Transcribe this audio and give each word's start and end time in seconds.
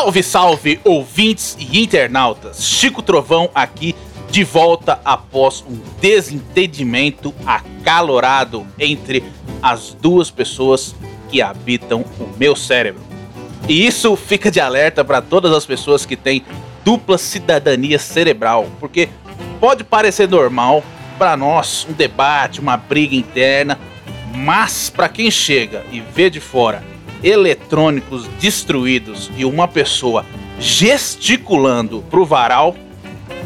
Salve, 0.00 0.22
salve, 0.22 0.80
ouvintes 0.82 1.58
e 1.60 1.82
internautas! 1.82 2.64
Chico 2.64 3.02
Trovão 3.02 3.50
aqui, 3.54 3.94
de 4.30 4.42
volta 4.42 4.98
após 5.04 5.62
um 5.68 5.78
desentendimento 6.00 7.34
acalorado 7.44 8.66
entre 8.78 9.22
as 9.62 9.92
duas 9.92 10.30
pessoas 10.30 10.94
que 11.28 11.42
habitam 11.42 12.02
o 12.18 12.26
meu 12.38 12.56
cérebro. 12.56 13.02
E 13.68 13.86
isso 13.86 14.16
fica 14.16 14.50
de 14.50 14.58
alerta 14.58 15.04
para 15.04 15.20
todas 15.20 15.52
as 15.52 15.66
pessoas 15.66 16.06
que 16.06 16.16
têm 16.16 16.46
dupla 16.82 17.18
cidadania 17.18 17.98
cerebral, 17.98 18.68
porque 18.80 19.10
pode 19.60 19.84
parecer 19.84 20.26
normal 20.26 20.82
para 21.18 21.36
nós 21.36 21.86
um 21.86 21.92
debate, 21.92 22.58
uma 22.58 22.78
briga 22.78 23.14
interna, 23.14 23.78
mas 24.34 24.88
para 24.88 25.10
quem 25.10 25.30
chega 25.30 25.84
e 25.92 26.00
vê 26.00 26.30
de 26.30 26.40
fora 26.40 26.89
eletrônicos 27.22 28.26
destruídos 28.40 29.30
e 29.36 29.44
uma 29.44 29.68
pessoa 29.68 30.24
gesticulando 30.58 32.04
pro 32.10 32.24
varal, 32.24 32.76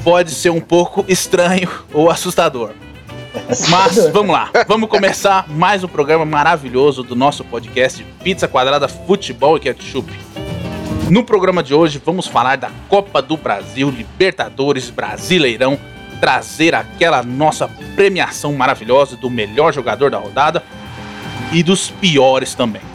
pode 0.03 0.31
ser 0.31 0.51
um 0.51 0.61
pouco 0.61 1.05
estranho 1.09 1.71
ou 1.93 2.11
assustador. 2.11 2.73
Mas 3.69 4.11
vamos 4.13 4.33
lá, 4.33 4.51
vamos 4.69 4.89
começar 4.89 5.49
mais 5.49 5.83
um 5.83 5.89
programa 5.89 6.25
maravilhoso 6.25 7.03
do 7.03 7.17
nosso 7.17 7.45
podcast 7.45 8.05
Pizza 8.23 8.47
Quadrada 8.47 8.87
Futebol 8.87 9.57
e 9.57 9.61
Ketchup. 9.61 10.13
No 11.11 11.25
programa 11.25 11.63
de 11.63 11.75
hoje 11.75 12.01
vamos 12.05 12.27
falar 12.27 12.57
da 12.57 12.71
Copa 12.89 13.21
do 13.21 13.37
Brasil, 13.37 13.91
Libertadores, 13.91 14.89
Brasileirão, 14.89 15.79
trazer 16.21 16.75
aquela 16.75 17.23
nossa 17.23 17.69
premiação 17.97 18.53
maravilhosa 18.55 19.17
do 19.17 19.29
melhor 19.29 19.73
jogador 19.73 20.11
da 20.11 20.19
rodada 20.19 20.63
e 21.53 21.63
dos 21.63 21.91
piores 21.91 22.55
também. 22.55 22.94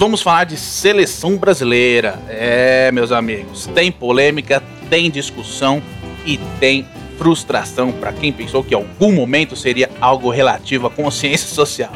Vamos 0.00 0.22
falar 0.22 0.44
de 0.44 0.56
seleção 0.56 1.36
brasileira. 1.36 2.18
É, 2.26 2.90
meus 2.90 3.12
amigos, 3.12 3.66
tem 3.66 3.92
polêmica, 3.92 4.62
tem 4.88 5.10
discussão 5.10 5.82
e 6.24 6.38
tem 6.58 6.88
frustração 7.18 7.92
para 7.92 8.10
quem 8.10 8.32
pensou 8.32 8.64
que 8.64 8.72
em 8.72 8.78
algum 8.78 9.12
momento 9.12 9.54
seria 9.54 9.90
algo 10.00 10.30
relativo 10.30 10.86
à 10.86 10.90
consciência 10.90 11.46
social. 11.54 11.92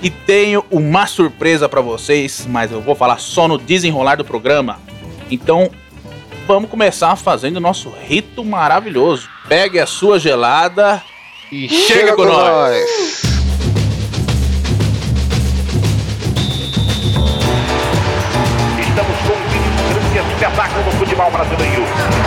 E 0.00 0.08
tenho 0.08 0.64
uma 0.70 1.08
surpresa 1.08 1.68
para 1.68 1.80
vocês, 1.80 2.46
mas 2.48 2.70
eu 2.70 2.80
vou 2.80 2.94
falar 2.94 3.18
só 3.18 3.48
no 3.48 3.58
desenrolar 3.58 4.14
do 4.14 4.24
programa. 4.24 4.78
Então, 5.28 5.68
vamos 6.46 6.70
começar 6.70 7.16
fazendo 7.16 7.56
o 7.56 7.60
nosso 7.60 7.90
rito 7.90 8.44
maravilhoso. 8.44 9.28
Pegue 9.48 9.80
a 9.80 9.86
sua 9.86 10.20
gelada 10.20 11.02
e 11.50 11.68
chega, 11.68 11.86
chega 11.86 12.10
com, 12.14 12.22
com 12.22 12.28
nós. 12.28 12.70
nós. 12.70 13.25
Espetáculo 20.46 20.84
no 20.84 20.92
futebol 20.92 21.30
brasileiro. 21.30 22.25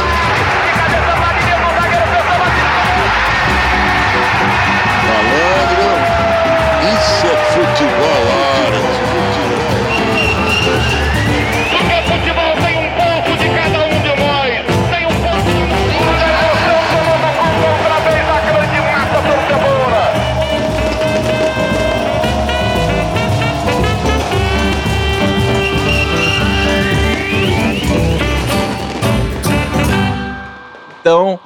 Então, 30.99 31.39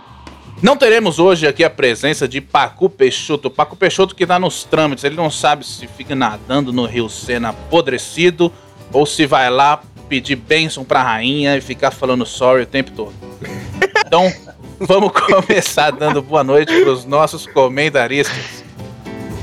não 0.62 0.78
teremos 0.78 1.20
hoje 1.20 1.48
aqui 1.48 1.64
a 1.64 1.70
presença 1.70 2.28
de 2.28 2.40
Pacu 2.40 2.90
Peixoto. 2.90 3.50
Pacu 3.50 3.76
Peixoto 3.76 4.16
que 4.16 4.24
está 4.24 4.40
nos 4.40 4.64
trâmites, 4.64 5.04
ele 5.04 5.16
não 5.16 5.30
sabe 5.30 5.66
se 5.66 5.88
fica 5.88 6.16
nadando 6.16 6.72
no 6.72 6.86
Rio 6.86 7.10
Sena 7.10 7.50
apodrecido 7.50 8.52
ou 8.92 9.06
se 9.06 9.26
vai 9.26 9.50
lá 9.50 9.82
pedir 10.08 10.36
bênção 10.36 10.84
pra 10.84 11.04
rainha 11.04 11.58
e 11.58 11.62
ficar 11.62 11.92
falando 11.92 12.26
sorry 12.26 12.64
o 12.64 12.68
tempo 12.68 12.92
todo. 12.92 13.14
Então, 14.06 14.32
vamos 14.80 15.12
começar 15.12 15.90
dando 15.90 16.22
boa 16.22 16.44
noite 16.44 16.82
pros 16.82 17.04
nossos 17.04 17.48
comentaristas. 17.48 18.64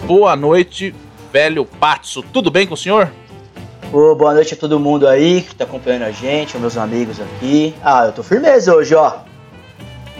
Boa 0.06 0.37
noite, 0.37 0.94
velho 1.32 1.65
Patso. 1.65 2.22
Tudo 2.22 2.53
bem 2.53 2.69
com 2.69 2.75
o 2.75 2.77
senhor? 2.77 3.10
Oh, 3.92 4.15
boa 4.15 4.32
noite 4.32 4.54
a 4.54 4.56
todo 4.56 4.78
mundo 4.78 5.09
aí 5.09 5.42
que 5.42 5.56
tá 5.56 5.65
acompanhando 5.65 6.04
a 6.04 6.12
gente, 6.12 6.56
meus 6.56 6.77
amigos 6.77 7.21
aqui. 7.21 7.75
Ah, 7.82 8.04
eu 8.06 8.12
tô 8.12 8.22
firmeza 8.22 8.72
hoje, 8.72 8.94
ó. 8.94 9.29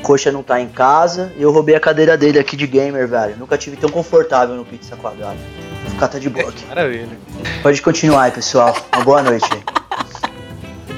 Coxa 0.03 0.33
não 0.33 0.43
tá 0.43 0.61
em 0.61 0.69
casa 0.69 1.33
e 1.37 1.43
eu 1.43 1.53
roubei 1.53 1.75
a 1.75 1.81
cadeira 1.81 2.16
dele 2.16 2.38
aqui 2.38 2.56
de 2.56 2.66
gamer, 2.66 3.06
velho. 3.06 3.37
Nunca 3.37 3.56
tive 3.56 3.77
tão 3.77 3.91
confortável 3.91 4.55
no 4.56 4.65
pizza 4.65 4.97
quadrado. 4.97 5.38
Vou 5.83 5.91
ficar 5.93 6.09
tá 6.09 6.19
de 6.19 6.28
boa 6.28 6.49
aqui. 6.49 6.65
Maravilha. 6.66 7.09
Pode 7.62 7.81
continuar 7.83 8.25
aí, 8.25 8.31
pessoal. 8.31 8.75
Uma 8.94 9.05
boa 9.05 9.22
noite 9.22 9.47
aí. 9.53 9.62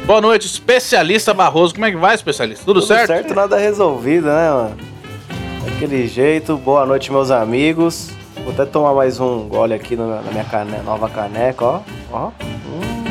Boa 0.07 0.21
noite, 0.21 0.47
especialista 0.47 1.33
Barroso. 1.33 1.75
Como 1.75 1.87
é 1.87 1.91
que 1.91 1.97
vai, 1.97 2.15
especialista? 2.15 2.65
Tudo, 2.65 2.81
Tudo 2.81 2.89
certo? 2.89 3.07
Tudo 3.09 3.17
certo, 3.17 3.35
nada 3.35 3.57
resolvido, 3.57 4.27
né, 4.27 4.51
mano? 4.51 4.77
Daquele 5.65 6.07
jeito. 6.09 6.57
Boa 6.57 6.85
noite, 6.85 7.13
meus 7.13 7.31
amigos. 7.31 8.11
Vou 8.43 8.53
até 8.53 8.65
tomar 8.65 8.95
mais 8.95 9.21
um 9.21 9.49
gole 9.49 9.75
aqui 9.75 9.95
na 9.95 10.21
minha 10.33 10.45
cane 10.45 10.77
nova 10.85 11.09
caneca, 11.09 11.65
ó. 11.65 11.81
Ó. 12.11 12.31
Hum. 12.67 13.03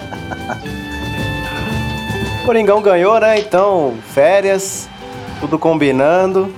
Coringão 2.46 2.80
ganhou, 2.80 3.18
né? 3.18 3.40
Então, 3.40 3.98
férias, 4.14 4.88
tudo 5.40 5.58
combinando. 5.58 6.54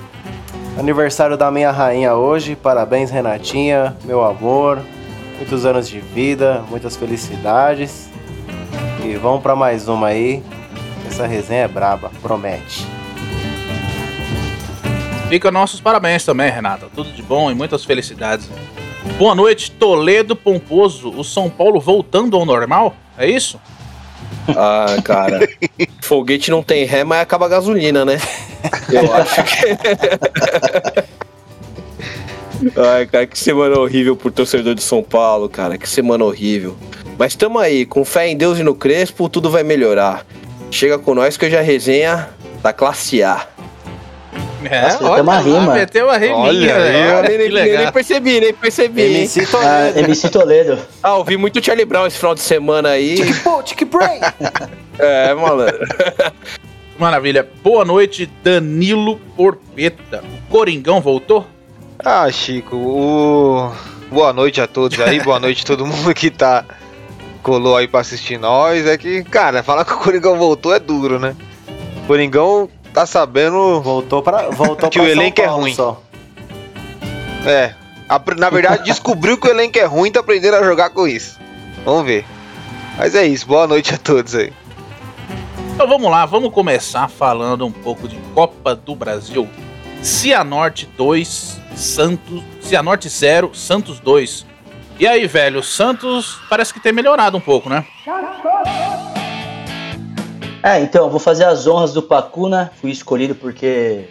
Aniversário 0.77 1.35
da 1.35 1.49
minha 1.49 1.71
rainha 1.71 2.13
hoje. 2.13 2.55
Parabéns, 2.55 3.09
Renatinha, 3.09 3.97
meu 4.03 4.23
amor. 4.23 4.77
Muitos 5.37 5.65
anos 5.65 5.89
de 5.89 5.99
vida, 5.99 6.63
muitas 6.69 6.95
felicidades. 6.95 8.07
E 9.03 9.15
vamos 9.15 9.41
para 9.41 9.55
mais 9.55 9.87
uma 9.87 10.09
aí. 10.09 10.43
Essa 11.07 11.25
resenha 11.25 11.63
é 11.63 11.67
braba, 11.67 12.11
promete. 12.21 12.85
Fica 15.27 15.49
nossos 15.49 15.81
parabéns 15.81 16.23
também, 16.23 16.51
Renata. 16.51 16.85
Tudo 16.93 17.11
de 17.11 17.23
bom 17.23 17.49
e 17.49 17.55
muitas 17.55 17.83
felicidades. 17.83 18.47
Boa 19.17 19.33
noite, 19.33 19.71
Toledo 19.71 20.35
Pomposo. 20.35 21.09
O 21.09 21.23
São 21.23 21.49
Paulo 21.49 21.79
voltando 21.79 22.37
ao 22.37 22.45
normal? 22.45 22.93
É 23.17 23.27
isso? 23.27 23.59
Ah, 24.47 24.97
cara. 25.03 25.47
Foguete 26.01 26.49
não 26.51 26.63
tem 26.63 26.85
ré, 26.85 27.03
mas 27.03 27.21
acaba 27.21 27.45
a 27.45 27.49
gasolina, 27.49 28.03
né? 28.05 28.17
Eu 28.91 29.13
acho 29.13 29.43
que. 29.43 29.77
Ai, 32.75 33.05
cara, 33.05 33.25
que 33.25 33.39
semana 33.39 33.79
horrível 33.79 34.17
pro 34.17 34.29
torcedor 34.31 34.75
de 34.75 34.83
São 34.83 35.01
Paulo, 35.01 35.47
cara. 35.47 35.77
Que 35.77 35.87
semana 35.87 36.25
horrível. 36.25 36.75
Mas 37.17 37.35
tamo 37.35 37.57
aí, 37.59 37.85
com 37.85 38.03
fé 38.03 38.27
em 38.27 38.35
Deus 38.35 38.59
e 38.59 38.63
no 38.63 38.75
Crespo, 38.75 39.29
tudo 39.29 39.49
vai 39.49 39.63
melhorar. 39.63 40.25
Chega 40.71 40.97
com 40.97 41.15
nós 41.15 41.37
que 41.37 41.45
hoje 41.45 41.55
a 41.55 41.61
resenha 41.61 42.29
da 42.61 42.73
classe 42.73 43.23
A. 43.23 43.47
É, 44.65 44.81
Nossa, 44.81 45.09
olha, 45.09 45.23
uma 45.23 45.39
rima. 45.39 45.73
Meteu 45.73 46.05
uma 46.05 46.17
riminha, 46.17 46.37
olha, 46.37 46.77
né? 46.77 47.21
nem, 47.27 47.37
nem, 47.49 47.77
nem, 47.77 47.91
percebi, 47.91 48.39
nem 48.39 48.53
percebi. 48.53 49.01
MC 49.01 49.45
Toledo. 49.45 49.67
Ah, 49.69 49.99
MC 49.99 50.29
Toledo. 50.31 50.79
Ah, 51.01 51.15
ouvi 51.15 51.37
muito 51.37 51.63
Charlie 51.63 51.85
Brown 51.85 52.05
esse 52.05 52.17
final 52.17 52.35
de 52.35 52.41
semana 52.41 52.89
aí. 52.89 53.17
Tic 53.63 53.85
Brain. 53.85 54.19
é, 54.99 55.33
malandro. 55.33 55.79
Maravilha. 56.99 57.47
Boa 57.63 57.85
noite, 57.85 58.29
Danilo 58.43 59.17
Porpeta. 59.37 60.21
O 60.21 60.51
Coringão 60.51 60.99
voltou? 60.99 61.47
Ah, 61.97 62.29
Chico, 62.31 62.75
o... 62.75 63.71
boa 64.09 64.33
noite 64.33 64.59
a 64.59 64.67
todos 64.67 64.99
aí, 64.99 65.21
boa 65.21 65.39
noite 65.39 65.63
a 65.63 65.65
todo 65.65 65.85
mundo 65.85 66.13
que 66.13 66.29
tá 66.29 66.65
colou 67.41 67.77
aí 67.77 67.87
pra 67.87 68.01
assistir 68.01 68.37
nós. 68.37 68.85
É 68.85 68.97
que, 68.97 69.23
cara, 69.23 69.63
falar 69.63 69.85
que 69.85 69.93
o 69.93 69.97
Coringão 69.97 70.37
voltou 70.37 70.73
é 70.73 70.79
duro, 70.79 71.19
né? 71.19 71.35
Coringão 72.07 72.69
tá 72.99 73.05
sabendo. 73.05 73.81
Voltou 73.81 74.21
para 74.21 74.49
voltou 74.49 74.89
que 74.91 74.99
o 74.99 75.07
elenco 75.07 75.41
é 75.41 75.45
ruim. 75.45 75.73
Só. 75.73 76.01
É. 77.45 77.73
A, 78.09 78.21
na 78.37 78.49
verdade, 78.49 78.83
descobriu 78.83 79.37
que 79.37 79.47
o 79.47 79.51
elenco 79.51 79.77
é 79.77 79.85
ruim 79.85 80.09
e 80.09 80.11
tá 80.11 80.19
aprendendo 80.19 80.55
a 80.55 80.63
jogar 80.63 80.89
com 80.89 81.07
isso. 81.07 81.39
Vamos 81.85 82.05
ver. 82.05 82.25
Mas 82.97 83.15
é 83.15 83.25
isso. 83.25 83.47
Boa 83.47 83.67
noite 83.67 83.93
a 83.93 83.97
todos 83.97 84.35
aí. 84.35 84.51
Então 85.73 85.87
vamos 85.87 86.11
lá, 86.11 86.25
vamos 86.25 86.51
começar 86.51 87.07
falando 87.07 87.65
um 87.65 87.71
pouco 87.71 88.05
de 88.05 88.17
Copa 88.35 88.75
do 88.75 88.93
Brasil. 88.93 89.47
Cianorte 90.01 90.89
2, 90.97 91.57
Santos. 91.75 92.43
Cianorte 92.59 93.07
0, 93.07 93.55
Santos 93.55 93.99
2. 94.01 94.45
E 94.99 95.07
aí, 95.07 95.25
velho, 95.25 95.61
o 95.61 95.63
Santos 95.63 96.37
parece 96.49 96.73
que 96.73 96.81
tem 96.81 96.91
melhorado 96.91 97.37
um 97.37 97.41
pouco, 97.41 97.69
né? 97.69 97.85
É, 100.61 100.79
então, 100.81 101.09
vou 101.09 101.19
fazer 101.19 101.45
as 101.45 101.67
honras 101.67 101.93
do 101.93 102.01
Pacuna. 102.01 102.71
Fui 102.81 102.91
escolhido 102.91 103.33
porque 103.33 104.09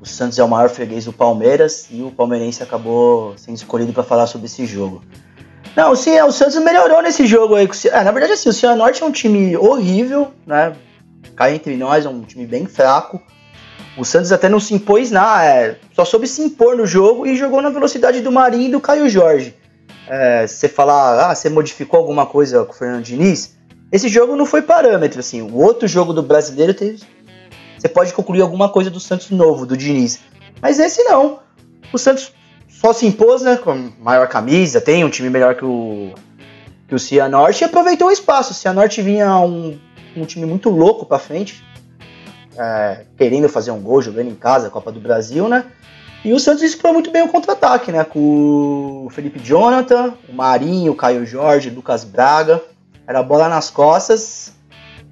o 0.00 0.06
Santos 0.06 0.38
é 0.38 0.44
o 0.44 0.48
maior 0.48 0.68
freguês 0.68 1.04
do 1.04 1.12
Palmeiras 1.12 1.88
e 1.90 2.00
o 2.02 2.10
palmeirense 2.10 2.62
acabou 2.62 3.34
sendo 3.36 3.56
escolhido 3.56 3.92
para 3.92 4.02
falar 4.02 4.26
sobre 4.26 4.46
esse 4.46 4.64
jogo. 4.66 5.02
Não, 5.76 5.94
sim, 5.94 6.10
é, 6.10 6.24
o 6.24 6.32
Santos 6.32 6.56
melhorou 6.56 7.02
nesse 7.02 7.26
jogo 7.26 7.54
aí. 7.54 7.68
É, 7.86 8.04
na 8.04 8.10
verdade, 8.10 8.32
assim, 8.32 8.48
o 8.48 8.52
Cianorte 8.52 9.02
é 9.02 9.06
um 9.06 9.12
time 9.12 9.56
horrível, 9.56 10.32
né? 10.46 10.74
Cai 11.36 11.54
entre 11.54 11.76
nós, 11.76 12.06
é 12.06 12.08
um 12.08 12.22
time 12.22 12.46
bem 12.46 12.66
fraco. 12.66 13.20
O 13.96 14.04
Santos 14.04 14.32
até 14.32 14.48
não 14.48 14.60
se 14.60 14.72
impôs 14.72 15.10
nada, 15.10 15.44
é, 15.44 15.76
só 15.94 16.04
soube 16.04 16.26
se 16.26 16.40
impor 16.40 16.76
no 16.76 16.86
jogo 16.86 17.26
e 17.26 17.36
jogou 17.36 17.60
na 17.60 17.70
velocidade 17.70 18.20
do 18.20 18.30
Marinho 18.30 18.68
e 18.68 18.70
do 18.70 18.80
Caio 18.80 19.08
Jorge. 19.08 19.54
É, 20.08 20.46
você 20.46 20.68
falar, 20.68 21.30
ah, 21.30 21.34
você 21.34 21.48
modificou 21.48 21.98
alguma 21.98 22.24
coisa 22.24 22.64
com 22.64 22.72
o 22.72 22.76
Fernando 22.76 23.02
Diniz, 23.02 23.56
esse 23.92 24.08
jogo 24.08 24.36
não 24.36 24.46
foi 24.46 24.62
parâmetro, 24.62 25.20
assim. 25.20 25.42
O 25.42 25.56
outro 25.56 25.88
jogo 25.88 26.12
do 26.12 26.22
brasileiro 26.22 26.72
teve. 26.72 27.02
Você 27.76 27.88
pode 27.88 28.12
concluir 28.12 28.42
alguma 28.42 28.68
coisa 28.68 28.90
do 28.90 29.00
Santos 29.00 29.30
novo, 29.30 29.66
do 29.66 29.76
Diniz. 29.76 30.20
Mas 30.60 30.78
esse 30.78 31.02
não. 31.04 31.40
O 31.92 31.98
Santos 31.98 32.32
só 32.68 32.92
se 32.92 33.06
impôs, 33.06 33.42
né? 33.42 33.56
Com 33.56 33.90
maior 33.98 34.28
camisa, 34.28 34.80
tem 34.80 35.04
um 35.04 35.10
time 35.10 35.28
melhor 35.28 35.56
que 35.56 35.64
o, 35.64 36.14
que 36.86 36.94
o 36.94 36.98
Cianorte 36.98 37.62
e 37.62 37.64
aproveitou 37.64 38.08
o 38.08 38.12
espaço. 38.12 38.52
O 38.52 38.54
Cianorte 38.54 39.02
vinha 39.02 39.36
um, 39.38 39.78
um 40.16 40.24
time 40.24 40.46
muito 40.46 40.70
louco 40.70 41.04
pra 41.04 41.18
frente, 41.18 41.64
é, 42.56 43.04
querendo 43.16 43.48
fazer 43.48 43.70
um 43.70 43.80
gol, 43.80 44.02
jogando 44.02 44.28
em 44.28 44.34
casa, 44.34 44.70
Copa 44.70 44.92
do 44.92 45.00
Brasil, 45.00 45.48
né? 45.48 45.64
E 46.24 46.32
o 46.32 46.38
Santos 46.38 46.62
explorou 46.62 46.94
muito 46.94 47.10
bem 47.10 47.22
o 47.22 47.28
contra-ataque, 47.28 47.90
né? 47.90 48.04
Com 48.04 49.06
o 49.06 49.10
Felipe 49.10 49.38
Jonathan, 49.38 50.14
o 50.28 50.34
Marinho, 50.34 50.92
o 50.92 50.96
Caio 50.96 51.24
Jorge, 51.26 51.70
o 51.70 51.74
Lucas 51.74 52.04
Braga. 52.04 52.62
Era 53.10 53.24
bola 53.24 53.48
nas 53.48 53.68
costas. 53.70 54.52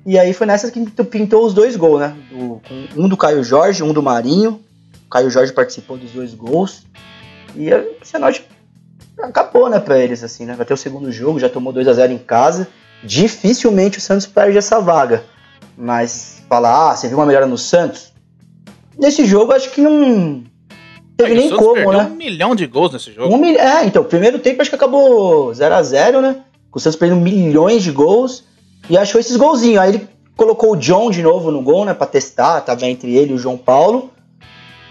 E 0.07 0.17
aí 0.17 0.33
foi 0.33 0.47
nessa 0.47 0.71
que 0.71 0.81
pintou 1.03 1.45
os 1.45 1.53
dois 1.53 1.75
gols, 1.75 1.99
né? 1.99 2.17
Do- 2.31 2.61
um 2.97 3.09
do 3.09 3.17
Caio 3.17 3.43
Jorge, 3.43 3.83
um 3.83 3.93
do 3.93 4.01
Marinho. 4.01 4.61
O 5.05 5.11
Caio 5.11 5.29
Jorge 5.29 5.53
participou 5.53 5.97
dos 5.99 6.13
dois 6.13 6.33
gols. 6.33 6.85
E 7.57 7.75
o 7.75 7.97
Cianorte 8.05 8.47
acabou, 9.21 9.69
né, 9.69 9.81
pra 9.81 9.99
eles, 9.99 10.23
assim, 10.23 10.47
né? 10.47 10.55
Vai 10.55 10.65
ter 10.65 10.75
o 10.75 10.77
segundo 10.77 11.11
jogo, 11.11 11.41
já 11.41 11.49
tomou 11.49 11.73
2 11.73 11.89
a 11.89 11.93
0 11.93 12.13
em 12.13 12.19
casa. 12.19 12.69
Dificilmente 13.03 13.99
o 13.99 14.01
Santos 14.01 14.27
perde 14.29 14.57
essa 14.57 14.79
vaga. 14.81 15.25
Mas 15.77 16.45
falar, 16.49 16.93
ah, 16.93 16.97
você 16.97 17.09
viu 17.09 17.19
uma 17.19 17.27
melhora 17.27 17.47
no 17.47 17.59
Santos? 17.59 18.13
Nesse 18.97 19.27
jogo, 19.27 19.51
acho 19.53 19.71
que 19.73 19.81
não 19.81 20.45
teve 21.17 21.33
É, 21.33 21.35
nem 21.35 21.51
como, 21.57 21.93
né? 21.93 22.05
um 22.05 22.15
milhão 22.15 22.55
de 22.55 22.65
gols 22.65 22.93
nesse 22.93 23.13
jogo. 23.13 23.35
Um 23.35 23.39
mil... 23.39 23.59
É, 23.59 23.85
então, 23.85 24.03
o 24.03 24.05
primeiro 24.05 24.39
tempo 24.39 24.63
acho 24.63 24.71
que 24.71 24.77
acabou 24.77 25.53
0 25.53 25.75
a 25.75 25.83
0 25.83 26.21
né? 26.21 26.45
Com 26.71 26.79
o 26.79 26.81
Santos 26.81 26.99
perdendo 26.99 27.21
milhões 27.21 27.83
de 27.83 27.91
gols 27.91 28.45
e 28.89 28.97
achou 28.97 29.21
esses 29.21 29.37
golzinhos. 29.37 29.79
Aí 29.79 29.95
ele 29.95 30.09
colocou 30.37 30.73
o 30.73 30.77
John 30.77 31.11
de 31.11 31.23
novo 31.23 31.51
no 31.51 31.63
gol, 31.63 31.85
né? 31.85 31.95
Pra 31.95 32.07
testar, 32.07 32.61
tava 32.61 32.87
entre 32.87 33.17
ele 33.17 33.33
e 33.33 33.35
o 33.35 33.39
João 33.39 33.57
Paulo. 33.57 34.13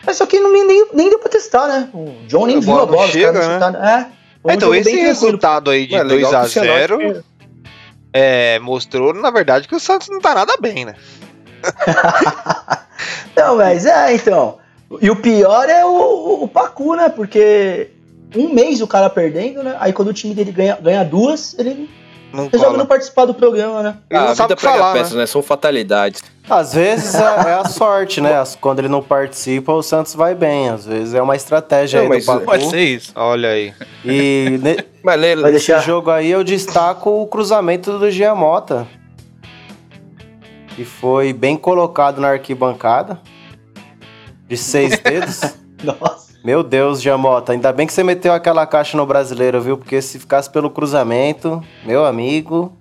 Mas 0.05 0.17
só 0.17 0.25
que 0.25 0.39
não, 0.39 0.51
nem, 0.51 0.87
nem 0.93 1.09
deu 1.09 1.19
pra 1.19 1.29
testar, 1.29 1.67
né? 1.67 1.89
O 1.93 2.25
John 2.27 2.45
nem 2.45 2.57
A 2.57 2.59
viu 2.59 2.69
bola 2.69 2.83
a 2.83 2.85
bola. 2.85 3.05
os 3.05 3.11
chega, 3.11 3.33
caras 3.33 3.61
não 3.61 3.71
né? 3.71 4.11
É. 4.43 4.47
um 4.47 4.51
então, 4.53 4.73
esse 4.73 4.95
resultado 4.95 5.69
aí 5.69 5.85
de 5.85 5.95
Ué, 5.95 6.03
legal 6.03 6.31
2 6.31 6.33
a 6.33 6.41
que 6.41 6.47
o 6.47 6.49
Cianorte 6.49 7.07
0 7.13 7.23
é, 8.13 8.59
mostrou, 8.59 9.13
na 9.13 9.29
verdade, 9.29 9.67
que 9.67 9.75
o 9.75 9.79
Santos 9.79 10.07
não 10.09 10.19
tá 10.19 10.33
nada 10.33 10.55
bem, 10.59 10.85
né? 10.85 10.95
Não, 13.35 13.57
mas 13.57 13.85
é, 13.85 14.15
então. 14.15 14.57
E 15.01 15.09
o 15.09 15.15
pior 15.15 15.69
é 15.69 15.85
o, 15.85 15.89
o, 15.89 16.43
o 16.43 16.47
Pacu, 16.47 16.95
né? 16.95 17.09
Porque 17.09 17.91
um 18.35 18.53
mês 18.53 18.81
o 18.81 18.87
cara 18.87 19.09
perdendo, 19.09 19.63
né? 19.63 19.75
Aí 19.79 19.93
quando 19.93 20.09
o 20.09 20.13
time 20.13 20.33
dele 20.33 20.51
ganha, 20.51 20.77
ganha 20.81 21.03
duas, 21.03 21.55
ele 21.57 21.89
Não 22.33 22.43
resolve 22.45 22.65
cola. 22.65 22.77
não 22.77 22.85
participar 22.85 23.25
do 23.25 23.33
programa, 23.33 23.81
né? 23.81 23.97
Ele 24.09 24.19
Ah, 24.19 24.23
não 24.25 24.31
a 24.31 24.35
sabe 24.35 24.49
vida 24.49 24.53
o 24.53 24.57
que 24.57 24.63
falar, 24.63 24.77
prega 24.77 24.93
né? 24.93 24.99
peças, 24.99 25.13
né? 25.17 25.25
São 25.25 25.41
fatalidades. 25.41 26.21
Às 26.49 26.73
vezes 26.73 27.13
é, 27.15 27.23
é 27.23 27.53
a 27.55 27.65
sorte, 27.65 28.21
né? 28.21 28.31
Quando 28.61 28.79
ele 28.79 28.87
não 28.87 29.01
participa, 29.03 29.73
o 29.73 29.81
Santos 29.83 30.13
vai 30.15 30.33
bem. 30.33 30.69
Às 30.69 30.85
vezes 30.85 31.13
é 31.13 31.21
uma 31.21 31.35
estratégia 31.35 32.01
Não, 32.03 32.11
aí 32.11 32.19
do 32.21 32.25
Pacu. 32.25 32.45
Pode 32.45 32.69
ser 32.69 32.81
isso. 32.81 33.11
Olha 33.15 33.49
aí. 33.49 33.73
E 34.05 34.57
ne- 34.61 34.77
Mas 35.03 35.19
nesse 35.19 35.41
deixar. 35.43 35.79
jogo 35.79 36.09
aí 36.09 36.29
eu 36.31 36.43
destaco 36.43 37.09
o 37.21 37.27
cruzamento 37.27 37.97
do 37.99 38.09
Giamota. 38.09 38.87
Que 40.75 40.85
foi 40.85 41.33
bem 41.33 41.57
colocado 41.57 42.21
na 42.21 42.29
arquibancada. 42.29 43.19
De 44.47 44.55
seis 44.55 44.97
dedos. 45.03 45.41
Nossa. 45.83 46.26
Meu 46.43 46.63
Deus, 46.63 47.01
Giamota, 47.01 47.51
ainda 47.51 47.73
bem 47.73 47.85
que 47.85 47.91
você 47.93 48.03
meteu 48.03 48.31
aquela 48.31 48.65
caixa 48.65 48.95
no 48.95 49.05
brasileiro, 49.05 49.61
viu? 49.61 49.77
Porque 49.77 50.01
se 50.01 50.17
ficasse 50.17 50.49
pelo 50.49 50.69
cruzamento, 50.69 51.61
meu 51.85 52.05
amigo. 52.05 52.71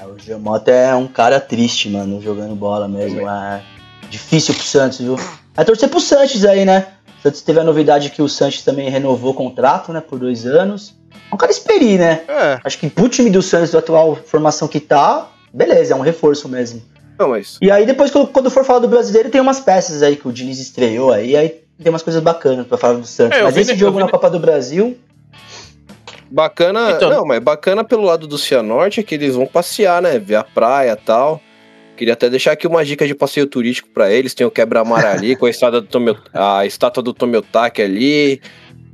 É, 0.00 0.04
o 0.06 0.18
Giamota 0.18 0.70
é 0.70 0.94
um 0.94 1.06
cara 1.06 1.38
triste, 1.38 1.88
mano, 1.88 2.20
jogando 2.20 2.54
bola 2.56 2.88
mesmo. 2.88 3.28
É 3.28 3.62
difícil 4.08 4.54
pro 4.54 4.64
Santos, 4.64 4.98
viu? 4.98 5.16
É 5.56 5.62
torcer 5.62 5.88
pro 5.88 6.00
Santos 6.00 6.44
aí, 6.44 6.64
né? 6.64 6.88
O 7.18 7.22
Santos 7.22 7.42
teve 7.42 7.60
a 7.60 7.64
novidade 7.64 8.10
que 8.10 8.22
o 8.22 8.28
Santos 8.28 8.62
também 8.62 8.88
renovou 8.90 9.30
o 9.30 9.34
contrato, 9.34 9.92
né? 9.92 10.00
Por 10.00 10.18
dois 10.18 10.44
anos. 10.44 10.96
É 11.30 11.34
um 11.34 11.38
cara 11.38 11.52
experi, 11.52 11.98
né? 11.98 12.22
É, 12.26 12.58
Acho 12.64 12.78
que 12.78 12.88
pro 12.90 13.08
time 13.08 13.30
do 13.30 13.42
Santos, 13.42 13.70
da 13.70 13.78
atual 13.78 14.16
formação 14.16 14.66
que 14.66 14.80
tá, 14.80 15.28
beleza, 15.54 15.92
é 15.92 15.96
um 15.96 16.00
reforço 16.00 16.48
mesmo. 16.48 16.82
não, 17.16 17.28
mas 17.28 17.58
E 17.62 17.70
aí 17.70 17.86
depois, 17.86 18.10
quando- 18.10 18.28
quando 18.28 18.50
for 18.50 18.64
falar 18.64 18.80
do 18.80 18.88
brasileiro, 18.88 19.28
tem 19.30 19.40
umas 19.40 19.60
peças 19.60 20.02
aí 20.02 20.16
que 20.16 20.26
o 20.26 20.32
Diniz 20.32 20.58
estreou 20.58 21.12
aí, 21.12 21.36
aí 21.36 21.60
tem 21.82 21.90
umas 21.90 22.02
coisas 22.02 22.22
bacanas 22.22 22.66
pra 22.66 22.76
falar 22.78 22.94
do 22.94 23.06
Santos. 23.06 23.38
É, 23.38 23.42
Mas 23.42 23.56
esse 23.56 23.72
ne- 23.72 23.78
jogo 23.78 23.98
na 23.98 24.06
ne- 24.06 24.10
Copa 24.10 24.28
do 24.30 24.38
Brasil, 24.38 24.96
bacana. 26.30 26.92
Então- 26.92 27.10
Não, 27.10 27.24
mas 27.24 27.40
bacana 27.40 27.84
pelo 27.84 28.02
lado 28.02 28.26
do 28.26 28.38
Cianorte 28.38 29.00
é 29.00 29.02
que 29.02 29.14
eles 29.14 29.34
vão 29.34 29.46
passear, 29.46 30.00
né? 30.02 30.18
Ver 30.18 30.36
a 30.36 30.44
praia 30.44 30.92
e 30.92 30.96
tal. 30.96 31.40
Queria 31.96 32.14
até 32.14 32.30
deixar 32.30 32.52
aqui 32.52 32.66
uma 32.66 32.82
dica 32.84 33.06
de 33.06 33.14
passeio 33.14 33.46
turístico 33.46 33.88
pra 33.92 34.10
eles. 34.10 34.32
Tem 34.32 34.46
o 34.46 34.50
quebra-mar 34.50 35.04
ali, 35.04 35.36
com 35.36 35.44
a, 35.46 35.50
estrada 35.50 35.80
do 35.82 35.86
Tomio- 35.86 36.16
a 36.32 36.64
estátua 36.64 37.02
do 37.02 37.12
Tomiotaki 37.12 37.82
ali. 37.82 38.40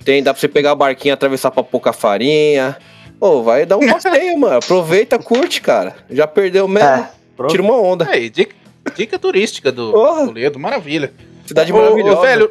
Tem, 0.04 0.22
dá 0.22 0.32
pra 0.34 0.40
você 0.40 0.48
pegar 0.48 0.72
a 0.72 0.74
barquinha 0.74 1.12
e 1.12 1.14
atravessar 1.14 1.50
pra 1.52 1.62
pouca 1.62 1.92
farinha. 1.92 2.76
Pô, 3.20 3.42
vai 3.42 3.64
dar 3.64 3.76
um 3.76 3.80
passeio, 3.86 4.36
mano. 4.38 4.56
Aproveita, 4.56 5.18
curte, 5.18 5.60
cara. 5.60 5.94
Já 6.10 6.26
perdeu 6.26 6.66
mesmo. 6.66 6.88
é, 6.88 7.08
Tira 7.48 7.62
uma 7.62 7.76
onda. 7.80 8.08
Aí, 8.10 8.28
dica, 8.28 8.54
dica 8.96 9.18
turística 9.18 9.70
do. 9.70 9.92
Toledo, 9.92 10.58
maravilha. 10.58 11.12
Cidade 11.46 11.72
Ô, 11.72 11.76
ô, 11.76 11.80
maravilhosa. 11.82 12.20
velho, 12.22 12.50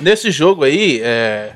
nesse 0.00 0.30
jogo 0.30 0.64
aí, 0.64 1.00
é, 1.02 1.52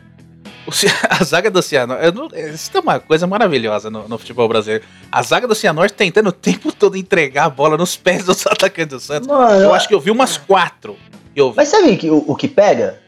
a 1.11 1.25
zaga 1.25 1.51
do 1.51 1.63
Cianorte. 1.63 2.05
Isso 2.53 2.71
é 2.75 2.81
uma 2.81 2.99
coisa 3.01 3.27
maravilhosa 3.27 3.91
no, 3.91 4.09
no 4.09 4.19
futebol 4.19 4.49
brasileiro. 4.49 4.85
A 5.11 5.23
zaga 5.23 5.47
do 5.47 5.55
Cianorte 5.55 5.95
tentando 5.95 6.29
o 6.29 6.33
tempo 6.33 6.73
todo 6.73 6.97
entregar 6.97 7.45
a 7.45 7.51
bola 7.51 7.77
nos 7.77 7.97
pés 7.97 8.25
dos 8.25 8.47
atacantes 8.47 8.97
do 8.97 9.01
Santos. 9.01 9.29
mano, 9.29 9.61
Eu 9.61 9.75
acho 9.75 9.89
que 9.89 9.95
eu 9.95 10.01
vi 10.01 10.11
umas 10.11 10.37
quatro. 10.37 10.97
Eu 11.35 11.51
vi. 11.51 11.57
Mas 11.57 11.69
sabe 11.69 11.97
que, 11.97 12.11
o, 12.11 12.25
o 12.27 12.35
que 12.35 12.49
pega? 12.49 13.03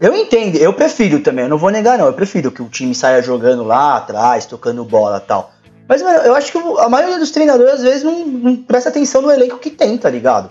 Eu 0.00 0.14
entendo, 0.14 0.56
eu 0.56 0.72
prefiro 0.72 1.20
também, 1.20 1.44
eu 1.44 1.48
não 1.48 1.58
vou 1.58 1.70
negar 1.70 1.98
não, 1.98 2.06
eu 2.06 2.12
prefiro 2.12 2.52
que 2.52 2.62
o 2.62 2.68
time 2.68 2.94
saia 2.94 3.20
jogando 3.20 3.64
lá 3.64 3.96
atrás, 3.96 4.46
tocando 4.46 4.84
bola 4.84 5.20
e 5.24 5.26
tal. 5.26 5.52
Mas, 5.88 6.02
mano, 6.02 6.18
eu 6.18 6.36
acho 6.36 6.52
que 6.52 6.58
a 6.58 6.88
maioria 6.88 7.18
dos 7.18 7.32
treinadores 7.32 7.74
às 7.74 7.82
vezes 7.82 8.04
não, 8.04 8.24
não 8.26 8.56
presta 8.56 8.90
atenção 8.90 9.22
no 9.22 9.30
elenco 9.30 9.58
que 9.58 9.70
tem, 9.70 9.98
tá 9.98 10.08
ligado? 10.08 10.50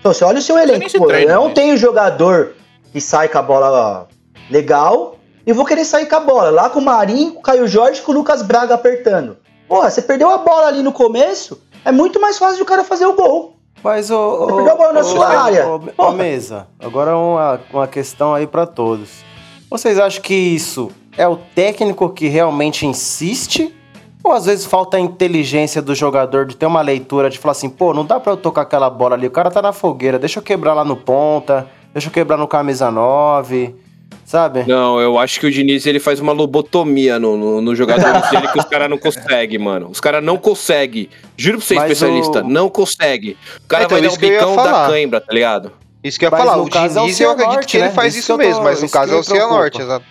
Então, 0.00 0.12
você 0.12 0.24
olha 0.24 0.40
o 0.40 0.42
seu 0.42 0.58
elenco, 0.58 0.86
pô, 0.98 1.06
treina, 1.06 1.32
eu 1.32 1.40
não 1.40 1.48
né? 1.48 1.54
tenho 1.54 1.76
jogador 1.78 2.54
que 2.92 3.00
sai 3.00 3.28
com 3.28 3.38
a 3.38 3.42
bola 3.42 4.06
legal 4.50 5.16
e 5.46 5.52
vou 5.52 5.64
querer 5.64 5.84
sair 5.84 6.06
com 6.06 6.16
a 6.16 6.20
bola. 6.20 6.50
Lá 6.50 6.70
com 6.70 6.78
o 6.78 6.84
Marinho, 6.84 7.32
com 7.32 7.40
o 7.40 7.42
Caio 7.42 7.66
Jorge 7.66 8.02
com 8.02 8.12
o 8.12 8.14
Lucas 8.14 8.42
Braga 8.42 8.74
apertando. 8.74 9.38
Porra, 9.66 9.90
você 9.90 10.02
perdeu 10.02 10.28
a 10.30 10.38
bola 10.38 10.66
ali 10.66 10.82
no 10.82 10.92
começo, 10.92 11.62
é 11.84 11.90
muito 11.90 12.20
mais 12.20 12.38
fácil 12.38 12.56
de 12.56 12.62
o 12.62 12.66
cara 12.66 12.84
fazer 12.84 13.06
o 13.06 13.14
gol. 13.14 13.56
Mas 13.82 14.10
o. 14.10 14.38
Você 14.38 14.52
perdeu 14.52 14.72
a 14.72 14.76
bola 14.76 14.92
na 14.92 15.02
sua 15.02 15.26
área. 15.26 15.66
Ô, 15.96 16.12
mesa, 16.12 16.68
agora 16.78 17.16
uma, 17.16 17.60
uma 17.72 17.88
questão 17.88 18.34
aí 18.34 18.46
pra 18.46 18.66
todos. 18.66 19.24
Vocês 19.70 19.98
acham 19.98 20.22
que 20.22 20.34
isso 20.34 20.90
é 21.16 21.26
o 21.26 21.36
técnico 21.36 22.10
que 22.10 22.28
realmente 22.28 22.86
insiste? 22.86 23.74
Ou 24.22 24.32
às 24.32 24.44
vezes 24.44 24.64
falta 24.64 24.96
a 24.96 25.00
inteligência 25.00 25.82
do 25.82 25.94
jogador 25.94 26.46
de 26.46 26.56
ter 26.56 26.66
uma 26.66 26.80
leitura 26.80 27.28
de 27.28 27.38
falar 27.38 27.52
assim, 27.52 27.68
pô, 27.68 27.92
não 27.92 28.04
dá 28.04 28.20
pra 28.20 28.32
eu 28.32 28.36
tocar 28.36 28.62
aquela 28.62 28.88
bola 28.88 29.16
ali, 29.16 29.26
o 29.26 29.30
cara 29.30 29.50
tá 29.50 29.60
na 29.60 29.72
fogueira, 29.72 30.16
deixa 30.16 30.38
eu 30.38 30.42
quebrar 30.44 30.74
lá 30.74 30.84
no 30.84 30.94
ponta, 30.94 31.66
deixa 31.92 32.08
eu 32.08 32.12
quebrar 32.12 32.36
no 32.36 32.46
camisa 32.48 32.90
9, 32.90 33.74
sabe? 34.24 34.64
Não, 34.66 35.00
eu 35.00 35.18
acho 35.18 35.38
que 35.40 35.46
o 35.46 35.50
Diniz 35.50 35.86
ele 35.86 35.98
faz 36.00 36.20
uma 36.20 36.32
lobotomia 36.32 37.18
no, 37.18 37.36
no, 37.36 37.60
no 37.60 37.74
jogador 37.74 38.12
dele 38.30 38.48
que 38.48 38.58
os 38.58 38.64
caras 38.64 38.88
não 38.90 38.98
conseguem, 38.98 39.58
mano. 39.58 39.88
Os 39.90 40.00
caras 40.00 40.22
não 40.24 40.36
conseguem. 40.38 41.08
Juro 41.36 41.58
pra 41.58 41.66
você, 41.66 41.74
Mas 41.74 41.84
especialista, 41.92 42.40
o- 42.40 42.48
não 42.48 42.68
consegue. 42.68 43.36
O 43.64 43.68
cara 43.68 43.84
Então, 43.84 43.98
vai 43.98 44.08
dar 44.08 44.14
o 44.14 44.18
bicão 44.18 44.56
da 44.56 44.86
cãibra, 44.88 45.20
tá 45.20 45.32
ligado? 45.32 45.72
Isso 46.02 46.18
que 46.18 46.24
eu 46.24 46.28
ia 46.28 46.30
Mas 46.32 46.40
falar, 46.40 46.56
o 46.62 46.68
caso 46.68 46.98
é 46.98 47.00
o 47.00 47.04
Diniz 47.04 47.20
eu 47.20 47.30
acredito 47.30 47.48
Cianorte, 47.50 47.70
que 47.70 47.76
ele 47.76 47.84
né? 47.86 47.90
faz 47.92 48.08
Isso 48.14 48.18
isso, 48.18 48.32
tô- 48.32 48.38
mesmo, 48.38 48.62
mas 48.64 48.82
no 48.82 48.90
caso 48.90 49.14
é 49.14 49.16
o 49.16 49.22
Cianorte, 49.22 49.80
exato. 49.80 50.04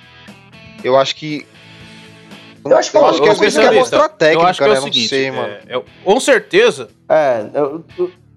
Eu 0.83 0.97
acho 0.97 1.15
que. 1.15 1.45
Eu 2.63 2.77
acho 2.77 2.91
que 2.91 2.97
Eu 2.97 3.05
é 3.05 3.09
acho 3.09 3.21
que 3.23 3.29
às 3.29 3.39
vezes 3.39 3.55
especialista, 3.57 3.75
é 3.75 3.79
mostrar 3.79 4.05
a 4.05 4.09
técnica, 4.09 4.43
eu 4.43 4.47
acho 4.47 4.59
que 4.59 4.63
é 4.63 4.67
né? 4.67 4.73
o 4.73 4.75
Não 4.75 4.83
seguinte, 4.83 5.07
sei, 5.09 5.31
mano. 5.31 5.53
é- 5.67 5.77
é- 5.77 5.81
com 6.05 6.19
certeza, 6.19 6.89
É, 7.09 7.45
eu- 7.55 7.83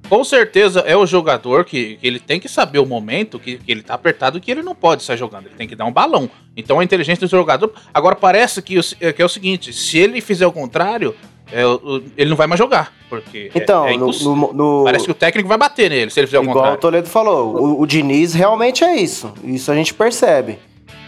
com 0.09 0.23
certeza 0.25 0.81
é 0.81 0.97
o 0.97 1.07
jogador 1.07 1.65
que, 1.65 1.97
que 1.97 2.07
ele 2.07 2.21
tem 2.21 2.39
que 2.39 2.49
saber 2.49 2.79
o 2.79 2.87
momento 2.87 3.39
que, 3.39 3.57
que 3.59 3.71
ele 3.73 3.83
tá 3.83 3.95
apertado 3.95 4.39
e 4.39 4.41
que 4.41 4.51
ele 4.51 4.63
não 4.63 4.75
pode 4.75 5.03
sair 5.03 5.17
jogando. 5.17 5.47
Ele 5.47 5.55
tem 5.57 5.67
que 5.69 5.75
dar 5.75 5.85
um 5.87 5.93
balão. 5.93 6.29
Então 6.57 6.79
a 6.81 6.85
inteligência 6.85 7.27
do 7.27 7.31
jogador. 7.31 7.73
Agora 7.93 8.15
parece 8.15 8.61
que, 8.63 8.79
o- 8.79 8.83
que 9.15 9.21
é 9.23 9.25
o 9.25 9.29
seguinte: 9.29 9.73
se 9.73 9.99
ele 9.99 10.21
fizer 10.21 10.47
o 10.47 10.53
contrário, 10.53 11.15
é, 11.53 11.65
o- 11.67 12.03
ele 12.17 12.31
não 12.31 12.37
vai 12.37 12.47
mais 12.47 12.59
jogar. 12.59 12.93
Porque 13.09 13.51
é- 13.55 13.59
então, 13.59 13.87
é, 13.87 13.91
no, 13.97 14.05
impossível. 14.05 14.35
no- 14.37 14.53
no- 14.53 14.85
Parece 14.85 15.05
que 15.05 15.11
o 15.11 15.15
técnico 15.15 15.49
vai 15.49 15.59
bater 15.59 15.89
nele 15.91 16.11
se 16.11 16.21
ele 16.21 16.27
fizer 16.27 16.39
o 16.39 16.43
Igual 16.43 16.57
o 16.57 16.59
contrário. 16.59 16.81
Toledo 16.81 17.09
falou, 17.09 17.57
o, 17.57 17.81
o 17.81 17.87
Diniz 17.87 18.35
realmente 18.35 18.85
é 18.85 18.97
isso. 18.97 19.33
Isso 19.43 19.71
a 19.71 19.75
gente 19.75 19.93
percebe. 19.95 20.59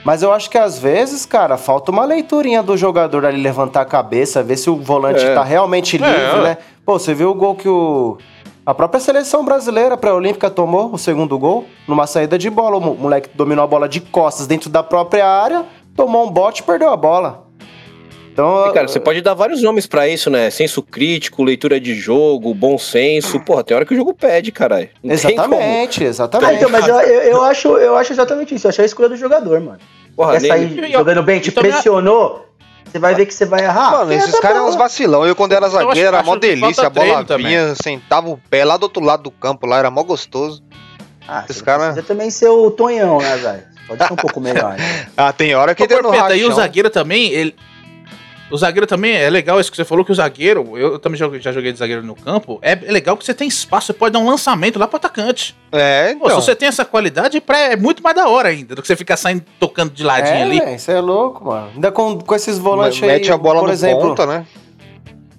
Mas 0.05 0.23
eu 0.23 0.33
acho 0.33 0.49
que 0.49 0.57
às 0.57 0.79
vezes, 0.79 1.27
cara, 1.27 1.57
falta 1.57 1.91
uma 1.91 2.05
leiturinha 2.05 2.63
do 2.63 2.77
jogador 2.77 3.27
ali 3.27 3.43
levantar 3.43 3.81
a 3.81 3.85
cabeça, 3.85 4.41
ver 4.41 4.57
se 4.57 4.71
o 4.71 4.77
volante 4.77 5.25
É. 5.25 5.35
tá 5.35 5.43
realmente 5.43 5.99
livre, 5.99 6.13
É, 6.15 6.43
né? 6.43 6.59
Pô, 6.85 6.97
você 6.97 7.13
viu 7.13 7.31
o 7.31 7.35
gol 7.35 7.57
que 7.57 7.69
o. 7.69 8.17
A 8.67 8.75
própria 8.75 8.99
seleção 9.01 9.45
brasileira 9.45 9.97
pré-olímpica 9.97 10.51
tomou, 10.51 10.93
o 10.93 10.99
segundo 10.99 11.39
gol, 11.39 11.65
numa 11.87 12.05
saída 12.07 12.37
de 12.37 12.51
bola. 12.51 12.77
O 12.79 12.81
mo- 12.81 12.95
moleque 12.97 13.31
dominou 13.33 13.63
a 13.63 13.67
bola 13.67 13.89
de 13.89 14.01
costas 14.01 14.49
dentro 14.49 14.69
da 14.69 14.83
própria 14.83 15.25
área, 15.25 15.65
tomou 15.95 16.27
um 16.27 16.31
bote 16.31 16.63
e 16.63 16.65
perdeu 16.65 16.91
a 16.91 16.97
bola. 16.97 17.47
Então, 18.33 18.67
E, 18.69 18.73
cara, 18.73 18.87
você 18.89 18.99
pode 19.01 19.23
dar 19.23 19.33
vários 19.35 19.63
nomes 19.63 19.87
pra 19.87 20.07
isso, 20.09 20.29
né? 20.29 20.51
Senso 20.51 20.83
crítico, 20.83 21.43
leitura 21.45 21.81
de 21.81 21.95
jogo, 21.95 22.53
bom 22.53 22.77
senso. 22.77 23.41
Porra, 23.41 23.63
tem 23.65 23.75
hora 23.75 23.87
que 23.87 23.95
o 23.95 23.97
jogo 23.97 24.13
pede, 24.13 24.51
caralho. 24.53 24.89
Não 25.03 25.17
como. 25.17 25.31
Exatamente, 25.33 26.05
Ah, 26.05 26.07
exatamente. 26.09 26.55
então, 26.57 26.69
mas 26.69 26.87
eu, 26.89 26.97
eu, 27.01 27.21
eu 27.23 27.43
acho, 27.45 27.69
eu 27.79 27.97
acho 27.97 28.13
exatamente 28.13 28.55
isso. 28.55 28.67
Eu 28.67 28.71
acho 28.71 28.83
a 28.83 28.85
escolha 28.85 29.09
do 29.09 29.17
jogador, 29.17 29.59
mano. 29.61 29.79
Porra, 30.15 30.33
Quer 30.33 30.41
sair 30.49 30.93
jogando 30.93 31.23
bem, 31.23 31.41
te 31.41 31.51
pressionou, 31.51 32.46
você 32.91 32.99
vai 32.99 33.15
ver 33.15 33.27
que 33.27 33.35
você 33.35 33.45
vai 33.45 33.65
errar. 33.65 33.91
Mano, 33.93 34.13
esses 34.13 34.39
caras 34.41 34.59
bola. 34.59 34.71
uns 34.71 34.77
vacilão. 34.77 35.27
Eu, 35.27 35.35
quando 35.37 35.53
era 35.53 35.69
zagueiro, 35.69 36.09
era 36.09 36.23
mó 36.23 36.37
delícia. 36.37 36.87
A 36.87 36.91
bola 36.91 37.25
vinha, 37.37 37.75
sentava 37.75 38.29
o 38.29 38.39
pé 38.51 38.65
lá 38.65 38.77
do 38.77 38.85
outro 38.85 39.03
lado 39.03 39.25
do 39.25 39.31
campo, 39.31 39.67
lá 39.67 39.79
era 39.79 39.91
mó 39.91 40.03
gostoso. 40.03 40.63
Ah, 41.29 41.43
Esses 41.45 41.57
você 41.59 41.65
cara- 41.65 41.85
precisa 41.87 42.07
também 42.07 42.31
ser 42.31 42.49
o 42.49 42.71
Tonhão, 42.71 43.19
né, 43.19 43.37
velho? 43.37 43.63
Pode 43.89 44.05
ser 44.07 44.13
um 44.13 44.17
pouco 44.17 44.41
melhor. 44.41 44.77
né? 44.77 45.07
Ah, 45.17 45.33
tem 45.33 45.55
hora 45.55 45.75
que 45.75 45.83
Ô, 45.83 45.87
deu 45.87 45.99
no 46.03 46.09
Corpeta, 46.11 46.37
e 46.37 46.45
o 46.45 46.49
rachão. 46.49 46.63
zagueiro 46.63 46.91
também, 46.91 47.31
ele. 47.33 47.55
O 48.51 48.57
zagueiro 48.57 48.87
também 48.87 49.13
é 49.17 49.29
legal 49.29 49.59
isso 49.59 49.71
que 49.71 49.77
você 49.77 49.85
falou, 49.85 50.05
que 50.05 50.13
o 50.13 50.15
zagueiro, 50.15 50.79
eu 50.79 50.99
também 51.01 51.19
já, 51.19 51.29
já 51.39 51.51
joguei 51.53 51.73
de 51.73 51.79
zagueiro 51.79 52.03
no 52.05 52.15
campo, 52.15 52.59
é 52.63 52.75
legal 52.77 53.17
que 53.17 53.25
você 53.25 53.35
tem 53.35 53.49
espaço, 53.49 53.89
você 53.89 53.93
pode 53.93 54.13
dar 54.13 54.21
um 54.21 54.27
lançamento 54.29 54.79
lá 54.79 54.87
pro 54.87 54.97
atacante. 54.99 55.57
É, 55.73 56.15
Pô, 56.15 56.27
então. 56.27 56.41
se 56.41 56.47
você 56.47 56.55
tem 56.55 56.69
essa 56.69 56.85
qualidade, 56.85 57.43
é 57.49 57.77
muito 57.77 58.03
mais 58.05 58.15
da 58.15 58.29
hora 58.29 58.49
ainda, 58.49 58.77
do 58.77 58.83
que 58.83 58.87
você 58.87 58.95
ficar 58.95 59.17
saindo 59.17 59.43
tocando 59.59 59.91
de 59.93 60.05
ladinho 60.05 60.37
É, 60.37 60.43
ali. 60.43 60.75
isso 60.77 60.91
é 60.93 61.01
louco, 61.01 61.45
mano. 61.45 61.71
Ainda 61.75 61.91
com, 61.91 62.19
com 62.21 62.35
esses 62.37 62.57
volantes 62.57 63.03
aí, 63.03 63.09
Mete 63.09 63.33
a 63.33 63.37
bola 63.37 63.59
por 63.61 63.67
no 63.67 63.73
exemplo, 63.73 64.09
ponta, 64.11 64.27
né? 64.27 64.47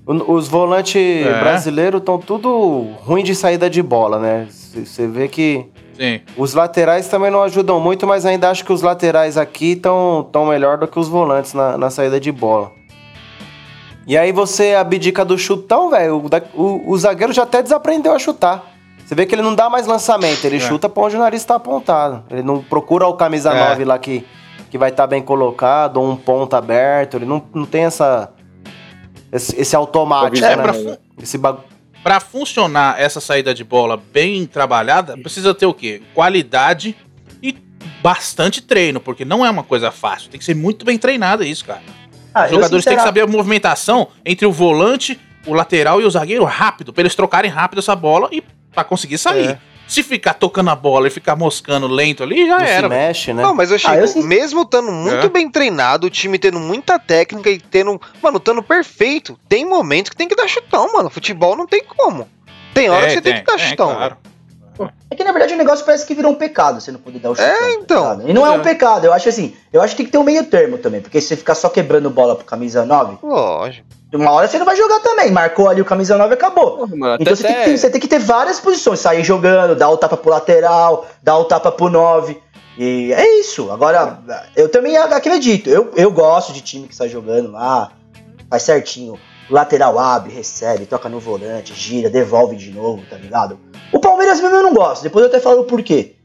os 0.05 0.47
volantes 0.47 0.95
É. 1.25 1.39
brasileiros 1.39 1.99
estão 1.99 2.17
tudo 2.17 2.87
ruim 2.99 3.23
de 3.23 3.35
saída 3.35 3.69
de 3.69 3.81
bola, 3.81 4.19
né? 4.19 4.47
Você 4.49 5.05
vê 5.07 5.27
que 5.27 5.65
Sim. 5.97 6.21
os 6.37 6.53
laterais 6.53 7.07
também 7.07 7.29
não 7.31 7.41
ajudam 7.43 7.79
muito, 7.79 8.05
mas 8.07 8.25
ainda 8.25 8.49
acho 8.49 8.63
que 8.63 8.71
os 8.71 8.81
laterais 8.81 9.37
aqui 9.37 9.73
estão 9.73 10.27
tão 10.31 10.45
melhor 10.45 10.77
do 10.77 10.87
que 10.87 10.97
os 10.99 11.07
volantes 11.09 11.53
na, 11.53 11.77
na 11.77 11.89
saída 11.89 12.19
de 12.19 12.31
bola. 12.31 12.71
E 14.07 14.17
aí 14.17 14.31
você 14.31 14.73
abdica 14.73 15.25
do 15.25 15.37
chutão, 15.37 15.89
velho. 15.89 16.17
O, 16.55 16.61
o, 16.63 16.91
o 16.91 16.97
zagueiro 16.97 17.33
já 17.33 17.43
até 17.43 17.61
desaprendeu 17.61 18.13
a 18.13 18.19
chutar. 18.19 18.63
Você 19.05 19.13
vê 19.13 19.25
que 19.25 19.35
ele 19.35 19.41
não 19.41 19.53
dá 19.53 19.69
mais 19.69 19.85
lançamento, 19.85 20.43
ele 20.45 20.57
É. 20.57 20.59
chuta 20.59 20.87
pra 20.89 21.03
onde 21.03 21.15
o 21.15 21.19
nariz 21.19 21.43
tá 21.43 21.55
apontado. 21.55 22.23
Ele 22.31 22.41
não 22.43 22.61
procura 22.63 23.05
o 23.07 23.13
camisa 23.13 23.51
É. 23.53 23.69
9 23.69 23.83
lá 23.85 23.99
que, 23.99 24.25
que 24.71 24.77
vai 24.77 24.89
estar 24.89 25.07
bem 25.07 25.21
colocado, 25.21 25.97
ou 25.97 26.09
um 26.09 26.15
ponto 26.15 26.53
aberto. 26.55 27.15
Ele 27.17 27.25
não, 27.25 27.43
não 27.53 27.65
tem 27.65 27.83
essa. 27.83 28.31
Esse, 29.31 29.59
esse 29.59 29.75
automático, 29.75 30.37
É, 30.45 30.55
né? 30.55 30.61
pra 30.63 30.73
fu- 30.73 30.97
Esse 31.21 31.37
bagulho. 31.37 31.65
Pra 32.03 32.19
funcionar 32.21 32.97
essa 33.01 33.19
saída 33.19 33.53
de 33.53 33.63
bola 33.65 33.97
bem 34.13 34.45
trabalhada, 34.45 35.17
precisa 35.17 35.53
ter 35.53 35.65
o 35.65 35.73
quê? 35.73 36.01
Qualidade 36.13 36.95
e 37.43 37.53
bastante 38.01 38.61
treino, 38.61 39.01
porque 39.01 39.25
não 39.25 39.45
é 39.45 39.49
uma 39.49 39.63
coisa 39.63 39.91
fácil. 39.91 40.29
Tem 40.29 40.39
que 40.39 40.45
ser 40.45 40.55
muito 40.55 40.85
bem 40.85 40.97
treinado 40.97 41.43
isso, 41.43 41.65
cara. 41.65 41.81
Ah, 42.37 42.45
Os 42.45 42.51
eu, 42.51 42.55
jogadores 42.55 42.85
têm 42.85 42.95
que 42.97 43.03
saber 43.03 43.21
a 43.21 43.27
movimentação 43.27 44.07
entre 44.25 44.45
o 44.45 44.51
volante, 44.51 45.19
o 45.45 45.53
lateral 45.53 46.01
e 46.01 46.05
o 46.05 46.09
zagueiro 46.09 46.43
rápido, 46.43 46.91
pra 46.93 47.01
eles 47.01 47.15
trocarem 47.15 47.49
rápido 47.49 47.79
essa 47.79 47.95
bola 47.95 48.29
e 48.31 48.43
pra 48.73 48.83
conseguir 48.83 49.17
sair. 49.17 49.49
É. 49.51 49.59
Se 49.87 50.03
ficar 50.03 50.33
tocando 50.33 50.69
a 50.69 50.75
bola 50.75 51.07
e 51.07 51.09
ficar 51.09 51.37
moscando 51.37 51.87
lento 51.87 52.21
ali, 52.21 52.45
já 52.45 52.57
Não 52.59 52.65
se 52.65 52.71
era. 52.71 52.89
velho. 52.89 53.01
mexe, 53.07 53.33
né? 53.33 53.41
Não, 53.41 53.55
mas 53.55 53.69
eu 53.71 53.77
Ah, 53.77 53.79
Chico, 53.79 53.93
eu 53.95 54.07
sim- 54.07 54.23
mesmo 54.23 54.63
estando 54.63 54.91
muito 54.91 55.25
É. 55.25 55.29
bem 55.29 55.49
treinado, 55.49 56.07
o 56.07 56.09
time 56.09 56.37
tendo 56.37 56.59
muita 56.59 56.99
técnica 56.99 57.49
e 57.49 57.57
tendo. 57.57 57.99
Mano, 58.21 58.35
estando 58.37 58.61
perfeito, 58.61 59.39
tem 59.47 59.65
momentos 59.65 60.09
que 60.09 60.17
tem 60.17 60.27
que 60.27 60.35
dar 60.35 60.45
chutão, 60.49 60.91
mano. 60.91 61.09
Futebol 61.09 61.55
não 61.55 61.65
tem 61.65 61.81
como. 61.85 62.27
Tem 62.73 62.89
hora 62.89 63.05
que 63.07 63.13
você 63.13 63.21
tem, 63.21 63.35
que 63.35 63.43
dar 63.43 63.57
chutão. 63.57 63.95
claro. 63.95 64.17
É 65.09 65.15
que 65.15 65.23
na 65.23 65.31
verdade 65.31 65.53
o 65.53 65.57
negócio 65.57 65.85
parece 65.85 66.05
que 66.05 66.13
virou 66.13 66.31
um 66.31 66.35
pecado 66.35 66.79
você 66.81 66.91
não 66.91 66.99
poder 66.99 67.19
dar 67.19 67.31
o 67.31 67.35
chutão. 67.35 67.49
É, 67.49 67.73
então. 67.73 68.21
E 68.27 68.33
não 68.33 68.45
é 68.45 68.55
É. 68.55 68.57
um 68.57 68.61
pecado, 68.61 69.05
eu 69.05 69.13
acho 69.13 69.29
assim, 69.29 69.55
eu 69.71 69.81
acho 69.81 69.93
que 69.95 69.97
tem 69.97 70.05
que 70.05 70.11
ter 70.11 70.17
um 70.17 70.23
meio 70.23 70.43
termo 70.45 70.77
também, 70.77 71.01
porque 71.01 71.19
se 71.21 71.27
você 71.29 71.35
ficar 71.37 71.55
só 71.55 71.69
quebrando 71.69 72.09
bola 72.09 72.35
pro 72.35 72.45
camisa 72.45 72.85
9, 72.85 73.17
Lógico. 73.23 73.85
uma 74.13 74.31
hora 74.31 74.47
você 74.47 74.57
não 74.59 74.65
vai 74.65 74.75
jogar 74.75 74.99
também. 74.99 75.31
Marcou 75.31 75.67
ali 75.69 75.81
o 75.81 75.85
camisa 75.85 76.17
9 76.17 76.33
acabou. 76.33 76.77
Porra, 76.77 76.95
mano, 76.95 77.17
Então 77.19 77.35
você 77.35 77.43
tem, 77.43 77.55
que 77.55 77.63
ter, 77.65 77.77
você 77.77 77.89
tem 77.89 78.01
que 78.01 78.07
ter 78.07 78.19
várias 78.19 78.59
posições, 78.59 78.99
sair 78.99 79.23
jogando, 79.23 79.75
dar 79.75 79.89
o 79.89 79.97
tapa 79.97 80.17
pro 80.17 80.29
lateral, 80.31 81.07
dar 81.23 81.37
o 81.37 81.45
tapa 81.45 81.71
pro 81.71 81.89
9. 81.89 82.39
E 82.77 83.11
é 83.13 83.39
isso. 83.39 83.71
Agora, 83.71 84.19
eu 84.55 84.69
também 84.69 84.95
acredito. 84.97 85.67
Eu, 85.67 85.91
eu 85.95 86.11
gosto 86.11 86.53
de 86.53 86.61
time 86.61 86.87
que 86.87 86.95
sai 86.95 87.09
jogando 87.09 87.51
lá, 87.51 87.91
faz 88.49 88.61
certinho. 88.63 89.17
Lateral 89.49 89.97
abre, 89.97 90.33
recebe, 90.33 90.85
toca 90.85 91.07
no 91.07 91.19
volante, 91.19 91.73
gira, 91.73 92.09
devolve 92.09 92.55
de 92.55 92.71
novo, 92.71 93.03
tá 93.09 93.17
ligado? 93.17 93.59
O 93.91 93.99
Palmeiras 93.99 94.41
mesmo 94.41 94.57
eu 94.57 94.63
não 94.63 94.73
gosto, 94.73 95.03
depois 95.03 95.23
eu 95.23 95.29
até 95.29 95.39
falo 95.39 95.61
o 95.61 95.65
porquê. 95.65 96.15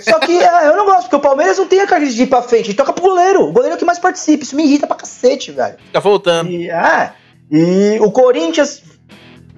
Só 0.00 0.18
que 0.18 0.32
é, 0.38 0.66
eu 0.66 0.76
não 0.76 0.86
gosto, 0.86 1.02
porque 1.02 1.16
o 1.16 1.20
Palmeiras 1.20 1.58
não 1.58 1.66
tem 1.66 1.80
a 1.80 1.86
característica 1.86 2.24
de 2.24 2.28
ir 2.28 2.30
pra 2.30 2.42
frente, 2.42 2.70
ele 2.70 2.76
toca 2.76 2.92
pro 2.92 3.04
goleiro. 3.04 3.42
O 3.42 3.52
goleiro 3.52 3.74
é 3.74 3.76
o 3.76 3.78
que 3.78 3.84
mais 3.84 3.98
participa, 3.98 4.42
isso 4.42 4.56
me 4.56 4.64
irrita 4.64 4.86
pra 4.86 4.96
cacete, 4.96 5.52
velho. 5.52 5.76
Fica 5.78 6.00
voltando. 6.00 6.50
E, 6.50 6.70
é, 6.70 7.12
e 7.50 7.98
o 8.00 8.10
Corinthians. 8.10 8.82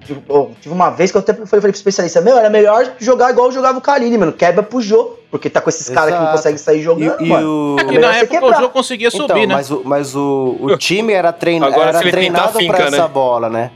Tive 0.07 0.21
oh, 0.29 0.47
tive 0.61 0.73
uma 0.73 0.89
vez 0.89 1.11
que 1.11 1.17
eu 1.17 1.19
até 1.19 1.33
falei, 1.33 1.47
falei 1.47 1.61
pro 1.61 1.69
especialista: 1.71 2.21
Meu, 2.21 2.37
era 2.37 2.49
melhor 2.49 2.93
jogar 2.97 3.29
igual 3.31 3.51
jogava 3.51 3.77
o 3.77 3.81
Carilli, 3.81 4.17
mano. 4.17 4.31
Quebra 4.31 4.63
pro 4.63 4.81
Jô, 4.81 5.17
porque 5.29 5.49
tá 5.49 5.59
com 5.59 5.69
esses 5.69 5.89
caras 5.89 6.13
que 6.13 6.19
não 6.19 6.31
conseguem 6.31 6.57
sair 6.57 6.79
E, 6.79 6.83
jogando, 6.83 7.21
e 7.21 7.27
mano. 7.27 7.75
o... 7.75 7.79
É 7.79 7.83
que 7.83 7.99
na 7.99 8.15
época 8.15 8.37
o 8.37 8.39
quebrar. 8.39 8.61
jogo 8.61 8.73
conseguia 8.73 9.09
Então, 9.09 9.27
subir, 9.27 9.45
né? 9.45 9.53
mas, 9.55 9.69
o, 9.69 9.81
mas 9.83 10.15
o, 10.15 10.57
o 10.61 10.77
time 10.77 11.11
era, 11.13 11.33
trein... 11.33 11.61
Agora 11.61 11.89
era 11.89 11.99
treinado 11.99 12.57
finca, 12.57 12.73
pra 12.77 12.85
essa 12.87 13.01
né? 13.03 13.07
bola, 13.07 13.49
né? 13.49 13.71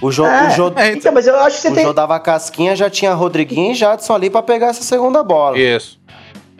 O 0.00 0.10
Jô, 0.10 0.26
É, 0.26 0.48
o 0.58 0.72
é, 0.78 0.92
Então, 0.94 1.12
mas 1.12 1.26
eu 1.26 1.38
acho 1.38 1.56
que 1.56 1.62
você 1.62 1.68
o 1.68 1.74
tem. 1.74 1.94
Dava 1.94 2.18
casquinha, 2.18 2.74
já 2.74 2.90
tinha 2.90 3.14
Rodriguinho 3.14 3.72
e 3.72 3.74
Jadson 3.74 4.14
ali 4.14 4.28
pra 4.30 4.42
pegar 4.42 4.68
essa 4.68 4.82
segunda 4.82 5.22
bola. 5.22 5.56
Isso. 5.58 6.00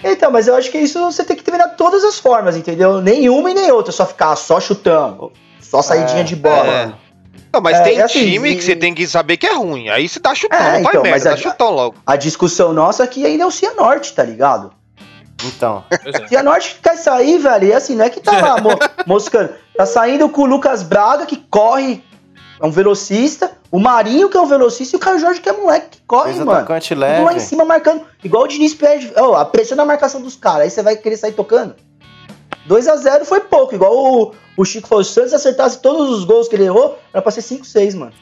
Então, 0.04 0.30
mas 0.30 0.46
eu 0.49 0.54
acho 0.56 0.70
que 0.70 0.78
isso 0.78 1.00
você 1.00 1.25
tem 1.25 1.37
que 1.37 1.42
treinar 1.42 1.76
todas 1.76 2.04
as 2.04 2.18
formas, 2.18 2.56
entendeu? 2.56 3.00
Nenhuma 3.00 3.50
e 3.50 3.54
nem 3.54 3.70
outra, 3.70 3.92
só 3.92 4.04
ficar 4.04 4.34
só 4.37 4.61
chutando, 4.61 5.32
só 5.61 5.80
saidinha 5.80 6.20
É, 6.20 6.25
de 6.25 6.37
bola. 6.37 6.94
É. 7.34 7.38
Não, 7.52 7.60
mas 7.60 7.78
É, 7.78 7.82
tem 7.82 7.98
é 7.98 8.02
assim, 8.02 8.18
time 8.20 8.50
e- 8.52 8.56
que 8.56 8.62
você 8.64 8.74
tem 8.76 8.94
que 8.94 9.06
saber 9.06 9.36
que 9.36 9.46
é 9.46 9.54
ruim. 9.54 9.88
Aí 9.88 10.08
você 10.08 10.18
dá 10.20 10.34
chutão, 10.34 10.58
É, 10.58 10.62
não 10.62 10.70
vai 10.70 10.80
então, 10.80 11.02
mas 11.02 11.10
merda, 11.24 11.30
a- 11.30 11.34
dá 11.34 11.36
chutão 11.36 11.70
logo. 11.70 11.96
A 12.06 12.16
discussão 12.16 12.72
nossa 12.72 13.04
aqui 13.04 13.24
ainda 13.26 13.44
é 13.44 13.46
o 13.46 13.50
Cianorte, 13.50 14.12
tá 14.14 14.22
ligado? 14.22 14.72
Então, 15.44 15.84
é. 15.90 16.28
Cianorte 16.28 16.78
quer 16.82 16.96
sair, 16.96 17.38
velho, 17.38 17.66
e 17.68 17.72
assim, 17.72 17.96
não 17.96 18.04
é 18.04 18.10
que 18.10 18.20
tá 18.20 18.32
lá 18.40 18.60
mo- 18.60 18.70
moscando. 19.06 19.50
Tá 19.76 19.84
saindo 19.84 20.28
com 20.28 20.42
o 20.42 20.46
Lucas 20.46 20.82
Braga, 20.84 21.26
que 21.26 21.36
corre, 21.36 22.02
é 22.60 22.64
um 22.64 22.70
velocista, 22.70 23.50
o 23.70 23.80
Marinho, 23.80 24.28
que 24.28 24.36
é 24.36 24.40
um 24.40 24.46
velocista, 24.46 24.94
e 24.94 24.98
o 24.98 25.00
Caio 25.00 25.18
Jorge, 25.18 25.40
que 25.40 25.48
é 25.48 25.52
moleque, 25.52 25.98
que 25.98 26.02
corre, 26.06 26.26
fez 26.26 26.36
mano. 26.44 26.60
Tudo 27.16 27.24
lá 27.24 27.32
em 27.32 27.40
cima 27.40 27.64
marcando, 27.64 28.02
igual 28.22 28.44
o 28.44 28.46
Diniz 28.46 28.72
pede, 28.72 29.12
ó, 29.16 29.34
a 29.34 29.44
pressão 29.44 29.76
da 29.76 29.84
marcação 29.84 30.20
dos 30.20 30.36
caras, 30.36 30.60
aí 30.62 30.70
você 30.70 30.80
vai 30.82 30.94
querer 30.96 31.16
sair 31.16 31.32
tocando. 31.32 31.74
2 32.66 32.86
a 32.86 32.94
0 32.94 33.24
foi 33.24 33.40
pouco, 33.40 33.74
igual 33.74 33.92
o, 33.96 34.32
o 34.56 34.64
Chico 34.64 34.88
falou, 34.88 35.02
se 35.04 35.11
o 35.11 35.14
Santos 35.14 35.32
acertasse 35.35 35.80
todos 35.80 36.11
os 36.11 36.25
gols 36.25 36.49
que 36.49 36.56
ele 36.56 36.64
errou, 36.64 36.99
era 37.12 37.23
pra 37.23 37.30
ser 37.32 37.42
5, 37.42 37.64
6, 37.64 37.94
mano. 37.94 38.12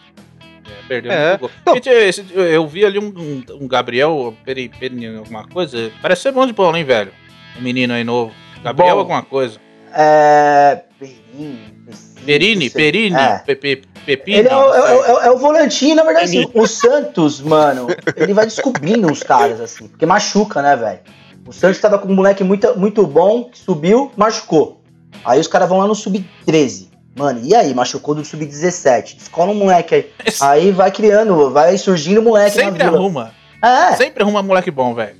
É, 0.40 0.88
Perdeu 0.88 1.12
É. 1.12 1.28
muito 1.30 1.40
gol. 1.40 1.50
Não. 1.66 1.74
Gente, 1.74 1.88
esse- 1.88 2.24
eu 2.34 2.66
vi 2.66 2.84
ali 2.84 2.98
um, 2.98 3.06
um- 3.16 3.44
um 3.62 3.68
Gabriel 3.68 4.34
Peri, 4.44 4.68
Peri, 4.68 5.06
alguma 5.16 5.46
coisa. 5.46 5.90
Parece 6.02 6.22
ser 6.22 6.32
bom 6.32 6.46
de 6.46 6.52
bola, 6.52 6.78
hein, 6.78 6.84
velho? 6.84 7.12
Um 7.58 7.62
menino 7.62 7.92
aí 7.94 8.04
novo. 8.04 8.32
Gabriel 8.62 8.94
Bom. 8.94 9.00
alguma 9.00 9.22
coisa. 9.22 9.58
É. 9.94 10.82
Perini. 10.98 11.58
Perini. 12.24 12.70
Perini, 12.70 13.16
É. 13.16 13.38
Pepe, 13.38 13.82
Pepino. 14.04 14.38
Ele 14.38 14.48
é 14.48 14.56
o, 14.56 14.74
é, 14.74 14.80
o- 14.80 15.04
é 15.04 15.12
o- 15.12 15.18
é 15.22 15.30
o 15.30 15.38
volantinho, 15.38 15.94
na 15.96 16.02
verdade, 16.04 16.26
assim, 16.26 16.50
o 16.54 16.66
Santos, 16.66 17.40
mano, 17.40 17.86
ele 18.16 18.34
vai 18.34 18.44
descobrindo 18.46 19.10
os 19.10 19.22
caras, 19.22 19.60
assim, 19.60 19.88
porque 19.88 20.04
machuca, 20.06 20.60
né, 20.62 20.76
velho? 20.76 21.00
O 21.46 21.52
Santos 21.52 21.80
tava 21.80 21.98
com 21.98 22.08
um 22.08 22.14
moleque 22.14 22.44
muito, 22.44 22.78
muito 22.78 23.06
bom, 23.06 23.44
que 23.44 23.58
subiu, 23.58 24.12
machucou. 24.16 24.79
Aí 25.24 25.38
os 25.40 25.46
caras 25.46 25.68
vão 25.68 25.78
lá 25.78 25.86
no 25.86 25.94
sub-13. 25.94 26.88
Mano, 27.16 27.40
e 27.42 27.54
aí? 27.54 27.74
Machucou 27.74 28.14
do 28.14 28.24
sub-17. 28.24 29.16
Descola 29.16 29.50
um 29.50 29.54
moleque 29.54 29.94
aí. 29.94 30.10
Aí 30.40 30.70
vai 30.72 30.90
criando, 30.90 31.50
vai 31.50 31.76
surgindo 31.76 32.22
moleque 32.22 32.56
Sempre 32.56 32.82
arruma. 32.84 33.32
É, 33.62 33.96
Sempre 33.96 34.22
arruma 34.22 34.42
moleque 34.42 34.70
bom, 34.70 34.94
velho. 34.94 35.16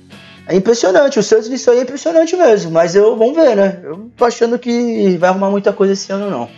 é 0.47 0.55
impressionante. 0.55 1.19
O 1.19 1.23
Santos 1.23 1.49
nisso 1.49 1.69
aí 1.69 1.79
é 1.79 1.81
impressionante 1.81 2.35
mesmo. 2.35 2.71
Mas 2.71 2.95
eu, 2.95 3.15
vamos 3.15 3.35
ver, 3.35 3.55
né? 3.55 3.79
Eu 3.83 3.97
não 3.97 4.09
tô 4.09 4.25
achando 4.25 4.57
que 4.57 5.17
vai 5.17 5.29
arrumar 5.29 5.49
muita 5.49 5.71
coisa 5.73 5.93
esse 5.93 6.11
ano, 6.11 6.29
não. 6.29 6.49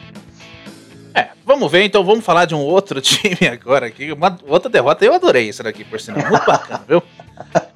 Vamos 1.45 1.71
ver, 1.71 1.83
então 1.83 2.03
vamos 2.03 2.23
falar 2.23 2.45
de 2.45 2.55
um 2.55 2.59
outro 2.59 2.99
time 3.01 3.47
agora 3.51 3.87
aqui. 3.87 4.11
Uma 4.11 4.37
outra 4.47 4.69
derrota, 4.69 5.03
eu 5.03 5.13
adorei 5.13 5.49
isso 5.49 5.61
daqui, 5.61 5.83
por 5.83 5.99
sinal. 5.99 6.27
Muito 6.29 6.45
bacana, 6.45 6.83
viu? 6.87 7.03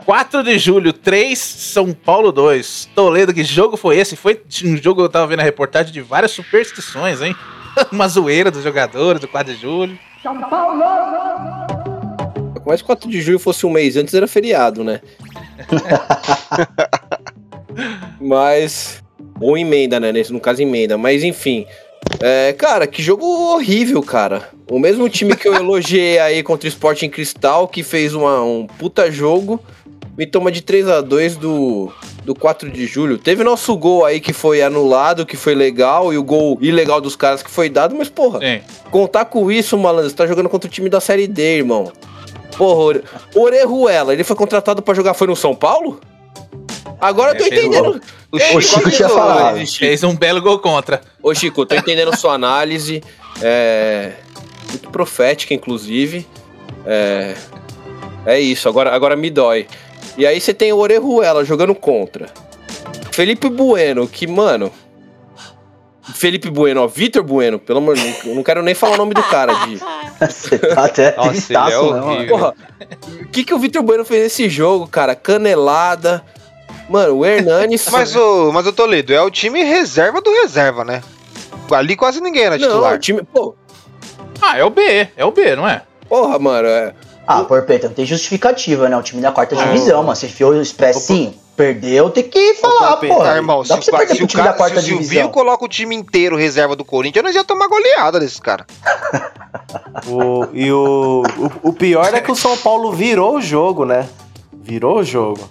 4 0.05 0.43
de 0.43 0.57
julho, 0.57 0.93
3, 0.93 1.38
São 1.38 1.93
Paulo 1.93 2.31
2. 2.31 2.89
Toledo, 2.95 3.33
que 3.33 3.43
jogo 3.43 3.75
foi 3.75 3.97
esse? 3.97 4.15
Foi 4.15 4.41
um 4.63 4.77
jogo, 4.77 5.01
eu 5.01 5.09
tava 5.09 5.27
vendo 5.27 5.41
a 5.41 5.43
reportagem 5.43 5.91
de 5.91 6.01
várias 6.01 6.31
superstições, 6.31 7.21
hein? 7.21 7.36
Uma 7.91 8.07
zoeira 8.07 8.50
dos 8.50 8.63
jogadores 8.63 9.19
do 9.19 9.27
4 9.27 9.53
de 9.53 9.59
julho. 9.59 10.00
Mas 12.65 12.81
4 12.81 13.09
de 13.09 13.21
julho 13.21 13.39
fosse 13.39 13.65
um 13.65 13.69
mês 13.69 13.97
antes, 13.97 14.13
era 14.13 14.27
feriado, 14.27 14.83
né? 14.83 15.01
Mas. 18.19 19.03
Ou 19.39 19.57
emenda, 19.57 20.00
né? 20.00 20.12
Nesse, 20.12 20.33
no 20.33 20.39
caso, 20.39 20.62
emenda. 20.62 20.97
Mas 20.97 21.24
enfim. 21.24 21.65
É, 22.19 22.53
cara, 22.53 22.87
que 22.87 23.01
jogo 23.01 23.25
horrível, 23.53 24.01
cara. 24.01 24.49
O 24.69 24.79
mesmo 24.79 25.07
time 25.09 25.35
que 25.35 25.47
eu 25.47 25.53
elogiei 25.53 26.17
aí 26.19 26.41
contra 26.43 26.65
o 26.67 26.69
Sporting 26.69 27.09
Cristal, 27.09 27.67
que 27.67 27.83
fez 27.83 28.13
uma, 28.13 28.41
um 28.43 28.65
puta 28.65 29.11
jogo, 29.11 29.59
me 30.17 30.25
toma 30.25 30.51
de 30.51 30.61
3 30.61 30.87
a 30.89 31.01
2 31.01 31.35
do, 31.37 31.91
do 32.25 32.33
4 32.33 32.69
de 32.71 32.85
julho. 32.87 33.17
Teve 33.17 33.43
nosso 33.43 33.75
gol 33.77 34.03
aí 34.03 34.19
que 34.19 34.33
foi 34.33 34.61
anulado, 34.61 35.25
que 35.25 35.37
foi 35.37 35.53
legal, 35.53 36.11
e 36.11 36.17
o 36.17 36.23
gol 36.23 36.57
ilegal 36.59 36.99
dos 36.99 37.15
caras 37.15 37.43
que 37.43 37.51
foi 37.51 37.69
dado, 37.69 37.95
mas 37.95 38.09
porra, 38.09 38.39
Sim. 38.39 38.61
contar 38.89 39.25
com 39.25 39.51
isso, 39.51 39.77
malandro, 39.77 40.09
você 40.09 40.15
tá 40.15 40.25
jogando 40.25 40.49
contra 40.49 40.67
o 40.67 40.71
time 40.71 40.89
da 40.89 40.99
Série 40.99 41.27
D, 41.27 41.57
irmão. 41.57 41.91
Porra, 42.57 42.79
Ore- 42.81 43.03
Orejuela, 43.35 44.11
ele 44.13 44.23
foi 44.23 44.35
contratado 44.35 44.81
pra 44.81 44.95
jogar, 44.95 45.13
foi 45.13 45.27
no 45.27 45.35
São 45.35 45.53
Paulo? 45.53 45.99
Agora 46.99 47.31
eu 47.31 47.37
tô 47.37 47.43
É, 47.43 47.47
entendendo. 47.47 48.01
O 48.31 48.39
É, 48.39 48.55
O 48.55 48.61
Chico 48.61 48.89
tinha 48.91 49.09
falado. 49.09 49.57
Chico. 49.65 49.79
Fez 49.85 50.03
um 50.03 50.15
belo 50.15 50.41
gol 50.41 50.59
contra. 50.59 51.01
Ô 51.21 51.33
Chico, 51.33 51.65
tô 51.65 51.75
entendendo 51.75 52.15
sua 52.15 52.33
análise. 52.33 53.03
É. 53.41 54.13
Muito 54.69 54.89
profética, 54.89 55.53
inclusive. 55.53 56.27
É. 56.85 57.35
É 58.25 58.39
isso, 58.39 58.67
agora, 58.67 58.93
agora 58.93 59.15
me 59.15 59.29
dói. 59.29 59.67
E 60.17 60.25
aí 60.25 60.41
você 60.41 60.53
tem 60.53 60.73
o 60.73 60.77
Orejuela 60.77 61.45
jogando 61.45 61.73
contra. 61.73 62.27
Felipe 63.11 63.49
Bueno, 63.49 64.07
que, 64.07 64.27
mano. 64.27 64.71
Felipe 66.13 66.49
Bueno, 66.49 66.81
ó, 66.83 66.87
Vitor 66.87 67.21
Bueno, 67.23 67.59
pelo 67.59 67.79
amor 67.79 67.95
de 67.95 68.01
Deus, 68.01 68.35
não 68.35 68.41
quero 68.43 68.63
nem 68.63 68.73
falar 68.73 68.95
o 68.95 68.97
nome 68.97 69.13
do 69.13 69.23
cara. 69.23 69.53
De... 69.65 69.77
Você 70.29 70.57
tá 70.57 70.85
até 70.85 71.15
Nossa, 71.15 71.29
tristaço, 71.29 71.75
é 71.75 71.93
né, 71.93 71.99
mano? 71.99 72.27
Porra, 72.27 72.53
o 73.21 73.27
que, 73.27 73.43
que 73.43 73.53
o 73.53 73.59
Vitor 73.59 73.83
Bueno 73.83 74.03
fez 74.05 74.23
nesse 74.23 74.49
jogo, 74.49 74.87
cara? 74.87 75.15
Canelada. 75.15 76.23
Mano, 76.89 77.15
o 77.17 77.25
Hernanes. 77.25 77.88
Mas 77.91 78.15
o, 78.15 78.51
mas 78.53 78.65
o 78.65 78.72
Toledo 78.74 79.13
é 79.13 79.22
o 79.22 79.29
time 79.29 79.63
reserva 79.63 80.22
do 80.22 80.32
reserva, 80.32 80.84
né? 80.86 81.01
Ali 81.72 81.96
quase 81.98 82.22
ninguém 82.22 82.44
era 82.44 82.58
Não, 82.58 82.67
titular. 82.67 82.94
o 82.96 83.00
time. 83.00 83.22
Pô, 83.24 83.56
Ah, 84.41 84.58
é 84.58 84.63
o 84.63 84.70
B, 84.70 85.10
é 85.17 85.25
o 85.25 85.32
B, 85.32 85.56
não 85.56 85.67
é? 85.67 85.82
porra, 86.08 86.39
mano. 86.39 86.67
É... 86.67 86.94
Ah, 87.27 87.44
Porpeta, 87.44 87.88
não 87.89 87.94
tem 87.94 88.06
justificativa, 88.06 88.88
né? 88.88 88.96
O 88.96 89.01
time 89.03 89.22
da 89.22 89.34
quarta 89.34 89.53
divisão, 89.53 90.01
mano. 90.01 90.15
Você 90.15 90.27
enfiou 90.27 90.51
o 90.53 90.62
expressinho, 90.62 91.34
perdeu, 91.58 92.10
tem 92.10 92.24
que 92.24 92.53
falar, 92.53 92.96
pô. 92.96 93.22
Ah, 93.22 93.36
irmão, 93.36 93.63
se, 93.65 93.70
Dá 93.70 93.75
pra 93.75 93.84
você 93.84 93.91
o, 93.91 93.98
perder 93.98 94.15
se 94.15 94.24
o 94.24 94.27
time 94.27 94.41
cara, 94.44 94.51
da 94.53 94.58
quarta 94.58 94.75
se 94.75 94.86
o 94.86 94.88
Silvinho 94.88 95.03
divisão. 95.10 95.29
coloca 95.32 95.65
o 95.65 95.67
time 95.67 95.94
inteiro 95.94 96.38
reserva 96.38 96.74
do 96.77 96.86
Corinthians, 96.86 97.25
nós 97.25 97.36
ia 97.36 97.44
tomar 97.44 97.67
goleada 97.67 98.17
desses 98.20 98.39
caras. 98.39 98.65
O, 100.08 100.48
e 100.53 100.72
o, 100.72 101.24
o, 101.63 101.70
o 101.70 101.74
pior 101.74 102.13
é 102.13 102.22
que 102.22 102.32
o 102.32 102.36
São 102.36 102.56
Paulo 102.58 102.91
virou 102.94 103.36
o 103.38 103.41
jogo, 103.41 103.84
né? 103.84 104.08
Virou 104.53 105.00
o 105.00 105.03
jogo. 105.03 105.50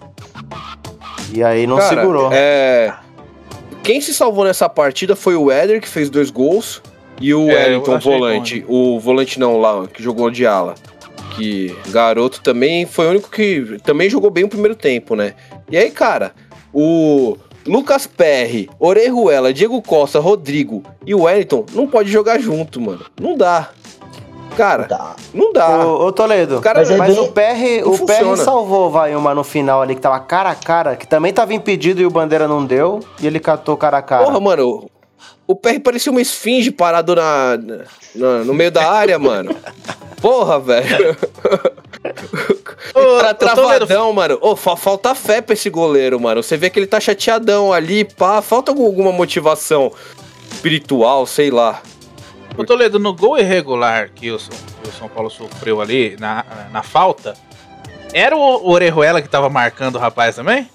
E 1.32 1.42
aí 1.42 1.66
não 1.66 1.76
Cara, 1.76 1.88
segurou. 1.88 2.30
É. 2.32 2.94
Quem 3.82 4.00
se 4.00 4.12
salvou 4.12 4.44
nessa 4.44 4.68
partida 4.68 5.14
foi 5.14 5.36
o 5.36 5.50
Éder, 5.50 5.80
que 5.80 5.88
fez 5.88 6.10
dois 6.10 6.30
gols, 6.30 6.82
e 7.20 7.32
o 7.32 7.50
É, 7.50 7.66
Wellington, 7.66 7.98
volante. 7.98 8.64
O 8.66 8.98
volante 8.98 9.38
não, 9.38 9.60
lá, 9.60 9.86
que 9.86 10.02
jogou 10.02 10.30
de 10.30 10.46
ala. 10.46 10.74
Que 11.36 11.74
garoto 11.88 12.40
também 12.40 12.86
foi 12.86 13.06
o 13.06 13.10
único 13.10 13.30
que 13.30 13.78
também 13.84 14.08
jogou 14.08 14.30
bem 14.30 14.44
o 14.44 14.48
primeiro 14.48 14.74
tempo, 14.74 15.14
né? 15.14 15.34
E 15.70 15.76
aí, 15.76 15.90
cara, 15.90 16.32
o 16.72 17.36
Lucas 17.66 18.06
Perry, 18.06 18.70
Orejuela, 18.78 19.52
Diego 19.52 19.82
Costa, 19.82 20.18
Rodrigo 20.18 20.82
e 21.04 21.14
o 21.14 21.22
Wellington 21.22 21.66
não 21.74 21.86
pode 21.86 22.10
jogar 22.10 22.38
junto, 22.38 22.80
mano. 22.80 23.04
Não 23.20 23.36
dá. 23.36 23.70
Cara, 24.56 24.84
Tá. 24.84 25.14
não 25.34 25.52
dá. 25.52 25.86
Ô, 25.86 26.10
Toledo, 26.12 26.58
O 26.58 26.60
cara 26.60 26.78
Mas 26.80 26.90
é 26.90 26.96
mas 26.96 27.14
bem- 27.14 27.24
o 27.24 27.32
PR, 27.32 27.82
o 27.84 28.06
PR 28.06 28.36
salvou, 28.36 28.90
vai, 28.90 29.14
uma 29.14 29.34
no 29.34 29.44
final 29.44 29.82
ali 29.82 29.94
que 29.94 30.00
tava 30.00 30.18
cara 30.20 30.50
a 30.50 30.54
cara, 30.54 30.96
que 30.96 31.06
também 31.06 31.32
tava 31.32 31.52
impedido 31.54 32.00
e 32.00 32.06
o 32.06 32.10
Bandeira 32.10 32.48
não 32.48 32.64
deu, 32.64 33.00
e 33.20 33.26
ele 33.26 33.38
catou 33.38 33.76
cara 33.76 33.98
a 33.98 34.02
cara. 34.02 34.24
Porra, 34.24 34.40
mano, 34.40 34.88
o 35.46 35.54
PR 35.54 35.78
parecia 35.80 36.10
uma 36.10 36.20
esfinge 36.20 36.70
parado 36.70 37.14
na, 37.14 37.58
na- 38.14 38.44
no 38.44 38.54
meio 38.54 38.70
da 38.70 38.90
área, 38.90 39.18
mano. 39.18 39.54
Porra, 40.20 40.58
velho. 40.58 41.16
Cara 43.20 43.34
travadão, 43.34 44.12
mano. 44.12 44.38
Ô, 44.40 44.56
fa- 44.56 44.76
falta 44.76 45.14
fé 45.14 45.40
pra 45.40 45.52
esse 45.54 45.68
goleiro, 45.68 46.18
mano. 46.20 46.42
Você 46.42 46.56
vê 46.56 46.70
que 46.70 46.78
ele 46.78 46.86
tá 46.86 46.98
chateadão 46.98 47.72
ali, 47.72 48.04
pá. 48.04 48.40
Falta 48.40 48.70
algum- 48.70 48.86
alguma 48.86 49.12
motivação 49.12 49.92
espiritual, 50.50 51.26
sei 51.26 51.50
lá. 51.50 51.80
Ô 52.58 52.64
Toledo, 52.64 52.98
no 52.98 53.12
gol 53.12 53.38
irregular 53.38 54.08
que 54.14 54.30
o, 54.32 54.38
que 54.38 54.88
o 54.88 54.92
São 54.92 55.08
Paulo 55.08 55.28
sofreu 55.28 55.78
ali, 55.80 56.16
na, 56.18 56.42
na 56.72 56.82
falta, 56.82 57.34
era 58.14 58.34
o 58.34 58.66
Orejuela 58.66 59.20
que 59.20 59.28
tava 59.28 59.50
marcando 59.50 59.96
o 59.96 59.98
rapaz 59.98 60.36
também? 60.36 60.66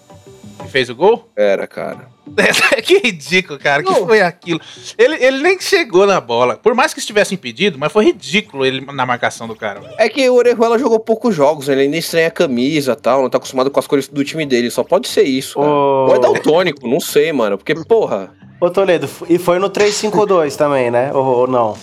Que 0.61 0.67
fez 0.67 0.91
o 0.91 0.95
gol? 0.95 1.27
Era, 1.35 1.65
cara. 1.65 2.07
que 2.83 2.97
ridículo, 2.99 3.59
cara. 3.59 3.83
Que 3.83 3.93
foi 3.93 4.21
aquilo? 4.21 4.59
Ele, 4.97 5.15
ele 5.23 5.41
nem 5.41 5.59
chegou 5.59 6.05
na 6.05 6.19
bola. 6.21 6.55
Por 6.57 6.73
mais 6.73 6.93
que 6.93 6.99
estivesse 6.99 7.33
impedido, 7.33 7.77
mas 7.79 7.91
foi 7.91 8.05
ridículo 8.05 8.65
ele 8.65 8.81
na 8.81 9.05
marcação 9.05 9.47
do 9.47 9.55
cara. 9.55 9.81
É 9.97 10.07
que 10.09 10.29
o 10.29 10.35
Orejuela 10.35 10.77
jogou 10.79 10.99
poucos 10.99 11.35
jogos, 11.35 11.67
ele 11.69 11.81
ainda 11.81 11.97
estranha 11.97 12.27
a 12.27 12.31
camisa 12.31 12.93
e 12.93 12.95
tal, 12.95 13.21
não 13.21 13.29
tá 13.29 13.37
acostumado 13.37 13.69
com 13.71 13.79
as 13.79 13.87
cores 13.87 14.07
do 14.07 14.23
time 14.23 14.45
dele. 14.45 14.69
Só 14.71 14.83
pode 14.83 15.07
ser 15.07 15.23
isso. 15.23 15.55
cara. 15.59 15.69
Ô- 15.69 16.07
Ou 16.09 16.15
é 16.15 16.19
daltônico, 16.19 16.87
não 16.87 16.99
sei, 16.99 17.31
mano. 17.33 17.57
Porque, 17.57 17.75
porra, 17.75 18.31
Ô, 18.59 18.69
Toledo, 18.69 19.09
e 19.27 19.39
foi 19.39 19.57
no 19.57 19.69
352 19.69 20.55
também, 20.55 20.91
né? 20.91 21.11
Ou, 21.13 21.25
ou 21.25 21.47
não? 21.47 21.75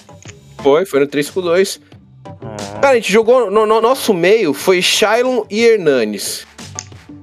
foi, 0.62 0.84
foi 0.86 1.00
no 1.00 1.06
3 1.06 1.28
com 1.30 1.40
2. 1.40 1.80
Ah, 2.24 2.78
Cara, 2.80 2.92
a 2.92 2.94
gente 2.96 3.12
jogou 3.12 3.50
no, 3.50 3.66
no 3.66 3.80
nosso 3.80 4.12
meio, 4.14 4.52
foi 4.54 4.80
Shailon 4.82 5.44
e 5.50 5.64
Hernanes. 5.64 6.46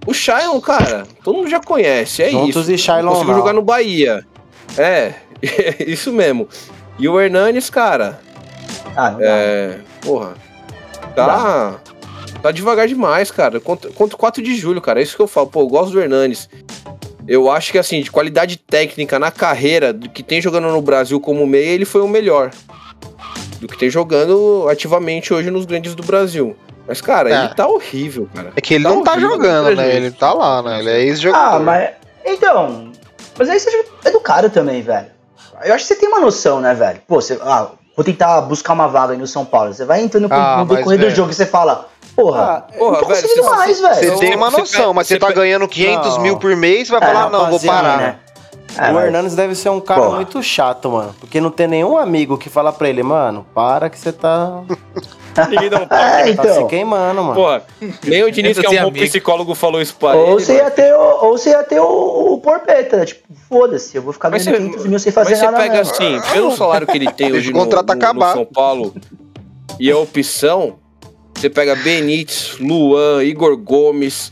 O 0.05 0.13
Shailon, 0.13 0.59
cara, 0.61 1.05
todo 1.23 1.37
mundo 1.37 1.49
já 1.49 1.59
conhece, 1.59 2.21
é 2.23 2.29
Juntos 2.29 2.63
isso. 2.63 2.71
e 2.73 2.77
Shailon 2.77 3.09
Conseguiu 3.11 3.33
não. 3.33 3.39
jogar 3.39 3.53
no 3.53 3.61
Bahia. 3.61 4.25
É, 4.77 5.13
isso 5.85 6.11
mesmo. 6.13 6.47
E 6.99 7.09
o 7.09 7.19
Hernanes, 7.19 7.69
cara, 7.69 8.19
Ah, 8.95 9.15
é. 9.19 9.79
Porra. 10.01 10.33
Tá. 11.15 11.79
Tá 12.41 12.51
devagar 12.51 12.87
demais, 12.87 13.31
cara. 13.31 13.59
Contra, 13.59 13.89
contra 13.91 14.15
o 14.15 14.19
4 14.19 14.43
de 14.43 14.55
julho, 14.55 14.79
cara. 14.81 14.99
É 14.99 15.03
isso 15.03 15.15
que 15.15 15.21
eu 15.21 15.27
falo. 15.27 15.47
Pô, 15.47 15.61
eu 15.61 15.67
gosto 15.67 15.91
do 15.93 15.99
Hernanes. 16.01 16.47
Eu 17.27 17.49
acho 17.49 17.71
que, 17.71 17.77
assim, 17.79 18.01
de 18.01 18.11
qualidade 18.11 18.57
técnica 18.57 19.17
na 19.17 19.31
carreira, 19.31 19.91
do 19.91 20.07
que 20.09 20.21
tem 20.21 20.39
jogando 20.39 20.67
no 20.69 20.81
Brasil 20.81 21.19
como 21.19 21.45
meia, 21.47 21.69
ele 21.71 21.85
foi 21.85 22.01
o 22.01 22.07
melhor. 22.07 22.51
Do 23.59 23.67
que 23.67 23.77
tem 23.77 23.89
jogando 23.89 24.67
ativamente 24.69 25.33
hoje 25.33 25.49
nos 25.49 25.65
grandes 25.65 25.95
do 25.95 26.03
Brasil. 26.03 26.55
Mas, 26.87 27.01
cara, 27.01 27.29
É. 27.29 27.45
ele 27.45 27.55
tá 27.55 27.67
horrível, 27.67 28.29
cara. 28.33 28.51
É 28.55 28.61
que 28.61 28.73
ele 28.75 28.83
Tá 28.83 28.89
não 28.89 29.03
tá 29.03 29.17
jogando, 29.19 29.75
né? 29.75 29.95
Ele 29.95 30.11
tá 30.11 30.33
lá, 30.33 30.61
né? 30.61 30.79
Ele 30.79 30.89
é 30.89 31.01
ex-jogador. 31.01 31.55
Ah, 31.55 31.59
mas. 31.59 31.89
Então. 32.25 32.91
Mas 33.37 33.49
aí 33.49 33.59
seja 33.59 33.83
educado 34.05 34.49
também, 34.49 34.81
velho. 34.81 35.07
Eu 35.63 35.73
acho 35.73 35.85
que 35.87 35.93
você 35.93 35.99
tem 35.99 36.07
uma 36.09 36.19
noção, 36.19 36.59
né, 36.61 36.73
velho? 36.73 37.01
Pô, 37.07 37.15
você. 37.21 37.39
Ah, 37.41 37.67
vou 37.95 38.03
tentar 38.03 38.41
buscar 38.41 38.73
uma 38.73 38.87
vaga 38.87 39.13
aí 39.13 39.17
no 39.19 39.25
São 39.27 39.43
Paulo. 39.45 39.73
Você 39.73 39.85
vai 39.85 40.01
entrando 40.01 40.27
Ah, 40.31 40.57
no 40.59 40.65
decorrer 40.75 40.99
do 40.99 41.03
velho. 41.05 41.15
jogo 41.15 41.31
e 41.31 41.33
você 41.33 41.45
fala, 41.45 41.87
porra, 42.15 42.41
Ah, 42.41 42.73
eu 42.73 42.79
porra, 42.79 42.91
não 42.91 42.99
tô 42.99 43.05
velho, 43.07 43.21
conseguindo 43.21 43.43
você- 43.49 43.55
mais, 43.55 43.77
Você 43.77 43.87
velho. 44.01 44.13
Eu- 44.13 44.19
tem 44.19 44.35
uma 44.35 44.51
você 44.51 44.57
noção, 44.59 44.93
mas 44.93 45.07
você 45.07 45.13
você 45.15 45.19
tá 45.19 45.31
ganhando 45.31 45.67
500 45.67 46.15
Não. 46.15 46.21
mil 46.23 46.37
por 46.37 46.55
mês, 46.55 46.87
você 46.87 46.99
vai 46.99 47.09
É, 47.09 47.13
falar, 47.13 47.29
não, 47.29 47.49
vou 47.49 47.59
parar. 47.59 47.97
né? 47.97 48.15
É, 48.77 48.91
o 48.91 48.93
mas- 48.93 49.05
Hernandes 49.05 49.35
deve 49.35 49.55
ser 49.55 49.69
um 49.69 49.79
cara 49.79 50.01
Porra. 50.01 50.15
muito 50.17 50.41
chato, 50.43 50.89
mano. 50.91 51.15
Porque 51.19 51.39
não 51.41 51.49
tem 51.51 51.67
nenhum 51.67 51.97
amigo 51.97 52.37
que 52.37 52.49
fala 52.49 52.71
pra 52.73 52.89
ele, 52.89 53.03
mano, 53.03 53.45
para 53.53 53.89
que 53.89 53.97
você 53.99 54.11
tá, 54.11 54.61
Ninguém 55.49 55.69
dá 55.69 55.79
um 55.79 55.83
É, 55.83 55.87
tá 55.87 56.23
se 56.23 56.29
então. 56.31 56.67
queimando, 56.67 57.21
mano. 57.21 57.35
Porra, 57.35 57.61
nem 58.05 58.23
o 58.23 58.31
Diniz, 58.31 58.57
que 58.57 58.65
é 58.65 58.81
um 58.85 58.89
bom 58.89 58.91
psicólogo, 58.93 59.53
falou 59.53 59.81
isso 59.81 59.93
pra 59.97 60.15
Ou 60.15 60.23
ele. 60.37 60.45
você, 60.45 60.55
ia 60.55 60.71
ter 60.71 60.93
o, 60.95 61.25
ou 61.25 61.37
você 61.37 61.49
ia 61.49 61.61
ter 61.63 61.79
o, 61.81 62.33
o 62.33 62.37
Porpeta, 62.39 63.05
tipo, 63.05 63.21
foda-se, 63.49 63.97
eu 63.97 64.01
vou 64.01 64.13
ficar 64.13 64.29
Mas 64.29 64.45
ganhando 64.45 64.61
você- 64.61 64.69
500 64.69 64.85
mil 64.87 64.99
sem 64.99 65.11
fazer 65.11 65.31
Mas 65.31 65.39
você 65.39 65.45
nada 65.45 65.57
pega 65.57 65.73
mesmo. 65.75 65.91
assim, 65.93 66.21
pelo 66.33 66.55
salário 66.55 66.87
que 66.87 66.97
ele 66.97 67.11
tem 67.11 67.33
hoje 67.33 67.49
o 67.49 67.53
no, 67.53 67.59
contrato 67.59 67.87
no- 67.89 67.95
no 67.95 68.01
acabar. 68.01 68.33
São 68.33 68.45
Paulo 68.45 68.95
e 69.77 69.91
a 69.91 69.97
opção, 69.97 70.75
você 71.35 71.49
pega 71.49 71.75
Benítez, 71.75 72.55
Luan, 72.61 73.21
Igor 73.21 73.57
Gomes, 73.57 74.31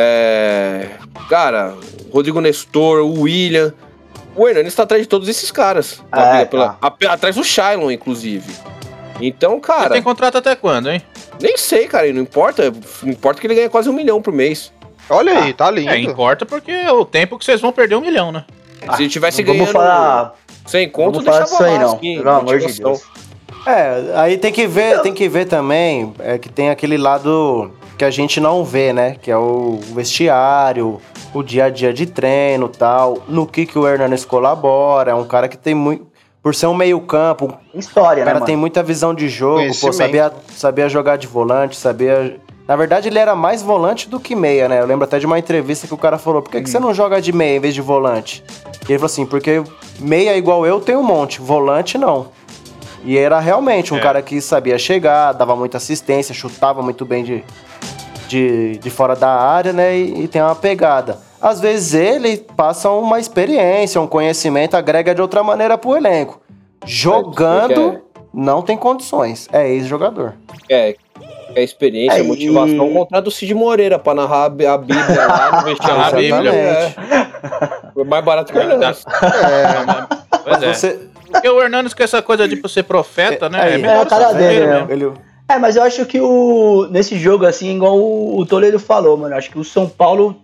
é, 0.00 0.88
cara, 1.28 1.74
Rodrigo 2.12 2.40
Nestor, 2.40 3.00
o 3.00 3.22
William. 3.22 3.72
O 4.36 4.46
Hernanes 4.46 4.72
tá 4.74 4.84
atrás 4.84 5.02
de 5.02 5.08
todos 5.08 5.28
esses 5.28 5.50
caras. 5.50 6.00
É, 6.12 6.30
briga 6.30 6.46
pela- 6.46 6.68
tá. 6.74 6.94
a- 7.08 7.12
atrás 7.12 7.34
do 7.34 7.42
Shailon, 7.42 7.90
inclusive. 7.90 8.52
Então, 9.20 9.52
Ele 9.54 9.60
cara, 9.60 9.90
tem 9.90 10.02
contrato 10.02 10.38
até 10.38 10.54
quando, 10.54 10.88
hein? 10.90 11.02
nem 11.42 11.56
sei, 11.56 11.88
cara, 11.88 12.12
não 12.12 12.22
importa. 12.22 12.72
Não 13.02 13.10
importa 13.10 13.40
que 13.40 13.46
ele 13.48 13.56
ganha 13.56 13.68
quase 13.68 13.88
um 13.90 13.92
milhão 13.92 14.22
por 14.22 14.32
mês. 14.32 14.72
Olha 15.10 15.32
aí, 15.40 15.52
tá 15.52 15.68
lindo. 15.70 15.90
É, 15.90 15.98
importa 15.98 16.46
porque 16.46 16.70
é 16.70 16.92
o 16.92 17.04
tempo 17.04 17.36
que 17.36 17.44
vocês 17.44 17.60
vão 17.60 17.72
perder 17.72 17.96
um 17.96 18.00
milhão, 18.00 18.30
né? 18.30 18.44
Se 18.94 19.02
ele 19.02 19.08
tivesse 19.08 19.42
Ah, 19.42 19.44
Não 19.46 19.52
vamos 19.54 19.72
ganhando 19.72 19.88
falar, 19.88 20.34
sem 20.66 20.88
conto, 20.88 21.20
deixava 21.20 21.42
disso 21.44 21.64
aí 21.64 21.78
não, 21.78 21.96
assim, 21.96 22.16
pelo 22.18 22.30
amor 22.30 22.58
de. 22.60 22.80
Deus. 22.80 23.02
É, 23.66 24.12
aí 24.14 24.38
tem 24.38 24.52
que 24.52 24.66
ver, 24.68 25.00
tem 25.00 25.12
que 25.12 25.28
ver 25.28 25.46
também 25.46 26.14
é 26.20 26.38
que 26.38 26.48
tem 26.48 26.70
aquele 26.70 26.96
lado 26.96 27.72
que 27.98 28.04
a 28.04 28.10
gente 28.10 28.40
não 28.40 28.64
vê, 28.64 28.92
né? 28.92 29.16
Que 29.20 29.28
é 29.30 29.36
o 29.36 29.80
vestiário, 29.92 31.00
o 31.34 31.42
dia 31.42 31.64
a 31.64 31.70
dia 31.70 31.92
de 31.92 32.06
treino, 32.06 32.68
tal, 32.68 33.18
no 33.28 33.46
que 33.46 33.66
que 33.66 33.78
o 33.78 33.86
Hernandes 33.86 34.24
colabora, 34.24 35.10
é 35.10 35.14
um 35.14 35.24
cara 35.24 35.48
que 35.48 35.58
tem 35.58 35.74
muito 35.74 36.06
por 36.40 36.54
ser 36.54 36.66
um 36.68 36.74
meio-campo, 36.74 37.52
História, 37.74 38.22
o 38.22 38.26
né, 38.26 38.32
cara 38.32 38.44
tem 38.44 38.56
muita 38.56 38.80
visão 38.82 39.12
de 39.12 39.28
jogo, 39.28 39.66
pô, 39.80 39.92
sabia, 39.92 40.32
sabia 40.54 40.88
jogar 40.88 41.18
de 41.18 41.26
volante, 41.26 41.76
sabia. 41.76 42.38
Na 42.66 42.76
verdade, 42.76 43.08
ele 43.08 43.18
era 43.18 43.34
mais 43.34 43.60
volante 43.60 44.08
do 44.08 44.20
que 44.20 44.36
meia, 44.36 44.68
né? 44.68 44.80
Eu 44.80 44.86
lembro 44.86 45.04
até 45.04 45.18
de 45.18 45.26
uma 45.26 45.38
entrevista 45.38 45.86
que 45.86 45.92
o 45.92 45.98
cara 45.98 46.16
falou: 46.16 46.40
por 46.40 46.50
que, 46.52 46.62
que 46.62 46.70
você 46.70 46.78
não 46.78 46.94
joga 46.94 47.20
de 47.20 47.32
meia 47.32 47.56
em 47.56 47.60
vez 47.60 47.74
de 47.74 47.80
volante? 47.82 48.42
E 48.88 48.92
ele 48.92 48.98
falou 48.98 49.06
assim, 49.06 49.26
porque 49.26 49.62
meia 49.98 50.36
igual 50.36 50.64
eu 50.64 50.80
tem 50.80 50.96
um 50.96 51.02
monte, 51.02 51.40
volante 51.40 51.98
não. 51.98 52.28
E 53.04 53.18
era 53.18 53.40
realmente 53.40 53.92
um 53.92 53.98
É. 53.98 54.00
cara 54.00 54.22
que 54.22 54.40
sabia 54.40 54.78
chegar, 54.78 55.32
dava 55.32 55.54
muita 55.56 55.76
assistência, 55.76 56.34
chutava 56.34 56.82
muito 56.82 57.04
bem 57.04 57.24
de, 57.24 57.44
de, 58.28 58.76
de 58.78 58.90
fora 58.90 59.16
da 59.16 59.28
área, 59.30 59.72
né? 59.72 59.96
E, 59.96 60.24
e 60.24 60.28
tem 60.28 60.40
uma 60.42 60.54
pegada. 60.54 61.18
Às 61.40 61.60
vezes 61.60 61.94
ele 61.94 62.36
passa 62.56 62.90
uma 62.90 63.18
experiência, 63.18 64.00
um 64.00 64.06
conhecimento, 64.06 64.76
agrega 64.76 65.14
de 65.14 65.22
outra 65.22 65.42
maneira 65.42 65.76
pro 65.78 65.96
elenco. 65.96 66.40
Jogando, 66.84 68.00
não 68.32 68.60
tem 68.62 68.76
condições. 68.76 69.48
É 69.52 69.68
ex-jogador. 69.68 70.34
É, 70.68 70.94
é 71.54 71.62
experiência, 71.62 72.18
É, 72.18 72.22
motivação 72.22 72.90
e- 72.90 72.92
contra 72.92 73.18
a 73.18 73.20
do 73.20 73.30
Cid 73.30 73.54
Moreira 73.54 73.98
pra 73.98 74.14
narrar 74.14 74.44
a 74.44 74.48
Bí- 74.48 74.66
a 74.66 74.76
Bíblia 74.76 75.26
lá 75.26 75.60
no 75.60 75.64
vestiário. 75.70 76.02
A 76.04 76.10
Bíblia. 76.10 76.50
É. 76.54 76.94
Foi 77.94 78.04
mais 78.04 78.24
barato 78.24 78.52
que 78.52 78.58
o 78.58 78.62
Hernandes. 78.62 79.04
Pois 80.44 80.62
é. 80.62 80.74
Você, 80.74 80.98
Porque 81.30 81.48
o 81.48 81.62
Hernandes 81.62 81.94
com 81.94 82.02
essa 82.02 82.20
coisa 82.22 82.46
de 82.48 82.60
ser 82.68 82.82
profeta, 82.82 83.48
né? 83.48 83.70
É, 83.70 83.74
é, 83.74 83.78
melhor 83.78 84.02
a 84.02 84.06
cara 84.06 84.32
dele, 84.32 84.66
mesmo. 84.66 84.86
né? 84.86 84.92
ele, 84.92 85.12
É, 85.48 85.58
mas 85.58 85.76
eu 85.76 85.82
acho 85.82 86.04
que 86.04 86.20
o 86.20 86.86
nesse 86.90 87.18
jogo, 87.18 87.46
assim, 87.46 87.74
igual 87.74 87.96
o, 87.98 88.38
o 88.38 88.44
Toledo 88.46 88.78
falou, 88.78 89.16
mano, 89.16 89.34
acho 89.34 89.50
que 89.50 89.58
o 89.58 89.64
São 89.64 89.88
Paulo, 89.88 90.36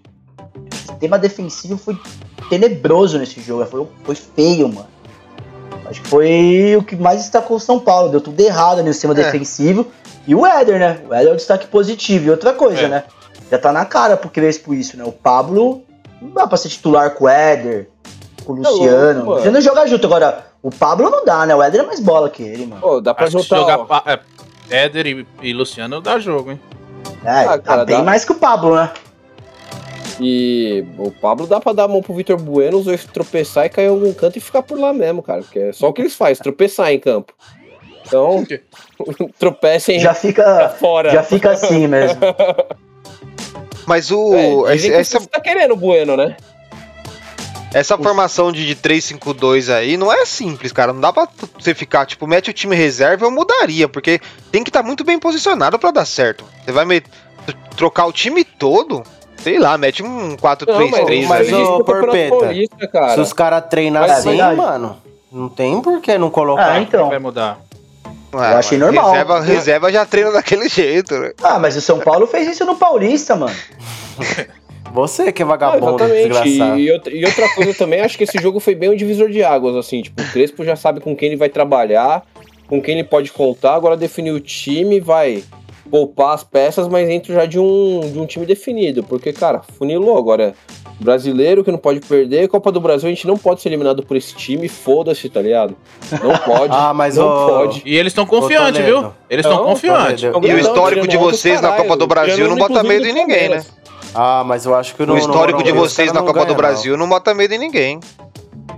o 0.73 0.75
sistema 0.75 1.19
defensivo 1.19 1.77
foi 1.77 1.99
tenebroso 2.49 3.19
nesse 3.19 3.40
jogo, 3.40 3.67
foi, 3.67 3.87
foi 4.05 4.14
feio, 4.14 4.69
mano. 4.69 4.87
Acho 5.87 6.01
que 6.01 6.09
foi 6.09 6.75
o 6.79 6.83
que 6.83 6.97
mais 6.97 7.19
destacou 7.19 7.59
o 7.59 7.61
São 7.61 7.79
Paulo, 7.79 8.09
deu 8.09 8.21
tudo 8.21 8.40
errado 8.40 8.83
no 8.83 8.93
sistema 8.93 9.12
É. 9.12 9.17
defensivo. 9.25 9.87
E 10.27 10.35
o 10.35 10.47
Éder, 10.47 10.79
né? 10.79 11.01
O 11.09 11.12
Éder 11.12 11.29
é 11.29 11.33
o 11.33 11.37
destaque 11.37 11.67
positivo. 11.67 12.27
E 12.27 12.31
outra 12.31 12.55
coisa, 12.55 12.81
É. 12.83 12.88
né? 12.88 13.05
Já 13.51 13.59
tá 13.59 13.71
na 13.71 13.85
cara 13.85 14.17
pro 14.17 14.31
Crespo 14.31 14.73
isso, 14.73 14.97
né? 14.97 15.05
O 15.05 15.12
Pablo 15.12 15.83
não 16.23 16.31
dá 16.31 16.47
pra 16.47 16.57
ser 16.57 16.71
titular 16.71 17.11
com 17.11 17.25
o 17.25 17.29
Éder, 17.29 17.90
com 18.47 18.55
o 18.55 18.62
Tá 18.62 18.71
Luciano. 18.71 19.25
Você 19.27 19.51
não 19.51 19.61
joga 19.61 19.87
junto. 19.87 20.07
Agora, 20.07 20.47
o 20.62 20.71
Pablo 20.71 21.11
não 21.11 21.23
dá, 21.27 21.45
né? 21.45 21.55
O 21.55 21.62
Éder 21.62 21.83
é 21.83 21.85
mais 21.87 22.01
bola 22.01 22.31
que 22.31 22.43
ele, 22.43 22.64
mano. 22.64 22.81
Pô, 22.81 23.03
dá 23.03 23.12
pra 23.12 23.27
Acho 23.27 23.38
juntar. 23.38 23.57
jogar 23.59 23.81
ó, 23.81 23.85
pa- 23.85 24.03
é, 24.07 24.19
Éder 24.70 25.07
e, 25.07 25.27
e 25.42 25.53
Luciano 25.53 26.00
dá 26.00 26.18
jogo, 26.18 26.53
hein? 26.53 26.61
É, 27.24 27.31
Ah, 27.31 27.44
tá 27.44 27.59
cara, 27.59 27.85
bem 27.85 27.96
dá. 27.98 28.03
mais 28.03 28.24
que 28.24 28.33
o 28.33 28.37
Pablo, 28.37 28.74
né? 28.77 28.90
E 30.20 30.85
o 30.96 31.11
Pablo 31.11 31.46
dá 31.46 31.59
pra 31.61 31.72
dar 31.72 31.85
a 31.85 31.88
mão 31.88 32.00
pro 32.00 32.14
Vitor 32.14 32.37
Bueno, 32.40 32.79
os 32.79 32.85
dois 32.85 33.05
tropeçar 33.05 33.66
e 33.66 33.68
cair 33.68 33.87
em 33.87 33.88
algum 33.88 34.12
canto 34.12 34.38
e 34.38 34.40
ficar 34.40 34.62
por 34.62 34.79
lá 34.79 34.92
mesmo, 34.92 35.22
cara. 35.22 35.42
Porque 35.42 35.59
é 35.59 35.72
só 35.72 35.88
o 35.88 35.92
que 35.92 36.03
eles 36.03 36.14
fazem, 36.14 36.42
tropeçar 36.42 36.92
em 36.92 37.00
campo. 37.00 37.33
Então, 38.07 38.44
tropecem 39.38 39.98
Já 39.98 40.14
fica, 40.14 40.68
fora. 40.79 41.11
já 41.11 41.22
fica 41.22 41.50
assim 41.50 41.87
mesmo. 41.88 42.20
Mas 43.87 44.11
o. 44.11 44.66
É, 44.68 44.77
essa, 44.77 45.18
você 45.20 45.27
tá 45.27 45.40
querendo 45.40 45.72
o 45.74 45.77
Bueno, 45.77 46.16
né? 46.16 46.37
Essa 47.75 47.99
formação 47.99 48.53
de, 48.53 48.65
de 48.65 48.77
3-5-2 48.77 49.75
aí 49.75 49.97
não 49.97 50.13
é 50.13 50.25
simples, 50.25 50.73
cara. 50.73 50.93
Não 50.93 51.01
dá 51.01 51.13
pra 51.13 51.29
você 51.59 51.75
ficar, 51.75 52.07
tipo, 52.07 52.27
mete 52.27 52.51
o 52.51 52.53
time 52.53 52.77
reserva, 52.77 53.27
eu 53.27 53.31
mudaria, 53.31 53.89
porque 53.89 54.21
tem 54.53 54.63
que 54.63 54.71
estar 54.71 54.83
muito 54.83 55.05
bem 55.05 55.19
posicionado 55.19 55.79
pra 55.79 55.91
dar 55.91 56.05
certo. 56.05 56.45
Você 56.65 56.71
vai 56.73 56.85
me, 56.85 57.03
trocar 57.77 58.07
o 58.07 58.13
time 58.13 58.45
todo? 58.45 59.03
Sei 59.43 59.59
lá, 59.59 59.77
mete 59.77 60.03
um 60.03 60.37
4-3-3 60.37 61.27
mas 61.27 61.49
é 61.49 61.51
Campeonato 61.51 61.85
Porpeta, 61.85 62.89
cara. 62.89 63.15
se 63.15 63.21
os 63.21 63.33
caras 63.33 63.65
treinam 63.69 64.01
Mas 64.01 64.11
é 64.11 64.15
assim, 64.15 64.29
verdade. 64.31 64.57
mano, 64.57 64.97
não 65.31 65.49
tem 65.49 65.83
por 65.83 66.01
que 66.01 66.17
não 66.17 66.31
colocar. 66.31 66.73
Ah, 66.73 66.81
então. 66.81 67.09
Vai 67.09 67.19
mudar. 67.19 67.59
Ah, 68.33 68.53
eu 68.53 68.59
achei 68.59 68.79
normal. 68.79 69.11
Reserva, 69.11 69.41
reserva 69.41 69.93
já 69.93 70.07
treina 70.07 70.33
daquele 70.33 70.69
jeito, 70.71 71.15
né? 71.19 71.33
Ah, 71.43 71.59
mas 71.59 71.77
o 71.77 71.81
São 71.81 71.99
Paulo 71.99 72.27
fez 72.27 72.49
isso 72.49 72.65
no 72.65 72.77
Paulista, 72.77 73.37
mano. 73.37 73.55
Você 74.95 75.33
que 75.33 75.43
é 75.43 75.45
Ah, 75.45 75.49
vagabundo, 75.49 76.05
exatamente. 76.05 76.29
desgraçado. 76.29 76.79
E, 76.79 76.93
outra, 76.93 77.13
e 77.15 77.25
outra 77.25 77.49
coisa 77.55 77.75
também, 77.75 78.01
acho 78.01 78.17
que 78.17 78.23
esse 78.25 78.41
jogo 78.41 78.61
foi 78.61 78.75
bem 78.77 78.91
um 78.91 78.97
divisor 78.97 79.29
de 79.29 79.43
águas, 79.43 79.75
assim. 79.75 80.01
Tipo, 80.03 80.23
o 80.23 80.33
Crespo 80.33 80.65
já 80.65 80.77
sabe 80.77 81.01
com 81.01 81.17
quem 81.17 81.29
ele 81.31 81.37
vai 81.37 81.49
trabalhar, 81.49 82.23
com 82.69 82.81
quem 82.81 82.95
ele 82.99 83.05
pode 83.09 83.33
contar. 83.33 83.75
Agora 83.75 83.97
definir 83.97 84.31
o 84.31 84.39
time, 84.39 85.01
vai 85.01 85.43
poupar 85.91 86.35
as 86.35 86.45
peças, 86.45 86.87
mas 86.87 87.09
dentro 87.09 87.35
já 87.35 87.45
de 87.45 87.59
um, 87.59 88.01
de 88.13 88.19
um 88.21 88.25
time 88.25 88.47
definido. 88.47 89.03
Porque, 89.03 89.33
cara, 89.33 89.63
funilou. 89.77 90.17
Agora, 90.17 90.55
brasileiro 91.01 91.65
que 91.65 91.73
não 91.73 91.79
pode 91.79 91.99
perder, 92.01 92.47
Copa 92.49 92.71
do 92.71 92.81
Brasil, 92.81 93.09
a 93.09 93.11
gente 93.13 93.27
não 93.27 93.37
pode 93.37 93.61
ser 93.63 93.71
eliminado 93.71 94.01
por 94.05 94.17
esse 94.17 94.35
time, 94.37 94.69
foda-se, 94.69 95.29
tá 95.29 95.43
ligado? 95.43 95.77
Não 96.23 96.39
pode. 96.39 96.73
Ah, 96.75 96.95
mas 96.95 97.17
não 97.17 97.27
ô- 97.27 97.49
pode. 97.49 97.83
E 97.85 97.97
eles 97.97 98.13
estão 98.13 98.25
confiantes, 98.25 98.81
viu? 98.85 99.13
Eles 99.29 99.45
estão 99.45 99.65
confiantes. 99.65 100.23
E 100.23 100.53
o 100.55 100.59
histórico 100.59 101.09
de 101.09 101.17
vocês 101.17 101.61
na 101.61 101.73
Copa 101.73 101.97
do 101.97 102.07
Brasil 102.07 102.49
não 102.49 102.57
bota 102.57 102.83
medo 102.85 103.07
em 103.07 103.13
ninguém, 103.13 103.49
né? 103.49 103.65
Ah, 104.14 104.42
mas 104.44 104.64
eu 104.64 104.74
acho 104.74 104.94
que 104.94 105.03
O 105.03 105.07
no 105.07 105.18
histórico 105.18 105.59
no 105.59 105.64
de 105.64 105.72
Morumbi 105.72 105.87
os 105.87 105.92
vocês 105.92 106.12
na 106.12 106.20
não 106.20 106.27
Copa 106.27 106.40
do 106.40 106.44
ganham, 106.46 106.57
Brasil 106.57 106.96
não 106.96 107.09
bota 107.09 107.35
medo 107.35 107.53
em 107.55 107.59
ninguém. 107.59 108.00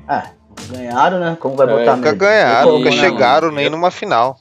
Ah, 0.08 0.28
ganharam, 0.70 1.18
né? 1.20 1.36
Como 1.38 1.56
vai 1.56 1.66
É, 1.66 1.70
botar 1.70 1.96
Nunca 1.96 2.08
medo? 2.10 2.18
ganharam, 2.18 2.66
Como, 2.70 2.78
nunca 2.78 2.90
né, 2.90 2.96
chegaram 2.96 3.50
nem 3.52 3.68
numa 3.70 3.90
final. 3.90 4.38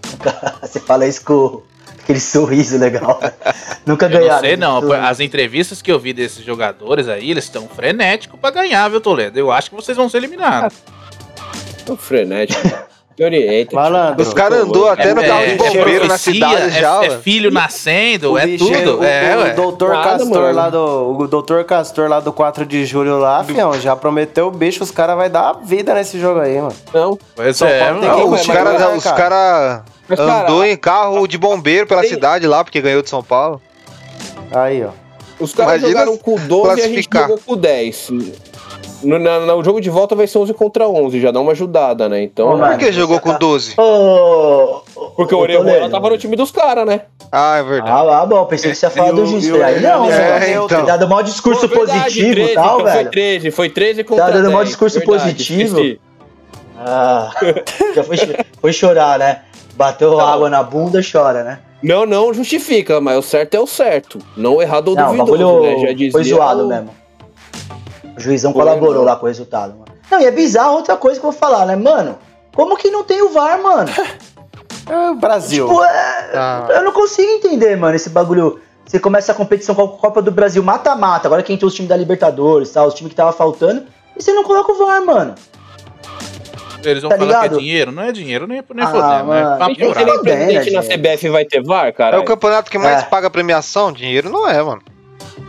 Você 0.62 0.80
fala 0.80 1.06
isso 1.06 1.24
com 1.24 1.62
aquele 2.02 2.20
sorriso 2.20 2.78
legal. 2.78 3.20
Nunca 3.84 4.06
Eu 4.06 4.10
não 4.10 4.18
ganharam. 4.20 4.40
sei, 4.40 4.56
não. 4.56 4.80
Sorriso. 4.80 5.06
As 5.06 5.20
entrevistas 5.20 5.82
que 5.82 5.90
eu 5.90 5.98
vi 5.98 6.12
desses 6.12 6.44
jogadores 6.44 7.08
aí, 7.08 7.30
eles 7.30 7.44
estão 7.44 7.68
frenéticos 7.68 8.38
pra 8.40 8.50
ganhar, 8.50 8.88
viu, 8.88 9.00
Toledo? 9.00 9.38
Eu 9.38 9.50
acho 9.50 9.70
que 9.70 9.76
vocês 9.76 9.96
vão 9.96 10.08
ser 10.08 10.18
eliminados. 10.18 10.76
É 11.84 11.90
um 11.90 11.96
frenético. 11.96 12.62
Malandro. 13.72 14.22
Os 14.22 14.32
caras 14.34 14.60
andou 14.60 14.88
até 14.88 15.14
no 15.14 15.22
carro 15.22 15.46
de 15.46 15.54
bombeiro 15.56 16.00
na 16.02 16.06
profecia, 16.08 16.32
cidade 16.34 16.62
é, 16.62 16.70
já, 16.80 17.04
é 17.04 17.08
ué. 17.10 17.18
filho 17.18 17.50
nascendo, 17.50 18.32
O 18.32 18.38
é 18.38 18.46
bicho, 18.46 18.64
tudo. 18.66 19.00
O, 19.00 19.04
é, 19.04 19.36
o 19.36 19.40
ué. 19.40 19.50
doutor 19.54 19.90
Nada, 19.94 20.10
Castor 20.18 20.28
mano. 20.42 20.52
lá 20.54 20.70
do. 20.70 21.16
O 21.20 21.26
doutor 21.28 21.64
Castor 21.64 22.08
lá 22.08 22.20
do 22.20 22.32
4 22.32 22.64
de 22.66 22.84
julho 22.84 23.18
lá, 23.18 23.42
fião, 23.44 23.72
já 23.80 23.94
prometeu 23.96 24.46
o 24.48 24.50
bicho, 24.50 24.82
os 24.82 24.90
caras 24.90 25.16
vai 25.16 25.28
dar 25.28 25.50
a 25.50 25.52
vida 25.54 25.94
nesse 25.94 26.18
jogo 26.20 26.40
aí, 26.40 26.56
mano. 26.60 26.74
Não, 26.92 27.18
é, 27.38 27.92
Não, 27.92 28.30
os 28.32 28.46
caras 28.46 28.80
é, 28.80 28.88
os 28.96 29.04
cara. 29.04 29.84
cara 30.16 30.42
andou 30.44 30.64
em 30.64 30.76
carro 30.76 31.26
de 31.26 31.38
bombeiro 31.38 31.86
pela 31.86 32.00
tem- 32.02 32.10
cidade 32.10 32.46
lá, 32.46 32.62
porque 32.64 32.80
ganhou 32.80 33.02
de 33.02 33.08
São 33.10 33.22
Paulo. 33.22 33.60
Aí, 34.54 34.84
ó. 34.84 34.90
Os 35.40 35.54
caras 35.54 35.80
Imagina 35.80 35.90
jogaram 36.00 36.16
com 36.18 36.36
12 36.36 36.80
e 36.80 36.84
a 36.84 36.88
gente 36.88 37.08
jogou 37.12 37.38
com 37.44 37.56
10. 37.56 38.10
No, 39.02 39.18
na- 39.18 39.40
no 39.40 39.64
jogo 39.64 39.80
de 39.80 39.90
volta 39.90 40.14
vai 40.14 40.26
ser 40.26 40.38
11 40.38 40.54
contra 40.54 40.88
11, 40.88 41.20
já 41.20 41.30
dá 41.30 41.40
uma 41.40 41.52
ajudada, 41.52 42.08
né? 42.08 42.22
Então. 42.22 42.54
Ô. 42.54 42.58
Por 42.58 42.78
que 42.78 42.92
jogou 42.92 43.18
com 43.20 43.32
12? 43.36 43.74
Ô, 43.78 44.80
porque 45.16 45.34
o 45.34 45.38
Orejuela 45.38 45.88
tava 45.90 46.10
no 46.10 46.18
time 46.18 46.36
dos 46.36 46.50
caras, 46.50 46.86
né? 46.86 47.02
Ah, 47.30 47.56
é 47.58 47.62
verdade. 47.62 47.90
Ah, 47.90 48.20
ah, 48.22 48.26
bom, 48.26 48.44
pensei 48.44 48.70
que 48.70 48.76
você 48.76 48.86
ia 48.86 48.90
falar 48.90 49.08
E 49.08 49.12
do 49.12 49.22
o 49.24 49.64
Aí 49.64 49.80
não, 49.80 50.04
Hernandes 50.06 50.18
é, 50.18 50.38
né? 50.40 50.50
então. 50.64 50.84
Tá 50.86 50.96
dando 50.96 51.08
maior 51.10 51.22
discurso 51.22 51.68
Pô, 51.68 51.76
verdade, 51.78 52.00
positivo 52.02 52.32
13, 52.34 52.50
e 52.50 52.54
tal, 52.54 52.64
então 52.64 52.80
Foi 52.80 52.92
velho. 52.92 53.10
13, 53.10 53.50
foi 53.50 53.70
13 53.70 54.04
contra 54.04 54.26
dando 54.26 54.42
10. 54.42 54.52
maior 54.52 54.64
discurso 54.64 54.98
verdade, 54.98 55.22
positivo. 55.22 55.62
esqueci. 55.80 56.00
Ah, 56.78 57.30
já 57.94 58.02
foi, 58.04 58.16
cho- 58.16 58.26
foi 58.60 58.72
chorar, 58.72 59.18
né? 59.18 59.42
Bateu 59.74 60.18
água 60.20 60.50
na 60.50 60.62
bunda, 60.62 61.00
chora, 61.00 61.42
né? 61.44 61.58
Não, 61.82 62.04
não 62.06 62.32
justifica, 62.32 63.00
mas 63.00 63.18
o 63.18 63.22
certo 63.22 63.54
é 63.54 63.60
o 63.60 63.66
certo. 63.66 64.18
Não 64.36 64.56
o 64.56 64.62
errado 64.62 64.88
ou 64.88 64.94
Não, 64.94 65.16
duvidoso, 65.16 65.60
né? 65.62 65.78
Já 65.78 65.92
dizia 65.92 66.12
foi 66.12 66.24
zoado 66.24 66.64
o- 66.64 66.68
mesmo. 66.68 66.90
O 68.16 68.20
juizão 68.20 68.52
Foi, 68.52 68.60
colaborou 68.62 68.94
mano. 68.94 69.04
lá 69.06 69.16
com 69.16 69.24
o 69.26 69.28
resultado, 69.28 69.72
mano. 69.74 69.84
Não, 70.10 70.20
e 70.20 70.26
é 70.26 70.30
bizarro 70.30 70.74
outra 70.74 70.96
coisa 70.96 71.18
que 71.18 71.24
eu 71.26 71.30
vou 71.30 71.38
falar, 71.38 71.64
né, 71.66 71.76
mano? 71.76 72.18
Como 72.54 72.76
que 72.76 72.90
não 72.90 73.02
tem 73.04 73.22
o 73.22 73.30
VAR, 73.30 73.60
mano? 73.62 73.88
É 74.90 75.10
o 75.10 75.14
Brasil. 75.14 75.64
Tipo, 75.68 75.82
é- 75.84 76.30
Ah. 76.34 76.66
eu 76.70 76.82
não 76.82 76.90
consigo 76.92 77.30
entender, 77.30 77.76
mano, 77.76 77.94
esse 77.94 78.10
bagulho. 78.10 78.58
Você 78.84 78.98
começa 78.98 79.30
a 79.30 79.34
competição 79.34 79.76
com 79.76 79.82
a 79.84 79.88
Copa 79.88 80.20
do 80.20 80.32
Brasil 80.32 80.60
mata-mata, 80.60 81.28
agora 81.28 81.40
que 81.42 81.52
entrou 81.52 81.68
os 81.68 81.74
times 81.74 81.88
da 81.88 81.96
Libertadores, 81.96 82.68
tá? 82.70 82.84
Os 82.84 82.92
times 82.92 83.10
que 83.10 83.16
tava 83.16 83.32
faltando, 83.32 83.84
e 84.16 84.20
você 84.22 84.32
não 84.32 84.42
coloca 84.42 84.72
o 84.72 84.74
VAR, 84.84 85.00
mano. 85.06 85.36
Eles 86.82 87.00
vão 87.00 87.10
Tá 87.10 87.16
falar 87.16 87.28
que 87.28 87.36
ligado? 87.42 87.54
é 87.56 87.58
dinheiro. 87.60 87.92
Não 87.92 88.02
é 88.02 88.10
dinheiro, 88.10 88.46
nem, 88.48 88.60
nem 88.74 88.84
Ah, 88.84 88.88
fodendo, 88.88 89.30
né? 89.30 89.74
Fudendo, 89.94 90.20
presidente 90.22 90.70
na 90.72 90.82
gente. 90.82 90.94
CBF 90.98 91.28
vai 91.28 91.44
ter 91.44 91.62
VAR, 91.62 91.86
É 91.86 91.92
cara. 91.92 92.20
o 92.20 92.24
campeonato 92.24 92.68
que 92.68 92.76
mais 92.76 93.02
É. 93.02 93.02
paga 93.02 93.30
premiação? 93.30 93.92
Dinheiro 93.92 94.28
não 94.30 94.48
é, 94.48 94.60
mano. 94.60 94.82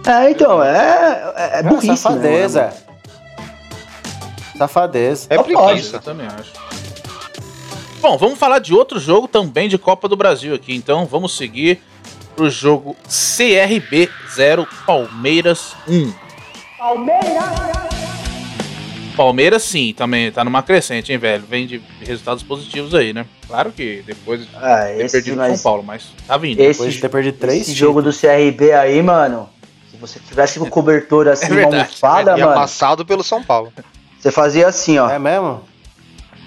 É, 0.06 0.32
então, 0.32 0.62
é, 0.64 1.34
é, 1.36 1.60
é 1.60 1.64
burrice, 1.64 1.98
safadeza. 1.98 2.62
né? 2.66 2.74
Safadeza. 4.58 5.28
É 5.30 5.38
preguiça. 5.42 5.98
Eu 5.98 6.02
também 6.02 6.28
acho. 6.28 6.52
Bom, 8.02 8.18
vamos 8.18 8.38
falar 8.38 8.60
de 8.60 8.74
outro 8.74 9.00
jogo 9.00 9.28
também 9.28 9.70
de 9.70 9.78
Copa 9.78 10.08
do 10.10 10.16
Brasil 10.18 10.54
aqui. 10.54 10.76
Então 10.76 11.06
vamos 11.06 11.36
seguir 11.38 11.82
pro 12.36 12.50
jogo 12.50 12.96
CRB 13.08 14.10
0, 14.36 14.68
Palmeiras 14.86 15.74
1. 15.88 16.14
Palmeiras 19.16 19.62
sim, 19.64 19.94
também 19.96 20.32
tá 20.32 20.44
numa 20.44 20.64
crescente, 20.64 21.12
hein, 21.12 21.18
velho? 21.20 21.44
Vem 21.48 21.68
de 21.68 21.82
resultados 22.02 22.42
positivos 22.44 22.96
aí, 22.96 23.14
né? 23.14 23.26
Claro 23.48 23.72
que 23.72 24.04
depois 24.06 24.42
de 24.42 24.50
Ah, 24.56 24.86
ter 24.98 25.12
perdido 25.12 25.36
o 25.36 25.38
mas 25.38 25.60
São 25.60 25.72
Paulo, 25.72 25.84
mas 25.84 26.04
tá 26.28 26.36
vindo. 26.36 26.60
esse, 26.60 26.72
Depois 26.80 26.94
de 26.96 27.00
ter 27.02 27.10
perdido 27.10 27.38
três 27.38 27.62
esse 27.62 27.74
jogo 27.74 28.02
títulos. 28.02 28.20
do 28.20 28.28
CRB 28.28 28.74
aí, 28.74 29.02
mano, 29.04 29.48
você 30.08 30.20
tivesse 30.20 30.60
com 30.60 30.70
cobertura 30.70 31.34
assim, 31.34 31.48
É 31.60 31.66
uma 31.66 31.78
almofada, 31.78 32.32
mano, 32.38 32.52
amassado 32.52 33.06
pelo 33.06 33.24
São 33.24 33.44
Paulo. 33.44 33.72
você 34.20 34.32
fazia 34.32 34.68
assim, 34.68 34.98
ó. 35.00 35.10
É 35.10 35.18
mesmo? 35.20 35.62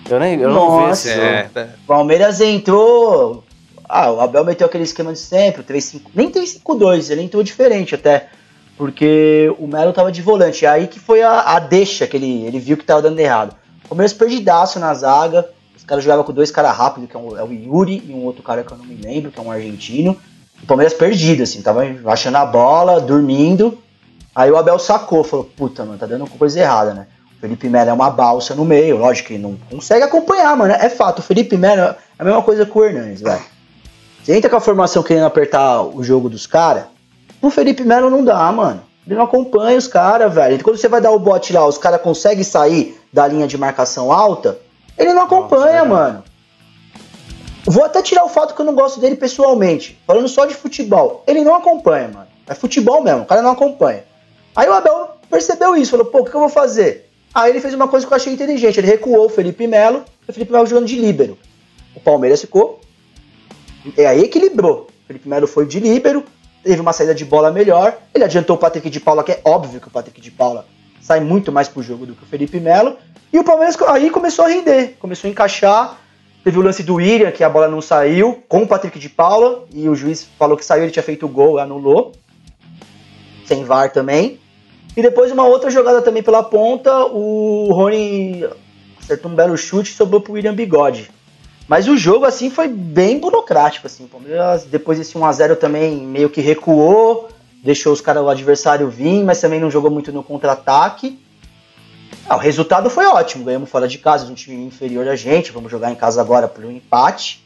Eu 0.09 0.21
nem 0.21 0.39
eu 0.41 0.51
não 0.51 0.79
vi 0.81 0.87
Nossa. 0.87 1.09
esse 1.09 1.15
jogo. 1.17 1.27
É, 1.27 1.43
tá- 1.53 1.69
Palmeiras 1.87 2.41
entrou. 2.41 3.43
Ah, 3.89 4.11
o 4.11 4.21
Abel 4.21 4.45
meteu 4.45 4.67
aquele 4.67 4.85
esquema 4.85 5.13
de 5.13 5.19
sempre, 5.19 5.61
o 5.61 5.65
3-5. 5.65 6.01
Nem 6.15 6.31
3-5-2, 6.31 7.11
ele 7.11 7.23
entrou 7.23 7.43
diferente 7.43 7.95
até. 7.95 8.29
porque 8.77 9.53
o 9.59 9.67
Melo 9.67 9.93
tava 9.93 10.13
de 10.13 10.21
volante. 10.23 10.65
E 10.65 10.67
aí 10.67 10.87
que 10.87 10.99
foi 11.01 11.23
a, 11.23 11.41
a 11.41 11.59
deixa 11.59 12.07
que 12.07 12.17
ele, 12.17 12.45
ele 12.45 12.59
viu 12.59 12.77
que 12.77 12.85
tava 12.85 13.03
dando 13.03 13.19
errado. 13.19 13.57
O 13.85 13.89
Palmeiras 13.89 14.13
perdidaço 14.13 14.79
na 14.79 14.93
zaga. 14.95 15.49
Os 15.77 15.85
caras 15.85 16.03
jogavam 16.05 16.25
com 16.25 16.33
dois 16.33 16.51
caras 16.51 16.77
rápidos, 16.77 17.09
que 17.09 17.17
é, 17.17 17.19
um- 17.21 17.39
é 17.39 17.43
o 17.45 17.53
Yuri 17.53 18.03
e 18.09 18.13
um 18.13 18.25
outro 18.25 18.43
cara 18.43 18.63
que 18.65 18.73
eu 18.73 18.77
não 18.77 18.85
me 18.85 18.97
lembro, 18.97 19.31
que 19.31 19.39
é 19.39 19.43
um 19.43 19.51
argentino. 19.51 20.17
O 20.63 20.67
Palmeiras 20.67 20.95
perdido, 20.95 21.43
assim, 21.43 21.63
tava 21.63 21.83
achando 22.07 22.37
a 22.37 22.47
bola, 22.47 23.01
dormindo. 23.01 23.79
Aí 24.35 24.51
o 24.51 24.57
Abel 24.57 24.79
sacou, 24.79 25.25
falou, 25.25 25.45
puta, 25.57 25.85
mano, 25.85 25.99
tá 25.99 26.07
dando 26.07 26.27
coisa 26.27 26.61
errada, 26.61 26.93
né? 26.93 27.07
O 27.37 27.41
Felipe 27.41 27.69
Melo 27.69 27.91
é 27.91 27.93
uma 27.93 28.11
balsa 28.11 28.55
no 28.55 28.65
meio, 28.65 28.97
lógico 28.97 29.29
que 29.29 29.35
ele 29.35 29.43
não 29.43 29.57
consegue 29.71 30.03
acompanhar, 30.03 30.57
mano. 30.57 30.73
É 30.75 30.89
fato, 30.89 31.21
o 31.21 31.23
Felipe 31.23 31.57
Melo 31.57 31.81
é 31.81 31.97
a 32.19 32.25
mesma 32.25 32.43
coisa 32.43 32.65
que 32.65 32.77
o 32.77 32.85
Hernandes, 32.85 33.21
velho. 33.21 33.43
Você 34.23 34.37
entra 34.37 34.51
com 34.51 34.57
a 34.57 34.61
formação 34.61 35.03
querendo 35.03 35.27
apertar 35.27 35.83
o 35.83 36.03
jogo 36.03 36.29
dos 36.29 36.47
caras, 36.47 36.85
o 37.41 37.51
Felipe 37.51 37.85
Melo 37.85 38.11
não 38.11 38.25
dá, 38.25 38.51
mano. 38.51 38.83
Ele 39.07 39.15
não 39.15 39.25
acompanha 39.25 39.79
os 39.79 39.87
caras, 39.87 40.35
velho. 40.35 40.63
Quando 40.65 40.77
você 40.77 40.89
vai 40.89 41.01
dar 41.01 41.13
o 41.13 41.19
bote 41.19 41.53
lá, 41.53 41.65
os 41.67 41.79
caras 41.79 42.01
conseguem 42.01 42.43
sair 42.43 42.99
da 43.13 43.29
linha 43.29 43.47
de 43.47 43.57
marcação 43.57 44.11
alta, 44.11 44.59
ele 44.99 45.13
não 45.13 45.23
acompanha, 45.23 45.85
mano. 45.85 46.25
Vou 47.67 47.85
até 47.85 48.01
tirar 48.01 48.25
o 48.25 48.29
fato 48.29 48.55
que 48.55 48.61
eu 48.61 48.65
não 48.65 48.75
gosto 48.75 49.01
dele 49.01 49.17
pessoalmente. 49.17 50.01
Falando 50.07 50.29
só 50.29 50.47
de 50.47 50.55
futebol. 50.55 51.25
Ele 51.27 51.43
não 51.43 51.55
acompanha, 51.55 52.09
mano. 52.09 52.29
É 52.47 52.55
futebol 52.55 53.03
mesmo, 53.03 53.23
o 53.23 53.27
cara 53.27 53.43
não 53.43 53.51
acompanha. 53.51 54.05
Aí 54.55 54.69
o 54.69 54.73
Abel 54.73 55.17
percebeu 55.29 55.75
isso, 55.75 55.91
falou, 55.91 56.07
pô, 56.07 56.21
o 56.21 56.25
que 56.25 56.33
eu 56.33 56.41
vou 56.41 56.49
fazer? 56.49 57.11
Aí 57.35 57.51
ele 57.51 57.61
fez 57.61 57.75
uma 57.75 57.89
coisa 57.89 58.07
que 58.07 58.13
eu 58.13 58.17
achei 58.17 58.33
inteligente. 58.33 58.79
Ele 58.79 58.87
recuou 58.87 59.27
o 59.27 59.29
Felipe 59.29 59.67
Melo, 59.67 60.05
e 60.27 60.31
o 60.31 60.33
Felipe 60.33 60.53
Melo 60.53 60.65
jogando 60.65 60.87
de 60.87 60.97
líbero. 60.97 61.37
O 61.95 62.01
Palmeiras 62.01 62.41
ficou. 62.41 62.81
E 63.99 64.07
aí 64.07 64.23
equilibrou. 64.23 64.87
O 65.05 65.07
Felipe 65.09 65.29
Melo 65.29 65.49
foi 65.49 65.67
de 65.67 65.81
líbero, 65.81 66.25
teve 66.63 66.81
uma 66.81 66.93
saída 66.93 67.15
de 67.15 67.25
bola 67.25 67.51
melhor. 67.51 67.99
Ele 68.15 68.23
adiantou 68.23 68.55
o 68.55 68.59
Patrick 68.59 68.89
de 68.89 69.01
Paula, 69.01 69.25
que 69.25 69.33
é 69.33 69.41
óbvio 69.45 69.81
que 69.81 69.89
o 69.89 69.91
Patrick 69.91 70.21
de 70.21 70.31
Paula 70.31 70.67
sai 71.01 71.19
muito 71.19 71.51
mais 71.51 71.69
pro 71.69 71.83
jogo 71.83 72.07
do 72.07 72.15
que 72.15 72.23
o 72.23 72.27
Felipe 72.27 72.61
Melo. 72.61 72.97
E 73.33 73.39
o 73.39 73.45
Palmeiras 73.45 73.77
aí 73.89 74.09
começou 74.09 74.45
a 74.45 74.49
render, 74.49 74.97
começou 75.01 75.29
a 75.29 75.31
encaixar. 75.31 75.99
Teve 76.47 76.61
o 76.61 76.63
lance 76.63 76.85
do 76.85 76.95
William, 76.95 77.33
que 77.33 77.43
a 77.43 77.51
bola 77.51 77.67
não 77.67 77.83
saiu, 77.83 78.41
com 78.49 78.63
o 78.63 78.69
Patrick 78.69 79.01
de 79.01 79.09
Paula, 79.09 79.65
e 79.75 79.89
o 79.89 79.97
juiz 79.97 80.29
falou 80.39 80.57
que 80.57 80.65
saiu, 80.65 80.85
ele 80.85 80.93
tinha 80.93 81.03
feito 81.03 81.27
o 81.27 81.29
gol, 81.29 81.59
anulou. 81.59 82.13
Sem 83.45 83.65
VAR 83.65 83.91
também. 83.91 84.39
E 84.97 85.03
depois 85.03 85.33
uma 85.33 85.45
outra 85.45 85.73
jogada 85.73 86.01
também 86.03 86.23
pela 86.23 86.45
ponta, 86.45 87.05
o 87.07 87.73
Rony 87.73 88.49
acertou 88.97 89.29
um 89.29 89.35
belo 89.35 89.59
chute 89.59 89.91
e 89.91 89.97
sobrou 89.97 90.21
pro 90.21 90.35
William 90.35 90.55
Bigode. 90.55 91.11
Mas 91.67 91.89
o 91.89 91.97
jogo, 91.97 92.25
assim, 92.25 92.49
foi 92.49 92.69
bem 92.69 93.19
burocrático, 93.19 93.89
assim. 93.89 94.09
Depois 94.71 94.99
desse 94.99 95.19
1x0 95.19 95.57
também 95.57 95.97
meio 95.97 96.31
que 96.31 96.41
recuou, 96.41 97.29
deixou 97.61 97.93
os 97.93 98.01
caras, 98.01 98.23
o 98.23 98.29
adversário 98.29 98.89
vir, 98.89 99.25
mas 99.25 99.41
também 99.41 99.59
não 99.59 99.69
jogou 99.69 99.91
muito 99.91 100.13
no 100.13 100.23
contra-ataque. 100.23 101.19
Ah, 102.29 102.37
o 102.37 102.39
resultado 102.39 102.91
foi 102.91 103.07
ótimo, 103.07 103.45
ganhamos 103.45 103.71
fora 103.71 103.87
de 103.87 103.99
casa, 103.99 104.27
um 104.31 104.35
time 104.35 104.65
inferior 104.67 105.07
a 105.09 105.15
gente, 105.17 105.53
vamos 105.53 105.71
jogar 105.71 105.91
em 105.93 105.95
casa 105.95 106.21
agora 106.21 106.49
por 106.49 106.65
um 106.65 106.71
empate. 106.73 107.45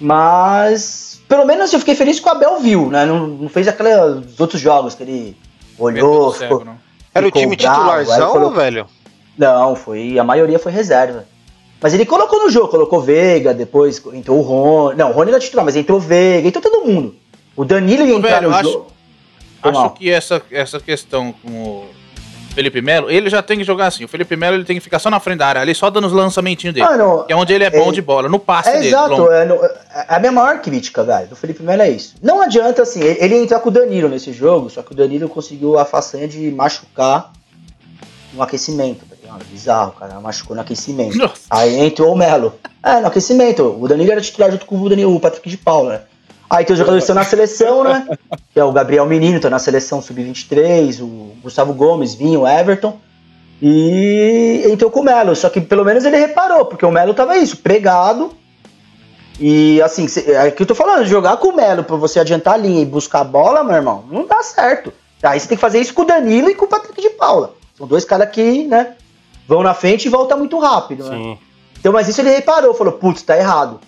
Mas, 0.00 1.20
pelo 1.28 1.44
menos 1.46 1.72
eu 1.72 1.78
fiquei 1.78 1.94
feliz 1.94 2.18
que 2.18 2.26
o 2.28 2.30
Abel 2.32 2.58
viu, 2.60 2.90
né? 2.90 3.06
Não, 3.06 3.26
não 3.28 3.48
fez 3.48 3.68
aqueles 3.68 4.38
outros 4.40 4.60
jogos 4.60 4.94
que 4.96 5.02
ele 5.04 5.36
olhou, 5.78 6.32
cego, 6.34 6.58
ficou, 6.58 6.64
não. 6.64 6.78
Era 7.14 7.26
o 7.26 7.30
time 7.30 7.54
bravo, 7.56 7.76
titularzão, 7.78 8.32
falou- 8.32 8.50
velho? 8.50 8.86
não, 9.38 9.76
foi. 9.76 10.18
A 10.18 10.24
maioria 10.24 10.58
foi 10.58 10.72
reserva. 10.72 11.24
Mas 11.80 11.94
ele 11.94 12.04
colocou 12.06 12.40
no 12.44 12.50
jogo, 12.50 12.68
colocou 12.68 13.00
Veiga, 13.00 13.52
depois 13.54 14.02
entrou 14.12 14.38
o 14.38 14.42
Rony. 14.42 14.96
Não, 14.98 15.10
o 15.10 15.12
Rony 15.12 15.30
era 15.30 15.40
titular, 15.40 15.64
mas 15.64 15.76
entrou 15.76 15.98
Veiga, 16.00 16.48
entrou 16.48 16.62
todo 16.62 16.84
mundo. 16.86 17.14
O 17.56 17.64
Danilo 17.64 18.06
ia 18.06 18.14
entrar 18.14 18.36
Velho, 18.40 18.50
no 18.50 18.56
acho- 18.56 18.70
jogo. 18.70 18.86
Acho 19.62 19.90
que 19.90 20.10
essa, 20.10 20.42
essa 20.50 20.80
questão 20.80 21.32
com 21.32 21.48
o 21.50 21.86
Felipe 22.54 22.80
Melo, 22.82 23.10
ele 23.10 23.28
já 23.30 23.42
tem 23.42 23.58
que 23.58 23.64
jogar 23.64 23.86
assim. 23.86 24.04
O 24.04 24.08
Felipe 24.08 24.36
Melo 24.36 24.56
ele 24.56 24.64
tem 24.64 24.76
que 24.76 24.80
ficar 24.82 24.98
só 24.98 25.08
na 25.10 25.18
frente 25.18 25.38
da 25.38 25.46
área, 25.46 25.60
ali 25.62 25.74
só 25.74 25.88
dando 25.90 26.06
os 26.06 26.12
lançamentinhos 26.12 26.74
dele. 26.74 26.86
Que 27.24 27.32
é 27.32 27.36
onde 27.36 27.52
ele 27.52 27.64
é 27.64 27.70
bom 27.70 27.88
é- 27.88 27.92
de 27.92 28.02
bola, 28.02 28.28
no 28.28 28.38
passe 28.38 28.68
é 28.70 28.74
dele. 28.74 28.88
exato, 28.88 29.30
é, 29.32 29.44
no- 29.44 29.64
é 29.64 30.06
a 30.08 30.18
minha 30.20 30.32
maior 30.32 30.60
crítica, 30.60 31.02
velho, 31.02 31.28
do 31.28 31.36
Felipe 31.36 31.62
Melo 31.62 31.82
é 31.82 31.90
isso. 31.90 32.14
Não 32.22 32.40
adianta, 32.42 32.82
assim, 32.82 33.00
ele 33.02 33.34
ele 33.34 33.48
com 33.58 33.68
o 33.68 33.72
Danilo 33.72 34.08
nesse 34.08 34.32
jogo, 34.32 34.68
só 34.70 34.82
que 34.82 34.92
o 34.92 34.94
Danilo 34.94 35.28
conseguiu 35.28 35.78
a 35.78 35.84
façanha 35.84 36.28
de 36.28 36.50
machucar 36.50 37.32
no 38.32 38.42
aquecimento, 38.42 39.04
tá 39.08 39.16
ligado? 39.20 39.44
Bizarro, 39.50 39.92
cara, 39.92 40.20
machucou 40.20 40.54
no 40.56 40.62
aquecimento. 40.62 41.16
Nossa. 41.16 41.40
Aí 41.50 41.78
entrou 41.80 42.12
o 42.12 42.16
Melo. 42.16 42.54
É, 42.82 43.00
no 43.00 43.06
aquecimento. 43.06 43.76
O 43.80 43.86
Danilo 43.88 44.10
era 44.12 44.20
titular 44.20 44.50
junto 44.50 44.66
com 44.66 44.80
o 44.80 44.88
Danilo, 44.88 45.14
o 45.14 45.20
Patrick 45.20 45.48
de 45.48 45.56
Paula, 45.56 45.92
né? 45.92 46.00
Aí 46.52 46.66
tem 46.66 46.74
os 46.74 46.78
jogadores 46.78 47.04
que 47.04 47.10
estão 47.10 47.16
na 47.16 47.24
seleção, 47.24 47.82
né? 47.82 48.06
Que 48.52 48.60
é 48.60 48.64
o 48.64 48.70
Gabriel 48.70 49.06
Menino, 49.06 49.40
tá 49.40 49.48
na 49.48 49.58
seleção 49.58 50.02
sub-23, 50.02 51.00
o 51.00 51.34
Gustavo 51.42 51.72
Gomes, 51.72 52.12
Vinho, 52.12 52.42
o 52.42 52.46
Everton. 52.46 52.98
E 53.62 54.62
entrou 54.70 54.90
com 54.90 55.00
o 55.00 55.02
Melo. 55.02 55.34
Só 55.34 55.48
que 55.48 55.62
pelo 55.62 55.82
menos 55.82 56.04
ele 56.04 56.18
reparou, 56.18 56.66
porque 56.66 56.84
o 56.84 56.90
Melo 56.90 57.14
tava 57.14 57.38
isso, 57.38 57.56
pregado. 57.56 58.34
E 59.40 59.80
assim, 59.80 60.06
é 60.26 60.48
o 60.48 60.52
que 60.52 60.62
eu 60.62 60.66
tô 60.66 60.74
falando, 60.74 61.06
jogar 61.06 61.38
com 61.38 61.48
o 61.48 61.56
Melo 61.56 61.84
pra 61.84 61.96
você 61.96 62.20
adiantar 62.20 62.52
a 62.52 62.58
linha 62.58 62.82
e 62.82 62.84
buscar 62.84 63.20
a 63.20 63.24
bola, 63.24 63.64
meu 63.64 63.74
irmão, 63.74 64.04
não 64.10 64.26
dá 64.26 64.42
certo. 64.42 64.92
Aí 65.22 65.40
você 65.40 65.48
tem 65.48 65.56
que 65.56 65.60
fazer 65.62 65.80
isso 65.80 65.94
com 65.94 66.02
o 66.02 66.04
Danilo 66.04 66.50
e 66.50 66.54
com 66.54 66.66
o 66.66 66.68
Patrick 66.68 67.00
de 67.00 67.08
Paula. 67.10 67.54
São 67.78 67.86
dois 67.86 68.04
caras 68.04 68.28
que, 68.28 68.64
né, 68.64 68.94
vão 69.48 69.62
na 69.62 69.72
frente 69.72 70.04
e 70.04 70.10
voltam 70.10 70.36
muito 70.36 70.58
rápido, 70.58 71.08
né? 71.08 71.38
Então, 71.80 71.92
mas 71.94 72.08
isso 72.08 72.20
ele 72.20 72.28
reparou, 72.28 72.74
falou, 72.74 72.92
putz, 72.92 73.22
tá 73.22 73.38
errado. 73.38 73.80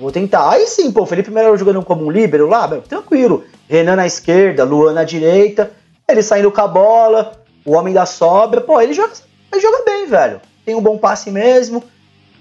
Vou 0.00 0.10
tentar. 0.10 0.50
Aí 0.50 0.66
sim, 0.66 0.90
pô, 0.90 1.04
Felipe 1.04 1.30
Melo 1.30 1.56
jogando 1.58 1.84
como 1.84 2.06
um 2.06 2.10
líbero 2.10 2.48
lá, 2.48 2.66
meu, 2.66 2.80
tranquilo. 2.80 3.44
Renan 3.68 3.96
na 3.96 4.06
esquerda, 4.06 4.64
Luan 4.64 4.94
na 4.94 5.04
direita, 5.04 5.72
ele 6.08 6.22
saindo 6.22 6.50
com 6.50 6.60
a 6.60 6.66
bola, 6.66 7.32
o 7.64 7.72
homem 7.72 7.92
da 7.92 8.06
sobra, 8.06 8.62
pô, 8.62 8.80
ele 8.80 8.94
joga, 8.94 9.12
ele 9.52 9.60
joga 9.60 9.84
bem, 9.84 10.06
velho. 10.06 10.40
Tem 10.64 10.74
um 10.74 10.80
bom 10.80 10.96
passe 10.96 11.30
mesmo, 11.30 11.84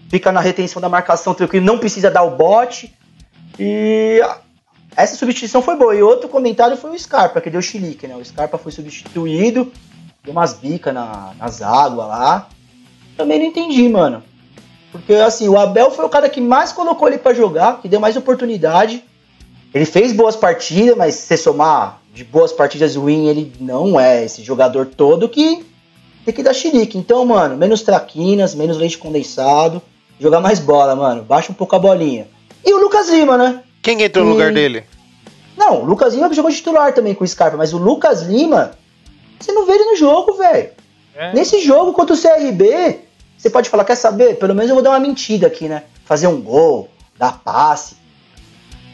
fica 0.10 0.32
na 0.32 0.40
retenção 0.40 0.82
da 0.82 0.88
marcação 0.88 1.34
tranquilo, 1.34 1.66
não 1.66 1.78
precisa 1.78 2.10
dar 2.10 2.24
o 2.24 2.32
bote. 2.32 2.96
E 3.60 4.22
essa 4.96 5.16
substituição 5.16 5.62
foi 5.62 5.76
boa. 5.76 5.94
E 5.94 6.02
outro 6.02 6.30
comentário 6.30 6.78
foi 6.78 6.92
o 6.92 7.00
Scarpa, 7.00 7.42
que 7.42 7.50
deu 7.50 7.62
chilique, 7.62 8.08
né? 8.08 8.16
O 8.16 8.24
Scarpa 8.24 8.58
foi 8.58 8.72
substituído, 8.72 9.70
deu 10.24 10.32
umas 10.32 10.54
bicas 10.54 10.94
na, 10.94 11.34
nas 11.38 11.62
águas 11.62 12.08
lá. 12.08 12.48
Também 13.18 13.38
não 13.38 13.48
entendi, 13.48 13.90
mano. 13.90 14.24
Porque, 14.92 15.14
assim, 15.14 15.48
o 15.48 15.58
Abel 15.58 15.92
foi 15.92 16.06
o 16.06 16.10
cara 16.10 16.30
que 16.30 16.42
mais 16.42 16.72
colocou 16.72 17.08
ele 17.08 17.18
pra 17.18 17.34
jogar, 17.34 17.82
que 17.82 17.88
deu 17.88 18.00
mais 18.00 18.16
oportunidade. 18.16 19.04
Ele 19.74 19.86
fez 19.86 20.12
boas 20.12 20.36
partidas, 20.36 20.98
mas 20.98 21.16
se 21.16 21.28
você 21.28 21.38
somar 21.38 22.02
de 22.14 22.24
boas 22.24 22.52
partidas 22.52 22.96
ruins, 22.96 23.28
ele 23.30 23.54
não 23.60 24.00
é 24.00 24.26
esse 24.26 24.42
jogador 24.44 24.88
todo 24.88 25.30
que 25.30 25.64
tem 26.26 26.34
que 26.34 26.44
dar 26.44 26.54
chilique. 26.54 26.98
Então, 26.98 27.24
mano, 27.26 27.56
menos 27.56 27.82
traquinas, 27.82 28.56
menos 28.56 28.78
leite 28.78 28.98
condensado, 28.98 29.82
jogar 30.20 30.40
mais 30.40 30.60
bola, 30.60 30.96
mano. 30.96 31.24
Baixa 31.24 31.52
um 31.52 31.56
pouco 31.56 31.76
a 31.76 31.80
bolinha. 31.80 32.28
E 32.66 32.74
o 32.74 32.82
Lucas 32.82 33.10
Lima, 33.10 33.38
né? 33.38 33.62
Quem 33.82 33.98
que 33.98 34.04
entrou 34.04 34.26
no 34.26 34.32
lugar 34.32 34.52
dele? 34.52 34.84
Não, 35.56 35.82
o 35.82 35.86
Lucas 35.86 36.14
Lima 36.14 36.34
jogou 36.34 36.52
titular 36.52 36.94
também 36.94 37.14
com 37.14 37.24
o 37.24 37.28
Scarpa, 37.28 37.58
mas 37.58 37.74
o 37.74 37.78
Lucas 37.78 38.24
Lima, 38.24 38.72
você 39.40 39.52
não 39.52 39.66
vê 39.66 39.74
ele 39.74 39.86
no 39.86 39.96
jogo, 39.96 40.34
velho. 40.34 40.70
É. 41.16 41.34
Nesse 41.34 41.62
jogo 41.62 41.94
contra 41.94 42.16
o 42.16 42.20
CRB, 42.20 43.00
você 43.40 43.50
pode 43.50 43.70
falar, 43.70 43.86
quer 43.86 43.96
saber? 43.96 44.36
Pelo 44.38 44.54
menos 44.54 44.70
eu 44.70 44.76
vou 44.76 44.84
dar 44.84 44.90
uma 44.92 45.00
mentira 45.00 45.48
aqui, 45.48 45.68
né? 45.70 45.84
Fazer 46.06 46.28
um 46.28 46.42
gol, 46.42 46.90
dar 47.18 47.40
passe. 47.40 47.96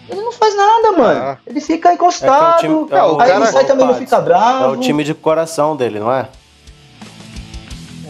Ele 0.07 0.21
não 0.21 0.31
faz 0.31 0.55
nada, 0.55 0.91
mano. 0.91 1.19
Ah. 1.19 1.37
Ele 1.47 1.59
fica 1.59 1.91
encostado, 1.91 2.57
É 2.57 2.59
que 2.61 2.67
o 2.67 2.85
time- 2.85 2.97
é 2.99 3.03
o 3.03 3.11
aí 3.19 3.27
cara- 3.27 3.35
ele 3.43 3.51
sai 3.51 3.65
também 3.65 3.87
não 3.87 3.95
fica 3.95 4.19
bravo. 4.21 4.65
É 4.65 4.67
o 4.67 4.79
time 4.79 5.03
de 5.03 5.15
coração 5.15 5.75
dele, 5.75 5.99
não 5.99 6.11
é? 6.11 6.27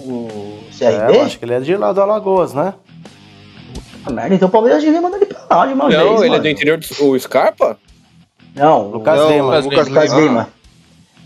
O 0.03 0.59
É, 0.81 0.91
CRB? 0.91 1.17
eu 1.17 1.23
acho 1.23 1.39
que 1.39 1.45
ele 1.45 1.53
é 1.53 1.59
de 1.61 1.75
lá 1.77 1.93
do 1.93 2.01
Alagoas, 2.01 2.53
né? 2.53 2.73
Ah, 4.05 4.11
merda, 4.11 4.35
então 4.35 4.47
o 4.47 4.51
Palmeiras 4.51 4.83
devia 4.83 5.01
mandar 5.01 5.17
ele 5.17 5.25
pra 5.25 5.57
lá 5.57 5.65
de 5.65 5.73
uma 5.73 5.87
vez, 5.87 5.99
Não, 5.99 6.15
ele 6.17 6.25
é 6.25 6.29
mano. 6.29 6.41
do 6.43 6.49
interior 6.49 6.77
do 6.77 7.05
o 7.09 7.19
Scarpa? 7.19 7.77
Não, 8.53 8.89
Lucas 8.89 9.17
Não, 9.19 9.29
Lima. 9.31 9.57
Lucas 9.59 9.87
Lucas 9.87 10.11
Lima. 10.11 10.21
Lima. 10.21 10.49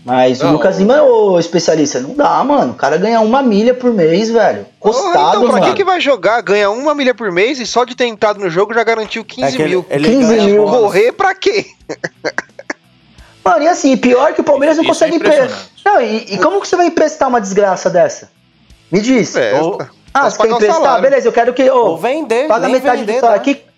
Mas 0.04 0.40
o 0.40 0.44
Não. 0.44 0.52
Lucas 0.52 0.78
Lima 0.78 0.96
é 0.96 1.02
o 1.02 1.38
especialista. 1.38 2.00
Não 2.00 2.14
dá, 2.14 2.42
mano. 2.42 2.72
O 2.72 2.74
cara 2.74 2.96
ganha 2.96 3.20
uma 3.20 3.42
milha 3.42 3.74
por 3.74 3.92
mês, 3.92 4.30
velho. 4.30 4.64
Costado, 4.78 5.08
então, 5.10 5.42
pra 5.44 5.52
mano. 5.52 5.66
que, 5.66 5.74
que 5.74 5.84
vai 5.84 6.00
jogar? 6.00 6.40
Ganha 6.40 6.70
uma 6.70 6.94
milha 6.94 7.14
por 7.14 7.30
mês 7.30 7.60
e 7.60 7.66
só 7.66 7.84
de 7.84 7.94
ter 7.94 8.06
entrado 8.06 8.40
no 8.40 8.48
jogo 8.48 8.72
já 8.72 8.82
garantiu 8.82 9.22
15 9.24 9.46
É 9.46 9.56
que 9.56 9.62
ele, 9.62 9.68
mil. 9.70 9.86
ele 9.90 10.08
15 10.08 10.34
ganha 10.36 10.44
mil. 10.46 10.66
Morrer 10.66 11.12
pra 11.12 11.34
quê? 11.34 11.66
Mano, 13.44 13.62
e 13.64 13.68
assim, 13.68 13.96
pior 13.96 14.32
que 14.34 14.40
o 14.40 14.44
Palmeiras 14.44 14.76
não 14.76 14.84
Isso 14.84 14.90
é 14.90 14.94
consegue 14.94 15.16
emprestar. 15.16 15.44
impressionante. 15.46 15.82
Não, 15.84 16.00
e, 16.02 16.34
e 16.34 16.38
como 16.38 16.60
que 16.60 16.68
você 16.68 16.76
vai 16.76 16.86
emprestar 16.86 17.28
uma 17.28 17.40
desgraça 17.40 17.88
dessa? 17.88 18.30
Me 18.92 19.00
diz. 19.00 19.34
É, 19.36 19.60
Ou- 19.60 19.78
ah, 20.12 20.28
você 20.30 20.36
quer 20.38 20.44
o 20.52 20.54
emprestar? 20.56 20.76
salário. 20.76 21.02
Beleza, 21.02 21.28
eu 21.28 21.32
quero 21.32 21.52
que. 21.54 21.70
ô, 21.70 21.76
Ou 21.90 21.98
vender, 21.98 22.48
paga 22.48 22.68
metade 22.68 23.00
vender, 23.00 23.14
do 23.14 23.20
salário. 23.20 23.38
tá? 23.40 23.44
Que- 23.44 23.62
mas- 23.64 23.69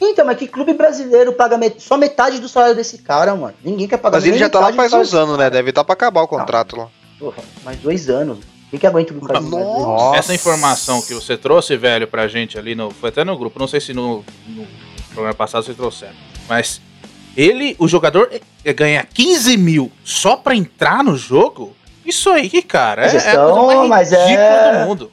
Então, 0.00 0.24
mas 0.24 0.38
que 0.38 0.46
clube 0.46 0.74
brasileiro 0.74 1.32
paga 1.32 1.58
met- 1.58 1.82
só 1.82 1.96
metade 1.96 2.38
do 2.40 2.48
salário 2.48 2.74
desse 2.76 2.98
cara, 2.98 3.34
mano? 3.34 3.54
Ninguém 3.64 3.88
quer 3.88 3.96
pagar 3.98 4.18
Mas 4.18 4.24
ele 4.26 4.38
já 4.38 4.48
tá 4.48 4.60
lá 4.60 4.72
faz 4.72 4.92
uns 4.92 5.12
anos, 5.14 5.36
né? 5.36 5.50
Deve 5.50 5.70
estar 5.70 5.82
pra 5.84 5.92
acabar 5.94 6.22
o 6.22 6.28
contrato 6.28 6.76
lá. 6.76 6.88
Porra, 7.18 7.42
mais 7.64 7.78
dois 7.78 8.08
anos. 8.08 8.38
Quem 8.70 8.78
que 8.78 8.86
aguenta 8.86 9.12
o 9.12 9.16
Lucas 9.18 9.42
Lima? 9.42 9.58
Nossa. 9.58 10.18
Essa 10.18 10.34
informação 10.34 11.00
que 11.02 11.14
você 11.14 11.36
trouxe, 11.36 11.76
velho, 11.76 12.06
pra 12.06 12.28
gente 12.28 12.58
ali 12.58 12.74
no. 12.74 12.90
Foi 12.90 13.08
até 13.08 13.24
no 13.24 13.36
grupo, 13.36 13.58
não 13.58 13.66
sei 13.66 13.80
se 13.80 13.92
no, 13.94 14.24
no 14.46 14.66
programa 15.12 15.34
passado 15.34 15.64
vocês 15.64 15.76
trouxeram. 15.76 16.14
Mas 16.48 16.80
Ele, 17.36 17.74
o 17.78 17.86
jogador, 17.88 18.28
eh, 18.64 18.72
ganha 18.72 19.06
15 19.14 19.56
mil 19.56 19.90
só 20.04 20.36
pra 20.36 20.54
entrar 20.54 21.02
no 21.04 21.16
jogo? 21.16 21.74
Isso 22.04 22.30
aí, 22.30 22.62
cara, 22.62 23.06
é, 23.06 23.08
gestão, 23.10 23.32
é 23.32 23.52
a 23.52 23.54
coisa 23.54 23.84
mais 23.84 23.88
mas 23.88 24.12
é- 24.12 24.26
ridícula 24.26 24.72
do 24.82 24.86
mundo. 24.88 25.12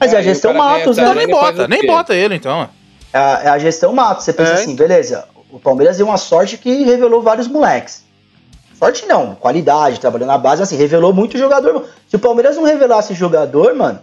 Mas 0.00 0.12
é 0.12 0.16
a 0.16 0.22
gestão 0.22 0.54
Matos, 0.54 0.96
né? 0.96 1.02
Então 1.04 1.14
nem 1.14 1.26
bota, 1.28 1.68
nem 1.68 1.86
bota 1.86 2.14
ele, 2.14 2.34
então. 2.34 2.68
É 3.12 3.18
a, 3.18 3.40
é 3.44 3.48
a 3.48 3.58
gestão 3.58 3.92
Matos. 3.92 4.24
Você 4.24 4.32
pensa 4.32 4.52
É. 4.52 4.54
assim, 4.54 4.74
beleza, 4.74 5.24
o 5.50 5.58
Palmeiras 5.58 5.96
deu 5.98 6.06
uma 6.06 6.16
sorte 6.16 6.56
que 6.56 6.82
revelou 6.84 7.22
vários 7.22 7.46
moleques. 7.48 8.04
Sorte 8.78 9.06
não, 9.06 9.34
qualidade, 9.36 10.00
trabalhando 10.00 10.28
na 10.30 10.38
base, 10.38 10.62
assim, 10.62 10.76
revelou 10.76 11.12
muito 11.12 11.38
jogador. 11.38 11.86
Se 12.08 12.16
o 12.16 12.18
Palmeiras 12.18 12.56
não 12.56 12.64
revelasse 12.64 13.14
jogador, 13.14 13.74
mano, 13.76 14.00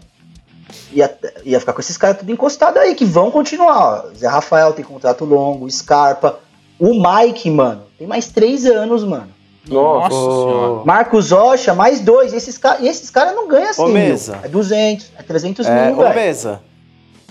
ia, 0.94 1.14
ia 1.44 1.60
ficar 1.60 1.74
com 1.74 1.82
esses 1.82 1.98
caras 1.98 2.20
tudo 2.20 2.32
encostado 2.32 2.78
aí, 2.78 2.96
que 2.96 3.04
vão 3.04 3.30
continuar. 3.30 4.06
ó. 4.06 4.16
Zé 4.16 4.28
Rafael 4.28 4.72
tem 4.74 4.86
contrato 4.86 5.26
longo, 5.26 5.70
Scarpa. 5.70 6.40
O 6.80 6.94
Mike, 6.94 7.50
mano, 7.52 7.84
tem 7.98 8.08
mais 8.08 8.28
três 8.30 8.66
anos, 8.66 9.04
mano. 9.04 9.28
Nossa 9.68 10.10
senhora. 10.16 10.86
Marcos 10.86 11.32
Rocha, 11.32 11.74
mais 11.76 12.00
dois. 12.00 12.34
Esses 12.34 12.58
caras 12.58 12.82
esses 12.84 13.10
cara 13.10 13.34
não 13.34 13.48
ganham 13.48 13.70
assim, 13.70 13.84
Ô. 13.84 13.88
Mesa. 13.90 14.40
É 14.42 14.48
200, 14.48 15.12
é 15.18 15.22
300 15.24 15.68
É, 15.68 15.86
mil, 15.88 16.00
ô 16.00 16.04
velho. 16.04 16.16
Mesa. 16.16 16.62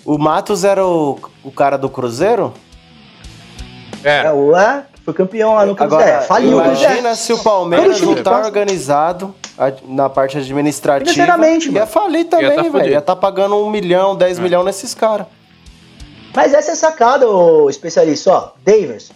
O 0.09 0.17
Matos 0.17 0.65
era 0.65 0.87
o, 0.87 1.19
o 1.45 1.51
cara 1.53 1.77
do 1.77 1.87
Cruzeiro? 1.91 2.55
É, 4.03 4.21
É, 4.27 4.33
o 4.33 4.57
é, 4.57 4.87
foi 5.05 5.13
campeão 5.13 5.53
lá 5.55 5.67
no 5.67 5.77
Cruzeiro. 5.77 6.03
Agora, 6.03 6.23
É, 6.25 6.27
faliu 6.27 6.57
o 6.57 6.65
imagina 6.65 7.15
se 7.15 7.31
o 7.31 7.39
Palmeiras 7.43 8.01
não 8.01 8.15
tá 8.23 8.39
organizado 8.39 9.35
ad- 9.59 9.83
na 9.87 10.09
parte 10.09 10.39
administrativa. 10.39 11.11
Financeiramente, 11.13 11.71
Ia 11.71 11.85
falir 11.87 12.25
tá 12.25 12.39
também, 12.39 12.71
velho. 12.71 12.89
Ia 12.91 13.03
tá 13.03 13.15
pagando 13.15 13.57
um 13.57 13.69
milhão, 13.69 14.17
dez 14.17 14.39
É. 14.39 14.43
milhões 14.43 14.65
nesses 14.65 14.95
caras. 14.95 15.27
Mas 16.35 16.55
essa 16.55 16.71
é 16.71 16.73
a 16.73 16.77
sacada, 16.77 17.29
ô 17.29 17.69
especialista. 17.69 18.31
Ó, 18.33 18.49
Daverson. 18.65 19.13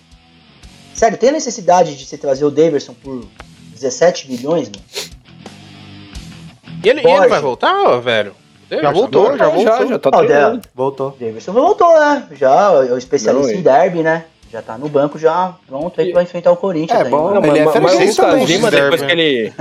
Sério, 0.92 1.16
tem 1.16 1.31
a 1.31 1.33
necessidade 1.33 1.96
de 1.96 2.05
você 2.05 2.18
trazer 2.18 2.44
o 2.44 2.50
Daverson 2.50 2.92
por 2.92 3.24
17 3.72 4.31
milhões, 4.31 4.68
mano? 4.68 4.85
E 6.85 6.88
ele, 6.88 7.00
ele 7.00 7.28
vai 7.28 7.40
voltar, 7.40 7.74
ó, 7.87 7.98
velho? 7.98 8.35
Já 8.80 8.90
voltou, 8.90 9.37
já 9.37 9.48
voltou. 9.48 9.64
Já, 9.78 9.87
já 9.87 9.98
tá 9.98 10.11
Ó, 10.12 10.16
o 10.20 10.26
treinando. 10.26 10.58
Del- 10.58 10.70
Voltou. 10.74 11.08
O 11.08 11.16
Daverson 11.24 11.52
voltou, 11.52 12.00
né? 12.00 12.24
Já 12.32 12.72
é 12.88 12.92
o 12.92 12.96
especialista 12.98 13.52
Não, 13.52 13.58
em 13.58 13.62
derby, 13.62 14.02
né? 14.02 14.24
Já 14.50 14.62
tá 14.62 14.76
no 14.78 14.88
banco, 14.88 15.18
já 15.18 15.54
pronto 15.66 16.00
aí 16.00 16.12
pra 16.12 16.22
enfrentar 16.22 16.52
o 16.52 16.56
Corinthians. 16.56 16.98
É 17.00 17.04
aí, 17.04 17.11
bom, 17.11 17.24
mano. 17.24 17.40
Não, 17.40 17.48
Ele 17.48 17.58
é 17.61 17.64
mas, 17.64 17.74
mas, 17.80 18.16
mas. 18.18 18.48
Lima, 18.50 18.70
depois 18.70 19.00
Derby, 19.00 19.06
que 19.06 19.12
ele. 19.12 19.52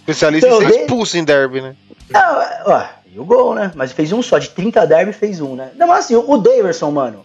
Especialista 0.00 0.46
Então, 0.48 0.62
em 0.62 0.66
ser 0.66 0.72
de- 0.72 0.78
expulso 0.80 1.16
em 1.18 1.24
derby, 1.24 1.60
né? 1.60 1.74
Não, 2.10 2.40
é, 2.42 2.62
ó, 2.66 2.82
e 3.12 3.18
o 3.18 3.24
gol, 3.24 3.54
né? 3.54 3.70
Mas 3.74 3.92
fez 3.92 4.12
um 4.12 4.22
só, 4.22 4.38
de 4.38 4.50
30 4.50 4.86
derby 4.86 5.12
fez 5.12 5.40
um, 5.40 5.54
né? 5.54 5.70
Não, 5.76 5.86
mas 5.86 6.04
assim, 6.04 6.16
o 6.16 6.36
Daverson, 6.36 6.90
mano, 6.90 7.24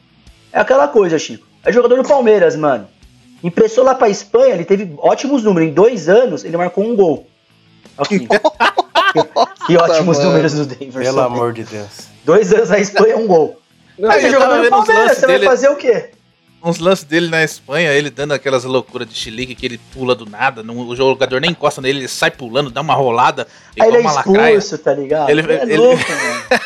é 0.51 0.59
aquela 0.59 0.87
coisa, 0.87 1.17
Chico. 1.19 1.45
É 1.65 1.71
jogador 1.71 1.95
do 2.01 2.07
Palmeiras, 2.07 2.55
mano. 2.55 2.87
Impressou 3.43 3.83
lá 3.83 3.93
pra 3.93 4.09
Espanha, 4.09 4.53
ele 4.55 4.65
teve 4.65 4.93
ótimos 4.97 5.43
números. 5.43 5.69
Em 5.69 5.73
dois 5.73 6.07
anos, 6.09 6.43
ele 6.43 6.57
marcou 6.57 6.83
um 6.83 6.95
gol. 6.95 7.27
Aqui. 7.97 8.27
que 9.65 9.77
ótimos 9.77 10.17
mano. 10.17 10.29
números 10.29 10.53
do 10.53 10.65
Daverson. 10.65 10.99
Pelo 10.99 11.21
amor 11.21 11.53
de 11.53 11.63
Deus. 11.63 12.07
Dois 12.25 12.51
anos 12.53 12.69
na 12.69 12.79
Espanha, 12.79 13.17
um 13.17 13.27
gol. 13.27 13.59
Não, 13.97 14.09
Mas 14.09 14.23
eu 14.23 14.29
você 14.31 14.37
tava 14.37 14.45
jogador 14.45 14.57
do 14.57 14.63
vendo 14.63 14.79
uns 14.81 14.85
Palmeiras, 14.85 15.05
lances 15.07 15.19
você 15.19 15.25
vai 15.27 15.35
dele, 15.35 15.45
fazer 15.49 15.69
o 15.69 15.75
quê? 15.75 16.09
uns 16.63 16.79
lances 16.79 17.05
dele 17.05 17.29
na 17.29 17.43
Espanha, 17.43 17.91
ele 17.93 18.09
dando 18.09 18.33
aquelas 18.33 18.63
loucuras 18.65 19.07
de 19.07 19.15
chilique 19.15 19.55
que 19.55 19.65
ele 19.65 19.79
pula 19.93 20.13
do 20.15 20.25
nada, 20.25 20.61
não- 20.63 20.79
o 20.87 20.95
jogador 20.95 21.39
nem 21.39 21.51
encosta 21.51 21.79
nele, 21.81 21.99
ele 21.99 22.07
sai 22.07 22.29
pulando, 22.31 22.69
dá 22.69 22.81
uma 22.81 22.93
rolada, 22.95 23.47
Aí 23.79 23.87
igual 23.87 23.99
ele 24.01 24.07
é 24.07 24.11
lacraia. 24.11 24.57
expulso, 24.57 24.77
tá 24.83 24.93
ligado? 24.93 25.29
Ele- 25.29 25.41
Ele, 25.41 25.53
é 25.53 25.61
ele- 25.63 25.77
louco, 25.77 26.01
mano. 26.09 26.61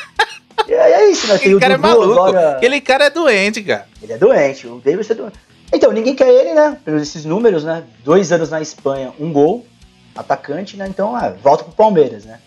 E 0.68 0.74
aí 0.74 0.94
é 0.94 1.12
isso, 1.12 1.28
né? 1.28 1.36
Aquele 1.36 1.60
cara 1.60 1.74
é 1.74 1.78
maluco, 1.78 2.14
agora. 2.20 2.52
aquele 2.58 2.82
cara 2.82 3.06
é 3.06 3.10
doente, 3.10 3.62
cara. 3.62 3.86
Ele 4.02 4.14
é 4.14 4.18
doente, 4.18 4.66
o 4.68 4.82
Davis 4.84 5.10
é 5.10 5.14
doente. 5.14 5.36
Então, 5.74 5.92
ninguém 5.92 6.16
quer 6.16 6.30
ele, 6.30 6.54
né? 6.54 6.78
Pelos 6.84 7.02
esses 7.02 7.24
números, 7.26 7.64
né? 7.64 7.84
Dois 8.04 8.32
anos 8.32 8.50
na 8.50 8.62
Espanha, 8.62 9.12
um 9.20 9.32
gol, 9.32 9.66
atacante, 10.15 10.76
né? 10.78 10.88
Então, 10.88 11.17
é, 11.17 11.32
volta 11.43 11.63
pro 11.63 11.74
Palmeiras, 11.74 12.26
né? 12.26 12.39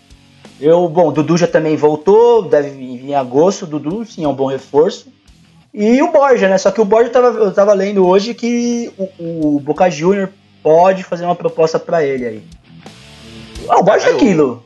Eu, 0.61 0.89
bom, 0.89 1.09
o 1.09 1.13
Dudu 1.13 1.37
já 1.37 1.47
também 1.47 1.77
voltou, 1.77 2.43
deve 2.43 2.71
vir 2.71 3.05
em 3.11 3.15
agosto. 3.15 3.63
O 3.65 3.67
Dudu, 3.67 4.05
sim, 4.05 4.25
é 4.25 4.29
um 4.29 4.35
bom 4.35 4.47
reforço. 4.47 5.07
E 5.73 6.01
o 6.01 6.13
Borja, 6.13 6.49
né? 6.49 6.57
Só 6.59 6.71
que 6.71 6.81
o 6.81 6.85
Borja, 6.85 7.09
eu 7.09 7.13
tava, 7.13 7.39
eu 7.39 7.53
tava 7.53 7.73
lendo 7.73 8.07
hoje 8.07 8.33
que 8.35 8.93
o, 8.97 9.57
o 9.57 9.61
Boca 9.61 9.91
Júnior 9.91 10.31
pode 10.63 11.03
fazer 11.03 11.25
uma 11.25 11.35
proposta 11.35 11.79
pra 11.79 12.05
ele 12.05 12.25
aí. 12.27 12.43
Ah, 13.69 13.79
o 13.81 13.83
Borja 13.83 14.09
é 14.11 14.13
aquilo. 14.13 14.65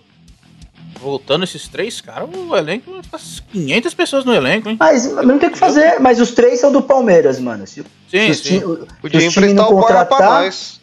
Voltando 1.01 1.45
esses 1.45 1.69
três 1.69 2.01
caras, 2.01 2.29
o 2.35 2.55
elenco 2.57 2.91
vai 2.93 3.03
ficar 3.03 3.21
500 3.53 3.95
pessoas 3.95 4.25
no 4.25 4.35
elenco, 4.35 4.69
hein? 4.69 4.77
Mas, 4.79 5.11
mas 5.13 5.27
não 5.27 5.39
tem 5.39 5.49
o 5.49 5.53
que 5.53 5.59
fazer. 5.59 5.99
Mas 6.01 6.21
os 6.21 6.33
três 6.33 6.59
são 6.61 6.73
do 6.73 6.83
Palmeiras, 6.83 7.39
mano. 7.39 7.67
Se, 7.67 7.85
Sim, 8.11 8.27
se 8.27 8.31
os 8.31 8.39
sim. 8.39 8.43
ti- 8.43 8.67
se 8.67 9.01
Podia 9.01 9.19
os 9.29 9.33
times 9.33 9.37
emprestar 9.51 9.55
não 9.55 9.69
o 9.71 9.81
Borja 9.81 9.95
pra 9.95 10.05
contratar- 10.05 10.43
nós. 10.43 10.81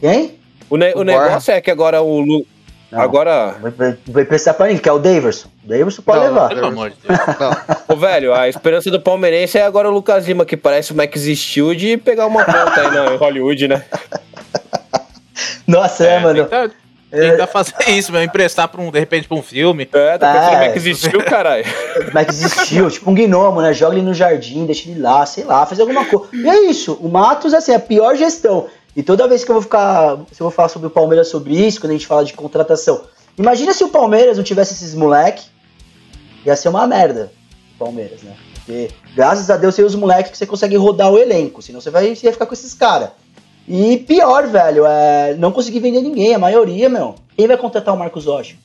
Quem? 0.00 0.39
O, 0.70 0.76
ne- 0.76 0.92
o 0.94 1.00
O 1.00 1.04
negócio 1.04 1.52
é 1.52 1.60
que 1.60 1.70
agora 1.70 2.00
o 2.00 2.20
Lu. 2.20 2.46
Não. 2.90 3.00
Agora, 3.00 3.54
Vai, 3.76 3.96
vai, 4.08 4.24
prestar 4.24 4.54
pra 4.54 4.66
ninguém, 4.66 4.82
que 4.82 4.88
é 4.88 4.92
o 4.92 4.98
Daverson. 4.98 5.48
O 5.64 5.68
Daverson 5.68 6.02
pode 6.02 6.18
Não, 6.18 6.26
levar. 6.26 6.48
Pelo 6.48 6.66
amor 6.66 6.90
de 6.90 6.96
Deus. 7.06 7.18
Não, 7.38 7.94
ô, 7.94 7.96
velho, 7.96 8.34
a 8.34 8.48
esperança 8.48 8.90
do 8.90 9.00
palmeirense 9.00 9.58
é 9.58 9.62
agora 9.62 9.88
o 9.88 9.92
Lucas 9.92 10.26
Lima, 10.26 10.44
que 10.44 10.56
parece 10.56 10.92
o 10.92 10.96
Max 10.96 11.20
Steel 11.20 11.72
de 11.76 11.96
pegar 11.96 12.26
uma 12.26 12.44
ponta 12.44 12.80
aí 12.80 12.90
na 12.90 13.10
Hollywood, 13.16 13.68
né? 13.68 13.84
Nossa, 15.66 16.04
é, 16.04 16.18
mano. 16.18 16.44
Tentar, 16.44 16.70
tentar 17.10 17.46
fazer 17.46 17.74
isso, 17.88 18.10
meu, 18.12 18.22
emprestar 18.22 18.68
pra 18.68 18.80
um, 18.80 18.90
de 18.90 18.98
repente 18.98 19.28
pra 19.28 19.36
um 19.36 19.42
filme. 19.42 19.88
É, 19.92 20.18
tá 20.18 20.32
pensando 20.32 20.54
É. 20.56 20.66
em 20.66 20.68
Max 20.68 20.98
Steel, 20.98 21.24
caralho. 21.24 21.64
É 22.14 22.24
que 22.24 22.30
existiu? 22.30 22.90
tipo 22.90 23.10
um 23.10 23.14
gnomo, 23.14 23.62
né? 23.62 23.72
Joga 23.72 23.94
ele 23.96 24.04
no 24.04 24.12
jardim, 24.14 24.66
deixa 24.66 24.88
ele 24.90 25.00
lá, 25.00 25.24
sei 25.26 25.44
lá, 25.44 25.64
fazer 25.64 25.82
alguma 25.82 26.04
coisa. 26.04 26.26
E 26.32 26.48
é 26.48 26.64
isso. 26.70 26.94
O 27.00 27.08
Matos, 27.08 27.54
assim, 27.54 27.72
é 27.72 27.76
a 27.76 27.80
pior 27.80 28.16
gestão. 28.16 28.66
E 29.00 29.02
toda 29.02 29.26
vez 29.26 29.42
que 29.42 29.50
eu 29.50 29.54
vou 29.54 29.62
ficar. 29.62 30.18
Se 30.30 30.42
eu 30.42 30.44
vou 30.44 30.50
falar 30.50 30.68
sobre 30.68 30.86
o 30.86 30.90
Palmeiras 30.90 31.28
sobre 31.28 31.54
isso, 31.54 31.80
quando 31.80 31.92
a 31.92 31.94
gente 31.94 32.06
fala 32.06 32.22
de 32.22 32.34
contratação. 32.34 33.00
Imagina 33.38 33.72
se 33.72 33.82
o 33.82 33.88
Palmeiras 33.88 34.36
não 34.36 34.44
tivesse 34.44 34.74
esses 34.74 34.94
moleque. 34.94 35.44
Ia 36.44 36.54
ser 36.54 36.68
uma 36.68 36.86
merda. 36.86 37.32
O 37.76 37.78
Palmeiras, 37.78 38.20
né? 38.22 38.36
Porque, 38.56 38.90
graças 39.16 39.48
a 39.48 39.56
Deus, 39.56 39.74
tem 39.74 39.86
os 39.86 39.94
moleques 39.94 40.32
que 40.32 40.36
você 40.36 40.46
consegue 40.46 40.76
rodar 40.76 41.10
o 41.10 41.16
elenco. 41.16 41.62
Senão 41.62 41.80
você 41.80 41.88
vai 41.88 42.14
você 42.14 42.26
ia 42.26 42.32
ficar 42.32 42.44
com 42.44 42.52
esses 42.52 42.74
caras. 42.74 43.08
E 43.66 43.96
pior, 43.96 44.46
velho, 44.46 44.84
é 44.84 45.34
não 45.38 45.50
conseguir 45.50 45.80
vender 45.80 46.02
ninguém, 46.02 46.34
a 46.34 46.38
maioria, 46.38 46.90
meu. 46.90 47.14
Quem 47.34 47.46
vai 47.46 47.56
contratar 47.56 47.94
o 47.94 47.98
Marcos 47.98 48.26
Rocha? 48.26 48.56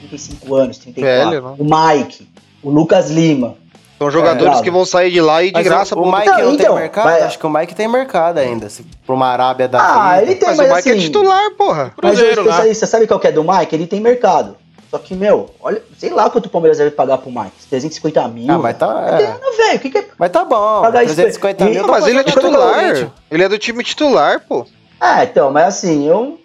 35 0.00 0.54
anos, 0.54 0.76
34. 0.76 1.30
Velho, 1.30 1.54
o 1.58 1.64
Mike, 1.64 2.28
o 2.62 2.68
Lucas 2.68 3.10
Lima. 3.10 3.56
São 4.02 4.10
jogadores 4.10 4.58
É, 4.58 4.62
que 4.62 4.70
vão 4.70 4.84
sair 4.84 5.10
de 5.10 5.20
lá 5.20 5.42
e 5.42 5.48
de 5.48 5.52
Mas 5.54 5.64
graça 5.64 5.94
o, 5.94 5.98
o 5.98 6.02
pro- 6.02 6.12
Mike 6.12 6.26
Não, 6.26 6.38
não, 6.38 6.52
então, 6.54 6.66
tem 6.74 6.82
mercado? 6.82 7.04
vai- 7.04 7.22
Acho 7.22 7.38
que 7.38 7.46
o 7.46 7.50
Mike 7.50 7.74
tem 7.74 7.88
mercado 7.88 8.38
ainda. 8.38 8.68
Se, 8.68 8.84
pra 9.06 9.14
uma 9.14 9.26
Arábia 9.28 9.68
da 9.68 9.78
Ah, 9.80 10.10
vida. 10.18 10.22
ele 10.22 10.34
tem, 10.36 10.48
Mas, 10.48 10.56
mas, 10.58 10.66
o 10.70 10.74
Mike 10.74 10.90
assim, 10.90 10.98
é 10.98 11.02
titular, 11.02 11.50
porra. 11.56 11.92
Mas 12.02 12.12
o 12.14 12.16
Cruzeiro 12.16 12.42
lá. 12.42 12.48
especialista, 12.50 12.86
sabe 12.86 13.06
qual 13.06 13.20
que 13.20 13.26
é 13.28 13.32
do 13.32 13.44
Mike? 13.44 13.74
Ele 13.74 13.86
tem 13.86 14.00
mercado. 14.00 14.56
Só 14.90 14.98
que, 14.98 15.14
meu, 15.14 15.48
olha, 15.62 15.82
sei 15.96 16.10
lá 16.10 16.28
quanto 16.28 16.46
o 16.46 16.48
Palmeiras 16.50 16.76
deve 16.78 16.90
pagar 16.90 17.16
pro 17.18 17.30
Mike. 17.30 17.52
350 17.70 18.28
mil. 18.28 18.52
Ah, 18.54 18.58
mas 18.58 18.76
tá. 18.76 18.86
Não 18.86 19.16
tem 19.16 19.26
É. 19.26 19.28
nada 19.30 19.40
a 19.46 19.56
ver. 19.70 19.76
O 19.76 19.78
que, 19.78 19.90
que 19.90 19.98
é. 19.98 20.04
Mas 20.18 20.30
tá 20.30 20.44
bom. 20.44 20.82
Pagar 20.82 21.02
isso- 21.04 21.14
350 21.14 21.64
mil. 21.64 21.74
Não, 21.80 21.86
dá 21.86 21.92
mas 21.92 22.06
ele 22.06 22.18
é 22.18 22.24
titular. 22.24 23.10
Ele 23.30 23.42
é 23.42 23.48
do 23.48 23.58
time 23.58 23.82
titular, 23.82 24.40
pô. 24.46 24.66
Ah, 25.00 25.24
então, 25.24 25.50
mas 25.50 25.64
assim, 25.68 26.06
eu. 26.08 26.38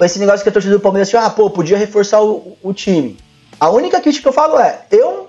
Esse 0.00 0.18
negócio 0.20 0.42
que 0.44 0.48
a 0.48 0.52
torcida 0.52 0.74
do 0.74 0.80
Palmeiras 0.80 1.08
assim, 1.08 1.16
ah, 1.16 1.28
pô, 1.28 1.50
podia 1.50 1.76
reforçar 1.76 2.22
o, 2.22 2.56
o 2.62 2.72
time. 2.72 3.16
A 3.58 3.68
única 3.70 4.00
crítica 4.00 4.22
que 4.22 4.28
eu 4.28 4.32
falo 4.32 4.58
é, 4.60 4.82
eu. 4.92 5.27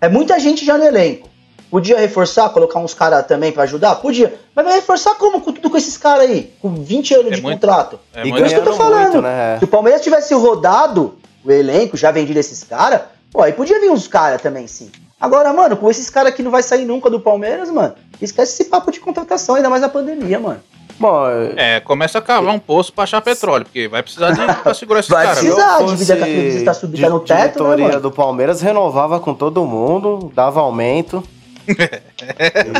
É 0.00 0.08
muita 0.08 0.38
gente 0.38 0.64
já 0.64 0.78
no 0.78 0.84
elenco. 0.84 1.28
Podia 1.70 1.98
reforçar, 1.98 2.48
colocar 2.50 2.80
uns 2.80 2.94
caras 2.94 3.24
também 3.26 3.52
pra 3.52 3.62
ajudar? 3.62 3.94
Podia. 3.96 4.34
Mas 4.54 4.64
vai 4.64 4.74
reforçar 4.74 5.14
como? 5.14 5.40
Com 5.40 5.52
tudo 5.52 5.70
com 5.70 5.76
esses 5.76 5.96
caras 5.96 6.28
aí? 6.28 6.52
Com 6.60 6.74
20 6.74 7.14
anos 7.14 7.32
É 7.32 7.36
de 7.36 7.42
muito- 7.42 7.60
contrato. 7.60 8.00
É 8.12 8.26
E 8.26 8.30
Por 8.30 8.40
isso 8.40 8.54
que 8.54 8.60
eu 8.60 8.64
tô 8.64 8.72
falando. 8.72 9.02
muito, 9.02 9.22
né? 9.22 9.56
Se 9.58 9.64
o 9.64 9.68
Palmeiras 9.68 10.00
tivesse 10.02 10.34
rodado 10.34 11.14
o 11.44 11.50
elenco, 11.52 11.96
já 11.96 12.10
vendido 12.10 12.40
esses 12.40 12.64
caras, 12.64 13.02
pô, 13.30 13.40
aí 13.42 13.52
podia 13.52 13.78
vir 13.78 13.90
uns 13.90 14.08
caras 14.08 14.42
também, 14.42 14.66
sim. 14.66 14.90
Agora, 15.20 15.52
mano, 15.52 15.76
com 15.76 15.88
esses 15.90 16.10
caras 16.10 16.34
que 16.34 16.42
não 16.42 16.50
vai 16.50 16.62
sair 16.62 16.84
nunca 16.86 17.08
do 17.08 17.20
Palmeiras, 17.20 17.70
mano, 17.70 17.94
esquece 18.20 18.52
esse 18.54 18.64
papo 18.70 18.90
de 18.90 18.98
contratação, 18.98 19.54
ainda 19.54 19.70
mais 19.70 19.82
na 19.82 19.88
pandemia, 19.88 20.40
mano. 20.40 20.60
Bom, 21.00 21.26
É, 21.56 21.80
começa 21.80 22.18
a 22.18 22.22
cavar 22.22 22.54
um 22.54 22.58
poço 22.58 22.92
pra 22.92 23.04
achar 23.04 23.20
petróleo, 23.22 23.64
porque 23.64 23.88
vai 23.88 24.02
precisar 24.02 24.32
de 24.32 24.62
pra 24.62 24.74
segurar 24.74 25.00
esses 25.00 25.10
Vai 25.10 25.24
caras. 25.26 25.38
precisar. 25.40 25.56
viu? 25.56 25.64
Ah, 25.74 25.76
se 25.78 25.82
eu 25.82 25.96
dívida- 25.96 26.16
fosse 26.16 26.30
dívida 26.32 26.64
tá 26.66 26.74
subida 26.74 27.06
di- 27.06 27.12
no 27.12 27.20
teto, 27.20 27.64
né, 27.64 27.70
diretoria 27.76 28.00
do 28.00 28.10
Palmeiras 28.10 28.60
renovava 28.60 29.18
com 29.18 29.32
todo 29.32 29.64
mundo, 29.64 30.30
dava 30.34 30.60
aumento. 30.60 31.24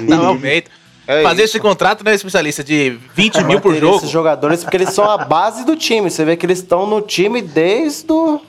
Um 0.09 0.27
aumento. 0.27 0.71
É 1.07 1.23
Fazer 1.23 1.45
isso. 1.45 1.57
esse 1.57 1.61
contrato, 1.61 2.05
né, 2.05 2.15
especialista, 2.15 2.63
de 2.63 2.99
20 3.15 3.43
mil 3.43 3.61
por 3.61 3.75
jogo. 3.75 3.97
Esses 3.97 4.11
jogadores, 4.11 4.63
porque 4.63 4.77
eles 4.77 4.91
são 4.93 5.11
a 5.11 5.19
base 5.19 5.65
do 5.65 5.75
time. 5.75 6.09
Você 6.11 6.25
vê 6.25 6.37
que 6.37 6.47
eles 6.47 6.59
estão 6.59 6.87
no 6.87 7.01
time 7.01 7.41
desde 7.43 8.13
o, 8.13 8.41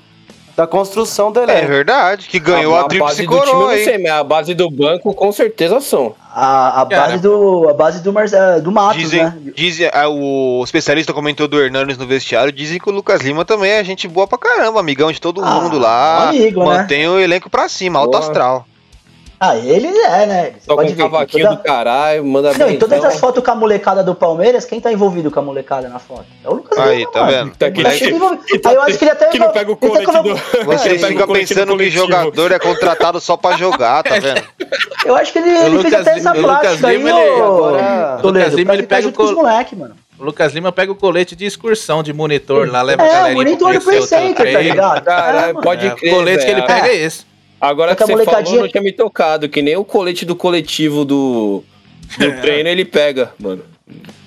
da 0.62 0.68
construção 0.68 1.32
do 1.32 1.40
É 1.40 1.44
elenco. 1.44 1.68
verdade, 1.68 2.28
que 2.28 2.40
ganhou 2.40 2.76
a, 2.76 2.84
base 2.84 2.90
tríplice 2.90 3.26
do 3.26 3.30
time, 3.30 3.36
eu 3.36 3.44
coroa 3.54 3.72
não 3.76 3.84
sei, 3.84 3.98
mas 3.98 4.12
a 4.12 4.24
base 4.24 4.54
do 4.54 4.70
banco 4.70 5.12
com 5.14 5.32
certeza 5.32 5.80
são. 5.82 6.14
A, 6.34 6.82
a 6.82 6.86
Cara. 6.86 7.02
base 7.08 7.18
do. 7.20 7.68
A 7.70 7.74
base 7.74 8.04
do, 8.04 8.14
Marce- 8.14 8.62
do 8.62 8.72
Matos, 8.72 9.02
Dizem, 9.02 9.24
né? 9.24 9.34
dizem 9.56 9.90
ah, 9.92 10.08
o 10.08 10.62
especialista 10.64 11.12
comentou 11.14 11.48
do 11.48 11.60
Hernandes 11.62 11.98
no 11.98 12.06
vestiário, 12.06 12.52
dizem 12.54 12.80
que 12.80 12.88
o 12.90 12.94
Lucas 12.94 13.22
Lima 13.22 13.44
também 13.44 13.72
é 13.72 13.84
gente 13.84 14.08
boa 14.08 14.28
pra 14.28 14.38
caramba, 14.38 14.80
amigão 14.80 15.12
de 15.12 15.20
todo 15.20 15.44
Ah, 15.44 15.50
mundo 15.62 15.80
lá. 15.80 16.30
amigo, 16.30 16.60
né? 16.60 16.66
mantém 16.66 17.08
o 17.08 17.20
elenco 17.20 17.50
pra 17.50 17.68
cima, 17.68 17.98
alto 18.00 18.12
Boa. 18.12 18.24
astral. 18.24 18.66
Ah, 19.44 19.58
ele 19.58 19.88
é, 19.88 20.26
né? 20.28 20.44
Você 20.60 20.68
Toca 20.68 20.84
pode 20.84 20.94
um 20.94 20.96
ver. 20.96 21.02
cavaquinho 21.02 21.46
toda- 21.46 21.56
do 21.58 21.64
caralho, 21.64 22.24
manda 22.24 22.52
Não, 22.54 22.68
bem. 22.68 22.76
e 22.76 22.78
todas 22.78 23.00
então. 23.00 23.10
as 23.10 23.20
fotos 23.20 23.44
com 23.44 23.50
a 23.50 23.56
molecada 23.56 24.04
do 24.04 24.14
Palmeiras, 24.14 24.66
quem 24.66 24.80
tá 24.80 24.94
envolvido 24.94 25.32
com 25.32 25.40
a 25.40 25.42
molecada 25.42 25.90
na 25.90 25.98
foto? 25.98 26.26
É 26.46 26.48
o 26.48 26.54
Lucas 26.54 26.78
Aí, 26.78 27.00
Lima, 27.00 27.12
tá 27.12 27.20
mano. 27.22 27.32
vendo? 27.32 27.50
Tá 27.50 27.58
tá 27.58 27.96
envolvido. 28.08 28.44
que 28.46 28.60
tá- 28.60 28.70
Aí 28.70 28.76
eu 28.76 28.82
acho 28.84 28.98
que 29.00 29.04
ele 29.04 29.12
até. 29.12 29.26
que 29.30 29.40
não 29.40 29.50
pega 29.52 29.72
o 29.72 29.78
ele 29.82 29.90
tá 29.96 30.04
colete 30.06 30.06
com- 30.06 30.22
do- 30.62 30.66
Vocês 30.66 31.02
ficam 31.04 31.26
colete 31.26 31.56
pensando 31.56 31.76
que 31.76 31.90
jogador 31.90 32.52
é 32.52 32.60
contratado 32.60 33.20
só 33.20 33.36
pra 33.36 33.58
jogar, 33.58 34.04
tá 34.04 34.20
vendo? 34.20 34.44
Eu 35.06 35.16
acho 35.16 35.34
que 35.34 35.40
ele, 35.40 35.50
ele 35.50 35.60
fez 35.60 35.74
Lucas 35.74 35.94
até 35.96 36.12
essa 36.20 36.32
Lima- 36.32 36.32
o 36.32 36.42
Lucas 36.42 36.62
plástica 36.62 36.88
aí, 36.88 36.98
Lima, 36.98 37.10
ele- 37.10 37.42
ô, 37.42 38.28
Lucas 38.28 38.54
Lima, 38.54 38.74
ele 38.76 38.84
pega 38.84 39.02
junto 39.02 39.14
o 39.16 39.18
com 39.18 39.24
os 39.24 39.32
col- 39.34 39.44
moleque, 39.44 39.76
mano. 39.76 39.96
O 40.20 40.24
Lucas 40.24 40.54
Lima 40.54 40.72
pega 40.72 40.92
o 40.92 40.96
colete 40.96 41.36
de 41.36 41.48
excursão 41.48 42.04
de 42.04 42.14
monitor 42.14 42.70
lá, 42.72 42.84
leva 42.84 43.02
a 43.02 43.06
É, 43.08 43.10
o 43.10 43.14
galerinha 43.14 43.36
monitor 43.44 43.72
pra 43.72 43.80
do 43.92 43.98
o 43.98 44.02
Center, 44.04 44.54
tá 44.54 44.60
ligado? 44.62 45.02
Caralho, 45.04 45.58
É, 45.58 45.62
pode 45.64 45.88
É, 45.88 45.96
crer. 45.96 46.14
o 46.14 46.16
colete 46.16 46.46
que 46.46 46.52
ele 46.52 46.62
pega 46.62 46.88
é 46.90 46.96
esse. 46.96 47.31
Agora 47.62 47.96
que 47.96 48.04
que 48.04 48.12
você 48.12 48.26
falou, 48.26 48.56
não 48.62 48.68
tinha 48.68 48.82
me 48.82 48.92
tocado, 48.92 49.48
que 49.48 49.62
nem 49.62 49.78
o 49.78 49.86
colete 49.86 50.26
do 50.26 50.36
coletivo 50.36 51.06
do, 51.06 51.64
do 52.18 52.42
treino 52.42 52.68
ele 52.68 52.84
pega, 52.84 53.32
mano. 53.40 53.64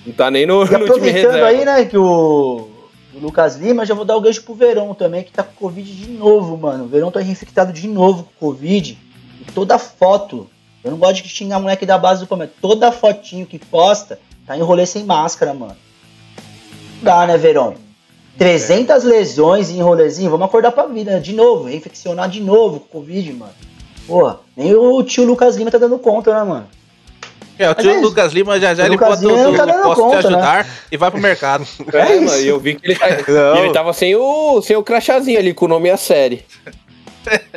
Não 0.05 0.13
tá 0.13 0.31
nem 0.31 0.45
no, 0.45 0.61
E 0.61 0.65
no 0.65 0.67
time 0.67 0.83
aproveitando 0.83 1.31
reserva. 1.31 1.47
aí, 1.47 1.65
né, 1.65 1.85
que 1.85 1.97
o, 1.97 2.69
o 3.13 3.19
Lucas 3.19 3.57
Lima, 3.57 3.85
já 3.85 3.93
vou 3.93 4.05
dar 4.05 4.15
o 4.15 4.21
gancho 4.21 4.43
pro 4.43 4.55
Verão 4.55 4.93
também, 4.93 5.23
que 5.23 5.33
tá 5.33 5.43
com 5.43 5.53
Covid 5.53 5.91
de 5.91 6.11
novo, 6.11 6.57
mano. 6.57 6.85
O 6.85 6.87
Verão 6.87 7.11
tá 7.11 7.19
reinfectado 7.19 7.73
de 7.73 7.87
novo 7.87 8.23
com 8.23 8.47
Covid. 8.47 8.97
E 9.41 9.51
toda 9.51 9.77
foto, 9.77 10.49
eu 10.81 10.91
não 10.91 10.97
gosto 10.97 11.21
de 11.21 11.27
xingar 11.29 11.59
moleque 11.59 11.85
da 11.85 11.97
base 11.97 12.21
do 12.21 12.27
Palmeiras, 12.27 12.55
toda 12.61 12.91
fotinho 12.91 13.45
que 13.45 13.59
posta, 13.59 14.17
tá 14.47 14.57
em 14.57 14.61
rolê 14.61 14.85
sem 14.85 15.03
máscara, 15.03 15.53
mano. 15.53 15.75
Não 16.97 17.03
dá, 17.03 17.27
né, 17.27 17.37
Verão? 17.37 17.75
300 18.37 19.03
lesões 19.03 19.69
em 19.69 19.81
rolezinho, 19.81 20.29
vamos 20.29 20.45
acordar 20.47 20.71
pra 20.71 20.85
vida, 20.87 21.11
né? 21.11 21.19
De 21.19 21.33
novo, 21.33 21.65
reinfeccionar 21.65 22.29
de 22.29 22.41
novo 22.41 22.79
com 22.81 22.99
Covid, 22.99 23.31
mano. 23.33 23.53
Porra, 24.05 24.39
nem 24.55 24.75
o 24.75 25.01
tio 25.03 25.25
Lucas 25.25 25.55
Lima 25.55 25.71
tá 25.71 25.77
dando 25.77 25.97
conta, 25.97 26.33
né, 26.33 26.43
mano? 26.43 26.67
É, 27.57 27.69
o 27.69 27.73
tio 27.73 27.91
é. 27.91 27.99
Lucas 28.01 28.33
Lima 28.33 28.59
já 28.59 28.75
já 28.75 28.83
O 28.83 28.85
ele 28.87 28.95
Lucas 28.95 29.21
bota 29.21 29.21
Lima 29.21 29.33
o 29.33 29.51
não 29.51 29.65
tá 29.65 29.83
posso 29.83 30.01
conta, 30.01 30.19
te 30.21 30.27
ajudar 30.27 30.67
e 30.91 30.97
vai 30.97 31.09
pro 31.09 31.21
mercado. 31.21 31.65
É, 31.93 31.97
É 31.99 32.15
isso. 32.17 32.35
eu 32.45 32.59
vi 32.59 32.75
que 32.75 32.91
ele, 32.91 32.99
Não. 33.29 33.57
ele 33.63 33.73
tava 33.73 33.93
sem 33.93 34.15
o, 34.15 34.61
sem 34.61 34.75
o 34.75 34.83
crachazinho 34.83 35.39
ali, 35.39 35.53
com 35.53 35.65
o 35.65 35.69
nome 35.69 35.87
e 35.89 35.91
a 35.91 35.97
série. 35.97 36.45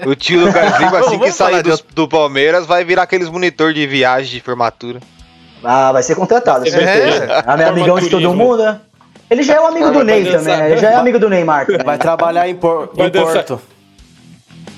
O 0.07 0.15
tio 0.15 0.41
Lucas 0.47 0.79
Lima, 0.79 0.99
assim 1.01 1.19
que 1.19 1.31
sair 1.31 1.63
do, 1.63 1.79
do 1.95 2.09
Palmeiras, 2.09 2.65
vai 2.65 2.85
virar 2.85 3.03
aqueles 3.03 3.29
monitor 3.29 3.75
de 3.75 3.87
viagem 3.87 4.31
de 4.33 4.41
formatura. 4.41 4.99
Ah, 5.63 5.93
vai 5.93 6.03
ser 6.03 6.15
contratado, 6.15 6.65
ser 6.65 6.71
certeza. 6.71 7.27
bem. 7.27 7.37
Ah, 7.45 7.55
meu 7.55 7.69
amigão 7.69 7.99
de 7.99 8.09
todo 8.09 8.33
mundo, 8.33 8.63
né? 8.63 8.81
Ele 9.31 9.43
já 9.43 9.55
é 9.55 9.61
o 9.61 9.67
amigo 9.67 9.91
do 9.91 10.03
Ney 10.05 10.25
dançar. 10.25 10.41
também, 10.41 10.57
né? 10.59 10.71
Ele 10.73 10.81
já 10.81 10.91
é 10.91 10.95
amigo 10.97 11.19
do 11.19 11.29
Neymar 11.29 11.67
também. 11.67 11.85
Vai 11.85 11.99
trabalhar 11.99 12.49
em, 12.49 12.55
Por- 12.55 12.91
Vai 12.95 13.09
em. 13.09 13.11
Porto. 13.11 13.61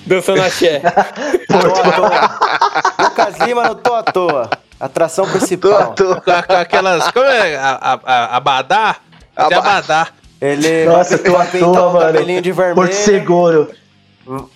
Dançando 0.07 0.43
axé. 0.43 0.81
Tô 1.47 1.57
à 1.59 1.93
toa. 1.93 3.05
Lucas 3.09 3.37
Lima 3.47 3.65
não 3.65 3.75
tô 3.77 3.95
à 3.95 4.03
toa. 4.03 4.51
Atração 4.81 5.29
principal. 5.29 5.95
Com, 5.97 6.31
a- 6.33 6.43
com 6.43 6.53
aquelas. 6.55 7.11
Como 7.11 7.25
é? 7.27 7.57
A, 7.57 7.79
a, 7.81 8.01
a, 8.05 8.37
Abadá? 8.37 8.97
Até 9.37 9.55
Aba- 9.55 9.69
Abadá. 9.71 10.09
Ele 10.41 10.87
Nossa, 10.87 11.19
tô 11.19 11.37
à 11.37 11.45
toa, 11.45 11.89
o 11.89 11.93
mano. 11.93 12.07
cabelinho 12.07 12.41
de 12.43 12.51
vermelho. 12.51 12.75
Porto 12.77 12.95
Seguro. 12.95 13.71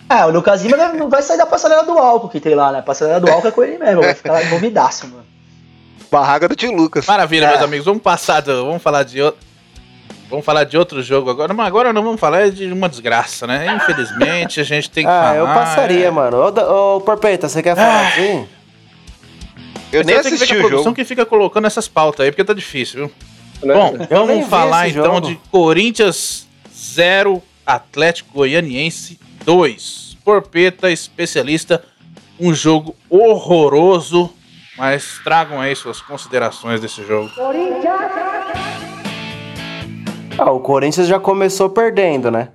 Ah, 0.08 0.26
o 0.26 0.30
Lucas 0.30 0.62
Lima 0.62 0.76
não 0.88 1.08
vai 1.10 1.20
sair 1.22 1.36
da 1.36 1.46
passarela 1.46 1.82
do 1.84 1.92
álcool 1.98 2.28
que 2.28 2.40
tem 2.40 2.54
lá, 2.54 2.72
né? 2.72 2.78
A 2.78 2.82
passarela 2.82 3.20
do 3.20 3.30
álcool 3.30 3.48
é 3.48 3.50
com 3.50 3.62
ele 3.64 3.78
mesmo, 3.78 4.02
vai 4.02 4.14
ficar 4.14 4.32
lá 4.32 4.42
envolvidaço, 4.42 5.06
mano. 5.08 5.24
Barraca 6.10 6.48
do 6.48 6.54
tio 6.56 6.72
Lucas. 6.72 7.04
Maravilha, 7.06 7.46
É. 7.46 7.50
meus 7.50 7.62
amigos. 7.62 7.84
Vamos 7.86 8.02
passar 8.02 8.40
do, 8.40 8.64
Vamos 8.66 8.82
falar 8.82 9.02
de 9.02 9.20
outro. 9.20 9.40
Vamos 10.34 10.44
falar 10.44 10.64
de 10.64 10.76
outro 10.76 11.00
jogo 11.00 11.30
agora, 11.30 11.54
mas 11.54 11.64
agora 11.66 11.92
não 11.92 12.02
vamos 12.02 12.18
falar 12.20 12.50
de 12.50 12.66
uma 12.72 12.88
desgraça, 12.88 13.46
né? 13.46 13.66
Infelizmente, 13.76 14.60
a 14.60 14.64
gente 14.64 14.90
tem 14.90 15.04
que 15.04 15.10
Ah, 15.10 15.22
falar. 15.22 15.36
eu 15.36 15.46
passaria, 15.46 16.06
é. 16.06 16.10
mano. 16.10 16.38
Ô, 16.44 17.00
Porpeta, 17.00 17.48
você 17.48 17.62
quer 17.62 17.76
falar 17.76 18.08
assim? 18.08 18.48
Eu 19.92 20.02
nem 20.02 20.16
Só 20.16 20.22
tem 20.22 20.32
que 20.32 20.36
ver 20.38 20.44
assisti 20.44 20.46
que 20.46 20.52
a 20.54 20.56
o 20.56 20.60
produção 20.60 20.84
jogo. 20.86 20.96
que 20.96 21.04
fica 21.04 21.24
colocando 21.24 21.66
essas 21.68 21.86
pautas 21.86 22.24
aí, 22.26 22.32
porque 22.32 22.42
tá 22.42 22.52
difícil, 22.52 23.06
viu? 23.06 23.12
né? 23.68 23.74
Bom, 23.74 23.96
nem 23.96 24.08
vamos 24.08 24.48
falar 24.48 24.88
então 24.88 25.14
jogo. 25.14 25.28
de 25.28 25.36
Corinthians 25.52 26.48
0, 26.76 27.40
Atlético 27.64 28.32
Goianiense 28.34 29.20
2. 29.44 30.16
Porpeta, 30.24 30.90
especialista, 30.90 31.84
um 32.40 32.52
jogo 32.52 32.96
horroroso, 33.08 34.30
mas 34.76 35.20
tragam 35.22 35.60
aí 35.60 35.76
suas 35.76 36.00
considerações 36.00 36.80
desse 36.80 37.06
jogo. 37.06 37.30
Ah, 40.38 40.50
o 40.50 40.60
Corinthians 40.60 41.06
já 41.06 41.18
começou 41.20 41.68
perdendo, 41.70 42.30
né? 42.30 42.48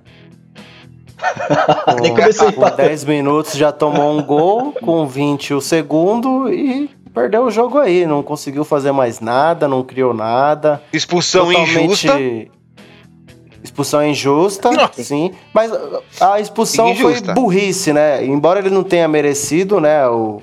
Nem 2.00 2.14
comecei 2.14 2.46
Com 2.52 2.60
falar. 2.62 2.76
10 2.76 3.04
minutos 3.04 3.52
já 3.54 3.70
tomou 3.72 4.16
um 4.16 4.22
gol, 4.22 4.72
com 4.82 5.06
20 5.06 5.54
o 5.54 5.60
segundo 5.60 6.52
e 6.52 6.88
perdeu 7.14 7.44
o 7.44 7.50
jogo 7.50 7.78
aí. 7.78 8.06
Não 8.06 8.22
conseguiu 8.22 8.64
fazer 8.64 8.92
mais 8.92 9.20
nada, 9.20 9.68
não 9.68 9.82
criou 9.82 10.14
nada. 10.14 10.82
Expulsão 10.92 11.52
injusta. 11.52 12.18
Expulsão 13.62 14.02
injusta, 14.02 14.70
Nossa. 14.70 15.02
sim. 15.02 15.32
Mas 15.52 15.70
a 16.18 16.40
expulsão 16.40 16.88
Injusta. 16.90 17.26
foi 17.26 17.34
burrice, 17.34 17.92
né? 17.92 18.24
Embora 18.24 18.58
ele 18.58 18.70
não 18.70 18.82
tenha 18.82 19.06
merecido, 19.06 19.78
né? 19.78 20.08
O, 20.08 20.40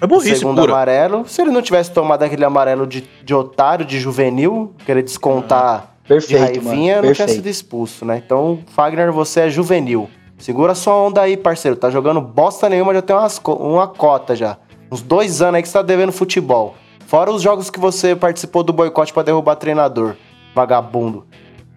É 0.00 0.04
o 0.06 0.08
burrice 0.08 0.36
segundo 0.36 0.58
pura. 0.62 0.72
amarelo. 0.72 1.24
Se 1.28 1.42
ele 1.42 1.50
não 1.50 1.60
tivesse 1.60 1.90
tomado 1.92 2.22
aquele 2.22 2.44
amarelo 2.44 2.86
de, 2.86 3.02
de 3.22 3.34
otário, 3.34 3.84
de 3.84 4.00
juvenil, 4.00 4.72
querer 4.86 5.02
descontar 5.02 5.80
de 5.80 5.99
Perfeito, 6.14 6.40
raivinha, 6.64 6.96
mano. 6.96 7.06
não 7.08 7.14
tinha 7.14 7.28
sido 7.28 7.48
expulso, 7.48 8.04
né? 8.04 8.20
Então, 8.24 8.58
Fagner, 8.74 9.12
você 9.12 9.42
é 9.42 9.48
juvenil. 9.50 10.10
Segura 10.38 10.74
sua 10.74 10.94
onda 10.96 11.20
aí, 11.20 11.36
parceiro. 11.36 11.76
Tá 11.76 11.88
jogando 11.88 12.20
bosta 12.20 12.68
nenhuma, 12.68 12.92
já 12.92 13.00
tem 13.00 13.14
umas, 13.14 13.40
uma 13.44 13.86
cota 13.86 14.34
já. 14.34 14.56
Uns 14.90 15.02
dois 15.02 15.40
anos 15.40 15.54
aí 15.56 15.62
que 15.62 15.68
você 15.68 15.74
tá 15.74 15.82
devendo 15.82 16.10
futebol. 16.10 16.74
Fora 17.06 17.30
os 17.30 17.40
jogos 17.42 17.70
que 17.70 17.78
você 17.78 18.16
participou 18.16 18.62
do 18.64 18.72
boicote 18.72 19.12
pra 19.12 19.22
derrubar 19.22 19.54
treinador. 19.54 20.16
Vagabundo. 20.54 21.24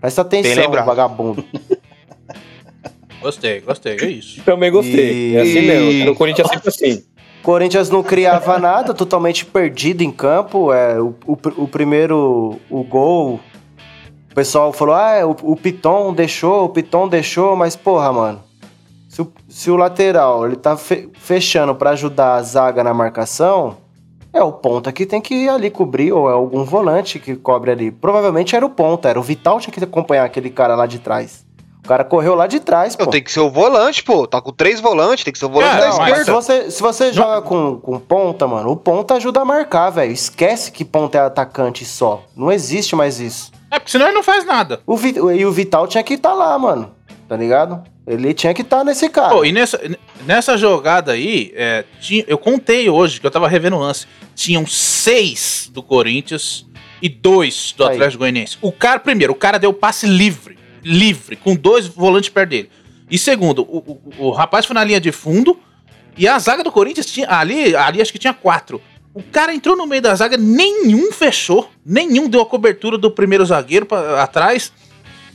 Presta 0.02 0.22
atenção, 0.22 0.72
vagabundo. 0.72 1.44
Gostei, 3.22 3.62
gostei, 3.62 3.98
é 4.02 4.06
isso. 4.08 4.42
Também 4.44 4.70
gostei. 4.70 5.32
E- 5.32 5.36
É 5.38 5.42
assim 5.42 5.62
mesmo. 5.62 6.06
No 6.08 6.16
Corinthians 6.16 6.50
é 6.50 6.54
sempre 6.56 6.70
assim. 6.70 7.04
Corinthians 7.42 7.90
não 7.90 8.04
criava 8.04 8.58
nada, 8.60 8.94
totalmente 8.94 9.46
perdido 9.46 10.02
em 10.02 10.12
campo. 10.12 10.74
É, 10.74 11.00
o, 11.00 11.16
o, 11.26 11.38
o 11.64 11.68
primeiro 11.68 12.60
o 12.70 12.84
gol, 12.84 13.40
o 14.34 14.36
pessoal 14.36 14.74
falou: 14.74 14.96
ah, 14.96 15.26
o, 15.26 15.52
o 15.54 15.56
Piton 15.56 16.12
deixou, 16.14 16.66
o 16.66 16.70
Piton 16.70 17.08
deixou, 17.08 17.56
mas 17.56 17.76
porra, 17.76 18.12
mano. 18.12 18.42
Se 19.08 19.22
o, 19.22 19.32
se 19.48 19.70
o 19.70 19.76
lateral 19.76 20.48
ele 20.48 20.56
tá 20.56 20.76
fe- 20.76 21.08
fechando 21.14 21.76
pra 21.76 21.92
ajudar 21.92 22.34
a 22.34 22.42
zaga 22.42 22.84
na 22.84 22.96
marcação, 22.96 23.78
é 24.34 24.42
o 24.44 24.52
ponta 24.52 24.92
que 24.92 25.06
tem 25.06 25.22
que 25.22 25.36
ir 25.36 25.50
ali 25.50 25.70
cobrir, 25.70 26.12
ou 26.12 26.28
é 26.28 26.34
algum 26.34 26.64
volante 26.64 27.20
que 27.20 27.36
cobre 27.36 27.70
ali. 27.70 27.92
Provavelmente 27.92 28.56
era 28.56 28.66
o 28.66 28.70
ponta, 28.72 29.08
era 29.08 29.20
o 29.20 29.24
Vital 29.24 29.60
tinha 29.60 29.72
que 29.72 29.84
acompanhar 29.84 30.24
aquele 30.26 30.50
cara 30.50 30.76
lá 30.76 30.88
de 30.88 30.98
trás. 30.98 31.46
O 31.86 31.88
cara 31.88 32.04
correu 32.04 32.34
lá 32.34 32.48
de 32.48 32.60
trás, 32.62 32.96
pô. 32.96 33.06
Tem 33.08 33.22
que 33.22 33.30
ser 33.32 33.42
o 33.42 33.52
volante, 33.52 34.02
pô. 34.04 34.26
Tá 34.26 34.42
com 34.42 34.52
três 34.54 34.80
volantes, 34.80 35.26
tem 35.26 35.34
que 35.34 35.38
ser 35.38 35.46
o 35.46 35.50
volante 35.50 35.72
Cara, 35.76 35.82
da 35.86 35.90
não, 35.92 35.98
Mas 36.00 36.08
esquerda. 36.20 36.26
se 36.26 36.32
você, 36.32 36.72
se 36.72 36.82
você 36.82 37.14
joga 37.14 37.42
com, 37.42 37.78
com 37.78 38.00
ponta, 38.00 38.48
mano, 38.48 38.72
o 38.72 38.76
ponta 38.78 39.16
ajuda 39.16 39.42
a 39.42 39.46
marcar, 39.46 39.90
velho. 39.90 40.12
Esquece 40.12 40.72
que 40.72 40.84
ponta 40.86 41.18
é 41.18 41.22
atacante 41.22 41.84
só. 41.86 42.24
Não 42.36 42.50
existe 42.52 42.96
mais 42.96 43.20
isso. 43.20 43.52
É, 43.74 43.80
porque 43.80 43.92
senão 43.92 44.06
ele 44.06 44.16
não 44.16 44.24
faz 44.24 44.46
nada. 44.46 44.82
O 44.86 44.96
Vi- 44.96 45.16
e 45.18 45.46
o 45.46 45.52
Vital 45.52 45.88
tinha 45.88 46.04
que 46.04 46.14
estar 46.14 46.34
lá, 46.34 46.58
mano. 46.60 46.94
Tá 47.28 47.36
ligado? 47.36 47.84
Ele 48.06 48.34
tinha 48.34 48.54
que 48.54 48.62
estar 48.62 48.84
nesse 48.84 49.10
cara. 49.10 49.30
Pô, 49.34 49.44
e 49.46 49.52
nessa, 49.52 49.80
nessa 50.26 50.58
jogada 50.58 51.14
aí, 51.14 51.52
é, 51.56 51.84
tinha- 52.00 52.24
eu 52.28 52.38
contei 52.38 52.90
hoje, 52.90 53.20
que 53.20 53.26
eu 53.26 53.32
tava 53.32 53.48
revendo 53.48 53.78
o 53.78 53.80
lance, 53.80 54.06
tinham 54.36 54.66
seis 54.68 55.70
do 55.74 55.82
Corinthians 55.82 56.66
e 57.02 57.10
dois 57.10 57.74
do 57.76 57.84
Aí. 57.86 57.94
Atlético 57.96 58.20
Goianiense. 58.20 58.58
O 58.62 58.72
cara, 58.72 59.00
primeiro, 59.00 59.34
o 59.34 59.36
cara 59.36 59.58
deu 59.58 59.74
passe 59.74 60.06
livre, 60.06 60.58
livre, 60.84 61.36
com 61.36 61.56
dois 61.56 61.88
volantes 61.88 62.30
perto 62.30 62.50
dele. 62.50 62.70
E 63.10 63.18
segundo, 63.18 63.64
o, 63.64 64.00
o- 64.20 64.28
o 64.28 64.32
rapaz 64.32 64.66
foi 64.66 64.74
na 64.76 64.84
linha 64.84 65.00
de 65.02 65.12
fundo 65.12 65.58
e 66.18 66.28
a 66.28 66.38
zaga 66.38 66.64
do 66.64 66.72
Corinthians 66.72 67.06
tinha, 67.08 67.28
ali, 67.32 67.76
ali 67.76 68.02
acho 68.02 68.12
que 68.12 68.20
tinha 68.20 68.34
quatro. 68.34 68.82
O 69.14 69.22
cara 69.22 69.54
entrou 69.54 69.76
no 69.78 69.86
meio 69.86 70.02
da 70.02 70.16
zaga, 70.16 70.38
nenhum 70.38 71.12
fechou, 71.12 71.70
nenhum 71.86 72.28
deu 72.28 72.42
a 72.42 72.46
cobertura 72.46 72.98
do 72.98 73.12
primeiro 73.12 73.46
zagueiro 73.46 73.86
pra, 73.86 74.24
atrás 74.24 74.74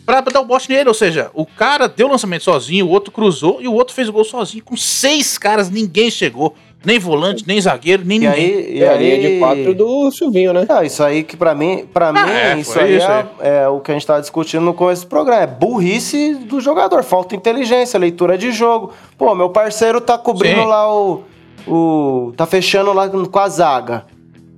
pra 0.05 0.20
dar 0.20 0.41
o 0.41 0.45
bote 0.45 0.68
nele. 0.68 0.89
Ou 0.89 0.95
seja, 0.95 1.31
o 1.35 1.47
cara 1.47 1.87
deu 1.87 2.09
o 2.09 2.11
lançamento 2.11 2.43
sozinho, 2.43 2.87
o 2.87 2.91
outro 2.91 3.12
cruzou 3.12 3.59
e 3.61 3.68
o 3.68 3.74
outro 3.74 3.95
fez 3.95 4.09
o 4.09 4.12
gol 4.12 4.24
sozinho. 4.24 4.64
Com 4.64 4.76
seis 4.76 5.39
caras, 5.39 5.70
ninguém 5.70 6.11
chegou. 6.11 6.55
Nem 6.85 6.99
volante, 6.99 7.45
nem 7.47 7.61
zagueiro, 7.61 8.05
nem 8.07 8.18
e 8.18 8.20
ninguém. 8.20 8.35
aí, 8.55 8.76
e 8.79 8.83
É 8.83 8.89
a 8.89 8.93
aí... 8.93 8.99
linha 9.16 9.31
de 9.31 9.39
quatro 9.41 9.74
do 9.74 10.11
Silvinho, 10.12 10.53
né? 10.53 10.64
Ah, 10.68 10.85
isso 10.85 11.03
aí 11.03 11.24
que 11.24 11.37
pra 11.37 11.53
mim, 11.53 11.85
pra 11.93 12.12
mim, 12.12 12.20
é, 12.20 12.57
isso 12.57 12.79
aí 12.79 12.97
isso 12.97 13.07
é, 13.41 13.64
é 13.64 13.68
o 13.68 13.81
que 13.81 13.91
a 13.91 13.95
gente 13.95 14.07
tava 14.07 14.20
discutindo 14.20 14.62
no 14.62 14.72
começo 14.72 15.03
do 15.03 15.09
programa. 15.09 15.43
É 15.43 15.47
burrice 15.47 16.35
do 16.35 16.61
jogador, 16.61 17.03
falta 17.03 17.35
inteligência, 17.35 17.99
leitura 17.99 18.39
de 18.39 18.53
jogo. 18.53 18.93
Pô, 19.16 19.35
meu 19.35 19.51
parceiro 19.51 20.01
tá 20.01 20.16
cobrindo 20.16 20.61
Sim. 20.61 20.66
lá 20.66 20.93
o, 20.93 21.24
o. 21.71 22.33
tá 22.37 22.47
fechando 22.47 22.93
lá 22.93 23.09
com 23.09 23.39
a 23.39 23.49
zaga. 23.49 24.05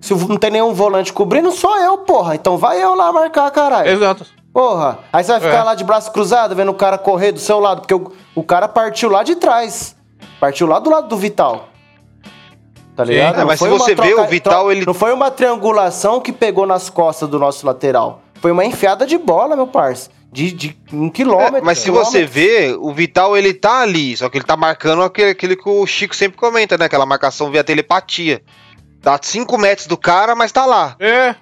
Se 0.00 0.14
não 0.14 0.36
tem 0.36 0.50
nenhum 0.50 0.72
volante 0.72 1.12
cobrindo, 1.12 1.50
sou 1.52 1.76
eu, 1.78 1.98
porra. 1.98 2.34
Então 2.34 2.56
vai 2.56 2.82
eu 2.82 2.94
lá 2.94 3.12
marcar, 3.12 3.50
caralho. 3.50 3.90
Exato. 3.90 4.24
Porra, 4.52 4.98
aí 5.12 5.22
você 5.22 5.32
vai 5.32 5.40
ficar 5.40 5.58
É. 5.58 5.62
lá 5.62 5.74
de 5.74 5.84
braço 5.84 6.10
cruzado 6.10 6.54
vendo 6.56 6.70
o 6.70 6.74
cara 6.74 6.96
correr 6.98 7.32
do 7.32 7.38
seu 7.38 7.60
lado, 7.60 7.82
porque 7.82 7.94
o, 7.94 8.10
o 8.34 8.42
cara 8.42 8.66
partiu 8.66 9.10
lá 9.10 9.22
de 9.22 9.36
trás. 9.36 9.94
Partiu 10.40 10.66
lá 10.66 10.78
do 10.78 10.88
lado 10.90 11.06
do 11.08 11.16
Vital. 11.16 11.66
Tá 12.96 13.04
ligado? 13.04 13.40
É, 13.40 13.44
mas 13.44 13.58
se 13.58 13.68
você 13.68 13.94
vê, 13.94 14.14
o 14.14 14.26
Vital, 14.26 14.62
tro- 14.64 14.72
ele- 14.72 14.84
Não 14.86 14.92
foi 14.94 15.12
uma 15.12 15.30
triangulação 15.30 16.20
que 16.20 16.32
pegou 16.32 16.66
nas 16.66 16.90
costas 16.90 17.28
do 17.28 17.38
nosso 17.38 17.64
lateral. 17.66 18.20
Foi 18.40 18.50
uma 18.50 18.64
enfiada 18.64 19.06
de 19.06 19.18
bola, 19.18 19.54
meu 19.56 19.66
parça. 19.66 20.10
De, 20.32 20.52
de 20.52 20.76
um 20.92 21.10
quilômetro. 21.10 21.56
É, 21.56 21.60
mas 21.60 21.78
se 21.78 21.90
você 21.90 22.24
quilômetros. 22.26 22.34
vê, 22.34 22.76
o 22.78 22.92
Vital 22.92 23.36
ele 23.36 23.52
tá 23.52 23.80
ali, 23.80 24.16
só 24.16 24.28
que 24.28 24.38
ele 24.38 24.44
tá 24.44 24.56
marcando 24.56 25.02
aquele, 25.02 25.30
aquele 25.30 25.56
que 25.56 25.68
o 25.68 25.84
Chico 25.86 26.14
sempre 26.14 26.38
comenta, 26.38 26.78
né? 26.78 26.84
Aquela 26.84 27.04
marcação 27.04 27.50
via 27.50 27.64
telepatia. 27.64 28.40
Tá 29.02 29.14
a 29.14 29.18
5 29.20 29.58
metros 29.58 29.86
do 29.86 29.96
cara, 29.96 30.34
mas 30.36 30.52
tá 30.52 30.64
lá. 30.66 30.94
É. 31.00 31.34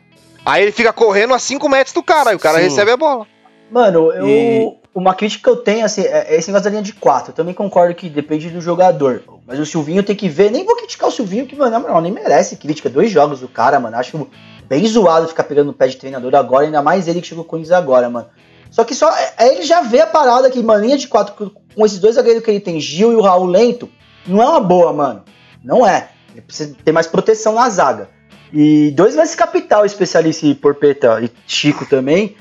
Aí 0.47 0.63
ele 0.63 0.73
fica 0.73 0.93
correndo 0.93 1.35
a 1.35 1.39
5 1.39 1.69
metros 1.69 1.93
do 1.93 2.03
cara, 2.03 2.31
aí 2.31 2.37
o 2.37 2.39
cara 2.39 2.59
Sim. 2.59 2.65
recebe 2.65 2.91
a 2.91 2.97
bola. 2.97 3.27
Mano, 3.71 4.11
eu. 4.13 4.27
E- 4.27 4.79
Uma 4.95 5.15
crítica 5.15 5.45
que 5.45 5.51
eu 5.51 5.63
tenho, 5.63 5.85
assim, 5.85 6.01
é 6.03 6.35
é 6.35 6.37
esse 6.39 6.49
negócio 6.49 6.65
da 6.65 6.71
linha 6.71 6.83
de 6.83 6.93
4. 6.95 7.31
Eu 7.31 7.35
também 7.35 7.53
concordo 7.55 7.95
que 7.95 8.09
depende 8.09 8.49
do 8.49 8.61
jogador. 8.61 9.23
Mas 9.47 9.59
o 9.59 9.67
Silvinho 9.67 10.03
tem 10.03 10.17
que 10.17 10.29
ver. 10.29 10.51
Nem 10.51 10.65
vou 10.65 10.75
criticar 10.77 11.09
o 11.09 11.13
Silvinho, 11.13 11.47
que, 11.47 11.55
mano, 11.55 11.71
na 11.71 11.79
moral, 11.79 12.01
nem 12.01 12.11
merece 12.11 12.57
crítica. 12.57 12.89
Dois 12.89 13.11
jogos 13.11 13.41
do 13.41 13.49
cara, 13.49 13.79
mano. 13.79 13.97
Acho 13.97 14.27
bem 14.69 14.87
zoado 14.87 15.29
ficar 15.29 15.45
pegando 15.45 15.69
no 15.69 15.73
pé 15.73 15.89
de 15.89 15.97
treinador 15.97 16.35
agora, 16.35 16.67
ainda 16.67 16.83
mais 16.83 17.09
ele 17.09 17.21
que 17.21 17.27
chegou 17.29 17.45
com 17.45 17.57
eles 17.57 17.71
agora, 17.71 18.09
mano. 18.11 18.27
Só 18.71 18.85
que 18.85 18.95
só. 18.95 19.11
é- 19.11 19.35
é 19.39 19.55
ele 19.55 19.63
já 19.63 19.81
vê 19.81 20.01
a 20.01 20.07
parada 20.07 20.51
que, 20.51 20.63
mano, 20.63 20.85
linha 20.85 20.99
de 20.99 21.09
4 21.09 21.35
com, 21.35 21.87
esses 21.87 21.99
dois 21.99 22.17
zagueiros 22.17 22.45
que 22.45 22.51
ele 22.51 22.61
tem, 22.61 22.79
Gil 22.81 23.13
e 23.13 23.17
o 23.17 23.21
Raul 23.23 23.47
Lento, 23.47 23.89
não 24.27 24.43
é 24.43 24.47
uma 24.49 24.61
boa, 24.61 24.93
mano. 24.93 25.25
Não 25.65 25.87
é. 25.87 26.11
Ele 26.33 26.43
precisa 26.43 26.77
ter 26.85 26.93
mais 26.93 27.07
proteção 27.07 27.55
na 27.55 27.69
zaga. 27.71 28.09
E 28.53 28.91
dois 28.93 29.15
vezes 29.15 29.35
capital, 29.35 29.85
especialista 29.85 30.47
e 30.47 30.55
Porpeta 30.55 31.21
e 31.23 31.31
Chico 31.47 31.87
também. 31.87 32.37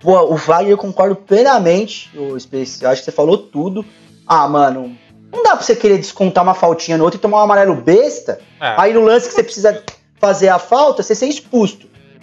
Pô, 0.00 0.32
o 0.32 0.36
Wagner 0.36 0.72
eu 0.72 0.78
concordo 0.78 1.16
plenamente. 1.16 2.10
O 2.16 2.36
especial, 2.36 2.92
acho 2.92 3.00
que 3.02 3.06
você 3.06 3.12
falou 3.12 3.38
tudo. 3.38 3.84
Ah, 4.26 4.46
mano, 4.48 4.96
não 5.32 5.42
dá 5.42 5.50
pra 5.56 5.62
você 5.64 5.74
querer 5.74 5.98
descontar 5.98 6.44
uma 6.44 6.54
faltinha 6.54 6.96
no 6.96 7.04
outro 7.04 7.18
e 7.18 7.20
tomar 7.20 7.38
um 7.38 7.44
amarelo 7.44 7.74
besta. 7.74 8.38
É. 8.60 8.74
Aí 8.78 8.92
no 8.92 9.00
lance 9.00 9.28
que 9.28 9.34
você 9.34 9.42
precisa 9.42 9.82
fazer 10.24 10.48
a 10.48 10.58
falta, 10.58 11.02
você 11.02 11.14
ser 11.14 11.26
expulso. 11.26 11.78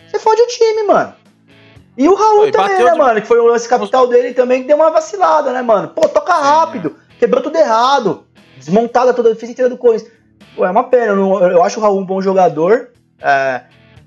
Você 0.10 0.18
fode 0.20 0.42
o 0.42 0.48
time, 0.48 0.84
mano. 0.84 1.14
E 1.98 2.08
o 2.10 2.16
Raul 2.16 2.52
também, 2.52 2.84
né, 2.84 2.92
de- 2.92 2.98
mano? 2.98 3.22
Que 3.22 3.28
foi 3.28 3.40
o 3.40 3.46
lance 3.46 3.68
capital 3.70 4.08
dele 4.08 4.34
também, 4.34 4.62
que 4.62 4.68
deu 4.68 4.76
uma 4.78 4.90
vacilada, 4.90 5.52
né, 5.54 5.62
mano? 5.62 5.90
Pô, 5.90 6.08
toca 6.08 6.34
rápido. 6.34 6.96
Quebrou 7.20 7.44
tudo 7.44 7.58
errado. 7.58 8.26
Desmontada 8.58 9.14
toda 9.14 9.30
a 9.30 9.34
defesa 9.34 9.52
inteira 9.52 9.70
do 9.70 9.78
Corinthians. 9.78 10.12
Pô, 10.56 10.66
é 10.66 10.72
uma 10.72 10.84
pena. 10.86 11.08
Eu, 11.08 11.16
não- 11.16 11.44
eu 11.52 11.64
acho 11.64 11.80
o 11.80 11.84
Raul 11.84 12.00
um 12.00 12.06
bom 12.06 12.22
jogador. 12.22 12.90
é, 13.22 13.62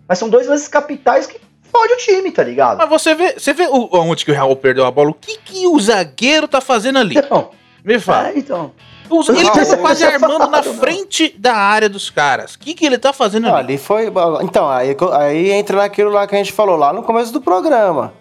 mas 0.08 0.18
são 0.18 0.28
dois 0.28 0.46
lances 0.48 0.66
capitais 0.66 1.26
que 1.26 1.40
fode 1.62 1.92
o 1.92 1.96
time, 1.98 2.32
tá 2.32 2.42
ligado? 2.42 2.78
Mas 2.78 2.88
você 2.88 3.14
vê, 3.14 3.34
você 3.38 3.52
vê 3.52 3.66
onde 3.68 4.24
que 4.24 4.32
o 4.32 4.34
Raul 4.34 4.56
perdeu 4.56 4.84
a 4.84 4.90
bola? 4.90 5.10
O 5.10 5.14
que, 5.14 5.38
que 5.38 5.66
o 5.68 5.78
zagueiro 5.78 6.48
tá 6.48 6.60
fazendo 6.60 6.98
ali? 6.98 7.16
Então, 7.16 7.50
Me 7.84 7.98
fala. 8.00 8.30
é, 8.30 8.38
então. 8.38 8.72
O- 9.10 9.22
ele 9.32 9.50
tava 9.50 9.76
quase 9.76 10.04
armando 10.04 10.48
na 10.48 10.62
não. 10.62 10.74
frente 10.74 11.34
da 11.38 11.54
área 11.54 11.88
dos 11.88 12.08
caras. 12.10 12.54
O 12.54 12.58
que, 12.58 12.74
que 12.74 12.84
ele 12.86 12.98
tá 12.98 13.12
fazendo 13.12 13.44
Não, 13.44 13.54
ali? 13.54 13.74
ali 13.74 13.78
foi. 13.78 14.10
Então, 14.42 14.68
aí, 14.68 14.96
aí 15.12 15.50
entra 15.52 15.76
naquilo 15.78 16.10
lá 16.10 16.26
que 16.26 16.34
a 16.34 16.38
gente 16.38 16.52
falou 16.52 16.76
lá 16.76 16.92
no 16.92 17.02
começo 17.02 17.32
do 17.32 17.40
programa. 17.40 18.12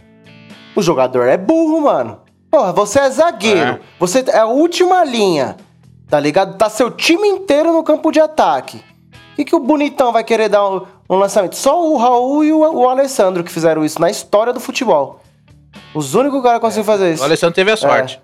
O 0.76 0.82
jogador 0.82 1.28
é 1.28 1.38
burro, 1.38 1.82
mano. 1.82 2.20
Porra, 2.52 2.72
você 2.74 3.00
é 3.00 3.10
zagueiro. 3.10 3.72
É. 3.74 3.80
Você 4.00 4.24
é 4.28 4.40
a 4.40 4.46
última 4.46 5.04
linha. 5.04 5.56
Tá 6.10 6.20
ligado? 6.20 6.58
Tá 6.58 6.70
seu 6.70 6.92
time 6.92 7.28
inteiro 7.28 7.72
no 7.72 7.84
campo 7.84 8.12
de 8.12 8.20
ataque. 8.20 8.78
O 9.32 9.36
que, 9.36 9.46
que 9.46 9.56
o 9.56 9.60
bonitão 9.60 10.12
vai 10.12 10.24
querer 10.24 10.50
dar 10.50 10.68
um, 10.70 10.86
um 11.10 11.16
lançamento? 11.16 11.56
Só 11.56 11.84
o 11.84 11.98
Raul 11.98 12.44
e 12.44 12.52
o, 12.54 12.60
o 12.60 12.88
Alessandro 12.88 13.44
que 13.44 13.52
fizeram 13.52 13.84
isso 13.84 14.00
na 14.00 14.10
história 14.12 14.54
do 14.54 14.60
futebol. 14.60 15.22
Os 15.96 16.14
únicos 16.14 16.42
caras 16.44 16.60
que 16.60 16.66
conseguiram 16.66 16.86
fazer 16.86 17.14
isso. 17.14 17.24
O 17.24 17.26
Alessandro 17.26 17.56
teve 17.56 17.72
a 17.72 17.78
sorte. 17.78 18.22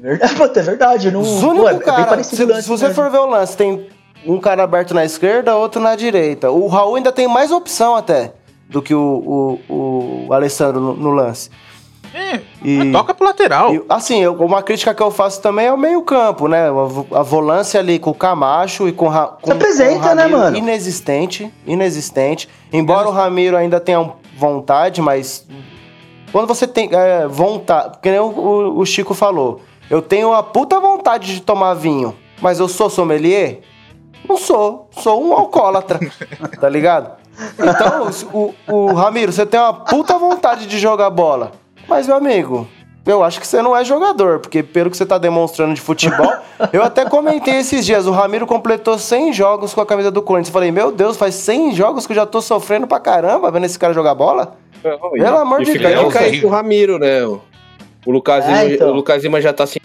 Verdade, 0.00 0.34
é 0.58 0.62
verdade. 0.62 1.10
Não, 1.10 1.20
Os 1.20 1.28
pô, 1.40 1.46
é- 1.46 1.48
únicos 1.50 1.70
é 1.70 1.74
bem 1.74 1.82
caras. 1.84 2.06
parecido 2.08 2.36
Se, 2.36 2.44
lance 2.44 2.62
se 2.62 2.68
você 2.68 2.88
mesmo. 2.88 3.02
for 3.02 3.10
ver 3.10 3.18
o 3.18 3.26
lance, 3.26 3.56
tem 3.56 3.88
um 4.26 4.38
cara 4.40 4.62
aberto 4.62 4.92
na 4.94 5.04
esquerda, 5.04 5.54
outro 5.56 5.80
na 5.80 5.94
direita. 5.96 6.50
O 6.50 6.66
Raul 6.66 6.96
ainda 6.96 7.12
tem 7.12 7.26
mais 7.28 7.50
opção 7.52 7.94
até 7.96 8.32
do 8.68 8.82
que 8.82 8.94
o, 8.94 9.58
o, 9.68 10.26
o 10.28 10.32
Alessandro 10.32 10.80
no, 10.80 10.94
no 10.94 11.10
lance. 11.10 11.48
É, 12.14 12.40
E- 12.64 12.92
toca 12.92 13.12
pro 13.12 13.26
lateral. 13.26 13.74
E, 13.74 13.82
assim, 13.88 14.22
eu- 14.22 14.32
uma 14.34 14.62
crítica 14.62 14.94
que 14.94 15.02
eu 15.02 15.10
faço 15.10 15.40
também 15.42 15.66
é 15.66 15.72
o 15.72 15.76
meio-campo, 15.76 16.48
né? 16.48 16.68
A, 16.68 17.18
a 17.18 17.22
volância 17.22 17.78
ali 17.78 17.98
com 17.98 18.10
o 18.10 18.14
Camacho 18.14 18.88
e 18.88 18.92
com, 18.92 19.04
o 19.04 19.08
Ra- 19.08 19.36
com, 19.40 19.52
apresenta, 19.52 20.00
com 20.00 20.12
o 20.12 20.14
né, 20.14 20.22
Ramiro 20.22 20.38
mano? 20.38 20.56
Inexistente, 20.56 21.52
inexistente. 21.66 22.48
Embora 22.72 23.06
o 23.06 23.10
Ramiro 23.10 23.56
ainda 23.56 23.78
tenha 23.80 24.10
vontade, 24.36 25.02
mas 25.02 25.46
quando 26.32 26.46
você 26.48 26.66
tem 26.66 26.88
é, 26.92 27.26
vontade, 27.28 27.90
porque 27.92 28.10
nem 28.10 28.20
o, 28.20 28.24
o- 28.28 28.78
o 28.80 28.86
Chico 28.86 29.12
falou, 29.12 29.60
eu 29.90 30.02
tenho 30.02 30.32
a 30.32 30.42
puta 30.42 30.80
vontade 30.80 31.34
de 31.34 31.40
tomar 31.40 31.74
vinho, 31.74 32.16
mas 32.40 32.58
eu 32.58 32.68
sou 32.68 32.90
sommelier? 32.90 33.60
Não 34.28 34.36
sou, 34.36 34.88
sou 34.90 35.24
um 35.24 35.32
alcoólatra, 35.32 36.00
tá 36.60 36.68
ligado? 36.68 37.12
Então, 37.58 38.10
o, 38.32 38.54
o 38.66 38.92
Ramiro, 38.94 39.32
você 39.32 39.46
tem 39.46 39.60
uma 39.60 39.72
puta 39.72 40.18
vontade 40.18 40.66
de 40.66 40.78
jogar 40.78 41.10
bola, 41.10 41.52
mas 41.86 42.06
meu 42.06 42.16
amigo, 42.16 42.66
eu 43.06 43.22
acho 43.22 43.40
que 43.40 43.46
você 43.46 43.62
não 43.62 43.76
é 43.76 43.84
jogador, 43.84 44.40
porque 44.40 44.64
pelo 44.64 44.90
que 44.90 44.96
você 44.96 45.06
tá 45.06 45.16
demonstrando 45.16 45.74
de 45.74 45.80
futebol, 45.80 46.32
eu 46.72 46.82
até 46.82 47.04
comentei 47.04 47.54
esses 47.54 47.86
dias, 47.86 48.06
o 48.06 48.10
Ramiro 48.10 48.46
completou 48.46 48.98
100 48.98 49.32
jogos 49.32 49.72
com 49.72 49.80
a 49.80 49.86
camisa 49.86 50.10
do 50.10 50.20
Corinthians. 50.20 50.52
Falei, 50.52 50.72
meu 50.72 50.90
Deus, 50.90 51.16
faz 51.16 51.36
100 51.36 51.74
jogos 51.74 52.04
que 52.06 52.12
eu 52.12 52.16
já 52.16 52.26
tô 52.26 52.40
sofrendo 52.40 52.86
pra 52.86 52.98
caramba 52.98 53.50
vendo 53.50 53.64
esse 53.66 53.78
cara 53.78 53.92
jogar 53.92 54.14
bola? 54.14 54.56
Pelo 54.82 55.38
amor 55.38 55.62
e 55.62 55.66
de 55.66 55.72
fica 55.72 55.88
Deus. 55.88 56.08
de 56.08 56.12
cair 56.12 56.40
com 56.40 56.48
o 56.48 56.50
Ramiro, 56.50 56.98
né? 56.98 57.20
O 58.06 58.10
Lucas, 58.12 58.44
É, 58.44 58.62
Lima, 58.64 58.74
então. 58.74 58.90
o 58.90 58.94
Lucas 58.94 59.22
Lima 59.22 59.40
já 59.40 59.52
tá 59.52 59.66
se 59.66 59.80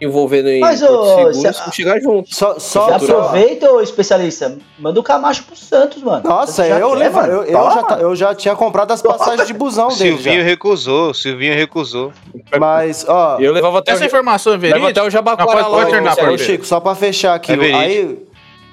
envolvendo 0.00 0.48
em 0.48 0.60
Mas, 0.60 0.82
ô, 0.82 1.32
seguros 1.32 1.60
com 1.60 1.72
chegar 1.72 2.00
junto. 2.00 2.34
Só, 2.34 2.58
só, 2.58 2.94
aproveita, 2.94 3.70
ô 3.70 3.80
especialista. 3.80 4.56
Manda 4.78 4.98
o 5.00 5.02
Camacho 5.02 5.44
pro 5.44 5.56
Santos, 5.56 6.02
mano. 6.02 6.22
Nossa, 6.24 6.66
eu, 6.66 6.90
quer, 6.90 6.96
levo, 6.96 7.20
eu, 7.20 7.44
eu 7.44 7.70
já, 7.70 7.96
eu 8.00 8.16
já 8.16 8.34
tinha 8.34 8.54
comprado 8.56 8.90
as 8.92 9.00
passagens 9.02 9.46
de 9.46 9.54
busão 9.54 9.88
O 9.88 9.96
dele. 9.96 10.12
Silvinho 10.16 10.40
Já. 10.42 10.46
recusou, 10.46 11.10
o 11.10 11.14
Silvinho 11.14 11.54
recusou. 11.54 12.12
Mas, 12.58 13.04
ó, 13.08 13.38
eu 13.40 13.52
levava 13.52 13.78
até, 13.78 13.92
Essa 13.92 14.02
o, 14.02 14.06
informação 14.06 14.52
é 14.52 14.56
levava 14.56 14.72
verídica? 14.80 15.00
até 15.00 15.08
o 15.08 15.10
Jabaquara 15.10 15.48
pode- 15.50 15.62
lá. 15.62 15.70
pode 15.78 15.90
terminar, 15.90 16.30
ô. 16.32 16.38
Chico, 16.38 16.66
só 16.66 16.80
pra 16.80 16.94
fechar 16.94 17.34
aqui. 17.34 17.52
É 17.52 17.74
aí, 17.74 18.18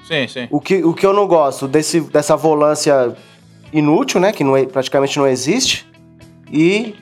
Sim, 0.06 0.28
sim. 0.28 0.48
o 0.50 0.60
que, 0.60 0.84
o 0.84 0.92
que 0.92 1.06
eu 1.06 1.12
não 1.12 1.26
gosto 1.26 1.66
desse, 1.68 2.00
dessa 2.00 2.36
volância 2.36 3.14
inútil, 3.72 4.20
né? 4.20 4.32
Que 4.32 4.44
não, 4.44 4.56
é- 4.56 4.66
praticamente 4.66 5.18
não 5.18 5.26
existe. 5.26 5.88
E 6.52 6.94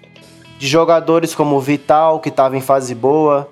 de 0.61 0.69
jogadores 0.69 1.35
como 1.35 1.57
o 1.57 1.61
Vital, 1.61 2.21
que 2.21 2.31
tava 2.31 2.55
em 2.55 2.61
fase 2.61 2.95
boa, 2.95 3.49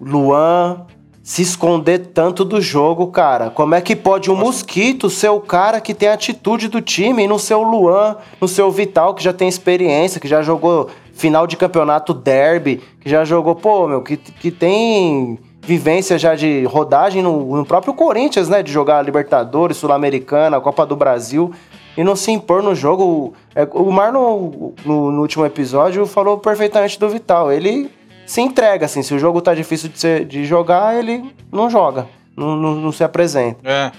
Luan, 0.00 0.84
se 1.22 1.40
esconder 1.40 2.08
tanto 2.12 2.44
do 2.44 2.60
jogo, 2.60 3.06
cara. 3.12 3.48
Como 3.48 3.76
é 3.76 3.80
que 3.80 3.94
pode 3.94 4.28
o 4.28 4.34
Mosquito 4.34 5.08
ser 5.08 5.28
o 5.28 5.38
cara 5.38 5.80
que 5.80 5.94
tem 5.94 6.08
a 6.08 6.14
atitude 6.14 6.66
do 6.66 6.82
time 6.82 7.22
e 7.22 7.28
não 7.28 7.38
ser 7.38 7.54
o 7.54 7.62
Luan, 7.62 8.16
no 8.40 8.48
seu 8.48 8.72
Vital, 8.72 9.14
que 9.14 9.22
já 9.22 9.32
tem 9.32 9.46
experiência, 9.46 10.20
que 10.20 10.26
já 10.26 10.42
jogou 10.42 10.90
final 11.12 11.46
de 11.46 11.56
campeonato 11.56 12.12
derby, 12.12 12.82
que 13.00 13.08
já 13.08 13.24
jogou, 13.24 13.54
pô, 13.54 13.86
meu, 13.86 14.02
que, 14.02 14.16
que 14.16 14.50
tem 14.50 15.38
vivência 15.62 16.18
já 16.18 16.34
de 16.34 16.64
rodagem 16.64 17.22
no, 17.22 17.56
no 17.56 17.64
próprio 17.64 17.94
Corinthians, 17.94 18.48
né? 18.48 18.64
De 18.64 18.72
jogar 18.72 19.00
Libertadores, 19.02 19.76
Sul-Americana, 19.76 20.60
Copa 20.60 20.84
do 20.84 20.96
Brasil 20.96 21.52
e 21.96 22.04
não 22.04 22.14
se 22.16 22.30
impor 22.30 22.62
no 22.62 22.74
jogo. 22.74 23.34
É, 23.54 23.66
o 23.72 23.90
Mar, 23.90 24.12
no, 24.12 24.74
no- 24.84 25.10
no 25.12 25.20
último 25.22 25.44
episódio, 25.46 26.06
falou 26.06 26.38
perfeitamente 26.38 26.98
do 26.98 27.08
Vital. 27.08 27.50
Ele 27.52 27.90
se 28.26 28.40
entrega, 28.40 28.86
assim. 28.86 29.02
Se 29.02 29.14
o 29.14 29.18
jogo 29.18 29.40
tá 29.40 29.54
difícil 29.54 29.88
de, 29.88 29.98
ser- 29.98 30.24
de 30.24 30.44
jogar, 30.44 30.96
ele 30.98 31.24
não 31.52 31.70
joga. 31.70 32.06
Não, 32.36 32.56
não- 32.56 32.74
não 32.74 32.92
se 32.92 33.02
apresenta. 33.04 33.58
É. 33.64 33.90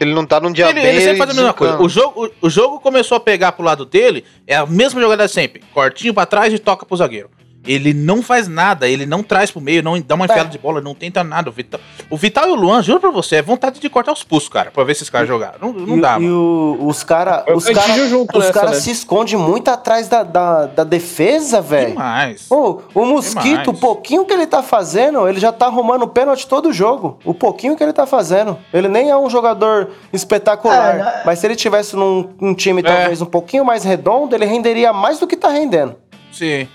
Ele 0.00 0.12
não 0.12 0.26
tá 0.26 0.40
num 0.40 0.50
dia 0.50 0.66
Ele, 0.70 0.80
bem, 0.80 0.86
ele 0.90 1.00
sempre 1.00 1.18
faz 1.18 1.30
a 1.30 1.34
mesma 1.34 1.52
coisa. 1.52 1.80
O 1.80 1.88
jogo, 1.88 2.26
o, 2.42 2.46
o 2.46 2.50
jogo 2.50 2.80
começou 2.80 3.16
a 3.16 3.20
pegar 3.20 3.52
pro 3.52 3.64
lado 3.64 3.84
dele, 3.84 4.24
é 4.46 4.56
a 4.56 4.66
mesma 4.66 5.00
jogada 5.00 5.28
sempre. 5.28 5.62
Cortinho 5.72 6.12
pra 6.12 6.26
trás 6.26 6.52
e 6.52 6.58
toca 6.58 6.84
pro 6.84 6.96
zagueiro. 6.96 7.30
Ele 7.66 7.94
não 7.94 8.22
faz 8.22 8.46
nada, 8.46 8.86
ele 8.88 9.06
não 9.06 9.22
traz 9.22 9.50
pro 9.50 9.60
meio, 9.60 9.82
não 9.82 9.98
dá 10.00 10.14
uma 10.14 10.26
enfiada 10.26 10.50
de 10.50 10.58
bola, 10.58 10.80
não 10.80 10.94
tenta 10.94 11.24
nada. 11.24 11.48
O 11.48 11.52
Vital, 11.52 11.80
o 12.10 12.16
Vital 12.16 12.48
e 12.48 12.50
o 12.52 12.54
Luan, 12.54 12.82
juro 12.82 13.00
pra 13.00 13.10
você, 13.10 13.36
é 13.36 13.42
vontade 13.42 13.80
de 13.80 13.88
cortar 13.88 14.12
os 14.12 14.22
pulsos, 14.22 14.48
cara, 14.48 14.70
pra 14.70 14.84
ver 14.84 14.92
esses 14.92 15.08
caras 15.08 15.26
jogar. 15.26 15.54
Não, 15.60 15.72
não 15.72 15.96
e, 15.96 16.00
dá, 16.00 16.18
e 16.18 16.22
mano. 16.22 16.76
o- 16.80 16.86
os 16.88 17.02
caras 17.02 17.44
o 17.48 17.54
os 17.56 17.64
cara, 17.64 17.92
os 18.34 18.50
cara 18.50 18.70
né? 18.70 18.76
se 18.76 18.90
escondem 18.90 19.36
muito 19.36 19.68
atrás 19.68 20.08
da, 20.08 20.22
da, 20.22 20.66
da 20.66 20.84
defesa, 20.84 21.60
velho. 21.60 21.88
Demais. 21.90 22.42
Pô, 22.48 22.82
o 22.94 23.04
Mosquito, 23.06 23.42
Demais. 23.42 23.68
o 23.68 23.72
pouquinho 23.74 24.24
que 24.24 24.32
ele 24.32 24.46
tá 24.46 24.62
fazendo, 24.62 25.26
ele 25.28 25.40
já 25.40 25.50
tá 25.52 25.66
arrumando 25.66 26.06
pênalti 26.06 26.46
todo 26.46 26.72
jogo. 26.72 27.18
O 27.24 27.32
pouquinho 27.32 27.74
que 27.76 27.82
ele 27.82 27.92
tá 27.92 28.06
fazendo. 28.06 28.58
Ele 28.72 28.88
nem 28.88 29.08
é 29.10 29.16
um 29.16 29.30
jogador 29.30 29.90
espetacular. 30.12 30.96
É? 30.96 31.22
Mas 31.24 31.38
se 31.38 31.46
ele 31.46 31.56
tivesse 31.56 31.96
num, 31.96 32.28
num 32.40 32.54
time 32.54 32.80
É. 32.80 32.84
talvez 32.84 33.22
um 33.22 33.26
pouquinho 33.26 33.64
mais 33.64 33.84
redondo, 33.84 34.34
ele 34.34 34.44
renderia 34.44 34.92
mais 34.92 35.18
do 35.18 35.26
que 35.26 35.36
tá 35.36 35.48
rendendo. 35.48 35.96
Sim. 36.32 36.66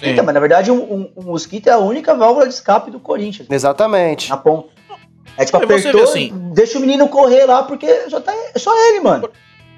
Sim. 0.00 0.10
Então, 0.10 0.24
mas 0.24 0.34
na 0.34 0.40
verdade, 0.40 0.70
o 0.70 0.74
um, 0.74 0.94
um, 0.94 1.10
um 1.16 1.22
Mosquito 1.24 1.66
é 1.68 1.72
a 1.72 1.78
única 1.78 2.14
válvula 2.14 2.46
de 2.46 2.54
escape 2.54 2.90
do 2.90 3.00
Corinthians. 3.00 3.48
Exatamente. 3.50 4.28
Na 4.30 4.36
ponta. 4.36 4.68
É 5.36 5.44
tipo, 5.44 5.56
apertou, 5.56 6.02
assim- 6.02 6.32
deixa 6.52 6.78
o 6.78 6.80
menino 6.80 7.08
correr 7.08 7.44
lá, 7.46 7.62
porque 7.62 8.08
já 8.08 8.20
tá, 8.20 8.32
é 8.54 8.58
só 8.58 8.72
ele, 8.88 9.00
mano. 9.00 9.28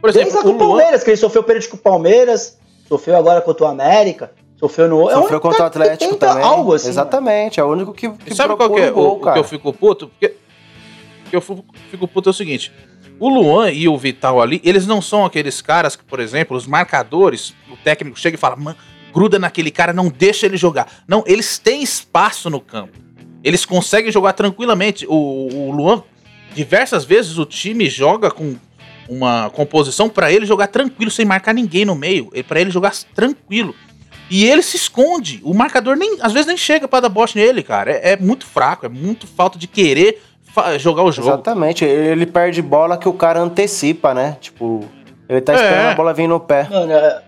Por 0.01 0.13
Desde 0.13 0.31
exemplo, 0.31 0.39
lá 0.39 0.45
o 0.47 0.49
o 0.49 0.53
Luan. 0.59 0.69
Palmeiras, 0.79 1.05
que 1.05 1.11
ele 1.11 1.17
sofreu 1.19 1.43
pênalti 1.43 1.69
com 1.69 1.77
o 1.77 1.81
Palmeiras, 1.81 2.59
sofreu 2.89 3.17
agora 3.17 3.41
contra 3.43 3.67
o 3.67 3.69
América, 3.69 4.33
sofreu 4.59 4.89
no... 4.89 5.11
é 5.11 5.15
Sofreu 5.15 5.41
contra 5.41 5.63
o 5.65 5.67
Atlético 5.67 6.17
também. 6.17 6.43
Algo 6.43 6.73
assim, 6.73 6.89
Exatamente, 6.89 7.61
é 7.61 7.65
o 7.65 7.69
único 7.71 7.93
que, 7.93 8.09
que 8.11 8.35
Sabe 8.35 8.57
qual 8.57 8.73
que 8.73 8.81
é 8.81 8.91
o 8.91 8.95
gol, 8.95 9.09
o, 9.09 9.17
o 9.17 9.21
cara. 9.21 9.35
que 9.35 9.39
eu 9.41 9.45
fico 9.45 9.71
puto? 9.73 10.09
Porque 10.09 10.35
que 11.29 11.37
eu 11.37 11.41
fico, 11.43 11.65
fico 11.91 12.09
puto 12.09 12.29
é 12.29 12.33
o 12.33 12.35
seguinte. 12.35 12.73
O 13.19 13.29
Luan 13.29 13.71
e 13.71 13.87
o 13.87 13.99
Vital 13.99 14.41
ali, 14.41 14.63
eles 14.65 14.87
não 14.87 15.03
são 15.03 15.27
aqueles 15.27 15.61
caras 15.61 15.95
que, 15.95 16.03
por 16.03 16.21
exemplo, 16.21 16.57
os 16.57 16.67
marcadores, 16.67 17.55
o 17.71 17.77
técnico 17.77 18.19
chega 18.19 18.35
e 18.37 18.39
fala, 18.39 18.57
"Man, 18.57 18.75
gruda 19.13 19.39
naquele 19.39 19.71
cara, 19.71 19.93
não 19.93 20.09
deixa 20.09 20.47
ele 20.47 20.57
jogar. 20.57 20.87
Não, 21.07 21.23
eles 21.27 21.59
têm 21.59 21.83
espaço 21.83 22.49
no 22.51 22.61
campo. 22.61 22.99
Eles 23.43 23.65
conseguem 23.65 24.13
jogar 24.13 24.33
tranquilamente. 24.35 25.07
O, 25.09 25.15
o 25.15 25.71
Luan, 25.73 26.03
diversas 26.55 27.05
vezes 27.05 27.39
o 27.39 27.45
time 27.47 27.89
joga 27.89 28.31
com 28.31 28.57
uma 29.09 29.51
composição 29.51 30.09
pra 30.09 30.31
ele 30.31 30.47
jogar 30.47 30.67
tranquilo, 30.69 31.11
sem 31.11 31.25
marcar 31.25 31.53
ninguém 31.55 31.85
no 31.85 31.95
meio. 31.95 32.31
E 32.35 32.43
Pra 32.43 32.61
ele 32.61 32.71
jogar 32.71 32.93
tranquilo. 33.15 33.75
E 34.31 34.45
ele 34.45 34.63
se 34.63 34.77
esconde. 34.77 35.41
O 35.43 35.53
marcador 35.53 35.97
nem, 35.97 36.19
às 36.21 36.33
vezes 36.33 36.47
nem 36.47 36.57
chega 36.57 36.87
pra 36.87 37.01
dar 37.01 37.09
bote 37.09 37.37
nele, 37.37 37.63
cara. 37.63 37.91
É, 37.91 38.13
é 38.13 38.17
muito 38.17 38.47
fraco, 38.47 38.87
é 38.87 38.89
muito 38.89 39.27
falta 39.27 39.59
de 39.59 39.67
querer 39.67 40.23
jogar 40.79 41.03
o 41.03 41.11
jogo. 41.11 41.29
Exatamente, 41.29 41.85
ele 41.85 42.27
perde 42.27 42.61
bola 42.63 42.97
que 42.97 43.09
o 43.09 43.13
cara 43.13 43.41
antecipa, 43.41 44.13
né? 44.15 44.37
Tipo, 44.41 44.85
ele 45.29 45.41
tá 45.41 45.55
esperando 45.55 45.89
É. 45.89 45.93
a 45.93 45.95
bola 45.95 46.13
vir 46.15 46.29
no 46.29 46.39
pé. 46.39 46.69
Mano, 46.71 46.93
é- 46.93 47.23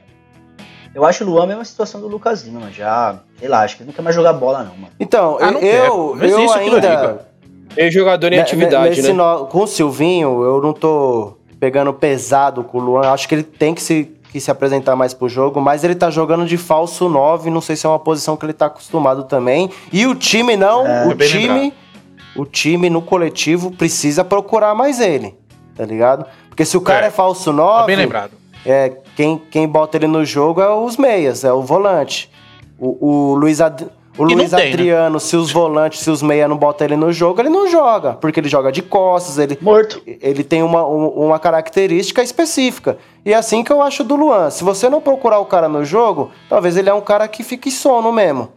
eu 0.95 1.05
acho 1.05 1.24
o 1.24 1.26
Luan 1.26 1.45
a 1.45 1.47
mesma 1.47 1.64
situação 1.64 2.01
do 2.01 2.09
Lucas 2.09 2.43
Lima, 2.43 2.61
mano. 2.61 2.72
Já, 2.72 3.20
sei 3.38 3.49
lá, 3.49 3.62
acho 3.62 3.76
que 3.76 3.82
ele 3.82 3.88
não 3.88 3.95
quer 3.95 4.03
mais 4.03 4.14
jogar 4.14 4.32
bola, 4.34 4.59
não, 4.64 4.74
mano. 4.76 4.93
Então, 5.01 5.38
Ah, 5.40 5.51
não 5.51 5.61
eu. 5.61 6.16
Não 6.16 6.24
eu 6.26 6.53
ainda. 6.53 7.26
Tem 7.74 7.90
jogador 7.90 8.32
em 8.32 8.38
atividade, 8.38 8.97
nesse 8.97 9.12
né? 9.12 9.14
no- 9.14 9.47
com 9.47 9.62
o 9.62 9.66
Silvinho, 9.66 10.43
eu 10.43 10.61
não 10.61 10.72
tô 10.74 11.38
pegando 11.59 11.93
pesado 11.95 12.62
com 12.62 12.78
o 12.78 12.80
Luan. 12.80 13.11
Acho 13.11 13.26
que 13.26 13.34
ele 13.34 13.43
tem 13.43 13.74
que 13.74 13.80
se, 13.80 14.12
que 14.30 14.38
se 14.40 14.51
apresentar 14.51 14.95
mais 14.95 15.14
pro 15.14 15.26
jogo, 15.28 15.59
mas 15.61 15.82
ele 15.82 15.95
tá 15.95 16.11
jogando 16.11 16.45
de 16.45 16.59
falso 16.59 17.09
9. 17.09 17.49
Não 17.49 17.62
sei 17.62 17.74
se 17.76 17.86
é 17.86 17.88
uma 17.88 17.99
posição 17.99 18.36
que 18.36 18.45
ele 18.45 18.53
tá 18.53 18.66
acostumado 18.66 19.24
também. 19.24 19.70
E 19.90 20.07
o 20.07 20.14
time 20.14 20.55
não. 20.57 20.86
É, 20.86 21.07
o 21.07 21.14
bem 21.14 21.28
time. 21.28 21.74
O 22.36 22.45
time 22.45 22.90
no 22.90 23.01
coletivo 23.01 23.70
precisa 23.70 24.22
procurar 24.24 24.74
mais 24.74 25.01
ele. 25.01 25.34
Tá 25.74 25.84
ligado? 25.86 26.26
Porque 26.51 26.64
se 26.66 26.76
o 26.76 26.80
cara 26.82 27.07
É, 27.07 27.09
é, 27.09 27.11
falso 27.11 27.51
Tá 27.51 27.57
9. 27.57 27.86
bem 27.86 27.97
lembrado. 27.97 28.32
É, 28.66 28.93
quem, 29.17 29.41
quem 29.51 29.67
bota 29.69 29.97
ele 29.97 30.07
no 30.07 30.25
jogo 30.25 30.61
é 30.61 30.75
os 30.75 30.97
meias, 30.97 31.45
é 31.45 31.53
o 31.53 31.63
volante. 31.63 32.31
O, 32.79 33.31
o 33.31 33.35
Luiz, 33.35 33.61
Ad- 33.61 33.87
o 34.19 34.29
E 34.31 34.35
Luiz 34.35 34.51
tem, 34.51 34.67
né? 34.67 34.73
Adriano, 34.73 35.19
se 35.21 35.37
os 35.37 35.51
volantes, 35.51 36.01
se 36.01 36.11
os 36.11 36.21
meias 36.23 36.49
não 36.49 36.57
botam 36.57 36.87
ele 36.87 36.97
no 36.97 37.13
jogo, 37.13 37.41
ele 37.41 37.49
não 37.49 37.67
joga. 37.69 38.13
Porque 38.15 38.41
ele 38.41 38.49
joga 38.49 38.71
de 38.73 38.83
costas, 38.83 39.39
ele, 39.39 39.57
Morto. 39.61 40.03
ele 40.07 40.43
tem 40.45 40.63
uma, 40.63 40.87
um- 40.87 41.09
uma 41.09 41.39
característica 41.39 42.23
específica. 42.23 42.99
E 43.25 43.33
é 43.33 43.37
assim 43.37 43.63
que 43.65 43.73
eu 43.73 43.81
acho 43.81 44.03
do 44.05 44.17
Luan. 44.17 44.51
Se 44.51 44.65
você 44.65 44.89
não 44.89 45.01
procurar 45.01 45.39
o 45.39 45.45
cara 45.47 45.69
no 45.69 45.85
jogo, 45.85 46.31
talvez 46.49 46.77
ele 46.77 46.91
é 46.91 46.95
um 46.95 47.01
cara 47.01 47.27
que 47.29 47.43
fique 47.43 47.71
sono 47.71 48.13
mesmo. 48.13 48.49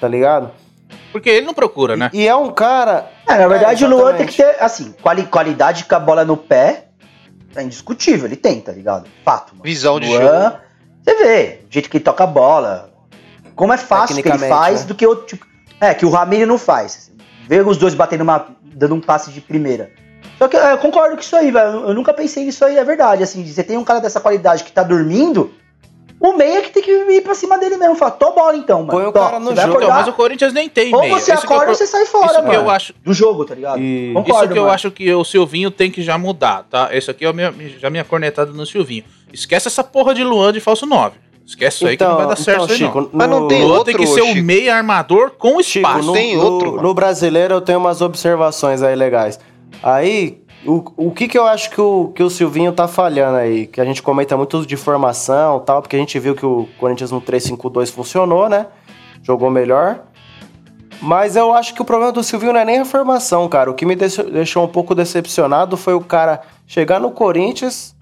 Tá 0.00 0.08
ligado? 0.08 0.50
Porque 1.12 1.30
ele 1.30 1.46
não 1.46 1.54
procura, 1.54 1.96
né? 1.96 2.10
E 2.12 2.26
é 2.26 2.34
um 2.34 2.50
cara. 2.50 3.08
É, 3.28 3.38
na 3.38 3.46
verdade, 3.46 3.84
É, 3.84 3.86
o 3.86 3.90
Luan 3.90 4.14
tem 4.14 4.26
que 4.26 4.36
ter, 4.36 4.56
assim, 4.58 4.94
quali- 5.00 5.26
qualidade 5.26 5.84
com 5.84 5.94
a 5.94 6.00
bola 6.00 6.24
no 6.24 6.36
pé. 6.36 6.86
É 7.56 7.62
indiscutível, 7.62 8.26
ele 8.26 8.36
tem, 8.36 8.60
tá 8.60 8.72
ligado? 8.72 9.06
Fato. 9.24 9.52
Mano. 9.52 9.62
Visão 9.64 9.98
de 10.00 10.08
Luan, 10.08 10.20
jogo. 10.50 10.56
Você 11.04 11.14
vê, 11.16 11.60
o 11.68 11.72
jeito 11.72 11.88
que 11.90 11.96
ele 11.98 12.04
toca 12.04 12.24
a 12.24 12.26
bola. 12.26 12.90
Como 13.54 13.72
é 13.72 13.76
fácil 13.76 14.20
que 14.22 14.28
ele 14.28 14.38
faz 14.38 14.80
né? 14.82 14.86
do 14.86 14.94
que 14.94 15.06
outro 15.06 15.26
tipo. 15.26 15.46
É, 15.80 15.92
que 15.94 16.04
o 16.06 16.10
Ramiro 16.10 16.46
não 16.46 16.58
faz. 16.58 17.10
Vê 17.46 17.60
os 17.60 17.76
dois 17.76 17.94
batendo 17.94 18.22
uma. 18.22 18.46
dando 18.62 18.94
um 18.94 19.00
passe 19.00 19.30
de 19.30 19.40
primeira. 19.40 19.90
Só 20.38 20.48
que 20.48 20.56
é, 20.56 20.72
eu 20.72 20.78
concordo 20.78 21.14
com 21.14 21.20
isso 21.22 21.36
aí, 21.36 21.50
velho. 21.52 21.70
Eu- 21.70 21.88
Eu 21.88 21.94
nunca 21.94 22.12
pensei 22.12 22.44
nisso 22.44 22.64
aí, 22.64 22.76
é 22.76 22.82
verdade. 22.84 23.22
Assim, 23.22 23.46
você 23.46 23.62
tem 23.62 23.76
um 23.76 23.84
cara 23.84 24.00
dessa 24.00 24.20
qualidade 24.20 24.64
que 24.64 24.72
tá 24.72 24.82
dormindo, 24.82 25.52
o 26.30 26.36
meia 26.36 26.62
que 26.62 26.70
tem 26.70 26.82
que 26.82 26.90
ir 26.90 27.20
pra 27.22 27.34
cima 27.34 27.58
dele 27.58 27.76
mesmo. 27.76 27.94
Fala, 27.96 28.10
tô 28.12 28.32
bola 28.32 28.56
então, 28.56 28.78
mano. 28.80 28.90
Põe 28.90 29.06
o 29.06 29.12
cara 29.12 29.38
no 29.38 29.46
jogo. 29.46 29.52
Então, 29.60 29.70
acordar, 29.70 29.94
mas 29.94 30.08
o 30.08 30.12
Corinthians 30.12 30.52
nem 30.52 30.68
tem 30.68 30.94
ou 30.94 31.00
meio. 31.00 31.14
você 31.14 31.32
Isso 31.32 31.46
que 31.46 31.52
eu 31.52 31.56
acorda 31.56 31.70
ou 31.72 31.76
você 31.76 31.86
sai 31.86 32.06
fora, 32.06 32.26
Isso 32.26 32.34
que 32.36 32.42
mano. 32.48 32.54
eu 32.54 32.70
acho, 32.70 32.94
Do 33.04 33.12
jogo, 33.12 33.44
tá 33.44 33.54
ligado? 33.54 33.80
E- 33.80 34.12
Concordo, 34.14 34.44
Isso 34.44 34.52
que 34.52 34.58
eu 34.58 34.62
mano. 34.62 34.74
acho 34.74 34.90
que 34.90 35.12
o 35.14 35.24
Silvinho 35.24 35.70
tem 35.70 35.90
que 35.90 36.02
já 36.02 36.16
mudar, 36.18 36.64
tá? 36.70 36.88
Esse 36.92 37.10
aqui 37.10 37.24
é 37.26 37.32
meu, 37.32 37.52
já 37.78 37.90
minha 37.90 38.04
cornetada 38.04 38.52
no 38.52 38.64
Silvinho. 38.66 39.04
Esquece 39.32 39.68
essa 39.68 39.82
porra 39.84 40.14
de 40.14 40.22
Luan 40.24 40.52
de 40.52 40.60
falso 40.60 40.86
9. 40.86 41.16
Esquece 41.46 41.76
isso 41.76 41.86
aí 41.86 41.96
que 41.96 42.02
não 42.04 42.16
vai 42.16 42.26
dar 42.26 42.36
certo 42.36 42.64
isso 42.72 42.84
aí, 42.84 42.90
não. 42.94 43.10
Mas 43.12 43.28
não 43.28 43.42
O 43.44 43.48
tem 43.48 43.62
Luan 43.62 43.78
outro, 43.78 43.84
tem 43.92 43.96
que 43.96 44.06
ser 44.06 44.22
o 44.22 44.26
Chico. 44.28 44.42
meia 44.42 44.74
armador 44.76 45.32
com 45.32 45.62
Chico, 45.62 45.86
espaço. 45.86 46.06
no, 46.06 46.12
tem 46.14 46.36
no- 46.36 46.42
outro, 46.42 46.70
mano. 46.70 46.82
no 46.84 46.94
brasileiro 46.94 47.54
eu 47.54 47.60
tenho 47.60 47.78
umas 47.78 48.00
observações 48.00 48.80
aí 48.82 48.94
legais. 48.96 49.38
Aí, 49.82 50.38
o, 50.66 50.84
o 50.96 51.10
que 51.10 51.28
que 51.28 51.38
eu 51.38 51.46
acho 51.46 51.70
que 51.70 51.80
o, 51.80 52.12
que 52.14 52.22
o 52.22 52.30
Silvinho 52.30 52.72
tá 52.72 52.88
falhando 52.88 53.36
aí? 53.36 53.66
Que 53.66 53.80
a 53.80 53.84
gente 53.84 54.02
comenta 54.02 54.36
muito 54.36 54.66
de 54.66 54.76
formação 54.76 55.58
e 55.58 55.66
tal, 55.66 55.82
porque 55.82 55.96
a 55.96 55.98
gente 55.98 56.18
viu 56.18 56.34
que 56.34 56.46
o 56.46 56.68
Corinthians 56.78 57.10
no 57.10 57.20
3-5-2 57.20 57.90
funcionou, 57.92 58.48
né? 58.48 58.66
Jogou 59.22 59.50
melhor. 59.50 60.02
Mas 61.00 61.36
eu 61.36 61.52
acho 61.52 61.74
que 61.74 61.82
o 61.82 61.84
problema 61.84 62.12
do 62.12 62.22
Silvinho 62.22 62.52
não 62.52 62.60
é 62.60 62.64
nem 62.64 62.78
a 62.78 62.84
formação, 62.84 63.48
cara. 63.48 63.70
O 63.70 63.74
que 63.74 63.84
me 63.84 63.94
deixou, 63.94 64.64
um 64.64 64.68
pouco 64.68 64.94
decepcionado 64.94 65.76
foi 65.76 65.94
o 65.94 66.00
cara 66.00 66.40
chegar 66.66 66.98
no 66.98 67.10
Corinthians 67.10 67.94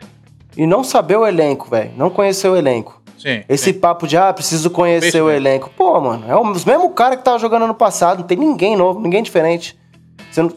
e 0.56 0.66
não 0.66 0.84
saber 0.84 1.16
o 1.16 1.26
elenco, 1.26 1.68
velho. 1.68 1.90
Não 1.96 2.10
conhecer 2.10 2.48
o 2.48 2.56
elenco. 2.56 3.02
Sim, 3.18 3.42
Esse 3.48 3.72
sim. 3.72 3.78
papo 3.78 4.06
de, 4.06 4.16
ah, 4.16 4.32
preciso 4.32 4.68
conhecer 4.70 5.20
o 5.20 5.30
elenco. 5.30 5.70
Pô, 5.76 6.00
mano, 6.00 6.24
é 6.28 6.36
os 6.36 6.64
mesmo 6.64 6.90
cara 6.90 7.16
que 7.16 7.24
tava 7.24 7.38
jogando 7.38 7.64
ano 7.64 7.74
passado. 7.74 8.20
Não 8.20 8.26
tem 8.26 8.36
ninguém 8.36 8.76
novo, 8.76 9.00
ninguém 9.00 9.22
diferente. 9.22 9.78
Você 10.30 10.42
não, 10.42 10.50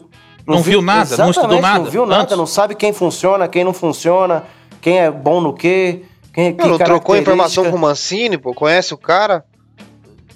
Não 0.46 0.62
viu 0.62 0.80
nada, 0.80 1.16
não 1.16 1.30
estudou 1.30 1.60
nada 1.60 1.78
Não 1.80 1.90
viu 1.90 2.06
nada, 2.06 2.22
antes. 2.22 2.36
não 2.36 2.46
sabe 2.46 2.74
quem 2.74 2.92
funciona, 2.92 3.48
quem 3.48 3.64
não 3.64 3.72
funciona, 3.72 4.44
quem 4.80 5.00
é 5.00 5.10
bom 5.10 5.40
no 5.40 5.52
quê, 5.52 6.02
quem 6.32 6.54
que 6.54 6.66
Não, 6.66 6.78
trocou 6.78 7.16
informação 7.16 7.70
com 7.70 7.76
o 7.76 7.80
Mancini, 7.80 8.38
pô? 8.38 8.54
Conhece 8.54 8.94
o 8.94 8.98
cara? 8.98 9.44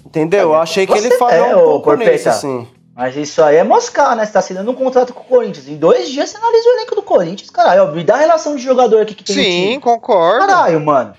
Entendeu? 0.05 0.41
Eu 0.41 0.55
achei 0.55 0.85
que 0.85 0.91
Você 0.93 1.07
ele 1.07 1.17
falhou 1.17 1.45
é, 1.47 1.55
um 1.55 1.59
pouco 1.63 1.95
nisso, 1.95 2.27
assim. 2.27 2.67
Mas 2.93 3.15
isso 3.15 3.41
aí 3.41 3.55
é 3.55 3.63
moscar, 3.63 4.15
né? 4.15 4.25
Você 4.25 4.33
tá 4.33 4.39
assinando 4.39 4.69
um 4.69 4.75
contrato 4.75 5.13
com 5.13 5.21
o 5.21 5.23
Corinthians. 5.23 5.67
Em 5.67 5.77
dois 5.77 6.09
dias 6.09 6.29
você 6.29 6.37
analisa 6.37 6.67
o 6.69 6.71
elenco 6.73 6.95
do 6.95 7.01
Corinthians, 7.01 7.49
caralho. 7.49 7.93
Me 7.93 8.03
dá 8.03 8.15
a 8.15 8.17
relação 8.17 8.55
de 8.55 8.61
jogador 8.61 9.01
aqui 9.01 9.15
que 9.15 9.23
tem 9.23 9.35
Sim, 9.35 9.43
time. 9.43 9.79
concordo. 9.79 10.45
Caralho, 10.45 10.81
mano. 10.81 11.13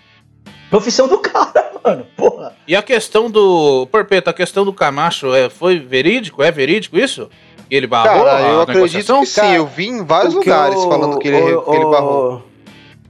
Profissão 0.68 1.09
do 1.09 1.16
cara, 1.20 1.72
mano. 1.82 2.07
Porra. 2.16 2.55
E 2.68 2.76
a 2.76 2.82
questão 2.82 3.30
do. 3.30 3.86
Porpeta, 3.90 4.30
a 4.30 4.34
questão 4.34 4.64
do 4.64 4.72
Camacho 4.72 5.34
é, 5.34 5.49
foi 5.49 5.78
verídico? 5.78 6.43
É 6.43 6.51
verídico 6.51 6.99
isso? 6.99 7.30
Ele 7.74 7.86
barrou? 7.86 8.24
Cara, 8.26 8.36
a 8.36 8.40
eu 8.42 8.60
acredito 8.60 9.18
que 9.20 9.26
sim. 9.26 9.54
Eu 9.54 9.66
vi 9.66 9.86
em 9.88 10.04
vários 10.04 10.34
lugares 10.34 10.76
o- 10.78 10.88
falando 10.90 11.18
que 11.18 11.26
ele, 11.28 11.54
o- 11.54 11.62
que 11.62 11.70
ele 11.74 11.84
o- 11.86 11.90
barrou. 11.90 12.42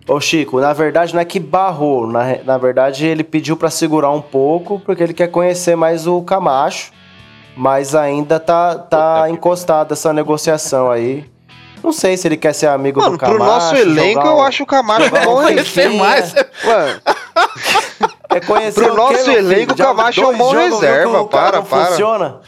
Ô 0.08 0.20
Chico, 0.20 0.60
na 0.60 0.72
verdade 0.72 1.12
não 1.14 1.20
é 1.20 1.24
que 1.24 1.40
barrou, 1.40 2.06
na, 2.06 2.36
na 2.44 2.58
verdade 2.58 3.04
ele 3.06 3.24
pediu 3.24 3.56
pra 3.56 3.70
segurar 3.70 4.10
um 4.10 4.20
pouco, 4.20 4.80
porque 4.84 5.02
ele 5.02 5.12
quer 5.14 5.28
conhecer 5.28 5.74
mais 5.76 6.06
o 6.06 6.22
Camacho, 6.22 6.92
mas 7.56 7.94
ainda 7.94 8.38
tá, 8.40 8.76
tá 8.76 9.26
encostado 9.30 9.92
essa 9.92 10.12
negociação 10.12 10.90
aí. 10.90 11.24
Não 11.82 11.92
sei 11.92 12.16
se 12.16 12.28
ele 12.28 12.36
quer 12.36 12.52
ser 12.52 12.68
amigo 12.68 13.00
Mano, 13.00 13.12
do 13.12 13.18
Camacho. 13.18 13.36
pro 13.38 13.44
nosso 13.46 13.74
elenco, 13.76 14.20
jogar 14.20 14.26
eu 14.30 14.36
um- 14.36 14.42
acho 14.42 14.62
o 14.62 14.66
Camacho 14.66 15.10
bom 15.10 15.40
um. 15.40 15.42
Conhecer 15.42 15.88
mais. 15.90 16.32
Mano, 16.64 17.00
É 18.30 18.40
conhecer 18.40 18.80
Pro 18.84 18.92
o 18.92 18.96
nosso 18.96 19.30
elenco, 19.30 19.72
o 19.72 19.76
Camacho 19.76 20.22
é 20.22 20.26
um 20.28 20.38
bom 20.38 20.50
reserva, 20.52 21.20
o 21.20 21.26
cara 21.28 21.44
para, 21.50 21.56
não 21.58 21.64
para. 21.64 21.86
Funciona. 21.86 22.40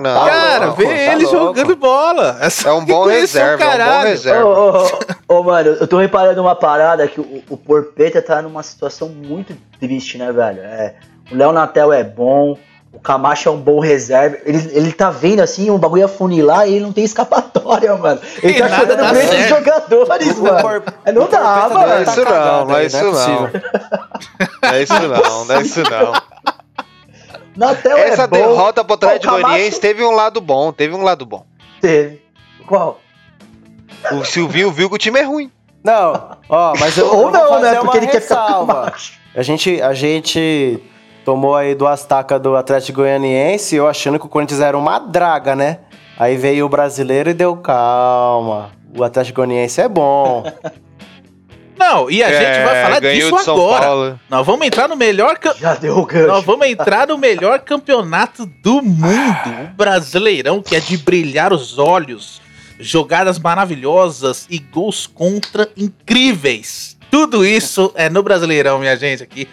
Não. 0.00 0.24
Cara, 0.26 0.66
não, 0.66 0.72
vê 0.74 0.84
tá 0.86 0.92
ele 1.12 1.24
louco. 1.26 1.38
jogando 1.56 1.76
bola. 1.76 2.38
É 2.64 2.72
um 2.72 2.84
bom 2.84 3.02
o 3.04 3.08
reserva, 3.08 3.62
é 3.64 3.68
um 3.68 3.78
bom. 3.78 3.98
Ô, 4.00 4.02
reserva. 4.02 4.44
ô, 4.48 4.86
ô, 5.28 5.38
ô, 5.38 5.42
mano, 5.44 5.76
eu 5.80 5.86
tô 5.86 5.98
reparando 5.98 6.40
uma 6.40 6.54
parada 6.56 7.06
que 7.06 7.20
o, 7.20 7.42
o 7.48 7.56
Porpeta 7.56 8.20
tá 8.20 8.42
numa 8.42 8.62
situação 8.62 9.08
muito 9.08 9.56
triste, 9.78 10.18
né, 10.18 10.32
velho? 10.32 10.60
É, 10.60 10.94
o 11.30 11.36
Léo 11.36 11.52
Natel 11.52 11.92
é 11.92 12.02
bom, 12.02 12.56
o 12.92 12.98
Camacho 12.98 13.48
é 13.48 13.52
um 13.52 13.60
bom 13.60 13.78
reserva. 13.78 14.38
Ele, 14.44 14.58
ele 14.72 14.92
tá 14.92 15.10
vendo 15.10 15.40
assim, 15.40 15.70
o 15.70 15.78
bagulho 15.78 16.04
afunilar 16.04 16.68
e 16.68 16.74
ele 16.74 16.84
não 16.84 16.92
tem 16.92 17.04
escapatória, 17.04 17.94
mano. 17.96 18.20
Ele 18.42 18.54
E 18.54 18.58
tá 18.58 18.84
dá 18.84 18.96
com 19.10 19.16
esses 19.16 19.48
jogadores, 19.48 20.38
O 20.38 20.42
mano. 20.42 20.60
Por- 20.60 20.82
É, 21.04 21.12
não 21.12 21.28
dá, 21.28 21.68
mano. 21.72 22.04
tá 22.04 22.10
Isso 22.10 22.20
não, 22.20 22.26
cagado 22.26 22.66
não 22.66 22.76
é 22.76 22.86
isso 22.86 22.96
é 22.96 23.02
não. 23.02 23.10
possível. 23.12 23.50
Não 24.62 24.70
é 24.70 24.82
isso 24.82 24.92
não, 24.92 25.44
não 25.46 25.54
é 25.56 25.62
isso 25.62 25.80
não. 25.82 26.12
Natel 27.56 27.98
Essa 27.98 28.22
é 28.22 28.26
bom. 28.26 28.36
derrota 28.36 28.84
pro 28.84 28.94
Atlético 28.94 29.32
Goianiense 29.32 29.80
teve 29.80 30.04
um 30.04 30.12
lado 30.12 30.40
bom, 30.40 30.72
teve 30.72 30.94
um 30.94 31.02
lado 31.02 31.26
bom. 31.26 31.44
Teve. 31.80 32.22
Qual? 32.66 33.00
O 34.12 34.24
Silvinho 34.24 34.70
viu 34.70 34.88
que 34.88 34.94
o 34.94 34.98
time 34.98 35.18
é 35.18 35.24
ruim. 35.24 35.50
Não, 35.82 36.36
ó, 36.48 36.74
mas 36.78 36.96
eu, 36.96 37.06
eu 37.08 37.12
Ou 37.12 37.22
vou 37.22 37.30
não, 37.30 37.48
fazer 37.48 37.70
né? 37.72 37.80
uma 37.80 37.84
Porque 37.84 37.98
ele 37.98 38.06
quer 38.06 38.20
ficar. 38.20 38.94
A 39.34 39.42
gente, 39.42 39.80
a 39.80 39.94
gente 39.94 40.82
tomou 41.24 41.56
aí 41.56 41.74
duas 41.74 42.04
tacas 42.04 42.40
do 42.40 42.56
Atlético 42.56 43.00
Goianiense, 43.00 43.76
eu 43.76 43.86
achando 43.88 44.18
que 44.18 44.26
o 44.26 44.28
Corinthians 44.28 44.60
era 44.60 44.76
uma 44.76 44.98
draga, 44.98 45.54
né? 45.56 45.78
Aí 46.18 46.36
veio 46.36 46.66
o 46.66 46.68
brasileiro 46.68 47.30
e 47.30 47.34
deu 47.34 47.56
calma. 47.56 48.70
O 48.96 49.02
Atlético 49.02 49.36
Goianiense 49.36 49.80
é 49.80 49.88
bom. 49.88 50.44
Não, 51.80 52.10
e 52.10 52.22
a 52.22 52.28
gente 52.28 52.42
É, 52.44 52.64
vai 52.64 52.82
falar 52.82 53.00
disso 53.00 53.36
agora. 53.50 53.86
Paulo. 53.86 54.20
Nós 54.28 54.46
vamos 54.46 54.66
entrar 54.66 54.86
no 54.86 54.96
melhor. 54.96 55.38
cam- 55.38 55.54
Já 55.58 55.74
deu 55.74 55.96
o 55.98 56.04
gancho. 56.04 56.26
Nós 56.28 56.44
vamos 56.44 56.66
entrar 56.66 57.08
no 57.08 57.16
melhor 57.16 57.58
campeonato 57.60 58.44
do 58.44 58.82
mundo, 58.82 59.50
o 59.64 59.74
Brasileirão, 59.76 60.62
que 60.62 60.76
é 60.76 60.80
de 60.80 60.98
brilhar 60.98 61.52
os 61.52 61.78
olhos, 61.78 62.40
jogadas 62.78 63.38
maravilhosas 63.38 64.46
e 64.50 64.58
gols 64.58 65.06
contra 65.06 65.68
incríveis. 65.76 66.96
Tudo 67.10 67.44
isso 67.44 67.90
é 67.94 68.08
no 68.10 68.22
Brasileirão, 68.22 68.78
minha 68.78 68.96
gente, 68.96 69.22
aqui. 69.22 69.48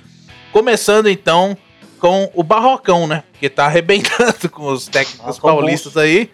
Começando 0.51 1.07
então 1.07 1.57
com 1.99 2.29
o 2.33 2.43
Barrocão, 2.43 3.07
né? 3.07 3.23
Que 3.39 3.49
tá 3.49 3.65
arrebentando 3.65 4.49
com 4.51 4.67
os 4.67 4.87
técnicos 4.87 5.39
paulistas 5.39 5.95
aí. 5.97 6.29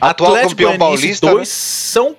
Atual 0.00 0.30
Atlético 0.36 0.50
campeão 0.62 0.78
Goianiense 0.78 1.02
paulista, 1.20 1.30
2, 1.30 1.48
São... 1.48 2.16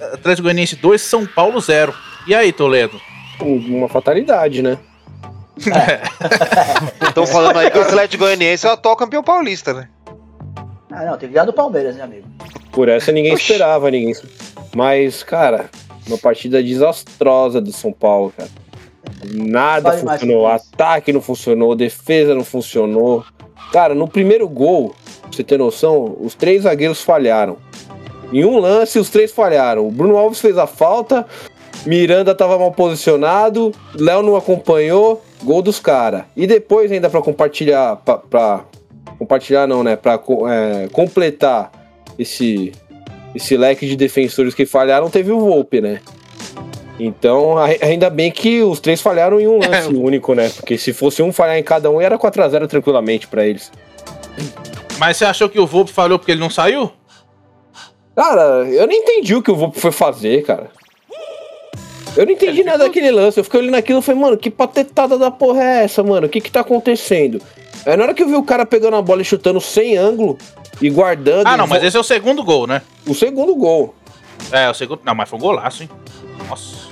Atlético 0.00 0.44
Goianiense 0.44 0.76
2, 0.76 1.00
São 1.00 1.26
Paulo 1.26 1.60
0. 1.60 1.94
E 2.26 2.34
aí, 2.34 2.52
Toledo? 2.52 3.00
Uma 3.40 3.88
fatalidade, 3.88 4.62
né? 4.62 4.78
Estão 7.02 7.26
falando 7.26 7.58
aí 7.58 7.70
que 7.70 7.78
o 7.78 7.82
Atlético 7.82 8.24
Goianiense 8.24 8.66
é 8.66 8.70
o 8.70 8.72
atual 8.72 8.96
campeão 8.96 9.22
paulista, 9.22 9.72
né? 9.72 9.88
Ah, 10.90 11.04
não, 11.04 11.18
tem 11.18 11.28
que 11.28 11.44
do 11.44 11.52
Palmeiras, 11.52 11.96
né, 11.96 12.02
amigo? 12.02 12.26
Por 12.72 12.88
essa 12.88 13.12
ninguém 13.12 13.34
Oxi. 13.34 13.42
esperava, 13.52 13.90
ninguém. 13.90 14.14
Mas, 14.74 15.22
cara, 15.22 15.68
uma 16.06 16.18
partida 16.18 16.62
desastrosa 16.62 17.60
do 17.60 17.72
São 17.72 17.92
Paulo, 17.92 18.32
cara. 18.36 18.50
Nada 19.32 19.92
funcionou, 19.92 20.46
ataque 20.46 21.12
não 21.12 21.20
funcionou, 21.20 21.74
defesa 21.74 22.34
não 22.34 22.44
funcionou. 22.44 23.24
Cara, 23.72 23.94
no 23.94 24.08
primeiro 24.08 24.48
gol, 24.48 24.94
pra 25.22 25.30
você 25.32 25.44
ter 25.44 25.58
noção, 25.58 26.16
os 26.20 26.34
três 26.34 26.62
zagueiros 26.62 27.02
falharam. 27.02 27.56
Em 28.32 28.44
um 28.44 28.58
lance, 28.58 28.98
os 28.98 29.08
três 29.08 29.32
falharam. 29.32 29.86
O 29.86 29.90
Bruno 29.90 30.16
Alves 30.16 30.40
fez 30.40 30.58
a 30.58 30.66
falta, 30.66 31.26
Miranda 31.86 32.34
tava 32.34 32.58
mal 32.58 32.72
posicionado, 32.72 33.72
Léo 33.94 34.22
não 34.22 34.36
acompanhou, 34.36 35.22
gol 35.42 35.62
dos 35.62 35.80
caras. 35.80 36.24
E 36.36 36.46
depois, 36.46 36.92
ainda 36.92 37.08
pra 37.08 37.22
compartilhar, 37.22 37.96
pra, 37.96 38.18
pra- 38.18 38.64
compartilhar 39.18 39.66
não, 39.66 39.82
né? 39.82 39.96
Pra 39.96 40.18
co- 40.18 40.46
é, 40.48 40.88
completar 40.92 41.70
esse, 42.18 42.72
esse 43.34 43.56
leque 43.56 43.86
de 43.86 43.96
defensores 43.96 44.54
que 44.54 44.66
falharam, 44.66 45.08
teve 45.08 45.32
o 45.32 45.40
Volpe, 45.40 45.80
né? 45.80 46.00
Então, 47.00 47.56
a- 47.56 47.68
ainda 47.80 48.10
bem 48.10 48.30
que 48.30 48.60
os 48.62 48.80
três 48.80 49.00
falharam 49.00 49.40
em 49.40 49.46
um 49.48 49.58
lance 49.58 49.88
único, 49.94 50.34
né? 50.34 50.50
Porque 50.50 50.76
se 50.76 50.92
fosse 50.92 51.22
um 51.22 51.32
falhar 51.32 51.56
em 51.56 51.62
cada 51.62 51.90
um, 51.90 52.00
era 52.00 52.18
4x0 52.18 52.66
tranquilamente 52.66 53.26
pra 53.28 53.46
eles. 53.46 53.70
Mas 54.98 55.16
você 55.16 55.24
achou 55.24 55.48
que 55.48 55.58
o 55.60 55.66
Volpe 55.66 55.92
falhou 55.92 56.18
porque 56.18 56.32
ele 56.32 56.40
não 56.40 56.50
saiu? 56.50 56.90
Cara, 58.18 58.66
eu 58.68 58.84
não 58.84 58.92
entendi 58.92 59.36
o 59.36 59.40
que 59.42 59.50
o 59.50 59.54
Volpe 59.54 59.78
foi 59.78 59.92
fazer, 59.92 60.42
cara. 60.42 60.70
Eu 62.16 62.26
não 62.26 62.32
entendi 62.32 62.64
nada 62.64 62.78
daquele 62.82 63.12
lance. 63.12 63.38
Eu 63.38 63.44
fiquei 63.44 63.60
olhando 63.60 63.76
aquilo 63.76 64.00
e 64.00 64.02
falei, 64.02 64.20
mano, 64.20 64.36
que 64.36 64.50
patetada 64.50 65.16
da 65.16 65.30
porra 65.30 65.62
é 65.62 65.84
essa, 65.84 66.02
mano? 66.02 66.26
O 66.26 66.28
que 66.28 66.40
que 66.40 66.50
tá 66.50 66.60
acontecendo? 66.60 67.40
Aí 67.86 67.96
na 67.96 68.02
hora 68.02 68.14
que 68.14 68.24
eu 68.24 68.26
vi 68.26 68.34
o 68.34 68.42
cara 68.42 68.66
pegando 68.66 68.96
a 68.96 69.02
bola 69.02 69.22
e 69.22 69.24
chutando 69.24 69.60
sem 69.60 69.96
ângulo 69.96 70.36
e 70.82 70.90
guardando. 70.90 71.46
Ah, 71.46 71.56
não, 71.56 71.68
mas 71.68 71.84
esse 71.84 71.96
é 71.96 72.00
o 72.00 72.02
segundo 72.02 72.42
gol, 72.42 72.66
né? 72.66 72.82
O 73.06 73.14
segundo 73.14 73.54
gol. 73.54 73.94
É, 74.50 74.68
o 74.68 74.74
segundo. 74.74 75.00
Não, 75.04 75.14
mas 75.14 75.28
foi 75.28 75.38
um 75.38 75.42
golaço, 75.42 75.84
hein? 75.84 75.90
Nossa. 76.48 76.88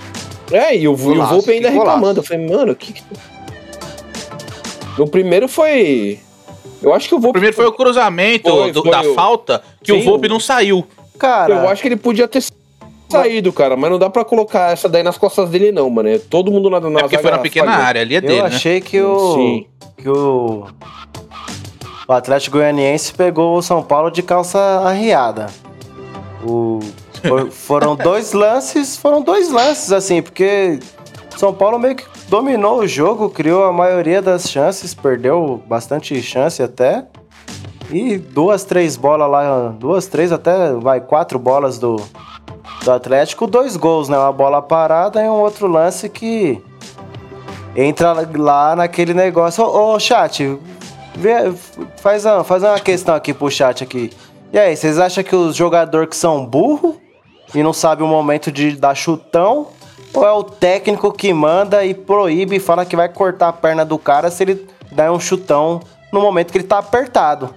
É, 0.52 0.76
e 0.76 0.86
o, 0.86 0.92
e 0.92 0.94
o 0.94 0.96
Golaço, 0.96 1.32
Volpe 1.34 1.50
ainda 1.50 1.70
golaço. 1.72 1.86
reclamando. 1.90 2.20
Eu 2.20 2.24
falei, 2.24 2.46
mano, 2.48 2.76
que 2.76 2.92
que. 2.92 3.02
No 4.96 5.08
primeiro 5.08 5.48
foi. 5.48 6.20
Eu 6.80 6.94
acho 6.94 7.08
que 7.08 7.14
o 7.14 7.18
O 7.18 7.20
Volpe. 7.20 7.32
primeiro 7.34 7.56
foi 7.56 7.66
o 7.66 7.72
cruzamento 7.72 8.48
Foi, 8.48 8.70
do- 8.70 8.82
foi 8.82 8.90
da 8.92 9.00
o- 9.02 9.14
falta 9.14 9.62
que 9.82 9.92
o 9.92 9.96
Sim, 9.98 10.04
Volpe 10.04 10.26
o- 10.28 10.30
não 10.30 10.38
saiu. 10.38 10.86
Cara, 11.18 11.54
Eu 11.54 11.68
acho 11.68 11.82
que 11.82 11.88
ele 11.88 11.96
podia 11.96 12.26
ter 12.28 12.42
saído, 13.08 13.52
cara, 13.52 13.76
mas 13.76 13.90
não 13.90 13.98
dá 13.98 14.10
pra 14.10 14.24
colocar 14.24 14.72
essa 14.72 14.88
daí 14.88 15.02
nas 15.02 15.16
costas 15.18 15.48
dele, 15.50 15.70
não, 15.72 15.88
mano. 15.90 16.08
É 16.08 16.18
todo 16.18 16.50
mundo 16.50 16.68
na, 16.70 16.80
na 16.80 16.98
É 16.98 17.02
porque 17.02 17.18
foi 17.18 17.30
na 17.30 17.38
pequena 17.38 17.72
área, 17.72 18.00
ali 18.02 18.14
é 18.14 18.18
eu 18.18 18.22
dele, 18.22 18.40
né? 18.42 18.46
achei 18.48 18.80
que 18.80 19.00
o. 19.00 19.34
Sim. 19.34 19.66
Que 19.96 20.08
o. 20.08 20.66
O 22.08 22.12
Atlético 22.12 22.58
Goianiense 22.58 23.12
pegou 23.12 23.56
o 23.58 23.62
São 23.62 23.82
Paulo 23.82 24.10
de 24.10 24.22
calça 24.22 24.58
arriada. 24.84 25.46
O, 26.44 26.78
for- 27.26 27.50
foram 27.50 27.96
dois 27.96 28.32
lances, 28.32 28.96
foram 28.96 29.20
dois 29.22 29.50
lances, 29.50 29.90
assim, 29.92 30.22
porque 30.22 30.78
São 31.36 31.52
Paulo 31.52 31.78
meio 31.80 31.96
que 31.96 32.04
dominou 32.28 32.78
o 32.80 32.86
jogo, 32.86 33.28
criou 33.30 33.64
a 33.64 33.72
maioria 33.72 34.22
das 34.22 34.48
chances, 34.48 34.94
perdeu 34.94 35.60
bastante 35.66 36.20
chance 36.22 36.62
até. 36.62 37.04
E 37.90 38.18
duas, 38.18 38.64
três 38.64 38.96
bolas 38.96 39.30
lá, 39.30 39.68
duas, 39.78 40.06
três, 40.06 40.32
até 40.32 40.72
vai 40.72 41.00
quatro 41.00 41.38
bolas 41.38 41.78
do, 41.78 41.96
do 42.82 42.90
Atlético, 42.90 43.46
dois 43.46 43.76
gols, 43.76 44.08
né? 44.08 44.18
Uma 44.18 44.32
bola 44.32 44.60
parada 44.60 45.22
e 45.22 45.28
um 45.28 45.40
outro 45.40 45.68
lance 45.68 46.08
que 46.08 46.60
entra 47.76 48.12
lá 48.36 48.74
naquele 48.74 49.14
negócio. 49.14 49.64
Ô, 49.64 49.94
ô, 49.94 50.00
chat, 50.00 50.58
vê- 51.14 51.52
faz, 51.98 52.24
uma, 52.24 52.42
faz 52.42 52.62
uma 52.64 52.80
questão 52.80 53.14
aqui 53.14 53.32
pro 53.32 53.50
chat 53.50 53.84
aqui. 53.84 54.12
E 54.52 54.58
aí, 54.58 54.76
vocês 54.76 54.98
acham 54.98 55.22
que 55.22 55.36
os 55.36 55.54
jogadores 55.54 56.08
que 56.08 56.16
são 56.16 56.44
burro 56.44 57.00
e 57.54 57.62
não 57.62 57.72
sabem 57.72 58.04
o 58.04 58.08
momento 58.08 58.50
de 58.50 58.72
dar 58.76 58.96
chutão? 58.96 59.68
Ou 60.12 60.26
é 60.26 60.32
o 60.32 60.42
técnico 60.42 61.12
que 61.12 61.32
manda 61.32 61.84
e 61.84 61.94
proíbe 61.94 62.56
e 62.56 62.60
fala 62.60 62.84
que 62.84 62.96
vai 62.96 63.08
cortar 63.08 63.48
a 63.48 63.52
perna 63.52 63.84
do 63.84 63.98
cara 63.98 64.30
se 64.30 64.42
ele 64.42 64.66
der 64.90 65.10
um 65.10 65.20
chutão 65.20 65.80
no 66.12 66.20
momento 66.20 66.50
que 66.50 66.58
ele 66.58 66.66
tá 66.66 66.78
apertado? 66.78 67.50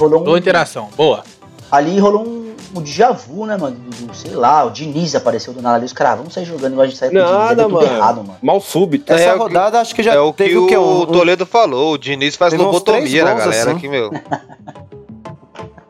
Ali 0.00 0.08
rolou 0.08 0.20
um, 0.20 0.24
Boa 0.24 0.38
interação, 0.38 0.88
boa. 0.96 1.22
ali 1.70 1.98
rolou 1.98 2.22
um, 2.26 2.54
um 2.76 2.80
déjà 2.82 3.10
vu, 3.12 3.46
né, 3.46 3.56
mano? 3.56 3.76
Do- 3.76 4.14
sei 4.14 4.32
lá, 4.34 4.64
o 4.64 4.70
Diniz 4.70 5.14
apareceu 5.14 5.52
do 5.52 5.60
nada 5.62 5.76
ali. 5.76 5.84
Os 5.86 5.92
caras, 5.92 6.16
vamos 6.18 6.32
sair 6.34 6.44
jogando 6.44 6.72
igual 6.72 6.84
a 6.84 6.86
gente 6.88 6.98
sai 6.98 7.10
com 7.10 7.16
o 7.16 7.18
Diniz. 7.20 7.72
Mano. 7.72 7.82
errado, 7.82 8.16
mano. 8.18 8.36
Mal 8.42 8.60
súbito. 8.60 9.12
Essa 9.12 9.22
É 9.22 9.30
o 9.30 9.32
que- 9.34 9.38
rodada 9.42 9.80
acho 9.80 9.94
que 9.94 10.02
já 10.02 10.14
é 10.14 10.20
o 10.20 10.32
teve 10.32 10.50
que 10.50 10.56
o 10.58 10.66
quê? 10.66 10.76
o 10.76 11.02
Um- 11.02 11.06
Toledo 11.06 11.44
falou. 11.46 11.92
O 11.94 11.98
Diniz 11.98 12.36
faz 12.36 12.52
lobotomia 12.54 13.24
na 13.24 13.34
galera 13.34 13.62
assim. 13.62 13.70
aqui, 13.76 13.88
meu. 13.88 14.10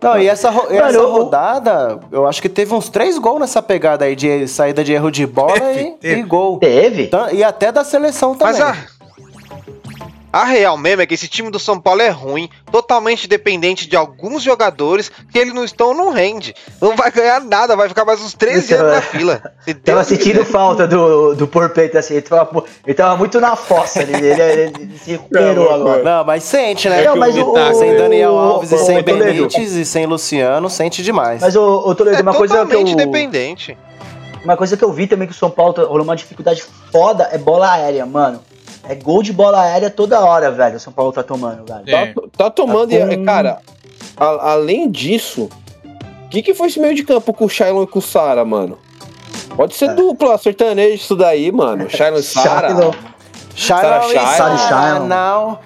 Não, 0.03 0.19
e 0.19 0.27
essa, 0.27 0.49
ro- 0.49 0.67
essa 0.71 0.97
eu- 0.97 1.13
rodada, 1.13 2.01
eu 2.11 2.27
acho 2.27 2.41
que 2.41 2.49
teve 2.49 2.73
uns 2.73 2.89
três 2.89 3.19
gols 3.19 3.39
nessa 3.39 3.61
pegada 3.61 4.07
aí 4.07 4.17
de 4.17 4.49
saída 4.49 4.83
de 4.83 4.95
erro 4.95 5.11
de 5.11 5.27
bola 5.27 5.53
Teve, 5.61 5.81
e, 5.83 5.91
teve. 5.93 6.21
e 6.21 6.23
gol. 6.23 6.59
Teve? 6.59 7.11
E 7.35 7.45
até 7.45 7.71
da 7.71 7.85
seleção 7.85 8.35
também. 8.35 8.59
Mas 8.59 8.63
a, 8.63 8.77
a 10.33 10.45
real 10.45 10.77
mesmo 10.79 11.03
é 11.03 11.07
que 11.07 11.15
esse 11.15 11.27
time 11.27 11.51
do 11.51 11.59
São 11.59 11.81
Paulo 11.81 12.03
é 12.03 12.09
ruim, 12.09 12.49
totalmente 12.71 13.27
dependente 13.27 13.89
de 13.89 13.97
alguns 13.97 14.43
jogadores 14.43 15.11
que 15.33 15.39
eles 15.39 15.53
não 15.53 15.65
estão, 15.65 15.93
não 15.93 16.11
rende. 16.13 16.55
Não 16.81 16.95
vai 16.95 17.11
ganhar 17.11 17.41
nada, 17.41 17.75
vai 17.75 17.89
ficar 17.89 18.05
mais 18.05 18.21
uns 18.21 18.35
13 18.35 18.73
Então, 18.75 18.87
anos 18.87 18.95
na 18.97 19.03
fila. 19.11 19.43
Se 19.65 19.75
Tava 19.75 20.05
sentindo 20.05 20.45
falta 20.45 20.87
do, 20.87 21.35
do 21.35 21.47
Porpeito, 21.49 21.99
assim. 21.99 22.15
Ele 22.15 22.23
tava, 22.23 22.65
ele 22.87 22.95
tava 22.95 23.17
muito 23.17 23.41
na 23.41 23.57
fossa 23.57 24.01
ali. 24.01 24.15
Ele, 24.15 24.29
ele, 24.41 24.73
ele 24.79 24.99
se 25.03 25.11
recuperou 25.13 25.65
Não, 25.71 25.75
agora. 25.75 26.03
Não, 26.05 26.25
mas 26.25 26.45
sente, 26.45 26.89
né? 26.89 27.03
Não, 27.03 27.17
mas 27.17 27.37
o- 27.37 27.53
o- 27.53 27.75
sem 27.75 27.97
Daniel 27.97 28.33
o- 28.33 28.39
Alves 28.39 28.71
e 28.71 28.75
o- 28.77 28.79
sem 28.79 28.99
o 28.99 29.03
Toledo. 29.05 29.25
Benítez 29.25 29.73
e 29.73 29.85
sem 29.85 30.07
Luciano, 30.07 30.71
sente 30.71 31.03
demais. 31.03 31.41
Mas, 31.41 31.57
ô, 31.57 31.83
ô 31.89 31.95
Toledo, 31.95 32.19
É 32.19 32.23
uma 32.23 32.35
coisa 32.35 32.55
que 32.55 32.61
totalmente 32.63 32.91
eu... 32.93 32.97
dependente. 32.97 33.77
Uma 34.45 34.57
coisa 34.57 34.77
que 34.77 34.83
eu 34.85 34.93
vi 34.93 35.07
também 35.07 35.27
que 35.29 35.35
o 35.35 35.37
São 35.37 35.51
Paulo 35.51 35.73
tá- 35.75 35.83
rolou 35.83 36.03
uma 36.03 36.17
dificuldade 36.17 36.65
foda 36.91 37.29
é 37.33 37.37
bola 37.37 37.73
aérea, 37.73 38.07
mano. 38.07 38.41
É 38.89 38.95
gol 38.95 39.23
de 39.23 39.33
bola 39.33 39.61
aérea 39.61 39.91
toda 39.91 40.21
hora, 40.21 40.51
velho. 40.51 40.77
O 40.77 40.81
São 40.81 40.93
Paulo 40.93 41.13
tá 41.13 41.23
tomando, 41.23 41.65
velho. 41.65 41.83
É. 41.87 42.13
Tá, 42.13 42.23
tá 42.37 42.51
tomando. 42.51 42.91
Tá 42.91 42.97
e, 42.97 43.17
com- 43.17 43.25
Cara, 43.25 43.59
a- 44.17 44.53
além 44.53 44.91
disso, 44.91 45.49
o 46.25 46.29
que, 46.29 46.43
que 46.43 46.55
foi 46.55 46.69
esse 46.69 46.81
meio 46.81 46.95
de 46.95 47.03
campo 47.05 47.33
com 47.33 47.45
o 47.45 47.49
Shailon 47.49 47.83
e 47.85 47.87
com 47.87 47.99
o 47.99 48.03
Sara, 48.03 48.45
mano? 48.45 48.79
Pode 49.57 49.75
É. 49.75 49.77
ser 49.77 49.95
dupla, 49.95 50.37
sertanejo 50.39 50.95
isso 50.95 51.15
daí, 51.17 51.53
mano. 51.53 51.89
Shailon 51.91 52.19
e 52.19 52.23
Sara. 52.25 52.69
Shailon. 52.71 52.93
Shailon 53.55 54.11
e 54.11 54.15
Sara. 54.37 54.57
Sara, 54.59 55.01
não. 55.01 55.59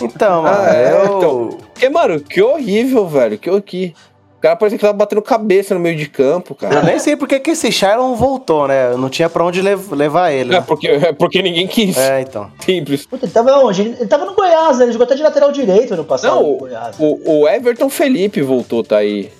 Então, 0.00 0.42
mano, 0.42 0.56
Ah, 0.62 0.74
é, 0.74 0.92
eu... 0.92 1.04
então. 1.18 1.48
Porque, 1.72 1.88
mano, 1.88 2.20
que 2.20 2.40
horrível, 2.42 3.06
velho. 3.06 3.38
Que, 3.38 3.60
que... 3.60 3.94
O 4.42 4.48
cara 4.50 4.56
parecia 4.56 4.76
que 4.76 4.82
tava 4.82 4.92
batendo 4.92 5.22
cabeça 5.22 5.72
no 5.72 5.78
meio 5.78 5.94
de 5.96 6.08
campo, 6.08 6.50
Eu 6.60 6.68
cara. 6.68 6.82
nem 6.82 6.98
sei 6.98 7.14
porque 7.14 7.38
que 7.38 7.52
esse 7.52 7.70
Shailon 7.70 8.16
voltou, 8.16 8.66
né? 8.66 8.90
Não 8.96 9.08
tinha 9.08 9.30
pra 9.30 9.44
onde 9.44 9.62
lev- 9.62 9.92
levar 9.92 10.32
ele. 10.32 10.50
É 10.52 10.58
né? 10.58 10.64
porque, 10.66 10.88
é 10.88 11.12
porque 11.12 11.40
ninguém 11.40 11.68
quis. 11.68 11.96
É, 11.96 12.22
então. 12.22 12.50
Simples. 12.58 13.06
Puta, 13.06 13.24
ele 13.26 13.32
tava 13.32 13.52
onde? 13.58 13.82
Ele, 13.82 13.90
ele 14.00 14.06
tava 14.08 14.24
no 14.24 14.34
Goiás, 14.34 14.78
né? 14.78 14.84
Ele 14.86 14.92
jogou 14.92 15.04
até 15.04 15.14
de 15.14 15.22
lateral 15.22 15.52
direito 15.52 15.94
no 15.94 16.04
passado 16.04 16.34
Não, 16.34 16.42
no 16.42 16.56
Goiás. 16.56 16.96
O, 16.98 17.42
o 17.42 17.48
Everton 17.48 17.88
Felipe 17.88 18.42
voltou, 18.42 18.82
tá 18.82 18.96
aí. 18.96 19.30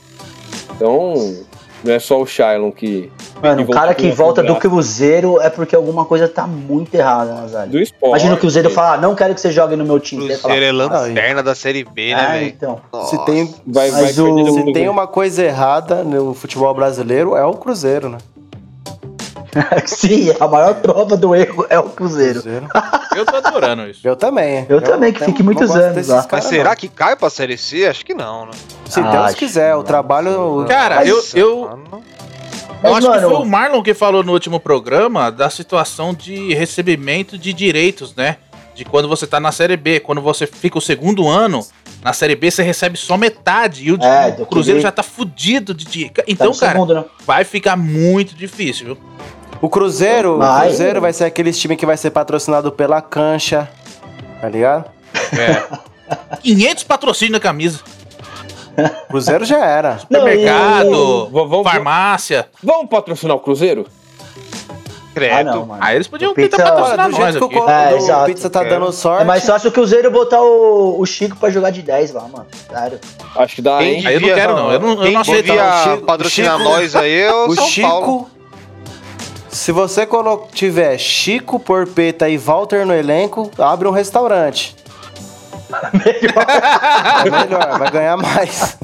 Então, 0.76 1.14
não 1.84 1.92
é 1.94 1.98
só 1.98 2.20
o 2.20 2.26
Shailon 2.26 2.70
que. 2.70 3.10
Mano, 3.42 3.62
o 3.62 3.70
cara 3.70 3.94
que 3.94 4.10
volta 4.10 4.42
do. 4.42 4.56
Cruzeiro 4.56 5.40
é 5.40 5.50
porque 5.50 5.74
alguma 5.74 6.04
coisa 6.04 6.28
tá 6.28 6.46
muito 6.46 6.94
errada, 6.94 7.32
né, 7.34 7.46
velho? 7.50 7.70
Do 7.70 7.80
esporte. 7.80 8.10
Imagina 8.10 8.34
o 8.34 8.38
Cruzeiro 8.38 8.70
falar, 8.70 9.00
não 9.00 9.14
quero 9.14 9.34
que 9.34 9.40
você 9.40 9.50
jogue 9.50 9.74
no 9.76 9.84
meu 9.84 9.98
time. 9.98 10.28
Cruzeiro 10.28 10.64
é 10.64 10.72
lanterna 10.72 11.42
da 11.42 11.54
Série 11.54 11.84
B, 11.84 12.14
né, 12.14 12.20
ah, 12.20 12.32
velho? 12.32 12.46
então. 12.46 12.80
Se 13.06 13.24
tem, 13.24 13.54
Vai, 13.66 13.90
vai 13.90 14.04
o- 14.12 14.52
se 14.52 14.72
tem 14.72 14.88
uma 14.88 15.06
coisa 15.06 15.42
errada 15.44 16.02
no 16.04 16.32
futebol 16.34 16.72
brasileiro, 16.74 17.36
é 17.36 17.44
o 17.44 17.54
Cruzeiro, 17.54 18.08
né? 18.08 18.18
Sim, 19.86 20.32
a 20.40 20.48
maior 20.48 20.74
prova 20.76 21.16
do 21.16 21.34
erro 21.34 21.66
é 21.68 21.78
o 21.78 21.84
Cruzeiro. 21.90 22.40
Cruzeiro. 22.42 22.66
Eu 23.14 23.26
tô 23.26 23.36
adorando 23.36 23.86
isso. 23.88 24.00
Eu 24.02 24.16
também. 24.16 24.64
Eu 24.68 24.80
também, 24.80 25.12
que 25.12 25.18
tenho- 25.18 25.30
fique 25.32 25.42
muitos 25.42 25.70
anos 25.76 26.08
lá. 26.08 26.26
Mas 26.32 26.44
será 26.44 26.70
não. 26.70 26.76
que 26.76 26.88
cai 26.88 27.14
pra 27.14 27.28
Série 27.28 27.58
C? 27.58 27.86
Acho 27.86 28.04
que 28.06 28.14
não, 28.14 28.46
né? 28.46 28.52
Se 28.86 29.00
Ah, 29.00 29.10
Deus 29.10 29.34
quiser, 29.34 29.74
o 29.76 29.82
trabalho. 29.82 30.64
Cara, 30.66 30.96
Mas- 30.96 31.08
eu, 31.08 31.22
eu, 31.34 31.60
Mano, 31.68 32.02
eu 32.82 32.94
acho 32.94 33.12
que 33.12 33.20
foi 33.20 33.34
o 33.34 33.44
Marlon 33.44 33.82
que 33.82 33.92
falou 33.94 34.24
no 34.24 34.32
último 34.32 34.58
programa 34.58 35.30
da 35.30 35.50
situação 35.50 36.14
de 36.14 36.54
recebimento 36.54 37.36
de 37.36 37.52
direitos, 37.52 38.14
né? 38.14 38.38
De 38.74 38.86
quando 38.86 39.06
você 39.06 39.26
tá 39.26 39.38
na 39.38 39.52
Série 39.52 39.76
B. 39.76 40.00
Quando 40.00 40.22
você 40.22 40.46
fica 40.46 40.78
o 40.78 40.80
segundo 40.80 41.28
ano, 41.28 41.64
na 42.02 42.14
Série 42.14 42.34
B 42.34 42.50
você 42.50 42.62
recebe 42.62 42.96
só 42.96 43.18
metade. 43.18 43.84
E 43.86 43.92
o, 43.92 44.02
É, 44.02 44.32
Cruzeiro 44.48 44.80
já 44.80 44.90
tá 44.90 45.02
fudido 45.02 45.74
de 45.74 46.08
tá 46.08 46.22
Então, 46.26 46.46
no 46.50 46.56
cara, 46.58 46.72
segundo, 46.72 46.94
né? 46.94 47.04
vai 47.26 47.44
ficar 47.44 47.76
muito 47.76 48.34
difícil, 48.34 48.86
viu? 48.86 48.98
O 49.62 49.68
Cruzeiro, 49.70 50.34
o 50.34 50.38
Mas- 50.38 50.66
Cruzeiro 50.68 51.00
vai 51.00 51.12
ser 51.12 51.24
aquele 51.24 51.52
time 51.52 51.76
que 51.76 51.86
vai 51.86 51.96
ser 51.96 52.10
patrocinado 52.10 52.70
pela 52.72 53.00
cancha. 53.00 53.68
Tá 54.40 54.48
ligado? 54.48 54.84
É. 55.38 55.62
500 56.42 56.84
patrocínios 56.84 57.32
na 57.32 57.40
camisa. 57.40 57.78
Cruzeiro 59.08 59.44
já 59.44 59.64
era. 59.64 60.00
Não, 60.10 60.20
Supermercado, 60.20 60.90
Vamos- 61.30 61.48
vamos- 61.50 61.70
farmácia. 61.70 62.48
Vamos 62.62 62.88
patrocinar 62.90 63.36
o 63.36 63.40
Cruzeiro? 63.40 63.86
Credo. 65.14 65.34
Ah, 65.36 65.44
não, 65.44 65.66
mano. 65.66 65.84
Aí 65.84 65.94
eles 65.96 66.08
podiam 66.08 66.32
O 66.32 66.34
Pizza- 66.34 66.56
tentar 66.56 66.72
patrocinar 66.72 67.10
do 67.10 67.18
nós 67.18 67.32
jeito 67.34 67.48
que 67.48 67.54
o, 67.54 67.58
aqui. 67.58 67.66
co- 67.66 67.70
É, 67.70 67.90
do 67.90 67.96
exato. 67.96 68.24
Pizza 68.24 68.48
tá 68.50 68.64
É. 68.64 68.68
dando 68.70 68.90
sorte. 68.92 69.20
É 69.22 69.24
mais 69.26 69.44
fácil 69.44 69.70
que 69.70 69.78
o 69.78 69.82
Cruzeiro 69.82 70.10
botar 70.10 70.40
o, 70.40 70.98
o 70.98 71.04
Chico 71.04 71.36
pra 71.36 71.50
jogar 71.50 71.68
de 71.70 71.82
10 71.82 72.14
lá, 72.14 72.22
mano. 72.22 72.46
Sério. 72.70 72.98
Acho 73.36 73.54
que 73.56 73.60
dá, 73.62 73.82
hein? 73.84 74.06
Aí 74.06 74.14
eu 74.14 74.20
não 74.22 74.28
quero, 74.34 74.56
não. 74.56 74.72
Eu 74.72 74.80
não, 74.80 75.04
eu 75.04 75.12
não 75.12 75.20
aceito, 75.20 75.52
não. 75.54 75.98
Patrocinar 76.06 76.56
Chico- 76.56 76.64
nós 76.70 76.96
aí 76.96 77.12
é 77.20 77.30
o, 77.32 77.46
O 77.48 77.54
São 77.54 77.66
Chico. 77.68 77.86
Paulo. 77.88 78.30
Se 79.52 79.70
você 79.70 80.08
tiver 80.52 80.96
Chico, 80.98 81.60
Porpeta 81.60 82.26
e 82.28 82.38
Walter 82.38 82.86
no 82.86 82.94
elenco, 82.94 83.50
abre 83.58 83.86
um 83.86 83.92
restaurante. 83.92 84.74
É 87.24 87.30
melhor, 87.30 87.78
vai 87.78 87.90
ganhar 87.90 88.16
mais. 88.16 88.76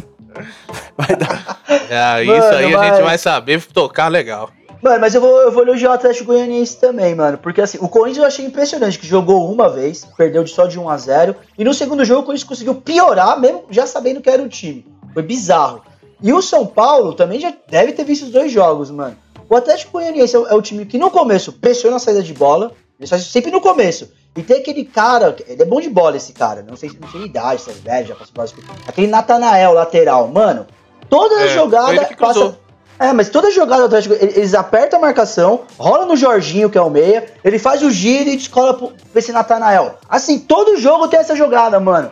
Vai 0.97 1.17
dar. 1.17 1.61
É, 1.69 2.23
isso 2.23 2.33
Mano, 2.33 2.57
aí 2.57 2.75
a 2.75 2.79
mas- 2.79 2.97
gente 2.97 3.05
vai 3.05 3.19
saber 3.19 3.63
tocar 3.67 4.09
legal. 4.09 4.49
Mano, 4.83 5.01
mas 5.01 5.15
eu 5.15 5.21
vou, 5.21 5.39
eu 5.41 5.51
vou 5.53 5.63
elogiar 5.65 5.91
o 5.91 5.93
Atlético 5.95 6.27
Goianiense 6.27 6.79
também, 6.79 7.15
mano. 7.15 7.37
Porque 7.37 7.61
assim, 7.61 7.77
o 7.81 7.89
Corinthians 7.89 8.23
eu 8.23 8.27
achei 8.29 8.47
impressionante, 8.47 8.99
que 8.99 9.07
jogou 9.07 9.51
uma 9.53 9.69
vez, 9.69 10.07
perdeu 10.17 10.43
de 10.45 10.51
só 10.51 10.67
de 10.67 10.79
1 10.79 10.89
a 10.89 10.97
0 10.97 11.37
E 11.59 11.65
no 11.65 11.75
segundo 11.75 12.05
jogo 12.05 12.21
o 12.21 12.25
Corinthians 12.25 12.49
conseguiu 12.49 12.75
piorar, 12.77 13.39
mesmo 13.39 13.65
já 13.71 13.87
sabendo 13.87 14.21
que 14.23 14.31
era 14.31 14.43
o 14.43 14.49
time. 14.49 14.87
Foi 15.13 15.23
bizarro. 15.23 15.83
E 16.23 16.33
o 16.33 16.41
São 16.41 16.65
Paulo 16.65 17.13
também 17.13 17.39
já 17.41 17.53
deve 17.69 17.93
ter 17.93 18.05
visto 18.05 18.23
os 18.25 18.31
dois 18.31 18.51
jogos, 18.51 18.91
mano. 18.91 19.17
O 19.49 19.57
Atlético 19.57 19.93
Goianiense 19.93 20.37
é 20.37 20.39
o, 20.39 20.47
é 20.47 20.55
o 20.55 20.63
time 20.63 20.85
que 20.85 20.99
no 20.99 21.11
começo 21.11 21.53
pressiona 21.55 21.97
a 21.97 21.99
saída 21.99 22.23
de 22.23 22.35
bola. 22.35 22.73
Ele 22.99 23.07
faz 23.09 23.23
isso 23.23 23.31
sempre 23.31 23.51
no 23.51 23.61
começo. 23.61 24.11
E 24.37 24.43
tem 24.43 24.59
aquele 24.61 24.85
cara, 24.85 25.35
ele 25.47 25.63
é 25.63 25.65
bom 25.65 25.81
de 25.81 25.89
bola 25.89 26.17
esse 26.17 26.33
cara, 26.33 26.65
não 26.69 26.77
sei, 26.77 26.91
não 27.01 27.09
sei 27.11 27.23
a 27.23 27.27
idade, 27.27 27.61
se 27.63 27.71
é 27.71 27.73
velho, 27.73 28.07
já 28.09 28.15
passou 28.15 28.35
por 28.35 28.45
Aquele 28.87 29.07
Natanael 29.07 29.73
lateral, 29.73 30.29
mano. 30.29 30.67
Toda 31.09 31.35
É, 31.43 31.49
jogada 31.49 31.93
passa. 32.17 32.59
É, 33.01 33.13
mas 33.13 33.29
toda 33.31 33.51
jogada 33.53 33.83
do 33.83 33.87
Atlético, 33.87 34.15
ele- 34.15 34.33
eles 34.37 34.55
apertam 34.55 34.99
a 34.99 35.03
marcação, 35.03 35.63
rola 35.79 36.05
no 36.05 36.17
Jorginho, 36.17 36.69
que 36.69 36.77
é 36.77 36.81
o 36.83 36.91
meia, 36.91 37.27
ele 37.45 37.59
faz 37.59 37.83
o 37.83 37.91
giro 37.91 38.29
e 38.31 38.37
descola 38.37 38.75
pra 38.75 38.89
esse 39.15 39.31
Natanael. 39.33 39.95
Assim, 40.09 40.39
todo 40.41 40.77
jogo 40.77 41.07
tem 41.09 41.21
essa 41.21 41.35
jogada, 41.37 41.79
mano. 41.81 42.11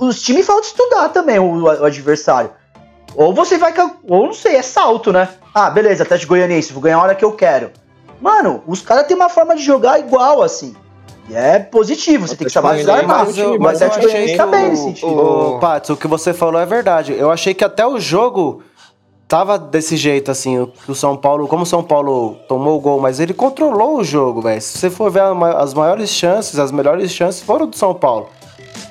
Os 0.00 0.22
times 0.22 0.46
faltam 0.46 0.64
estudar 0.68 1.08
também, 1.10 1.38
o, 1.38 1.62
o 1.62 1.84
adversário. 1.84 2.50
Ou 3.14 3.34
você 3.34 3.58
vai. 3.58 3.72
Ou 4.08 4.26
não 4.26 4.32
sei, 4.32 4.56
é 4.56 4.62
salto, 4.62 5.12
né? 5.12 5.28
Ah, 5.54 5.70
beleza, 5.70 6.02
Atlético 6.02 6.30
Goianiense, 6.34 6.72
vou 6.72 6.82
ganhar 6.82 6.96
a 6.96 7.02
hora 7.02 7.14
que 7.14 7.24
eu 7.24 7.32
quero. 7.32 7.70
Mano, 8.20 8.62
os 8.66 8.80
caras 8.80 9.06
têm 9.06 9.16
uma 9.16 9.28
forma 9.28 9.54
de 9.54 9.62
jogar 9.62 9.98
igual, 9.98 10.42
assim. 10.42 10.74
E 11.28 11.34
é 11.34 11.58
positivo, 11.58 12.26
você 12.26 12.36
tem 12.36 12.46
que 12.46 12.52
saber 12.52 12.76
desarmar. 12.76 13.24
Mas 13.26 13.38
eu, 13.38 13.54
O 13.54 13.60
mas 13.60 13.80
eu 13.80 13.86
Atlético 13.86 14.12
Goianiense 14.12 14.32
que 14.32 14.38
tá 14.38 14.46
bem 14.46 14.64
o, 14.64 14.68
nesse 14.68 14.82
sentido. 14.82 15.06
o, 15.08 15.92
o 15.92 15.96
que 15.96 16.06
você 16.06 16.34
falou 16.34 16.60
é 16.60 16.66
verdade. 16.66 17.14
Eu 17.16 17.30
achei 17.30 17.54
que 17.54 17.64
até 17.64 17.86
o 17.86 17.98
jogo 17.98 18.62
tava 19.26 19.58
desse 19.58 19.96
jeito, 19.96 20.30
assim, 20.30 20.58
o, 20.58 20.72
o 20.86 20.94
São 20.94 21.16
Paulo, 21.16 21.48
como 21.48 21.62
o 21.62 21.66
São 21.66 21.82
Paulo 21.82 22.36
tomou 22.46 22.76
o 22.76 22.80
gol, 22.80 23.00
mas 23.00 23.20
ele 23.20 23.32
controlou 23.32 23.98
o 23.98 24.04
jogo, 24.04 24.42
velho. 24.42 24.60
Se 24.60 24.78
você 24.78 24.90
for 24.90 25.10
ver 25.10 25.22
as 25.56 25.72
maiores 25.72 26.10
chances, 26.10 26.58
as 26.58 26.70
melhores 26.70 27.10
chances 27.10 27.42
foram 27.42 27.66
do 27.66 27.76
São 27.76 27.94
Paulo. 27.94 28.28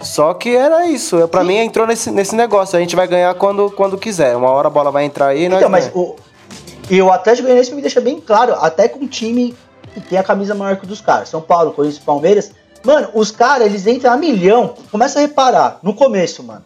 Só 0.02 0.34
que 0.34 0.56
era 0.56 0.86
isso. 0.86 1.28
Pra 1.28 1.44
mim 1.44 1.56
entrou 1.56 1.88
nesse, 1.88 2.12
nesse 2.12 2.36
negócio. 2.36 2.78
A 2.78 2.82
gente 2.82 2.96
vai 2.96 3.08
ganhar 3.08 3.34
quando, 3.36 3.72
quando 3.72 3.98
quiser. 3.98 4.36
Uma 4.36 4.50
hora 4.50 4.68
a 4.68 4.72
bola 4.72 4.92
vai 4.92 5.06
entrar 5.06 5.28
aí 5.28 5.46
e 5.46 5.50
nós 5.50 5.60
Então, 5.60 5.70
mas 5.70 5.90
o. 5.94 6.16
E 6.90 7.02
o 7.02 7.12
Atlético 7.12 7.48
Goianiense 7.48 7.74
me 7.74 7.82
deixa 7.82 8.02
bem 8.02 8.20
claro, 8.20 8.56
até 8.56 8.90
com 8.90 9.00
um 9.00 9.08
time 9.08 9.56
que 9.94 10.02
tem 10.02 10.18
a 10.18 10.24
camisa 10.24 10.54
maior 10.54 10.76
que 10.78 10.84
o 10.84 10.88
dos 10.88 11.00
caras. 11.00 11.30
São 11.30 11.42
Paulo, 11.42 11.72
Corinthians 11.72 12.04
Palmeiras. 12.04 12.52
Mano, 12.84 13.10
os 13.14 13.32
caras, 13.32 13.68
eles 13.68 13.88
entram 13.88 14.12
a 14.12 14.18
milhão. 14.18 14.76
Começa 14.92 15.20
a 15.20 15.22
reparar, 15.22 15.80
no 15.82 15.94
começo, 15.94 16.44
mano. 16.44 16.64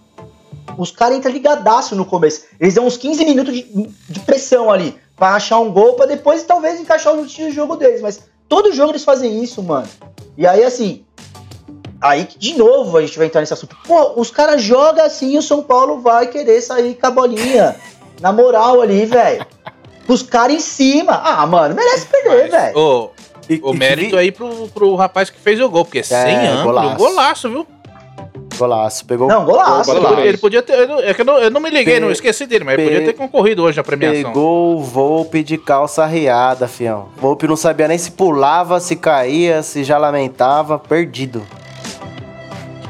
Os 0.77 0.91
caras 0.91 1.17
entram 1.17 1.31
ligadaço 1.31 1.95
no 1.95 2.05
começo. 2.05 2.45
Eles 2.59 2.73
dão 2.73 2.85
uns 2.85 2.97
15 2.97 3.25
minutos 3.25 3.53
de, 3.53 3.63
de 4.09 4.19
pressão 4.21 4.71
ali. 4.71 4.97
Pra 5.15 5.35
achar 5.35 5.59
um 5.59 5.71
gol, 5.71 5.93
pra 5.93 6.05
depois 6.05 6.43
talvez 6.43 6.79
encaixar 6.79 7.13
o 7.13 7.27
jogo 7.51 7.75
deles. 7.75 8.01
Mas 8.01 8.19
todo 8.49 8.73
jogo 8.73 8.91
eles 8.91 9.03
fazem 9.03 9.43
isso, 9.43 9.61
mano. 9.61 9.87
E 10.37 10.45
aí, 10.45 10.63
assim. 10.63 11.03
Aí 12.01 12.25
que 12.25 12.37
de 12.37 12.55
novo 12.57 12.97
a 12.97 13.01
gente 13.01 13.17
vai 13.17 13.27
entrar 13.27 13.41
nesse 13.41 13.53
assunto. 13.53 13.75
Pô, 13.87 14.13
os 14.17 14.29
caras 14.29 14.61
jogam 14.61 15.03
assim 15.05 15.33
e 15.33 15.37
o 15.37 15.41
São 15.41 15.63
Paulo 15.63 15.99
vai 16.01 16.27
querer 16.27 16.61
sair 16.61 16.93
com 16.95 17.07
a 17.07 17.11
bolinha. 17.11 17.75
Na 18.21 18.31
moral 18.31 18.81
ali, 18.81 19.05
velho. 19.05 19.45
Os 20.07 20.21
caras 20.23 20.55
em 20.55 20.59
cima. 20.59 21.13
Ah, 21.23 21.45
mano, 21.45 21.75
merece 21.75 22.05
perder, 22.05 22.49
velho. 22.49 22.77
Ô, 22.77 23.09
o 23.63 23.73
e 23.73 23.77
mérito 23.77 24.17
aí 24.17 24.31
pro, 24.31 24.67
pro 24.73 24.95
rapaz 24.95 25.29
que 25.29 25.39
fez 25.39 25.59
o 25.61 25.69
gol, 25.69 25.85
porque 25.85 26.03
sem 26.03 26.35
ângulo, 26.35 26.63
golaço. 26.65 26.95
golaço, 26.97 27.49
viu? 27.49 27.67
Golaço. 28.57 29.05
Pegou, 29.05 29.27
Não, 29.27 29.45
golaço. 29.45 29.91
Ele 29.91 29.99
Golaço. 29.99 30.15
podia, 30.15 30.29
ele 30.29 30.37
podia 30.37 30.61
ter. 30.63 30.73
É 31.03 31.13
que 31.13 31.21
eu 31.21 31.25
não, 31.25 31.37
eu 31.37 31.51
não 31.51 31.61
me 31.61 31.69
liguei, 31.69 31.95
Pe- 31.95 31.99
não 31.99 32.09
esqueci 32.11 32.45
dele, 32.47 32.63
mas 32.63 32.73
ele 32.73 32.83
pe- 32.87 32.93
podia 32.95 33.05
ter 33.07 33.13
concorrido 33.17 33.63
hoje 33.63 33.77
na 33.77 33.83
premiação. 33.83 34.23
Pegou 34.31 34.77
o 34.77 34.83
Volpe 34.83 35.43
de 35.43 35.57
calça 35.57 36.05
riada, 36.05 36.67
fião. 36.67 37.09
Volpe 37.17 37.47
não 37.47 37.55
sabia 37.55 37.87
nem 37.87 37.97
se 37.97 38.09
pulava, 38.11 38.79
se 38.79 38.95
caía, 38.95 39.61
se 39.61 39.83
já 39.83 39.97
lamentava, 39.99 40.79
perdido. 40.79 41.45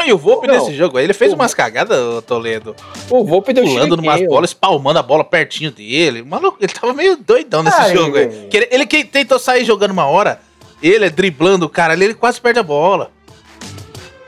E 0.07 0.13
o 0.13 0.17
Volpe 0.17 0.47
nesse 0.47 0.73
jogo 0.73 0.97
aí, 0.97 1.03
ele 1.03 1.13
fez 1.13 1.33
O- 1.33 1.35
umas 1.35 1.53
cagadas, 1.53 1.97
ô, 1.99 2.21
Toledo. 2.21 2.73
O 3.09 3.25
Volpe 3.25 3.51
deu 3.51 3.63
Pulando 3.65 3.97
numas 3.97 4.25
bolas, 4.25 4.51
espalmando 4.51 4.97
a 4.99 5.03
bola 5.03 5.23
pertinho 5.23 5.69
dele. 5.69 6.23
Maluco, 6.23 6.57
ele 6.61 6.71
tava 6.71 6.93
meio 6.93 7.17
doidão 7.17 7.61
nesse 7.61 7.79
Ai, 7.81 7.93
jogo 7.93 8.15
aí. 8.17 8.47
Ele, 8.53 8.67
ele 8.71 8.85
que 8.85 9.03
tentou 9.03 9.37
sair 9.37 9.65
jogando 9.65 9.91
uma 9.91 10.05
hora, 10.05 10.39
ele 10.81 11.05
é 11.05 11.09
driblando 11.09 11.65
o 11.65 11.69
cara 11.69 11.91
ali, 11.93 12.05
ele 12.05 12.13
quase 12.13 12.39
perde 12.39 12.59
a 12.59 12.63
bola. 12.63 13.11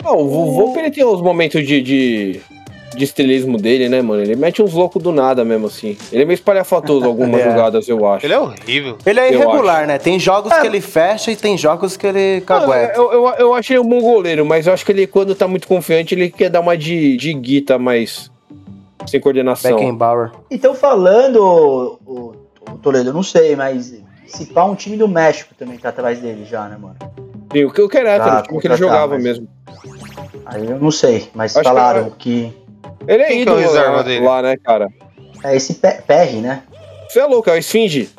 Não, 0.04 0.18
o 0.18 0.52
Volpe 0.54 0.80
ele 0.80 0.92
tem 0.92 1.06
uns 1.06 1.22
momentos 1.22 1.66
de, 1.66 1.82
de, 1.82 2.42
de 3.00 3.06
estilismo 3.06 3.58
dele, 3.58 3.88
né, 3.90 4.02
mano? 4.02 4.22
Ele 4.22 4.36
mete 4.36 4.62
uns 4.62 4.74
loucos 4.74 5.02
do 5.02 5.12
nada 5.12 5.44
mesmo, 5.46 5.68
assim. 5.68 5.98
Ele 6.12 6.24
é 6.24 6.26
meio 6.26 6.36
espalhafatoso 6.36 7.06
algumas 7.06 7.40
É. 7.42 7.50
jogadas, 7.50 7.88
eu 7.88 8.06
acho. 8.06 8.26
Ele 8.26 8.34
é 8.34 8.40
horrível. 8.40 8.98
Ele 9.06 9.20
é 9.20 9.34
irregular, 9.34 9.88
né? 9.88 9.98
Tem 9.98 10.20
jogos 10.20 10.54
que 10.54 10.68
ele 10.68 10.82
fecha 10.82 11.32
e 11.32 11.36
tem 11.36 11.58
jogos 11.58 11.96
que 11.96 12.06
ele 12.06 12.42
cagueta. 12.42 12.94
eu, 12.98 13.12
eu, 13.12 13.28
eu 13.40 13.54
acho 13.54 13.72
ele 13.72 13.80
um 13.80 13.88
bom 13.88 14.02
goleiro, 14.02 14.46
mas 14.46 14.68
eu 14.68 14.74
acho 14.74 14.86
que 14.86 14.92
ele, 14.92 15.08
quando 15.08 15.34
tá 15.34 15.48
muito 15.48 15.68
confiante, 15.68 16.14
ele 16.14 16.30
quer 16.30 16.50
dar 16.50 16.60
uma 16.60 16.78
de, 16.78 17.16
de 17.18 17.34
guita 17.34 17.80
mais 17.80 18.30
sem 19.08 19.20
coordenação. 19.20 19.72
Beckenbauer. 19.78 20.32
Então, 20.52 20.76
falando, 20.76 21.38
o, 21.42 22.00
o- 22.06 22.34
o 22.74 22.78
Toledo, 22.80 23.10
eu 23.10 23.14
não 23.14 23.24
sei, 23.24 23.56
mas 23.56 23.94
se 24.28 24.46
pá, 24.48 24.66
um 24.66 24.76
time 24.76 24.98
do 24.98 25.08
México 25.08 25.56
também 25.58 25.78
tá 25.78 25.90
atrás 25.90 26.20
dele 26.20 26.46
já, 26.46 26.68
né, 26.68 26.78
mano? 26.80 26.96
Sim, 27.52 27.64
o 27.64 27.72
que 27.72 27.82
eu 27.82 27.90
quero 27.90 28.08
é 28.10 28.18
Tá, 28.20 28.24
o 28.26 28.44
time 28.44 28.60
que 28.62 28.68
ele 28.68 28.74
contratar, 28.74 28.78
jogava 28.78 29.14
mas- 29.16 29.24
mesmo. 29.24 29.48
Aí 30.46 30.66
eu 30.66 30.80
não 30.80 30.92
sei, 30.92 31.30
mas 31.34 31.56
Acho 31.56 31.64
que 31.64 31.68
falaram 31.76 32.10
que. 32.18 32.52
Ele 33.10 33.24
é 33.24 33.32
é 33.34 33.42
ídolo 33.42 33.60
reserva 33.60 33.98
lá, 33.98 34.02
dele? 34.04 34.26
lá, 34.26 34.42
né, 34.42 34.56
cara? 34.58 34.88
É 35.44 35.56
esse 35.56 35.76
Pe- 35.76 36.02
PR, 36.08 36.36
né? 36.42 36.64
Você 37.10 37.20
é 37.20 37.26
louco, 37.26 37.50
é 37.50 37.54
o 37.54 37.58
Esfinge. 37.58 38.10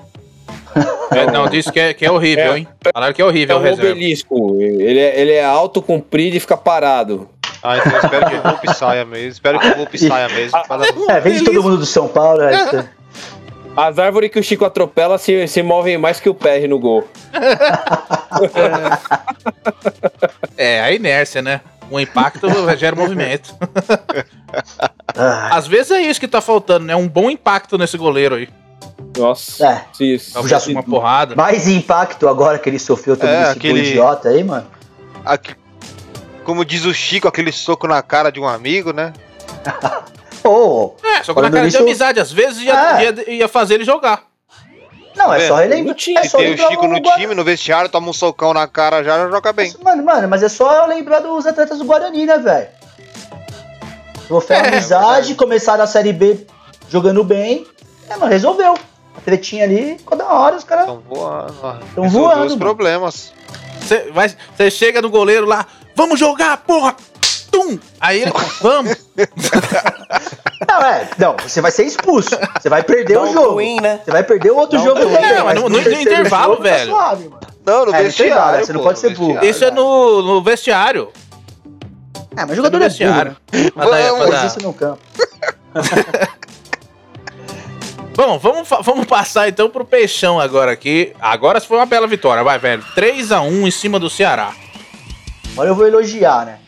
É, 1.13 1.27
não, 1.29 1.49
disse 1.49 1.73
que 1.73 1.81
é, 1.81 1.93
que 1.93 2.07
é 2.07 2.11
horrível, 2.11 2.53
É. 2.55 2.59
hein? 2.59 2.69
Falaram 2.95 3.13
que 3.13 3.21
é 3.21 3.25
É 3.25 3.27
horrível 3.27 3.57
o 3.57 3.59
um 3.59 3.63
reserva. 3.65 3.91
obelisco. 3.91 4.57
Ele 4.61 5.01
é, 5.01 5.21
ele 5.21 5.33
é 5.33 5.45
alto, 5.45 5.83
comprido 5.83 6.37
e 6.37 6.41
fica 6.41 6.57
parado. 6.57 7.29
Ah, 7.61 7.79
então 7.79 7.93
eu 7.93 7.99
espero 7.99 8.27
que 8.31 8.35
o 8.37 8.43
Volpe 8.43 8.71
saia 8.79 9.05
mesmo. 9.05 9.29
Espero 9.29 9.59
que 9.59 9.67
o 9.67 9.75
Volpe 9.77 9.99
saia 9.99 10.29
mesmo. 10.29 10.63
pra 10.69 10.77
dar- 10.77 10.87
É, 11.17 11.19
vem 11.21 11.33
de 11.33 11.43
todo 11.45 11.61
mundo 11.65 11.77
do 11.79 11.85
São 11.85 12.07
Paulo. 12.07 12.43
É, 12.43 12.55
isso. 12.55 12.89
As 13.77 13.99
árvores 13.99 14.31
que 14.31 14.39
o 14.39 14.43
Chico 14.43 14.65
atropela 14.65 15.19
se, 15.19 15.49
se 15.49 15.63
movem 15.65 15.99
mais 15.99 16.21
que 16.21 16.29
o 16.29 16.35
PR 16.35 16.69
no 16.69 16.79
gol. 16.79 17.09
É, 20.57 20.81
a 20.81 20.93
inércia, 20.93 21.43
né? 21.43 21.61
O 21.91 21.99
impacto 21.99 22.47
gera 22.79 22.95
movimento. 22.97 23.55
Ah, 25.17 25.57
Às 25.57 25.67
vezes 25.67 25.91
é 25.91 26.01
isso 26.03 26.21
que 26.21 26.29
tá 26.29 26.41
faltando, 26.41 26.87
né? 26.87 26.95
Um 26.97 27.09
bom 27.09 27.29
impacto 27.31 27.77
nesse 27.77 27.97
goleiro 27.99 28.37
aí. 28.37 28.49
Nossa. 29.19 29.67
É. 29.67 29.85
Se, 29.93 30.33
Talvez 30.33 30.65
Já- 30.65 30.71
uma 30.71 30.83
porrada. 30.83 31.35
mais 31.35 31.67
impacto 31.67 32.29
agora 32.29 32.59
que 32.59 32.69
ele 32.69 32.79
sofreu 32.79 33.17
todo 33.17 33.29
É, 33.29 33.43
esse 33.43 33.51
aquele- 33.53 33.81
idiota 33.81 34.29
aí, 34.29 34.45
mano. 34.45 34.67
Aqui- 35.25 35.55
como 36.45 36.65
diz 36.65 36.85
o 36.85 36.95
Chico, 36.95 37.27
aquele 37.29 37.53
soco 37.53 37.87
na 37.87 38.01
cara 38.03 38.31
de 38.31 38.41
um 38.41 38.47
amigo, 38.49 38.93
né? 38.93 39.13
Ô, 40.45 40.95
É, 41.05 41.23
só 41.23 41.35
que 41.35 41.41
na 41.41 41.51
cara 41.51 41.65
nisso- 41.65 41.77
de 41.79 41.83
amizade. 41.83 42.21
Às 42.21 42.31
vezes 42.33 42.63
ia, 42.63 43.01
É. 43.01 43.03
ia, 43.05 43.31
ia 43.35 43.49
fazer 43.49 43.75
ele 43.75 43.85
jogar. 43.85 44.23
Não, 45.17 45.33
é 45.33 45.47
só 45.47 45.57
relembrar. 45.57 45.97
É 46.17 46.23
Se 46.23 46.29
só 46.31 46.39
tem 46.39 46.55
o 46.55 46.57
Chico 46.57 46.87
no 46.87 47.01
Guarani. 47.01 47.23
time, 47.23 47.35
no 47.35 47.45
vestiário, 47.45 47.89
toma 47.91 48.09
um 48.09 48.13
socão 48.13 48.53
na 48.55 48.67
cara 48.67 49.03
já, 49.03 49.19
já 49.19 49.29
joga 49.31 49.53
bem. 49.53 49.75
Mano, 49.83 50.03
mano, 50.05 50.29
mas 50.29 50.43
é 50.43 50.49
só 50.49 50.87
lembrar 50.87 51.21
dos 51.21 51.47
atletas 51.47 51.79
do 51.79 51.85
Guarani, 51.85 52.27
né, 52.27 52.39
velho? 52.39 52.69
Vou 54.29 54.43
É, 54.49 54.55
amizade, 54.69 55.05
verdade. 55.07 55.35
começaram 55.35 55.83
a 55.83 55.87
Série 55.87 56.13
B 56.13 56.47
jogando 56.89 57.25
bem. 57.25 57.67
É, 58.09 58.17
mano, 58.17 58.31
resolveu. 58.31 58.75
A 59.17 59.21
tretinha 59.25 59.65
ali, 59.65 59.97
ficou 59.99 60.17
da 60.17 60.27
hora, 60.33 60.57
os 60.57 60.63
caras. 60.65 60.85
Estão 60.87 61.01
voando. 61.01 61.55
ó. 61.63 61.73
Tão 61.95 62.05
Resolveu 62.05 62.29
voando, 62.31 62.47
os 62.47 62.55
problemas. 62.57 63.33
Você 64.57 64.71
chega 64.71 65.03
no 65.03 65.11
goleiro 65.11 65.47
lá, 65.47 65.67
vamos 65.97 66.19
jogar, 66.19 66.57
porra! 66.59 66.95
Tum! 67.51 67.79
Aí 68.01 68.23
ele, 68.23 68.33
vamos! 68.61 68.97
Não, 70.69 70.83
é, 70.83 71.09
não, 71.19 71.37
você 71.43 71.61
vai 71.61 71.71
ser 71.73 71.85
expulso. 71.85 72.31
Você 72.61 72.69
vai 72.69 72.83
perder 72.83 73.15
Dá 73.15 73.23
o 73.23 73.33
jogo. 73.33 73.55
twin, 73.55 73.81
né? 73.81 74.01
Você 74.05 74.11
vai 74.13 74.23
perder 74.23 74.53
o 74.53 74.57
outro 74.57 74.79
um 74.79 74.85
jogo 74.85 75.01
também. 75.01 75.17
É, 75.25 75.43
mas 75.43 75.55
no- 75.57 75.63
no- 75.63 75.69
no 75.71 75.75
terceiro 75.83 76.03
intervalo, 76.03 76.53
jogo 76.55 76.63
tá 76.65 76.71
velho. 76.71 76.91
suave, 76.93 77.25
mano. 77.29 77.41
Não, 77.67 77.87
no 77.87 77.95
É, 77.95 78.03
vestiário. 78.05 78.33
intervalo, 78.35 78.65
você 78.67 78.73
não 78.73 78.81
pô, 78.81 78.87
pode 78.87 78.99
ser 79.01 79.15
burro. 79.17 79.45
Isso 79.45 79.65
é 79.65 79.71
no, 79.71 80.23
no 80.23 80.43
vestiário. 80.43 81.09
É, 82.37 82.45
mas 82.47 82.55
jogador 82.57 82.77
é 82.77 82.79
burro. 82.81 82.89
vestiário. 82.89 83.37
né? 83.53 83.71
Vamos, 83.75 84.29
Faz 84.37 84.45
isso 84.53 84.63
no 84.63 84.73
campo. 84.73 85.01
Bom, 88.17 88.39
vamos, 88.39 88.69
vamos 88.83 89.07
passar 89.07 89.49
então 89.49 89.71
pro 89.71 89.85
Peixão 89.85 90.39
agora 90.39 90.73
aqui. 90.73 91.13
Agora 91.21 91.61
foi 91.61 91.79
uma 91.79 91.87
bela 91.87 92.07
vitória, 92.07 92.45
vai, 92.45 92.59
velho. 92.59 92.85
3x1 92.95 93.67
em 93.67 93.71
cima 93.71 93.99
do 93.99 94.11
Ceará. 94.11 94.53
Agora 95.53 95.69
eu 95.71 95.75
vou 95.75 95.87
elogiar, 95.87 96.45
né? 96.45 96.59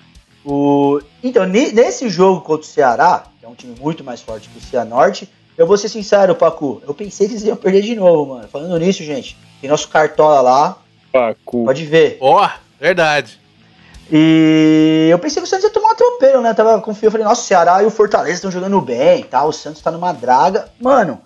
O... 0.45 1.01
Então, 1.22 1.45
ne- 1.47 1.72
nesse 1.72 2.09
jogo 2.09 2.40
contra 2.40 2.62
o 2.62 2.68
Ceará, 2.68 3.24
que 3.38 3.47
é 3.47 3.49
um 3.49 3.55
time 3.55 3.74
muito 3.80 4.03
mais 4.03 4.20
forte 4.20 4.49
que 4.49 4.59
o 4.59 4.61
Cianorte, 4.61 5.28
eu 5.57 5.66
vou 5.66 5.76
ser 5.76 5.88
sincero, 5.88 6.34
Pacu, 6.34 6.82
eu 6.86 6.95
pensei 6.95 7.26
que 7.28 7.34
eles 7.34 7.45
iam 7.45 7.57
perder 7.57 7.82
de 7.82 7.95
novo, 7.95 8.34
mano. 8.34 8.49
Falando 8.49 8.76
nisso, 8.78 9.05
gente, 9.05 9.36
tem 9.61 9.70
nosso 9.70 9.88
cartola 9.88 10.40
lá, 10.40 10.78
Pacu. 11.12 11.64
pode 11.64 11.84
ver. 11.86 12.16
Ó, 12.20 12.49
verdade. 12.80 13.40
E 14.11 15.09
eu 15.11 15.18
pensei 15.18 15.40
que 15.40 15.47
o 15.47 15.49
Santos 15.49 15.64
ia 15.64 15.70
tomar 15.70 15.88
um 15.88 15.93
atropelo, 15.93 16.43
né? 16.43 16.53
Tava 16.53 16.80
confiando, 16.80 17.12
falei, 17.12 17.26
nossa, 17.26 17.40
o 17.40 17.45
Ceará 17.45 17.82
e 17.82 17.86
o 17.86 17.90
Fortaleza 17.90 18.34
estão 18.34 18.51
jogando 18.51 18.80
bem 18.80 19.20
e 19.20 19.24
tal, 19.24 19.49
o 19.49 19.53
Santos 19.53 19.80
tá 19.80 19.90
numa 19.90 20.12
draga. 20.12 20.68
Mano, 20.80 21.20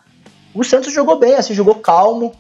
o 0.55 0.63
Santos 0.63 0.93
jogou 0.93 1.19
bem, 1.19 1.35
assim, 1.35 1.55
jogou 1.55 1.75
calmo. 1.77 2.33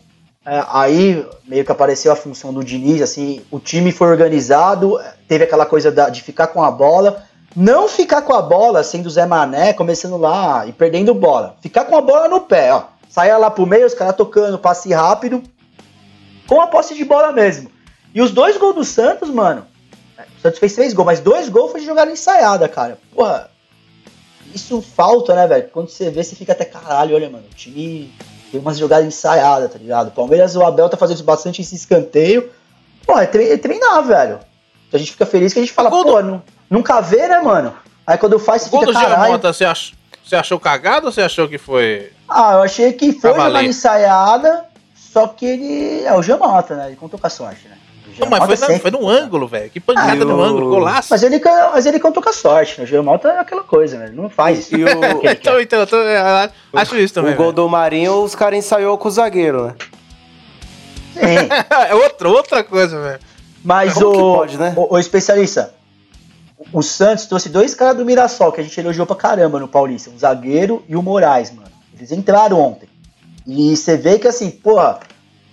É, 0.47 0.65
aí 0.69 1.27
meio 1.45 1.65
que 1.65 1.73
apareceu 1.73 2.13
a 2.13 2.17
função 2.17 2.55
do 2.55 2.63
Diniz, 2.63 3.03
assim, 3.03 3.43
o 3.51 3.59
time 3.59 3.91
foi 3.91 4.07
organizado, 4.07 4.97
teve 5.27 5.43
aquela 5.43 5.67
coisa 5.67 5.91
da- 5.91 6.09
de 6.09 6.23
ficar 6.23 6.47
com 6.47 6.63
a 6.63 6.71
bola. 6.71 7.25
Não 7.55 7.89
ficar 7.89 8.23
com 8.23 8.33
a 8.33 8.41
bola, 8.43 8.85
sendo 8.85 9.11
Zé 9.11 9.27
Mané, 9.27 9.73
começando 9.73 10.17
lá 10.17 10.65
e 10.67 10.73
perdendo 10.73 11.13
bola. 11.15 11.57
Ficar 11.61 11.85
com 11.87 11.97
a 11.97 12.01
bola 12.01 12.29
no 12.29 12.43
pé, 12.43 12.73
ó. 12.73 12.85
Saia 13.09 13.37
lá 13.39 13.51
pro 13.51 13.67
meio, 13.67 13.87
os 13.87 13.95
caras 13.95 14.15
tocando, 14.15 14.59
passe 14.59 14.93
rápido. 14.93 15.43
Com 16.47 16.61
a 16.61 16.67
posse 16.69 16.95
de 16.95 17.05
bola 17.05 17.33
mesmo. 17.33 17.71
E 18.15 18.21
os 18.23 18.31
dois 18.31 18.57
gols 18.57 18.75
do 18.77 18.85
Santos, 18.85 19.31
mano, 19.31 19.67
o 20.39 20.41
Santos 20.43 20.61
fez 20.61 20.75
três 20.75 20.93
gols, 20.93 21.07
mas 21.07 21.19
dois 21.21 21.49
gols 21.49 21.73
foi 21.73 21.81
de 21.81 21.87
jogada 21.87 22.11
ensaiada, 22.13 22.69
cara. 22.69 22.99
Porra, 23.13 23.51
isso 24.55 24.81
falta, 24.81 25.35
né, 25.35 25.47
velho? 25.47 25.69
Quando 25.73 25.89
você 25.89 26.09
vê, 26.11 26.23
você 26.23 26.37
fica 26.37 26.53
até 26.53 26.65
caralho, 26.65 27.17
olha, 27.17 27.29
mano, 27.29 27.45
o 27.51 27.55
time 27.55 28.13
tem 28.51 28.61
umas 28.61 28.79
jogadas 28.79 29.07
ensaiadas, 29.07 29.71
tá 29.73 29.79
ligado? 29.79 30.09
O 30.09 30.13
Palmeiras, 30.13 30.55
o 30.57 30.65
Abel 30.65 30.89
tá 30.89 30.97
fazendo 30.97 31.23
bastante 31.23 31.63
esse 31.63 31.75
escanteio. 31.75 32.51
Pô, 33.07 33.19
é, 33.19 33.27
tre- 33.27 33.51
é 33.53 33.57
treinar, 33.57 34.03
velho. 34.03 34.39
A 34.93 34.99
gente 34.99 35.13
fica 35.13 35.27
feliz 35.27 35.53
que 35.53 35.59
a 35.59 35.63
gente 35.63 35.73
fala, 35.75 35.91
pô, 35.91 36.23
nu- 36.23 36.43
nunca 36.71 37.01
vê, 37.01 37.27
né, 37.29 37.41
mano? 37.41 37.75
Aí 38.07 38.17
quando 38.19 38.39
faz, 38.39 38.63
você 38.63 38.69
O 38.69 38.81
fica 38.81 38.87
do 38.87 38.93
caralho. 38.93 39.39
Você, 39.39 39.65
ach... 39.65 39.93
você 40.25 40.37
achou 40.37 40.59
cagado 40.61 41.07
ou 41.07 41.13
você 41.13 41.23
achou 41.23 41.49
que 41.49 41.59
foi. 41.59 42.13
Ah, 42.29 42.53
eu 42.55 42.63
achei 42.63 42.93
que 42.93 43.13
foi 43.13 43.31
jogada 43.31 43.65
ensaiada, 43.65 44.65
só 44.95 45.27
que 45.29 45.45
ele. 45.45 46.03
É 46.05 46.15
o 46.17 46.23
Jamota, 46.23 46.75
né? 46.77 46.87
Ele 46.89 46.97
contou 46.97 47.19
com 47.19 47.27
a 47.27 47.31
sorte, 47.31 47.67
né? 47.69 47.76
O 48.17 48.21
Não, 48.21 48.29
mas 48.31 48.59
foi, 48.61 48.69
na- 48.75 48.79
foi 48.81 48.91
no 48.91 49.09
ângulo, 49.09 49.47
velho. 49.47 49.69
Que 49.71 49.79
pancada 49.79 50.12
Ah, 50.12 50.14
no 50.17 50.31
eu- 50.31 50.43
ângulo, 50.43 50.69
golaço. 50.71 51.09
Mas 51.11 51.23
ele, 51.23 51.39
mas 51.73 51.85
ele 51.87 52.01
contou 52.01 52.23
com 52.23 52.31
a 52.31 52.33
sorte, 52.33 52.79
né? 52.79 52.85
O 52.85 52.87
Giamota 52.87 53.29
é 53.29 53.39
aquela 53.39 53.62
coisa, 53.62 53.99
né? 53.99 54.07
Ele 54.07 54.17
não 54.17 54.31
faz. 54.31 54.71
E 54.73 54.77
o, 54.77 54.87
então, 55.31 55.61
então, 55.61 55.81
eu 55.81 55.87
tô- 55.87 55.97
eu 55.97 56.51
acho 56.75 56.97
isso 56.97 57.12
também. 57.14 57.35
o 57.35 57.37
gol 57.37 57.47
velho. 57.47 57.57
do 57.57 57.69
Marinho, 57.69 58.23
os 58.23 58.35
caras 58.35 58.59
ensaiou 58.59 58.97
com 58.97 59.09
o 59.09 59.11
zagueiro, 59.11 59.67
né? 59.67 59.75
Sim. 61.14 61.49
É 61.89 61.95
outra, 61.97 62.29
outra 62.29 62.64
coisa, 62.64 63.01
velho. 63.01 63.21
Mas 63.64 63.95
Como 63.95 64.12
que 64.12 64.19
o, 64.19 64.35
pode, 64.37 64.59
né? 64.59 64.73
o, 64.77 64.95
o 64.95 64.99
especialista, 64.99 65.75
o 66.73 66.83
Santos 66.83 67.27
trouxe 67.27 67.49
dois 67.49 67.75
caras 67.75 67.97
do 67.97 68.05
Mirassol 68.05 68.53
que 68.53 68.61
a 68.61 68.64
gente 68.64 68.79
elogiou 68.79 69.07
pra 69.07 69.17
caramba 69.17 69.59
no 69.59 69.67
Paulista, 69.69 70.09
um 70.11 70.19
zagueiro 70.19 70.85
e 70.89 70.95
o 70.97 71.03
Moraes, 71.03 71.51
mano. 71.51 71.69
Eles 71.97 72.12
entraram 72.12 72.61
ontem. 72.61 72.89
E 73.47 73.77
você 73.77 73.97
vê 73.97 74.19
que 74.19 74.29
assim, 74.29 74.51
porra, 74.51 75.01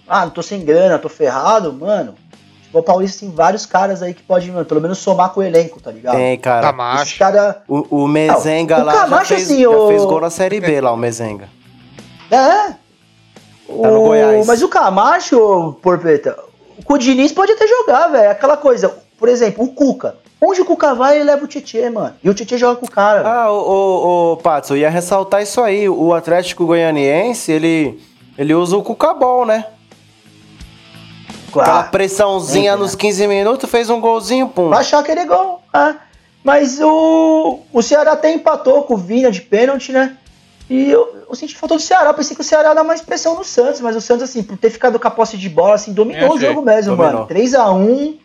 ah, 0.07 0.26
não 0.26 0.32
tô 0.32 0.41
sem 0.43 0.64
grana, 0.64 0.99
tô 0.99 1.09
ferrado, 1.09 1.72
mano. 1.74 2.16
O 2.74 2.82
Paulista 2.82 3.19
tem 3.19 3.30
vários 3.30 3.65
caras 3.67 4.01
aí 4.01 4.13
que 4.15 4.24
podem, 4.24 4.49
mano, 4.51 4.65
pelo 4.65 4.82
menos 4.82 4.97
somar 4.97 5.30
com 5.32 5.41
o 5.41 5.43
elenco, 5.43 5.80
tá 5.80 5.91
ligado? 5.91 6.15
Tem, 6.15 6.38
cara. 6.39 6.67
Camacho. 6.67 7.19
caras. 7.19 7.55
O, 7.67 8.03
o 8.03 8.07
Mezenga 8.07 8.78
Não, 8.78 8.84
o 8.84 8.86
lá 8.88 8.93
já, 8.93 8.99
Camacho, 9.01 9.26
fez, 9.36 9.43
assim, 9.43 9.61
já 9.61 9.69
o- 9.69 9.88
fez 9.89 10.03
gol 10.05 10.19
na 10.21 10.30
Série 10.32 10.59
B 10.59 10.82
lá, 10.82 10.91
o 10.91 10.97
Mezenga. 10.97 11.47
É. 12.32 12.38
Tá 12.38 12.76
no 13.67 14.01
O- 14.01 14.07
Goiás. 14.07 14.45
Mas 14.47 14.61
o 14.63 14.67
Camacho, 14.69 15.39
ô, 15.39 15.74
Porpeta, 15.74 16.38
com 16.84 16.93
o 16.93 16.97
Diniz 16.97 17.32
pode 17.32 17.51
até 17.51 17.67
jogar, 17.67 18.07
velho. 18.07 18.32
Aquela 18.32 18.57
coisa, 18.57 18.93
por 19.19 19.30
exemplo, 19.30 19.63
o 19.63 19.74
Cuca. 19.74 20.15
Onde 20.41 20.59
o 20.61 20.65
Cuca 20.65 20.93
vai, 20.93 21.15
ele 21.15 21.24
leva 21.26 21.45
o 21.45 21.47
Tietê, 21.47 21.89
mano. 21.89 22.13
E 22.24 22.30
o 22.30 22.34
Tietê 22.34 22.57
joga 22.57 22.78
com 22.80 22.86
o 22.86 22.91
cara. 22.91 23.21
Ah, 23.26 23.51
o, 23.51 23.55
o, 23.55 24.34
o 24.34 24.38
Patos, 24.38 24.71
eu 24.71 24.78
ia 24.78 24.89
ressaltar 24.89 25.41
isso 25.41 25.61
aí. 25.61 25.88
O 25.88 26.13
Atlético 26.13 26.65
Goianiense, 26.65 27.49
ele, 27.51 28.01
ele 28.38 28.53
usa 28.53 28.76
o 28.76 28.84
Cucabol, 28.84 29.45
né? 29.45 29.65
Aquela 31.62 31.80
Ah, 31.82 31.84
pressãozinha 31.84 32.76
nos 32.76 32.95
15 32.95 33.28
minutos, 33.28 33.70
fez 33.70 33.89
um 33.89 33.99
golzinho, 34.01 34.47
pum. 34.47 34.70
Vai 34.70 34.80
achar 34.80 35.04
que 35.04 35.12
ele 35.12 35.22
é 35.22 35.26
gol. 35.26 35.62
é. 35.74 35.95
Mas 36.43 36.78
o, 36.82 37.60
o 37.72 37.82
Ceará 37.82 38.12
até 38.12 38.34
empatou 38.34 38.84
com 38.84 38.95
o 38.95 38.97
Vinha 38.97 39.32
de 39.32 39.41
pênalti, 39.41 39.93
né? 39.93 40.18
E 40.70 40.89
eu, 40.91 41.24
eu 41.30 41.36
senti 41.36 41.56
falta 41.56 41.76
do 41.76 41.82
Ceará. 41.82 42.10
Eu 42.10 42.14
pensei 42.14 42.36
que 42.36 42.41
o 42.41 42.43
Ceará 42.43 42.70
ia 42.70 42.76
dar 42.76 42.84
mais 42.84 43.01
pressão 43.01 43.36
no 43.38 43.45
Santos. 43.45 43.80
Mas 43.80 43.95
o 43.95 44.01
Santos, 44.01 44.24
assim, 44.24 44.43
por 44.43 44.58
ter 44.58 44.70
ficado 44.70 44.99
com 44.99 45.08
a 45.08 45.12
posse 45.12 45.38
de 45.38 45.47
bola, 45.47 45.76
assim, 45.76 45.93
dominou 45.93 46.22
Eu 46.22 46.32
o 46.34 46.39
jogo 46.39 46.62
mesmo, 46.62 46.97
Dominou. 46.97 47.14
mano. 47.22 47.28
3x1. 47.28 48.18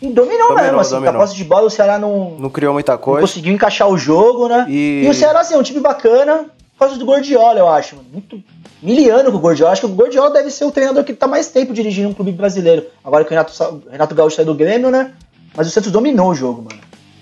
E 0.00 0.06
dominou, 0.08 0.48
Dominou, 0.50 0.56
mesmo, 0.56 0.78
assim. 0.80 1.00
Com 1.00 1.08
a 1.08 1.12
posse 1.12 1.34
de 1.34 1.42
bola, 1.44 1.66
o 1.66 1.70
Ceará 1.70 1.98
não, 1.98 2.36
Não 2.38 2.48
criou 2.48 2.72
muita 2.72 2.92
não 2.92 2.98
coisa. 3.00 3.20
conseguiu 3.22 3.52
encaixar 3.52 3.88
o 3.88 3.98
jogo, 3.98 4.46
né? 4.48 4.64
E- 4.68 5.02
E... 5.04 5.08
o 5.08 5.14
Ceará, 5.14 5.40
assim, 5.40 5.54
é 5.54 5.58
um 5.58 5.62
time 5.64 5.80
bacana 5.80 6.46
por 6.74 6.86
causa 6.86 6.96
do 6.96 7.04
Gordiola, 7.04 7.58
eu 7.58 7.68
acho. 7.68 7.96
mano. 7.96 8.06
Muito 8.12 8.40
miliano 8.82 9.30
com 9.30 9.38
o 9.38 9.40
Gordiola. 9.40 9.72
Acho 9.72 9.82
que 9.82 9.92
o 9.92 9.94
Gordiola 9.94 10.30
deve 10.30 10.50
ser 10.50 10.64
o 10.64 10.70
treinador 10.70 11.04
que 11.04 11.12
tá 11.12 11.26
mais 11.26 11.48
tempo 11.48 11.72
dirigindo 11.72 12.08
um 12.08 12.14
clube 12.14 12.32
brasileiro. 12.32 12.86
Agora 13.04 13.24
que 13.24 13.30
o 13.30 13.34
Renato, 13.34 13.82
Renato 13.90 14.14
Gaúcho 14.14 14.36
saiu 14.36 14.46
do 14.46 14.54
Grêmio, 14.54 14.90
né? 14.90 15.12
Mas 15.56 15.66
o 15.66 15.70
Santos 15.70 15.90
dominou 15.90 16.30
o 16.30 16.34
jogo, 16.34 16.62
mano. 16.62 16.80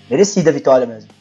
Merecida 0.09 0.49
a 0.49 0.53
vitória 0.53 0.85
mesmo. 0.85 1.16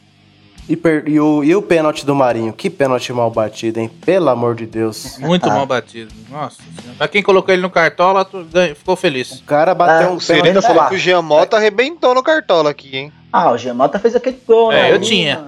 E, 0.68 0.74
per- 0.76 1.04
e 1.06 1.20
o, 1.20 1.44
e 1.44 1.54
o 1.54 1.62
pênalti 1.62 2.04
do 2.04 2.12
Marinho? 2.12 2.52
Que 2.52 2.68
pênalti 2.68 3.12
mal 3.12 3.30
batido, 3.30 3.78
hein? 3.78 3.88
Pelo 4.04 4.28
amor 4.30 4.56
de 4.56 4.66
Deus. 4.66 5.16
Muito 5.18 5.48
Ah. 5.48 5.54
mal 5.54 5.64
batido. 5.66 6.12
Nossa 6.28 6.56
senhora. 6.56 6.96
Pra 6.98 7.06
quem 7.06 7.22
colocou 7.22 7.52
ele 7.54 7.62
no 7.62 7.70
cartola, 7.70 8.24
tu 8.24 8.44
ficou 8.76 8.96
feliz. 8.96 9.30
O 9.40 9.44
cara 9.44 9.74
bateu 9.74 10.08
Ah, 10.08 10.10
um 10.12 10.16
O 10.16 10.20
Serena 10.20 10.44
pênalti. 10.46 10.66
falou 10.66 10.82
lá. 10.82 10.88
que 10.88 10.96
o 10.96 10.98
Giamota 10.98 11.56
arrebentou 11.56 12.14
no 12.16 12.22
cartola 12.22 12.70
aqui, 12.70 12.96
hein? 12.96 13.12
Ah, 13.32 13.52
o 13.52 13.58
Giamata 13.58 13.98
fez 14.00 14.16
aquele 14.16 14.40
gol, 14.44 14.72
É, 14.72 14.82
né? 14.82 14.90
eu 14.90 14.94
Aí, 14.94 15.00
tinha. 15.00 15.44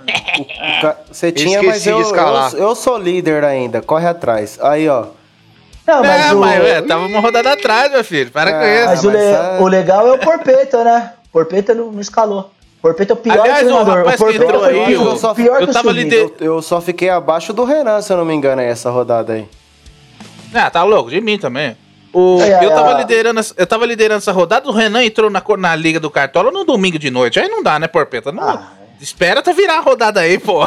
O 1.09 1.13
Você 1.13 1.33
tinha, 1.33 1.59
mas 1.63 1.79
Esqueci 1.79 1.89
eu, 1.89 1.97
de 1.97 2.03
escalar. 2.03 2.53
eu, 2.53 2.59
eu 2.61 2.75
sou 2.77 2.97
líder 2.97 3.43
ainda. 3.45 3.83
Corre 3.83 4.07
atrás. 4.07 4.57
Aí, 4.63 4.89
ó. 4.89 5.07
Não, 5.87 6.01
mas 6.03 6.27
é, 6.31 6.35
o... 6.35 6.39
mas 6.39 6.65
é, 6.65 6.83
tava 6.83 7.07
uma 7.07 7.19
rodada 7.19 7.53
atrás, 7.55 7.91
meu 7.91 8.05
filho. 8.05 8.31
Para 8.31 8.53
com 8.53 8.59
Ah, 8.59 8.77
isso. 8.77 8.87
mas 8.89 9.05
o, 9.05 9.07
mas 9.07 9.15
le- 9.17 9.23
é- 9.25 9.59
o 9.63 9.67
legal 9.67 10.07
é 10.07 10.13
o 10.13 10.19
Porpeta, 10.19 10.85
né? 10.85 11.13
O 11.27 11.29
Porpeta 11.33 11.75
não, 11.75 11.91
não 11.91 12.01
escalou. 12.01 12.53
O 12.79 12.81
Porpeta 12.83 13.13
é 13.13 13.15
o 13.15 13.17
pior 13.17 13.41
Aliás, 13.41 13.63
o 13.63 13.67
treinador. 13.67 13.97
rapaz 13.99 14.17
que 14.17 14.23
Porpeta 14.25 14.45
entrou 14.45 14.65
aí, 14.65 14.85
pior, 14.87 15.07
eu 15.07 15.17
só- 15.17 15.35
pior 15.35 15.61
eu 15.63 15.69
o 15.69 15.73
tava 15.73 15.91
lider- 15.93 16.31
Eu, 16.41 16.55
eu 16.57 16.63
só 16.63 16.81
fiquei 16.81 17.09
abaixo 17.11 17.53
do 17.53 17.65
Renan, 17.65 18.01
se 18.01 18.13
eu 18.13 18.17
não 18.17 18.25
me 18.25 18.33
engano, 18.35 18.61
aí, 18.63 18.69
essa 18.69 18.91
rodada 18.91 19.33
aí. 19.33 19.49
Ah, 20.55 20.71
tá 20.71 20.83
louco, 20.85 21.11
de 21.11 21.21
mim 21.21 21.39
também. 21.39 21.77
O, 22.13 22.41
É, 22.41 22.65
eu, 22.65 22.71
é, 22.71 22.75
tava 22.75 22.93
é. 22.93 22.97
liderando, 22.99 23.41
essa- 23.41 23.55
eu 23.57 23.67
tava 23.67 23.85
liderando 23.85 24.19
essa 24.19 24.33
rodada, 24.33 24.69
o 24.69 24.73
Renan 24.73 25.03
entrou 25.05 25.29
na, 25.29 25.43
na 25.59 25.77
Liga 25.77 25.99
do 26.01 26.09
Cartola 26.11 26.51
no 26.51 26.65
domingo 26.65 26.99
de 26.99 27.11
noite. 27.11 27.39
Aí 27.39 27.49
não 27.49 27.63
dá, 27.63 27.79
né, 27.79 27.87
Porpeta? 27.89 28.31
Não, 28.33 28.43
Ah, 28.49 28.73
Espera 29.01 29.41
até 29.41 29.53
virar 29.53 29.79
a 29.79 29.81
rodada 29.81 30.21
aí, 30.21 30.39
pô. 30.39 30.67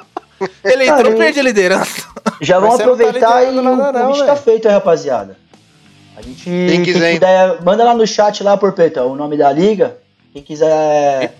Ele 0.64 0.86
entrou, 0.86 1.14
perde 1.14 1.40
a 1.40 1.42
liderança. 1.42 2.06
Já 2.40 2.60
não 2.60 2.68
tá 2.68 2.84
aproveitar 2.84 3.42
e 3.42 3.46
liderando 3.50 3.76
nada 3.76 3.98
o 4.04 4.06
convite 4.08 4.26
tá 4.26 4.36
feito 4.36 4.68
aí, 4.68 4.74
rapaziada. 4.74 5.36
A 6.16 6.22
gente, 6.22 6.44
quem 6.44 6.82
quiser, 6.82 7.14
puder, 7.14 7.62
manda 7.64 7.84
lá 7.84 7.94
no 7.94 8.06
chat 8.06 8.42
lá, 8.42 8.56
Porpeta, 8.56 9.02
o 9.04 9.14
nome 9.16 9.36
da 9.36 9.50
liga. 9.52 9.96
Quem 10.32 10.42
quiser 10.42 11.34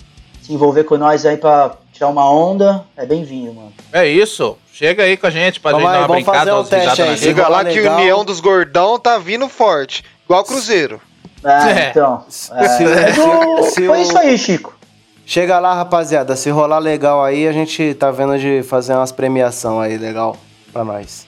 se 0.47 0.53
envolver 0.53 0.84
com 0.84 0.97
nós 0.97 1.26
aí 1.26 1.36
pra 1.36 1.72
tirar 1.92 2.09
uma 2.09 2.30
onda, 2.30 2.84
é 2.97 3.05
bem-vindo, 3.05 3.53
mano. 3.53 3.72
É 3.92 4.07
isso. 4.07 4.57
Chega 4.72 5.03
aí 5.03 5.16
com 5.16 5.26
a 5.26 5.30
gente 5.30 5.59
pra 5.59 5.72
Vamos 5.72 5.86
gente 5.86 5.94
aí, 5.94 6.01
dar 6.01 6.01
uma 6.03 6.09
vamos 6.09 6.24
fazer 6.24 6.38
brincada, 6.38 6.61
um 6.61 6.64
teste 6.64 7.03
aí, 7.03 7.16
se. 7.18 7.24
Chega 7.24 7.42
lá 7.42 7.49
rolar 7.59 7.64
que 7.64 7.78
o 7.78 7.82
legal. 7.82 7.97
União 7.99 8.24
dos 8.24 8.40
Gordão 8.40 8.99
tá 8.99 9.18
vindo 9.18 9.49
forte. 9.49 10.05
Igual 10.24 10.42
o 10.42 10.44
Cruzeiro. 10.44 11.01
É, 11.44 11.51
É. 11.51 11.88
então. 11.90 12.24
É, 12.28 12.30
Se- 12.68 12.84
o- 12.84 13.62
se 13.64 13.86
foi 13.86 14.03
isso 14.03 14.18
aí, 14.18 14.36
Chico. 14.38 14.76
Chega 15.24 15.59
lá, 15.59 15.74
rapaziada. 15.74 16.36
Se 16.36 16.51
rolar 16.51 16.78
legal 16.78 17.24
aí, 17.24 17.49
a 17.49 17.53
gente 17.53 17.94
tá 17.94 18.11
vendo 18.12 18.38
de 18.38 18.62
fazer 18.62 18.94
umas 18.94 19.11
premiação 19.11 19.80
aí 19.80 19.97
legal 19.99 20.36
pra 20.72 20.84
nós. 20.84 21.26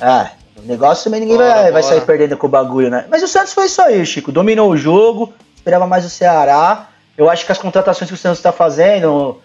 É, 0.00 0.30
o 0.60 0.62
negócio 0.66 1.04
também 1.04 1.20
ninguém 1.20 1.36
Bora, 1.36 1.48
vai, 1.54 1.62
vai 1.72 1.82
bora. 1.82 1.94
sair 1.94 2.00
perdendo 2.02 2.36
com 2.36 2.46
o 2.46 2.50
bagulho, 2.50 2.88
né? 2.90 3.06
Mas 3.10 3.22
o 3.22 3.26
Santos 3.28 3.52
foi 3.52 3.66
isso 3.66 3.82
aí, 3.82 4.04
Chico. 4.06 4.30
Dominou 4.30 4.70
o 4.70 4.76
jogo, 4.76 5.32
esperava 5.56 5.86
mais 5.86 6.04
o 6.04 6.10
Ceará. 6.10 6.88
Eu 7.16 7.28
acho 7.28 7.44
que 7.44 7.52
as 7.52 7.58
contratações 7.58 8.08
que 8.10 8.14
o 8.14 8.18
Santos 8.18 8.40
tá 8.40 8.52
fazendo, 8.52 9.38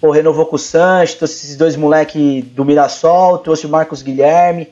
pô, 0.00 0.10
renovou 0.10 0.46
com 0.46 0.56
o 0.56 0.58
Santos, 0.58 1.14
trouxe 1.14 1.34
esses 1.46 1.56
dois 1.56 1.76
moleques 1.76 2.44
do 2.46 2.64
Mirassol, 2.64 3.38
trouxe 3.38 3.66
o 3.66 3.68
Marcos 3.68 4.02
Guilherme. 4.02 4.68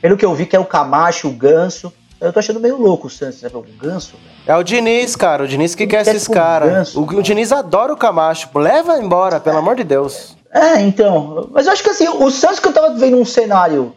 Pelo 0.00 0.16
que 0.16 0.24
eu 0.24 0.34
vi, 0.34 0.46
que 0.46 0.56
é 0.56 0.58
o 0.60 0.64
Camacho, 0.64 1.28
o 1.28 1.32
Ganso. 1.32 1.92
Eu 2.18 2.32
tô 2.32 2.38
achando 2.38 2.58
meio 2.60 2.80
louco 2.80 3.08
o 3.08 3.10
Santos, 3.10 3.42
né? 3.42 3.50
O 3.52 3.62
Ganso, 3.78 4.12
velho. 4.16 4.36
É 4.46 4.56
o 4.56 4.62
Diniz, 4.62 5.14
cara. 5.16 5.44
O 5.44 5.48
Diniz 5.48 5.74
que 5.74 5.86
quer 5.86 6.02
Quer 6.04 6.14
esses 6.14 6.28
caras. 6.28 6.94
O, 6.94 7.02
o. 7.02 7.22
Diniz 7.22 7.52
adora 7.52 7.92
o 7.92 7.96
Camacho. 7.96 8.48
Leva 8.54 8.98
embora, 8.98 9.38
pelo 9.38 9.58
amor 9.58 9.76
de 9.76 9.84
Deus. 9.84 10.34
É, 10.50 10.80
então. 10.80 11.50
Mas 11.52 11.66
eu 11.66 11.72
acho 11.72 11.82
que 11.82 11.90
assim, 11.90 12.08
o 12.08 12.30
Santos 12.30 12.58
que 12.58 12.68
eu 12.68 12.72
tava 12.72 12.94
vendo 12.94 13.18
um 13.18 13.24
cenário 13.24 13.92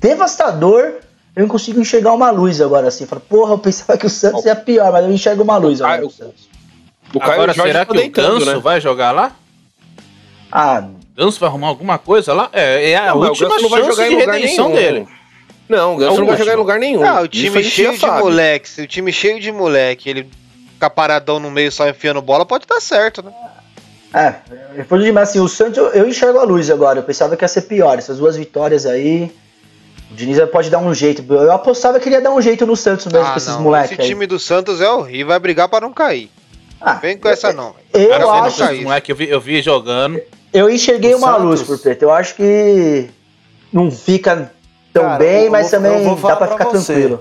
devastador, 0.00 0.94
eu 1.36 1.42
não 1.42 1.48
consigo 1.48 1.80
enxergar 1.80 2.12
uma 2.12 2.30
luz 2.30 2.60
agora, 2.60 2.88
assim. 2.88 3.06
Falo, 3.06 3.22
porra, 3.28 3.52
eu 3.54 3.58
pensava 3.58 3.96
que 3.96 4.06
o 4.06 4.10
Santos 4.10 4.44
ia 4.44 4.56
pior, 4.56 4.90
mas 4.90 5.04
eu 5.04 5.12
enxergo 5.12 5.42
uma 5.44 5.56
luz 5.56 5.80
agora. 5.80 5.98
Ah, 5.98 6.00
no 6.00 6.06
eu- 6.06 6.10
Santos. 6.10 6.48
O 7.14 7.20
Caio 7.20 7.32
Agora, 7.32 7.52
Jorge 7.52 7.72
será 7.72 7.84
que 7.84 7.90
o 7.92 7.94
deitando, 7.94 8.38
Ganso 8.38 8.54
né? 8.54 8.60
vai 8.60 8.80
jogar 8.80 9.12
lá? 9.12 9.32
Ah, 10.50 10.84
Ganso 11.16 11.38
vai 11.40 11.48
arrumar 11.48 11.68
alguma 11.68 11.98
coisa 11.98 12.32
lá? 12.32 12.48
É, 12.52 12.90
é 12.90 12.96
a 12.96 13.06
Não, 13.08 13.18
o 13.18 13.26
última 13.28 13.48
não 13.60 13.68
vai 13.68 13.82
chance 13.82 13.90
jogar 13.96 14.08
de 14.08 14.14
em 14.14 14.18
lugar 14.20 14.34
redenção 14.34 14.68
nenhum. 14.68 14.80
dele. 14.80 15.08
Não, 15.68 15.94
o 15.94 15.96
Ganso 15.98 16.10
É 16.10 16.14
o 16.14 16.20
não 16.20 16.26
vai 16.26 16.36
jogar 16.38 16.52
em 16.52 16.56
lugar 16.56 16.78
nenhum. 16.78 17.04
Ah, 17.04 17.20
o 17.20 17.24
Isso 17.24 17.28
time 17.28 17.62
gente 17.62 17.70
cheio 17.74 17.92
de 17.92 17.98
sabe. 17.98 18.18
moleques, 18.22 18.78
o 18.78 18.86
time 18.86 19.12
cheio 19.12 19.40
de 19.40 19.52
moleque, 19.52 20.08
ele 20.10 20.28
ficar 20.74 20.90
paradão 20.90 21.38
no 21.38 21.50
meio 21.50 21.70
só 21.70 21.88
enfiando 21.88 22.20
bola, 22.20 22.44
pode 22.44 22.66
dar 22.66 22.80
certo, 22.80 23.22
né? 23.22 23.32
É, 24.14 24.34
depois 24.76 25.02
de 25.02 25.18
assim, 25.18 25.40
o 25.40 25.48
Santos 25.48 25.78
eu, 25.94 26.06
enxergo 26.06 26.38
a 26.38 26.44
luz 26.44 26.70
agora. 26.70 26.98
Eu 26.98 27.02
pensava 27.02 27.36
que 27.36 27.44
ia 27.44 27.48
ser 27.48 27.62
pior. 27.62 27.96
Essas 27.98 28.18
duas 28.18 28.36
vitórias 28.36 28.84
aí. 28.84 29.32
O 30.10 30.14
Diniz 30.14 30.38
pode 30.50 30.68
dar 30.68 30.78
um 30.78 30.92
jeito. 30.92 31.24
Eu 31.32 31.50
apostava 31.52 31.98
que 31.98 32.08
ele 32.08 32.16
ia 32.16 32.20
dar 32.20 32.30
um 32.30 32.42
jeito 32.42 32.66
no 32.66 32.76
Santos 32.76 33.06
mesmo 33.06 33.30
com 33.30 33.36
esses 33.38 33.56
moleques 33.56 33.92
esse 33.92 34.02
aí. 34.02 34.08
time 34.08 34.26
do 34.26 34.38
Santos 34.38 34.80
é 34.82 34.90
horrível, 34.90 35.28
vai 35.28 35.38
brigar 35.38 35.68
pra 35.68 35.80
não 35.80 35.92
cair. 35.92 36.30
Ah, 36.84 36.94
Vem 36.94 37.16
com 37.16 37.28
essa 37.28 37.52
não. 37.52 37.74
eu 37.92 38.08
Cara, 38.08 38.30
acho. 38.46 38.60
não 38.64 38.72
os 38.72 38.80
moleque, 38.82 39.12
eu 39.12 39.16
vi, 39.16 39.28
eu 39.28 39.40
vi 39.40 39.62
jogando. 39.62 40.20
Eu 40.52 40.68
enxerguei 40.68 41.14
O 41.14 41.18
uma 41.18 41.28
Santos- 41.28 41.44
luz 41.44 41.62
por 41.62 41.78
preto. 41.78 42.02
Eu 42.02 42.10
acho 42.12 42.34
que 42.34 43.08
não 43.72 43.90
fica 43.90 44.52
tão 44.92 45.02
Cara, 45.04 45.18
bem, 45.18 45.44
eu 45.46 45.50
mas 45.50 45.70
vou- 45.70 45.78
eu 45.80 45.82
também 45.84 46.04
dá 46.14 46.36
pra 46.36 46.36
pra 46.36 46.48
ficar 46.48 46.64
você. 46.70 46.92
tranquilo. 46.94 47.20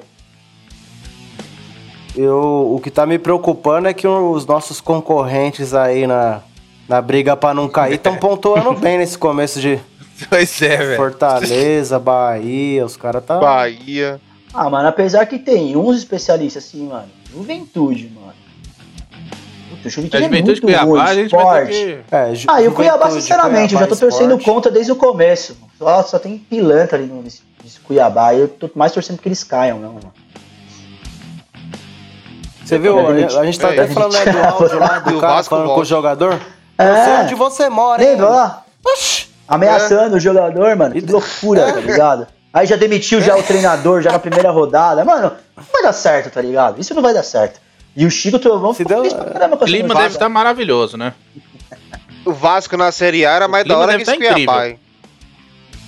Eu, 2.16 2.74
o 2.76 2.80
que 2.84 2.92
tá 2.92 3.06
me 3.06 3.18
preocupando 3.18 3.88
é 3.88 3.94
que 3.94 4.06
os 4.08 4.46
nossos 4.46 4.82
concorrentes 4.82 5.74
aí 5.74 6.06
na, 6.06 6.42
na 6.88 7.02
briga 7.02 7.38
pra 7.38 7.54
não 7.54 7.70
cair 7.70 7.96
estão 7.96 8.16
pontuando 8.20 8.74
bem 8.74 8.98
nesse 8.98 9.18
começo 9.18 9.62
de 9.62 9.80
Pois 10.30 10.62
é, 10.62 10.78
velho. 10.78 10.98
Fortaleza, 10.98 11.98
Bahia, 11.98 12.86
os 12.86 12.98
caras 12.98 13.24
tá. 13.24 13.40
Bahia. 13.40 14.20
Ah, 14.54 14.70
mano, 14.70 14.90
apesar 14.90 15.26
que 15.26 15.40
tem 15.40 15.78
uns 15.78 15.98
especialistas 15.98 16.66
assim, 16.66 16.86
mano. 16.88 17.08
Juventude, 17.34 18.12
mano. 18.14 18.34
Puta, 19.82 19.88
o 19.88 19.92
Juventude 19.92 20.18
é 20.18 20.26
Juventude 20.28 20.48
muito 20.50 20.62
Cuiabá, 20.62 20.86
ruim, 20.86 21.00
a 21.02 21.14
gente 21.16 21.32
vai 21.32 21.64
esporte. 21.64 21.72
que... 22.10 22.16
É, 22.16 22.36
Ju- 22.36 22.48
Ah, 22.50 22.62
e 22.62 22.68
o 22.68 22.72
Cuiabá, 22.72 23.10
sinceramente, 23.10 23.74
eu 23.74 23.80
já 23.80 23.88
tô 23.88 23.96
Cuiabá 23.96 24.10
torcendo 24.12 24.38
Esporte. 24.38 24.46
contra 24.46 24.72
desde 24.72 24.92
o 24.92 24.96
começo. 24.96 25.58
Só, 25.78 26.04
só 26.04 26.20
tem 26.20 26.38
pilantra 26.38 26.98
ali 26.98 27.08
no, 27.08 27.22
nesse, 27.22 27.42
nesse 27.64 27.80
Cuiabá. 27.80 28.34
Eu 28.36 28.48
tô 28.48 28.70
mais 28.76 28.92
torcendo 28.92 29.20
que 29.20 29.28
eles 29.28 29.44
caiam, 29.44 29.80
não, 29.80 29.94
mano. 29.94 30.14
Você 32.64 32.78
viu? 32.78 32.98
A, 33.00 33.12
a 33.42 33.46
gente 33.46 33.60
tá 33.60 33.70
É, 33.70 33.80
até 33.82 33.88
falando 33.94 34.14
né, 34.14 34.26
do 34.32 34.40
áudio 34.40 34.80
lá 34.80 35.00
do 35.00 35.20
cara 35.20 35.34
Vasco 35.36 35.56
falando 35.56 35.74
com 35.74 35.82
o 35.82 35.86
jogador. 35.86 36.40
É. 36.78 36.90
Eu 36.90 36.96
sei 37.04 37.14
onde 37.24 37.36
você 37.36 37.70
mora, 37.70 38.04
hein? 38.04 38.10
Lembra 38.12 38.30
lá? 38.30 38.64
Oxi! 38.86 39.28
Ameaçando 39.48 40.16
o 40.16 40.20
jogador, 40.20 40.76
mano. 40.76 40.94
Que 40.94 41.02
loucura, 41.02 41.66
tá 41.74 41.80
ligado? 41.80 42.28
Aí 42.54 42.66
já 42.66 42.76
demitiu 42.76 43.22
já 43.22 43.36
o 43.36 43.44
treinador, 43.44 44.02
já 44.02 44.12
na 44.12 44.20
primeira 44.20 44.52
rodada. 44.52 45.04
Mano, 45.04 45.32
não 45.58 45.64
vai 45.72 45.84
dar 45.84 45.94
certo, 45.94 46.30
tá 46.34 46.42
ligado? 46.42 46.80
Isso 46.80 46.94
não 46.94 47.02
vai 47.02 47.14
dar 47.14 47.24
certo. 47.24 47.60
E 47.96 48.06
o 48.06 48.12
Chico 48.12 48.40
Trovão 48.40 48.74
Se 48.74 48.84
ficou 48.84 49.02
deu- 49.04 49.14
pra 49.16 49.26
caramba 49.32 49.58
com 49.58 49.64
O 49.64 49.68
clima 49.68 49.94
deve 49.94 50.08
estar 50.16 50.30
maravilhoso, 50.30 50.96
né? 50.98 51.14
O 52.26 52.32
Vasco 52.34 52.78
na 52.78 52.92
Série 52.92 53.26
A 53.26 53.32
era 53.32 53.48
mais 53.48 53.66
da 53.66 53.78
hora 53.78 53.98
que 53.98 54.06
tá 54.06 54.16
Cuiabá, 54.16 54.68
hein? 54.70 54.80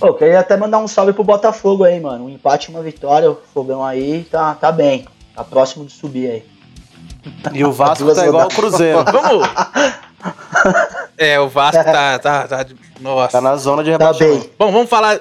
Pô, 0.00 0.12
queria 0.12 0.40
até 0.40 0.56
mandar 0.56 0.78
um 0.78 0.88
salve 0.88 1.12
pro 1.12 1.22
Botafogo 1.24 1.84
aí, 1.84 1.98
mano. 2.00 2.26
Um 2.26 2.28
empate 2.28 2.70
e 2.70 2.74
uma 2.74 2.82
vitória. 2.82 3.30
O 3.30 3.38
Fogão 3.54 3.82
aí 3.84 4.26
tá, 4.30 4.54
tá 4.54 4.70
bem. 4.72 5.06
Tá 5.34 5.44
próximo 5.44 5.84
de 5.86 5.92
subir 5.92 6.30
aí. 6.30 6.44
E 7.54 7.64
o 7.64 7.72
Vasco 7.72 8.04
tá 8.14 8.26
igual 8.26 8.42
ao 8.42 8.48
rodadas. 8.50 8.54
Cruzeiro. 8.56 9.04
Vamos! 9.04 9.48
é, 11.16 11.40
o 11.40 11.48
Vasco 11.48 11.82
tá... 11.84 12.18
tá, 12.18 12.48
tá 12.48 12.62
de- 12.64 12.76
Nossa. 13.00 13.32
Tá 13.32 13.40
na 13.40 13.56
zona 13.56 13.82
de 13.84 13.90
Tá 13.92 13.98
rebaixamento. 13.98 14.40
bem. 14.40 14.50
Bom, 14.58 14.72
vamos 14.72 14.90
falar. 14.90 15.20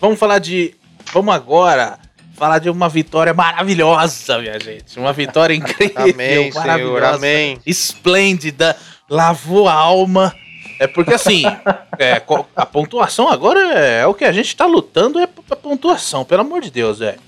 Vamos 0.00 0.18
falar 0.18 0.38
de. 0.38 0.74
Vamos 1.12 1.34
agora 1.34 1.98
falar 2.34 2.58
de 2.58 2.68
uma 2.68 2.88
vitória 2.88 3.32
maravilhosa, 3.32 4.38
minha 4.38 4.58
gente. 4.58 4.98
Uma 4.98 5.12
vitória 5.12 5.54
incrível, 5.56 6.02
Amém, 6.02 6.52
Senhor, 6.52 6.54
maravilhosa, 6.54 7.16
amém. 7.16 7.58
esplêndida, 7.64 8.76
lavou 9.08 9.68
a 9.68 9.72
alma. 9.72 10.34
É 10.78 10.86
porque 10.86 11.14
assim, 11.14 11.44
é, 11.98 12.20
a 12.56 12.66
pontuação 12.66 13.28
agora 13.28 13.60
é, 13.78 14.00
é 14.00 14.06
o 14.06 14.14
que 14.14 14.24
a 14.24 14.32
gente 14.32 14.54
tá 14.54 14.66
lutando 14.66 15.18
é 15.20 15.28
a 15.50 15.56
pontuação, 15.56 16.24
pelo 16.24 16.42
amor 16.42 16.60
de 16.60 16.70
Deus, 16.70 16.98
velho. 16.98 17.18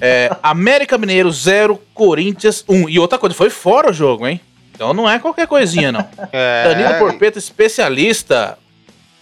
É, 0.00 0.34
América 0.42 0.98
Mineiro 0.98 1.30
0, 1.30 1.80
Corinthians 1.94 2.64
1. 2.68 2.88
E 2.88 2.98
outra 2.98 3.18
coisa, 3.18 3.36
foi 3.36 3.48
fora 3.48 3.90
o 3.90 3.92
jogo, 3.92 4.26
hein? 4.26 4.40
Então 4.74 4.92
não 4.92 5.08
é 5.08 5.18
qualquer 5.20 5.46
coisinha, 5.46 5.92
não. 5.92 6.04
É, 6.32 6.64
Danilo 6.64 6.98
Porpeta, 6.98 7.38
especialista. 7.38 8.58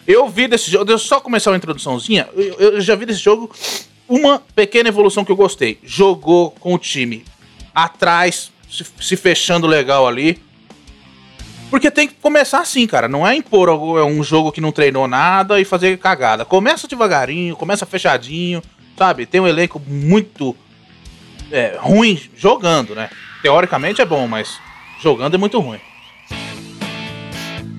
Eu 0.07 0.27
vi 0.27 0.49
desse 0.49 0.71
jogo, 0.71 0.87
deixa 0.87 1.05
eu 1.05 1.07
só 1.07 1.21
começar 1.21 1.51
uma 1.51 1.57
introduçãozinha. 1.59 2.27
Eu, 2.35 2.73
eu 2.73 2.81
já 2.81 2.95
vi 2.95 3.05
desse 3.05 3.21
jogo 3.21 3.55
uma 4.11 4.41
pequena 4.55 4.89
evolução 4.89 5.25
que 5.25 5.31
eu 5.31 5.37
gostei. 5.37 5.79
Jogou 5.85 6.51
com 6.51 6.75
o 6.75 6.79
time 6.79 7.25
atrás, 7.73 8.51
se, 8.69 8.85
se 9.01 9.17
fechando 9.17 9.69
legal 9.69 10.07
ali. 10.07 10.43
Porque 11.71 11.89
tem 11.91 12.09
que 12.09 12.15
começar 12.15 12.59
assim, 12.59 12.85
cara. 12.89 13.07
Não 13.07 13.25
é 13.27 13.37
impor 13.37 13.69
algo- 13.69 14.03
um 14.05 14.25
jogo 14.25 14.51
que 14.51 14.61
não 14.61 14.73
treinou 14.73 15.07
nada 15.07 15.61
e 15.61 15.65
fazer 15.65 15.97
cagada. 15.99 16.45
Começa 16.45 16.89
devagarinho, 16.89 17.55
começa 17.55 17.87
fechadinho, 17.87 18.61
sabe? 18.99 19.25
Tem 19.27 19.41
um 19.41 19.47
elenco 19.47 19.81
muito 19.87 20.57
é, 21.53 21.77
ruim 21.79 22.21
jogando, 22.37 22.95
né? 22.97 23.09
Teoricamente 23.43 24.01
é 24.01 24.05
bom, 24.05 24.27
mas 24.27 24.59
jogando 25.01 25.35
é 25.35 25.39
muito 25.39 25.59
ruim. 25.61 25.79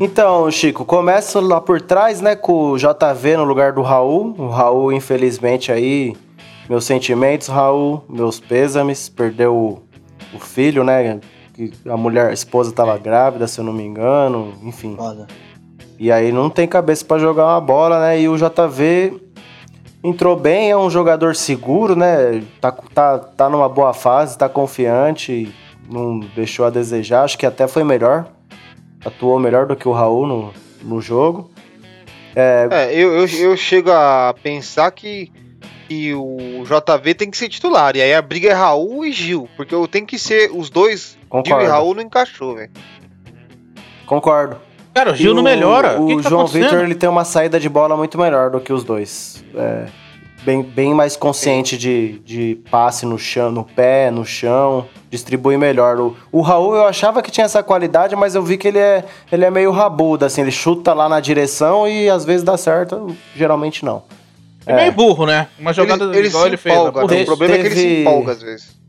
Então, 0.03 0.49
Chico, 0.49 0.83
começa 0.83 1.39
lá 1.39 1.61
por 1.61 1.79
trás, 1.79 2.21
né, 2.21 2.35
com 2.35 2.71
o 2.71 2.75
JV 2.75 3.37
no 3.37 3.43
lugar 3.43 3.71
do 3.71 3.83
Raul. 3.83 4.33
O 4.35 4.47
Raul, 4.47 4.91
infelizmente, 4.91 5.71
aí, 5.71 6.17
meus 6.67 6.85
sentimentos, 6.85 7.47
Raul, 7.47 8.03
meus 8.09 8.39
pêsames, 8.39 9.07
perdeu 9.07 9.55
o, 9.55 9.83
o 10.33 10.39
filho, 10.39 10.83
né, 10.83 11.19
que 11.53 11.71
a 11.87 11.95
mulher, 11.95 12.31
a 12.31 12.33
esposa 12.33 12.71
tava 12.71 12.97
grávida, 12.97 13.45
se 13.45 13.59
eu 13.59 13.63
não 13.63 13.71
me 13.71 13.83
engano, 13.83 14.55
enfim. 14.63 14.95
Foda. 14.95 15.27
E 15.99 16.11
aí 16.11 16.31
não 16.31 16.49
tem 16.49 16.67
cabeça 16.67 17.05
pra 17.05 17.19
jogar 17.19 17.45
uma 17.45 17.61
bola, 17.61 17.99
né, 17.99 18.19
e 18.19 18.27
o 18.27 18.35
JV 18.35 19.21
entrou 20.03 20.35
bem, 20.35 20.71
é 20.71 20.77
um 20.77 20.89
jogador 20.89 21.35
seguro, 21.35 21.95
né, 21.95 22.41
tá, 22.59 22.71
tá, 22.71 23.19
tá 23.19 23.47
numa 23.47 23.69
boa 23.69 23.93
fase, 23.93 24.35
tá 24.35 24.49
confiante, 24.49 25.53
não 25.87 26.19
deixou 26.35 26.65
a 26.65 26.71
desejar, 26.71 27.23
acho 27.23 27.37
que 27.37 27.45
até 27.45 27.67
foi 27.67 27.83
melhor 27.83 28.25
atuou 29.05 29.39
melhor 29.39 29.65
do 29.65 29.75
que 29.75 29.87
o 29.87 29.91
Raul 29.91 30.27
no, 30.27 30.53
no 30.83 31.01
jogo. 31.01 31.51
É, 32.35 32.89
eu, 32.93 33.13
eu, 33.13 33.27
eu 33.27 33.57
chego 33.57 33.91
a 33.91 34.33
pensar 34.41 34.89
que, 34.91 35.31
que 35.87 36.13
o 36.13 36.63
JV 36.63 37.13
tem 37.13 37.29
que 37.29 37.37
ser 37.37 37.49
titular. 37.49 37.95
E 37.95 38.01
aí 38.01 38.13
a 38.13 38.21
briga 38.21 38.49
é 38.49 38.53
Raul 38.53 39.05
e 39.05 39.11
Gil. 39.11 39.49
Porque 39.57 39.75
eu 39.75 39.87
tenho 39.87 40.05
que 40.05 40.17
ser 40.17 40.49
os 40.53 40.69
dois. 40.69 41.11
Gil 41.11 41.19
e 41.23 41.27
Concordo. 41.29 41.69
Raul 41.69 41.95
não 41.95 42.01
encaixou, 42.01 42.55
velho. 42.55 42.71
Concordo. 44.05 44.57
Cara, 44.93 45.11
o 45.11 45.15
Gil 45.15 45.31
E 45.31 45.35
não 45.35 45.43
melhora. 45.43 45.99
O, 45.99 46.05
O, 46.05 46.07
que 46.07 46.17
que 46.17 46.23
tá 46.23 46.29
João 46.29 46.41
acontecendo? 46.41 46.69
Vitor 46.69 46.83
ele 46.83 46.95
tem 46.95 47.09
uma 47.09 47.25
saída 47.25 47.59
de 47.59 47.69
bola 47.69 47.95
muito 47.95 48.17
melhor 48.17 48.49
do 48.49 48.59
que 48.59 48.73
os 48.73 48.83
dois. 48.83 49.43
É, 49.55 49.85
bem, 50.43 50.61
bem 50.61 50.93
mais 50.93 51.15
consciente 51.15 51.77
de, 51.77 52.19
de 52.19 52.61
passe 52.69 53.05
no 53.05 53.17
chão, 53.17 53.51
no 53.51 53.63
pé, 53.63 54.11
no 54.11 54.25
chão, 54.25 54.87
distribui 55.11 55.57
melhor. 55.57 55.99
O, 55.99 56.15
o 56.31 56.41
Raul 56.41 56.73
eu 56.73 56.85
achava 56.85 57.21
que 57.21 57.29
tinha 57.29 57.45
essa 57.45 57.61
qualidade, 57.61 58.15
mas 58.15 58.33
eu 58.33 58.41
vi 58.41 58.57
que 58.57 58.67
ele 58.69 58.79
é, 58.79 59.03
ele 59.31 59.45
é 59.45 59.51
meio 59.51 59.69
rabudo, 59.69 60.25
assim, 60.25 60.41
ele 60.41 60.51
chuta 60.51 60.93
lá 60.93 61.07
na 61.07 61.19
direção 61.19 61.87
e 61.87 62.09
às 62.09 62.25
vezes 62.25 62.41
dá 62.43 62.57
certo, 62.57 63.15
geralmente 63.35 63.85
não. 63.85 64.01
É 64.65 64.75
meio 64.75 64.91
burro, 64.91 65.25
né? 65.25 65.47
Uma 65.59 65.73
jogada 65.73 66.05
ele, 66.05 66.17
ele 66.19 66.27
igual 66.29 66.43
se 66.43 66.49
ele 66.49 66.57
fez. 66.57 66.73
empolga, 66.75 67.05
né? 67.05 67.21
O 67.21 67.25
problema 67.25 67.53
é 67.55 67.57
que 67.59 67.65
ele 67.67 67.75
se 67.75 67.81
teve- 67.81 68.01
empolga 68.01 68.31
às 68.31 68.41
vezes. 68.41 68.81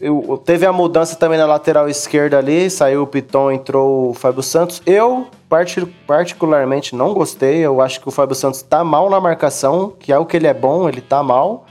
Eu, 0.00 0.42
teve 0.44 0.66
a 0.66 0.72
mudança 0.72 1.16
também 1.16 1.38
na 1.38 1.46
lateral 1.46 1.88
esquerda 1.88 2.38
ali, 2.38 2.68
saiu 2.68 3.02
o 3.02 3.06
Piton, 3.06 3.50
entrou 3.52 4.10
o 4.10 4.14
Fábio 4.14 4.42
Santos. 4.42 4.82
Eu, 4.84 5.28
parti- 5.48 5.86
particularmente, 6.06 6.94
não 6.96 7.14
gostei. 7.14 7.58
Eu 7.58 7.80
acho 7.80 8.00
que 8.00 8.08
o 8.08 8.10
Fábio 8.10 8.34
Santos 8.34 8.60
tá 8.62 8.82
mal 8.84 9.08
na 9.08 9.20
marcação, 9.20 9.92
que 9.98 10.12
é 10.12 10.18
o 10.18 10.26
que 10.26 10.36
ele 10.36 10.46
é 10.46 10.54
bom, 10.54 10.88
ele 10.88 11.00
tá 11.00 11.22
mal. 11.22 11.66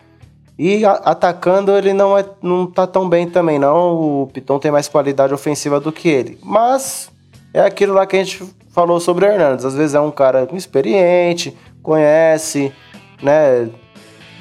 E 0.58 0.86
atacando 0.86 1.72
ele 1.76 1.94
não, 1.94 2.18
é, 2.18 2.24
não 2.42 2.68
tá 2.68 2.86
tão 2.86 3.10
bem 3.10 3.28
também, 3.28 3.58
não. 3.58 4.22
O 4.24 4.30
Piton 4.32 4.60
tem 4.60 4.72
mais 4.72 4.88
qualidade 4.88 5.34
ofensiva 5.34 5.80
do 5.80 5.92
que 5.92 6.08
ele. 6.08 6.38
Mas 6.44 7.10
é 7.54 7.62
aquilo 7.62 7.94
lá 7.94 8.06
que 8.06 8.16
a 8.16 8.24
gente 8.24 8.44
falou 8.72 9.00
sobre 9.00 9.26
o 9.26 9.28
Hernandes. 9.28 9.66
Às 9.66 9.74
vezes 9.76 9.96
é 9.96 10.00
um 10.00 10.12
cara 10.12 10.48
experiente, 10.54 11.58
conhece, 11.82 12.72
né? 13.22 13.68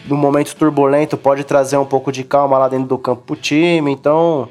No 0.07 0.17
momento 0.17 0.55
turbulento 0.55 1.17
pode 1.17 1.45
trazer 1.45 1.77
um 1.77 1.85
pouco 1.85 2.13
de 2.13 2.25
calma 2.25 2.59
lá 2.59 2.69
dentro 2.69 2.87
do 2.89 2.99
campo 2.99 3.23
pro 3.23 3.37
time. 3.37 3.91
Então, 3.91 4.49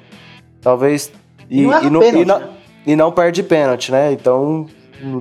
talvez. 0.61 1.11
E 1.49 1.61
não 1.63 1.73
erra 1.73 1.89
no- 1.89 1.99
pênalti, 1.99 2.25
não, 2.25 2.39
né? 2.39 2.49
e 2.88 2.95
não 2.95 3.11
perde 3.11 3.43
pênalti, 3.43 3.91
né? 3.91 4.11
Então, 4.13 4.65
no, 5.01 5.19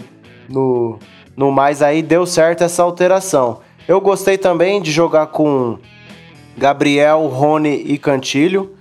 no, 0.49 0.99
no 1.37 1.51
mais 1.51 1.83
aí 1.83 2.01
deu 2.01 2.25
certo 2.25 2.63
essa 2.65 2.83
alteração. 2.83 3.59
Eu 3.89 4.01
gostei 4.01 4.39
também 4.39 4.81
de 4.81 4.91
jogar 4.93 5.27
com 5.27 5.79
Gabriel, 6.61 7.27
Rony 7.27 7.85
e 7.87 7.97
Cantilho. 7.97 8.77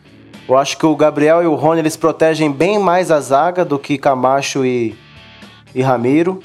Eu 0.49 0.57
acho 0.57 0.77
que 0.77 0.85
o 0.85 0.93
Gabriel 0.97 1.41
e 1.41 1.45
o 1.45 1.55
Rony 1.55 1.79
eles 1.79 1.95
protegem 1.95 2.51
bem 2.51 2.77
mais 2.77 3.09
a 3.09 3.21
zaga 3.21 3.63
do 3.63 3.79
que 3.79 3.97
Camacho 3.97 4.65
e, 4.65 4.97
e 5.73 5.81
Ramiro. 5.81 6.41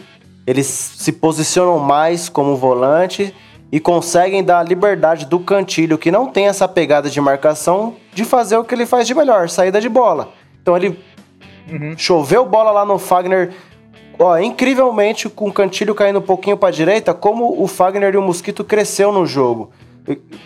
Eles 0.47 0.67
se 0.69 1.11
posicionam 1.11 1.81
mais 1.81 2.29
como 2.29 2.55
volante 2.55 3.35
e 3.73 3.81
conseguem 3.81 4.45
dar 4.45 4.61
a 4.61 4.63
liberdade 4.63 5.27
do 5.27 5.41
Cantilho, 5.41 5.99
que 5.99 6.13
não 6.13 6.29
tem 6.29 6.47
essa 6.47 6.69
pegada 6.69 7.11
de 7.11 7.21
marcação, 7.21 7.97
de 8.13 8.25
fazer 8.25 8.57
o 8.57 8.63
que 8.63 8.73
ele 8.73 8.87
faz 8.87 9.05
de 9.05 9.13
melhor, 9.13 9.49
saída 9.49 9.81
de 9.81 9.89
bola. 9.89 10.29
Então 10.63 10.77
ele 10.77 10.97
Uhum. 11.69 11.95
choveu 11.97 12.45
bola 12.45 12.71
lá 12.71 12.85
no 12.85 12.99
Fagner 12.99 13.53
ó, 14.19 14.39
incrivelmente, 14.39 15.29
com 15.29 15.49
o 15.49 15.53
Cantilho 15.53 15.95
caindo 15.97 16.21
um 16.21 16.23
pouquinho 16.23 16.57
pra 16.57 16.71
direita, 16.71 17.13
como 17.13 17.61
o 17.61 17.67
Fagner 17.67 18.15
e 18.15 18.19
o 18.19 18.23
Mosquito 18.23 18.63
cresceu 18.63 19.11
no 19.11 19.27
jogo. 19.27 19.73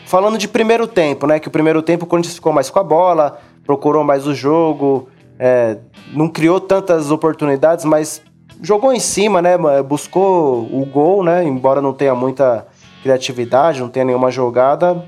Falando 0.06 0.38
de 0.38 0.46
primeiro 0.48 0.86
tempo, 0.86 1.26
né? 1.26 1.38
Que 1.40 1.48
o 1.48 1.50
primeiro 1.50 1.82
tempo 1.82 2.04
o 2.04 2.08
Corinthians 2.08 2.34
ficou 2.34 2.52
mais 2.52 2.70
com 2.70 2.78
a 2.78 2.84
bola, 2.84 3.38
procurou 3.64 4.04
mais 4.04 4.26
o 4.26 4.34
jogo, 4.34 5.08
é, 5.38 5.78
não 6.12 6.28
criou 6.28 6.60
tantas 6.60 7.10
oportunidades, 7.10 7.84
mas 7.84 8.22
jogou 8.62 8.92
em 8.92 9.00
cima, 9.00 9.42
né? 9.42 9.56
Buscou 9.82 10.62
o 10.62 10.86
gol, 10.86 11.22
né? 11.24 11.44
Embora 11.44 11.80
não 11.82 11.92
tenha 11.92 12.14
muita 12.14 12.66
criatividade, 13.02 13.80
não 13.80 13.88
tenha 13.88 14.04
nenhuma 14.04 14.30
jogada, 14.30 15.04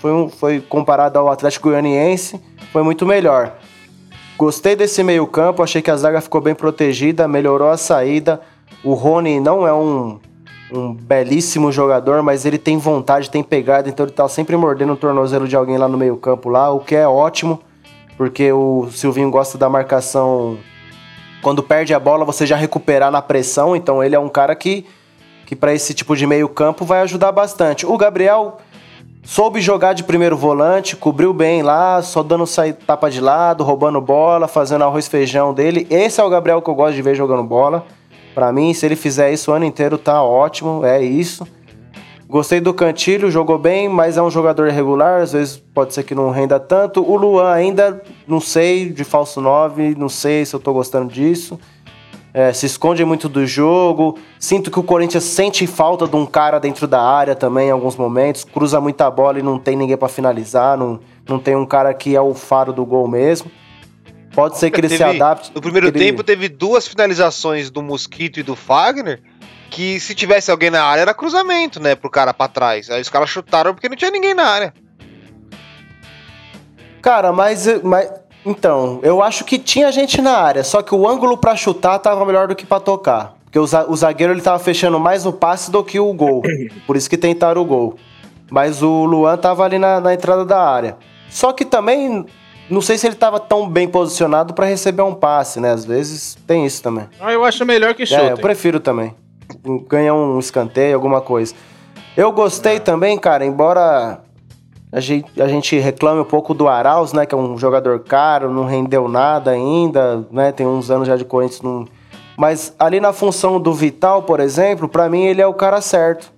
foi, 0.00 0.12
um- 0.12 0.28
foi 0.28 0.60
comparado 0.60 1.18
ao 1.18 1.28
Atlético 1.28 1.68
Goianiense, 1.68 2.40
foi 2.72 2.82
muito 2.82 3.06
melhor. 3.06 3.54
Gostei 4.36 4.74
desse 4.74 5.02
meio-campo, 5.04 5.62
achei 5.62 5.80
que 5.82 5.90
a 5.90 5.96
zaga 5.96 6.20
ficou 6.20 6.40
bem 6.40 6.54
protegida, 6.54 7.28
melhorou 7.28 7.68
a 7.70 7.76
saída. 7.76 8.40
O 8.82 8.94
Rony 8.94 9.38
não 9.38 9.66
é 9.66 9.72
um, 9.72 10.18
um 10.72 10.94
belíssimo 10.94 11.70
jogador, 11.70 12.22
mas 12.22 12.44
ele 12.44 12.58
tem 12.58 12.78
vontade, 12.78 13.30
tem 13.30 13.42
pegada, 13.42 13.88
então 13.88 14.06
ele 14.06 14.12
tá 14.12 14.26
sempre 14.28 14.56
mordendo 14.56 14.94
o 14.94 14.96
tornozelo 14.96 15.46
de 15.46 15.54
alguém 15.54 15.76
lá 15.76 15.88
no 15.88 15.98
meio-campo 15.98 16.48
lá, 16.48 16.70
o 16.70 16.80
que 16.80 16.96
é 16.96 17.06
ótimo, 17.06 17.60
porque 18.16 18.52
o 18.52 18.88
Silvinho 18.90 19.30
gosta 19.30 19.58
da 19.58 19.68
marcação. 19.68 20.56
Quando 21.42 21.62
perde 21.62 21.92
a 21.92 22.00
bola, 22.00 22.24
você 22.24 22.46
já 22.46 22.56
recuperar 22.56 23.10
na 23.10 23.20
pressão, 23.20 23.74
então 23.74 24.02
ele 24.02 24.14
é 24.14 24.18
um 24.18 24.28
cara 24.28 24.54
que, 24.54 24.86
que 25.46 25.56
para 25.56 25.74
esse 25.74 25.92
tipo 25.92 26.16
de 26.16 26.26
meio-campo 26.26 26.84
vai 26.84 27.02
ajudar 27.02 27.32
bastante. 27.32 27.84
O 27.84 27.96
Gabriel 27.98 28.58
soube 29.24 29.60
jogar 29.60 29.92
de 29.92 30.04
primeiro 30.04 30.36
volante, 30.36 30.96
cobriu 30.96 31.32
bem 31.32 31.62
lá, 31.62 32.00
só 32.02 32.22
dando 32.22 32.44
tapa 32.86 33.10
de 33.10 33.20
lado, 33.20 33.64
roubando 33.64 34.00
bola, 34.00 34.48
fazendo 34.48 34.84
arroz 34.84 35.08
feijão 35.08 35.52
dele. 35.52 35.86
Esse 35.90 36.20
é 36.20 36.24
o 36.24 36.30
Gabriel 36.30 36.62
que 36.62 36.70
eu 36.70 36.74
gosto 36.74 36.94
de 36.94 37.02
ver 37.02 37.14
jogando 37.14 37.42
bola. 37.42 37.84
Pra 38.34 38.52
mim, 38.52 38.72
se 38.72 38.86
ele 38.86 38.96
fizer 38.96 39.32
isso 39.32 39.50
o 39.50 39.54
ano 39.54 39.64
inteiro, 39.64 39.98
tá 39.98 40.22
ótimo, 40.22 40.84
é 40.84 41.02
isso. 41.02 41.46
Gostei 42.28 42.60
do 42.60 42.72
Cantilho, 42.72 43.30
jogou 43.30 43.58
bem, 43.58 43.90
mas 43.90 44.16
é 44.16 44.22
um 44.22 44.30
jogador 44.30 44.66
irregular, 44.66 45.20
às 45.20 45.32
vezes 45.32 45.58
pode 45.58 45.92
ser 45.92 46.02
que 46.02 46.14
não 46.14 46.30
renda 46.30 46.58
tanto. 46.58 47.02
O 47.02 47.14
Luan 47.14 47.52
ainda, 47.52 48.02
não 48.26 48.40
sei, 48.40 48.88
de 48.88 49.04
falso 49.04 49.38
9, 49.38 49.94
não 49.98 50.08
sei 50.08 50.46
se 50.46 50.54
eu 50.54 50.60
tô 50.60 50.72
gostando 50.72 51.12
disso. 51.12 51.60
É, 52.34 52.50
se 52.50 52.64
esconde 52.64 53.04
muito 53.04 53.28
do 53.28 53.46
jogo. 53.46 54.16
Sinto 54.38 54.70
que 54.70 54.80
o 54.80 54.82
Corinthians 54.82 55.24
sente 55.24 55.66
falta 55.66 56.06
de 56.06 56.16
um 56.16 56.24
cara 56.24 56.58
dentro 56.58 56.86
da 56.86 57.02
área 57.02 57.34
também 57.34 57.68
em 57.68 57.70
alguns 57.70 57.96
momentos. 57.96 58.44
Cruza 58.44 58.80
muita 58.80 59.10
bola 59.10 59.38
e 59.38 59.42
não 59.42 59.58
tem 59.58 59.76
ninguém 59.76 59.98
pra 59.98 60.08
finalizar. 60.08 60.78
Não, 60.78 60.98
não 61.28 61.38
tem 61.38 61.54
um 61.54 61.66
cara 61.66 61.92
que 61.92 62.16
é 62.16 62.20
o 62.20 62.32
faro 62.32 62.72
do 62.72 62.86
gol 62.86 63.06
mesmo. 63.06 63.50
Pode 64.34 64.58
ser 64.58 64.70
que 64.70 64.80
ele 64.80 64.88
se 64.88 64.98
Teve- 64.98 65.16
adapte. 65.16 65.52
No 65.54 65.60
primeiro 65.60 65.88
ele- 65.88 65.98
tempo 65.98 66.22
teve 66.24 66.48
duas 66.48 66.86
finalizações 66.88 67.70
do 67.70 67.82
Mosquito 67.82 68.40
e 68.40 68.42
do 68.42 68.56
Fagner, 68.56 69.20
que 69.70 70.00
se 70.00 70.14
tivesse 70.14 70.50
alguém 70.50 70.70
na 70.70 70.82
área 70.84 71.02
era 71.02 71.14
cruzamento, 71.14 71.78
né, 71.80 71.94
pro 71.94 72.08
cara 72.10 72.32
pra 72.32 72.48
trás. 72.48 72.88
Aí 72.90 73.00
os 73.02 73.08
caras 73.10 73.28
chutaram 73.28 73.74
porque 73.74 73.88
não 73.88 73.96
tinha 73.96 74.10
ninguém 74.10 74.32
na 74.34 74.44
área. 74.44 74.74
Cara, 77.00 77.32
mas, 77.32 77.66
mas. 77.82 78.10
Então, 78.44 78.98
eu 79.02 79.22
acho 79.22 79.44
que 79.44 79.58
tinha 79.58 79.92
gente 79.92 80.20
na 80.20 80.36
área, 80.36 80.64
só 80.64 80.82
que 80.82 80.94
o 80.94 81.08
ângulo 81.08 81.36
pra 81.36 81.54
chutar 81.54 81.98
tava 81.98 82.24
melhor 82.24 82.48
do 82.48 82.56
que 82.56 82.66
pra 82.66 82.80
tocar. 82.80 83.34
Porque 83.44 83.58
o 83.58 83.96
zagueiro 83.96 84.32
ele 84.32 84.40
tava 84.40 84.58
fechando 84.58 84.98
mais 84.98 85.26
o 85.26 85.32
passe 85.32 85.70
do 85.70 85.84
que 85.84 86.00
o 86.00 86.12
gol. 86.14 86.42
Por 86.86 86.96
isso 86.96 87.08
que 87.10 87.18
tentaram 87.18 87.60
o 87.60 87.64
gol. 87.64 87.96
Mas 88.50 88.82
o 88.82 89.04
Luan 89.04 89.36
tava 89.36 89.62
ali 89.64 89.78
na, 89.78 90.00
na 90.00 90.14
entrada 90.14 90.44
da 90.44 90.58
área. 90.60 90.96
Só 91.28 91.52
que 91.52 91.64
também. 91.64 92.24
Não 92.72 92.80
sei 92.80 92.96
se 92.96 93.06
ele 93.06 93.16
tava 93.16 93.38
tão 93.38 93.68
bem 93.68 93.86
posicionado 93.86 94.54
pra 94.54 94.64
receber 94.64 95.02
um 95.02 95.12
passe, 95.12 95.60
né? 95.60 95.72
Às 95.72 95.84
vezes 95.84 96.38
tem 96.46 96.64
isso 96.64 96.82
também. 96.82 97.06
Ah, 97.20 97.30
eu 97.30 97.44
acho 97.44 97.66
melhor 97.66 97.92
que 97.92 98.04
É, 98.04 98.06
chuta. 98.06 98.22
eu 98.22 98.38
prefiro 98.38 98.80
também. 98.80 99.14
Ganhar 99.86 100.14
um 100.14 100.38
escanteio, 100.38 100.94
alguma 100.94 101.20
coisa. 101.20 101.54
Eu 102.16 102.32
gostei 102.32 102.80
também, 102.80 103.18
cara, 103.18 103.44
embora 103.44 104.20
a 104.90 105.00
gente, 105.00 105.40
a 105.40 105.46
gente 105.48 105.78
reclame 105.78 106.20
um 106.22 106.24
pouco 106.24 106.54
do 106.54 106.66
Arauz, 106.66 107.12
né? 107.12 107.26
Que 107.26 107.34
é 107.34 107.38
um 107.38 107.58
jogador 107.58 108.00
caro, 108.00 108.50
não 108.50 108.64
rendeu 108.64 109.06
nada 109.06 109.50
ainda, 109.50 110.26
né? 110.30 110.50
Tem 110.50 110.66
uns 110.66 110.90
anos 110.90 111.06
já 111.06 111.14
de 111.16 111.26
Corinthians. 111.26 111.60
Não... 111.60 111.84
Mas 112.38 112.74
ali 112.78 113.00
na 113.00 113.12
função 113.12 113.60
do 113.60 113.74
Vital, 113.74 114.22
por 114.22 114.40
exemplo, 114.40 114.88
pra 114.88 115.10
mim 115.10 115.24
ele 115.24 115.42
é 115.42 115.46
o 115.46 115.52
cara 115.52 115.82
certo. 115.82 116.32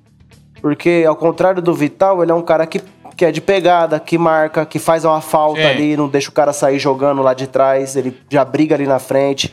Porque, 0.60 1.04
ao 1.06 1.14
contrário 1.14 1.62
do 1.62 1.72
Vital, 1.74 2.22
ele 2.22 2.32
é 2.32 2.34
um 2.34 2.42
cara 2.42 2.66
que, 2.66 2.80
que 3.16 3.24
é 3.24 3.30
de 3.32 3.40
pegada, 3.40 3.98
que 4.00 4.18
marca, 4.18 4.64
que 4.66 4.78
faz 4.78 5.04
uma 5.04 5.20
falta 5.20 5.60
Sim. 5.60 5.66
ali, 5.66 5.96
não 5.96 6.08
deixa 6.08 6.28
o 6.30 6.32
cara 6.32 6.52
sair 6.52 6.78
jogando 6.78 7.22
lá 7.22 7.32
de 7.34 7.46
trás, 7.46 7.96
ele 7.96 8.16
já 8.30 8.44
briga 8.44 8.74
ali 8.74 8.86
na 8.86 8.98
frente. 8.98 9.52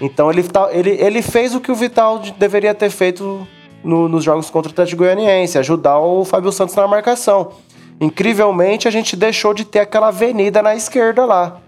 Então 0.00 0.30
ele, 0.30 0.42
tá- 0.42 0.68
ele, 0.72 0.90
ele 0.90 1.22
fez 1.22 1.54
o 1.54 1.60
que 1.60 1.70
o 1.70 1.74
Vital 1.74 2.18
de- 2.18 2.32
deveria 2.32 2.74
ter 2.74 2.90
feito 2.90 3.46
no- 3.82 4.08
nos 4.08 4.24
jogos 4.24 4.50
contra 4.50 4.70
o 4.70 4.72
Atlético 4.72 5.02
Goianiense, 5.02 5.58
ajudar 5.58 5.98
o 5.98 6.24
Fábio 6.24 6.50
Santos 6.50 6.74
na 6.74 6.86
marcação. 6.88 7.52
Incrivelmente, 8.00 8.88
a 8.88 8.90
gente 8.90 9.14
deixou 9.16 9.54
de 9.54 9.64
ter 9.64 9.78
aquela 9.80 10.08
avenida 10.08 10.60
na 10.62 10.74
esquerda 10.74 11.24
lá. 11.24 11.58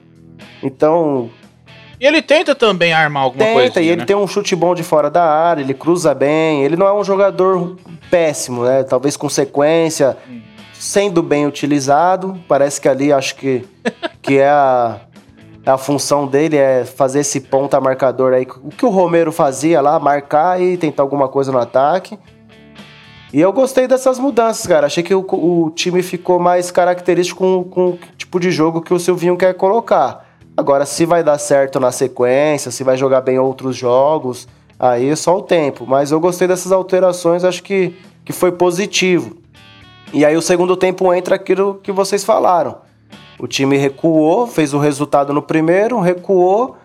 Então, 0.63 1.31
E 2.01 2.07
ele 2.07 2.21
tenta 2.21 2.55
também 2.55 2.93
armar 2.93 3.23
alguma 3.23 3.45
coisa. 3.53 3.69
Tenta, 3.69 3.81
e 3.81 3.89
ele 3.89 4.01
né? 4.01 4.05
tem 4.05 4.15
um 4.17 4.27
chute 4.27 4.55
bom 4.55 4.75
de 4.75 4.83
fora 4.83 5.09
da 5.11 5.25
área, 5.25 5.63
ele 5.63 5.73
cruza 5.73 6.13
bem, 6.15 6.63
ele 6.63 6.77
não 6.77 6.87
é 6.87 6.93
um 6.93 7.03
jogador 7.05 7.77
péssimo, 8.11 8.65
né? 8.65 8.83
Talvez 8.83 9.17
com 9.17 9.29
sequência, 9.31 10.17
sendo 10.87 11.21
bem 11.21 11.47
utilizado, 11.47 12.39
parece 12.47 12.81
que 12.81 12.89
ali 12.89 13.13
acho 13.13 13.35
que, 13.35 13.65
que 14.23 14.39
é 14.39 14.49
a, 14.49 15.01
a 15.67 15.77
função 15.77 16.29
dele 16.29 16.57
é 16.57 16.85
fazer 16.85 17.21
esse 17.21 17.41
ponta 17.41 17.81
marcador 17.81 18.33
aí, 18.33 18.47
o 18.63 18.69
que 18.69 18.87
o 18.87 18.89
Romero 18.89 19.33
fazia 19.33 19.81
lá, 19.81 19.99
marcar 19.99 20.63
e 20.63 20.77
tentar 20.77 21.03
alguma 21.03 21.27
coisa 21.27 21.51
no 21.51 21.59
ataque. 21.59 22.17
E 23.33 23.41
eu 23.41 23.53
gostei 23.53 23.89
dessas 23.89 24.21
mudanças, 24.21 24.65
cara. 24.65 24.87
Achei 24.87 25.03
que 25.03 25.13
o, 25.13 25.27
o 25.29 25.71
time 25.71 26.05
ficou 26.05 26.39
mais 26.39 26.71
característico 26.71 27.41
com, 27.41 27.65
com 27.65 27.89
o 27.91 27.99
tipo 28.17 28.39
de 28.39 28.53
jogo 28.53 28.81
que 28.81 28.95
o 28.95 29.01
Silvinho 29.01 29.37
quer 29.37 29.55
colocar. 29.55 30.25
Agora, 30.57 30.87
se 30.87 31.05
vai 31.05 31.25
dar 31.25 31.37
certo 31.37 31.81
na 31.81 31.91
sequência, 31.91 32.71
se 32.71 32.85
vai 32.85 32.97
jogar 32.97 33.23
bem 33.23 33.41
outros 33.41 33.77
jogos, 33.77 34.47
aí 34.79 35.11
é 35.11 35.17
só 35.17 35.37
o 35.37 35.43
tempo. 35.43 35.85
Mas 35.85 36.13
eu 36.13 36.21
gostei 36.21 36.47
dessas 36.47 36.71
alterações, 36.71 37.43
acho 37.43 37.63
que, 37.65 37.97
que 38.25 38.33
foi 38.33 38.53
positivo. 38.53 39.37
E 40.12 40.24
aí 40.24 40.37
o 40.37 40.43
segundo 40.43 40.77
tempo 40.77 41.12
entra 41.12 41.35
aquilo 41.37 41.81
que 41.83 41.93
vocês 41.93 42.24
falaram. 42.24 42.78
O 43.39 43.47
time 43.47 43.77
recuou, 43.77 44.47
fez 44.47 44.73
o 44.73 44.78
resultado 44.78 45.33
no 45.33 45.43
primeiro, 45.43 46.01
recuou 46.01 46.77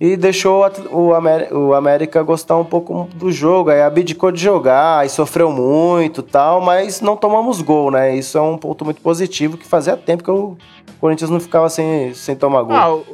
e 0.00 0.16
deixou 0.16 0.60
o 0.60 0.64
Atl- 0.64 0.88
o, 0.90 1.14
Amé- 1.14 1.48
o 1.52 1.74
América 1.74 2.22
gostar 2.22 2.56
um 2.56 2.64
pouco 2.64 3.08
do 3.14 3.30
jogo. 3.30 3.70
Aí 3.70 3.80
abdicou 3.80 4.32
de 4.32 4.42
jogar, 4.42 4.98
aí 4.98 5.08
sofreu 5.08 5.50
muito 5.52 6.22
tal, 6.22 6.60
mas 6.60 7.00
não 7.00 7.16
tomamos 7.16 7.60
gol, 7.62 7.90
né? 7.90 8.14
Isso 8.16 8.36
é 8.36 8.40
um 8.42 8.58
ponto 8.58 8.84
muito 8.84 9.00
positivo, 9.00 9.56
que 9.56 9.66
fazia 9.66 9.96
tempo 9.96 10.24
que 10.24 10.30
o 10.30 10.56
Corinthians 11.00 11.30
não 11.30 11.38
ficava 11.40 11.68
sem, 11.68 12.12
sem 12.14 12.34
tomar 12.34 12.62
gol. 12.62 12.74
Ah, 12.76 12.92
o 12.94 13.04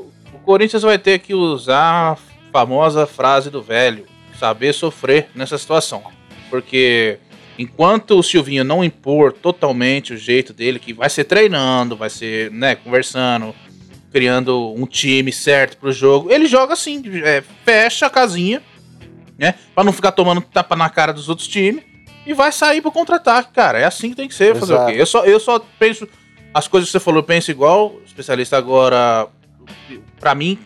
Corinthians 0.44 0.82
vai 0.82 0.98
ter 0.98 1.18
que 1.18 1.34
usar 1.34 2.12
a 2.12 2.16
famosa 2.50 3.06
frase 3.06 3.50
do 3.50 3.60
velho: 3.62 4.06
saber 4.38 4.72
sofrer 4.72 5.28
nessa 5.34 5.58
situação. 5.58 6.02
Porque 6.48 7.18
enquanto 7.58 8.18
o 8.18 8.22
Silvinho 8.22 8.64
não 8.64 8.82
impor 8.82 9.32
totalmente 9.32 10.12
o 10.12 10.16
jeito 10.16 10.52
dele, 10.52 10.78
que 10.78 10.92
vai 10.92 11.10
ser 11.10 11.24
treinando, 11.24 11.96
vai 11.96 12.10
ser, 12.10 12.50
né, 12.50 12.74
conversando, 12.74 13.54
criando 14.10 14.72
um 14.74 14.86
time 14.86 15.32
certo 15.32 15.76
pro 15.76 15.92
jogo, 15.92 16.30
ele 16.30 16.46
joga 16.46 16.74
assim, 16.74 17.02
é, 17.24 17.42
fecha 17.64 18.06
a 18.06 18.10
casinha, 18.10 18.62
né, 19.38 19.54
pra 19.74 19.84
não 19.84 19.92
ficar 19.92 20.12
tomando 20.12 20.40
tapa 20.40 20.76
na 20.76 20.88
cara 20.88 21.12
dos 21.12 21.28
outros 21.28 21.48
times. 21.48 21.82
E 22.24 22.32
vai 22.32 22.52
sair 22.52 22.80
pro 22.80 22.92
contra-ataque, 22.92 23.52
cara. 23.52 23.80
É 23.80 23.84
assim 23.84 24.10
que 24.10 24.14
tem 24.14 24.28
que 24.28 24.34
ser. 24.34 24.54
Fazer 24.54 24.74
o 24.74 24.76
Exato. 24.76 24.92
quê? 24.92 25.00
Eu 25.00 25.06
só, 25.06 25.24
eu 25.24 25.40
só 25.40 25.58
penso. 25.76 26.08
As 26.54 26.68
coisas 26.68 26.88
que 26.88 26.92
você 26.92 27.00
falou, 27.00 27.18
eu 27.18 27.24
penso 27.24 27.50
igual. 27.50 27.96
Especialista 28.06 28.56
agora. 28.56 29.26
Pra 30.20 30.32
mim, 30.32 30.56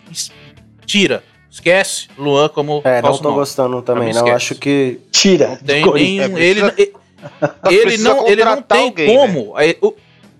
tira. 0.85 1.23
Esquece 1.49 2.07
Luan 2.17 2.49
como 2.49 2.81
É, 2.83 3.01
não 3.01 3.17
tô 3.17 3.23
nove. 3.23 3.35
gostando 3.35 3.81
também, 3.81 4.09
não. 4.13 4.17
esquece. 4.27 4.35
Acho 4.35 4.55
que. 4.55 4.99
Tira. 5.11 5.59
Tem 5.65 5.83
Corinthians. 5.83 6.29
nenhum. 6.31 6.37
É, 6.37 6.43
ele, 6.43 6.61
ele, 7.69 7.97
não, 7.99 8.27
ele 8.27 8.43
não 8.45 8.61
tem 8.61 8.83
alguém, 8.89 9.15
como. 9.17 9.53
É, 9.59 9.75
o- 9.81 9.93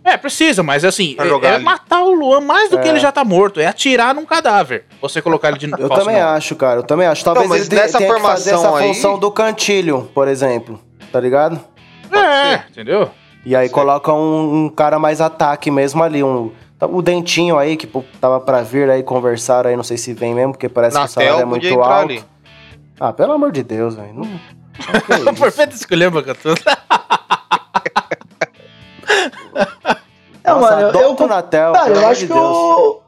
é, 0.03 0.15
precisa, 0.15 0.63
mas 0.63 0.85
assim, 0.85 1.17
é, 1.19 1.47
é 1.55 1.57
matar 1.59 2.01
o 2.03 2.13
Luan 2.13 2.39
mais 2.39 2.69
do 2.69 2.77
que 2.79 2.87
É. 2.87 2.91
ele 2.91 2.99
já 2.99 3.11
tá 3.11 3.25
morto. 3.25 3.59
É 3.59 3.65
atirar 3.65 4.13
num 4.15 4.25
cadáver. 4.25 4.85
Você 5.01 5.21
colocar 5.21 5.49
ele 5.49 5.57
de 5.57 5.65
Eu 5.69 5.89
também 5.89 6.15
nove. 6.15 6.19
acho, 6.21 6.55
cara. 6.55 6.79
Eu 6.79 6.83
também 6.83 7.07
acho. 7.07 7.23
Talvez 7.25 7.47
mas 7.49 7.67
ele 7.67 7.75
nessa 7.75 7.97
tenha 7.97 8.13
que 8.13 8.21
fazer 8.21 8.51
essa 8.51 8.59
formação 8.59 8.75
aí- 8.77 8.93
função 8.93 9.19
do 9.19 9.29
cantilho, 9.31 10.09
por 10.13 10.27
exemplo. 10.27 10.79
Tá 11.11 11.19
ligado? 11.19 11.59
É, 12.11 12.61
entendeu? 12.69 13.09
E 13.45 13.55
aí 13.55 13.69
coloca 13.69 14.13
um, 14.13 14.65
um 14.65 14.69
cara 14.69 14.97
mais 14.99 15.19
ataque 15.19 15.69
mesmo 15.71 16.01
ali. 16.03 16.23
Um, 16.23 16.51
o 16.81 17.01
Dentinho 17.01 17.57
aí, 17.57 17.75
que 17.75 17.87
pô, 17.87 18.03
tava 18.21 18.39
pra 18.39 18.61
vir 18.61 18.89
aí, 18.89 19.01
conversaram 19.01 19.69
aí, 19.69 19.75
não 19.75 19.83
sei 19.83 19.97
se 19.97 20.13
vem 20.13 20.35
mesmo, 20.35 20.53
porque 20.53 20.69
parece 20.69 20.97
que 20.97 21.03
o 21.03 21.07
salário 21.07 21.41
é 21.41 21.45
muito 21.45 21.81
alto. 21.81 22.11
ali. 22.11 22.23
Ah, 22.99 23.11
pelo 23.11 23.33
amor 23.33 23.51
de 23.51 23.63
Deus, 23.63 23.95
velho. 23.95 24.13
Não... 24.13 24.23
não 24.23 25.01
que 25.01 25.13
isso. 25.13 25.33
Perfeito 25.41 25.75
escolher. 25.75 26.11
Não, 30.43 30.61
Nossa, 30.61 30.75
mano, 30.77 30.97
eu, 30.97 31.27
Natel, 31.27 31.73
cara, 31.73 31.89
eu 31.89 32.07
acho 32.07 32.21
de 32.21 32.27
que 32.27 32.33
o, 32.33 33.01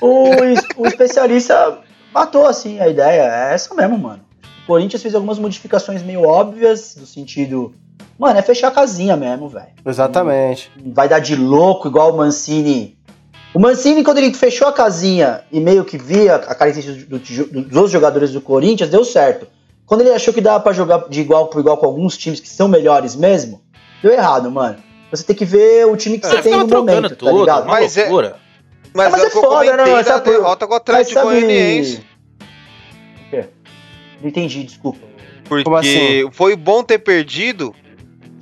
o, 0.00 0.30
o 0.76 0.86
especialista 0.86 1.80
matou, 2.12 2.46
assim, 2.46 2.78
a 2.78 2.86
ideia. 2.86 3.22
É 3.22 3.54
essa 3.54 3.74
mesmo, 3.74 3.98
mano. 3.98 4.20
O 4.62 4.66
Corinthians 4.68 5.02
fez 5.02 5.12
algumas 5.12 5.40
modificações 5.40 6.04
meio 6.04 6.22
óbvias, 6.22 6.94
no 6.94 7.04
sentido. 7.04 7.74
Mano, 8.16 8.38
é 8.38 8.42
fechar 8.42 8.68
a 8.68 8.70
casinha 8.70 9.16
mesmo, 9.16 9.48
velho. 9.48 9.72
Exatamente. 9.84 10.70
Vai 10.86 11.08
dar 11.08 11.18
de 11.18 11.34
louco, 11.34 11.88
igual 11.88 12.14
o 12.14 12.16
Mancini. 12.16 12.96
O 13.54 13.58
Mancini, 13.60 14.02
quando 14.02 14.18
ele 14.18 14.34
fechou 14.34 14.66
a 14.66 14.72
casinha 14.72 15.42
e 15.52 15.60
meio 15.60 15.84
que 15.84 15.96
via 15.96 16.34
a 16.36 16.54
característica 16.54 17.06
do- 17.06 17.18
do- 17.18 17.62
dos 17.62 17.76
outros 17.76 17.92
jogadores 17.92 18.32
do 18.32 18.40
Corinthians, 18.40 18.90
deu 18.90 19.04
certo. 19.04 19.46
Quando 19.86 20.00
ele 20.00 20.10
achou 20.12 20.34
que 20.34 20.40
dava 20.40 20.58
pra 20.60 20.72
jogar 20.72 21.08
de 21.08 21.20
igual 21.20 21.46
por 21.48 21.60
igual 21.60 21.76
com 21.76 21.86
alguns 21.86 22.16
times 22.16 22.40
que 22.40 22.48
são 22.48 22.66
melhores 22.66 23.14
mesmo, 23.14 23.60
deu 24.02 24.10
errado, 24.12 24.50
mano. 24.50 24.78
Você 25.10 25.22
tem 25.22 25.36
que 25.36 25.44
ver 25.44 25.86
o 25.86 25.96
time 25.96 26.18
que 26.18 26.26
você 26.26 26.36
Você 26.36 26.42
tem 26.42 26.52
no 26.56 26.66
trocando 26.66 26.90
momento, 26.96 27.10
tá 27.10 27.16
tudo, 27.16 27.40
ligado? 27.40 27.64
uma 27.64 27.72
Mas 27.74 27.96
é- 27.96 28.02
loucura. 28.04 28.36
Mas, 28.92 29.06
Ah, 29.06 29.10
mas 29.10 29.22
é 29.22 29.26
é 29.26 29.30
foda, 29.30 30.04
sabe 30.04 30.24
por- 30.24 30.32
derrota 30.32 30.66
com 30.66 30.72
o 30.72 30.76
Mas 30.76 30.80
Atlético 30.80 31.14
sabe- 31.20 31.30
Goianiense. 31.40 32.02
O 33.26 33.30
quê? 33.30 33.44
Não 34.20 34.28
entendi, 34.28 34.64
desculpa. 34.64 35.00
Porque 35.48 35.64
Como 35.64 35.76
assim? 35.76 36.28
foi 36.32 36.56
bom 36.56 36.82
ter 36.82 36.98
perdido. 36.98 37.74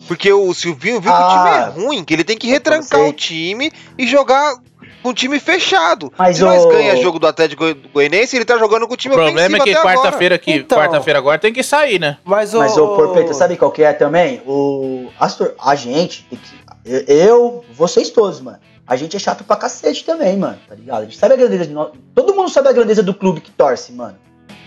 Porque 0.08 0.32
o 0.32 0.52
Silvinho 0.52 1.00
viu 1.00 1.12
que 1.12 1.18
o 1.18 1.22
Ah. 1.22 1.70
time 1.72 1.82
é 1.82 1.86
ruim, 1.86 2.04
que 2.04 2.12
ele 2.12 2.24
tem 2.24 2.36
que 2.36 2.48
retrancar 2.48 3.00
o 3.00 3.12
time 3.12 3.70
e 3.96 4.06
jogar 4.06 4.54
com 5.02 5.08
o 5.10 5.14
time 5.14 5.38
fechado. 5.40 6.12
Mas 6.16 6.36
Se 6.36 6.42
nós 6.42 6.64
o- 6.64 6.68
ganha 6.68 6.96
jogo 6.96 7.18
do 7.18 7.26
Atlético 7.26 7.62
Goi- 7.64 7.74
Goianiense, 7.92 8.36
ele 8.36 8.44
tá 8.44 8.56
jogando 8.58 8.86
com 8.86 8.92
o 8.92 8.94
O 8.94 8.96
time 8.96 9.14
problema 9.14 9.56
é 9.56 9.60
que 9.60 9.74
quarta-feira 9.74 10.34
aqui, 10.36 10.52
Então. 10.52 10.78
quarta-feira 10.78 11.18
agora 11.18 11.38
tem 11.38 11.52
que 11.52 11.62
sair, 11.62 11.98
né? 11.98 12.18
Mas 12.24 12.54
o. 12.54 12.58
Mas, 12.58 12.76
ô, 12.76 12.88
Porpeta, 12.96 13.34
sabe 13.34 13.56
qual 13.56 13.70
que 13.70 13.82
é 13.82 13.92
também? 13.92 14.40
O, 14.46 15.08
as 15.18 15.36
tor- 15.36 15.54
a 15.62 15.74
gente, 15.74 16.24
tem 16.30 16.38
que- 16.38 16.62
eu, 16.84 17.00
eu, 17.16 17.64
vocês 17.74 18.10
todos, 18.10 18.40
mano. 18.40 18.58
A 18.86 18.96
gente 18.96 19.16
é 19.16 19.18
chato 19.20 19.44
pra 19.44 19.56
cacete 19.56 20.04
também, 20.04 20.36
mano, 20.36 20.58
tá 20.68 20.74
ligado? 20.74 21.02
A 21.02 21.04
gente 21.04 21.16
sabe 21.16 21.34
a 21.34 21.36
grandeza 21.36 21.66
de 21.66 21.72
nós. 21.72 21.90
Todo 22.14 22.34
mundo 22.34 22.50
sabe 22.50 22.68
a 22.68 22.72
grandeza 22.72 23.02
do 23.02 23.14
clube 23.14 23.40
que 23.40 23.50
torce, 23.50 23.92
mano. 23.92 24.16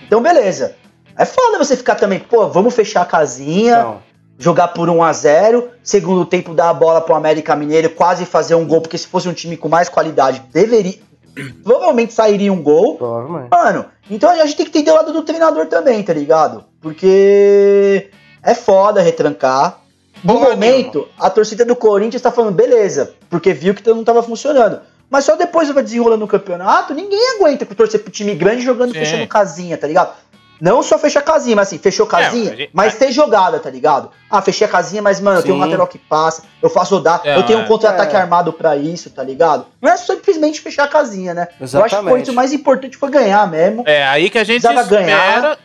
Então, 0.07 0.21
beleza. 0.21 0.75
É 1.17 1.25
foda 1.25 1.57
você 1.57 1.75
ficar 1.77 1.95
também, 1.95 2.19
pô, 2.19 2.47
vamos 2.49 2.73
fechar 2.73 3.01
a 3.01 3.05
casinha, 3.05 3.73
Então, 3.79 4.01
jogar 4.37 4.69
por 4.69 4.89
1 4.89 5.03
a 5.03 5.13
0 5.13 5.69
segundo 5.83 6.25
tempo 6.25 6.53
dar 6.53 6.69
a 6.69 6.73
bola 6.73 7.01
pro 7.01 7.15
América 7.15 7.55
Mineiro, 7.55 7.89
quase 7.89 8.25
fazer 8.25 8.55
um 8.55 8.65
gol, 8.65 8.81
porque 8.81 8.97
se 8.97 9.07
fosse 9.07 9.27
um 9.29 9.33
time 9.33 9.55
com 9.57 9.69
mais 9.69 9.89
qualidade, 9.89 10.43
deveria. 10.51 10.99
Provavelmente 11.63 12.13
sairia 12.13 12.51
um 12.51 12.61
gol. 12.61 12.97
provavelmente. 12.97 13.49
Mano, 13.49 13.85
então 14.09 14.29
a 14.29 14.45
gente 14.45 14.55
tem 14.55 14.65
que 14.65 14.77
entender 14.77 14.91
o 14.91 14.95
lado 14.95 15.13
do 15.13 15.23
treinador 15.23 15.67
também, 15.67 16.01
tá 16.03 16.13
ligado? 16.13 16.63
Porque 16.81 18.09
é 18.41 18.53
foda 18.53 19.01
retrancar. 19.01 19.81
No 20.23 20.33
Porra 20.33 20.51
momento, 20.51 21.07
a 21.19 21.29
torcida 21.29 21.65
do 21.65 21.75
Corinthians 21.75 22.21
tá 22.21 22.31
falando, 22.31 22.55
beleza, 22.55 23.13
porque 23.29 23.53
viu 23.53 23.75
que 23.75 23.87
não 23.89 24.03
tava 24.03 24.23
funcionando. 24.23 24.79
Mas 25.09 25.25
só 25.25 25.35
depois 25.35 25.69
vai 25.69 25.83
desenrolando 25.83 26.25
o 26.25 26.27
campeonato, 26.27 26.93
ninguém 26.93 27.35
aguenta 27.35 27.65
torcer 27.65 28.01
pro 28.01 28.11
time 28.11 28.33
grande 28.33 28.63
jogando, 28.63 28.91
Sim. 28.91 28.99
fechando 28.99 29.27
casinha, 29.27 29.77
tá 29.77 29.85
ligado? 29.85 30.15
Não 30.61 30.81
só 30.81 30.97
fechar 30.97 31.21
casinha, 31.21 31.55
mas 31.55 31.67
assim, 31.67 31.77
fechou 31.77 32.05
casinha, 32.07 32.49
É, 32.49 32.53
a 32.53 32.55
gente- 32.55 32.69
mas 32.73 32.95
ter 32.95 33.11
jogada, 33.11 33.59
tá 33.59 33.69
ligado? 33.69 34.09
Ah, 34.29 34.41
fechei 34.41 34.65
a 34.65 34.69
casinha, 34.69 35.01
mas, 35.01 35.19
mano, 35.19 35.39
eu 35.39 35.43
tenho 35.43 35.55
um 35.55 35.59
lateral 35.59 35.85
que 35.85 35.97
passa, 35.97 36.43
eu 36.61 36.69
faço 36.69 36.95
rodar, 36.95 37.21
É, 37.25 37.35
eu 37.37 37.43
tenho 37.43 37.59
um 37.59 37.63
é. 37.63 37.67
contra-ataque 37.67 38.15
É. 38.15 38.19
armado 38.19 38.53
pra 38.53 38.77
isso, 38.77 39.09
tá 39.09 39.21
ligado? 39.21 39.65
Não 39.81 39.91
é 39.91 39.97
simplesmente 39.97 40.61
fechar 40.61 40.85
a 40.85 40.87
casinha, 40.87 41.33
né? 41.33 41.47
Eu 41.59 41.65
acho 41.65 41.71
que 41.71 41.75
o 41.77 41.79
Exatamente. 41.79 42.09
Corinthians 42.09 42.35
mais 42.35 42.53
importante 42.53 42.95
foi 42.97 43.09
ganhar 43.11 43.45
mesmo. 43.51 43.83
É 43.85 44.05
aí 44.07 44.29
que 44.29 44.37
a 44.37 44.43
gente 44.45 44.61
espera. 44.65 44.83
ganhar. 44.83 45.57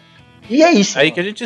E 0.49 0.63
é 0.63 0.73
isso. 0.73 0.99
Aí 0.99 1.05
mano. 1.07 1.15
que 1.15 1.21
a 1.21 1.23
gente 1.23 1.45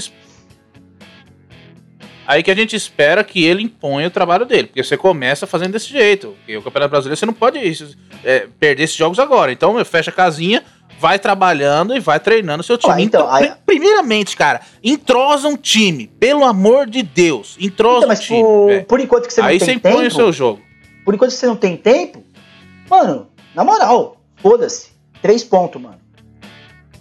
Aí 2.27 2.43
que 2.43 2.51
a 2.51 2.55
gente 2.55 2.75
espera 2.75 3.23
que 3.23 3.45
ele 3.45 3.63
imponha 3.63 4.09
o 4.09 4.11
trabalho 4.11 4.47
dele, 4.47 4.69
porque 4.69 4.83
você 4.83 4.97
começa 4.97 5.47
fazendo 5.47 5.73
desse 5.73 5.89
jeito. 5.91 6.35
Porque 6.39 6.57
o 6.57 6.63
Campeonato 6.63 6.91
Brasileiro 6.91 7.19
você 7.19 7.27
não 7.27 7.35
pode 7.35 7.59
isso, 7.59 7.95
é, 8.25 8.47
perder 8.59 8.85
esses 8.85 8.97
jogos 8.97 9.19
agora. 9.19 9.53
Então, 9.53 9.83
fecha 9.85 10.11
a 10.11 10.15
casinha, 10.15 10.65
vai 11.05 11.19
trabalhando 11.19 11.95
e 11.95 12.01
vai 12.01 12.19
treinando 12.19 12.63
seu 12.63 12.79
time. 12.79 12.95
Ó, 12.95 12.99
então, 12.99 13.21
Intro- 13.25 13.35
aí- 13.35 13.47
pri- 13.49 13.57
Primeiramente, 13.75 14.35
cara, 14.35 14.63
entrosa 14.83 15.47
um 15.49 15.57
time. 15.57 16.07
Pelo 16.07 16.45
amor 16.47 16.87
de 16.87 17.03
Deus. 17.03 17.59
Entrosa 17.61 18.07
Então, 18.07 18.15
um 18.17 18.19
time. 18.19 18.43
por, 18.43 18.67
velho. 18.69 18.85
por 18.87 19.01
enquanto 19.01 19.27
que 19.27 19.35
você 19.35 19.41
Aí 19.43 19.59
não 19.59 19.61
você 19.61 19.67
tem 19.67 19.75
impõe 19.77 19.93
tempo, 19.93 20.07
o 20.07 20.11
seu 20.11 20.33
jogo. 20.33 20.63
por 21.05 21.13
enquanto 21.15 21.31
que 21.33 21.37
você 21.37 21.47
não 21.47 21.57
tem 21.57 21.77
tempo, 21.77 22.23
mano, 22.89 23.27
na 23.55 23.63
moral, 23.63 24.17
foda-se. 24.37 24.89
Três 25.21 25.45
pontos, 25.45 25.81
mano. 25.83 25.99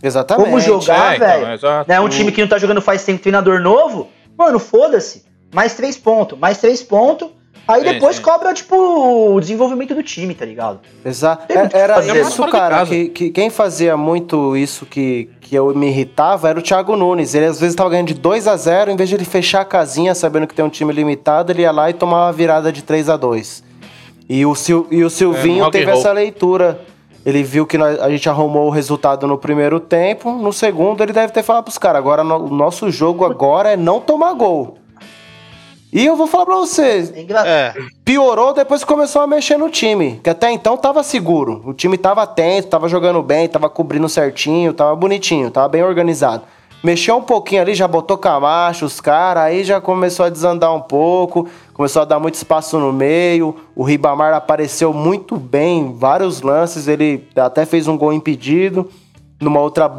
Exatamente. 0.01 0.45
Como 0.47 0.59
jogar, 0.59 1.13
É, 1.13 1.15
então, 1.15 1.27
velho? 1.27 1.53
exato. 1.53 1.89
Né, 1.89 1.99
um 2.01 2.09
time 2.09 2.29
que 2.31 2.41
não 2.41 2.47
tá 2.49 2.57
jogando 2.57 2.81
faz 2.81 3.05
tempo, 3.05 3.21
treinador 3.21 3.61
novo, 3.61 4.09
mano, 4.37 4.59
foda-se. 4.59 5.23
Mais 5.53 5.75
três 5.75 5.95
pontos, 5.95 6.37
mais 6.37 6.57
três 6.57 6.83
pontos. 6.83 7.29
Aí 7.67 7.81
depois 7.83 8.17
sim. 8.17 8.21
cobra, 8.21 8.53
tipo, 8.53 8.75
o 8.75 9.39
desenvolvimento 9.39 9.95
do 9.95 10.03
time, 10.03 10.35
tá 10.35 10.45
ligado? 10.45 10.79
Exato. 11.05 11.47
Que 11.47 11.53
Era 11.77 11.95
fazer, 11.95 12.21
isso, 12.21 12.45
cara, 12.47 12.85
que, 12.85 13.07
que 13.09 13.29
quem 13.29 13.49
fazia 13.49 13.95
muito 13.95 14.57
isso 14.57 14.85
que, 14.85 15.29
que 15.39 15.55
eu 15.55 15.73
me 15.73 15.87
irritava 15.87 16.49
era 16.49 16.59
o 16.59 16.61
Thiago 16.61 16.97
Nunes. 16.97 17.33
Ele 17.33 17.45
às 17.45 17.59
vezes 17.61 17.73
tava 17.75 17.89
ganhando 17.91 18.07
de 18.07 18.15
2 18.15 18.47
a 18.49 18.57
0 18.57 18.91
em 18.91 18.95
vez 18.97 19.07
de 19.07 19.15
ele 19.15 19.23
fechar 19.25 19.61
a 19.61 19.65
casinha 19.65 20.13
sabendo 20.13 20.45
que 20.45 20.53
tem 20.53 20.65
um 20.65 20.69
time 20.69 20.91
limitado, 20.91 21.51
ele 21.53 21.61
ia 21.61 21.71
lá 21.71 21.89
e 21.89 21.93
tomava 21.93 22.25
uma 22.25 22.33
virada 22.33 22.69
de 22.71 22.81
3 22.83 23.07
a 23.09 23.15
2 23.15 23.63
E 24.29 24.45
o, 24.45 24.53
Sil, 24.59 24.87
e 24.91 25.01
o 25.03 25.09
Silvinho 25.09 25.65
É, 25.65 25.71
teve 25.71 25.89
essa 25.91 26.11
leitura. 26.11 26.81
Ele 27.25 27.41
viu 27.43 27.65
que 27.65 27.77
nós- 27.77 27.97
a 28.01 28.09
gente 28.09 28.27
arrumou 28.27 28.67
o 28.67 28.69
resultado 28.69 29.25
no 29.25 29.37
primeiro 29.37 29.79
tempo, 29.79 30.33
no 30.33 30.51
segundo 30.51 31.01
ele 31.01 31.13
deve 31.13 31.31
ter 31.31 31.41
falado 31.43 31.63
pros 31.63 31.77
caras, 31.77 31.99
agora 31.99 32.21
no- 32.25 32.47
o 32.47 32.49
nosso 32.49 32.91
jogo 32.91 33.23
agora 33.23 33.71
é 33.71 33.77
não 33.77 34.01
tomar 34.01 34.33
gol. 34.33 34.77
E 35.93 36.03
eu 36.03 36.15
vou 36.15 36.25
falar 36.25 36.47
pra 36.47 36.55
vocês, 36.55 37.11
É. 37.11 37.47
É, 37.47 37.73
piorou 38.03 38.51
depois 38.51 38.81
que 38.81 38.87
começou 38.87 39.21
a 39.21 39.27
mexer 39.27 39.57
no 39.57 39.69
time. 39.69 40.19
Que 40.23 40.29
até 40.31 40.51
então 40.51 40.75
tava 40.75 41.03
seguro. 41.03 41.61
O 41.63 41.71
time 41.71 41.99
tava 41.99 42.23
atento, 42.23 42.67
tava 42.67 42.89
jogando 42.89 43.21
bem, 43.21 43.47
tava 43.47 43.69
cobrindo 43.69 44.09
certinho, 44.09 44.73
tava 44.73 44.95
bonitinho, 44.95 45.51
tava 45.51 45.69
bem 45.69 45.83
organizado. 45.83 46.41
Mexeu 46.83 47.15
um 47.15 47.21
pouquinho 47.21 47.61
ali, 47.61 47.75
já 47.75 47.87
botou 47.87 48.17
Camacho, 48.17 48.85
os 48.85 48.99
caras, 48.99 49.43
aí 49.43 49.63
já 49.63 49.79
começou 49.79 50.25
a 50.25 50.29
desandar 50.29 50.75
um 50.75 50.81
pouco, 50.81 51.47
começou 51.73 52.01
a 52.01 52.05
dar 52.05 52.19
muito 52.19 52.35
espaço 52.35 52.77
no 52.77 52.91
meio. 52.91 53.55
O 53.75 53.83
Ribamar 53.83 54.33
apareceu 54.33 54.91
muito 54.91 55.37
bem 55.37 55.79
em 55.81 55.93
vários 55.93 56.41
lances, 56.41 56.87
ele 56.87 57.25
até 57.35 57.65
fez 57.65 57.87
um 57.87 57.97
gol 57.97 58.11
impedido. 58.11 58.89
Numa 59.39 59.61
outra, 59.61 59.89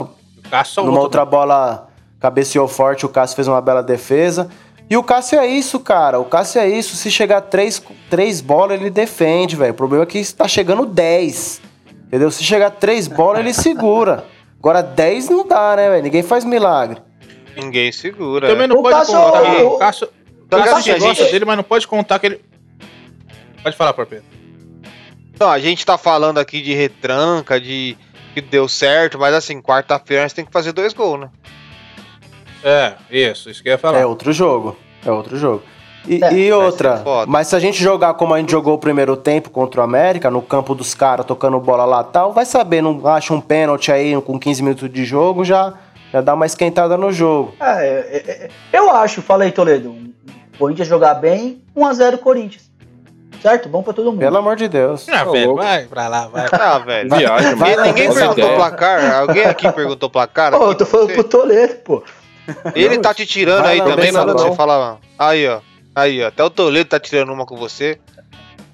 Cássio 0.50 0.84
numa 0.84 1.00
outra 1.00 1.24
bola 1.24 1.88
cabeceou 2.20 2.66
forte, 2.66 3.06
o 3.06 3.08
Cássio 3.08 3.36
fez 3.36 3.48
uma 3.48 3.60
bela 3.60 3.82
defesa. 3.82 4.50
E 4.94 4.96
o 4.96 5.02
Cássio 5.02 5.40
é 5.40 5.46
isso, 5.48 5.80
cara. 5.80 6.20
O 6.20 6.24
Cássio 6.24 6.60
é 6.60 6.68
isso. 6.68 6.94
Se 6.94 7.10
chegar 7.10 7.40
três, 7.40 7.82
três 8.08 8.40
bolas, 8.40 8.80
ele 8.80 8.90
defende, 8.90 9.56
velho. 9.56 9.72
O 9.72 9.74
problema 9.74 10.04
é 10.04 10.06
que 10.06 10.18
está 10.18 10.46
chegando 10.46 10.86
10. 10.86 11.60
Entendeu? 12.06 12.30
Se 12.30 12.44
chegar 12.44 12.70
três 12.70 13.08
bolas, 13.08 13.40
ele 13.40 13.52
segura. 13.52 14.24
Agora 14.56 14.84
10 14.84 15.28
não 15.30 15.44
dá, 15.44 15.74
né, 15.74 15.90
velho? 15.90 16.02
Ninguém 16.04 16.22
faz 16.22 16.44
milagre. 16.44 17.02
ninguém 17.56 17.90
segura. 17.90 18.46
Também 18.46 18.68
não 18.68 18.76
O 18.76 18.82
pode 18.82 18.94
Cássio- 18.94 19.14
contar. 19.20 19.42
o- 19.42 19.66
O 19.74 19.78
Cássio, 19.78 20.06
o 20.06 20.42
que 20.48 20.56
Cássio 20.56 20.76
assim, 20.76 20.90
a 20.92 20.98
gosta 20.98 21.22
gente- 21.24 21.32
dele, 21.32 21.44
mas 21.44 21.56
não 21.56 21.64
pode 21.64 21.88
contar 21.88 22.18
que 22.20 22.26
ele. 22.26 22.40
Pode 23.64 23.76
falar, 23.76 23.92
Porpeta. 23.94 24.22
Não, 25.40 25.50
a 25.50 25.58
gente 25.58 25.84
tá 25.84 25.98
falando 25.98 26.38
aqui 26.38 26.62
de 26.62 26.72
retranca, 26.72 27.60
de 27.60 27.98
que 28.32 28.40
deu 28.40 28.68
certo, 28.68 29.18
mas 29.18 29.34
assim, 29.34 29.60
quarta-feira 29.60 30.22
nós 30.22 30.32
tem 30.32 30.44
que 30.44 30.52
fazer 30.52 30.70
dois 30.72 30.92
gols, 30.92 31.18
né? 31.20 31.30
É, 32.62 32.94
isso, 33.10 33.50
isso 33.50 33.60
que 33.62 33.68
eu 33.68 33.72
ia 33.72 33.78
falar. 33.78 33.98
É 33.98 34.06
outro 34.06 34.32
jogo. 34.32 34.76
É 35.04 35.10
outro 35.10 35.36
jogo. 35.36 35.62
E, 36.06 36.22
É, 36.22 36.32
e 36.34 36.50
vai 36.50 36.66
outra, 36.66 37.02
mas 37.26 37.48
se 37.48 37.56
a 37.56 37.58
gente 37.58 37.82
jogar 37.82 38.12
como 38.14 38.34
a 38.34 38.38
gente 38.38 38.50
jogou 38.50 38.74
o 38.74 38.78
primeiro 38.78 39.16
tempo 39.16 39.48
contra 39.48 39.80
o 39.80 39.84
América, 39.84 40.30
no 40.30 40.42
campo 40.42 40.74
dos 40.74 40.94
caras, 40.94 41.24
tocando 41.24 41.58
bola 41.58 41.86
lá 41.86 42.04
e 42.06 42.12
tal, 42.12 42.30
vai 42.32 42.44
saber, 42.44 42.82
não 42.82 43.06
acha 43.06 43.32
um 43.32 43.40
pênalti 43.40 43.90
aí 43.90 44.20
com 44.20 44.38
15 44.38 44.62
minutos 44.62 44.90
de 44.92 45.04
jogo, 45.04 45.44
já, 45.46 45.72
já 46.12 46.20
dá 46.20 46.34
uma 46.34 46.44
esquentada 46.44 46.98
no 46.98 47.10
jogo. 47.10 47.54
É, 47.58 47.86
é, 47.86 48.50
é, 48.72 48.78
eu 48.78 48.90
acho, 48.90 49.22
falei, 49.22 49.50
Toledo, 49.50 49.90
o 50.54 50.58
Corinthians 50.58 50.88
jogar 50.88 51.14
bem, 51.14 51.62
1x0 51.74 52.18
Corinthians. 52.18 52.70
Certo? 53.40 53.68
Bom 53.68 53.82
pra 53.82 53.92
todo 53.92 54.10
mundo. 54.10 54.20
Pelo 54.20 54.38
amor 54.38 54.56
de 54.56 54.68
Deus. 54.68 55.06
Ah, 55.08 55.24
Tá 55.24 55.30
velho, 55.30 55.48
louco. 55.48 55.62
vai 55.62 55.84
pra 55.84 56.08
lá, 56.08 56.28
vai. 56.28 56.46
Ah, 56.52 56.78
velho. 56.78 57.14
Viagem, 57.14 57.54
Vai. 57.56 57.76
Ninguém 57.76 58.12
perguntou 58.12 58.44
ideia. 58.44 58.56
placar. 58.56 59.14
Alguém 59.20 59.44
aqui 59.44 59.70
perguntou 59.72 60.08
placar? 60.08 60.52
Pô, 60.52 60.64
eu 60.70 60.74
tô 60.74 60.86
falando 60.86 61.08
você? 61.08 61.14
pro 61.14 61.24
Toledo, 61.24 61.74
pô. 61.76 62.02
Ele 62.74 62.98
tá 62.98 63.12
te 63.14 63.26
tirando 63.26 63.66
aí 63.66 63.80
também, 63.82 64.12
mano. 64.12 64.32
Você 64.32 64.54
fala. 64.54 64.98
Aí, 65.18 65.46
ó. 65.48 65.60
Aí, 65.94 66.22
ó. 66.22 66.28
Até 66.28 66.42
o 66.44 66.50
Toledo 66.50 66.88
tá 66.88 66.98
tirando 67.00 67.32
uma 67.32 67.46
com 67.46 67.56
você. 67.56 67.98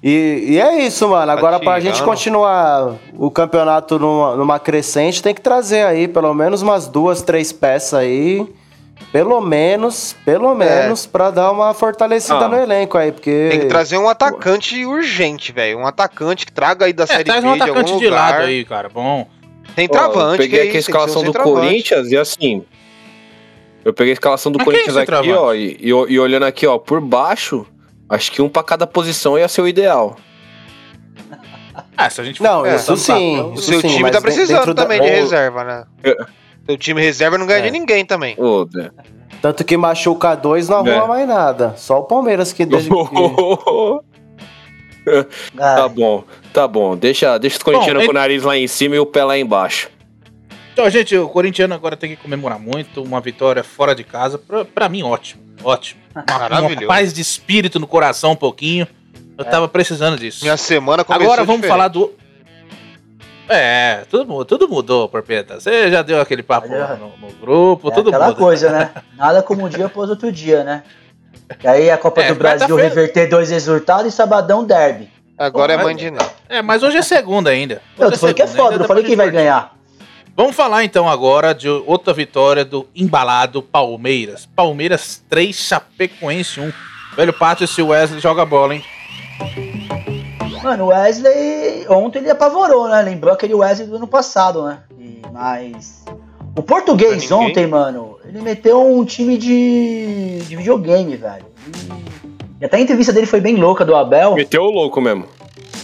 E, 0.03 0.45
e 0.49 0.59
é 0.59 0.79
isso, 0.83 1.07
mano. 1.07 1.31
Agora, 1.31 1.59
pra 1.59 1.79
tirando. 1.79 1.95
gente 1.95 2.03
continuar 2.03 2.95
o 3.13 3.29
campeonato 3.29 3.99
numa, 3.99 4.35
numa 4.35 4.59
crescente, 4.59 5.21
tem 5.21 5.33
que 5.33 5.41
trazer 5.41 5.83
aí 5.85 6.07
pelo 6.07 6.33
menos 6.33 6.61
umas 6.63 6.87
duas, 6.87 7.21
três 7.21 7.51
peças 7.51 7.93
aí. 7.93 8.45
Pelo 9.11 9.41
menos, 9.41 10.15
pelo 10.23 10.53
menos, 10.55 11.05
pra 11.07 11.31
dar 11.31 11.51
uma 11.51 11.73
fortalecida 11.73 12.45
Ah. 12.45 12.47
no 12.47 12.55
elenco 12.57 12.97
aí, 12.97 13.11
porque. 13.11 13.47
Tem 13.49 13.59
que 13.61 13.65
trazer 13.65 13.97
um 13.97 14.07
atacante 14.07 14.85
urgente, 14.85 15.51
velho. 15.51 15.79
Um 15.79 15.87
atacante 15.87 16.45
que 16.45 16.51
traga 16.51 16.85
aí 16.85 16.93
da 16.93 17.03
É, 17.03 17.07
Série 17.07 17.23
traz 17.25 17.43
B 17.43 17.49
um 17.49 17.53
de 17.55 17.61
algum 17.61 17.73
atacante 17.73 17.97
de 17.99 18.05
lugar. 18.05 18.31
lado 18.33 18.43
aí, 18.45 18.63
cara. 18.63 18.89
Bom. 18.89 19.27
Tem 19.75 19.87
travante, 19.87 20.33
eu 20.33 20.37
peguei 20.37 20.59
que 20.61 20.67
aqui 20.67 20.75
a 20.75 20.77
um 20.77 20.79
escalação 20.79 21.23
do. 21.23 21.33
Corinthians 21.33 22.11
e 22.11 22.17
assim. 22.17 22.63
Eu 23.83 23.93
peguei 23.93 24.11
a 24.11 24.13
escalação 24.13 24.51
do 24.51 24.57
Mas 24.59 24.65
quem 24.67 24.75
é 24.75 24.83
Corinthians 24.85 24.97
aqui, 25.09 25.31
ó, 25.31 25.53
e, 25.53 25.77
e, 25.81 25.87
e 25.89 26.19
olhando 26.19 26.43
aqui, 26.45 26.67
ó, 26.67 26.77
por 26.77 27.01
baixo, 27.01 27.65
acho 28.09 28.31
que 28.31 28.41
um 28.41 28.47
pra 28.49 28.61
cada 28.63 28.85
posição 28.85 29.37
ia 29.37 29.47
ser 29.47 29.61
o 29.61 29.67
ideal. 29.67 30.15
Ah, 31.97 32.09
se 32.09 32.19
a 32.21 32.23
gente 32.23 32.41
Não, 32.43 32.65
É, 32.65 32.75
isso 32.75 32.95
sim. 32.97 33.11
papel, 33.37 33.51
O 33.53 33.57
seu 33.57 33.79
sim, 33.81 33.87
time 33.87 34.11
tá 34.11 34.21
precisando 34.21 34.57
dentro 34.57 34.73
da- 34.73 34.83
também 34.83 35.01
de 35.01 35.07
reserva, 35.09 35.63
né? 35.63 35.85
O 36.67 36.77
time 36.77 37.01
reserva 37.01 37.37
não 37.37 37.45
ganha 37.47 37.59
É. 37.59 37.63
de 37.63 37.71
ninguém 37.71 38.05
também. 38.05 38.35
Tanto 39.41 39.63
que 39.63 39.75
machuca 39.77 40.35
dois, 40.35 40.69
não 40.69 40.77
arruma 40.77 40.91
É. 40.91 41.07
mais 41.07 41.27
nada. 41.27 41.73
Só 41.77 41.99
o 41.99 42.03
Palmeiras 42.03 42.53
que 42.53 42.65
desde 42.65 42.89
que... 42.93 42.95
tá 45.57 45.87
bom, 45.89 46.23
tá 46.53 46.67
bom. 46.67 46.95
Deixa, 46.95 47.37
deixa 47.39 47.57
os 47.57 47.63
corintianos 47.63 48.01
Bom, 48.03 48.07
com 48.07 48.11
o 48.11 48.15
nariz 48.15 48.43
lá 48.43 48.55
em 48.57 48.67
cima 48.67 48.95
e 48.95 48.99
o 48.99 49.05
pé 49.05 49.23
lá 49.23 49.37
embaixo. 49.37 49.89
Então, 50.73 50.89
gente, 50.89 51.15
o 51.17 51.27
corintiano 51.27 51.73
agora 51.73 51.97
tem 51.97 52.09
que 52.11 52.15
comemorar 52.15 52.57
muito. 52.59 53.03
Uma 53.03 53.19
vitória 53.19 53.63
fora 53.63 53.93
de 53.93 54.03
casa. 54.03 54.37
Pra, 54.37 54.63
pra 54.65 54.87
mim, 54.89 55.03
ótimo. 55.03 55.41
Ótimo. 55.63 56.01
Uma, 56.15 56.23
uma 56.23 56.39
Maravilhoso. 56.49 56.87
paz 56.87 57.13
de 57.13 57.21
espírito 57.21 57.79
no 57.79 57.87
coração 57.87 58.31
um 58.31 58.35
pouquinho. 58.35 58.87
Eu 59.37 59.45
tava 59.45 59.67
precisando 59.67 60.17
disso. 60.17 60.43
Minha 60.43 60.57
semana 60.57 61.03
começou 61.03 61.25
Agora 61.25 61.43
vamos 61.43 61.61
diferente. 61.61 61.77
falar 61.77 61.87
do. 61.87 62.13
É, 63.49 64.05
tudo, 64.09 64.45
tudo 64.45 64.69
mudou, 64.69 65.09
Porpeta. 65.09 65.59
Você 65.59 65.91
já 65.91 66.01
deu 66.01 66.21
aquele 66.21 66.41
papo 66.43 66.67
no, 66.69 67.17
no 67.27 67.33
grupo, 67.33 67.89
é 67.89 67.93
tudo 67.93 68.09
aquela 68.09 68.27
muda. 68.27 68.37
coisa, 68.39 68.69
né? 68.71 68.91
Nada 69.17 69.43
como 69.43 69.65
um 69.65 69.69
dia 69.69 69.87
após 69.87 70.09
outro 70.09 70.31
dia, 70.31 70.63
né? 70.63 70.83
E 71.61 71.67
aí 71.67 71.89
a 71.89 71.97
Copa 71.97 72.21
É, 72.21 72.29
do 72.29 72.35
Brasil 72.35 72.59
quarta-feira- 72.59 72.87
reverter 72.87 73.27
dois 73.29 73.49
resultados 73.49 74.05
e 74.13 74.15
sabadão 74.15 74.63
derby. 74.63 75.09
Agora 75.37 75.73
Pô, 75.75 75.81
é 75.81 75.83
Mandinão. 75.83 76.25
É, 76.47 76.61
mas 76.61 76.81
hoje 76.81 76.97
é 76.97 77.01
segunda 77.01 77.49
ainda. 77.49 77.81
Eu 77.97 78.07
Hoje 78.07 78.13
tô 78.13 78.19
falando 78.19 78.35
que 78.35 78.41
é 78.41 78.47
segunda, 78.47 78.63
foda, 78.63 78.75
não 78.77 78.81
dá 78.83 78.87
falei 78.87 79.03
quem 79.03 79.15
vai 79.17 79.29
ganhar. 79.31 79.75
Vamos 80.35 80.55
falar 80.55 80.83
então 80.83 81.07
agora 81.09 81.53
de 81.53 81.67
outra 81.67 82.13
vitória 82.13 82.63
do 82.63 82.87
embalado 82.95 83.61
Palmeiras. 83.61 84.47
Palmeiras 84.55 85.21
3, 85.29 85.55
Chapecoense 85.55 86.59
1. 86.59 86.71
Velho 87.15 87.33
Pátio, 87.33 87.65
esse 87.65 87.81
Wesley 87.81 88.21
joga 88.21 88.45
bola, 88.45 88.75
hein? 88.75 88.83
Mano, 90.63 90.85
o 90.85 90.87
Wesley 90.87 91.85
ontem 91.89 92.19
ele 92.19 92.29
apavorou, 92.31 92.87
né? 92.87 93.01
Lembrou 93.01 93.33
aquele 93.33 93.53
Wesley 93.53 93.87
do 93.87 93.97
ano 93.97 94.07
passado, 94.07 94.63
né? 94.65 94.79
E- 94.97 95.21
mas. 95.31 96.05
O 96.55 96.61
português 96.61 97.31
ontem, 97.31 97.65
mano, 97.65 98.17
ele 98.25 98.41
meteu 98.41 98.81
um 98.85 99.03
time 99.05 99.37
de, 99.37 100.39
de 100.47 100.55
videogame, 100.55 101.15
velho. 101.15 101.45
E, 102.59 102.65
até 102.65 102.77
a 102.77 102.79
entrevista 102.81 103.11
dele 103.13 103.25
foi 103.25 103.39
bem 103.41 103.55
louca 103.55 103.83
do 103.85 103.95
Abel. 103.95 104.35
Meteu 104.35 104.63
o 104.63 104.71
louco 104.71 104.99
mesmo. 105.01 105.25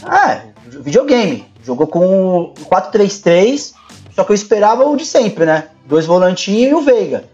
Ah, 0.03 0.41
videogame. 0.65 1.45
Jogou 1.63 1.87
com 1.87 2.39
o 2.39 2.53
4-3-3, 2.69 3.73
só 4.17 4.23
que 4.23 4.31
eu 4.31 4.35
esperava 4.35 4.83
o 4.83 4.95
de 4.95 5.05
sempre, 5.05 5.45
né? 5.45 5.67
Dois 5.85 6.07
volantinhos 6.07 6.71
e 6.71 6.73
o 6.73 6.81
Veiga. 6.81 7.25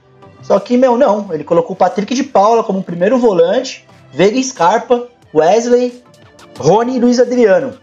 Só 0.41 0.59
que, 0.59 0.75
meu, 0.75 0.97
não. 0.97 1.33
Ele 1.33 1.45
colocou 1.45 1.77
o 1.77 1.79
Patrick 1.79 2.13
de 2.13 2.23
Paula 2.25 2.61
como 2.61 2.83
primeiro 2.83 3.17
volante, 3.17 3.87
Veiga 4.11 4.37
e 4.37 4.43
Scarpa, 4.43 5.07
Wesley, 5.33 6.03
Rony 6.59 6.97
e 6.97 6.99
Luiz 6.99 7.21
Adriano. 7.21 7.77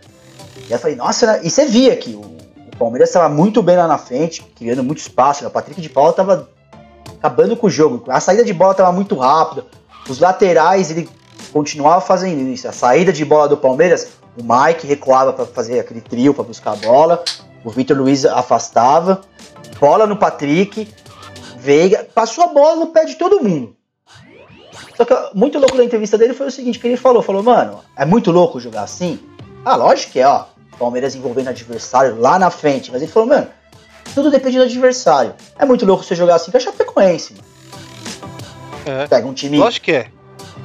E 0.55 0.64
aí 0.64 0.72
eu 0.72 0.78
falei, 0.78 0.97
nossa, 0.97 1.27
né? 1.27 1.40
e 1.43 1.48
você 1.48 1.64
via 1.64 1.97
que 1.97 2.10
o, 2.10 2.39
Palmeiras 2.78 3.09
estava 3.09 3.27
muito 3.31 3.62
bem 3.62 3.74
lá 3.74 3.89
na 3.89 3.97
frente, 3.97 4.43
criando 4.55 4.85
muito 4.85 4.98
espaço. 4.98 5.44
Né? 5.44 5.48
O 5.48 5.51
Patrick 5.51 5.81
de 5.81 5.89
Paula 5.89 6.12
tava 6.12 6.51
acabando 7.16 7.56
com 7.56 7.68
o 7.68 7.70
jogo. 7.70 8.05
A 8.06 8.20
saída 8.20 8.44
de 8.44 8.52
bola 8.52 8.74
tava 8.74 8.93
muito 8.93 9.14
rápida. 9.14 9.64
Os 10.10 10.18
laterais, 10.18 10.90
ele 10.90 11.09
continuava 11.55 12.02
fazendo 12.02 12.47
isso. 12.51 12.68
A 12.68 12.72
saída 12.72 13.14
de 13.14 13.24
bola 13.24 13.48
do 13.48 13.56
Palmeiras, 13.56 14.09
o 14.39 14.43
Mike 14.43 14.86
recuava 14.86 15.32
para 15.32 15.47
fazer 15.47 15.81
aquele 15.81 16.02
trio 16.02 16.35
para 16.35 16.44
buscar 16.44 16.72
a 16.72 16.77
bola. 16.77 17.24
O 17.65 17.70
Vitor 17.70 17.97
Luiz 17.97 18.24
afastava. 18.24 19.20
Bola 19.78 20.07
no 20.07 20.16
Patrick. 20.16 20.89
Veiga. 21.57 22.07
Passou 22.15 22.45
a 22.45 22.49
bola 22.49 22.77
no 22.77 22.87
pé 22.89 23.05
de 23.05 23.16
todo 23.16 23.43
mundo. 23.43 23.77
Só 24.97 25.05
que 25.05 25.15
muito 25.35 25.59
louco 25.59 25.77
da 25.77 25.85
entrevista 25.85 26.19
dele 26.19 26.35
foi 26.35 26.47
o 26.49 26.51
seguinte, 26.51 26.78
que 26.78 26.87
ele 26.87 26.97
falou, 26.97 27.23
falou, 27.23 27.43
mano, 27.43 27.81
é 27.97 28.05
muito 28.05 28.31
louco 28.31 28.61
jogar 28.61 28.82
assim? 28.82 29.19
Ah, 29.65 29.74
lógico 29.77 30.12
que 30.12 30.20
é, 30.20 30.27
ó. 30.27 30.45
Palmeiras 30.78 31.15
envolvendo 31.15 31.49
adversário 31.49 32.19
lá 32.19 32.39
na 32.39 32.51
frente. 32.51 32.91
Mas 32.93 33.03
ele 33.03 33.11
falou, 33.11 33.28
mano, 33.28 33.47
tudo 34.15 34.31
depende 34.31 34.57
do 34.59 34.65
adversário. 34.65 35.35
É 35.59 35.65
muito 35.65 35.85
louco 35.87 36.03
você 36.05 36.15
jogar 36.15 36.37
assim, 36.37 36.51
que 36.51 36.57
é 36.57 36.61
Chapecoense. 36.61 37.35
mano. 37.35 37.45
É. 38.87 39.07
Pega 39.07 39.27
um 39.27 39.35
time... 39.35 39.59
Lógico 39.59 39.85
que 39.87 39.93
é. 39.93 40.07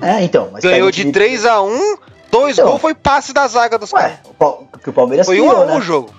É, 0.02 0.22
então. 0.24 0.50
Ganhou 0.62 0.88
um 0.88 0.92
de 0.92 1.02
time- 1.02 1.12
3x1, 1.14 1.98
dois 2.32 2.58
Então. 2.58 2.70
gols 2.70 2.82
foi 2.82 2.94
passe 2.94 3.34
da 3.34 3.48
zaga 3.48 3.78
dos 3.78 3.92
caras. 3.92 4.18
O 4.40 4.78
que 4.82 4.90
o 4.90 4.94
Palmeiras 4.94 5.26
Foi 5.26 5.38
1x1 5.38 5.50
criou, 5.50 5.64
o 5.64 5.66
né? 5.68 5.82
jogo. 5.82 6.14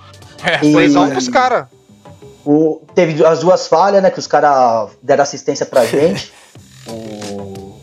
É, 0.45 0.65
E- 0.65 0.73
3x1 0.73 1.11
pros 1.11 1.29
caras. 1.29 1.67
O, 2.45 2.81
teve 2.95 3.25
as 3.25 3.41
duas 3.41 3.67
falhas, 3.67 4.03
né? 4.03 4.11
Que 4.11 4.19
os 4.19 4.27
caras 4.27 4.91
deram 5.03 5.23
assistência 5.23 5.67
pra 5.67 5.85
gente. 5.87 6.33
O- 6.89 7.77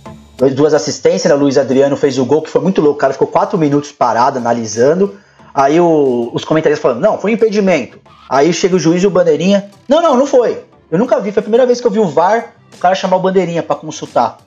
duas 0.56 0.74
assistências, 0.74 1.26
né? 1.32 1.36
O 1.36 1.40
Luiz 1.40 1.58
Adriano 1.58 1.96
fez 1.96 2.18
o 2.18 2.26
gol, 2.26 2.42
que 2.42 2.50
foi 2.50 2.62
muito 2.62 2.82
louco. 2.82 2.96
O 2.98 3.00
cara 3.00 3.14
ficou 3.14 3.28
quatro 3.28 3.58
minutos 3.58 3.92
parado, 3.92 4.38
analisando. 4.38 5.18
Aí 5.54 5.80
o- 5.80 6.32
os 6.34 6.44
comentaristas 6.44 6.82
falando, 6.82 7.00
não, 7.02 7.18
foi 7.18 7.32
um 7.32 7.34
impedimento. 7.36 8.00
Aí 8.30 8.52
chega 8.54 8.76
o 8.76 8.80
juiz 8.80 9.04
e 9.04 9.08
o 9.08 9.10
bandeirinha. 9.10 9.70
Não, 9.88 10.02
não, 10.02 10.16
não 10.18 10.26
foi. 10.26 10.64
Eu 10.90 10.98
nunca 10.98 11.20
vi. 11.20 11.32
Foi 11.32 11.42
a 11.42 11.44
primeira 11.44 11.66
vez 11.66 11.80
que 11.82 11.88
eu 11.88 11.92
vi 11.92 12.00
o 12.00 12.08
VAR, 12.08 12.54
o 12.74 12.78
cara 12.78 12.96
chamar 12.96 13.18
o 13.18 13.20
bandeirinha 13.20 13.62
pra 13.62 13.76
consultar. 13.76 14.38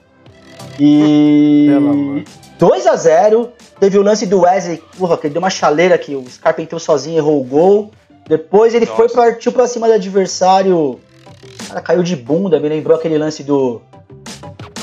E 0.79 1.69
2 2.59 2.87
a 2.87 2.95
0 2.95 3.49
Teve 3.79 3.97
o 3.97 4.01
lance 4.01 4.25
do 4.25 4.41
Wesley, 4.41 4.83
porra, 4.97 5.17
que 5.17 5.27
ele 5.27 5.33
deu 5.33 5.41
uma 5.41 5.49
chaleira 5.49 5.95
aqui. 5.95 6.15
O 6.15 6.27
Scarpa 6.29 6.61
entrou 6.61 6.79
sozinho, 6.79 7.17
errou 7.17 7.39
o 7.39 7.43
gol. 7.43 7.91
Depois 8.27 8.73
ele 8.73 8.85
foi, 8.85 9.05
Nossa. 9.05 9.15
partiu 9.15 9.51
pra 9.51 9.67
cima 9.67 9.87
do 9.87 9.93
adversário. 9.93 10.75
O 10.75 10.99
cara 11.67 11.81
caiu 11.81 12.03
de 12.03 12.15
bunda, 12.15 12.59
me 12.59 12.67
lembrou 12.67 12.97
aquele 12.97 13.17
lance 13.17 13.43
do. 13.43 13.81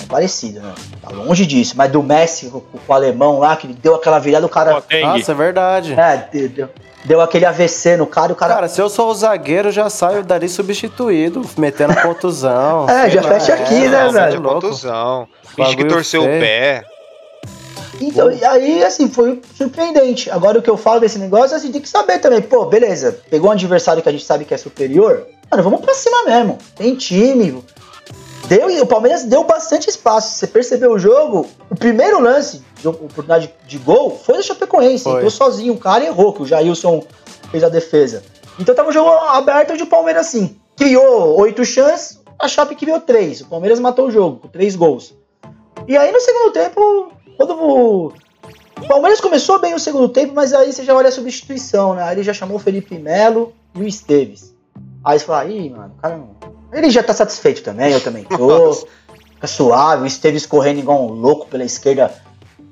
Parecido, 0.08 0.60
né? 0.60 0.72
Tá 1.02 1.10
longe 1.10 1.44
disso, 1.44 1.74
mas 1.76 1.90
do 1.90 2.02
Messi 2.02 2.48
com, 2.48 2.60
com 2.60 2.78
o 2.86 2.92
alemão 2.94 3.38
lá, 3.40 3.56
que 3.56 3.66
ele 3.66 3.74
deu 3.74 3.94
aquela 3.96 4.18
virada, 4.18 4.46
o 4.46 4.48
cara. 4.48 4.82
Nossa, 5.02 5.32
é 5.32 5.34
verdade. 5.34 5.94
É, 5.98 6.28
deu, 6.32 6.68
deu- 7.04 7.20
aquele 7.20 7.44
AVC 7.44 7.96
no 7.96 8.06
cara 8.06 8.30
e 8.30 8.32
o 8.32 8.36
cara. 8.36 8.54
Cara, 8.54 8.68
se 8.68 8.80
eu 8.80 8.88
sou 8.88 9.10
o 9.10 9.14
zagueiro, 9.14 9.72
já 9.72 9.90
saio 9.90 10.22
dali 10.22 10.48
substituído, 10.48 11.42
metendo 11.58 11.96
contusão. 11.96 12.86
É, 12.94 13.10
já 13.10 13.22
fecha 13.22 13.54
aqui, 13.54 13.88
né, 13.88 14.04
nossa, 14.04 14.20
velho? 14.30 14.36
é 14.46 14.52
contusão. 14.52 15.28
Finge 15.56 15.76
que 15.76 15.84
torceu 15.84 16.20
o 16.22 16.24
feio. 16.24 16.40
pé. 16.40 16.84
Então, 18.00 18.30
e 18.30 18.44
aí, 18.44 18.84
assim, 18.84 19.08
foi 19.08 19.40
surpreendente. 19.56 20.30
Agora, 20.30 20.58
o 20.58 20.62
que 20.62 20.70
eu 20.70 20.76
falo 20.76 21.00
desse 21.00 21.18
negócio, 21.18 21.56
assim, 21.56 21.70
tem 21.70 21.80
que 21.80 21.88
saber 21.88 22.18
também. 22.18 22.42
Pô, 22.42 22.66
beleza, 22.66 23.20
pegou 23.30 23.48
um 23.50 23.52
adversário 23.52 24.02
que 24.02 24.08
a 24.08 24.12
gente 24.12 24.24
sabe 24.24 24.44
que 24.44 24.54
é 24.54 24.56
superior. 24.56 25.26
Mano, 25.50 25.62
vamos 25.62 25.80
pra 25.80 25.94
cima 25.94 26.24
mesmo. 26.24 26.58
Tem 26.76 26.94
time. 26.94 27.62
Deu, 28.48 28.82
o 28.82 28.86
Palmeiras 28.86 29.24
deu 29.24 29.44
bastante 29.44 29.88
espaço. 29.88 30.34
Você 30.34 30.46
percebeu 30.46 30.92
o 30.92 30.98
jogo? 30.98 31.46
O 31.70 31.74
primeiro 31.74 32.20
lance 32.20 32.62
de 32.78 32.88
oportunidade 32.88 33.54
de 33.66 33.78
gol 33.78 34.20
foi 34.22 34.36
do 34.36 34.42
Chapecoense. 34.42 35.04
Foi. 35.04 35.14
Entrou 35.14 35.30
sozinho, 35.30 35.72
o 35.72 35.78
cara 35.78 36.04
errou, 36.04 36.32
que 36.32 36.42
o 36.42 36.46
Jailson 36.46 37.02
fez 37.50 37.64
a 37.64 37.68
defesa. 37.68 38.22
Então 38.58 38.74
tava 38.74 38.90
um 38.90 38.92
jogo 38.92 39.08
aberto 39.10 39.72
onde 39.72 39.82
o 39.82 39.86
Palmeiras, 39.86 40.26
assim, 40.26 40.56
criou 40.76 41.40
oito 41.40 41.64
chances, 41.64 42.20
a 42.38 42.46
Chape 42.46 42.74
criou 42.74 43.00
três. 43.00 43.40
O 43.40 43.46
Palmeiras 43.46 43.80
matou 43.80 44.08
o 44.08 44.10
jogo, 44.10 44.40
com 44.40 44.48
três 44.48 44.76
gols. 44.76 45.14
E 45.88 45.96
aí 45.96 46.12
no 46.12 46.20
segundo 46.20 46.52
tempo, 46.52 47.12
quando 47.36 47.54
o, 47.54 48.06
o 48.80 48.86
Palmeiras 48.88 49.20
começou 49.20 49.58
bem 49.58 49.74
o 49.74 49.78
segundo 49.78 50.08
tempo, 50.08 50.34
mas 50.34 50.52
aí 50.52 50.72
você 50.72 50.84
já 50.84 50.94
olha 50.94 51.08
a 51.08 51.12
substituição, 51.12 51.94
né? 51.94 52.02
Aí 52.02 52.14
ele 52.14 52.22
já 52.22 52.32
chamou 52.32 52.56
o 52.56 52.60
Felipe 52.60 52.98
Melo 52.98 53.52
e 53.74 53.80
o 53.80 53.86
Esteves. 53.86 54.54
Aí 55.04 55.18
você 55.18 55.24
fala, 55.24 55.44
ih, 55.46 55.70
mano, 55.70 55.94
o 55.98 56.02
cara 56.02 56.16
não. 56.16 56.30
Ele 56.72 56.90
já 56.90 57.02
tá 57.02 57.12
satisfeito 57.12 57.62
também, 57.62 57.92
eu 57.92 58.00
também 58.00 58.24
tô. 58.24 58.72
Fica 59.34 59.46
suave, 59.46 60.02
o 60.02 60.06
Esteves 60.06 60.46
correndo 60.46 60.78
igual 60.78 61.04
um 61.04 61.12
louco 61.12 61.46
pela 61.46 61.64
esquerda, 61.64 62.12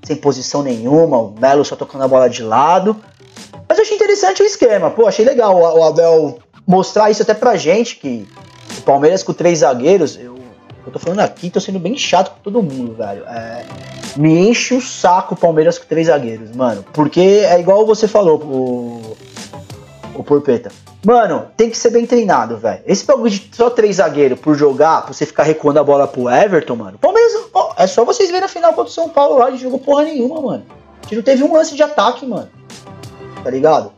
sem 0.04 0.16
posição 0.16 0.62
nenhuma, 0.62 1.18
o 1.18 1.34
Melo 1.38 1.64
só 1.64 1.76
tocando 1.76 2.04
a 2.04 2.08
bola 2.08 2.28
de 2.28 2.42
lado. 2.42 2.96
Mas 3.68 3.78
eu 3.78 3.84
achei 3.84 3.96
interessante 3.96 4.42
o 4.42 4.46
esquema, 4.46 4.90
pô, 4.90 5.06
achei 5.06 5.24
legal 5.24 5.56
o, 5.56 5.78
o 5.78 5.84
Abel 5.84 6.38
mostrar 6.66 7.10
isso 7.10 7.22
até 7.22 7.34
pra 7.34 7.56
gente, 7.56 7.96
que 7.96 8.26
o 8.78 8.82
Palmeiras 8.82 9.22
com 9.22 9.32
três 9.32 9.58
zagueiros, 9.60 10.16
eu, 10.16 10.31
eu 10.86 10.92
tô 10.92 10.98
falando 10.98 11.20
aqui, 11.20 11.50
tô 11.50 11.60
sendo 11.60 11.78
bem 11.78 11.96
chato 11.96 12.30
com 12.30 12.40
todo 12.42 12.62
mundo, 12.62 12.94
velho. 12.94 13.24
É, 13.26 13.64
me 14.16 14.48
enche 14.48 14.74
o 14.74 14.80
saco 14.80 15.34
o 15.34 15.36
Palmeiras 15.36 15.78
com 15.78 15.86
três 15.86 16.08
zagueiros, 16.08 16.54
mano. 16.54 16.84
Porque 16.92 17.20
é 17.20 17.58
igual 17.60 17.86
você 17.86 18.08
falou, 18.08 18.38
o, 18.38 19.16
o 20.14 20.24
Porpeta. 20.24 20.70
Mano, 21.04 21.46
tem 21.56 21.70
que 21.70 21.76
ser 21.76 21.90
bem 21.90 22.06
treinado, 22.06 22.56
velho. 22.56 22.82
Esse 22.86 23.04
bagulho 23.04 23.30
de 23.30 23.50
só 23.52 23.70
três 23.70 23.96
zagueiros 23.96 24.38
por 24.38 24.56
jogar, 24.56 25.02
pra 25.02 25.12
você 25.12 25.26
ficar 25.26 25.42
recuando 25.42 25.80
a 25.80 25.84
bola 25.84 26.06
pro 26.06 26.28
Everton, 26.28 26.76
mano. 26.76 26.98
Palmeiras, 26.98 27.32
ó, 27.52 27.74
é 27.76 27.86
só 27.86 28.04
vocês 28.04 28.30
verem 28.30 28.44
a 28.44 28.48
final 28.48 28.72
contra 28.72 28.90
o 28.90 28.94
São 28.94 29.08
Paulo 29.08 29.38
lá, 29.38 29.46
a 29.46 29.50
gente 29.50 29.62
jogou 29.62 29.78
porra 29.78 30.04
nenhuma, 30.04 30.40
mano. 30.40 30.64
A 31.00 31.04
gente 31.04 31.16
não 31.16 31.22
teve 31.22 31.42
um 31.42 31.52
lance 31.52 31.74
de 31.74 31.82
ataque, 31.82 32.26
mano. 32.26 32.48
Tá 33.42 33.50
ligado? 33.50 33.92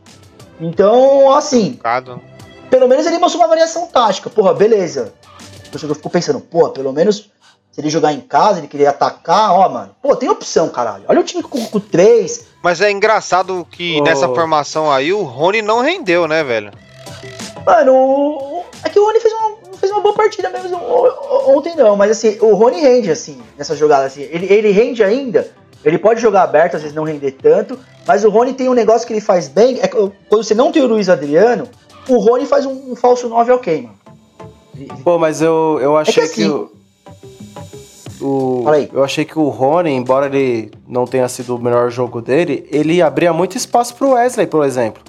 Então, 0.59 1.31
assim, 1.35 1.79
pelo 2.69 2.87
menos 2.87 3.05
ele 3.05 3.17
mostrou 3.17 3.43
uma 3.43 3.49
variação 3.49 3.87
tática. 3.87 4.29
Porra, 4.29 4.53
beleza. 4.53 5.13
O 5.67 5.71
torcedor 5.71 5.95
ficou 5.95 6.11
pensando, 6.11 6.39
porra, 6.39 6.69
pelo 6.71 6.93
menos 6.93 7.29
se 7.75 7.81
ele 7.81 7.89
jogar 7.89 8.13
em 8.13 8.21
casa, 8.21 8.59
ele 8.59 8.67
queria 8.67 8.91
atacar, 8.91 9.51
ó, 9.51 9.67
mano. 9.67 9.93
Pô, 10.01 10.15
tem 10.15 10.29
opção, 10.29 10.69
caralho. 10.69 11.03
Olha 11.09 11.19
o 11.19 11.23
time 11.25 11.43
com, 11.43 11.65
com 11.65 11.79
três. 11.81 12.45
Mas 12.63 12.79
é 12.79 12.89
engraçado 12.89 13.67
que 13.69 13.99
Ô. 13.99 14.03
nessa 14.03 14.29
formação 14.29 14.89
aí 14.89 15.11
o 15.11 15.23
Rony 15.23 15.61
não 15.61 15.81
rendeu, 15.81 16.25
né, 16.25 16.41
velho? 16.41 16.71
Mano, 17.65 18.63
é 18.81 18.87
que 18.87 18.97
o 18.97 19.05
Rony 19.05 19.19
fez 19.19 19.33
uma, 19.33 19.77
fez 19.77 19.91
uma 19.91 19.99
boa 19.99 20.15
partida 20.15 20.49
mesmo 20.51 20.77
ontem, 21.47 21.75
não. 21.75 21.97
Mas 21.97 22.11
assim, 22.11 22.37
o 22.39 22.53
Rony 22.55 22.79
rende, 22.79 23.11
assim, 23.11 23.41
nessa 23.57 23.75
jogada. 23.75 24.05
Assim, 24.05 24.21
ele, 24.21 24.45
ele 24.45 24.71
rende 24.71 25.03
ainda. 25.03 25.51
Ele 25.83 25.97
pode 25.97 26.21
jogar 26.21 26.43
aberto, 26.43 26.75
às 26.75 26.81
vezes 26.81 26.95
não 26.95 27.03
render 27.03 27.31
tanto. 27.31 27.77
Mas 28.07 28.23
o 28.23 28.29
Rony 28.29 28.53
tem 28.53 28.69
um 28.69 28.73
negócio 28.73 29.05
que 29.05 29.11
ele 29.11 29.19
faz 29.19 29.49
bem. 29.49 29.81
É 29.81 29.87
quando 29.89 30.43
você 30.43 30.55
não 30.55 30.71
tem 30.71 30.81
o 30.81 30.87
Luiz 30.87 31.09
Adriano, 31.09 31.67
o 32.07 32.19
Rony 32.19 32.45
faz 32.45 32.65
um, 32.65 32.91
um 32.91 32.95
falso 32.95 33.27
9 33.27 33.51
ok, 33.51 33.81
mano. 33.81 34.04
Pô, 35.03 35.17
mas 35.17 35.41
eu, 35.41 35.79
eu 35.81 35.95
achei 35.97 36.23
É 36.23 36.27
que 36.27 36.33
que, 36.35 36.43
assim- 36.43 36.51
o. 38.21 38.63
o- 38.63 38.69
aí. 38.69 38.89
eu 38.93 39.03
achei 39.03 39.23
que 39.25 39.37
o 39.37 39.49
Rony, 39.49 39.91
embora 39.91 40.25
ele 40.27 40.71
não 40.87 41.05
tenha 41.05 41.27
sido 41.29 41.55
o 41.55 41.59
melhor 41.59 41.89
jogo 41.89 42.21
dele, 42.21 42.67
ele 42.71 43.01
abria 43.01 43.31
muito 43.33 43.57
espaço 43.57 43.95
pro 43.95 44.11
Wesley, 44.11 44.47
por 44.47 44.65
exemplo. 44.65 45.01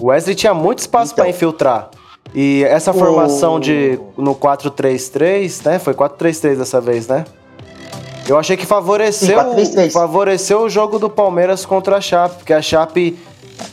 O 0.00 0.06
Wesley 0.06 0.34
tinha 0.36 0.54
muito 0.54 0.78
espaço 0.80 1.12
Então. 1.12 1.24
pra 1.24 1.30
infiltrar. 1.30 1.90
E 2.34 2.62
essa 2.64 2.90
O- 2.90 2.94
formação 2.94 3.58
de 3.58 3.98
no 4.16 4.34
4-3-3, 4.34 5.62
né? 5.64 5.78
Foi 5.78 5.94
4-3-3 5.94 6.58
dessa 6.58 6.80
vez, 6.80 7.08
né? 7.08 7.24
Eu 8.28 8.38
achei 8.38 8.56
que 8.58 8.66
favoreceu, 8.66 9.28
Sim, 9.28 9.34
4-3-3. 9.34 9.92
favoreceu 9.92 10.60
o 10.60 10.68
jogo 10.68 10.98
do 10.98 11.08
Palmeiras 11.08 11.64
contra 11.64 11.96
a 11.96 12.00
Chape, 12.00 12.36
porque 12.36 12.52
a 12.52 12.60
Chape 12.60 13.18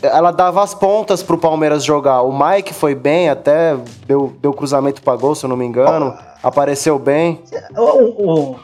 ela 0.01 0.31
dava 0.31 0.63
as 0.63 0.73
pontas 0.73 1.21
pro 1.23 1.37
Palmeiras 1.37 1.83
jogar. 1.83 2.21
O 2.21 2.31
Mike 2.37 2.73
foi 2.73 2.93
bem, 2.95 3.29
até 3.29 3.75
deu, 4.07 4.33
deu 4.41 4.53
cruzamento 4.53 5.01
pra 5.01 5.15
gol, 5.15 5.35
se 5.35 5.45
eu 5.45 5.49
não 5.49 5.57
me 5.57 5.65
engano. 5.65 6.15
Apareceu 6.43 6.97
bem. 6.99 7.41
O- 7.75 7.81
o- 7.81 8.31
o- 8.51 8.59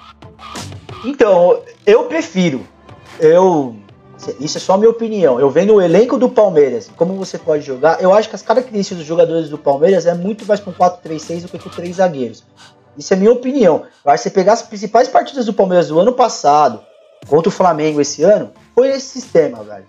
Então, 1.05 1.59
eu 1.85 2.03
prefiro. 2.05 2.61
Eu. 3.19 3.75
Isso 4.39 4.57
é 4.57 4.61
só 4.61 4.77
minha 4.77 4.89
opinião. 4.89 5.39
Eu 5.39 5.49
vendo 5.49 5.73
o 5.73 5.81
elenco 5.81 6.15
do 6.15 6.29
Palmeiras, 6.29 6.91
como 6.95 7.15
você 7.15 7.39
pode 7.39 7.63
jogar, 7.63 8.01
eu 8.03 8.13
acho 8.13 8.29
que 8.29 8.35
as 8.35 8.43
características 8.43 8.99
dos 8.99 9.07
jogadores 9.07 9.49
do 9.49 9.57
Palmeiras 9.57 10.05
é 10.05 10.13
muito 10.13 10.45
mais 10.45 10.59
com 10.59 10.71
4-3-6 10.71 11.41
do 11.41 11.47
que 11.49 11.57
com 11.57 11.69
três 11.71 11.95
zagueiros. 11.95 12.43
Isso 12.95 13.11
é 13.13 13.17
minha 13.17 13.31
opinião. 13.31 13.79
Que 14.05 14.17
você 14.17 14.29
pegar 14.29 14.53
as 14.53 14.61
principais 14.61 15.07
partidas 15.07 15.47
do 15.47 15.53
Palmeiras 15.53 15.87
do 15.87 15.99
ano 15.99 16.13
passado 16.13 16.81
contra 17.27 17.49
o 17.49 17.51
Flamengo 17.51 17.99
esse 17.99 18.21
ano, 18.21 18.51
foi 18.75 18.89
esse 18.89 19.07
sistema, 19.07 19.63
velho. 19.63 19.85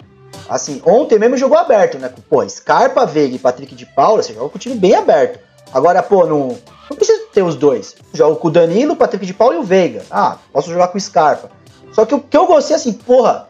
Assim, 0.48 0.82
ontem 0.84 1.18
mesmo 1.18 1.36
jogou 1.36 1.56
aberto, 1.58 1.98
né? 1.98 2.12
Pô, 2.28 2.46
Scarpa, 2.48 3.06
Veiga 3.06 3.36
e 3.36 3.38
Patrick 3.38 3.74
de 3.74 3.86
Paula, 3.86 4.22
você 4.22 4.32
joga 4.34 4.48
com 4.50 4.56
o 4.56 4.60
time 4.60 4.74
bem 4.74 4.94
aberto. 4.94 5.38
Agora, 5.72 6.02
pô, 6.02 6.26
não, 6.26 6.58
não 6.90 6.96
precisa 6.96 7.22
ter 7.32 7.42
os 7.42 7.54
dois. 7.54 7.94
Jogo 8.12 8.36
com 8.36 8.48
o 8.48 8.50
Danilo, 8.50 8.92
o 8.92 8.96
Patrick 8.96 9.24
de 9.24 9.32
Paula 9.32 9.54
e 9.54 9.58
o 9.58 9.62
Veiga. 9.62 10.02
Ah, 10.10 10.36
posso 10.52 10.70
jogar 10.70 10.88
com 10.88 10.98
o 10.98 11.00
Scarpa. 11.00 11.50
Só 11.92 12.04
que 12.04 12.14
o 12.14 12.20
que 12.20 12.36
eu 12.36 12.46
gostei, 12.46 12.76
assim, 12.76 12.92
porra, 12.92 13.48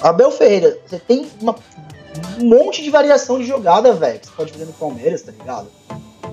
Abel 0.00 0.30
Ferreira, 0.30 0.76
você 0.86 0.98
tem 0.98 1.28
uma- 1.40 1.54
um 2.40 2.44
monte 2.44 2.82
de 2.82 2.90
variação 2.90 3.38
de 3.38 3.44
jogada, 3.44 3.92
velho, 3.92 4.18
que 4.18 4.26
você 4.26 4.32
pode 4.36 4.52
fazer 4.52 4.64
no 4.64 4.72
Palmeiras, 4.72 5.22
tá 5.22 5.32
ligado? 5.32 5.68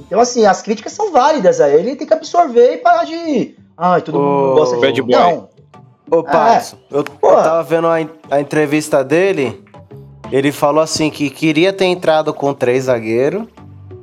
Então, 0.08 0.20
assim, 0.20 0.46
as 0.46 0.62
críticas 0.62 0.94
são 0.94 1.12
válidas 1.12 1.62
a 1.62 1.70
ele, 1.70 1.90
ele 1.90 1.96
tem 1.96 2.08
que 2.08 2.14
absorver 2.14 2.74
e 2.74 2.78
parar 2.78 3.04
de. 3.04 3.56
Ai, 3.78 4.02
todo 4.02 4.20
mundo 4.20 4.52
Ô, 4.52 4.56
gosta 4.56 4.76
de. 4.76 4.82
bad 4.82 5.02
boy. 5.04 5.12
Não, 5.12 5.50
Ô, 6.12 6.24
Patos, 6.24 6.76
eu, 6.90 6.98
eu 6.98 7.04
Pô. 7.04 7.36
tava 7.36 7.62
vendo 7.62 7.88
a, 7.88 7.98
a 8.32 8.42
entrevista 8.42 9.04
dele. 9.04 9.64
Ele 10.32 10.52
falou 10.52 10.82
assim 10.82 11.10
que 11.10 11.30
queria 11.30 11.74
ter 11.74 11.86
entrado 11.86 12.34
com 12.34 12.54
três 12.54 12.84
zagueiros, 12.86 13.44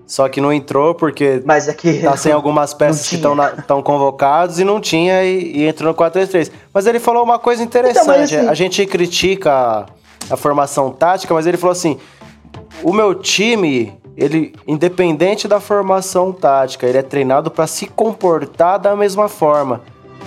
só 0.07 0.29
que 0.29 0.41
não 0.41 0.53
entrou 0.53 0.95
porque 0.95 1.43
mas 1.45 1.69
é 1.69 1.75
que. 1.75 2.01
tá 2.01 2.17
sem 2.17 2.31
algumas 2.33 2.73
peças 2.75 3.09
que 3.09 3.17
estão 3.17 3.83
convocados 3.83 4.59
e 4.59 4.65
não 4.65 4.81
tinha 4.81 5.25
e, 5.25 5.59
e 5.59 5.67
entrou 5.67 5.91
no 5.93 5.97
4-3-3. 5.97 6.51
Mas 6.73 6.87
ele 6.87 6.99
falou 6.99 7.23
uma 7.23 7.39
coisa 7.39 7.63
interessante. 7.63 8.03
Então, 8.03 8.15
assim- 8.41 8.49
A 8.49 8.55
gente 8.55 8.85
critica 8.87 9.53
a, 9.53 9.87
a 10.31 10.37
formação 10.37 10.91
tática, 10.91 11.33
mas 11.35 11.47
ele 11.47 11.57
falou 11.57 11.73
assim: 11.73 11.99
o 12.83 12.93
meu 12.93 13.15
time, 13.15 13.93
ele, 14.17 14.53
independente 14.67 15.47
da 15.49 15.61
formação 15.61 16.33
tática, 16.33 16.87
ele 16.87 16.99
é 16.99 17.03
treinado 17.03 17.51
para 17.51 17.67
se 17.67 17.87
comportar 17.87 18.79
da 18.79 18.95
mesma 18.97 19.29
forma. 19.29 19.83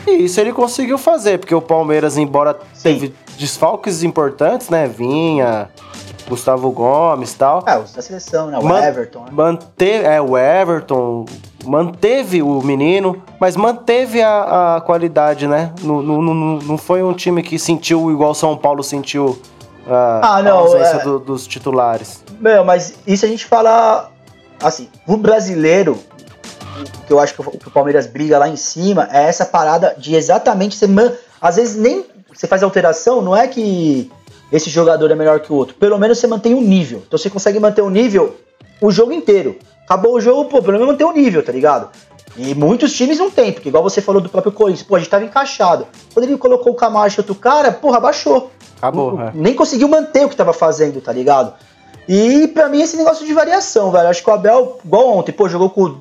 E 0.08 0.24
isso 0.26 0.40
ele 0.40 0.54
conseguiu 0.54 0.98
fazer, 0.98 1.40
porque 1.40 1.54
o 1.54 1.62
Palmeiras, 1.62 2.18
embora 2.18 2.58
Sim. 2.74 2.84
teve 2.94 3.14
desfalques 3.38 4.02
importantes, 4.04 4.70
né? 4.70 4.88
Vinha, 4.88 5.70
Gustavo 6.28 6.72
Gomes 6.72 7.34
e 7.34 7.38
tal. 7.38 7.64
Ah, 7.66 7.80
os 7.80 7.94
da 7.94 8.02
seleção, 8.02 8.48
né? 8.48 8.58
O 8.60 8.64
Man- 8.66 8.82
Everton. 8.84 9.20
né? 9.22 9.30
Manteve, 9.32 10.06
é, 10.06 10.22
o 10.22 10.38
Everton 10.38 11.26
manteve 11.66 12.42
o 12.42 12.62
menino, 12.62 13.22
mas 13.40 13.56
manteve 13.56 14.22
a, 14.22 14.76
a 14.78 14.82
qualidade, 14.82 15.48
né? 15.48 15.74
Não, 15.82 16.02
não, 16.02 16.22
não, 16.22 16.34
não 16.60 16.78
foi 16.78 17.02
um 17.04 17.14
time 17.14 17.42
que 17.44 17.58
sentiu 17.60 18.12
igual 18.12 18.34
São 18.34 18.56
Paulo 18.58 18.84
sentiu 18.84 19.40
a, 19.88 20.38
Ah, 20.38 20.42
não, 20.44 20.58
a 20.58 20.62
ausência 20.62 20.98
é. 20.98 21.04
do- 21.04 21.20
dos 21.20 21.48
titulares. 21.48 22.24
Meu, 22.40 22.64
mas 22.64 22.96
isso 23.08 23.26
a 23.26 23.28
gente 23.28 23.46
fala. 23.46 24.12
Assim, 24.62 24.90
o 25.08 25.16
brasileiro, 25.18 25.98
o 26.78 27.06
que 27.08 27.14
eu 27.14 27.20
acho 27.20 27.34
que 27.34 27.42
o 27.42 27.52
que 27.52 27.68
o 27.68 27.72
Palmeiras 27.72 28.06
briga 28.08 28.38
lá 28.38 28.48
em 28.50 28.56
cima, 28.58 29.08
é 29.12 29.24
essa 29.24 29.46
parada 29.46 29.96
de 29.98 30.16
exatamente 30.16 30.76
você. 30.76 30.86
Man... 30.88 31.12
Às 31.42 31.56
vezes 31.56 31.76
nem 31.78 32.06
você 32.34 32.46
faz 32.46 32.62
alteração, 32.62 33.22
não 33.22 33.36
é 33.36 33.48
que 33.48 34.12
esse 34.52 34.70
jogador 34.70 35.10
é 35.12 35.16
melhor 35.16 35.40
que 35.40 35.52
o 35.52 35.56
outro. 35.56 35.76
Pelo 35.76 35.98
menos 35.98 36.18
você 36.18 36.28
mantém 36.28 36.54
um 36.54 36.62
nível. 36.62 37.04
Então 37.08 37.18
você 37.18 37.30
consegue 37.30 37.60
manter 37.60 37.82
o 37.82 37.90
nível 37.90 38.36
o 38.82 38.92
jogo 38.92 39.12
inteiro. 39.12 39.58
Acabou 39.86 40.14
o 40.16 40.22
jogo, 40.22 40.46
pô, 40.46 40.62
pelo 40.62 40.74
menos 40.74 40.88
manter 40.88 41.04
o 41.04 41.12
nível, 41.12 41.44
tá 41.44 41.52
ligado? 41.52 41.90
E 42.38 42.54
muitos 42.56 42.94
times 42.94 43.18
não 43.18 43.30
tem, 43.30 43.52
porque 43.52 43.70
igual 43.70 43.84
você 43.84 44.02
falou 44.02 44.22
do 44.22 44.30
próprio 44.30 44.52
Corinthians, 44.54 44.88
pô, 44.88 44.96
a 44.96 45.00
gente 45.00 45.10
tava 45.10 45.26
encaixado. 45.26 45.88
Quando 46.14 46.26
ele 46.26 46.38
colocou 46.38 46.72
o 46.72 46.76
Camacho 46.76 47.20
e 47.20 47.22
outro 47.22 47.36
cara, 47.36 47.72
porra, 47.72 48.00
baixou. 48.00 48.52
Acabou, 48.78 49.14
Não- 49.18 49.28
é. 49.28 49.32
Nem 49.34 49.54
conseguiu 49.56 49.88
manter 49.88 50.26
o 50.26 50.30
que 50.30 50.36
tava 50.36 50.54
fazendo, 50.54 51.02
tá 51.02 51.12
ligado? 51.12 51.54
E 52.08 52.48
pra 52.48 52.70
mim 52.70 52.82
esse 52.82 52.96
negócio 52.96 53.26
de 53.26 53.34
variação, 53.34 53.92
velho. 53.92 54.08
Acho 54.08 54.24
que 54.24 54.30
o 54.30 54.34
Abel, 54.34 54.80
igual 54.86 55.10
ontem, 55.10 55.32
pô, 55.32 55.50
jogou 55.50 55.70
com 55.70 55.98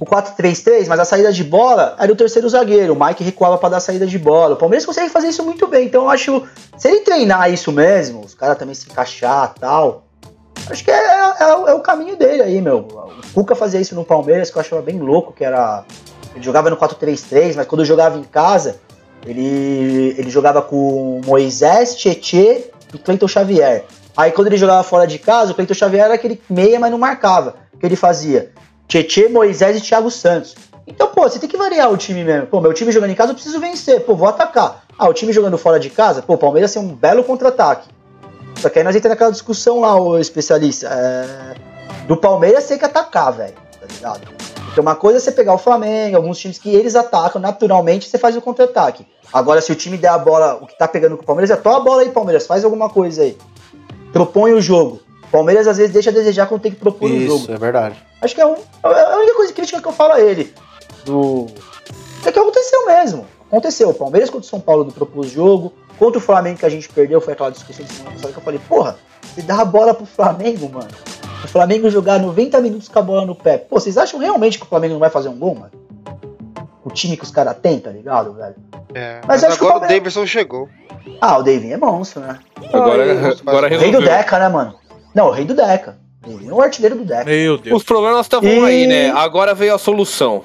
o 0.00 0.04
4-3-3, 0.04 0.86
mas 0.86 1.00
a 1.00 1.04
saída 1.04 1.32
de 1.32 1.42
bola 1.42 1.96
era 1.98 2.12
o 2.12 2.16
terceiro 2.16 2.48
zagueiro. 2.48 2.94
O 2.94 3.04
Mike 3.04 3.24
recuava 3.24 3.58
pra 3.58 3.68
dar 3.68 3.76
a 3.78 3.80
saída 3.80 4.06
de 4.06 4.18
bola. 4.18 4.54
O 4.54 4.56
Palmeiras 4.56 4.86
consegue 4.86 5.08
fazer 5.10 5.28
isso 5.28 5.42
muito 5.44 5.66
bem. 5.66 5.86
Então 5.86 6.02
eu 6.04 6.10
acho, 6.10 6.42
se 6.76 6.88
ele 6.88 7.00
treinar 7.00 7.52
isso 7.52 7.72
mesmo, 7.72 8.20
os 8.24 8.34
caras 8.34 8.56
também 8.58 8.74
se 8.74 8.88
encaixar 8.88 9.54
tal, 9.58 10.04
acho 10.70 10.84
que 10.84 10.90
é, 10.90 10.94
é- 10.94 11.70
é 11.70 11.74
o 11.74 11.80
caminho 11.80 12.16
dele 12.16 12.42
aí, 12.42 12.60
meu. 12.60 12.78
O 12.78 13.34
Cuca 13.34 13.54
fazia 13.56 13.80
isso 13.80 13.94
no 13.94 14.04
Palmeiras, 14.04 14.50
que 14.50 14.56
eu 14.56 14.60
achava 14.60 14.82
bem 14.82 14.98
louco, 15.00 15.32
que 15.32 15.44
era. 15.44 15.84
Ele 16.34 16.44
jogava 16.44 16.70
no 16.70 16.76
4-3-3, 16.76 17.56
mas 17.56 17.66
quando 17.66 17.84
jogava 17.84 18.16
em 18.18 18.22
casa, 18.22 18.76
ele, 19.26 20.14
ele 20.16 20.30
jogava 20.30 20.62
com 20.62 21.20
Moisés, 21.26 21.96
Tietê 21.96 22.70
e 22.94 22.98
Cleiton 22.98 23.26
Xavier. 23.26 23.84
Aí 24.16 24.30
quando 24.32 24.46
ele 24.48 24.56
jogava 24.56 24.82
fora 24.82 25.06
de 25.06 25.18
casa, 25.18 25.52
o 25.52 25.54
Cleiton 25.54 25.74
Xavier 25.74 26.04
era 26.04 26.14
aquele 26.14 26.40
meia, 26.48 26.78
mas 26.78 26.90
não 26.90 26.98
marcava. 26.98 27.56
O 27.72 27.78
que 27.78 27.86
ele 27.86 27.96
fazia? 27.96 28.52
Tietê, 28.88 29.28
Moisés 29.28 29.76
e 29.76 29.80
Thiago 29.80 30.10
Santos. 30.10 30.56
Então, 30.86 31.08
pô, 31.08 31.22
você 31.22 31.38
tem 31.38 31.48
que 31.48 31.56
variar 31.56 31.92
o 31.92 31.96
time 31.98 32.24
mesmo. 32.24 32.46
Pô, 32.46 32.60
meu 32.60 32.72
time 32.72 32.90
jogando 32.90 33.10
em 33.10 33.14
casa, 33.14 33.30
eu 33.30 33.34
preciso 33.34 33.60
vencer. 33.60 34.00
Pô, 34.00 34.16
vou 34.16 34.26
atacar. 34.26 34.84
Ah, 34.98 35.08
o 35.08 35.12
time 35.12 35.32
jogando 35.32 35.58
fora 35.58 35.78
de 35.78 35.90
casa, 35.90 36.22
pô, 36.22 36.34
o 36.34 36.38
Palmeiras 36.38 36.72
tem 36.72 36.80
um 36.80 36.88
belo 36.88 37.22
contra-ataque. 37.22 37.86
Só 38.56 38.70
que 38.70 38.78
aí 38.78 38.84
nós 38.84 38.96
entramos 38.96 39.14
naquela 39.14 39.30
discussão 39.30 39.80
lá, 39.80 39.94
o 39.94 40.18
especialista. 40.18 40.88
É... 40.90 41.54
Do 42.06 42.16
Palmeiras 42.16 42.66
tem 42.66 42.78
que 42.78 42.84
atacar, 42.84 43.30
velho. 43.32 43.54
Tá 43.54 43.86
ligado? 43.86 44.28
Porque 44.64 44.80
uma 44.80 44.96
coisa 44.96 45.18
é 45.18 45.20
você 45.20 45.32
pegar 45.32 45.52
o 45.52 45.58
Flamengo, 45.58 46.16
alguns 46.16 46.38
times 46.38 46.58
que 46.58 46.74
eles 46.74 46.96
atacam 46.96 47.40
naturalmente, 47.40 48.08
você 48.08 48.18
faz 48.18 48.36
o 48.36 48.40
contra-ataque. 48.40 49.06
Agora, 49.30 49.60
se 49.60 49.70
o 49.70 49.74
time 49.74 49.98
der 49.98 50.08
a 50.08 50.18
bola, 50.18 50.58
o 50.60 50.66
que 50.66 50.76
tá 50.76 50.88
pegando 50.88 51.16
com 51.16 51.22
o 51.22 51.26
Palmeiras 51.26 51.50
é 51.50 51.56
toma 51.56 51.76
a 51.76 51.80
bola 51.80 52.02
aí, 52.02 52.08
Palmeiras, 52.08 52.46
faz 52.46 52.64
alguma 52.64 52.88
coisa 52.88 53.22
aí. 53.22 53.36
Propõe 54.12 54.54
o 54.54 54.60
jogo. 54.60 55.00
O 55.28 55.30
Palmeiras 55.30 55.66
às 55.68 55.76
vezes 55.76 55.92
deixa 55.92 56.10
a 56.10 56.12
desejar 56.12 56.46
quando 56.46 56.62
tem 56.62 56.72
que 56.72 56.78
propor 56.78 57.10
o 57.10 57.20
jogo. 57.26 57.42
Isso, 57.42 57.52
é 57.52 57.56
verdade. 57.58 57.96
Acho 58.22 58.34
que 58.34 58.40
é, 58.40 58.46
um, 58.46 58.54
é 58.54 59.12
a 59.12 59.16
única 59.18 59.34
coisa 59.34 59.52
crítica 59.52 59.80
que 59.80 59.86
eu 59.88 59.92
falo 59.92 60.14
a 60.14 60.20
ele. 60.20 60.52
Do... 61.04 61.46
É 62.24 62.32
que 62.32 62.38
aconteceu 62.38 62.86
mesmo. 62.86 63.26
Aconteceu. 63.46 63.90
O 63.90 63.94
Palmeiras 63.94 64.30
contra 64.30 64.46
o 64.46 64.48
São 64.50 64.60
Paulo 64.60 64.84
não 64.84 64.90
propôs 64.90 65.30
jogo. 65.30 65.72
Contra 65.98 66.18
o 66.18 66.20
Flamengo 66.20 66.58
que 66.58 66.66
a 66.66 66.68
gente 66.70 66.88
perdeu, 66.88 67.20
foi 67.20 67.32
aquela 67.34 67.50
discussão 67.50 67.84
de 67.84 67.92
semana 67.92 68.12
passada 68.14 68.32
que 68.32 68.38
eu 68.38 68.42
falei, 68.42 68.60
porra, 68.68 68.96
você 69.34 69.42
dá 69.42 69.60
a 69.60 69.64
bola 69.64 69.92
pro 69.92 70.06
Flamengo, 70.06 70.68
mano. 70.72 70.88
O 71.44 71.48
Flamengo 71.48 71.90
jogar 71.90 72.18
90 72.20 72.60
minutos 72.60 72.88
com 72.88 72.98
a 72.98 73.02
bola 73.02 73.26
no 73.26 73.34
pé. 73.34 73.58
Pô, 73.58 73.78
vocês 73.78 73.98
acham 73.98 74.18
realmente 74.20 74.58
que 74.58 74.64
o 74.64 74.68
Flamengo 74.68 74.94
não 74.94 75.00
vai 75.00 75.10
fazer 75.10 75.28
um 75.28 75.36
gol, 75.36 75.54
mano? 75.54 75.70
O 76.84 76.90
time 76.90 77.16
que 77.16 77.24
os 77.24 77.30
caras 77.30 77.56
têm, 77.60 77.78
tá 77.80 77.90
ligado, 77.90 78.32
velho? 78.32 78.54
É, 78.94 79.20
Mas 79.26 79.42
mas 79.42 79.44
acho 79.44 79.58
que 79.58 79.64
o 79.64 79.66
agora 79.66 79.76
o 79.76 79.80
Palmeiras- 79.80 79.98
Davidson 80.14 80.26
chegou. 80.26 80.68
Ah, 81.20 81.38
o 81.38 81.42
Davinho 81.42 81.74
é 81.74 81.76
monstro, 81.76 82.20
né? 82.20 82.38
Agora, 82.72 83.02
Ai, 83.04 83.36
agora 83.46 83.66
O 83.66 83.70
rei 83.70 83.78
do 83.78 83.98
resolveu. 83.98 84.08
Deca, 84.08 84.38
né, 84.38 84.48
mano? 84.48 84.74
Não, 85.18 85.26
o 85.26 85.30
rei 85.32 85.44
do 85.44 85.52
Deca. 85.52 85.98
O 86.24 86.30
Davinho 86.30 86.52
é 86.52 86.54
o 86.54 86.62
artilheiro 86.62 86.94
do 86.94 87.04
Deca. 87.04 87.24
Meu 87.24 87.58
Deus. 87.58 87.78
Os 87.78 87.82
problemas 87.82 88.20
estavam 88.20 88.48
E- 88.48 88.64
aí, 88.64 88.86
né? 88.86 89.10
Agora 89.10 89.52
veio 89.52 89.74
a 89.74 89.78
solução. 89.78 90.44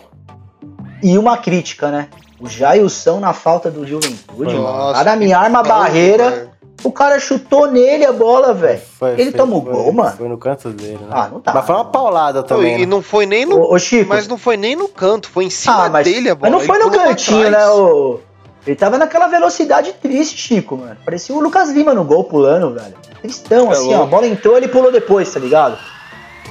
E 1.04 1.16
uma 1.16 1.38
crítica, 1.38 1.92
né? 1.92 2.08
O 2.40 2.50
Jailson 2.50 3.20
na 3.20 3.34
falta 3.34 3.70
do 3.70 3.86
Juventude, 3.86 4.56
mano. 4.56 4.64
Nossa, 4.64 5.04
cara 5.04 5.16
me 5.16 5.28
que 5.28 5.34
arma 5.34 5.60
a 5.60 5.64
barreira, 5.64 6.30
velho. 6.32 6.50
o 6.84 6.92
cara 6.92 7.20
chutou 7.20 7.70
nele 7.70 8.04
a 8.04 8.12
bola, 8.12 8.52
velho. 8.52 8.82
Ele 9.16 9.30
o 9.30 9.34
foi- 9.38 9.46
gol, 9.62 9.94
mano. 9.94 10.18
Foi 10.18 10.28
no 10.28 10.38
canto 10.40 10.70
dele, 10.70 10.98
né? 11.00 11.08
Ah, 11.12 11.30
não 11.32 11.40
tá. 11.40 11.54
Mas 11.54 11.66
foi 11.68 11.76
uma 11.76 11.86
paulada 11.86 12.40
Não, 12.40 12.48
também. 12.48 12.76
e 12.78 12.80
né? 12.80 12.86
não 12.88 13.04
foi 13.04 13.28
nem 13.28 13.46
no. 13.46 13.60
Ô, 13.60 13.76
ô, 13.76 13.80
Chico, 13.80 14.10
Mas 14.10 14.28
não 14.28 14.40
foi 14.40 14.58
nem 14.58 14.76
no 14.76 14.90
canto, 14.90 15.30
foi 15.30 15.46
em 15.46 15.50
cima 15.52 15.86
ah, 15.86 15.90
mas, 15.90 16.04
dele 16.04 16.32
a 16.32 16.36
bola. 16.36 16.50
mas 16.52 16.60
não 16.60 16.68
foi 16.68 16.78
ele 16.82 16.86
no 16.86 16.92
cantinho, 16.92 17.50
né? 17.52 17.68
O... 17.70 18.20
Ele 18.66 18.76
tava 18.76 18.98
naquela 18.98 19.28
velocidade 19.28 19.94
triste, 19.94 20.38
Chico, 20.38 20.78
mano. 20.78 20.96
Parecia 21.04 21.36
o 21.36 21.40
Lucas 21.42 21.70
Lima 21.72 21.94
no 21.94 22.04
gol 22.04 22.24
pulando, 22.24 22.74
velho. 22.74 22.94
Tristão, 23.22 23.70
É 23.70 23.74
assim, 23.74 23.90
ó. 23.92 23.96
A 23.96 23.98
louco. 24.00 24.10
bola 24.12 24.28
entrou, 24.28 24.56
ele 24.58 24.68
pulou 24.70 24.92
depois, 24.92 25.32
tá 25.34 25.40
ligado? 25.40 25.78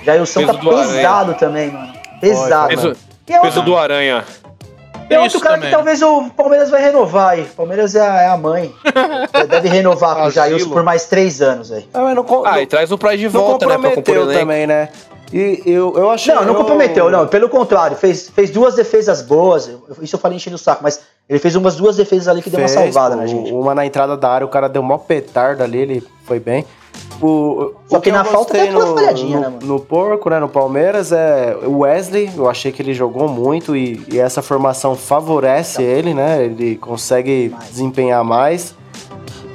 Jailson 0.05 0.47
tá 0.47 0.55
Peso 0.55 0.61
do 0.65 0.71
Aranha. 0.77 0.95
pesado 0.97 1.35
também, 1.35 1.71
mano. 1.71 1.93
Pesado. 2.21 2.69
Peso, 2.69 2.83
mano. 2.89 2.97
E 3.29 3.33
é 3.33 3.41
peso 3.41 3.59
outro, 3.59 3.63
do 3.73 3.79
Aranha. 3.79 4.25
é 5.09 5.15
outro 5.19 5.27
Isso 5.37 5.41
cara 5.41 5.55
também. 5.55 5.71
que 5.71 5.75
talvez 5.77 6.03
o 6.03 6.29
Palmeiras 6.31 6.71
vai 6.71 6.83
renovar 6.83 7.31
aí. 7.31 7.43
O 7.43 7.47
Palmeiras 7.57 7.95
é 7.95 8.01
a, 8.01 8.21
é 8.23 8.29
a 8.29 8.37
mãe. 8.37 8.75
Deve 9.49 9.69
renovar 9.69 10.17
com 10.17 10.27
o. 10.27 10.31
Jailson 10.31 10.69
por 10.71 10.83
mais 10.83 11.07
três 11.07 11.41
anos 11.41 11.71
aí. 11.73 11.89
Ah, 11.95 12.03
mas 12.03 12.15
não, 12.17 12.27
Ah, 12.45 12.53
não- 12.53 12.61
e 12.63 12.67
traz 12.67 12.91
o 12.93 12.99
Pride 12.99 13.19
de 13.19 13.29
volta, 13.29 13.65
né? 13.67 13.79
Pra 13.79 13.91
compor 13.95 14.33
também, 14.33 14.67
né? 14.67 14.89
E 15.33 15.63
eu, 15.65 15.95
eu 15.97 16.11
achei. 16.11 16.35
Não, 16.35 16.43
não 16.43 16.49
eu- 16.53 16.57
comprometeu, 16.57 17.11
não. 17.11 17.27
Pelo 17.27 17.49
contrário, 17.49 17.97
fez, 17.97 18.29
fez 18.29 18.51
duas 18.51 18.75
defesas 18.75 19.23
boas. 19.23 19.71
Isso 20.03 20.17
eu 20.17 20.21
falei 20.21 20.37
enchendo 20.37 20.57
o 20.57 20.59
saco, 20.59 20.83
mas 20.83 21.01
ele 21.33 21.39
fez 21.39 21.57
umas 21.57 21.77
duas 21.77 21.97
defesas 21.97 22.29
ali 22.29 22.43
que 22.43 22.51
deu 22.51 22.61
uma 22.61 22.69
Fez, 22.69 22.79
salvada 22.93 23.17
na 23.17 23.27
gente. 23.27 23.51
Uma 23.51 23.75
na 23.75 23.87
entrada 23.87 24.19
da 24.19 24.29
área, 24.29 24.47
o 24.47 24.51
cara 24.51 24.69
deu 24.69 24.83
mó 24.83 24.99
petardo 24.99 25.63
ali, 25.63 25.79
ele 25.79 26.05
foi 26.27 26.39
bem. 26.39 26.63
O, 27.23 27.73
Só 27.89 27.97
o 27.97 28.01
que 28.03 28.11
eu 28.11 28.13
na 28.13 28.23
falta 28.23 28.53
deu 28.53 28.65
aquela 28.65 28.95
falhadinha, 28.95 29.37
no, 29.37 29.43
né, 29.43 29.49
mano? 29.49 29.67
No 29.67 29.81
porco, 29.81 30.29
né, 30.29 30.39
no 30.39 30.49
Palmeiras, 30.49 31.11
é 31.11 31.57
o 31.65 31.79
Wesley, 31.79 32.31
eu 32.37 32.51
achei 32.51 32.71
que 32.71 32.83
ele 32.83 32.93
jogou 32.93 33.29
muito 33.29 33.75
e, 33.75 34.05
e 34.13 34.19
essa 34.19 34.43
formação 34.43 34.95
favorece 34.95 35.83
ele, 35.83 36.13
né? 36.13 36.45
Ele 36.45 36.77
consegue 36.77 37.49
Mais. 37.51 37.71
desempenhar 37.71 38.23
mais. 38.23 38.75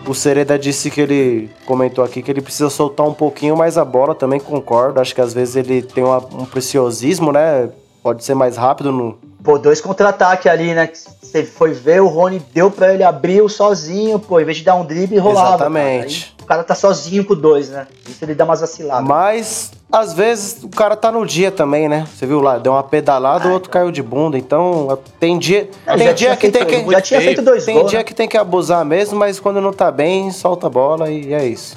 O 0.07 0.15
Sereda 0.15 0.57
disse 0.57 0.89
que 0.89 0.99
ele 0.99 1.51
comentou 1.67 2.03
aqui 2.03 2.23
que 2.23 2.31
ele 2.31 2.41
precisa 2.41 2.71
soltar 2.71 3.05
um 3.05 3.13
pouquinho 3.13 3.55
mais 3.55 3.77
a 3.77 3.85
bola, 3.85 4.15
também 4.15 4.39
concordo. 4.39 4.99
Acho 4.99 5.13
que 5.13 5.21
às 5.21 5.31
vezes 5.31 5.57
ele 5.57 5.83
tem 5.83 6.03
uma- 6.03 6.25
um 6.33 6.45
preciosismo, 6.45 7.31
né? 7.31 7.69
Pode 8.01 8.23
ser 8.23 8.33
mais 8.33 8.57
rápido 8.57 8.91
no, 8.91 9.19
Pô, 9.43 9.57
dois 9.59 9.79
contra-ataque 9.79 10.49
ali, 10.49 10.73
né? 10.73 10.89
Você 11.37 11.45
foi 11.45 11.71
ver, 11.73 12.01
o 12.01 12.07
Rony 12.07 12.41
deu 12.53 12.71
pra 12.71 12.93
ele 12.93 13.03
abrir 13.03 13.47
sozinho, 13.49 14.17
pô, 14.19 14.39
em 14.39 14.45
vez 14.45 14.57
de 14.57 14.63
dar 14.63 14.75
um 14.75 14.85
drible, 14.85 15.17
rolava. 15.17 15.49
Exatamente. 15.55 16.25
cara. 16.25 16.37
O 16.43 16.45
cara 16.47 16.63
tá 16.63 16.75
sozinho 16.75 17.25
com 17.25 17.35
dois, 17.35 17.69
né? 17.69 17.87
Isso 18.07 18.23
ele 18.23 18.33
dá 18.33 18.45
umas 18.45 18.61
vaciladas. 18.61 19.05
Mas, 19.07 19.71
às 19.91 20.13
vezes, 20.13 20.63
o 20.63 20.69
cara 20.69 20.95
tá 20.95 21.11
no 21.11 21.25
dia 21.25 21.51
também, 21.51 21.89
né? 21.89 22.07
Você 22.15 22.25
viu 22.25 22.39
lá, 22.39 22.57
deu 22.57 22.71
uma 22.71 22.83
pedalada, 22.83 23.49
o 23.49 23.51
outro 23.51 23.69
caiu 23.69 23.91
de 23.91 24.01
bunda. 24.01 24.37
Então, 24.37 24.97
tem 25.19 25.37
dia, 25.37 25.69
Ele 25.87 26.05
tem 26.05 26.13
dia 26.13 26.35
que 26.37 26.49
tem 26.49 26.65
feito- 26.65 26.85
que. 26.85 26.91
Já 26.91 27.01
tinha 27.01 27.19
feito 27.21 27.41
dois 27.41 27.65
Tem 27.65 27.75
gols, 27.77 27.89
dia 27.89 27.99
né? 27.99 28.03
que 28.03 28.13
tem 28.13 28.27
que 28.29 28.37
abusar 28.37 28.85
mesmo, 28.85 29.17
mas 29.19 29.39
quando 29.41 29.59
não 29.59 29.73
tá 29.73 29.91
bem, 29.91 30.31
solta 30.31 30.67
a 30.67 30.69
bola 30.69 31.09
e 31.11 31.33
é 31.33 31.45
isso. 31.45 31.75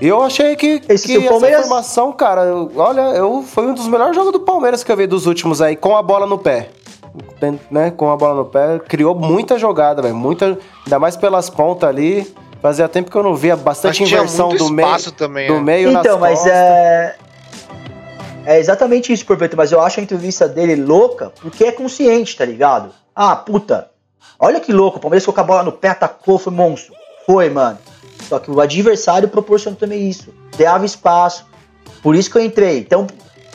E 0.00 0.08
eu 0.08 0.20
achei 0.22 0.56
que, 0.56 0.82
Esse 0.88 1.06
que 1.06 1.16
essa 1.18 1.28
Palmeiras- 1.28 1.60
formação, 1.68 2.12
cara, 2.12 2.42
olha, 2.76 3.00
eu, 3.16 3.44
foi 3.46 3.64
um 3.68 3.74
dos 3.74 3.86
melhores 3.86 4.14
jogos 4.16 4.32
do 4.32 4.40
Palmeiras 4.40 4.82
que 4.82 4.90
eu 4.90 4.96
vi 4.96 5.06
dos 5.06 5.24
últimos 5.26 5.62
aí, 5.62 5.76
com 5.76 5.96
a 5.96 6.02
bola 6.02 6.26
no 6.26 6.36
pé. 6.36 6.68
Né, 7.70 7.90
com 7.90 8.10
a 8.10 8.16
bola 8.16 8.34
no 8.34 8.44
pé, 8.46 8.78
criou 8.80 9.14
muita 9.14 9.58
jogada, 9.58 10.02
velho. 10.02 10.14
Muita. 10.16 10.58
Ainda 10.84 10.98
mais 10.98 11.16
pelas 11.16 11.48
pontas 11.48 11.88
ali. 11.88 12.34
Fazia 12.60 12.88
tempo 12.88 13.10
que 13.10 13.16
eu 13.16 13.22
não 13.22 13.34
via 13.34 13.54
bastante 13.56 14.00
Mas 14.00 14.10
inversão 14.10 14.48
do 14.56 14.70
meio. 14.70 15.12
também, 15.12 15.46
do 15.46 15.60
meio 15.60 15.92
nas 15.92 16.04
Então, 16.04 16.18
mas 16.18 16.38
costas. 16.38 16.52
é. 16.54 17.16
É 18.46 18.58
exatamente 18.58 19.12
isso, 19.12 19.24
Porpeto, 19.24 19.56
mas 19.56 19.72
eu 19.72 19.80
acho 19.80 20.00
a 20.00 20.02
entrevista 20.02 20.46
dele 20.48 20.76
louca 20.76 21.32
porque 21.40 21.64
é 21.64 21.72
consciente, 21.72 22.36
tá 22.36 22.44
ligado? 22.44 22.90
Ah, 23.14 23.34
puta, 23.36 23.90
olha 24.38 24.60
que 24.60 24.72
louco, 24.72 24.98
o 24.98 25.00
Palmeiras 25.00 25.24
colocou 25.24 25.44
a 25.44 25.46
bola 25.46 25.62
no 25.62 25.72
pé, 25.72 25.88
atacou, 25.88 26.38
foi 26.38 26.52
monstro. 26.52 26.94
Foi, 27.26 27.48
mano. 27.48 27.78
Só 28.28 28.38
que 28.38 28.50
o 28.50 28.60
adversário 28.60 29.28
proporcionou 29.28 29.78
também 29.78 30.08
isso. 30.08 30.28
Dava 30.58 30.84
espaço. 30.84 31.46
Por 32.02 32.14
isso 32.14 32.30
que 32.30 32.36
eu 32.36 32.44
entrei. 32.44 32.78
Então, 32.80 33.06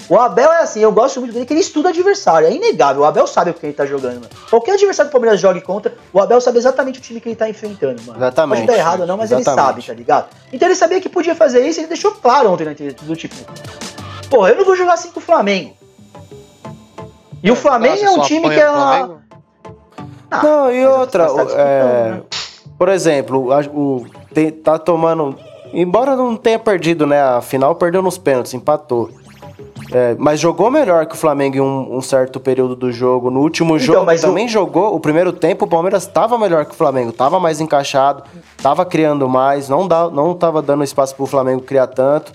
o 0.10 0.18
Abel 0.18 0.52
é 0.52 0.62
assim, 0.62 0.80
eu 0.80 0.92
gosto 0.92 1.20
muito 1.20 1.34
dele, 1.34 1.46
que 1.46 1.54
ele 1.54 1.60
estuda 1.60 1.90
adversário. 1.90 2.48
É 2.48 2.52
inegável. 2.52 3.04
O 3.04 3.06
Abel 3.06 3.28
sabe 3.28 3.52
o 3.52 3.54
que 3.54 3.66
ele 3.66 3.74
tá 3.74 3.86
jogando, 3.86 4.16
mano. 4.16 4.30
Qualquer 4.50 4.72
adversário 4.74 5.10
que 5.12 5.16
o 5.16 5.20
Palmeiras 5.20 5.40
jogue 5.40 5.62
contra, 5.62 5.94
o 6.12 6.20
Abel 6.20 6.42
sabe 6.42 6.58
exatamente 6.58 6.98
o 7.00 7.02
time 7.02 7.22
que 7.22 7.30
ele 7.30 7.36
tá 7.36 7.48
enfrentando, 7.48 8.02
mano. 8.04 8.18
Exatamente. 8.20 8.62
Pode 8.66 8.68
dar 8.72 8.78
errado 8.78 9.02
ou 9.02 9.08
não, 9.08 9.18
mas 9.18 9.32
ele 9.32 9.42
Exatamente. 9.42 9.66
sabe, 9.86 9.88
tá 9.88 9.94
ligado? 9.94 10.28
Então 10.52 10.68
ele 10.68 10.76
sabia 10.76 11.00
que 11.00 11.08
podia 11.10 11.36
fazer 11.36 11.66
isso 11.68 11.80
e 11.80 11.82
ele 11.82 11.90
deixou 11.90 12.12
claro 12.12 12.52
ontem 12.52 12.66
na 12.66 12.72
entrevista, 12.72 13.06
do 13.06 13.16
tipo, 13.16 13.36
porra, 14.30 14.50
eu 14.50 14.56
não 14.58 14.66
vou 14.66 14.76
jogar 14.76 14.94
assim 14.94 15.12
com 15.12 15.20
o 15.20 15.24
Flamengo. 15.24 15.74
E 17.42 17.52
o 17.52 17.56
Flamengo 17.56 18.04
Nossa, 18.04 18.06
é 18.06 18.10
um 18.10 18.22
time 18.24 18.50
que 18.50 18.60
é. 18.60 18.68
Flamengo? 18.68 19.20
Ah, 20.32 20.44
Não, 20.44 20.72
e 20.72 20.86
outra, 20.86 21.24
é, 21.56 22.12
né? 22.12 22.22
por 22.78 22.90
exemplo, 22.90 23.52
a- 23.52 23.62
o, 23.62 24.06
te- 24.34 24.52
tá 24.52 24.78
tomando. 24.78 25.36
Embora 25.74 26.16
não 26.16 26.36
tenha 26.36 26.60
perdido, 26.60 27.06
né? 27.08 27.22
A 27.22 27.42
final 27.42 27.76
perdeu 27.76 28.02
nos 28.02 28.18
pênaltis, 28.18 28.54
empatou. 28.54 29.10
É, 29.92 30.16
mas 30.20 30.40
jogou 30.40 30.70
melhor 30.70 31.06
que 31.08 31.16
o 31.16 31.18
Flamengo 31.18 31.58
em 31.58 31.62
um, 31.62 31.98
um 31.98 32.02
certo 32.02 32.40
período 32.40 32.76
do 32.76 32.92
jogo. 32.92 33.32
No 33.32 33.40
último 33.40 33.76
Então, 33.76 33.80
jogo 33.96 34.06
mas 34.06 34.24
o- 34.24 34.28
também 34.28 34.48
jogou. 34.48 34.94
O 34.96 35.00
primeiro 35.00 35.34
tempo 35.34 35.66
o 35.66 35.68
Palmeiras 35.68 36.04
estava 36.04 36.38
melhor 36.38 36.66
que 36.66 36.72
o 36.72 36.76
Flamengo, 36.76 37.12
tava 37.12 37.40
mais 37.40 37.60
encaixado, 37.60 38.24
tava 38.62 38.86
criando 38.86 39.28
mais, 39.28 39.68
não, 39.68 39.88
dá, 39.88 40.10
não 40.10 40.36
tava 40.36 40.62
dando 40.62 40.84
espaço 40.84 41.16
pro 41.16 41.26
Flamengo 41.26 41.62
criar 41.62 41.88
tanto. 41.88 42.32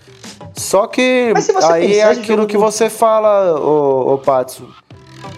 Só 0.56 0.86
que 0.86 1.32
aí 1.62 1.98
é 1.98 2.05
aquilo 2.05 2.39
jogo 2.39 2.48
que 2.48 2.56
você 2.59 2.90
fala, 2.90 3.59
ô, 3.60 4.14
ô 4.14 4.18
Patso. 4.18 4.68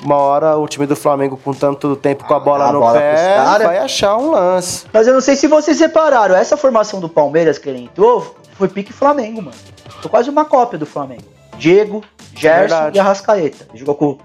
Uma 0.02 0.16
hora 0.16 0.56
o 0.56 0.66
time 0.66 0.84
do 0.86 0.96
Flamengo 0.96 1.36
com 1.42 1.52
tanto 1.52 1.94
tempo 1.96 2.24
com 2.24 2.34
a 2.34 2.40
bola 2.40 2.66
A 2.68 2.72
no 2.72 2.80
bola 2.80 2.98
pé 2.98 3.38
vai 3.58 3.78
achar 3.78 4.16
um 4.16 4.30
lance. 4.32 4.84
Mas 4.92 5.06
eu 5.06 5.14
não 5.14 5.20
sei 5.20 5.36
se 5.36 5.46
vocês 5.46 5.78
repararam, 5.80 6.34
essa 6.34 6.56
formação 6.56 6.98
do 7.00 7.08
Palmeiras 7.08 7.56
que 7.58 7.68
ele 7.68 7.82
entrou 7.84 8.34
foi 8.58 8.68
pique 8.68 8.92
Flamengo, 8.92 9.42
mano. 9.42 9.56
Foi 10.00 10.10
quase 10.10 10.28
uma 10.30 10.44
cópia 10.44 10.78
do 10.78 10.86
Flamengo. 10.86 11.22
Diego, 11.58 12.02
Gerson 12.34 12.60
Verdade. 12.60 12.96
e 12.96 13.00
Arrascaeta. 13.00 13.66
Ele 13.70 13.78
jogou 13.78 13.94
com. 13.94 14.18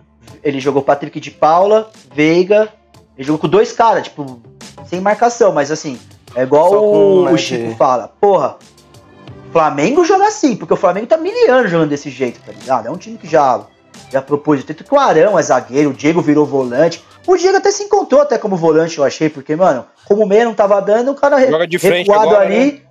Ele 0.44 0.60
jogou 0.60 0.82
Patrick 0.82 1.20
de 1.20 1.32
Paula, 1.32 1.90
Veiga. 2.14 2.70
Ele 3.18 3.28
jogou 3.28 3.40
com 3.40 3.48
dois 3.48 3.72
caras, 3.72 4.03
tipo, 4.03 4.41
sem 4.88 4.99
marcação, 4.99 5.52
mas 5.52 5.72
assim, 5.72 5.99
é 6.36 6.44
igual 6.44 6.70
com, 6.70 6.76
o, 6.78 7.26
né, 7.26 7.32
o 7.32 7.38
Chico 7.38 7.76
fala. 7.76 8.08
Porra, 8.08 8.58
Flamengo 9.52 10.03
joga 10.06 10.28
assim, 10.28 10.56
porque 10.56 10.74
o 10.74 10.78
Flamengo 10.78 11.08
tá 11.08 11.18
miliano 11.18 11.68
jogando 11.68 11.90
desse 11.90 12.10
jeito, 12.10 12.40
tá 12.40 12.52
ligado? 12.52 12.88
É 12.88 12.91
um 12.91 12.98
time 12.98 13.18
que 13.18 13.28
já, 13.28 13.62
já 14.10 14.22
propôs. 14.22 14.64
Tanto 14.64 14.84
que 14.84 14.94
o 14.94 14.98
Arão 14.98 15.38
é 15.38 15.41
zagueiro, 15.41 15.90
o 15.90 15.94
Diego 15.94 16.22
virou 16.22 16.45
volante. 16.45 17.03
O 17.28 17.36
Diego 17.36 17.58
até 17.58 17.70
se 17.70 17.84
encontrou 17.84 18.22
até 18.22 18.38
como 18.38 18.56
volante, 18.56 18.98
eu 18.98 19.03
achei, 19.03 19.30
porque, 19.30 19.56
mano, 19.56 19.86
como 20.08 20.24
o 20.24 20.28
meia 20.28 20.45
não 20.45 20.53
tava 20.53 20.82
dando, 20.82 21.12
o 21.12 21.16
cara 21.16 21.45
Joga 21.45 21.68
de 21.68 21.78
recuado 21.78 22.30
agora, 22.30 22.45
ali. 22.45 22.82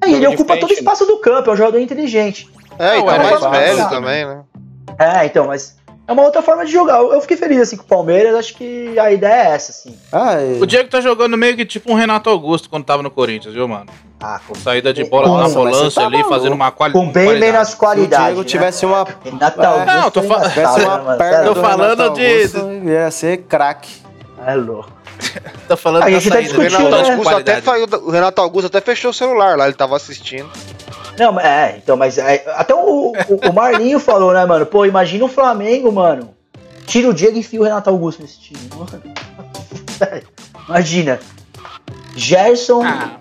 Aí 0.00 0.12
Joga 0.12 0.16
ele 0.16 0.26
ocupa 0.28 0.52
frente, 0.52 0.60
todo 0.60 0.70
o 0.70 0.74
né? 0.74 0.78
espaço 0.78 1.06
do 1.06 1.18
campo, 1.18 1.50
é 1.50 1.52
um 1.52 1.56
jogador 1.56 1.78
inteligente. 1.78 2.48
É, 2.78 2.98
e 2.98 3.04
tá 3.04 3.18
mais 3.18 3.40
velho 3.40 3.88
também, 3.88 4.24
né? 4.26 4.40
É, 4.98 5.26
então, 5.26 5.46
mas 5.46 5.76
é 6.06 6.12
uma 6.12 6.22
outra 6.22 6.42
forma 6.42 6.64
de 6.64 6.72
jogar. 6.72 6.98
Eu, 6.98 7.20
fiquei 7.20 7.36
feliz 7.36 7.60
assim 7.60 7.76
com 7.76 7.84
o 7.84 7.86
Palmeiras, 7.86 8.34
acho 8.34 8.54
que 8.54 8.98
a 8.98 9.10
ideia 9.12 9.48
é 9.50 9.54
essa, 9.54 9.70
assim. 9.72 9.96
Ah, 10.12 10.34
e- 10.40 10.60
O 10.60 10.66
Diego 10.66 10.88
tá 10.88 11.00
jogando 11.00 11.36
meio 11.36 11.56
que 11.56 11.64
tipo 11.64 11.90
um 11.90 11.94
Renato 11.94 12.28
Augusto 12.28 12.68
quando 12.68 12.84
tava 12.84 13.02
no 13.02 13.10
Corinthians, 13.10 13.54
viu, 13.54 13.66
mano? 13.68 13.86
Ah, 14.20 14.40
com, 14.46 14.54
Saída 14.54 14.92
de 14.92 15.02
bola 15.04 15.26
Nossa, 15.28 15.42
na 15.42 15.48
volância 15.48 15.90
tá 16.00 16.06
ali, 16.06 16.18
maluco. 16.18 16.30
fazendo 16.34 16.52
uma 16.52 16.70
quali 16.70 16.92
com 16.92 17.10
bem 17.10 17.24
qualidade. 17.24 17.52
menos 17.52 17.68
se 17.68 17.74
o 17.74 17.78
qualidade. 17.78 18.24
Diego 18.26 18.40
né? 18.40 18.46
tivesse 18.46 18.86
uma. 18.86 19.06
Renato 19.24 19.60
É, 19.60 19.66
Augusto 19.66 19.86
não, 19.86 20.10
tô 20.10 20.20
é 20.20 20.22
fa- 20.22 20.36
uma 20.36 20.48
né, 20.48 21.02
mano? 21.04 21.18
perna 21.18 21.44
Tô 21.44 21.54
do 21.54 21.60
falando 21.60 21.90
Renato 21.98 22.14
de- 22.14 22.34
Augusto, 22.36 22.88
Ia 22.88 23.10
ser 23.10 23.36
craque. 23.42 24.02
É 24.46 24.54
louco. 24.54 24.90
Tá 25.68 25.76
falando 25.76 26.02
A 26.02 26.06
da 26.06 26.10
gente 26.12 26.28
tá 26.30 26.40
discutindo, 26.40 26.76
Renato, 26.78 26.96
né? 26.96 27.02
de 27.02 27.10
Augusto 27.12 27.36
até 27.36 27.60
qualidade. 27.60 28.02
o 28.04 28.10
Renato 28.10 28.40
Augusto 28.40 28.66
até 28.66 28.80
fechou 28.80 29.10
o 29.10 29.14
celular 29.14 29.56
lá, 29.56 29.64
ele 29.66 29.74
tava 29.76 29.96
assistindo. 29.96 30.48
Não, 31.22 31.38
é, 31.38 31.76
então, 31.76 31.96
mas 31.96 32.18
é, 32.18 32.42
até 32.56 32.74
o, 32.74 33.12
o, 33.12 33.48
o 33.48 33.52
Marlinho 33.52 34.00
falou, 34.00 34.32
né, 34.32 34.44
mano? 34.44 34.66
Pô, 34.66 34.84
imagina 34.84 35.24
o 35.24 35.28
Flamengo, 35.28 35.92
mano. 35.92 36.34
Tira 36.84 37.08
o 37.08 37.14
Diego 37.14 37.36
e 37.36 37.40
enfia 37.40 37.60
o 37.60 37.64
Renato 37.64 37.88
Augusto 37.90 38.22
nesse 38.22 38.40
time. 38.40 38.58
Mano. 38.76 39.02
Imagina. 40.68 41.20
Gerson, 42.16 42.82
Ah, 42.84 43.12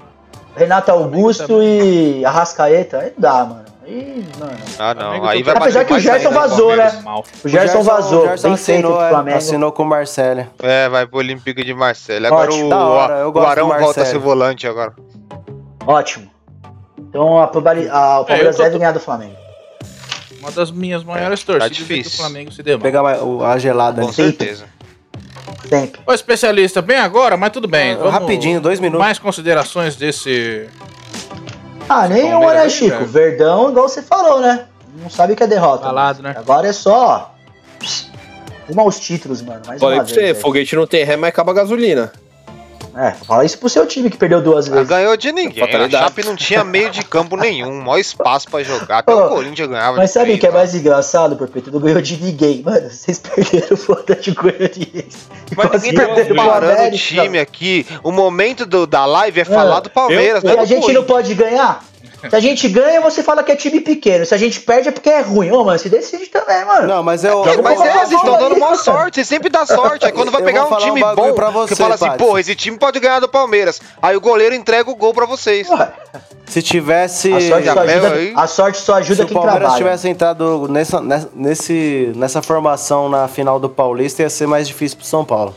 Renato 0.56 0.92
Augusto 0.92 1.62
e 1.62 2.26
Arrascaeta. 2.26 3.00
Aí 3.00 3.14
dá, 3.16 3.46
mano. 3.46 3.66
Aí, 3.86 4.26
mano. 4.40 4.58
Ah, 4.80 4.94
não, 4.96 5.26
aí 5.26 5.44
vai 5.44 5.56
Apesar 5.56 5.86
que 5.86 5.92
o 5.92 5.94
mais 5.94 6.04
Gerson 6.04 6.28
ainda 6.28 6.42
no 6.42 6.48
vazou, 6.48 6.76
né? 6.76 7.04
O 7.44 7.48
Gerson, 7.48 7.84
vazou. 7.84 8.24
O 8.24 8.28
Gerson 8.30 8.48
bem 8.48 8.58
feito 8.58 8.80
assinou, 8.80 8.94
pro 8.98 9.06
é, 9.06 9.10
Flamengo. 9.10 9.38
assinou 9.38 9.72
com 9.72 9.84
o 9.84 9.86
Marcelo. 9.86 10.48
É, 10.64 10.90
vai 10.90 11.06
pro 11.06 11.20
Olímpico 11.20 11.64
de 11.64 11.74
Marcelo. 11.74 12.26
Agora 12.26 12.50
Ótimo. 12.50 12.74
o, 12.74 12.78
hora, 12.78 13.30
o 13.30 13.40
Arão 13.42 13.70
volta 13.70 14.02
a 14.02 14.06
ser 14.06 14.18
volante 14.18 14.68
agora. 14.68 14.94
Ótimo. 15.86 16.32
Então 17.12 17.40
a, 17.42 17.48
probali- 17.48 17.90
a- 17.90 18.22
o 18.22 18.26
Palmeiras 18.26 18.56
É, 18.56 18.58
tô- 18.58 18.64
deve 18.64 18.80
ganhar 18.80 18.94
do 18.94 19.00
Flamengo. 19.02 19.36
Uma 20.40 20.50
das 20.50 20.72
minhas 20.72 21.04
maiores 21.04 21.44
tá 21.44 21.54
torcidas 21.54 21.72
é 21.72 21.76
que 21.76 21.84
o 21.84 21.86
difícil. 21.98 22.18
Flamengo 22.18 22.52
se 22.52 22.64
mal. 22.64 22.80
Pegar 22.80 23.04
o- 23.24 23.44
a 23.44 23.60
gelada 23.60 24.02
Com 24.02 24.08
ali. 24.08 24.16
certeza. 24.16 24.66
Sempre. 25.68 26.02
Ô, 26.08 26.14
especialista, 26.14 26.82
bem 26.82 26.98
agora, 26.98 27.38
mas 27.38 27.52
tudo 27.52 27.68
bem. 27.68 27.96
vamos- 27.96 28.12
Rapidinho, 28.12 28.60
dois 28.60 28.80
minutos. 28.80 29.06
Mais 29.06 29.20
considerações 29.20 29.96
desse. 29.96 30.68
Ah, 31.88 32.08
nenhuma, 32.08 32.40
Palmeiras 32.48 32.64
né, 32.64 32.70
Chico? 32.70 32.98
velho. 32.98 33.06
Verdão, 33.08 33.70
igual 33.70 33.88
você 33.90 34.02
falou, 34.02 34.40
né? 34.40 34.66
Não 35.02 35.10
sabe 35.10 35.34
o 35.34 35.36
que 35.36 35.44
é 35.44 35.48
derrota. 35.48 35.84
Falado, 35.84 36.24
né? 36.24 36.34
Agora 36.38 36.68
é 36.68 36.74
só. 36.74 37.34
Rumo 38.68 38.82
aos 38.82 39.00
títulos, 39.00 39.42
mano. 39.42 39.62
Mais 39.68 39.80
Falei 39.80 39.98
uma 40.00 40.04
pra 40.06 40.14
vez. 40.14 40.16
você, 40.16 40.34
velho. 40.34 40.36
foguete 40.42 40.76
não 40.76 40.88
tem 40.88 41.04
ré, 41.04 41.16
mas 41.18 41.30
acaba 41.30 41.52
a 41.52 41.56
gasolina. 41.56 42.12
É, 42.96 43.12
fala 43.12 43.46
isso 43.46 43.58
pro 43.58 43.70
seu 43.70 43.86
time 43.86 44.10
que 44.10 44.18
perdeu 44.18 44.42
duas 44.42 44.68
Não 44.68 44.74
vezes. 44.76 44.90
ganhou 44.90 45.16
de 45.16 45.32
ninguém. 45.32 45.64
A. 45.64 45.90
Chape 45.90 46.26
não 46.26 46.36
tinha 46.36 46.64
meio 46.64 46.90
de 46.90 47.04
campo 47.06 47.38
nenhum, 47.38 47.82
maior 47.82 47.98
espaço 48.00 48.50
pra 48.50 48.62
jogar. 48.64 49.00
Até 49.00 49.14
Ô, 49.14 49.28
o 49.28 49.30
Corinthians 49.30 49.70
ganhava. 49.70 49.98
Mas 49.98 50.12
sabe 50.12 50.34
o 50.34 50.38
que 50.40 50.46
é 50.48 50.52
mais 50.52 50.76
engraçado, 50.76 51.36
Perpeito? 51.38 51.72
Não 51.72 51.80
ganhou 51.80 52.02
de 52.02 52.22
ninguém. 52.22 52.62
Mano, 52.64 52.90
vocês 52.90 53.20
perderam 53.20 53.78
o 53.88 53.94
Atlético 53.94 54.44
Goianiense. 54.44 55.28
Mas 55.56 55.84
ninguém 55.84 55.94
tá 56.08 56.26
comparando 56.26 56.96
o 56.96 56.98
time 56.98 57.40
aqui. 57.40 57.86
O 58.04 58.12
momento 58.12 58.66
do- 58.66 58.86
da 58.86 59.06
live 59.06 59.40
é 59.42 59.46
falar 59.46 59.80
do 59.80 59.90
Palmeiras, 59.90 60.44
E 60.44 60.48
não 60.48 60.54
é 60.54 60.58
a 60.60 60.62
do 60.64 60.68
gente 60.68 60.92
não 60.94 61.04
pode 61.04 61.34
ganhar? 61.34 61.84
Se 62.30 62.36
a 62.36 62.40
gente 62.40 62.68
ganha, 62.70 63.02
você 63.02 63.24
fala 63.24 63.44
que 63.44 63.52
é 63.52 63.56
time 63.56 63.80
pequeno. 63.82 64.26
Se 64.26 64.34
a 64.36 64.38
gente 64.38 64.60
perde, 64.62 64.90
é 64.90 64.92
porque 64.92 65.10
é 65.10 65.22
ruim. 65.22 65.52
Ô, 65.52 65.64
mano, 65.64 65.80
se 65.80 65.90
decide 65.90 66.28
também, 66.28 66.64
mano. 66.66 66.88
Não, 66.88 67.02
mas 67.04 67.24
eu. 67.24 67.44
Eu 67.46 67.64
Mas 67.64 67.82
é, 67.82 67.94
vocês 67.94 68.12
um 68.12 68.16
estão 68.18 68.38
dando 68.38 68.60
maior 68.60 68.72
cara. 68.72 68.78
sorte, 68.84 69.16
você 69.16 69.26
sempre 69.26 69.50
dá 69.50 69.66
sorte. 69.66 70.06
Aí 70.06 70.12
quando 70.12 70.32
vai 70.32 70.42
Eu 70.42 70.46
pegar 70.46 70.66
um 70.66 70.74
um 70.74 70.78
time 70.78 71.02
bagulho 71.02 71.30
bom, 71.30 71.34
pra 71.34 71.50
você 71.50 71.76
você, 71.76 71.82
fala 71.82 71.96
assim, 71.96 72.12
porra, 72.18 72.40
esse 72.40 72.56
time 72.56 72.78
pode 72.78 73.00
ganhar 73.00 73.20
do 73.20 73.28
Palmeiras. 73.28 73.82
Aí 74.02 74.16
o 74.16 74.22
goleiro 74.22 74.54
entrega 74.54 74.90
o 74.90 74.96
gol 74.96 75.14
pra 75.14 75.26
vocês. 75.26 75.68
Ué, 75.70 75.92
Se 76.46 76.62
tivesse. 76.62 77.34
a, 77.34 77.40
sorte 77.42 77.66
só 77.66 77.80
ajuda, 77.80 78.14
aí. 78.14 78.34
a 78.36 78.48
sorte 78.48 78.78
só 78.78 78.94
Se 78.94 79.00
ajuda 79.00 79.24
o 79.24 79.26
quem 79.26 79.34
Palmeiras 79.36 79.60
trabalha. 79.62 79.78
tivesse 79.84 80.10
entrado 80.10 80.68
nessa, 80.70 81.02
nesse, 81.34 82.12
nessa 82.16 82.42
formação 82.42 83.10
na 83.10 83.28
final 83.28 83.60
do 83.60 83.68
Paulista, 83.70 84.22
ia 84.22 84.30
ser 84.30 84.48
mais 84.48 84.68
difícil 84.68 84.98
pro 84.98 85.08
São 85.08 85.26
Paulo. 85.26 85.56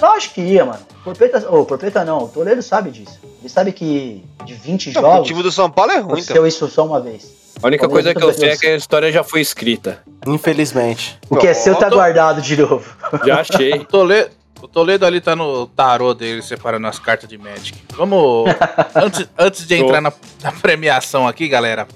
Lógico 0.00 0.34
que 0.34 0.40
ia, 0.40 0.64
mano. 0.64 0.80
Porpeta, 1.04 1.46
ô, 1.50 1.64
Porpeta 1.64 2.04
não, 2.04 2.24
o 2.24 2.28
Toledo 2.28 2.62
sabe 2.62 2.90
disso. 2.90 3.18
Ele 3.40 3.48
sabe 3.48 3.72
que 3.72 4.22
de 4.44 4.54
20 4.54 4.92
Não, 4.92 5.02
jogos, 5.02 5.20
o 5.20 5.22
time 5.22 5.42
do 5.42 5.50
São 5.50 5.70
Paulo 5.70 5.92
é 5.92 5.96
ruim, 5.96 6.04
então. 6.04 6.12
aconteceu 6.14 6.46
isso 6.46 6.68
só 6.68 6.84
uma 6.84 7.00
vez. 7.00 7.40
A 7.62 7.66
única 7.66 7.86
Palmeiras 7.88 8.14
coisa 8.14 8.14
que 8.14 8.22
eu 8.22 8.38
sei 8.38 8.50
é 8.50 8.56
que 8.56 8.66
a 8.66 8.76
história 8.76 9.10
já 9.10 9.24
foi 9.24 9.40
escrita. 9.40 10.02
Infelizmente. 10.26 11.18
O 11.28 11.36
que 11.36 11.46
é 11.46 11.54
seu 11.54 11.74
tá 11.74 11.88
guardado 11.88 12.40
de 12.40 12.56
novo. 12.56 12.94
Já 13.24 13.40
achei. 13.40 13.72
O 13.72 13.84
Toledo, 13.84 14.30
o 14.62 14.68
Toledo 14.68 15.06
ali 15.06 15.20
tá 15.20 15.34
no 15.34 15.66
tarô 15.66 16.14
dele, 16.14 16.42
separando 16.42 16.86
as 16.86 16.98
cartas 16.98 17.28
de 17.28 17.36
Magic. 17.38 17.78
Vamos. 17.96 18.50
antes, 18.94 19.28
antes 19.38 19.66
de 19.66 19.74
entrar 19.74 20.00
na, 20.00 20.12
na 20.42 20.52
premiação 20.52 21.26
aqui, 21.26 21.48
galera, 21.48 21.88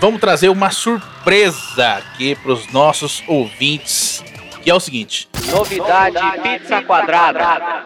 vamos 0.00 0.20
trazer 0.20 0.48
uma 0.48 0.70
surpresa 0.70 1.94
aqui 1.94 2.34
pros 2.36 2.70
nossos 2.72 3.22
ouvintes. 3.26 4.22
Que 4.62 4.70
é 4.70 4.74
o 4.74 4.80
seguinte: 4.80 5.28
Novidade 5.50 6.18
Pizza 6.42 6.82
Quadrada. 6.82 7.84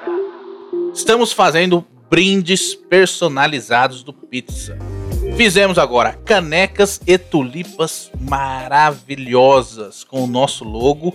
estamos 0.92 1.32
fazendo 1.32 1.84
brindes 2.08 2.74
personalizados 2.74 4.02
do 4.02 4.12
Pizza. 4.12 4.76
Fizemos 5.36 5.76
agora 5.78 6.12
canecas 6.24 7.00
e 7.06 7.18
tulipas 7.18 8.10
maravilhosas 8.20 10.02
com 10.04 10.22
o 10.24 10.26
nosso 10.26 10.64
logo 10.64 11.12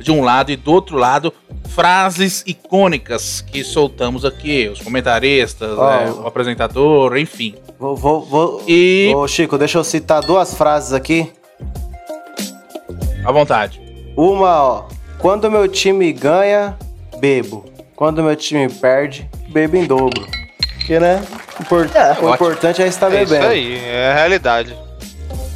de 0.00 0.10
um 0.10 0.22
lado 0.22 0.50
e 0.50 0.56
do 0.56 0.72
outro 0.72 0.96
lado 0.96 1.32
frases 1.68 2.42
icônicas 2.46 3.40
que 3.42 3.62
soltamos 3.62 4.24
aqui, 4.24 4.68
os 4.68 4.80
comentaristas, 4.80 5.76
Ó. 5.76 5.86
né, 5.90 6.10
o 6.12 6.26
apresentador, 6.26 7.16
enfim. 7.18 7.54
Vou, 7.78 7.94
vou, 7.94 8.22
vou- 8.24 8.62
E 8.66 9.12
Ô, 9.14 9.28
Chico, 9.28 9.58
deixa 9.58 9.76
eu 9.78 9.84
citar 9.84 10.22
duas 10.22 10.54
frases 10.54 10.92
aqui. 10.92 11.30
à 13.24 13.30
vontade. 13.32 13.80
Uma, 14.16 14.62
ó. 14.62 14.84
Quando 15.18 15.50
meu 15.50 15.68
time 15.68 16.10
ganha, 16.12 16.78
bebo. 17.18 17.64
Quando 17.94 18.22
meu 18.22 18.34
time 18.36 18.68
perde, 18.68 19.28
bebo 19.48 19.76
em 19.76 19.84
dobro. 19.86 20.26
Porque, 20.78 20.98
né? 21.00 21.22
É, 21.94 22.00
o 22.00 22.10
ótimo. 22.10 22.34
importante 22.34 22.82
é 22.82 22.86
estar 22.86 23.12
É 23.12 23.22
isso 23.22 23.32
bebendo. 23.32 23.50
aí, 23.50 23.78
é 23.84 24.10
a 24.10 24.14
realidade. 24.14 24.76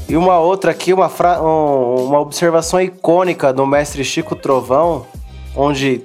E 0.09 0.17
uma 0.17 0.39
outra 0.39 0.73
aqui, 0.73 0.93
uma, 0.93 1.09
fra- 1.09 1.41
um- 1.41 2.07
uma 2.07 2.21
observação 2.21 2.81
icônica 2.81 3.53
do 3.53 3.65
mestre 3.67 4.05
Chico 4.05 4.35
Trovão, 4.37 5.07
onde 5.57 6.03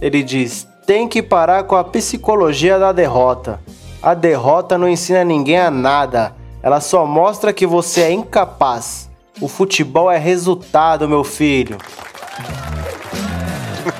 ele 0.00 0.22
diz: 0.22 0.66
tem 0.86 1.06
que 1.08 1.22
parar 1.22 1.64
com 1.64 1.76
a 1.76 1.84
psicologia 1.84 2.78
da 2.78 2.92
derrota. 2.92 3.60
A 4.02 4.14
derrota 4.14 4.78
não 4.78 4.88
ensina 4.88 5.22
ninguém 5.24 5.58
a 5.58 5.70
nada. 5.70 6.32
Ela 6.62 6.80
só 6.80 7.04
mostra 7.04 7.52
que 7.52 7.66
você 7.66 8.02
é 8.02 8.12
incapaz. 8.12 9.10
O 9.40 9.48
futebol 9.48 10.10
é 10.10 10.16
resultado, 10.18 11.08
meu 11.08 11.24
filho. 11.24 11.76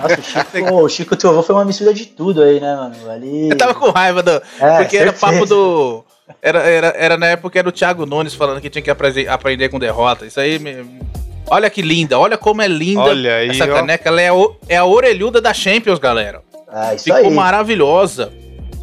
Nossa, 0.02 0.20
o 0.20 0.22
Chico, 0.22 0.74
o 0.74 0.88
Chico 0.88 1.16
Trovão 1.16 1.42
foi 1.42 1.54
uma 1.54 1.64
mistura 1.64 1.92
de 1.94 2.06
tudo 2.06 2.42
aí, 2.42 2.60
né, 2.60 2.74
mano? 2.74 2.94
Ali. 3.10 3.50
Eu 3.50 3.56
tava 3.56 3.74
com 3.74 3.90
raiva 3.90 4.22
do. 4.22 4.30
É, 4.30 4.78
porque 4.78 4.96
era 4.96 5.12
certeza. 5.12 5.18
papo 5.32 5.46
do. 5.46 6.04
Era, 6.40 6.60
era, 6.60 6.86
era 6.96 7.16
na 7.16 7.26
época 7.26 7.58
era 7.58 7.68
o 7.68 7.72
Thiago 7.72 8.06
Nunes 8.06 8.34
falando 8.34 8.60
que 8.60 8.70
tinha 8.70 8.82
que 8.82 8.90
aprender, 8.90 9.28
aprender 9.28 9.68
com 9.68 9.78
derrota. 9.78 10.26
Isso 10.26 10.38
aí. 10.40 10.58
me- 10.58 11.00
Olha 11.52 11.68
que 11.68 11.82
linda, 11.82 12.16
olha 12.18 12.38
como 12.38 12.62
é 12.62 12.68
linda 12.68 13.00
Olha 13.00 13.36
aí, 13.36 13.50
essa 13.50 13.64
ó. 13.64 13.74
caneca. 13.74 14.08
Ela 14.08 14.20
é, 14.20 14.30
o- 14.32 14.54
é 14.68 14.76
a 14.76 14.84
orelhuda 14.84 15.40
da 15.40 15.52
Champions, 15.52 15.98
galera. 15.98 16.42
Ah, 16.68 16.94
isso 16.94 17.04
Ficou 17.04 17.18
aí. 17.18 17.30
maravilhosa. 17.30 18.32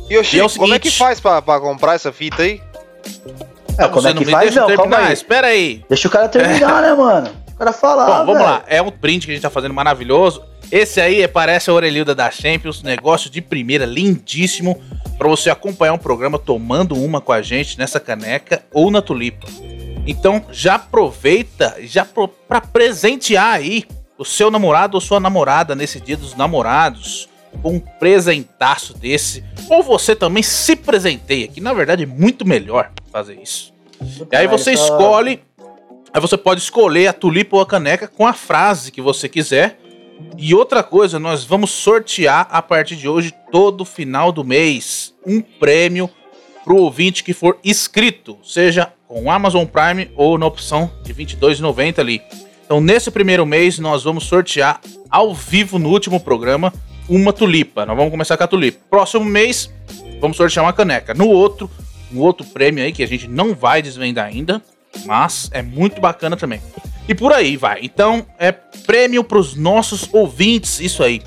E 0.10 0.18
o 0.18 0.24
Chico, 0.24 0.46
o 0.46 0.60
como 0.60 0.74
é 0.74 0.80
que 0.80 0.90
seguinte- 0.90 1.00
faz 1.00 1.20
pra, 1.22 1.42
pra 1.42 1.60
comprar 1.62 1.94
essa 1.96 2.12
fita 2.12 2.44
aí? 2.44 2.62
É, 3.78 3.88
como 3.88 4.02
Você 4.02 4.10
é 4.10 4.14
não 4.14 4.20
que 4.22 4.26
me 4.26 4.32
faz, 4.32 4.46
deixa 4.46 4.60
não? 4.60 4.68
Calma 4.68 4.82
terminar, 4.84 5.08
aí. 5.08 5.14
espera 5.14 5.48
aí. 5.48 5.86
Deixa 5.88 6.08
o 6.08 6.12
cara 6.12 6.28
terminar, 6.28 6.82
né, 6.84 6.94
mano? 6.94 7.30
O 7.54 7.58
cara 7.58 7.72
falar. 7.72 8.06
Bom, 8.06 8.18
vamos 8.26 8.34
velho. 8.34 8.46
lá. 8.46 8.64
É 8.68 8.82
um 8.82 8.92
print 8.92 9.26
que 9.26 9.32
a 9.32 9.36
gente 9.36 9.42
tá 9.44 9.50
fazendo 9.50 9.74
maravilhoso. 9.74 10.44
Esse 10.72 11.00
aí 11.00 11.22
é- 11.22 11.28
parece 11.28 11.70
a 11.70 11.74
orelhuda 11.74 12.14
da 12.14 12.30
Champions, 12.30 12.84
negócio 12.84 13.30
de 13.30 13.42
primeira, 13.42 13.86
lindíssimo, 13.86 14.82
pra 15.18 15.28
você 15.28 15.50
acompanhar 15.50 15.94
um 15.94 15.98
programa 15.98 16.38
tomando 16.38 16.96
uma 16.96 17.22
com 17.22 17.32
a 17.32 17.42
gente 17.42 17.78
nessa 17.78 18.00
caneca 18.00 18.64
ou 18.74 18.92
na 18.92 19.02
tulipa. 19.02 19.48
Então 20.06 20.46
já 20.52 20.76
aproveita 20.76 21.76
já 21.82 22.06
pro, 22.06 22.28
pra 22.28 22.62
presentear 22.62 23.56
aí 23.56 23.86
o 24.18 24.26
seu 24.26 24.50
namorado 24.50 24.96
ou 24.96 25.02
sua 25.02 25.20
namorada 25.20 25.76
nesse 25.76 26.00
dia 26.00 26.18
dos 26.18 26.36
namorados 26.36 27.28
com 27.62 27.76
um 27.76 27.80
presentaço 27.80 28.94
desse. 28.98 29.44
Ou 29.70 29.82
você 29.84 30.16
também 30.16 30.44
se 30.44 30.76
presenteia, 30.76 31.48
que 31.48 31.60
na 31.62 31.74
verdade 31.74 32.04
é 32.04 32.06
muito 32.06 32.46
melhor 32.48 32.92
fazer 33.12 33.40
isso. 33.42 33.74
E 34.32 34.36
aí 34.36 34.48
você 34.48 34.72
escolhe. 34.72 35.42
Aí 36.14 36.22
você 36.22 36.38
pode 36.38 36.62
escolher 36.62 37.08
a 37.08 37.14
tulipa 37.14 37.56
ou 37.56 37.62
a 37.62 37.66
caneca 37.66 38.08
com 38.08 38.26
a 38.26 38.34
frase 38.34 38.92
que 38.92 39.02
você 39.02 39.28
quiser. 39.28 39.80
E 40.38 40.54
outra 40.54 40.84
coisa, 40.84 41.20
nós 41.20 41.44
vamos 41.44 41.72
sortear 41.72 42.48
a 42.52 42.62
partir 42.62 42.96
de 42.96 43.08
hoje, 43.08 43.34
todo 43.52 43.86
final 43.86 44.32
do 44.32 44.44
mês, 44.44 45.14
um 45.26 45.42
prêmio 45.42 46.10
pro 46.64 46.78
ouvinte 46.78 47.24
que 47.24 47.34
for 47.34 47.58
inscrito, 47.64 48.38
seja 48.44 48.92
com 49.08 49.32
Amazon 49.32 49.66
Prime 49.66 50.12
ou 50.16 50.38
na 50.38 50.46
opção 50.46 50.92
de 51.04 51.14
R$ 51.14 51.26
22,90 51.26 52.00
ali. 52.00 52.22
Então, 52.66 52.82
nesse 52.82 53.10
primeiro 53.10 53.46
mês, 53.46 53.80
nós 53.80 54.04
vamos 54.04 54.26
sortear 54.26 54.82
ao 55.10 55.34
vivo 55.34 55.80
no 55.80 55.90
último 55.90 56.20
programa 56.20 56.74
uma 57.08 57.32
tulipa. 57.32 57.86
Nós 57.86 57.96
vamos 57.96 58.12
começar 58.12 58.36
com 58.36 58.44
a 58.44 58.48
tulipa. 58.48 58.80
Próximo 58.90 59.24
mês, 59.24 59.74
vamos 60.20 60.36
sortear 60.36 60.66
uma 60.66 60.74
caneca. 60.74 61.14
No 61.14 61.30
outro, 61.30 61.70
um 62.14 62.20
outro 62.20 62.46
prêmio 62.46 62.84
aí 62.84 62.92
que 62.92 63.02
a 63.02 63.08
gente 63.08 63.28
não 63.28 63.56
vai 63.56 63.82
desvendar 63.82 64.26
ainda, 64.26 64.62
mas 65.06 65.50
é 65.54 65.62
muito 65.62 66.02
bacana 66.02 66.36
também. 66.36 66.62
E 67.08 67.16
por 67.16 67.32
aí 67.32 67.56
vai. 67.56 67.80
Então, 67.84 68.26
é 68.38 68.52
prêmio 68.52 69.24
para 69.24 69.38
os 69.38 69.56
nossos 69.56 70.10
ouvintes, 70.12 70.80
isso 70.80 71.04
aí. 71.04 71.22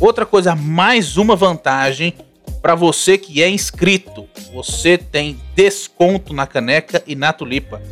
Outra 0.00 0.24
coisa, 0.24 0.56
mais 0.56 1.16
uma 1.16 1.36
vantagem 1.36 2.14
para 2.60 2.74
você 2.74 3.18
que 3.18 3.42
é 3.42 3.48
inscrito. 3.48 4.26
Você 4.54 4.96
tem 4.96 5.38
desconto 5.54 6.32
na 6.32 6.46
caneca 6.46 7.02
e 7.06 7.14
na 7.14 7.32
tulipa. 7.32 7.82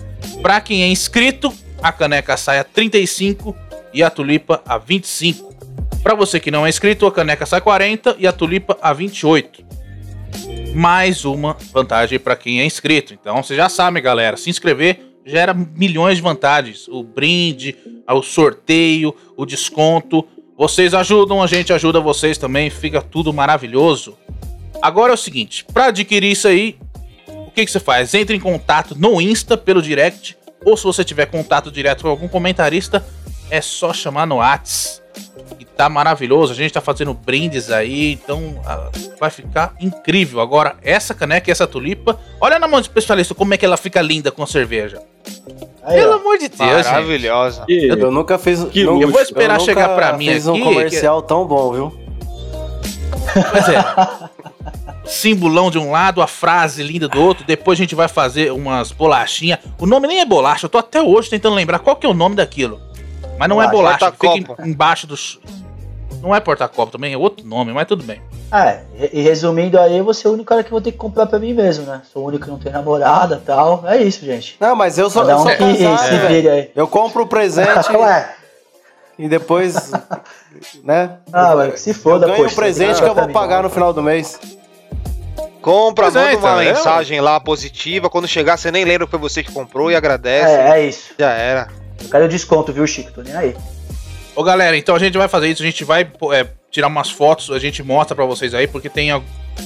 Para 0.40 0.60
quem 0.60 0.82
é 0.82 0.88
inscrito, 0.88 1.52
a 1.82 1.92
caneca 1.92 2.36
sai 2.36 2.58
a 2.58 2.64
35 2.64 3.54
e 3.92 4.02
a 4.02 4.10
tulipa 4.10 4.62
a 4.66 4.78
25. 4.78 5.50
Para 6.02 6.14
você 6.14 6.40
que 6.40 6.50
não 6.50 6.64
é 6.64 6.70
inscrito, 6.70 7.06
a 7.06 7.12
caneca 7.12 7.44
sai 7.44 7.60
40 7.60 8.16
e 8.18 8.26
a 8.26 8.32
tulipa 8.32 8.78
a 8.80 8.92
28 8.92 9.70
mais 10.74 11.24
uma 11.24 11.56
vantagem 11.72 12.18
para 12.18 12.36
quem 12.36 12.60
é 12.60 12.64
inscrito. 12.64 13.12
Então 13.12 13.42
você 13.42 13.56
já 13.56 13.68
sabe, 13.68 14.00
galera, 14.00 14.36
se 14.36 14.50
inscrever 14.50 15.09
gera 15.30 15.54
milhões 15.54 16.16
de 16.16 16.22
vantagens. 16.22 16.88
O 16.88 17.02
brinde, 17.02 17.76
o 18.08 18.22
sorteio, 18.22 19.14
o 19.36 19.46
desconto. 19.46 20.26
Vocês 20.56 20.92
ajudam, 20.92 21.42
a 21.42 21.46
gente 21.46 21.72
ajuda 21.72 22.00
vocês 22.00 22.36
também, 22.36 22.68
fica 22.68 23.00
tudo 23.00 23.32
maravilhoso. 23.32 24.16
Agora 24.82 25.12
é 25.12 25.14
o 25.14 25.18
seguinte, 25.18 25.64
para 25.72 25.86
adquirir 25.86 26.32
isso 26.32 26.48
aí, 26.48 26.76
o 27.26 27.50
que, 27.50 27.64
que 27.64 27.70
você 27.70 27.80
faz? 27.80 28.14
Entre 28.14 28.36
em 28.36 28.40
contato 28.40 28.94
no 28.94 29.20
Insta 29.20 29.56
pelo 29.56 29.82
direct, 29.82 30.36
ou 30.64 30.76
se 30.76 30.84
você 30.84 31.04
tiver 31.04 31.26
contato 31.26 31.70
direto 31.70 32.02
com 32.02 32.08
algum 32.08 32.28
comentarista, 32.28 33.04
é 33.50 33.60
só 33.60 33.92
chamar 33.92 34.26
no 34.26 34.36
Whats. 34.36 34.99
E 35.58 35.64
tá 35.64 35.88
maravilhoso, 35.88 36.52
a 36.52 36.56
gente 36.56 36.72
tá 36.72 36.80
fazendo 36.80 37.14
brindes 37.14 37.70
aí, 37.70 38.12
então 38.12 38.60
ah, 38.66 38.90
vai 39.18 39.30
ficar 39.30 39.74
incrível. 39.80 40.40
Agora, 40.40 40.76
essa 40.82 41.14
caneca 41.14 41.50
e 41.50 41.52
essa 41.52 41.66
tulipa, 41.66 42.18
olha 42.40 42.58
na 42.58 42.68
mão 42.68 42.80
de 42.80 42.86
especialista 42.86 43.34
como 43.34 43.54
é 43.54 43.56
que 43.56 43.64
ela 43.64 43.76
fica 43.76 44.00
linda 44.00 44.30
com 44.30 44.46
cerveja. 44.46 45.02
Aí, 45.82 45.98
Pelo 45.98 46.12
ó. 46.12 46.16
amor 46.16 46.38
de 46.38 46.48
Deus, 46.48 46.58
gente. 46.58 46.84
Maravilhosa. 46.84 47.64
Eu 47.68 48.10
nunca 48.10 48.38
fiz. 48.38 48.62
Que. 48.64 48.80
Eu 48.80 49.10
vou 49.10 49.20
esperar 49.20 49.58
nunca 49.58 49.64
chegar 49.64 49.94
pra 49.94 50.12
mim 50.12 50.26
fiz 50.26 50.46
aqui, 50.46 50.60
um 50.60 50.64
comercial 50.64 51.22
tão 51.22 51.46
bom, 51.46 51.72
viu? 51.72 52.00
Pois 53.50 53.68
é. 53.68 54.30
Simbolão 55.04 55.70
de 55.70 55.78
um 55.78 55.90
lado, 55.90 56.22
a 56.22 56.26
frase 56.26 56.82
linda 56.82 57.08
do 57.08 57.20
outro. 57.20 57.44
Depois 57.44 57.78
a 57.78 57.82
gente 57.82 57.94
vai 57.94 58.06
fazer 58.06 58.52
umas 58.52 58.92
bolachinhas. 58.92 59.58
O 59.78 59.86
nome 59.86 60.06
nem 60.06 60.20
é 60.20 60.24
bolacha, 60.24 60.66
eu 60.66 60.70
tô 60.70 60.78
até 60.78 61.02
hoje 61.02 61.30
tentando 61.30 61.56
lembrar 61.56 61.80
qual 61.80 61.96
que 61.96 62.06
é 62.06 62.08
o 62.08 62.14
nome 62.14 62.36
daquilo. 62.36 62.80
Mas 63.40 63.48
não 63.48 63.62
é 63.62 63.68
Bolacha, 63.68 64.12
fica 64.12 64.26
em- 64.26 64.68
embaixo 64.68 65.06
dos. 65.06 65.40
Não 66.20 66.34
é 66.36 66.40
porta-copo 66.40 66.92
também, 66.92 67.14
é 67.14 67.16
outro 67.16 67.46
nome, 67.46 67.72
mas 67.72 67.88
tudo 67.88 68.04
bem. 68.04 68.20
É, 68.52 68.80
e- 69.14 69.22
resumindo 69.22 69.80
aí, 69.80 69.96
eu 69.96 70.04
vou 70.04 70.12
ser 70.12 70.28
o 70.28 70.32
único 70.32 70.44
cara 70.50 70.62
que 70.62 70.70
vou 70.70 70.82
ter 70.82 70.92
que 70.92 70.98
comprar 70.98 71.24
pra 71.24 71.38
mim 71.38 71.54
mesmo, 71.54 71.86
né? 71.86 72.02
Sou 72.12 72.22
o 72.22 72.26
único 72.26 72.44
que 72.44 72.50
não 72.50 72.58
tem 72.58 72.70
namorada 72.70 73.40
e 73.42 73.46
tal. 73.46 73.82
É 73.86 73.96
isso, 73.96 74.26
gente. 74.26 74.58
Não, 74.60 74.76
mas 74.76 74.98
eu 74.98 75.08
sou, 75.08 75.22
Cada 75.22 75.32
eu 75.32 75.38
um 75.38 75.42
sou 75.44 75.52
que 75.52 75.84
casado, 75.84 76.28
vire 76.28 76.48
aí. 76.50 76.70
Eu 76.76 76.86
compro 76.86 77.22
o 77.22 77.26
presente 77.26 77.90
Ué, 77.96 78.34
e 79.18 79.26
depois, 79.26 79.90
né? 80.84 81.16
ah, 81.32 81.52
eu, 81.52 81.56
ué, 81.56 81.76
se 81.78 81.94
foda, 81.94 82.26
eu 82.26 82.30
ganho 82.32 82.40
o 82.40 82.44
poxa, 82.44 82.56
presente 82.56 83.00
que 83.00 83.08
eu 83.08 83.14
vou 83.14 83.28
pagar 83.30 83.62
no 83.62 83.70
final 83.70 83.94
do 83.94 84.02
mês. 84.02 84.38
Compra, 85.62 86.04
Pois 86.10 86.16
é, 86.16 86.20
manda 86.24 86.32
então, 86.34 86.52
uma 86.52 86.62
é, 86.62 86.72
mensagem 86.74 87.20
lá 87.22 87.40
positiva. 87.40 88.10
Quando 88.10 88.28
chegar, 88.28 88.58
você 88.58 88.70
nem 88.70 88.84
lembra 88.84 89.06
que 89.06 89.10
foi 89.10 89.20
você 89.20 89.42
que 89.42 89.50
comprou 89.50 89.90
e 89.90 89.96
agradece. 89.96 90.52
É, 90.52 90.70
é 90.72 90.86
isso. 90.86 91.14
Já 91.18 91.30
era. 91.30 91.79
Quero 92.08 92.24
o 92.24 92.28
desconto, 92.28 92.72
viu, 92.72 92.86
Chico? 92.86 93.12
Tô 93.12 93.22
nem 93.22 93.34
aí. 93.34 93.56
Ô 94.34 94.42
galera, 94.42 94.76
então 94.76 94.94
a 94.94 94.98
gente 94.98 95.18
vai 95.18 95.28
fazer 95.28 95.48
isso, 95.48 95.62
a 95.62 95.66
gente 95.66 95.84
vai 95.84 96.08
é, 96.32 96.46
tirar 96.70 96.86
umas 96.86 97.10
fotos, 97.10 97.50
a 97.50 97.58
gente 97.58 97.82
mostra 97.82 98.14
pra 98.14 98.24
vocês 98.24 98.54
aí, 98.54 98.66
porque 98.66 98.88
tem, 98.88 99.10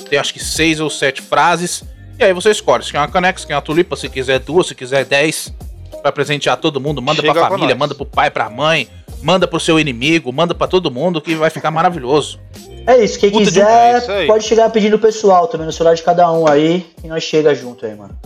tem 0.09 0.19
acho 0.19 0.33
que 0.33 0.43
seis 0.43 0.81
ou 0.81 0.89
sete 0.89 1.21
frases, 1.21 1.85
e 2.19 2.25
aí 2.25 2.33
você 2.33 2.51
escolhe, 2.51 2.83
se 2.83 2.91
quer 2.91 2.99
uma 2.99 3.09
caneca, 3.09 3.39
se 3.39 3.47
quer 3.47 3.55
uma 3.55 3.63
tulipa, 3.63 3.95
se 3.95 4.09
quiser 4.09 4.39
duas, 4.41 4.67
se 4.69 4.75
quiser 4.75 5.05
dez, 5.05 5.55
pra 6.03 6.11
presentear 6.11 6.57
todo 6.57 6.81
mundo, 6.81 7.01
manda 7.03 7.21
Chega 7.21 7.35
pra 7.35 7.49
família, 7.49 7.75
manda 7.75 7.95
pro 7.95 8.07
pai, 8.07 8.31
pra 8.31 8.49
mãe, 8.51 8.89
manda 9.23 9.47
pro 9.47 9.61
seu 9.61 9.79
inimigo, 9.79 10.33
manda 10.33 10.55
pra 10.55 10.67
todo 10.67 10.91
mundo, 10.91 11.21
que 11.21 11.35
vai 11.35 11.51
ficar 11.51 11.71
maravilhoso. 11.71 12.41
É 12.87 13.03
isso, 13.03 13.19
quem 13.19 13.31
Puta 13.31 13.43
é 13.43 13.47
quiser 13.47 13.99
isso 13.99 14.11
aí. 14.13 14.27
pode 14.27 14.45
chegar 14.45 14.71
pedindo 14.71 14.99
pessoal 14.99 15.47
também 15.47 15.67
no 15.67 15.73
celular 15.73 15.95
de 15.95 16.03
cada 16.03 16.31
um 16.33 16.49
aí, 16.49 16.87
que 17.01 17.07
nós 17.07 17.23
chega 17.23 17.55
junto 17.55 17.87
aí, 17.87 17.95
mano. 17.95 18.19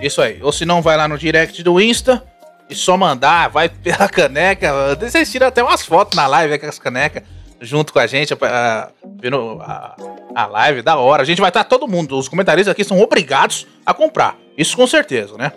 Isso 0.00 0.20
aí, 0.20 0.38
ou 0.42 0.52
se 0.52 0.64
não, 0.64 0.82
vai 0.82 0.96
lá 0.96 1.08
no 1.08 1.18
direct 1.18 1.62
do 1.62 1.80
Insta, 1.80 2.22
e 2.68 2.74
só 2.74 2.96
mandar, 2.96 3.48
vai 3.48 3.68
pela 3.68 4.08
caneca, 4.08 4.72
vocês 4.98 5.30
tiram 5.30 5.46
até 5.46 5.62
umas 5.62 5.84
fotos 5.84 6.16
na 6.16 6.26
live 6.26 6.52
aí 6.54 6.58
com 6.58 6.66
as 6.66 6.78
canecas, 6.78 7.22
junto 7.60 7.92
com 7.92 7.98
a 7.98 8.06
gente, 8.06 8.34
a- 8.34 8.88
vendo 9.20 9.58
a, 9.62 9.96
a 10.34 10.46
live, 10.46 10.82
da 10.82 10.96
hora. 10.96 11.22
A 11.22 11.26
gente 11.26 11.40
vai 11.40 11.48
estar 11.50 11.64
todo 11.64 11.86
mundo, 11.88 12.18
os 12.18 12.28
comentaristas 12.28 12.72
aqui 12.72 12.84
são 12.84 13.00
obrigados 13.00 13.66
a 13.84 13.94
comprar, 13.94 14.36
isso 14.58 14.76
com 14.76 14.86
certeza, 14.86 15.36
né? 15.38 15.52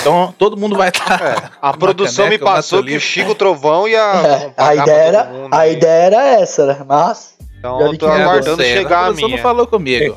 Então 0.00 0.34
todo 0.38 0.56
mundo 0.56 0.76
vai 0.76 0.88
estar. 0.88 1.20
É, 1.22 1.36
a 1.62 1.72
produção 1.72 2.28
me 2.28 2.38
passou 2.38 2.82
que 2.82 2.96
o 2.96 3.00
Chico 3.00 3.34
Trovão 3.34 3.86
ia 3.86 3.98
É, 3.98 4.46
a, 4.46 4.50
pagar 4.50 4.54
pra 4.56 4.74
ideia 4.82 4.98
era, 5.06 5.24
mundo 5.24 5.54
a 5.54 5.68
ideia 5.68 6.02
era 6.06 6.26
essa, 6.40 6.66
né? 6.66 6.84
Mas. 6.86 7.34
Então 7.58 7.80
eu 7.80 7.96
tô 7.96 8.06
que 8.06 8.12
é 8.12 8.22
aguardando 8.22 8.56
você, 8.56 8.72
chegar 8.74 9.00
a 9.00 9.04
produção 9.04 9.28
minha. 9.28 9.36
não 9.36 9.42
falou 9.42 9.66
comigo. 9.66 10.16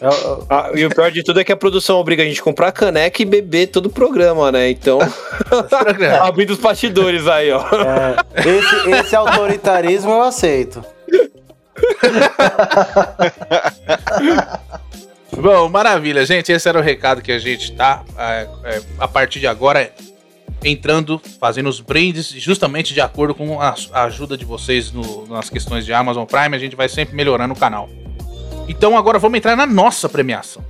Eu- 0.00 0.10
eu- 0.10 0.46
Ah, 0.50 0.70
e 0.74 0.84
o 0.84 0.90
pior 0.90 1.10
de 1.10 1.22
tudo 1.22 1.40
é 1.40 1.44
que 1.44 1.52
a 1.52 1.56
produção 1.56 1.96
obriga 1.98 2.22
a 2.22 2.26
gente 2.26 2.40
a 2.40 2.44
comprar 2.44 2.70
caneca 2.72 3.22
e 3.22 3.24
beber 3.24 3.68
todo 3.68 3.86
o 3.86 3.90
programa, 3.90 4.50
né? 4.52 4.68
Então, 4.70 4.98
abrindo 6.22 6.50
os 6.50 6.58
bastidores 6.58 7.26
aí, 7.28 7.50
ó. 7.52 7.60
é, 7.60 8.16
esse, 8.48 8.90
esse 8.90 9.16
autoritarismo 9.16 10.10
eu 10.10 10.22
aceito. 10.22 10.84
Bom, 15.36 15.68
maravilha, 15.68 16.24
gente. 16.26 16.52
Esse 16.52 16.68
era 16.68 16.78
o 16.78 16.82
recado 16.82 17.22
que 17.22 17.32
a 17.32 17.38
gente 17.38 17.72
tá 17.72 18.02
é, 18.18 18.48
é, 18.64 18.80
a 18.98 19.08
partir 19.08 19.40
de 19.40 19.46
agora 19.46 19.90
entrando, 20.64 21.20
fazendo 21.40 21.68
os 21.68 21.80
brindes, 21.80 22.28
justamente 22.28 22.94
de 22.94 23.00
acordo 23.00 23.34
com 23.34 23.60
a, 23.60 23.74
a 23.92 24.04
ajuda 24.04 24.36
de 24.36 24.44
vocês 24.44 24.92
no- 24.92 25.26
nas 25.26 25.50
questões 25.50 25.84
de 25.84 25.92
Amazon 25.92 26.24
Prime. 26.24 26.54
A 26.54 26.58
gente 26.58 26.76
vai 26.76 26.88
sempre 26.88 27.16
melhorando 27.16 27.54
o 27.54 27.58
canal. 27.58 27.88
Então 28.68 28.96
agora 28.96 29.18
vamos 29.18 29.38
entrar 29.38 29.56
na 29.56 29.66
nossa 29.66 30.08
premiação. 30.08 30.64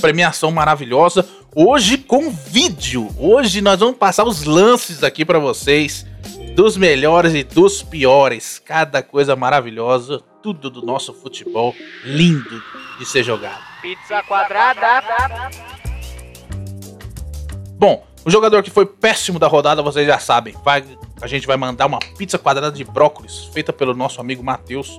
Premiação 0.00 0.50
maravilhosa. 0.50 1.28
Hoje 1.54 1.98
com 1.98 2.30
vídeo. 2.30 3.08
Hoje 3.18 3.60
nós 3.60 3.78
vamos 3.80 3.96
passar 3.96 4.24
os 4.24 4.44
lances 4.44 5.02
aqui 5.02 5.24
pra 5.24 5.38
vocês 5.38 6.06
dos 6.54 6.76
melhores 6.76 7.34
e 7.34 7.44
dos 7.44 7.82
piores. 7.82 8.58
Cada 8.58 9.02
coisa 9.02 9.36
maravilhosa. 9.36 10.20
Tudo 10.42 10.70
do 10.70 10.80
nosso 10.80 11.12
futebol 11.12 11.74
lindo 12.04 12.62
de 12.98 13.04
ser 13.04 13.22
jogado. 13.22 13.60
Pizza 13.82 14.22
quadrada. 14.22 15.02
Bom, 17.78 18.06
o 18.24 18.30
jogador 18.30 18.62
que 18.62 18.70
foi 18.70 18.86
péssimo 18.86 19.38
da 19.38 19.46
rodada, 19.46 19.82
vocês 19.82 20.06
já 20.06 20.18
sabem. 20.18 20.54
Vai, 20.64 20.84
a 21.20 21.26
gente 21.26 21.46
vai 21.46 21.56
mandar 21.56 21.86
uma 21.86 21.98
pizza 22.16 22.38
quadrada 22.38 22.74
de 22.74 22.84
brócolis, 22.84 23.50
feita 23.52 23.72
pelo 23.72 23.94
nosso 23.94 24.20
amigo 24.20 24.42
Matheus. 24.42 24.98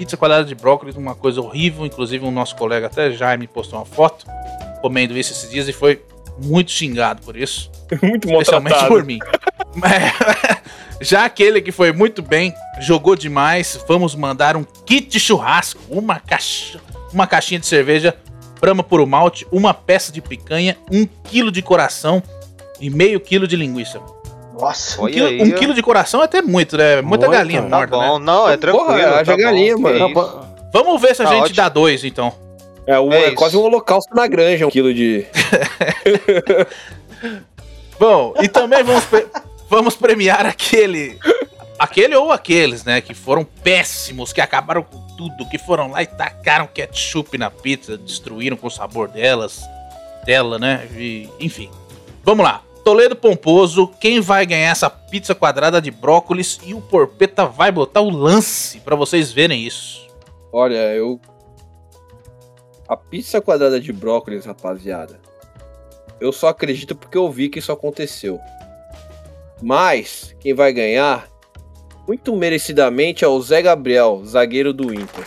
Pizza 0.00 0.16
quadrada 0.16 0.44
de 0.44 0.54
brócolis, 0.54 0.96
uma 0.96 1.14
coisa 1.14 1.42
horrível. 1.42 1.84
Inclusive, 1.84 2.24
o 2.24 2.30
nosso 2.30 2.56
colega 2.56 2.86
até 2.86 3.10
Jaime 3.10 3.46
postou 3.46 3.78
uma 3.78 3.84
foto 3.84 4.24
comendo 4.80 5.14
isso 5.14 5.30
esses 5.30 5.50
dias 5.50 5.68
e 5.68 5.74
foi 5.74 6.02
muito 6.42 6.70
xingado 6.70 7.20
por 7.20 7.36
isso. 7.36 7.70
Muito 8.00 8.26
especialmente 8.30 8.72
maltratado. 8.72 8.88
por 8.88 9.04
mim. 9.04 9.18
É, 9.84 10.70
Já 11.04 11.26
aquele 11.26 11.60
que 11.60 11.70
foi 11.70 11.92
muito 11.92 12.22
bem, 12.22 12.54
jogou 12.80 13.14
demais, 13.14 13.78
vamos 13.86 14.14
mandar 14.14 14.56
um 14.56 14.64
kit 14.64 15.20
churrasco, 15.20 15.78
uma, 15.90 16.18
caixa, 16.18 16.80
uma 17.12 17.26
caixinha 17.26 17.60
de 17.60 17.66
cerveja, 17.66 18.16
Brahma 18.58 18.82
puro 18.82 19.06
malte, 19.06 19.46
uma 19.52 19.74
peça 19.74 20.10
de 20.10 20.22
picanha, 20.22 20.78
um 20.90 21.06
quilo 21.24 21.52
de 21.52 21.60
coração 21.60 22.22
e 22.80 22.88
meio 22.88 23.20
quilo 23.20 23.46
de 23.46 23.54
linguiça. 23.54 24.00
Nossa. 24.60 25.00
Um, 25.00 25.04
Olha 25.04 25.12
quilo, 25.14 25.26
aí, 25.26 25.42
um 25.42 25.50
quilo 25.52 25.74
de 25.74 25.82
coração 25.82 26.20
é 26.20 26.24
até 26.24 26.42
muito, 26.42 26.76
né? 26.76 27.00
Muita 27.02 27.26
Muito, 27.26 27.38
galinha 27.38 27.62
tá 27.62 27.68
morta, 27.68 27.96
bom, 27.96 28.18
né? 28.18 28.24
não, 28.24 28.48
é 28.48 28.56
tranquilo. 28.56 28.86
Porra, 28.86 28.98
haja 29.20 29.24
tá 29.24 29.36
bom, 29.36 29.42
galinha, 29.42 29.74
que 29.74 29.80
mano. 29.80 29.98
Não, 30.08 30.50
Vamos 30.72 31.00
ver 31.02 31.14
se 31.16 31.22
a 31.22 31.26
Tá 31.26 31.32
gente 31.32 31.40
ótimo. 31.42 31.56
dá 31.56 31.68
dois, 31.68 32.04
então. 32.04 32.32
É, 32.86 32.98
o- 32.98 33.12
É 33.12 33.26
é 33.26 33.30
quase 33.32 33.56
um 33.56 33.60
holocausto 33.60 34.14
na 34.14 34.26
granja, 34.26 34.66
um 34.66 34.70
quilo 34.70 34.92
de. 34.94 35.26
Bom, 37.98 38.34
e 38.40 38.48
também 38.48 38.82
vamos, 38.82 39.04
pre- 39.04 39.26
vamos 39.68 39.96
premiar 39.96 40.46
aquele. 40.46 41.18
Aquele 41.78 42.14
ou 42.14 42.30
aqueles, 42.30 42.84
né? 42.84 43.00
Que 43.00 43.14
foram 43.14 43.42
péssimos, 43.44 44.32
que 44.32 44.40
acabaram 44.40 44.82
com 44.82 44.98
tudo, 45.16 45.48
que 45.48 45.58
foram 45.58 45.90
lá 45.90 46.02
e 46.02 46.06
tacaram 46.06 46.66
ketchup 46.66 47.36
na 47.38 47.50
pizza, 47.50 47.96
destruíram 47.96 48.56
com 48.56 48.66
o 48.66 48.70
sabor 48.70 49.08
delas, 49.08 49.62
dela, 50.24 50.58
né? 50.58 50.86
E, 50.96 51.28
enfim. 51.40 51.70
Vamos 52.22 52.44
lá. 52.44 52.62
Toledo 52.90 53.14
Pomposo, 53.14 53.86
quem 54.00 54.20
vai 54.20 54.44
ganhar 54.44 54.70
essa 54.72 54.90
pizza 54.90 55.32
quadrada 55.32 55.80
de 55.80 55.92
brócolis 55.92 56.58
e 56.66 56.74
o 56.74 56.80
Porpeta 56.80 57.46
vai 57.46 57.70
botar 57.70 58.00
o 58.00 58.10
lance 58.10 58.80
pra 58.80 58.96
vocês 58.96 59.30
verem 59.30 59.64
isso. 59.64 60.08
Olha, 60.52 60.92
eu. 60.92 61.20
A 62.88 62.96
pizza 62.96 63.40
quadrada 63.40 63.78
de 63.80 63.92
brócolis, 63.92 64.44
rapaziada. 64.44 65.20
Eu 66.20 66.32
só 66.32 66.48
acredito 66.48 66.96
porque 66.96 67.16
eu 67.16 67.30
vi 67.30 67.48
que 67.48 67.60
isso 67.60 67.70
aconteceu. 67.70 68.40
Mas, 69.62 70.34
quem 70.40 70.52
vai 70.52 70.72
ganhar, 70.72 71.28
muito 72.08 72.34
merecidamente, 72.34 73.24
é 73.24 73.28
o 73.28 73.40
Zé 73.40 73.62
Gabriel, 73.62 74.20
zagueiro 74.26 74.72
do 74.72 74.92
Inter. 74.92 75.24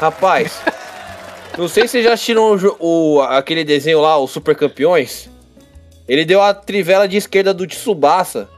Rapaz, 0.00 0.60
não 1.56 1.68
sei 1.68 1.84
se 1.84 1.90
vocês 1.92 2.04
já 2.04 2.14
assistiram 2.14 2.56
o, 2.80 3.14
o- 3.18 3.22
aquele 3.22 3.62
desenho 3.62 4.00
lá, 4.00 4.18
os 4.18 4.32
Super 4.32 4.56
Campeões. 4.56 5.30
Ele 6.08 6.24
deu 6.24 6.40
a 6.40 6.54
trivela 6.54 7.08
de 7.08 7.16
esquerda 7.16 7.52
do 7.52 7.66
Tsubasa. 7.66 8.48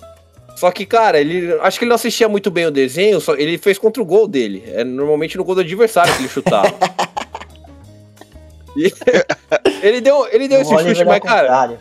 Só 0.57 0.71
que, 0.71 0.85
cara, 0.85 1.21
ele 1.21 1.53
acho 1.61 1.79
que 1.79 1.85
ele 1.85 1.91
não 1.91 1.95
assistia 1.95 2.29
muito 2.29 2.51
bem 2.51 2.67
o 2.67 2.71
desenho, 2.71 3.21
só 3.21 3.35
ele 3.35 3.57
fez 3.57 3.79
contra 3.79 4.03
o 4.03 4.07
gol 4.07 4.27
dele. 4.27 4.65
É 4.67 4.83
normalmente 4.83 5.37
no 5.37 5.45
gol 5.45 5.55
do 5.55 5.61
adversário 5.61 6.13
que 6.15 6.23
ele 6.23 6.29
chutava. 6.29 6.75
E 8.77 8.93
ele 9.83 10.01
deu, 10.01 10.29
ele 10.31 10.47
deu 10.47 10.61
esse 10.61 10.71
chute, 10.71 11.05
mas, 11.05 11.21
cara, 11.21 11.49
contrário. 11.49 11.79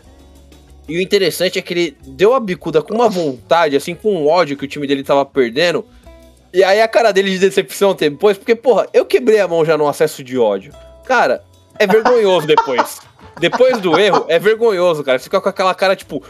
e 0.88 0.96
o 0.96 1.00
interessante 1.00 1.56
é 1.56 1.62
que 1.62 1.72
ele 1.72 1.96
deu 2.04 2.34
a 2.34 2.40
bicuda 2.40 2.82
com 2.82 2.92
uma 2.92 3.08
vontade, 3.08 3.76
assim, 3.76 3.94
com 3.94 4.12
um 4.12 4.26
ódio 4.26 4.56
que 4.56 4.64
o 4.64 4.68
time 4.68 4.84
dele 4.84 5.04
tava 5.04 5.24
perdendo. 5.24 5.84
E 6.52 6.64
aí 6.64 6.80
a 6.80 6.88
cara 6.88 7.12
dele 7.12 7.30
de 7.30 7.38
decepção 7.38 7.94
depois, 7.94 8.36
porque, 8.36 8.56
porra, 8.56 8.88
eu 8.92 9.04
quebrei 9.04 9.38
a 9.38 9.46
mão 9.46 9.64
já 9.64 9.78
no 9.78 9.86
acesso 9.86 10.24
de 10.24 10.36
ódio. 10.38 10.72
Cara, 11.04 11.44
é 11.78 11.86
vergonhoso 11.86 12.46
depois. 12.48 13.00
Depois 13.40 13.78
do 13.78 13.98
erro, 13.98 14.24
é 14.28 14.38
vergonhoso, 14.38 15.02
cara. 15.04 15.18
Você 15.18 15.24
fica 15.24 15.40
com 15.40 15.48
aquela 15.48 15.74
cara, 15.74 15.96
tipo, 15.96 16.22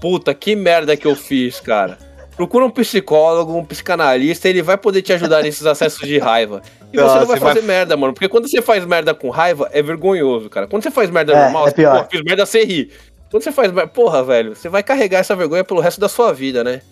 puta, 0.00 0.34
que 0.34 0.54
merda 0.54 0.96
que 0.96 1.06
eu 1.06 1.14
fiz, 1.14 1.60
cara. 1.60 1.98
Procura 2.36 2.66
um 2.66 2.70
psicólogo, 2.70 3.56
um 3.56 3.64
psicanalista, 3.64 4.48
ele 4.48 4.60
vai 4.60 4.76
poder 4.76 5.00
te 5.00 5.12
ajudar 5.12 5.42
nesses 5.42 5.64
acessos 5.64 6.06
de 6.06 6.18
raiva. 6.18 6.60
E 6.92 6.96
você 6.96 7.02
Nossa, 7.02 7.20
não 7.20 7.26
vai 7.26 7.40
fazer 7.40 7.62
merda, 7.62 7.96
mano. 7.96 8.12
Porque 8.12 8.28
quando 8.28 8.46
você 8.46 8.60
faz 8.60 8.84
merda 8.84 9.14
com 9.14 9.30
raiva, 9.30 9.70
é 9.72 9.82
vergonhoso, 9.82 10.50
cara. 10.50 10.66
Quando 10.66 10.82
você 10.82 10.90
faz 10.90 11.10
merda 11.10 11.32
É, 11.32 11.42
normal, 11.44 11.68
é 11.68 11.70
você, 11.70 11.82
pô, 11.86 12.04
fiz 12.10 12.22
merda, 12.22 12.44
você 12.44 12.62
ri. 12.62 12.90
Quando 13.30 13.42
você 13.42 13.50
faz 13.50 13.72
merda, 13.72 13.90
porra, 13.90 14.22
velho, 14.22 14.54
você 14.54 14.68
vai 14.68 14.82
carregar 14.82 15.20
essa 15.20 15.34
vergonha 15.34 15.64
pelo 15.64 15.80
resto 15.80 15.98
da 15.98 16.08
sua 16.10 16.32
vida, 16.32 16.62
né? 16.62 16.82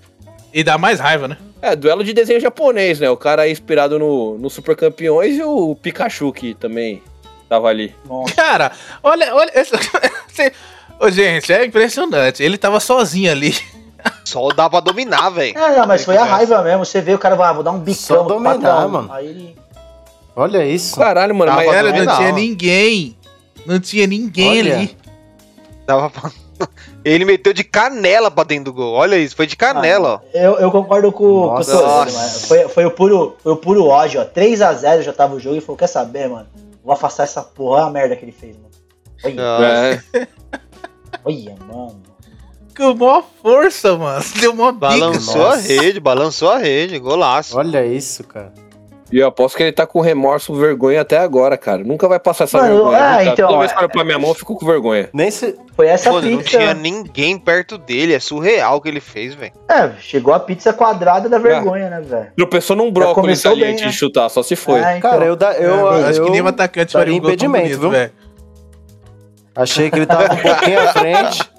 E 0.52 0.64
dá 0.64 0.78
mais 0.78 0.98
raiva, 0.98 1.28
né? 1.28 1.36
É, 1.60 1.76
duelo 1.76 2.02
de 2.02 2.14
desenho 2.14 2.40
japonês, 2.40 2.98
né? 3.00 3.10
O 3.10 3.16
cara 3.16 3.42
aí 3.42 3.52
inspirado 3.52 3.98
no, 3.98 4.38
no 4.38 4.48
Super 4.48 4.76
Campeões 4.76 5.36
e 5.36 5.42
o 5.42 5.74
Pikachu 5.74 6.32
que 6.32 6.54
também 6.54 7.02
tava 7.48 7.68
ali. 7.68 7.94
Cara, 8.36 8.72
olha, 9.02 9.34
olha. 9.34 9.52
Ô, 11.00 11.10
gente, 11.10 11.52
é 11.52 11.64
impressionante. 11.64 12.42
Ele 12.42 12.56
tava 12.56 12.78
sozinho 12.80 13.30
ali. 13.30 13.54
Só 14.24 14.48
dá 14.48 14.68
pra 14.68 14.80
dominar, 14.80 15.30
velho. 15.30 15.56
É, 15.58 15.76
não, 15.76 15.86
mas 15.86 16.04
foi 16.04 16.16
a 16.16 16.24
raiva 16.24 16.62
mesmo. 16.62 16.84
Você 16.84 17.00
vê 17.00 17.14
o 17.14 17.18
cara 17.18 17.34
vai, 17.34 17.48
ah, 17.48 17.52
vou 17.52 17.62
dar 17.62 17.72
um 17.72 17.78
bicão 17.78 18.18
Só 18.18 18.22
dominar, 18.22 18.58
patrão. 18.58 18.88
mano. 18.88 19.12
Aí 19.12 19.26
ele. 19.26 19.56
Olha 20.36 20.64
isso. 20.66 20.96
Caralho, 20.96 21.34
mano, 21.34 21.52
mas 21.52 21.66
também 21.70 22.04
não 22.04 22.16
tinha 22.16 22.32
ninguém. 22.32 23.16
Não 23.66 23.80
tinha 23.80 24.06
ninguém 24.06 24.60
Olha. 24.62 24.74
ali. 24.76 24.96
Dava 25.86 26.10
pra- 26.10 26.30
Ele 27.04 27.24
meteu 27.24 27.52
de 27.52 27.64
canela 27.64 28.30
pra 28.30 28.44
dentro 28.44 28.66
do 28.66 28.72
gol. 28.72 28.94
Olha 28.94 29.16
isso, 29.16 29.36
foi 29.36 29.46
de 29.46 29.56
canela, 29.56 30.14
ó. 30.14 30.20
Eu, 30.38 30.54
eu 30.58 30.70
concordo 30.70 31.10
com, 31.12 31.18
com 31.18 31.24
o 31.24 31.46
Nossa. 31.54 31.72
Toledo, 31.72 31.88
Nossa. 31.88 32.18
mano. 32.18 32.30
Foi, 32.46 32.68
foi, 32.68 32.84
o 32.86 32.90
puro, 32.90 33.36
foi 33.42 33.52
o 33.52 33.56
puro 33.56 33.86
ódio, 33.86 34.20
ó. 34.20 34.24
3x0 34.24 35.02
já 35.02 35.12
tava 35.12 35.34
o 35.34 35.40
jogo 35.40 35.56
e 35.56 35.60
falou: 35.60 35.76
quer 35.76 35.86
saber, 35.86 36.28
mano? 36.28 36.46
Vou 36.84 36.92
afastar 36.92 37.24
essa 37.24 37.42
porra. 37.42 37.78
Olha 37.78 37.86
a 37.86 37.90
merda 37.90 38.14
que 38.16 38.24
ele 38.24 38.32
fez, 38.32 38.56
mano. 38.56 38.70
Olha, 39.24 40.02
É, 40.12 40.28
olha 41.24 41.56
mano. 41.66 42.02
Com 42.76 42.94
maior 42.94 43.24
força, 43.42 43.96
mano. 43.96 44.24
Deu 44.40 44.54
mó 44.54 44.70
bica. 44.72 44.88
Balançou 44.88 45.46
a 45.46 45.56
rede, 45.56 46.00
balançou 46.00 46.50
a 46.50 46.58
rede, 46.58 46.98
golaço. 46.98 47.56
Olha 47.56 47.86
isso, 47.86 48.24
cara. 48.24 48.52
E 49.12 49.18
eu 49.18 49.26
aposto 49.28 49.56
que 49.56 49.62
ele 49.62 49.70
tá 49.72 49.86
com 49.86 50.00
remorso, 50.00 50.54
vergonha 50.54 51.02
até 51.02 51.18
agora, 51.18 51.56
cara. 51.58 51.84
Nunca 51.84 52.08
vai 52.08 52.18
passar 52.18 52.44
essa 52.44 52.58
Mano, 52.58 52.74
vergonha. 52.74 52.98
é, 52.98 53.10
Nunca. 53.18 53.24
então, 53.32 53.48
Toda 53.48 53.58
vez 53.60 53.70
que 53.72 53.76
eu 53.76 53.80
é- 53.80 53.84
olho 53.84 53.92
pra 53.92 54.04
minha 54.04 54.18
mão, 54.18 54.30
eu 54.30 54.34
fico 54.34 54.56
com 54.56 54.66
vergonha. 54.66 55.08
Nem 55.12 55.30
se. 55.30 55.54
Foi 55.76 55.86
essa 55.86 56.10
não 56.10 56.20
pizza. 56.20 56.44
tinha 56.58 56.72
ninguém 56.74 57.38
perto 57.38 57.76
dele. 57.78 58.14
É 58.14 58.18
surreal 58.20 58.76
o 58.76 58.80
que 58.80 58.88
ele 58.88 59.00
fez, 59.00 59.34
velho. 59.34 59.52
É, 59.68 59.90
chegou 60.00 60.32
a 60.32 60.40
pizza 60.40 60.72
quadrada 60.72 61.28
da 61.28 61.38
vergonha, 61.38 61.90
né, 61.90 62.00
velho? 62.00 62.26
Tropeçou 62.36 62.74
num 62.76 62.90
brócolis 62.90 63.44
ali 63.46 63.60
bem, 63.60 63.72
antes 63.72 63.84
né? 63.84 63.90
de 63.90 63.96
chutar, 63.96 64.28
só 64.30 64.42
se 64.42 64.56
foi. 64.56 64.80
É, 64.80 64.98
então. 64.98 65.10
Cara, 65.10 65.24
eu, 65.26 65.36
da, 65.36 65.52
eu, 65.54 65.74
Eu 65.74 65.88
acho 66.06 66.22
que 66.24 66.30
nem 66.30 66.40
o 66.40 66.48
atacante 66.48 66.92
faria 66.92 67.12
um 67.14 67.18
gol 67.18 67.24
tão 67.26 67.34
impedimento, 67.34 67.62
bonito, 67.64 67.80
viu? 67.80 67.90
velho. 67.90 68.12
achei 69.54 69.90
que 69.90 69.98
ele 69.98 70.06
tava 70.06 70.32
um 70.32 70.36
pouquinho 70.36 70.80
à 70.80 70.92
frente. 70.92 71.50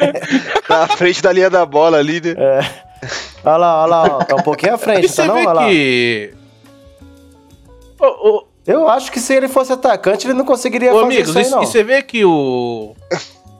Na 0.68 0.88
frente 0.88 1.22
da 1.22 1.30
linha 1.32 1.50
da 1.50 1.64
bola 1.66 1.98
ali, 1.98 2.20
né? 2.20 2.34
Olha 3.44 3.56
lá, 3.58 3.82
olha 3.82 3.86
lá, 3.90 4.02
ó, 4.04 4.24
tá 4.24 4.34
um 4.36 4.42
pouquinho 4.42 4.74
à 4.74 4.78
frente, 4.78 5.06
E 5.06 5.12
tá 5.14 5.24
não? 5.26 5.36
Olha 5.36 5.52
lá. 5.52 5.66
que... 5.68 6.32
Ô, 8.00 8.28
ô, 8.28 8.44
Eu 8.66 8.88
acho 8.88 9.10
que 9.12 9.20
se 9.20 9.34
ele 9.34 9.48
fosse 9.48 9.72
atacante, 9.72 10.26
ele 10.26 10.34
não 10.34 10.44
conseguiria 10.44 10.90
ô, 10.92 11.00
fazer 11.00 11.04
amigos, 11.06 11.28
isso 11.30 11.38
aí, 11.38 11.44
e, 11.46 11.50
não. 11.50 11.62
e 11.62 11.66
você 11.66 11.82
vê 11.84 12.02
que 12.02 12.24
o... 12.24 12.94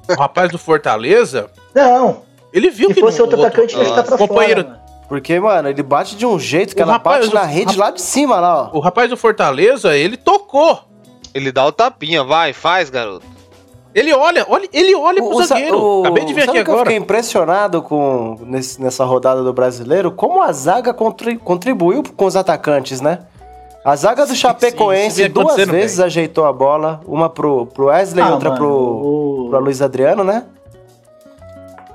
o 0.09 0.15
rapaz 0.19 0.51
do 0.51 0.59
Fortaleza, 0.59 1.51
Não, 1.75 2.23
ele 2.53 2.71
viu 2.71 2.89
se 2.89 2.95
que 2.95 3.01
fosse 3.01 3.19
não- 3.19 3.27
outro 3.27 3.41
o 3.41 3.47
atacante, 3.47 3.75
ele 3.75 3.85
outro- 3.85 4.01
estar 4.01 4.03
pra 4.05 4.19
companheiro, 4.19 4.63
fora, 4.63 4.75
mano. 4.77 4.87
Porque, 5.09 5.39
mano, 5.39 5.69
ele 5.69 5.83
bate 5.85 6.17
de 6.17 6.27
um 6.27 6.37
jeito 6.39 6.75
que 6.75 6.81
O 6.81 6.85
ela 6.85 6.95
rapaz- 6.95 7.21
bate 7.27 7.35
na 7.35 7.43
o 7.43 7.47
rede 7.47 7.77
lá 7.79 7.91
de 7.93 8.03
cima, 8.03 8.41
lá, 8.41 8.71
ó. 8.73 8.77
O 8.77 8.81
rapaz 8.81 9.09
do 9.09 9.17
Fortaleza, 9.17 9.97
ele 9.97 10.17
tocou. 10.17 10.81
Ele 11.33 11.53
dá 11.53 11.65
o 11.65 11.71
tapinha, 11.71 12.25
vai, 12.25 12.53
faz, 12.53 12.91
garoto. 12.91 13.25
Ele 13.95 14.13
olha, 14.13 14.45
olha 14.49 14.69
ele 14.73 14.95
olha 14.97 15.23
pro 15.23 15.33
O- 15.33 15.37
o 15.37 15.43
sa- 15.43 15.55
zagueiro. 15.55 15.79
o- 15.81 16.01
Acabei 16.01 16.25
de 16.25 16.35
ver 16.35 16.41
sabe 16.45 16.59
aqui 16.59 16.65
que 16.65 16.71
Eu 16.71 16.75
agora. 16.75 16.91
fiquei 16.91 17.03
impressionado 17.03 17.81
com 17.83 18.37
nesse- 18.43 18.83
nessa 18.83 19.05
rodada 19.05 19.43
do 19.45 19.53
brasileiro, 19.53 20.11
como 20.11 20.43
a 20.43 20.51
zaga 20.53 20.93
contri- 20.93 21.39
contribuiu 21.39 22.03
com 22.17 22.25
os 22.27 22.35
atacantes, 22.37 23.01
né? 23.01 23.21
A 23.87 23.95
zaga 23.95 24.25
do 24.27 24.31
Sim, 24.31 24.35
Chapecoense 24.35 25.23
sim, 25.23 25.31
duas 25.31 25.55
vezes 25.65 26.01
ajeitou 26.01 26.45
a 26.45 26.53
bola, 26.53 27.01
uma 27.07 27.31
pro, 27.31 27.67
pro 27.67 27.85
Wesley 27.87 28.25
e 28.25 28.27
Ah, 28.29 28.33
outra 28.33 28.49
mano, 28.51 28.61
pro, 28.61 28.73
o- 28.75 29.47
pro 29.49 29.61
Luiz 29.61 29.81
Adriano, 29.81 30.25
né? 30.25 30.43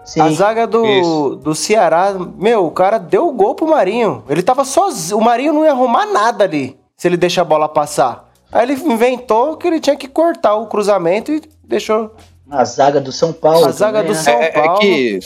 Sim. 0.05 0.21
A 0.21 0.29
zaga 0.29 0.65
do, 0.65 0.85
Isso. 0.85 1.35
do 1.43 1.53
Ceará, 1.53 2.13
meu, 2.37 2.65
o 2.65 2.71
cara 2.71 2.97
deu 2.97 3.27
o 3.27 3.33
gol 3.33 3.55
pro 3.55 3.67
Marinho. 3.67 4.23
Ele 4.29 4.41
tava 4.41 4.63
sozinho, 4.63 5.17
o 5.19 5.21
Marinho 5.23 5.51
não 5.51 5.65
ia 5.65 5.71
arrumar 5.71 6.05
nada 6.05 6.45
ali, 6.45 6.77
se 6.95 7.09
ele 7.09 7.17
deixa 7.17 7.41
a 7.41 7.45
bola 7.45 7.67
passar. 7.67 8.29
Aí 8.51 8.63
ele 8.69 8.73
inventou 8.73 9.57
que 9.57 9.67
ele 9.67 9.81
tinha 9.81 9.95
que 9.97 10.07
cortar 10.07 10.55
o 10.55 10.67
cruzamento 10.67 11.29
e 11.31 11.41
deixou 11.63 12.11
A 12.49 12.63
zaga 12.63 13.01
do 13.01 13.11
São 13.11 13.33
Paulo. 13.33 13.65
A 13.65 13.71
zaga 13.71 13.99
também, 13.99 14.13
do 14.13 14.17
né? 14.17 14.23
São 14.23 14.33
É, 14.33 14.45
é 14.45 14.51
Paulo. 14.51 14.79
que 14.79 15.19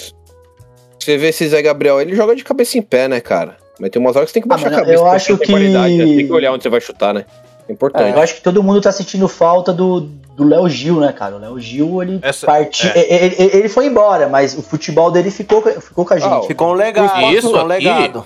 você 0.99 1.15
vê 1.17 1.29
esse 1.29 1.47
Zé 1.47 1.61
Gabriel, 1.61 2.01
ele 2.01 2.15
joga 2.15 2.35
de 2.35 2.43
cabeça 2.43 2.75
em 2.77 2.81
pé, 2.81 3.07
né, 3.07 3.19
cara? 3.21 3.57
Mas 3.80 3.89
tem 3.89 4.02
umas 4.02 4.15
horas 4.15 4.31
que 4.31 4.34
você 4.34 4.39
tem 4.39 4.43
que 4.43 4.47
Ah, 4.47 4.56
baixar 4.57 4.69
mas 4.69 4.77
a 4.77 4.81
cabeça 4.81 4.97
eu 4.99 5.03
pra 5.06 5.11
acho 5.15 5.38
que- 5.38 5.45
qualidade, 5.52 5.97
né? 5.97 6.06
Tem 6.06 6.27
que 6.27 6.34
olhar 6.34 6.52
onde 6.53 6.64
você 6.64 6.69
vai 6.69 6.81
chutar, 6.81 7.14
né? 7.14 7.26
É 7.68 7.73
importante. 7.73 8.15
Eu 8.15 8.22
acho 8.22 8.35
que 8.35 8.41
todo 8.41 8.61
mundo 8.64 8.80
tá 8.81 8.91
sentindo 8.91 9.27
falta 9.27 9.73
do 9.73 10.10
do 10.35 10.43
Léo 10.45 10.68
Gil, 10.68 10.99
né, 10.99 11.14
cara? 11.14 11.38
O 11.38 11.39
Léo 11.39 11.57
Gil, 11.61 12.02
ele 12.03 12.19
Essa- 12.22 12.45
partiu. 12.45 12.89
é. 12.93 12.99
Ele, 13.26 13.35
ele- 13.39 13.57
ele 13.57 13.69
foi 13.69 13.85
embora, 13.85 14.27
mas 14.27 14.53
o 14.57 14.61
futebol 14.61 15.10
dele 15.10 15.31
ficou, 15.31 15.61
ficou 15.61 16.03
com 16.06 16.14
a 16.14 16.19
gente. 16.19 16.30
Ah, 16.30 16.41
Ficou 16.43 16.72
um 16.72 16.73
legado. 16.73 17.06
Isso 17.34 17.47
ficou 17.47 17.53
um 17.56 17.72
aqui- 17.72 17.85
legado. 17.85 18.26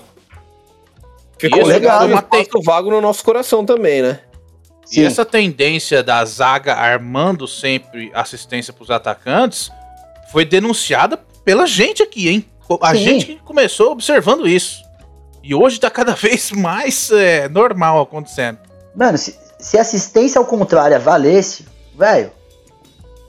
Ficou 1.37 1.59
Isso, 1.59 1.67
legal, 1.69 2.01
legal. 2.07 2.17
um 2.17 2.19
espaço 2.39 2.61
vago 2.63 2.89
no 2.89 2.99
nosso 2.99 3.23
coração 3.23 3.63
também, 3.63 4.01
né? 4.01 4.19
E 4.91 4.95
Sim. 4.95 5.05
essa 5.05 5.23
tendência 5.23 6.01
da 6.01 6.25
zaga 6.25 6.73
armando 6.73 7.47
sempre 7.47 8.09
assistência 8.13 8.73
pros 8.73 8.89
atacantes 8.89 9.69
foi 10.31 10.43
denunciada 10.43 11.15
pela 11.45 11.67
gente 11.67 12.01
aqui, 12.01 12.27
hein? 12.27 12.45
A 12.81 12.93
Sim. 12.95 13.03
gente 13.03 13.25
que 13.25 13.35
começou 13.37 13.91
observando 13.91 14.47
isso. 14.47 14.81
E 15.43 15.53
hoje 15.55 15.79
tá 15.79 15.89
cada 15.89 16.13
vez 16.15 16.51
mais 16.51 17.09
é, 17.11 17.47
normal 17.49 18.01
acontecendo. 18.01 18.57
Mano, 18.95 19.17
se, 19.17 19.37
se 19.59 19.77
a 19.77 19.81
assistência 19.81 20.39
ao 20.39 20.45
contrário 20.45 20.99
valesse, 20.99 21.65
velho, 21.97 22.31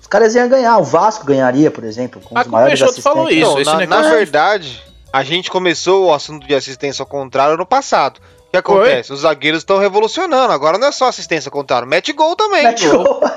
os 0.00 0.06
caras 0.06 0.34
iam 0.34 0.48
ganhar. 0.48 0.78
O 0.78 0.84
Vasco 0.84 1.24
ganharia, 1.24 1.70
por 1.70 1.84
exemplo, 1.84 2.20
com 2.20 2.36
Ah, 2.36 2.42
os 2.42 2.46
maiores 2.48 2.78
Peixoto 2.80 3.02
falou 3.02 3.26
assistentes. 3.26 3.48
isso. 3.48 3.54
Não, 3.54 3.60
esse 3.62 3.70
na, 3.72 3.76
negócio- 3.78 4.02
na 4.04 4.16
verdade, 4.16 4.82
a 5.12 5.22
gente 5.22 5.50
começou 5.50 6.06
o 6.06 6.14
assunto 6.14 6.46
de 6.46 6.54
assistência 6.54 7.02
ao 7.02 7.06
contrário 7.06 7.56
no 7.56 7.66
passado. 7.66 8.18
O 8.48 8.50
que 8.50 8.56
acontece? 8.56 9.12
Os 9.12 9.20
zagueiros 9.20 9.60
estão 9.60 9.78
revolucionando. 9.78 10.52
Agora 10.52 10.76
não 10.76 10.88
é 10.88 10.92
só 10.92 11.06
assistência 11.08 11.48
ao 11.48 11.52
contrário, 11.52 11.86
mete 11.86 12.12
gol 12.12 12.34
também. 12.34 12.64
Mete 12.64 12.88
gol. 12.88 13.20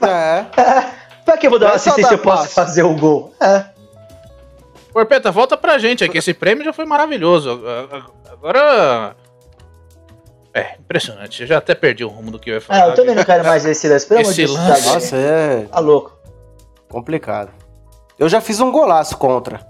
É. 0.00 0.44
pra 1.24 1.36
que 1.36 1.46
eu 1.46 1.50
vou 1.50 1.58
dar 1.58 1.66
uma 1.66 1.74
assistência 1.74 2.08
se 2.08 2.14
eu 2.14 2.18
posso 2.18 2.48
fazer 2.50 2.84
o 2.84 2.94
gol? 2.94 3.34
É. 3.40 3.64
Porpeta, 4.98 5.30
volta 5.30 5.56
pra 5.56 5.78
gente 5.78 6.02
aqui. 6.02 6.18
Esse 6.18 6.34
prêmio 6.34 6.64
já 6.64 6.72
foi 6.72 6.84
maravilhoso. 6.84 7.62
Agora. 8.32 9.14
É, 10.52 10.74
impressionante. 10.80 11.40
Eu 11.42 11.46
já 11.46 11.58
até 11.58 11.72
perdi 11.72 12.02
o 12.04 12.08
rumo 12.08 12.32
do 12.32 12.38
que 12.40 12.50
eu 12.50 12.54
ia 12.54 12.60
falar. 12.60 12.82
Ah, 12.82 12.88
eu 12.88 12.94
também 12.96 13.14
não 13.14 13.22
quero 13.22 13.44
mais 13.44 13.64
esse 13.64 13.88
lance. 13.88 14.08
Pelo 14.08 14.20
amor 14.22 14.32
de 14.32 14.42
Esse 14.42 14.52
Deus, 14.52 14.66
lance- 14.68 14.82
sabe? 14.82 14.94
Nossa, 14.94 15.16
é 15.16 15.66
Tá 15.70 15.78
louco. 15.78 16.18
complicado. 16.88 17.50
Eu 18.18 18.28
já 18.28 18.40
fiz 18.40 18.58
um 18.58 18.72
golaço 18.72 19.16
contra. 19.18 19.60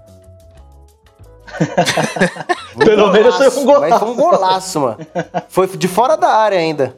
Um 2.75 2.79
Pelo 2.83 3.11
menos 3.11 3.35
foi 3.35 3.49
um 3.49 3.65
golaço. 3.65 3.89
Mas 3.91 3.99
foi 3.99 4.07
um 4.09 4.15
golaço, 4.15 4.79
mano. 4.79 4.97
Foi 5.47 5.67
de 5.67 5.87
fora 5.87 6.17
da 6.17 6.29
área 6.29 6.57
ainda. 6.57 6.95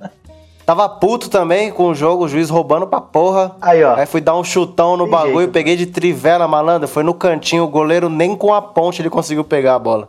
Tava 0.72 0.88
puto 0.88 1.30
também 1.30 1.70
com 1.70 1.88
o 1.90 1.94
jogo, 1.94 2.24
o 2.24 2.30
juiz 2.30 2.50
roubando 2.50 2.88
pra 2.88 3.02
porra. 3.02 3.58
Aí, 3.60 3.84
ó. 3.84 3.94
Aí 3.96 4.06
fui 4.06 4.22
dar 4.22 4.38
um 4.38 4.44
chutão 4.44 4.96
no 4.96 5.04
Tem 5.04 5.12
bagulho, 5.12 5.38
jeito, 5.40 5.52
peguei 5.52 5.76
de 5.76 5.86
trivela, 5.86 6.48
malandro. 6.48 6.88
Foi 6.88 7.04
no 7.04 7.14
cantinho, 7.14 7.66
o 7.66 7.68
goleiro 7.68 8.08
nem 8.08 8.38
com 8.38 8.54
a 8.54 8.62
ponte 8.62 9.02
ele 9.02 9.10
conseguiu 9.10 9.44
pegar 9.44 9.76
a 9.76 9.80
bola. 9.80 10.08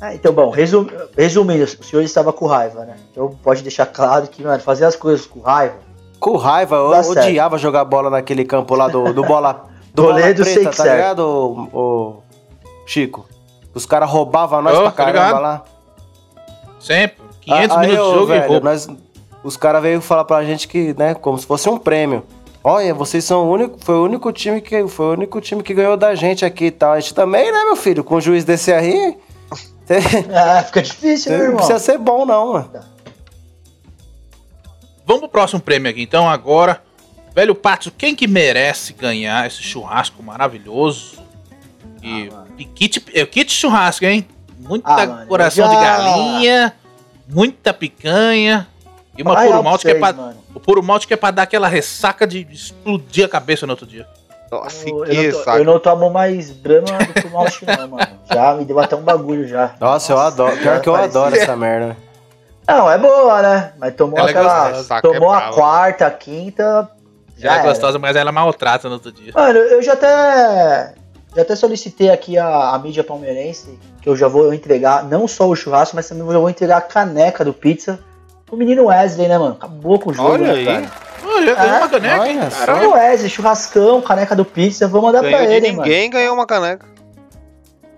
Ah, 0.00 0.14
então, 0.14 0.32
bom, 0.32 0.50
resum- 0.50 0.86
resumindo, 1.18 1.64
o 1.64 1.82
senhor 1.84 2.02
estava 2.02 2.32
com 2.32 2.46
raiva, 2.46 2.84
né? 2.84 2.94
Então 3.10 3.36
pode 3.42 3.62
deixar 3.62 3.84
claro 3.86 4.28
que, 4.28 4.44
mano, 4.44 4.62
fazer 4.62 4.84
as 4.84 4.94
coisas 4.94 5.26
com 5.26 5.40
raiva. 5.40 5.74
Com 6.20 6.36
raiva, 6.36 6.76
eu 6.76 7.02
certo. 7.02 7.26
odiava 7.26 7.58
jogar 7.58 7.84
bola 7.84 8.10
naquele 8.10 8.44
campo 8.44 8.76
lá 8.76 8.86
do, 8.86 9.12
do 9.12 9.24
bola. 9.24 9.64
Do 9.92 10.04
Goleiro 10.04 10.34
bola 10.34 10.44
sei 10.44 10.54
preta, 10.54 10.70
que 10.70 10.76
tá 10.76 10.82
serve. 10.84 10.96
ligado, 10.98 11.20
o, 11.26 11.68
o 11.76 12.22
Chico? 12.86 13.26
Os 13.74 13.84
caras 13.84 14.08
roubavam 14.08 14.62
nós 14.62 14.78
Ô, 14.78 14.82
pra 14.82 14.90
tô 14.92 14.96
caramba 14.98 15.26
ligado. 15.26 15.42
lá. 15.42 15.64
Sempre. 16.78 17.19
500 17.40 17.76
Aí, 17.76 17.86
minutos 17.88 18.06
de 18.12 18.14
jogo 18.18 18.32
e 18.32 18.38
velho, 18.38 18.48
roubo. 18.50 18.64
nós, 18.66 18.88
Os 19.42 19.56
caras 19.56 19.80
veio 19.82 20.00
falar 20.02 20.24
pra 20.24 20.44
gente 20.44 20.68
que, 20.68 20.94
né, 20.98 21.14
como 21.14 21.38
se 21.38 21.46
fosse 21.46 21.68
um 21.68 21.78
prêmio. 21.78 22.24
Olha, 22.62 22.92
vocês 22.92 23.24
são 23.24 23.46
o 23.46 23.50
único, 23.50 23.78
foi 23.82 23.94
o 23.94 24.04
único 24.04 24.30
time 24.32 24.60
que 24.60 24.86
foi 24.86 25.06
o 25.06 25.12
único 25.12 25.40
time 25.40 25.62
que 25.62 25.72
ganhou 25.72 25.96
da 25.96 26.14
gente 26.14 26.44
aqui 26.44 26.66
e 26.66 26.70
tal. 26.70 26.92
A 26.92 27.00
gente 27.00 27.14
também, 27.14 27.50
né, 27.50 27.64
meu 27.64 27.74
filho? 27.76 28.04
Com 28.04 28.16
o 28.16 28.20
juiz 28.20 28.44
desse 28.44 28.70
aí, 28.70 29.16
Ah, 30.34 30.62
fica 30.62 30.82
difícil, 30.82 31.32
né, 31.32 31.38
não 31.38 31.44
irmão? 31.44 31.56
precisa 31.56 31.78
ser 31.78 31.96
bom 31.98 32.26
não, 32.26 32.52
mano. 32.52 32.70
Vamos 35.06 35.20
pro 35.22 35.28
próximo 35.30 35.60
prêmio 35.60 35.90
aqui, 35.90 36.02
então, 36.02 36.28
agora. 36.28 36.82
Velho 37.34 37.54
Pato, 37.54 37.90
quem 37.90 38.14
que 38.14 38.26
merece 38.26 38.92
ganhar 38.92 39.46
esse 39.46 39.62
churrasco 39.62 40.22
maravilhoso? 40.22 41.18
E, 42.02 42.28
Ah, 42.32 42.44
e 42.58 42.64
kit, 42.64 43.02
é, 43.14 43.24
kit 43.24 43.50
churrasco, 43.52 44.04
hein? 44.04 44.26
Muita 44.58 44.90
Ah, 44.92 45.06
mano, 45.06 45.26
coração 45.26 45.64
eu 45.64 45.70
de 45.70 45.76
já- 45.76 45.80
galinha, 45.96 46.74
muita 47.30 47.72
picanha 47.72 48.66
e 49.16 49.22
uma 49.22 49.34
puro 49.36 49.62
malte 49.62 49.84
que 49.84 49.90
é 49.90 49.94
pra, 49.98 50.12
mano. 50.12 50.36
o 50.54 50.60
puro 50.60 50.82
malte 50.82 51.06
que 51.06 51.14
é 51.14 51.16
pra 51.16 51.30
dar 51.30 51.42
aquela 51.42 51.68
ressaca 51.68 52.26
de 52.26 52.46
explodir 52.50 53.24
a 53.24 53.28
cabeça 53.28 53.66
no 53.66 53.72
outro 53.72 53.86
dia. 53.86 54.06
Nossa, 54.50 54.88
Eu, 54.88 55.02
que 55.04 55.14
eu, 55.16 55.22
não 55.22 55.30
to- 55.30 55.44
saco. 55.44 55.58
eu 55.58 55.64
não 55.64 55.78
tomo 55.78 56.10
mais 56.10 56.50
brama 56.50 56.86
do 56.98 57.12
que 57.12 57.26
o 57.26 57.30
malte, 57.30 57.64
não, 57.64 57.86
mano. 57.88 58.08
Já 58.32 58.54
me 58.54 58.64
deu 58.64 58.80
até 58.80 58.96
um 58.96 59.02
bagulho 59.02 59.46
já. 59.46 59.74
Nossa, 59.78 60.12
eu 60.12 60.18
adoro. 60.18 60.56
Pior 60.56 60.80
que 60.80 60.88
eu 60.88 60.92
parecia. 60.94 61.20
adoro 61.20 61.36
essa 61.36 61.54
merda. 61.56 61.96
Não, 62.66 62.90
é 62.90 62.98
boa, 62.98 63.42
né? 63.42 63.72
Mas 63.78 63.94
tomou 63.94 64.18
Ela 64.18 64.28
é 64.28 64.30
aquela. 64.30 64.68
gostosa. 64.70 64.94
É 64.96 65.00
tomou 65.00 65.30
a 65.32 65.36
bravo. 65.38 65.54
quarta, 65.54 66.06
a 66.06 66.10
quinta. 66.10 66.90
Já 67.36 67.48
ela 67.48 67.56
é 67.56 67.60
era. 67.60 67.68
gostosa, 67.68 67.98
mas 67.98 68.16
ela 68.16 68.32
maltrata 68.32 68.88
no 68.88 68.94
outro 68.94 69.12
dia. 69.12 69.32
Mano, 69.34 69.58
eu 69.58 69.80
já 69.82 69.92
até. 69.92 70.94
Já 71.34 71.42
até 71.42 71.54
solicitei 71.54 72.10
aqui 72.10 72.36
a, 72.36 72.70
a 72.74 72.78
mídia 72.78 73.04
palmeirense, 73.04 73.78
que 74.02 74.08
eu 74.08 74.16
já 74.16 74.26
vou 74.28 74.52
entregar 74.52 75.04
não 75.04 75.28
só 75.28 75.48
o 75.48 75.54
churrasco, 75.54 75.94
mas 75.96 76.08
também 76.08 76.26
eu 76.26 76.40
vou 76.40 76.50
entregar 76.50 76.78
a 76.78 76.80
caneca 76.80 77.44
do 77.44 77.52
pizza 77.52 78.00
pro 78.46 78.56
menino 78.56 78.86
Wesley, 78.86 79.28
né, 79.28 79.38
mano? 79.38 79.52
Acabou 79.52 79.98
com 79.98 80.10
o 80.10 80.12
jogo, 80.14 80.30
Olha 80.32 80.46
né, 80.46 80.52
aí. 80.54 80.64
cara? 80.66 80.90
Olha, 81.24 81.46
já 81.46 81.54
ganhou 81.54 81.74
É, 81.74 81.78
uma 81.78 81.88
caneca, 81.88 82.28
hein? 82.28 82.38
Caralho. 82.50 82.88
O 82.88 82.92
Wesley, 82.94 83.30
churrascão, 83.30 84.00
caneca 84.02 84.34
do 84.34 84.44
pizza, 84.44 84.88
vou 84.88 85.02
mandar 85.02 85.20
Ganhou 85.22 85.38
pra 85.38 85.46
ele, 85.50 85.70
mano. 85.70 85.82
ninguém, 85.82 86.10
ganhou 86.10 86.34
uma 86.34 86.46
caneca. 86.46 86.84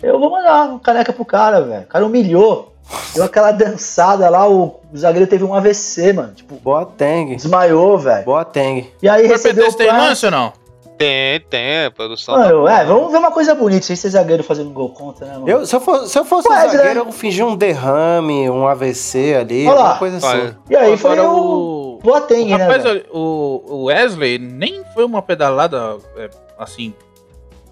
Eu 0.03 0.19
vou 0.19 0.31
mandar 0.31 0.65
uma 0.69 0.81
caneca 0.81 1.13
pro 1.13 1.25
cara, 1.25 1.63
velho. 1.63 1.83
O 1.85 1.87
cara 1.87 2.05
humilhou. 2.05 2.73
Deu 3.15 3.25
aquela 3.25 3.53
dançada 3.53 4.29
lá, 4.29 4.47
o, 4.51 4.81
o 4.93 4.97
zagueiro 4.99 5.27
teve 5.29 5.45
um 5.45 5.55
AVC, 5.55 6.13
mano. 6.13 6.35
Tipo, 6.35 6.57
Boa 6.57 6.85
Teng. 6.85 7.37
desmaiou, 7.37 7.97
velho. 7.97 8.25
Boa 8.25 8.45
Teng. 8.45 8.91
E 9.01 9.09
aí 9.09 9.23
Vai 9.23 9.31
recebeu 9.37 9.69
o 9.69 9.73
prato. 9.75 9.97
lance 9.97 10.25
ou 10.27 10.33
não? 10.33 10.53
Tem, 10.99 11.41
tem, 11.41 11.87
a 11.87 11.91
produção. 11.91 12.37
Mano, 12.37 12.65
tá 12.65 12.81
é, 12.81 12.85
vamos 12.85 13.11
ver 13.11 13.19
uma 13.19 13.31
coisa 13.31 13.55
bonita, 13.55 13.87
sem 13.87 13.97
ser 13.97 14.11
zagueiro 14.11 14.45
fazendo 14.45 14.71
gol 14.71 14.91
contra, 14.91 15.27
né, 15.27 15.33
mano? 15.35 15.49
Eu, 15.49 15.67
se 15.67 15.75
eu 15.75 15.81
fosse, 15.81 16.11
se 16.11 16.19
eu 16.19 16.25
fosse 16.25 16.49
um 16.49 16.53
Wesley. 16.53 16.77
zagueiro, 16.77 17.01
eu 17.01 17.13
fingi 17.13 17.43
um 17.43 17.57
derrame, 17.57 18.49
um 18.49 18.67
AVC 18.67 19.35
ali, 19.35 19.67
Olha 19.67 19.75
lá. 19.75 19.81
alguma 19.81 19.99
coisa 19.99 20.17
assim. 20.19 20.27
Olha. 20.27 20.59
E 20.71 20.77
aí 20.77 20.97
foi 20.97 21.19
o 21.19 21.33
o... 21.33 21.99
Boateng, 22.03 22.53
O 22.53 22.59
né, 22.59 22.65
rapaz, 22.65 22.85
o, 23.11 23.63
o 23.67 23.85
Wesley 23.85 24.39
nem 24.39 24.83
foi 24.95 25.05
uma 25.05 25.23
pedalada 25.23 25.97
é, 26.17 26.31
assim 26.59 26.95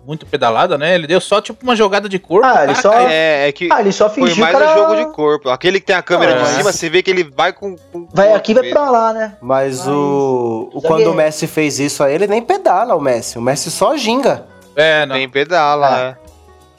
muito 0.07 0.25
pedalada, 0.27 0.77
né? 0.79 0.95
Ele 0.95 1.07
deu 1.07 1.21
só 1.21 1.41
tipo 1.41 1.63
uma 1.63 1.77
jogada 1.77 2.09
de 2.09 2.19
corpo. 2.19 2.47
Ah, 2.47 2.55
o 2.55 2.59
ele 2.65 2.67
cara 2.73 2.83
só- 2.83 2.91
caiu. 2.91 3.09
É, 3.09 3.49
é 3.49 3.53
que 3.53 3.69
Ah, 3.71 3.81
ele 3.81 3.93
só 3.93 4.09
foi 4.11 4.29
fingiu 4.29 4.43
mais 4.45 4.57
que 4.57 4.63
era... 4.63 4.73
um 4.73 4.75
jogo 4.79 4.97
de 4.97 5.07
corpo. 5.15 5.49
Aquele 5.51 5.79
que 5.81 5.87
tem 5.87 5.97
a 5.97 6.03
câmera 6.03 6.33
É. 6.33 6.43
de 6.43 6.49
cima, 6.49 6.73
você 6.73 6.89
vê 6.91 7.03
que 7.03 7.11
ele 7.11 7.25
vai 7.25 7.53
com. 7.53 7.77
com 7.93 8.09
Vai 8.13 8.33
aqui, 8.33 8.55
vai 8.55 8.69
pra 8.71 8.91
lá, 8.91 9.13
né? 9.13 9.37
Mas 9.41 9.87
o, 9.87 10.71
o 10.73 10.81
quando 10.83 11.11
o 11.11 11.15
Messi 11.15 11.47
fez 11.47 11.79
isso 11.79 12.03
aí, 12.03 12.15
ele 12.15 12.27
nem 12.27 12.43
pedala 12.43 12.95
o 12.95 13.01
Messi. 13.01 13.39
O 13.39 13.43
Messi 13.43 13.71
só 13.71 13.97
ginga. 13.97 14.47
É, 14.77 15.05
não. 15.07 15.17
Tem 15.17 15.29
pedala, 15.29 15.89
Ah. 15.89 16.01
é. 16.01 16.17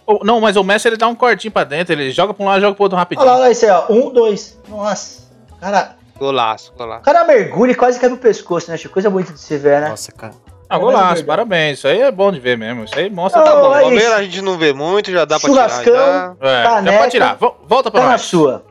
Ou- 0.06 0.22
Não, 0.24 0.42
mas 0.42 0.56
o 0.58 0.64
Messi 0.64 0.88
ele 0.88 0.98
dá 0.98 1.08
um 1.08 1.16
cortinho 1.16 1.52
pra 1.52 1.64
dentro, 1.64 1.94
ele 1.94 2.12
joga 2.12 2.34
pra 2.34 2.44
um 2.44 2.48
lado 2.48 2.58
e 2.58 2.62
joga 2.62 2.76
pro 2.76 2.84
outro 2.84 2.98
rapidinho. 2.98 3.22
Olha 3.26 3.32
lá, 3.34 3.38
olha 3.38 3.46
lá, 3.48 3.52
isso 3.52 3.66
aí, 3.66 3.72
ó. 3.72 3.86
Um, 3.90 4.10
dois. 4.12 4.58
Nossa. 4.68 5.22
Cara, 5.60 5.96
Golaço, 6.18 6.72
o 6.76 6.78
golaço. 6.78 7.02
cara 7.04 7.24
mergulha 7.24 7.72
e 7.72 7.76
quase 7.76 8.00
cai 8.00 8.10
pro 8.10 8.18
pescoço, 8.18 8.70
né? 8.72 8.78
Coisa 8.92 9.10
bonita 9.10 9.32
de 9.34 9.40
se 9.40 9.58
ver, 9.58 9.80
né? 9.82 9.90
Nossa, 9.90 10.12
cara. 10.12 10.34
Ah, 10.74 10.78
golaço, 10.80 11.26
parabéns. 11.26 11.80
Isso 11.80 11.88
aí 11.88 12.00
é 12.02 12.12
bom 12.12 12.32
de 12.32 12.40
ver 12.40 12.58
mesmo. 12.58 12.84
Isso 12.86 12.98
aí 12.98 13.10
mostra. 13.10 13.42
Não, 13.44 13.48
tá 13.48 13.56
bom. 13.62 13.72
Palmeiras 13.72 14.14
a 14.14 14.24
gente 14.24 14.42
não 14.42 14.58
vê 14.58 14.72
muito, 14.74 15.12
já 15.12 15.26
dá 15.26 15.40
pra 15.40 15.50
tirar. 15.50 15.70
Churrascão. 15.70 16.38
Já. 16.42 16.50
É, 16.50 16.82
dá 16.82 16.92
pra 16.98 17.10
tirar. 17.10 17.36
Vo- 17.36 17.56
Volta 17.68 17.92
pra 17.92 18.00
Tá 18.02 18.06
na 18.08 18.12
nós. 18.14 18.22
sua. 18.22 18.64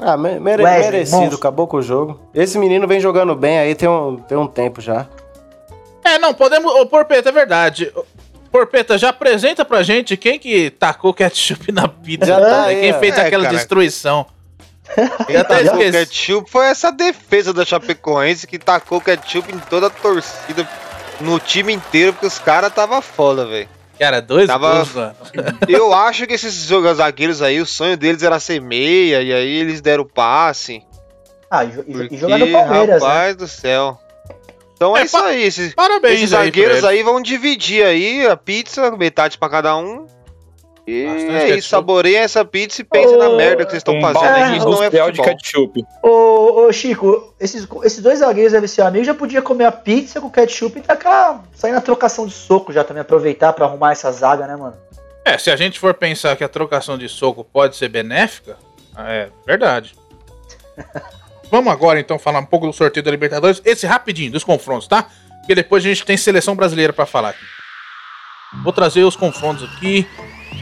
Ah, 0.00 0.16
me- 0.16 0.38
mere- 0.38 0.62
Wesley, 0.62 0.90
merecido, 0.92 1.16
monstro. 1.18 1.38
acabou 1.38 1.66
com 1.66 1.78
o 1.78 1.82
jogo. 1.82 2.20
Esse 2.32 2.56
menino 2.58 2.86
vem 2.86 3.00
jogando 3.00 3.34
bem 3.34 3.58
aí 3.58 3.74
tem 3.74 3.88
um, 3.88 4.16
tem 4.16 4.38
um 4.38 4.46
tempo 4.46 4.80
já. 4.80 5.06
É, 6.04 6.18
não, 6.18 6.32
podemos. 6.32 6.72
Ô, 6.72 6.86
Porpeta, 6.86 7.28
é 7.30 7.32
verdade. 7.32 7.92
Porpeta, 8.52 8.96
já 8.96 9.08
apresenta 9.10 9.64
pra 9.64 9.82
gente 9.82 10.16
quem 10.16 10.38
que 10.38 10.70
tacou 10.70 11.12
ketchup 11.12 11.70
na 11.72 11.86
pizza. 11.88 12.26
Já 12.26 12.40
tá 12.40 12.46
né? 12.62 12.66
aí, 12.68 12.80
quem 12.80 12.92
fez 12.94 13.18
É, 13.18 13.20
aquela 13.26 13.44
cara. 13.44 13.56
destruição. 13.56 14.24
Quem 15.26 15.36
até 15.36 15.64
tacou 15.64 15.82
esqueci. 15.82 15.92
ketchup 16.06 16.50
foi 16.50 16.64
essa 16.68 16.90
defesa 16.90 17.52
da 17.52 17.62
Chapecoense 17.62 18.46
que 18.46 18.58
tacou 18.58 19.02
ketchup 19.02 19.54
em 19.54 19.58
toda 19.58 19.88
a 19.88 19.90
torcida, 19.90 20.66
no 21.20 21.38
time 21.40 21.72
inteiro, 21.72 22.12
porque 22.12 22.26
os 22.26 22.38
caras 22.38 22.72
tava 22.72 23.00
foda, 23.02 23.46
velho. 23.46 23.68
Cara, 23.98 24.22
dois 24.22 24.46
Tava- 24.46 24.74
gols, 24.76 24.92
mano. 24.94 25.16
Eu 25.68 25.92
acho 25.92 26.26
que 26.26 26.34
esses 26.34 26.54
zagueiros 26.94 27.42
aí, 27.42 27.60
o 27.60 27.66
sonho 27.66 27.96
deles 27.96 28.22
era 28.22 28.38
ser 28.38 28.60
meia, 28.60 29.20
e 29.22 29.32
aí 29.32 29.56
eles 29.58 29.80
deram 29.80 30.04
o 30.04 30.08
passe. 30.08 30.82
Ah, 31.50 31.64
e, 31.64 31.68
Porque, 31.70 32.14
e 32.14 32.18
jogar 32.18 32.38
no 32.38 32.46
Palmeiras, 32.52 33.02
né? 33.02 33.08
rapaz 33.08 33.34
do 33.36 33.48
céu. 33.48 33.98
Então 34.74 34.96
é, 34.96 35.00
É, 35.00 35.04
isso 35.04 35.16
aí, 35.16 35.42
esses, 35.42 35.74
Parabéns 35.74 36.14
esses 36.20 36.32
aí. 36.32 36.44
zagueiros 36.46 36.72
eles. 36.76 36.84
aí 36.84 37.02
vão 37.02 37.20
dividir 37.20 37.84
aí 37.84 38.24
a 38.28 38.36
pizza, 38.36 38.90
metade 38.92 39.36
pra 39.36 39.48
cada 39.48 39.76
um. 39.76 40.06
E 40.90 41.04
Bastante 41.04 41.30
é 41.30 41.38
ketchup. 41.40 41.58
isso, 41.58 41.68
saboreia 41.68 42.18
essa 42.20 42.44
pizza 42.46 42.80
e 42.80 42.84
pense 42.84 43.14
Ô, 43.14 43.18
na 43.18 43.30
merda 43.36 43.64
que 43.64 43.70
vocês 43.72 43.80
estão 43.80 43.98
Um 43.98 44.00
fazendo 44.00 44.24
aí, 44.24 44.56
isso 44.56 44.64
não 44.66 44.72
é 44.82 44.86
industrial 44.86 45.10
de 45.10 45.16
futebol. 45.18 45.36
ketchup. 45.36 45.84
Ô, 46.02 46.66
ô, 46.66 46.72
Chico, 46.72 47.34
esses, 47.38 47.68
esses 47.84 48.02
dois 48.02 48.20
zagueiros 48.20 48.52
devem 48.52 48.66
ser 48.68 48.80
amigos, 48.82 49.06
já 49.06 49.12
podia 49.14 49.42
comer 49.42 49.66
a 49.66 49.72
pizza 49.72 50.18
com 50.20 50.30
ketchup 50.30 50.78
e 50.78 50.82
tacar, 50.82 51.42
sair 51.54 51.72
na 51.72 51.82
trocação 51.82 52.26
de 52.26 52.32
soco 52.32 52.72
já 52.72 52.82
também, 52.84 53.02
aproveitar 53.02 53.52
pra 53.52 53.66
arrumar 53.66 53.92
essa 53.92 54.10
zaga, 54.10 54.46
né, 54.46 54.56
mano? 54.56 54.76
É, 55.26 55.36
se 55.36 55.50
a 55.50 55.56
gente 55.56 55.78
for 55.78 55.92
pensar 55.92 56.34
que 56.36 56.42
a 56.42 56.48
trocação 56.48 56.96
de 56.96 57.06
soco 57.06 57.44
pode 57.44 57.76
ser 57.76 57.90
benéfica, 57.90 58.56
é 58.96 59.28
verdade. 59.46 59.94
Vamos 61.50 61.70
agora 61.72 62.00
então 62.00 62.18
falar 62.18 62.38
um 62.40 62.46
pouco 62.46 62.66
do 62.66 62.72
sorteio 62.72 63.04
da 63.04 63.10
Libertadores, 63.10 63.60
esse 63.64 63.86
rapidinho 63.86 64.32
dos 64.32 64.42
confrontos, 64.44 64.88
tá? 64.88 65.06
Porque 65.40 65.54
depois 65.54 65.84
a 65.84 65.88
gente 65.88 66.04
tem 66.04 66.16
seleção 66.16 66.54
brasileira 66.56 66.92
pra 66.94 67.04
falar 67.06 67.30
aqui. 67.30 67.44
Vou 68.62 68.72
trazer 68.72 69.02
os 69.02 69.16
confrontos 69.16 69.64
aqui. 69.64 70.06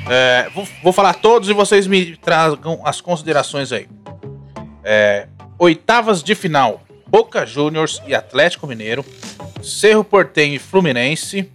É, 0.09 0.49
vou, 0.55 0.67
vou 0.83 0.93
falar 0.93 1.15
todos 1.15 1.49
e 1.49 1.53
vocês 1.53 1.87
me 1.87 2.17
tragam 2.17 2.81
as 2.85 3.01
considerações 3.01 3.73
aí. 3.73 3.89
É, 4.85 5.27
oitavas 5.59 6.23
de 6.23 6.35
final: 6.35 6.83
Boca 7.07 7.45
Juniors 7.45 8.01
e 8.07 8.15
Atlético 8.15 8.67
Mineiro, 8.67 9.05
Cerro 9.63 10.05
Porteño 10.05 10.55
e 10.55 10.59
Fluminense, 10.59 11.51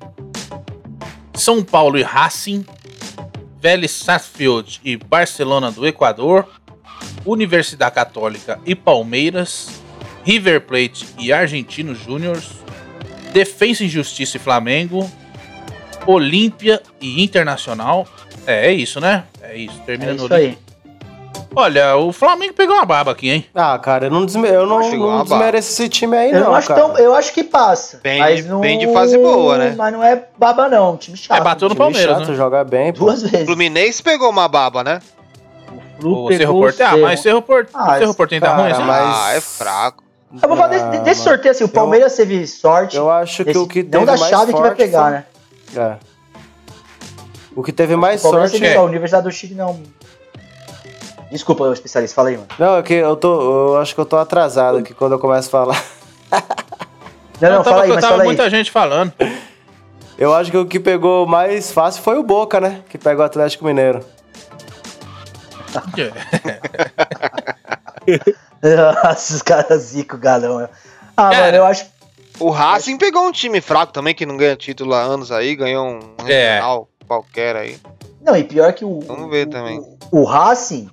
São 1.34 1.64
Paulo 1.64 1.98
e 1.98 2.04
Racing, 2.04 2.66
Vélez 3.60 3.92
Sarsfield 3.92 4.82
e 4.84 4.98
Barcelona 4.98 5.72
do 5.72 5.88
Equador, 5.88 6.48
Universidade 7.26 7.96
Católica 7.96 8.60
e 8.66 8.76
Palmeiras, 8.76 9.82
River 10.24 10.62
Plate 10.62 11.08
e 11.20 11.32
Argentinos 11.32 12.00
Júniors, 12.00 12.50
Defensa 13.32 13.84
e 13.84 13.90
Justiça 13.90 14.38
e 14.38 14.40
Flamengo, 14.40 15.10
Olímpia 16.06 16.82
e 17.00 17.24
Internacional. 17.24 18.08
É, 18.46 18.68
é 18.68 18.72
isso, 18.72 19.00
né? 19.00 19.24
É 19.42 19.56
isso. 19.56 19.80
Termina 19.86 20.12
É 20.12 20.14
no 20.16 20.26
isso 20.26 20.34
Olímpia. 20.34 20.58
aí. 20.58 20.72
Olha, 21.54 21.98
o 21.98 22.14
Flamengo 22.14 22.54
pegou 22.54 22.76
uma 22.78 22.86
baba 22.86 23.12
aqui, 23.12 23.30
hein? 23.30 23.46
Ah, 23.54 23.78
cara, 23.78 24.06
eu 24.06 24.10
não, 24.12 24.26
desme 24.26 24.48
eu 24.48 24.66
não, 24.66 24.80
não 24.90 25.24
desmereço 25.24 25.70
esse 25.70 25.90
time 25.90 26.16
aí, 26.16 26.32
Eu, 26.32 26.40
não, 26.40 26.56
acho 26.56 26.70
cara. 26.70 26.80
tão, 26.80 26.98
eu 26.98 27.14
acho 27.14 27.34
que 27.34 27.44
passa. 27.44 28.00
Vem 28.02 28.20
mas 28.20 28.44
de- 28.44 28.50
não, 28.50 28.62
vem 28.62 28.80
de 28.80 28.88
fase 28.94 29.18
boa, 29.18 29.58
né? 29.58 29.76
Mas 29.78 29.92
não 29.92 30.02
é 30.02 30.24
baba, 30.38 30.70
não. 30.70 30.96
Time 30.96 31.18
chato. 31.18 31.38
É, 31.38 31.44
bateu 31.44 31.68
no 31.68 31.76
Time 31.76 31.84
Palmeiras, 31.86 32.18
chato, 32.20 32.30
né? 32.30 32.36
joga 32.36 32.64
bem, 32.64 32.94
pô. 32.94 33.00
Duas 33.06 33.22
vezes. 33.24 33.46
Fluminense 33.46 34.02
pegou 34.02 34.30
uma 34.30 34.48
baba, 34.48 34.82
né? 34.82 35.02
Flu 36.00 36.26
O 36.26 36.28
pegou 36.30 36.38
Cerro 36.38 36.60
o. 36.60 36.66
Ah, 36.68 36.72
Cerro. 36.72 37.02
mas 37.02 37.20
Cerro 37.20 37.44
Ah, 37.74 37.98
Cerro 37.98 38.16
Porteño 38.16 38.40
tá 38.40 38.48
cara, 38.48 38.62
ruim 38.62 38.72
assim? 38.72 38.84
mas- 38.84 39.16
Ah, 39.18 39.34
é 39.36 39.42
fraco. 39.42 40.04
Eu 40.42 40.48
vou 40.48 40.56
falar 40.58 40.70
desse, 40.70 40.86
Ah, 40.86 40.90
desse 41.02 41.22
sorteio 41.22 41.52
assim, 41.52 41.64
o 41.66 41.70
Palmeiras 41.70 42.16
teve 42.16 42.48
sorte. 42.48 42.96
Eu 42.96 43.12
acho 43.12 43.38
que 43.44 43.44
Desse- 43.44 43.60
o 43.60 43.68
que 43.68 43.84
não 43.84 43.90
teve 43.92 44.06
da 44.06 44.16
mais 44.18 44.30
chave 44.30 44.54
que 44.54 44.60
vai 44.62 44.74
pegar, 44.74 45.02
foi- 45.04 45.12
né? 45.12 45.26
É. 45.76 46.11
O 47.56 47.64
que 47.64 47.72
teve 47.74 47.96
mais 47.96 48.22
sorte 48.22 48.64
é- 48.66 48.76
a 48.76 48.82
Universidade 48.82 49.24
do 49.26 49.32
Chile 49.32 49.56
não. 49.56 49.82
Desculpa, 51.32 51.64
o 51.64 51.74
especialista, 51.74 52.14
fala 52.16 52.30
aí, 52.30 52.36
mano. 52.36 52.48
Não, 52.60 52.78
é 52.78 52.84
que 52.84 52.94
eu 52.94 53.16
tô. 53.16 53.74
Eu 53.74 53.78
acho 53.82 53.96
que 53.96 54.02
eu 54.02 54.06
tô 54.06 54.18
atrasado 54.18 54.78
aqui 54.80 54.94
quando 54.94 55.14
eu 55.14 55.20
começo 55.20 55.48
a 55.48 55.52
falar. 55.52 55.84
Não, 57.40 57.50
não, 57.50 57.58
Eu 57.58 57.64
tava, 57.64 57.66
fala 57.72 57.84
aí, 57.84 57.90
eu 57.90 57.96
mas 57.96 58.02
tava 58.04 58.12
fala 58.14 58.24
aí. 58.24 58.28
muita 58.28 58.50
gente 58.50 58.70
falando. 58.72 59.14
Eu 60.18 60.34
acho 60.36 60.52
que 60.52 60.58
o 60.58 60.66
que 60.66 60.80
pegou 60.80 61.26
mais 61.26 61.72
fácil 61.72 62.04
foi 62.04 62.18
o 62.18 62.24
Boca, 62.24 62.60
né? 62.60 62.82
Que 62.90 62.98
pegou 62.98 63.24
o 63.24 63.26
Atlético 63.26 63.66
Mineiro. 63.66 64.04
Nossa, 68.62 69.36
os 69.36 69.42
caras 69.42 69.82
zico, 69.84 70.18
galão. 70.18 70.68
Ah, 71.18 71.30
Cara, 71.30 71.46
mano, 71.46 71.58
eu 71.58 71.66
acho. 71.66 71.86
O 72.40 72.50
Racing 72.50 72.98
pegou 72.98 73.28
um 73.28 73.32
time 73.32 73.62
fraco 73.62 73.92
também, 73.94 74.16
que 74.16 74.26
não 74.26 74.36
ganha 74.38 74.56
título 74.56 74.94
há 74.94 75.02
anos 75.02 75.32
aí, 75.32 75.56
ganhou 75.56 75.86
um 75.88 76.00
É. 76.28 76.54
regional 76.56 76.88
qualquer 77.12 77.58
aí. 77.58 77.76
Não, 78.22 78.38
e 78.38 78.44
pior 78.44 78.72
que 78.72 78.86
o. 78.86 79.02
Vamos 79.02 79.30
ver 79.30 79.48
o- 79.48 79.50
também. 79.50 79.80
O, 80.12 80.22
o 80.22 80.24
Racing, 80.24 80.90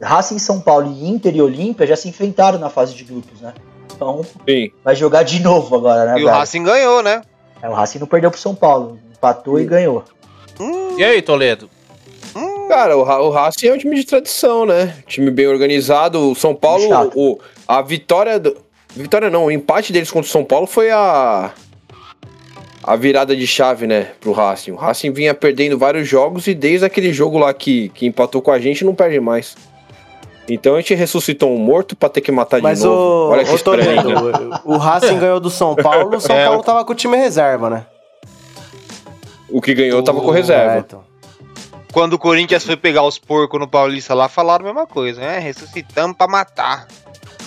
Racing 0.00 0.38
São 0.38 0.60
Paulo 0.60 0.92
e 0.92 1.08
Inter 1.08 1.34
e 1.34 1.42
Olímpia 1.42 1.86
já 1.86 1.96
se 1.96 2.08
enfrentaram 2.08 2.56
na 2.58 2.70
fase 2.70 2.94
de 2.94 3.02
grupos, 3.02 3.40
né? 3.40 3.52
Então 3.92 4.24
Sim. 4.48 4.70
vai 4.84 4.94
jogar 4.94 5.24
de 5.24 5.40
novo 5.42 5.74
agora, 5.74 6.12
né? 6.12 6.20
E 6.20 6.24
o? 6.24 6.28
Racing 6.28 6.62
ganhou, 6.62 7.02
né? 7.02 7.22
É, 7.60 7.68
o 7.68 7.72
Racing 7.72 7.98
não 7.98 8.06
perdeu 8.06 8.30
pro 8.30 8.38
São 8.38 8.54
Paulo. 8.54 8.98
Empatou 9.10 9.58
e 9.58 9.64
ganhou. 9.64 10.04
E 10.96 11.02
aí, 11.02 11.20
Toledo? 11.20 11.68
Cara, 12.68 12.96
o, 12.96 13.00
o 13.00 13.30
Racing 13.30 13.66
é 13.68 13.72
um 13.72 13.78
time 13.78 13.96
de 13.96 14.04
tradição, 14.04 14.64
né? 14.66 14.94
Time 15.06 15.30
bem 15.30 15.46
organizado. 15.46 16.30
O 16.30 16.34
São 16.34 16.54
Paulo, 16.54 17.10
o, 17.14 17.38
a 17.66 17.80
vitória. 17.82 18.38
Do, 18.38 18.56
vitória 18.94 19.30
não, 19.30 19.46
o 19.46 19.50
empate 19.50 19.92
deles 19.92 20.10
contra 20.10 20.28
o 20.28 20.32
São 20.32 20.44
Paulo 20.44 20.66
foi 20.66 20.90
a. 20.90 21.52
A 22.86 22.94
virada 22.94 23.34
de 23.34 23.46
chave, 23.46 23.86
né, 23.86 24.12
pro 24.20 24.30
Racing. 24.32 24.70
O 24.70 24.76
Racing 24.76 25.10
vinha 25.12 25.34
perdendo 25.34 25.76
vários 25.76 26.06
jogos 26.08 26.46
e 26.46 26.54
desde 26.54 26.86
aquele 26.86 27.12
jogo 27.12 27.36
lá 27.36 27.52
que, 27.52 27.88
que 27.90 28.06
empatou 28.06 28.40
com 28.40 28.52
a 28.52 28.58
gente 28.60 28.84
não 28.84 28.94
perde 28.94 29.18
mais. 29.18 29.56
Então 30.48 30.74
a 30.76 30.80
gente 30.80 30.94
ressuscitou 30.94 31.52
um 31.52 31.58
morto 31.58 31.96
pra 31.96 32.08
ter 32.08 32.20
que 32.20 32.30
matar 32.30 32.62
Mas 32.62 32.78
de 32.78 32.84
novo. 32.84 32.96
o. 32.96 33.30
Olha 33.32 33.44
que 33.44 33.58
Toledo, 33.64 33.90
estranho. 33.90 34.50
o 34.64 34.76
Racing 34.76 35.18
ganhou 35.18 35.40
do 35.40 35.50
São 35.50 35.74
Paulo, 35.74 36.16
o 36.16 36.20
São 36.22 36.36
É, 36.36 36.46
Paulo 36.46 36.62
tava 36.62 36.84
com 36.84 36.92
o 36.92 36.94
time 36.94 37.16
reserva, 37.16 37.68
né? 37.68 37.86
O 39.50 39.60
que 39.60 39.74
ganhou 39.74 40.00
tava 40.04 40.20
com 40.20 40.32
É, 40.32 40.36
reserva. 40.36 40.78
então. 40.78 41.04
Quando 41.92 42.12
o 42.12 42.18
Corinthians 42.18 42.62
foi 42.64 42.76
pegar 42.76 43.02
os 43.02 43.18
porcos 43.18 43.58
no 43.58 43.66
Paulista 43.66 44.14
lá, 44.14 44.28
falaram 44.28 44.64
a 44.64 44.68
mesma 44.68 44.86
coisa, 44.86 45.20
né? 45.20 45.38
Ressuscitamos 45.40 46.16
pra 46.16 46.28
matar. 46.28 46.86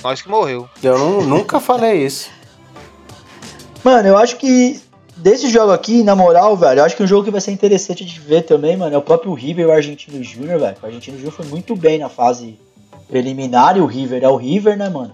Nós 0.03 0.21
que 0.21 0.27
morreu. 0.29 0.67
Eu 0.83 0.97
nu- 0.97 1.21
nunca 1.23 1.59
falei 1.61 2.03
isso. 2.05 2.29
Mano, 3.83 4.07
eu 4.09 4.17
acho 4.17 4.35
que 4.37 4.81
desse 5.21 5.49
jogo 5.49 5.71
aqui, 5.71 6.03
na 6.03 6.15
moral, 6.15 6.55
velho, 6.57 6.79
eu 6.79 6.85
acho 6.85 6.95
que 6.95 7.03
um 7.03 7.07
jogo 7.07 7.23
que 7.25 7.31
vai 7.31 7.41
ser 7.41 7.51
interessante 7.51 8.03
de 8.05 8.19
ver 8.19 8.43
também, 8.43 8.75
mano, 8.77 8.93
é 8.95 8.97
o 8.97 9.01
próprio 9.01 9.33
River 9.33 9.65
e 9.65 9.67
o 9.69 9.71
Argentino 9.71 10.23
Júnior, 10.23 10.59
velho. 10.59 10.75
O 10.81 10.85
Argentino 10.85 11.17
Júnior 11.17 11.33
foi 11.33 11.45
muito 11.45 11.75
bem 11.75 11.99
na 11.99 12.09
fase 12.09 12.59
preliminar 13.07 13.77
e 13.77 13.81
o 13.81 13.85
River 13.85 14.23
é 14.23 14.29
o 14.29 14.35
River, 14.35 14.77
né, 14.77 14.89
mano? 14.89 15.13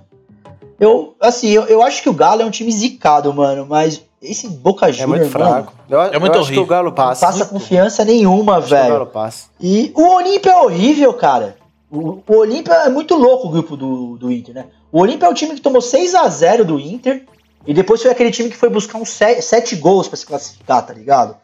Eu, 0.79 1.15
assim, 1.21 1.49
eu, 1.49 1.63
eu 1.63 1.81
acho 1.81 2.01
que 2.03 2.09
o 2.09 2.13
Galo 2.13 2.41
é 2.41 2.45
um 2.45 2.49
time 2.51 2.69
zicado, 2.71 3.33
mano, 3.33 3.65
mas 3.67 4.01
esse 4.21 4.47
Boca 4.49 4.89
É 4.89 4.91
Júnior, 4.93 5.19
muito 5.19 5.39
mano, 5.39 5.45
fraco. 5.51 5.73
Eu, 5.89 5.99
eu 6.01 6.19
muito 6.19 6.33
acho 6.33 6.39
que 6.41 6.45
horrível. 6.47 6.63
o 6.63 6.65
Galo 6.65 6.87
não 6.89 6.95
passa. 6.95 7.25
passa 7.27 7.45
confiança 7.45 8.03
nenhuma, 8.03 8.57
Acho 8.57 8.67
que 8.67 8.73
o 8.73 8.77
Galo 8.77 8.91
velho. 8.93 9.05
passa. 9.07 9.47
E 9.61 9.91
o 9.95 10.01
Olímpia 10.15 10.51
é 10.51 10.57
horrível, 10.61 11.13
cara. 11.13 11.55
O, 11.89 12.19
o 12.27 12.35
Olímpia 12.35 12.73
é 12.73 12.89
muito 12.89 13.15
louco 13.15 13.47
o 13.47 13.51
grupo 13.51 13.77
do, 13.77 14.17
do 14.17 14.29
Inter, 14.31 14.53
né? 14.53 14.65
O 14.91 14.99
Olímpia 14.99 15.27
é 15.27 15.29
o 15.29 15.33
time 15.33 15.53
que 15.55 15.61
tomou 15.61 15.79
6 15.81 16.13
a 16.15 16.27
0 16.27 16.65
do 16.65 16.77
Inter 16.79 17.23
e 17.67 17.73
depois 17.73 18.01
foi 18.01 18.11
aquele 18.11 18.31
time 18.31 18.49
que 18.49 18.57
foi 18.57 18.69
buscar 18.69 18.97
uns 18.97 19.09
7 19.09 19.75
gols 19.77 20.07
pra 20.07 20.17
se 20.17 20.25
classificar, 20.25 20.85
tá 20.85 20.93
ligado? 20.93 21.35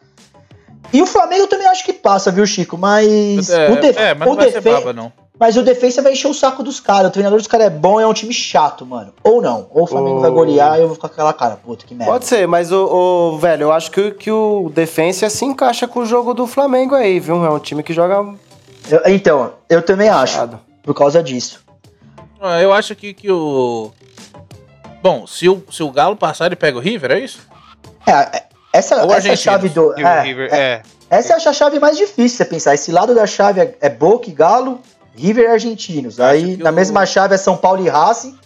E 0.92 1.00
o 1.00 1.06
Flamengo 1.06 1.42
eu 1.44 1.48
também 1.48 1.66
acho 1.66 1.84
que 1.84 1.92
passa, 1.92 2.30
viu, 2.30 2.46
Chico? 2.46 2.76
Mas 2.76 3.48
É, 3.50 3.70
o, 3.70 3.80
def 3.80 3.96
é, 3.96 4.14
mas 4.14 4.28
o, 4.28 4.34
não 4.34 4.36
defen- 4.44 4.72
baba, 4.74 4.92
não. 4.92 5.12
Mas 5.40 5.56
o 5.56 5.62
defensa 5.62 6.02
vai 6.02 6.12
encher 6.12 6.28
o 6.28 6.34
saco 6.34 6.62
dos 6.62 6.78
caras. 6.78 7.08
O 7.08 7.12
treinador 7.12 7.38
dos 7.38 7.48
caras 7.48 7.66
é 7.66 7.70
bom 7.70 7.98
e 8.00 8.04
é 8.04 8.06
um 8.06 8.12
time 8.12 8.32
chato, 8.32 8.84
mano. 8.86 9.12
Ou 9.24 9.40
não. 9.40 9.66
Ou 9.70 9.84
o 9.84 9.86
Flamengo 9.86 10.18
O- 10.18 10.20
vai 10.20 10.30
golear 10.30 10.78
e 10.78 10.82
eu 10.82 10.86
vou 10.88 10.94
ficar 10.94 11.08
com 11.08 11.14
aquela 11.14 11.32
cara. 11.32 11.56
Puta, 11.56 11.84
que 11.86 11.94
merda. 11.94 12.12
Pode 12.12 12.26
ser, 12.26 12.46
mas 12.46 12.70
o, 12.70 12.84
o- 13.34 13.38
velho, 13.38 13.62
eu 13.64 13.72
acho 13.72 13.90
que, 13.90 14.10
que 14.12 14.30
o 14.30 14.70
defensa 14.72 15.28
se 15.30 15.44
encaixa 15.44 15.88
com 15.88 16.00
o 16.00 16.06
jogo 16.06 16.34
do 16.34 16.46
Flamengo 16.46 16.94
aí, 16.94 17.18
viu? 17.18 17.44
É 17.44 17.50
um 17.50 17.58
time 17.58 17.82
que 17.82 17.92
joga 17.92 18.16
Eu- 18.88 19.00
então, 19.12 19.54
eu 19.68 19.82
também 19.82 20.08
acho. 20.08 20.38
Por 20.82 20.94
causa 20.94 21.22
disso. 21.22 21.60
Ah, 22.40 22.60
Eu 22.60 22.72
acho 22.72 22.94
que, 22.94 23.14
que 23.14 23.30
o. 23.30 23.90
Bom, 25.02 25.26
se 25.26 25.48
o, 25.48 25.62
se 25.70 25.82
o 25.82 25.90
Galo 25.90 26.16
passar, 26.16 26.46
ele 26.46 26.56
pega 26.56 26.78
o 26.78 26.80
River, 26.80 27.10
é 27.10 27.18
isso? 27.18 27.40
É, 28.06 28.12
é, 28.38 28.44
essa, 28.72 28.96
Ou 28.96 29.04
essa 29.06 29.14
argentinos. 29.14 29.40
chave 29.40 29.68
do. 29.68 29.88
O 29.88 29.98
É, 29.98 30.22
River, 30.22 30.48
é, 30.52 30.58
é. 30.58 30.82
essa 31.10 31.32
é 31.32 31.36
a 31.36 31.52
chave 31.52 31.78
mais 31.80 31.96
difícil 31.96 32.36
você 32.38 32.44
pensar. 32.44 32.74
Esse 32.74 32.92
lado 32.92 33.14
da 33.14 33.26
chave 33.26 33.60
é, 33.60 33.76
é 33.80 33.90
Boca 33.90 34.30
e 34.30 34.32
Galo, 34.32 34.80
River 35.16 35.44
e 35.44 35.48
Argentinos. 35.48 36.20
Aí 36.20 36.56
na 36.56 36.70
o- 36.70 36.72
mesma 36.72 37.04
chave 37.04 37.34
é 37.34 37.38
São 37.38 37.56
Paulo 37.56 37.84
e 37.84 37.88
Racing. 37.88 38.38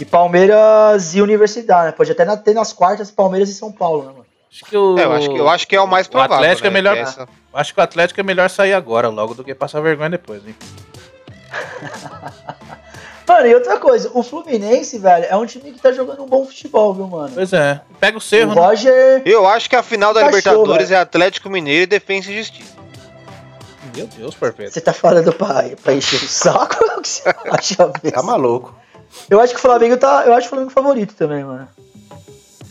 E 0.00 0.06
Palmeiras 0.06 1.14
e 1.14 1.20
Universidade, 1.20 1.86
né? 1.86 1.92
Pode 1.92 2.10
até 2.10 2.24
na- 2.24 2.36
ter 2.36 2.54
nas 2.54 2.72
quartas 2.72 3.10
Palmeiras 3.10 3.50
e 3.50 3.54
São 3.54 3.70
Paulo, 3.70 4.00
né, 4.04 4.12
mano? 4.12 4.26
Acho 4.50 4.64
que 4.64 4.76
o. 4.76 4.98
É, 4.98 5.04
eu 5.04 5.12
acho 5.12 5.28
que, 5.30 5.36
eu 5.40 5.48
acho 5.50 5.68
que 5.68 5.76
é 5.76 5.80
o 5.80 5.86
mais 5.86 6.08
provável. 6.08 6.36
Atlético 6.36 6.66
é 6.66 6.70
né? 6.70 6.74
melhor- 6.74 6.96
Essa- 6.96 7.28
Acho 7.54 7.74
que 7.74 7.80
o 7.80 7.82
Atlético 7.82 8.18
é 8.18 8.22
melhor 8.22 8.48
sair 8.48 8.72
agora, 8.72 9.08
logo, 9.08 9.34
do 9.34 9.44
que 9.44 9.54
passar 9.54 9.82
vergonha 9.82 10.08
depois, 10.08 10.40
hein? 10.46 10.54
Mano, 13.32 13.46
e 13.46 13.54
outra 13.54 13.78
coisa, 13.78 14.10
o 14.12 14.22
Fluminense, 14.22 14.98
velho, 14.98 15.26
é 15.28 15.36
um 15.36 15.46
time 15.46 15.72
que 15.72 15.80
tá 15.80 15.90
jogando 15.92 16.22
um 16.22 16.26
bom 16.26 16.44
futebol, 16.44 16.92
viu, 16.92 17.06
mano? 17.06 17.30
Pois 17.34 17.52
é. 17.52 17.80
Pega 17.98 18.16
o 18.16 18.18
O 18.18 18.20
Cerro, 18.20 18.54
né? 18.54 18.60
Roger. 18.60 19.22
Eu 19.24 19.46
acho 19.46 19.70
que 19.70 19.76
a 19.76 19.82
final 19.82 20.12
da 20.12 20.20
Cachorro, 20.20 20.36
Libertadores 20.36 20.88
velho. 20.90 20.98
é 20.98 21.00
Atlético 21.02 21.48
Mineiro 21.48 21.82
e 21.84 21.86
Defensa 21.86 22.30
e 22.30 22.36
Justiça. 22.36 22.72
Meu 23.96 24.06
Deus, 24.06 24.34
perfeito. 24.34 24.72
Você 24.72 24.80
tá 24.80 24.92
falando 24.92 25.32
pra, 25.32 25.64
pra 25.82 25.94
encher 25.94 26.22
o 26.22 26.28
saco? 26.28 26.76
O 26.98 27.00
que 27.02 27.08
você 27.08 27.22
acha, 27.50 27.86
velho? 28.02 28.14
Tá 28.14 28.22
maluco. 28.22 28.74
Eu 29.30 29.40
acho 29.40 29.52
que 29.54 29.58
o 29.58 29.62
Flamengo 29.62 29.96
tá. 29.96 30.24
Eu 30.26 30.34
acho 30.34 30.46
o 30.46 30.50
Flamengo 30.50 30.70
favorito 30.70 31.14
também, 31.14 31.42
mano. 31.44 31.68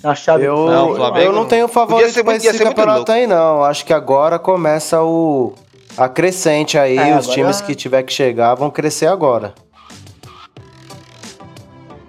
Na 0.04 0.16
chave 0.16 0.44
Eu 0.46 0.56
do 0.56 0.66
Não, 0.72 0.92
o 0.92 0.96
Flamengo 0.96 1.26
eu 1.28 1.32
não 1.34 1.46
tenho 1.46 1.68
favorito 1.68 2.12
ser 2.12 2.24
pra 2.24 2.36
esse 2.36 2.58
campeonato 2.58 3.12
aí, 3.12 3.28
não. 3.28 3.64
Acho 3.64 3.86
que 3.86 3.94
agora 3.94 4.40
começa 4.40 5.02
o. 5.04 5.54
A 5.98 6.08
crescente 6.10 6.78
aí, 6.78 6.98
É, 6.98 7.18
os 7.18 7.26
agora- 7.26 7.34
times 7.34 7.62
que 7.62 7.76
tiver 7.76 8.02
que 8.04 8.14
chegar 8.14 8.56
vão 8.56 8.70
crescer 8.72 9.08
agora. 9.08 9.54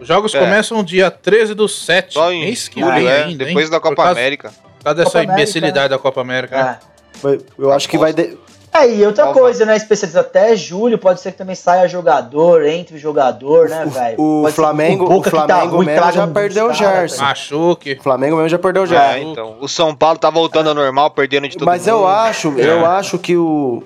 Os 0.03 0.09
jogos 0.09 0.35
É. 0.35 0.39
começam 0.41 0.83
dia 0.83 1.11
13 1.11 1.55
do 1.55 1.69
7. 1.69 2.15
Só 2.15 2.31
em 2.33 2.45
mês 2.45 2.69
que 2.69 2.81
julho, 2.81 2.93
vem 2.95 3.07
é, 3.07 3.23
ainda, 3.25 3.45
hein? 3.45 3.49
depois 3.49 3.71
da 3.71 3.79
Por 3.81 3.91
Copa 3.91 4.03
causa- 4.05 4.21
América. 4.21 4.51
Por 4.79 4.85
causa 4.85 5.05
dessa 5.05 5.19
América, 5.19 5.33
imbecilidade 5.35 5.89
da 5.91 5.99
Copa 5.99 6.21
América. 6.21 6.57
né? 6.63 6.79
É. 7.25 7.39
Eu 7.59 7.73
acho 7.73 7.89
que 7.89 7.97
vai. 7.97 8.13
de- 8.13 8.37
É, 8.75 8.89
e 8.89 9.05
outra 9.05 9.27
coisa, 9.35 9.67
né? 9.67 9.77
Especialista 9.77 10.21
até 10.21 10.57
julho, 10.57 10.97
pode 10.99 11.21
ser 11.21 11.33
que 11.33 11.37
também 11.39 11.55
saia 11.55 11.87
jogador, 11.87 12.65
entre 12.65 12.97
o 12.97 12.99
jogador, 12.99 13.69
né, 13.69 13.85
velho? 13.87 14.17
O 14.19 14.49
Flamengo, 14.51 15.05
o 15.05 15.23
tá 15.23 15.29
Flamengo 15.31 15.77
ruim, 15.77 15.87
mesmo 15.87 16.13
já 16.13 16.27
perdeu 16.27 16.67
o 16.71 16.73
Gerson. 16.73 17.23
Machuque. 17.23 17.93
O 17.93 18.03
Flamengo 18.03 18.37
mesmo 18.37 18.49
já 18.49 18.59
perdeu 18.59 18.87
já. 18.87 19.13
É, 19.15 19.21
então. 19.21 19.57
O 19.61 19.69
São 19.69 19.95
Paulo 19.95 20.19
tá 20.19 20.31
voltando 20.31 20.71
ao 20.71 20.75
normal, 20.75 21.11
perdendo 21.11 21.47
de 21.49 21.57
todo 21.59 21.67
Mas 21.67 21.83
mundo. 21.87 21.91
eu 21.91 22.07
acho, 22.09 22.59
É. 22.59 22.65
eu 22.65 22.87
acho 22.87 23.19
que 23.19 23.37
o. 23.37 23.83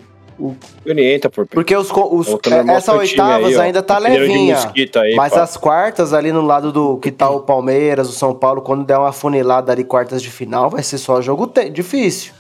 Orienta, 0.86 1.30
por 1.30 1.46
Porque 1.46 1.74
os, 1.76 1.90
os- 1.90 2.28
ao 2.28 2.76
essa 2.76 2.92
oitavas 2.94 3.54
aí, 3.54 3.66
ainda 3.66 3.82
tá 3.82 3.98
levinha. 3.98 4.56
aí, 5.00 5.14
mas 5.14 5.32
pá. 5.32 5.42
as 5.42 5.56
quartas 5.56 6.12
ali 6.12 6.30
no 6.32 6.42
lado 6.42 6.70
do 6.70 6.98
que 6.98 7.10
tá 7.10 7.30
o 7.30 7.40
Palmeiras, 7.40 8.08
o 8.08 8.12
São 8.12 8.34
Paulo, 8.34 8.60
quando 8.60 8.84
der 8.84 8.98
uma 8.98 9.12
funilada 9.12 9.72
ali 9.72 9.82
quartas 9.84 10.20
de 10.22 10.30
final, 10.30 10.68
vai 10.68 10.82
ser 10.82 10.98
só 10.98 11.20
jogo 11.22 11.50
difícil. 11.72 12.32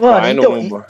Mano, 0.00 0.20
Vai 0.20 0.32
então, 0.32 0.62
no- 0.62 0.84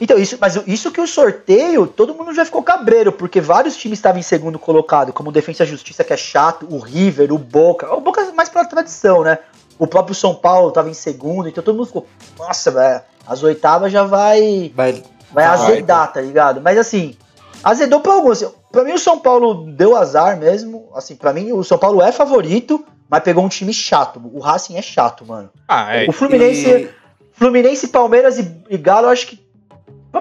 então 0.00 0.16
isso, 0.18 0.38
mas 0.40 0.56
isso 0.66 0.90
que 0.90 1.00
o 1.00 1.06
sorteio, 1.06 1.86
todo 1.86 2.14
mundo 2.14 2.32
já 2.32 2.44
ficou 2.44 2.62
cabreiro, 2.62 3.12
porque 3.12 3.40
vários 3.40 3.76
times 3.76 3.98
estavam 3.98 4.18
em 4.20 4.22
segundo 4.22 4.58
colocado, 4.58 5.12
como 5.12 5.28
o 5.28 5.32
Defensa 5.32 5.64
e 5.64 5.66
Justiça, 5.66 6.04
que 6.04 6.12
é 6.12 6.16
chato, 6.16 6.66
o 6.70 6.78
River, 6.78 7.32
o 7.32 7.38
Boca. 7.38 7.92
O 7.94 8.00
Boca 8.00 8.20
é 8.22 8.32
mais 8.32 8.48
pela 8.48 8.64
tradição, 8.64 9.22
né? 9.22 9.38
O 9.78 9.86
próprio 9.86 10.14
São 10.14 10.34
Paulo 10.34 10.70
tava 10.72 10.88
em 10.88 10.94
segundo, 10.94 11.48
então 11.48 11.62
todo 11.62 11.76
mundo 11.76 11.86
ficou, 11.86 12.06
nossa, 12.38 12.70
velho, 12.70 13.00
as 13.26 13.42
oitavas 13.42 13.92
já 13.92 14.04
vai 14.04 14.72
Vai, 14.74 15.02
vai 15.32 15.44
Vai, 15.46 15.54
azedar, 15.54 16.12
tá 16.12 16.20
ligado? 16.20 16.60
Mas 16.60 16.78
assim, 16.78 17.16
azedou 17.62 18.00
pra 18.00 18.12
alguns. 18.14 18.42
Pra 18.70 18.84
mim 18.84 18.92
o 18.92 18.98
São 18.98 19.18
Paulo 19.18 19.70
deu 19.72 19.96
azar 19.96 20.36
mesmo. 20.38 20.88
Assim, 20.94 21.16
pra 21.16 21.32
mim 21.32 21.52
o 21.52 21.62
São 21.64 21.78
Paulo 21.78 22.02
é 22.02 22.12
favorito, 22.12 22.84
mas 23.08 23.22
pegou 23.22 23.44
um 23.44 23.48
time 23.48 23.72
chato. 23.72 24.20
O 24.32 24.40
Racing 24.40 24.76
é 24.76 24.82
chato, 24.82 25.24
mano. 25.26 25.50
Ah, 25.66 25.94
é. 25.96 26.08
O 26.08 26.12
Fluminense, 26.12 26.68
E- 26.68 26.90
Fluminense, 27.32 27.88
Palmeiras 27.88 28.38
e, 28.38 28.50
e 28.68 28.76
Galo, 28.76 29.06
eu 29.06 29.10
acho 29.10 29.26
que. 29.28 29.48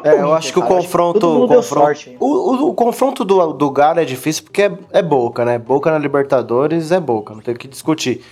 É, 0.04 0.20
eu 0.20 0.34
acho 0.34 0.52
que 0.52 0.60
o 0.60 0.64
confronto. 0.64 1.46
o 1.46 1.48
confronto, 1.48 2.10
o 2.20 2.74
confronto 2.74 3.24
do, 3.24 3.54
do 3.54 3.72
Galo 3.72 4.00
é 4.02 4.06
difícil 4.06 4.44
porque 4.44 4.64
é, 4.64 4.72
é 4.92 5.02
Boca, 5.02 5.46
né? 5.46 5.58
Boca 5.58 5.90
na 5.90 5.98
Libertadores 5.98 6.92
é 6.92 7.00
Boca, 7.00 7.34
não 7.34 7.42
tem 7.42 7.54
o 7.54 7.58
que 7.58 7.68
discutir. 7.70 8.24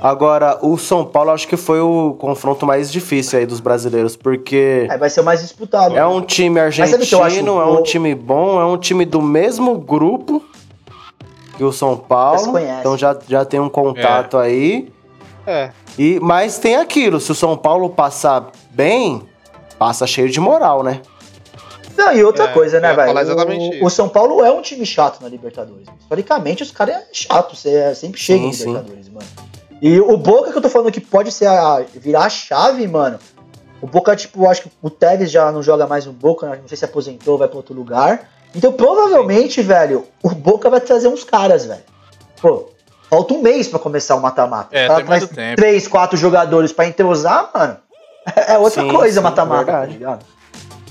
Agora, 0.00 0.58
o 0.62 0.76
São 0.78 1.04
Paulo 1.04 1.30
acho 1.30 1.48
que 1.48 1.56
foi 1.56 1.80
o 1.80 2.14
confronto 2.18 2.64
mais 2.66 2.90
difícil 2.92 3.38
aí 3.38 3.46
dos 3.46 3.58
brasileiros, 3.60 4.14
porque 4.16 4.86
Aí 4.90 4.98
vai 4.98 5.10
ser 5.10 5.20
o 5.20 5.24
mais 5.24 5.40
disputado. 5.40 5.96
é 5.96 6.06
um 6.06 6.20
time 6.20 6.60
acho 6.60 6.82
argentino, 6.82 7.60
é 7.60 7.66
um 7.66 7.82
time 7.82 8.14
bom, 8.14 8.60
é 8.60 8.64
um 8.64 8.76
time 8.76 9.04
do 9.04 9.20
mesmo 9.20 9.76
grupo 9.78 10.42
que 11.56 11.64
o 11.64 11.72
São 11.72 11.96
Já 11.96 12.02
Paulo. 12.02 12.52
conhece. 12.52 12.80
Então 12.80 12.96
já, 12.96 13.18
já 13.28 13.44
tem 13.44 13.58
um 13.58 13.68
contato 13.68 14.36
aí. 14.36 14.92
É. 15.46 15.70
E, 15.98 16.20
mas 16.20 16.58
tem 16.58 16.76
aquilo, 16.76 17.18
se 17.18 17.32
o 17.32 17.34
São 17.34 17.56
Paulo 17.56 17.90
passar 17.90 18.52
bem, 18.70 19.22
passa 19.78 20.06
cheio 20.06 20.28
de 20.28 20.38
moral, 20.38 20.82
né? 20.82 21.00
Não, 21.96 22.12
e 22.12 22.22
outra 22.22 22.44
É, 22.44 22.48
coisa, 22.52 22.78
né, 22.78 22.94
velho? 22.94 23.82
O, 23.82 23.86
o 23.86 23.90
São 23.90 24.08
Paulo 24.08 24.44
é 24.44 24.52
um 24.52 24.62
time 24.62 24.86
chato 24.86 25.20
na 25.20 25.28
Libertadores. 25.28 25.88
Historicamente, 26.00 26.62
os 26.62 26.70
caras 26.70 26.94
é 26.96 27.06
chato, 27.12 27.56
você 27.56 27.70
é- 27.74 27.94
sempre 27.94 28.20
chega 28.20 28.38
Sim, 28.38 28.46
em 28.48 28.52
sim. 28.52 28.66
Libertadores, 28.68 29.08
mano. 29.08 29.26
E 29.80 30.00
o 30.00 30.16
Boca 30.16 30.50
que 30.50 30.58
eu 30.58 30.62
tô 30.62 30.68
falando 30.68 30.90
que 30.90 31.00
pode 31.00 31.30
ser 31.30 31.46
a, 31.46 31.84
virar 31.94 32.24
a 32.24 32.28
chave, 32.30 32.86
mano. 32.86 33.18
O 33.80 33.86
Boca, 33.86 34.14
tipo, 34.16 34.44
eu 34.44 34.50
acho 34.50 34.62
que 34.62 34.70
o 34.82 34.90
Tevez 34.90 35.30
já 35.30 35.52
não 35.52 35.62
joga 35.62 35.86
mais 35.86 36.04
no 36.04 36.12
Boca, 36.12 36.48
né? 36.48 36.58
não 36.60 36.68
sei 36.68 36.76
se 36.76 36.84
aposentou, 36.84 37.38
vai 37.38 37.46
pra 37.46 37.56
outro 37.56 37.74
lugar. 37.74 38.28
Então, 38.54 38.72
provavelmente, 38.72 39.62
velho, 39.62 40.06
o 40.22 40.30
Boca 40.30 40.68
vai 40.68 40.80
trazer 40.80 41.06
uns 41.06 41.22
caras, 41.22 41.66
velho. 41.66 41.82
Pô, 42.40 42.70
falta 43.08 43.34
um 43.34 43.42
mês 43.42 43.68
pra 43.68 43.78
começar 43.78 44.16
o 44.16 44.20
mata-mata. 44.20 44.76
É, 44.76 44.88
muito 44.88 45.06
traz 45.06 45.28
tempo. 45.28 45.56
Três, 45.56 45.86
quatro 45.86 46.16
jogadores 46.16 46.72
pra 46.72 46.86
entrosar, 46.86 47.50
mano. 47.54 47.76
É 48.46 48.58
outra 48.58 48.82
Sim, 48.82 48.88
coisa 48.88 49.20
mata-mata, 49.22 49.72
tá 49.72 49.84
ligado? 49.86 50.26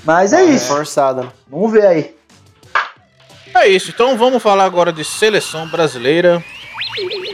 Mas 0.03 0.33
é 0.33 0.43
isso. 0.43 0.73
Forçada. 0.73 1.23
né? 1.23 1.29
Vamos 1.47 1.71
ver 1.71 1.85
aí. 1.85 2.15
É 3.53 3.67
isso, 3.67 3.91
então 3.91 4.17
vamos 4.17 4.41
falar 4.41 4.65
agora 4.65 4.91
de 4.91 5.03
seleção 5.03 5.67
brasileira. 5.67 6.43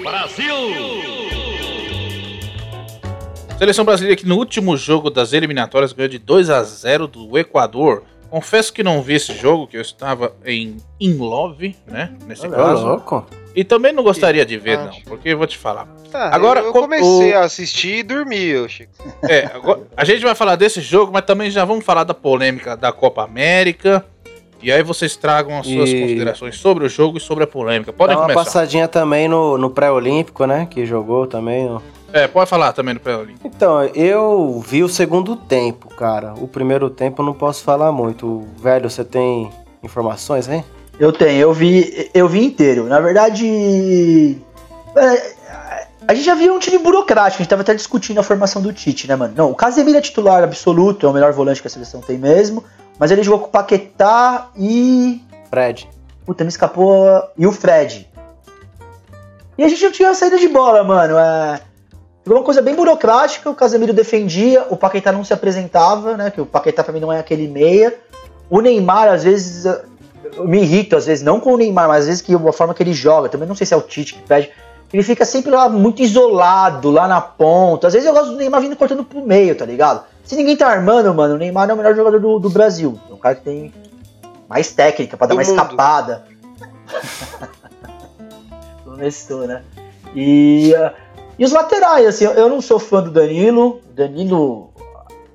Brasil! 0.03 1.22
Seleção 3.64 3.85
brasileira 3.85 4.19
que 4.19 4.27
no 4.27 4.35
último 4.35 4.76
jogo 4.76 5.10
das 5.10 5.31
eliminatórias 5.31 5.94
ganhou 5.94 6.10
de 6.10 6.19
2 6.19 6.49
a 6.49 6.61
0 6.64 7.07
do 7.07 7.38
Equador. 7.38 8.03
Confesso 8.30 8.73
que 8.73 8.84
não 8.84 9.02
vi 9.02 9.14
esse 9.14 9.34
jogo, 9.38 9.68
que 9.68 9.77
eu 9.77 9.81
estava 9.81 10.34
em 10.45 10.76
in 10.99 11.15
love, 11.18 11.73
né? 11.88 12.11
Nesse 12.27 12.45
Ô, 12.45 12.49
caso. 12.49 12.85
louco. 12.85 13.26
E 13.56 13.64
também 13.64 13.94
não 13.94 14.03
gostaria 14.03 14.45
de 14.45 14.57
ver, 14.57 14.77
não, 14.80 14.91
porque 15.06 15.30
eu 15.30 15.38
vou 15.38 15.48
te 15.48 15.57
falar. 15.57 15.88
Ah, 16.14 16.35
Agora, 16.35 16.60
eu, 16.60 16.65
eu 16.65 16.73
co- 16.73 16.81
comecei 16.81 17.31
o- 17.34 17.38
a 17.38 17.45
assistir 17.45 17.99
e 17.99 18.03
dormi, 18.03 18.53
ô, 18.57 18.68
Chico. 18.68 18.91
É, 19.30 19.45
agora, 19.45 19.80
a 19.95 20.03
gente 20.03 20.22
vai 20.23 20.35
falar 20.35 20.57
desse 20.57 20.81
jogo, 20.81 21.14
mas 21.14 21.23
também 21.23 21.49
já 21.49 21.64
vamos 21.64 21.85
falar 21.85 22.03
da 22.03 22.14
polêmica 22.14 22.76
da 22.76 22.91
Copa 22.91 23.23
América. 23.23 24.03
E 24.61 24.73
aí 24.73 24.84
vocês 24.84 25.15
tragam 25.15 25.57
as 25.57 25.65
suas 25.68 25.90
E- 25.90 26.02
considerações 26.02 26.57
sobre 26.57 26.85
o 26.85 26.90
jogo 26.90 27.18
e 27.18 27.22
sobre 27.22 27.45
a 27.45 27.48
polêmica. 27.48 27.94
Dá 27.94 27.98
Podem 27.98 28.15
uma 28.18 28.23
começar. 28.23 28.44
passadinha 28.44 28.90
também 28.90 29.30
no, 29.30 29.57
no 29.57 29.69
pré-olímpico, 29.69 30.45
né? 30.45 30.68
Que 30.69 30.85
jogou 30.85 31.26
também. 31.27 31.65
ó. 31.69 31.80
É, 32.14 32.27
pode 32.27 32.48
falar 32.48 32.73
também 32.73 32.94
no 32.94 32.99
pré-olímpico. 32.99 33.48
Então, 33.48 33.84
eu 33.85 34.64
vi 34.65 34.84
o 34.84 34.88
segundo 34.88 35.35
tempo, 35.35 35.90
cara. 35.95 36.35
O 36.35 36.48
primeiro 36.48 36.88
tempo 36.88 37.23
eu 37.23 37.26
não 37.26 37.34
posso 37.34 37.64
falar 37.64 37.91
muito. 37.91 38.48
Velho, 38.57 38.88
você 38.88 39.03
tem 39.03 39.52
informações, 39.81 40.48
hein? 40.48 40.64
Eu 40.99 41.11
tenho, 41.11 41.40
eu 41.40 41.52
vi, 41.52 42.11
eu 42.14 42.30
vi 42.30 42.45
inteiro. 42.45 42.85
Na 42.85 42.99
verdade, 42.99 44.38
é, 44.95 45.34
a 46.07 46.14
gente 46.14 46.23
já 46.23 46.35
viu 46.35 46.53
um 46.53 46.60
time 46.60 46.77
burocrático, 46.77 47.41
a 47.41 47.44
gente 47.44 47.49
tava 47.49 47.64
até 47.64 47.73
discutindo 47.73 48.19
a 48.19 48.23
formação 48.23 48.61
do 48.61 48.72
Tite, 48.72 49.07
né, 49.07 49.15
mano? 49.15 49.34
Não, 49.35 49.49
o 49.49 49.56
Casemiro 49.56 49.98
é 49.98 50.02
titular 50.02 50.44
absoluto, 50.44 51.07
é 51.07 51.10
o 51.10 51.14
melhor 51.14 51.34
volante 51.34 51.61
que 51.61 51.68
a 51.68 51.72
seleção 51.72 51.99
tem 51.99 52.19
mesmo, 52.19 52.64
mas 52.99 53.10
ele 53.10 53.23
jogou 53.23 53.40
com 53.40 53.48
o 53.48 53.49
Paquetá 53.49 54.49
e 54.56 55.19
Fred. 55.49 55.90
Puta, 56.27 56.44
me 56.44 56.49
escapou. 56.49 57.06
E 57.35 57.48
o 57.48 57.52
Fred. 57.52 58.07
E 59.57 59.64
a 59.64 59.68
gente 59.68 59.84
não 59.84 59.91
tinha 59.91 60.14
saída 60.14 60.38
de 60.38 60.48
bola, 60.48 60.84
mano. 60.84 61.18
É... 61.18 61.72
Foi 62.25 62.35
uma 62.35 62.43
coisa 62.43 62.61
bem 62.61 62.73
burocrática, 62.73 63.49
o 63.49 63.55
Casemiro 63.55 63.91
defendia, 63.91 64.65
o 64.69 64.77
Paquetá 64.77 65.11
não 65.11 65.25
se 65.25 65.33
apresentava, 65.33 66.15
né? 66.15 66.31
Que 66.31 66.39
o 66.39 66.45
Paquetá 66.45 66.83
pra 66.83 66.93
mim 66.93 67.01
não 67.01 67.11
é 67.11 67.19
aquele 67.19 67.47
meia. 67.47 67.93
O 68.49 68.61
Neymar, 68.61 69.09
às 69.09 69.23
vezes, 69.23 69.65
eu 69.65 70.47
me 70.47 70.61
irrito, 70.61 70.95
às 70.95 71.05
vezes, 71.05 71.23
não 71.23 71.39
com 71.39 71.53
o 71.53 71.57
Neymar, 71.57 71.87
mas 71.87 72.01
às 72.01 72.07
vezes 72.07 72.21
que 72.21 72.33
a 72.33 72.51
forma 72.53 72.73
que 72.73 72.81
ele 72.81 72.93
joga, 72.93 73.27
também 73.27 73.47
não 73.47 73.55
sei 73.55 73.67
se 73.67 73.73
é 73.73 73.77
o 73.77 73.81
Tite 73.81 74.13
que 74.15 74.21
pede. 74.21 74.51
Ele 74.93 75.03
fica 75.03 75.25
sempre 75.25 75.51
lá 75.51 75.67
muito 75.67 76.01
isolado, 76.01 76.91
lá 76.91 77.07
na 77.07 77.19
ponta. 77.19 77.87
Às 77.87 77.93
vezes 77.93 78.07
eu 78.07 78.13
gosto 78.13 78.31
do 78.31 78.37
Neymar 78.37 78.61
vindo 78.61 78.75
cortando 78.75 79.03
pro 79.03 79.25
meio, 79.25 79.55
tá 79.55 79.65
ligado? 79.65 80.05
Se 80.23 80.35
ninguém 80.35 80.55
tá 80.55 80.67
armando, 80.67 81.13
mano, 81.13 81.35
o 81.35 81.37
Neymar 81.37 81.69
é 81.69 81.73
o 81.73 81.77
melhor 81.77 81.95
jogador 81.95 82.19
do, 82.19 82.39
do 82.39 82.49
Brasil. 82.49 82.97
É 83.09 83.13
um 83.13 83.17
cara 83.17 83.35
que 83.35 83.41
tem 83.41 83.73
mais 84.47 84.71
técnica, 84.71 85.17
pra 85.17 85.27
dar 85.27 85.33
uma 85.33 85.43
mundo. 85.43 85.51
escapada. 85.51 86.25
Começou, 88.85 89.47
né? 89.47 89.63
E, 90.15 90.73
ah, 90.75 90.93
e 91.38 91.45
os 91.45 91.51
laterais, 91.51 92.05
assim, 92.07 92.26
eu- 92.26 92.49
não 92.49 92.61
sou 92.61 92.80
fã 92.80 93.01
do 93.01 93.11
Danilo. 93.11 93.81
Danilo. 93.95 94.69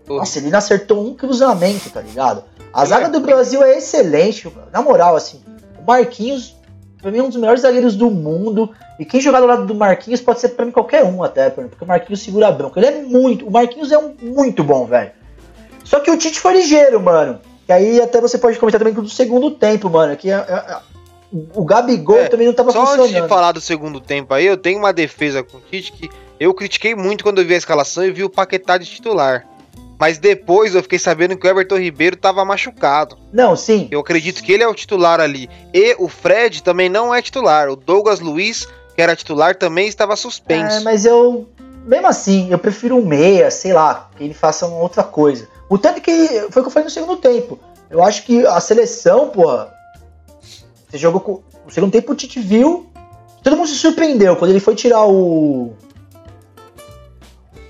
Nossa, 0.07 0.39
ele 0.39 0.51
não 0.51 0.59
acertou 0.59 1.05
um 1.07 1.15
cruzamento, 1.15 1.91
tá 1.91 2.01
ligado? 2.01 2.45
A 2.73 2.85
zaga 2.85 3.09
do 3.09 3.21
Brasil 3.21 3.63
é 3.63 3.77
excelente. 3.79 4.51
Na 4.73 4.81
moral, 4.83 5.17
assim, 5.17 5.41
o 5.79 5.87
Marquinhos, 5.87 6.57
pra 7.01 7.11
mim, 7.11 7.19
é 7.19 7.23
um 7.23 7.29
dos 7.29 7.37
melhores 7.37 7.63
zagueiros 7.63 7.95
do 7.95 8.11
mundo. 8.11 8.71
E 8.99 9.05
quem 9.05 9.21
jogar 9.21 9.41
do 9.41 9.47
lado 9.47 9.67
do 9.67 9.75
Marquinhos 9.75 10.21
pode 10.21 10.41
ser 10.41 10.51
pra 10.51 10.65
mim 10.65 10.73
qualquer 10.73 11.05
um 11.05 11.23
até, 11.23 11.51
porque 11.51 11.85
o 11.85 11.87
Marquinhos 11.87 12.23
segura 12.23 12.49
a 12.49 12.53
bronca. 12.53 12.81
Ele 12.81 12.87
é 12.87 13.03
muito. 13.03 13.47
O 13.47 13.51
Marquinhos 13.51 13.93
é 13.93 13.99
um 13.99 14.15
muito 14.21 14.65
bom, 14.65 14.87
velho. 14.87 15.13
Só 15.85 16.01
que 16.01 16.11
o 16.11 16.17
Tite 16.17 16.41
foi 16.41 16.55
ligeiro, 16.55 17.01
mano. 17.01 17.41
E 17.69 17.73
aí 17.73 18.01
até 18.01 18.21
você 18.21 18.39
pode 18.39 18.59
comentar 18.59 18.79
também 18.79 18.95
do 18.95 19.09
segundo 19.09 19.51
tempo, 19.53 19.89
mano. 19.91 20.17
Que 20.17 20.31
é- 20.31 20.35
é- 20.35 20.73
é- 20.73 20.79
o 21.33 21.65
Gabigol 21.65 22.19
É, 22.19 22.29
também 22.29 22.47
não 22.47 22.55
tava 22.55 22.71
Só 22.73 22.81
antes 22.83 22.93
de 22.95 23.03
funcionando. 23.03 23.29
falar 23.29 23.53
do 23.53 23.61
segundo 23.61 24.01
tempo 24.01 24.33
aí, 24.35 24.47
eu 24.47 24.57
tenho 24.57 24.79
uma 24.79 24.93
defesa 24.93 25.43
com 25.43 25.59
o 25.59 25.61
Tite 25.61 25.93
que 25.93 26.11
eu 26.41 26.55
critiquei 26.55 26.95
muito 26.95 27.23
quando 27.25 27.41
eu 27.41 27.47
vi 27.47 27.55
a 27.55 27.59
escalação 27.59 28.05
e 28.05 28.11
vi 28.11 28.25
o 28.25 28.31
Paquetá 28.31 28.79
de 28.79 28.87
titular. 28.87 29.47
Mas 29.99 30.17
depois 30.17 30.75
eu 30.77 30.83
fiquei 30.83 30.99
sabendo 30.99 31.37
que 31.37 31.45
o 31.45 31.51
Everton 31.51 31.77
Ribeiro 31.77 32.17
tava 32.17 32.45
machucado. 32.45 33.19
Não, 33.33 33.57
sim. 33.57 33.89
Eu 33.91 33.99
acredito 33.99 34.43
que 34.45 34.53
ele 34.53 34.63
é 34.63 34.69
o 34.69 34.75
titular 34.75 35.19
ali. 35.21 35.51
E 35.75 35.97
o 35.99 36.07
Fred 36.09 36.63
também 36.63 36.89
não 36.89 37.13
é 37.13 37.21
titular. 37.21 37.69
O 37.69 37.75
Douglas 37.75 38.21
Luiz, 38.21 38.69
que 38.95 39.03
era 39.03 39.17
titular, 39.17 39.57
também 39.57 39.89
estava 39.89 40.13
É, 40.13 40.17
suspenso. 40.17 40.85
mas 40.85 41.05
eu. 41.05 41.49
Mesmo 41.85 42.07
assim, 42.07 42.49
eu 42.53 42.59
prefiro 42.59 42.97
um 42.97 43.05
meia, 43.05 43.51
sei 43.51 43.73
lá, 43.73 44.09
que 44.17 44.23
ele 44.23 44.35
faça 44.35 44.67
uma 44.69 44.79
outra 44.79 45.03
coisa. 45.03 45.49
O 45.69 45.77
tanto 45.77 46.01
que. 46.01 46.13
Foi 46.51 46.63
o 46.63 46.65
que 46.65 46.69
eu 46.69 46.71
falei 46.71 46.85
no 46.85 46.91
segundo 46.91 47.17
tempo. 47.17 47.59
Eu 47.91 48.01
acho 48.05 48.25
que 48.25 48.47
a 48.47 48.61
seleção, 48.61 49.31
porra. 49.31 49.75
Você 50.89 50.99
jogou 50.99 51.21
com. 51.21 51.41
No 51.65 51.71
segundo 51.71 51.93
tempo 51.93 52.13
o 52.13 52.15
Tite 52.15 52.41
viu. 52.41 52.87
Todo 53.43 53.57
mundo 53.57 53.69
se 53.69 53.77
surpreendeu 53.77 54.37
quando 54.37 54.51
ele 54.51 54.61
foi 54.61 54.75
tirar 54.75 55.07
o. 55.07 55.73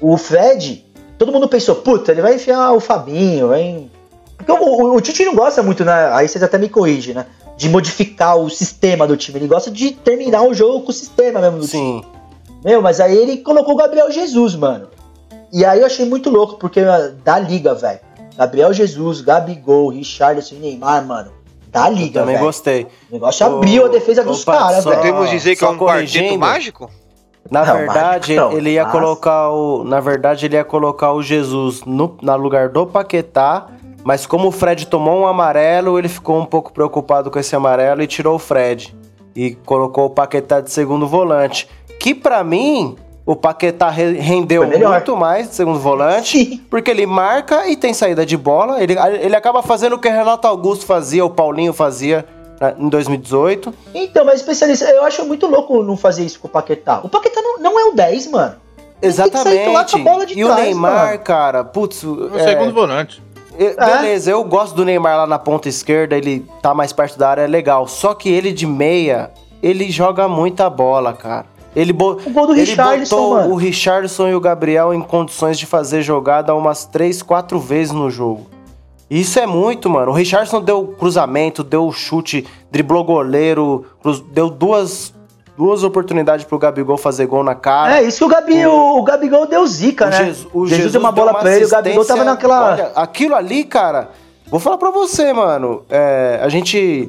O 0.01 0.17
Fred. 0.17 0.87
Todo 1.19 1.33
mundo 1.33 1.49
pensou, 1.49 1.77
puta, 1.77 2.13
ele 2.13 2.23
vai 2.23 2.37
enfiar 2.37 2.73
o 2.73 2.81
Fabinho, 2.81 3.49
vai. 3.49 3.91
Porque 4.37 4.53
o, 4.53 4.57
o, 4.57 4.97
o 4.97 5.01
Tite 5.01 5.25
não 5.25 5.35
gosta 5.35 5.63
muito, 5.63 5.85
né? 5.85 6.11
Aí 6.13 6.29
vocês 6.29 6.43
até 6.43 6.57
me 6.57 6.69
corrigem, 6.69 7.15
né? 7.15 7.27
De 7.57 7.69
modificar 7.69 8.37
o 8.39 8.49
sistema 8.49 9.07
do 9.07 9.17
time. 9.17 9.39
Ele 9.39 9.49
gosta 9.49 9.71
de 9.71 9.91
terminar 9.91 10.43
o 10.43 10.55
jogo 10.55 10.85
com 10.85 10.91
o 10.91 10.95
sistema 10.95 11.41
mesmo 11.41 11.59
do 11.59 11.67
time. 11.67 12.03
Sim. 12.03 12.05
Meu, 12.65 12.81
mas 12.81 13.01
aí 13.01 13.17
ele 13.17 13.39
colocou 13.39 13.75
o 13.75 13.77
Gabriel 13.77 14.11
Jesus, 14.11 14.55
mano. 14.55 14.89
E 15.53 15.65
aí 15.65 15.81
eu 15.81 15.87
achei 15.87 16.05
muito 16.05 16.31
louco, 16.31 16.57
porque 16.57 16.81
da 17.25 17.39
liga, 17.39 17.75
velho. 17.75 18.01
Gabriel 18.37 18.73
Jesus, 18.73 19.21
Gabigol, 19.21 19.89
Richarlison 19.89 20.55
e 20.55 20.59
Neymar, 20.59 21.05
mano. 21.05 21.33
Da 21.71 21.89
liga, 21.89 22.21
Também 22.21 22.35
velho. 22.37 22.47
gostei. 22.47 22.87
O 23.11 23.15
negócio 23.15 23.47
abriu 23.47 23.87
a 23.87 23.89
defesa 23.89 24.25
dos 24.25 24.45
caras, 24.45 24.83
só- 24.85 24.91
velho. 24.91 25.03
Podemos 25.03 25.31
dizer 25.31 25.55
que 25.57 25.65
é 25.65 25.69
um 25.69 25.77
quarteto 25.79 26.39
mágico? 26.39 26.91
Na 27.51 27.65
Não, 27.65 27.77
verdade, 27.77 28.35
não, 28.37 28.53
ele 28.53 28.71
ia 28.73 28.83
mas- 28.85 28.93
colocar 28.93 29.51
o. 29.51 29.83
Na 29.85 30.01
verdade, 30.01 30.47
ele 30.47 30.57
ia 30.57 30.65
colocar 30.65 31.13
o 31.13 31.23
Jesus 31.23 31.83
no, 31.85 32.17
na 32.23 32.35
lugar 32.35 32.69
do 32.69 32.87
Paquetá. 32.87 33.67
Mas 34.05 34.25
como 34.27 34.49
o 34.49 34.53
Fred 34.53 34.87
tomou 34.87 35.21
um 35.23 35.27
amarelo, 35.27 35.99
ele 35.99 36.09
ficou 36.09 36.39
um 36.39 36.45
pouco 36.45 36.73
preocupado 36.73 37.31
com 37.31 37.39
esse 37.39 37.55
amarelo 37.57 38.01
e 38.03 38.07
tirou 38.07 38.37
o 38.37 38.39
Fred. 38.39 38.95
E 39.35 39.55
colocou 39.67 40.07
o 40.07 40.11
Paquetá 40.11 40.61
de 40.61 40.71
segundo 40.71 41.07
volante. 41.07 41.69
Que 42.01 42.15
pra 42.15 42.43
mim, 42.45 42.97
o 43.31 43.37
Paquetá 43.37 43.91
re- 43.91 44.13
rendeu 44.19 44.67
muito 44.67 45.15
mais 45.15 45.51
de 45.51 45.55
segundo 45.55 45.79
volante. 45.79 46.39
Sim. 46.39 46.61
Porque 46.71 46.91
ele 46.91 47.05
marca 47.05 47.69
e 47.69 47.77
tem 47.77 47.93
saída 47.93 48.25
de 48.25 48.39
bola. 48.39 48.83
Ele, 48.83 48.95
ele 49.21 49.37
acaba 49.37 49.63
fazendo 49.63 49.97
o 49.97 49.99
que 49.99 50.09
o 50.09 50.11
Renato 50.11 50.47
Augusto 50.49 50.87
fazia, 50.87 51.23
o 51.23 51.29
Paulinho 51.29 51.75
fazia 51.75 52.25
né, 52.59 52.75
em 52.79 52.89
2018. 52.89 53.75
Então, 53.95 54.25
mas 54.25 54.37
especialista, 54.41 54.87
eu 54.87 55.05
acho 55.05 55.27
muito 55.27 55.47
louco 55.47 55.83
não 55.83 55.95
fazer 55.95 56.25
isso 56.25 56.41
com 56.41 56.49
o 56.49 56.51
Paquetá. 56.51 57.01
O 57.05 57.09
Paquetá 57.11 57.43
não, 57.43 57.59
não 57.59 57.79
é 57.79 57.85
o 57.85 57.93
10, 57.93 58.29
mano. 58.31 58.55
Ele 59.03 59.11
Exatamente. 59.13 60.35
e 60.35 60.45
o 60.45 60.55
Neymar, 60.55 61.07
mano. 61.09 61.19
cara, 61.19 61.63
putz. 61.65 62.03
No 62.03 62.35
é, 62.39 62.45
segundo 62.45 62.73
volante. 62.73 63.23
eu- 63.59 63.77
beleza, 63.77 64.31
eu 64.31 64.43
gosto 64.43 64.75
do 64.75 64.87
Neymar 64.87 65.19
lá 65.19 65.27
na 65.27 65.39
ponta 65.39 65.69
esquerda, 65.69 66.17
ele 66.17 66.47
tá 66.63 66.73
mais 66.73 66.95
perto 66.95 67.19
da 67.19 67.29
área, 67.29 67.43
é 67.43 67.47
legal. 67.47 67.87
Só 67.87 68.15
que 68.15 68.31
ele 68.31 68.53
de 68.53 68.67
meia, 68.67 69.31
ele 69.63 69.91
joga 69.91 70.27
muita 70.27 70.71
bola, 70.71 71.13
cara. 71.13 71.45
Ele, 71.77 71.93
bo 71.93 72.19
O 72.25 72.31
gol 72.31 72.47
do 72.47 72.55
ele 72.57 72.75
botou 72.75 73.31
mano. 73.35 73.53
o 73.53 73.57
Richardson 73.57 74.29
e 74.29 74.35
o 74.35 74.41
Gabriel 74.41 74.93
em 74.95 75.01
condições 75.03 75.59
de 75.59 75.67
fazer 75.67 76.03
jogada 76.03 76.55
umas 76.55 76.85
3, 76.85 77.23
4 77.23 77.59
vezes 77.61 77.93
no 77.93 78.11
jogo. 78.11 78.47
Isso 79.11 79.39
é 79.39 79.47
muito, 79.47 79.89
mano. 79.89 80.11
O 80.13 80.15
Richardson 80.15 80.61
deu 80.61 80.95
cruzamento, 80.99 81.63
deu 81.65 81.91
chute, 81.93 82.47
driblou 82.71 83.05
goleiro, 83.05 83.87
cruz- 84.03 84.21
deu 84.33 84.51
duas, 84.51 85.15
duas 85.57 85.83
oportunidades 85.83 86.45
pro 86.45 86.59
Gabigol 86.59 86.97
fazer 86.99 87.27
gol 87.27 87.43
na 87.45 87.55
cara. 87.55 87.99
É, 88.01 88.03
isso 88.03 88.19
que 88.19 88.25
o, 88.25 88.29
Gabi, 88.29 88.67
o, 88.67 88.99
o 88.99 89.03
Gabigol 89.03 89.47
deu 89.47 89.67
zica, 89.67 90.07
O 90.07 90.11
né? 90.11 90.25
Jesus, 90.27 90.49
o 90.53 90.67
Jesus 90.67 90.93
deu 90.93 91.01
uma 91.01 91.13
bola 91.13 91.33
pra 91.35 91.55
ele, 91.55 91.65
o 91.65 91.69
Gabigol 91.71 92.05
tava 92.05 92.25
naquela. 92.25 92.73
Olha, 92.73 92.93
aquilo 92.97 93.35
ali, 93.35 93.65
cara, 93.65 94.11
vou 94.51 94.61
falar 94.61 94.77
pra 94.79 94.91
você, 94.91 95.33
mano. 95.33 95.83
é, 95.89 96.41
a 96.43 96.49
gente. 96.49 97.09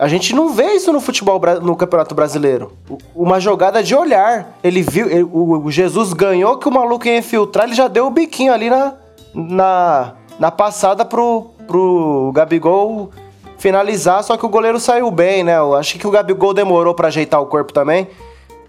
A 0.00 0.08
gente 0.08 0.34
não 0.34 0.48
vê 0.48 0.72
isso 0.72 0.90
no 0.92 1.00
futebol 1.00 1.38
no 1.62 1.76
Campeonato 1.76 2.14
Brasileiro. 2.14 2.72
Uma 3.14 3.38
jogada 3.38 3.82
de 3.82 3.94
olhar. 3.94 4.58
Ele 4.64 4.80
viu. 4.80 5.10
ele- 5.10 5.28
o, 5.30 5.70
Jesus 5.70 6.14
ganhou 6.14 6.56
que 6.56 6.66
o 6.66 6.72
maluco 6.72 7.06
ia 7.06 7.18
infiltrar, 7.18 7.66
ele 7.66 7.74
já 7.74 7.86
deu 7.86 8.06
o 8.06 8.10
biquinho 8.10 8.50
ali 8.52 8.70
na, 8.70 8.94
na, 9.34 10.12
na 10.38 10.50
passada 10.50 11.04
pro, 11.04 11.50
pro 11.66 12.32
Gabigol 12.34 13.10
finalizar, 13.58 14.24
só 14.24 14.38
que 14.38 14.46
o 14.46 14.48
goleiro 14.48 14.80
saiu 14.80 15.10
bem, 15.10 15.44
né? 15.44 15.58
Eu 15.58 15.74
acho 15.74 15.98
que 15.98 16.06
o 16.06 16.10
Gabigol 16.10 16.54
demorou 16.54 16.94
pra 16.94 17.08
ajeitar 17.08 17.38
o 17.42 17.46
corpo 17.46 17.70
também. 17.74 18.08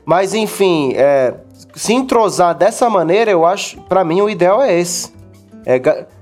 Mas 0.04 0.34
enfim, 0.34 0.92
é, 0.98 1.36
se 1.74 1.94
entrosar 1.94 2.54
dessa 2.54 2.90
maneira, 2.90 3.32
eu 3.32 3.46
acho, 3.46 3.80
pra 3.84 4.04
mim 4.04 4.20
o 4.22 4.30
ideal 4.30 4.62
é 4.62 4.78
esse. 4.78 5.14
É, 5.66 5.80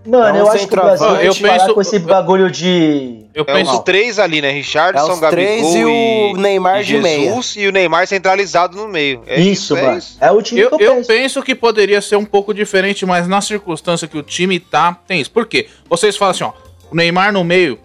Mano, 0.10 0.26
é 0.38 0.42
um 0.44 0.46
eu 0.46 0.52
acho 0.52 0.68
que 0.68 0.74
o 0.74 0.82
Brasil. 0.82 1.08
Eu 1.18 1.36
penso- 1.36 1.74
com 1.74 1.82
esse 1.82 2.00
bagulho 2.00 2.50
de. 2.50 3.26
Eu 3.34 3.46
É 3.48 3.54
penso. 3.54 3.80
três 3.84 4.18
ali, 4.20 4.42
né? 4.42 4.50
É 4.50 4.52
Richardson, 4.52 5.14
os 5.14 5.20
Gabigol 5.20 5.30
três 5.32 5.76
e 5.76 5.86
o 5.86 6.34
Neymar 6.38 6.82
e 6.82 6.84
de 6.84 6.98
meia. 6.98 7.20
Jesus 7.32 7.56
e 7.58 7.68
o 7.68 7.72
Neymar 7.72 8.08
centralizado 8.08 8.76
no 8.76 8.88
meio. 8.88 9.22
É 9.28 9.40
isso, 9.40 9.78
é 9.78 9.82
mano. 9.82 9.98
isso. 9.98 10.18
É 10.20 10.32
o 10.32 10.42
time 10.42 10.62
Eu, 10.62 10.70
que 10.72 10.76
eu, 10.84 10.88
eu 10.88 10.96
penso. 10.96 11.08
penso 11.08 11.44
que 11.44 11.54
poderia 11.56 12.02
ser 12.02 12.16
um 12.16 12.26
pouco 12.26 12.54
diferente, 12.54 13.06
mas 13.06 13.28
na 13.28 13.40
circunstância 13.40 14.08
que 14.08 14.18
o 14.18 14.24
time 14.24 14.60
tá, 14.60 14.98
tem 15.08 15.22
isso. 15.22 15.32
Por 15.32 15.46
quê? 15.46 15.68
Vocês 15.90 16.18
falam 16.18 16.32
assim, 16.32 16.44
ó, 16.44 16.52
o 16.92 16.96
Neymar 16.96 17.32
no 17.32 17.44
meio 17.44 17.78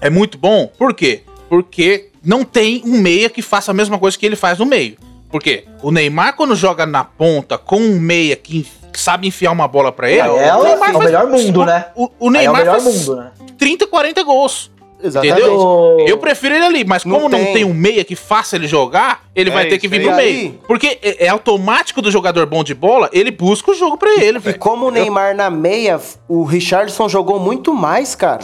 é 0.00 0.08
muito 0.08 0.38
bom. 0.38 0.70
Por 0.78 0.94
quê? 0.94 1.22
Porque 1.48 2.08
não 2.24 2.44
tem 2.44 2.80
um 2.86 2.98
meia 3.00 3.28
que 3.28 3.42
faça 3.42 3.72
a 3.72 3.74
mesma 3.74 3.98
coisa 3.98 4.16
que 4.16 4.24
ele 4.24 4.36
faz 4.36 4.58
no 4.58 4.66
meio. 4.66 4.96
Por 5.30 5.42
quê? 5.42 5.64
O 5.82 5.90
Neymar, 5.90 6.34
quando 6.36 6.54
joga 6.54 6.84
na 6.86 7.04
ponta 7.04 7.56
com 7.56 7.76
um 7.76 7.98
meia 8.00 8.34
que 8.36 8.66
sabe 8.92 9.28
enfiar 9.28 9.52
uma 9.52 9.68
bola 9.68 9.92
pra 9.92 10.10
ele, 10.10 10.20
é 10.20 10.28
o- 10.56 10.62
Neymar 10.64 10.88
é 10.88 10.92
o 10.92 10.94
faz- 10.94 11.04
melhor 11.04 11.26
mundo, 11.28 11.64
né? 11.64 11.86
O, 11.94 12.06
é 12.06 12.08
o 12.18 12.30
Neymar 12.30 12.56
melhor 12.60 12.80
faz 12.80 12.84
mundo, 13.06 13.16
né? 13.16 13.30
30, 13.56 13.86
40 13.86 14.22
gols. 14.24 14.70
Exatamente. 15.02 15.38
Entendeu? 15.40 15.96
Eu 16.06 16.18
prefiro 16.18 16.54
ele 16.54 16.64
ali, 16.66 16.84
mas 16.84 17.06
Não 17.06 17.16
como 17.16 17.28
não 17.30 17.38
tem. 17.42 17.52
tem 17.54 17.64
um 17.64 17.72
meia 17.72 18.04
que 18.04 18.14
faça 18.14 18.56
ele 18.56 18.66
jogar, 18.66 19.22
ele 19.34 19.48
É 19.48 19.52
vai 19.52 19.66
ter 19.66 19.78
que 19.78 19.88
vir 19.88 20.00
aí. 20.00 20.04
pro 20.06 20.12
E 20.12 20.16
meio. 20.16 20.38
aí? 20.40 20.60
Porque 20.66 20.98
é, 21.00 21.24
é 21.24 21.28
automático 21.28 22.02
do 22.02 22.10
jogador 22.10 22.44
bom 22.44 22.62
de 22.62 22.74
bola, 22.74 23.08
ele 23.10 23.30
busca 23.30 23.70
o 23.70 23.74
jogo 23.74 23.96
pra 23.96 24.10
ele, 24.22 24.36
E 24.36 24.40
velho. 24.40 24.58
como 24.58 24.88
o 24.88 24.90
Neymar 24.90 25.34
na 25.34 25.48
meia, 25.48 25.98
o 26.28 26.44
Richardson 26.44 27.08
jogou 27.08 27.38
muito 27.40 27.72
mais, 27.72 28.14
cara. 28.14 28.40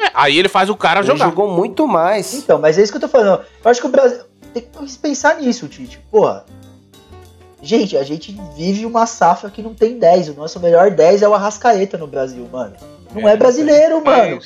É, 0.00 0.10
aí 0.14 0.38
ele 0.38 0.48
faz 0.48 0.70
o 0.70 0.74
cara 0.76 1.00
Ele 1.00 1.06
jogar. 1.08 1.26
jogou 1.26 1.50
muito 1.50 1.86
mais. 1.86 2.32
Então, 2.32 2.58
mas 2.58 2.78
é 2.78 2.82
isso 2.82 2.90
que 2.90 2.96
eu 2.96 3.02
tô 3.02 3.08
falando. 3.08 3.42
Eu 3.64 3.70
acho 3.70 3.80
que 3.80 3.86
o 3.86 3.90
Brasil. 3.90 4.20
Tem 4.52 4.62
que 4.62 4.98
pensar 4.98 5.36
nisso, 5.40 5.66
Tite. 5.68 5.98
Porra. 6.10 6.44
Gente, 7.62 7.96
a 7.96 8.02
gente 8.02 8.36
vive 8.56 8.84
uma 8.84 9.06
safra 9.06 9.48
que 9.50 9.62
não 9.62 9.72
tem 9.72 9.98
10. 9.98 10.30
O 10.30 10.34
nosso 10.34 10.58
melhor 10.58 10.90
10 10.90 11.22
é 11.22 11.28
o 11.28 11.34
Arrascaeta 11.34 11.96
no 11.96 12.06
Brasil, 12.08 12.46
mano. 12.52 12.74
Não 13.14 13.28
é, 13.28 13.36
brasileiro, 13.36 13.98
É 13.98 14.00
mano. 14.00 14.40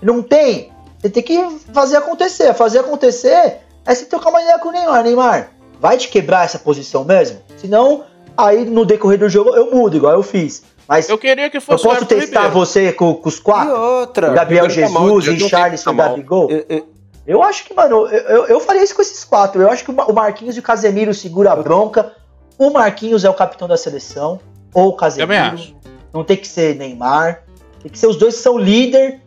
Não 0.00 0.22
tem. 0.22 0.70
Você 1.00 1.10
tem 1.10 1.22
que 1.22 1.58
fazer 1.72 1.96
acontecer. 1.96 2.54
Fazer 2.54 2.78
acontecer 2.78 3.56
é 3.84 3.94
se 3.94 4.06
trocar 4.06 4.30
uma 4.30 4.40
ideia 4.40 4.58
com 4.58 4.68
o 4.68 4.72
Neymar. 4.72 5.02
Neymar, 5.02 5.50
vai 5.80 5.96
te 5.96 6.08
quebrar 6.08 6.44
essa 6.44 6.58
posição 6.60 7.04
mesmo? 7.04 7.38
Senão, 7.56 8.04
aí 8.36 8.64
no 8.64 8.84
decorrer 8.86 9.18
do 9.18 9.28
jogo 9.28 9.50
eu 9.56 9.70
mudo, 9.74 9.96
igual 9.96 10.12
eu 10.14 10.22
fiz. 10.22 10.62
Mas 10.86 11.08
Eu 11.08 11.14
eu, 11.14 11.18
queria 11.18 11.48
que 11.50 11.58
fosse 11.60 11.84
o 11.84 11.88
posso 11.88 12.04
testar 12.06 12.42
Ribeiro. 12.42 12.50
você 12.54 12.92
com, 12.92 13.14
com 13.14 13.28
os 13.28 13.38
E 13.38 13.42
quatro? 13.42 13.74
outra. 13.80 14.30
O 14.30 14.34
Gabriel 14.34 14.66
tá 14.68 14.88
mal, 14.88 15.04
Jesus, 15.20 15.26
eu 15.26 15.32
não 15.34 15.40
Richarlison, 15.42 15.82
sei 15.84 15.92
que 15.92 15.98
tá. 15.98 16.08
Gabigol. 16.08 16.50
eu- 16.50 16.64
eu- 16.68 16.86
Eu 17.26 17.42
acho 17.42 17.64
que, 17.64 17.74
mano, 17.74 18.06
eu, 18.06 18.20
eu, 18.22 18.46
eu 18.46 18.60
faria 18.60 18.82
isso 18.82 18.94
com 18.94 19.02
esses 19.02 19.22
quatro. 19.24 19.60
Eu 19.62 19.70
acho 19.70 19.84
que 19.84 19.90
o 19.90 19.94
Ma- 19.94 20.06
o 20.06 20.12
Marquinhos 20.12 20.56
e 20.56 20.60
o 20.60 20.62
Casemiro 20.62 21.12
segura 21.14 21.52
a 21.52 21.56
bronca. 21.56 22.12
O 22.58 22.70
Marquinhos 22.70 23.24
é 23.24 23.30
o 23.30 23.34
capitão 23.34 23.68
da 23.68 23.76
seleção. 23.76 24.40
Ou 24.74 24.88
o 24.88 24.92
Também 24.92 25.38
Casemiro. 25.38 25.54
acho. 25.54 25.74
Não 26.12 26.24
tem 26.24 26.36
que 26.36 26.48
ser 26.48 26.76
Neymar. 26.76 27.42
Tem 27.82 27.90
que 27.90 27.98
ser 27.98 28.06
os 28.06 28.16
dois 28.16 28.36
que 28.36 28.42
são 28.42 28.58
líder 28.58 29.20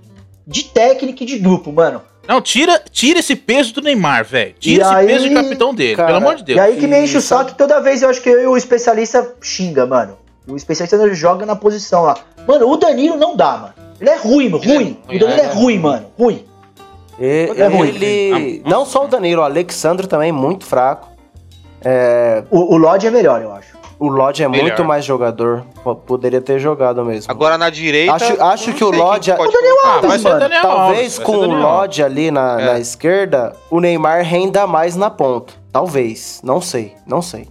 de 0.46 0.66
técnica 0.66 1.24
e 1.24 1.26
de 1.28 1.40
grupo, 1.40 1.72
mano. 1.72 2.02
Não, 2.28 2.42
tira, 2.42 2.82
tira 2.92 3.20
esse 3.20 3.36
peso 3.36 3.74
do 3.74 3.82
Neymar, 3.82 4.24
velho. 4.26 4.56
Tira 4.60 4.84
E 4.84 4.86
esse 4.86 4.96
aí, 4.96 5.08
peso 5.08 5.28
de 5.30 5.36
capitão 5.36 5.74
dele, 5.74 5.96
cara, 5.96 6.08
pelo 6.08 6.18
amor 6.20 6.36
de 6.36 6.44
Deus. 6.44 6.58
E 6.58 6.60
aí 6.62 6.78
que 6.78 6.88
me 6.88 6.98
enche 7.04 7.18
o 7.18 7.22
saco 7.22 7.52
que 7.52 7.58
toda 7.58 7.80
vez 7.82 8.02
eu 8.02 8.10
acho 8.10 8.22
que 8.22 8.30
eu 8.30 8.42
e 8.42 8.48
o 8.48 8.56
especialista 8.56 9.36
xinga, 9.42 9.86
mano. 9.86 10.18
O 10.48 10.56
especialista 10.56 11.14
joga 11.14 11.46
na 11.46 11.56
posição 11.56 12.04
lá. 12.04 12.18
Mano, 12.48 12.70
o 12.70 12.78
Danilo 12.78 13.18
não 13.18 13.36
dá, 13.36 13.58
mano. 13.58 13.74
Ele 14.00 14.10
é 14.10 14.16
ruim, 14.18 14.50
mano, 14.50 14.64
ruim. 14.64 15.00
O 15.06 15.20
Danilo 15.20 15.42
é 15.42 15.48
ruim, 15.54 15.80
mano. 15.80 16.08
Ruim. 16.18 16.46
E- 17.20 17.52
É 17.58 17.68
ruim. 17.68 17.88
ele. 17.90 18.62
Não 18.66 18.86
só 18.86 19.06
o 19.06 19.08
Danilo, 19.08 19.42
o 19.42 19.46
Alexandre 19.46 20.08
também, 20.08 20.32
muito 20.32 20.66
fraco. 20.66 21.10
É, 21.84 22.44
O, 22.50 22.74
o 22.74 22.78
Lodge 22.78 23.08
é 23.08 23.12
melhor, 23.12 23.42
eu 23.42 23.52
acho. 23.52 23.78
o 24.00 24.08
Lodge 24.08 24.42
é 24.44 24.48
Melhor. 24.48 24.64
muito 24.64 24.84
mais 24.86 25.04
jogador. 25.06 25.64
Poderia 26.06 26.42
ter 26.42 26.60
jogado 26.60 27.04
mesmo. 27.06 27.30
Agora 27.32 27.58
na 27.58 27.70
direita. 27.70 28.14
Acho- 28.14 28.42
acho 28.42 28.74
que 28.74 28.84
o 28.84 28.90
Lodge- 28.92 29.32
O 29.32 29.38
Daniel 29.38 29.76
colocar. 29.82 29.98
Ah, 29.98 30.08
vai 30.08 30.18
ser 30.20 30.28
mano, 30.28 30.40
Daniel 30.40 30.62
Talvez 30.62 31.00
Alves, 31.00 31.18
vai 31.18 31.26
com 31.26 31.38
o 31.38 31.54
Lodge 31.62 32.04
ali 32.04 32.32
na, 32.32 32.62
É. 32.62 32.66
na 32.66 32.80
esquerda, 32.80 33.54
o 33.70 33.80
Neymar 33.80 34.24
renda 34.24 34.66
mais 34.66 34.96
na 34.96 35.10
ponta. 35.10 35.54
Talvez. 35.72 36.40
Não 36.44 36.62
sei. 36.62 36.94
Não 37.06 37.22
sei. 37.22 37.48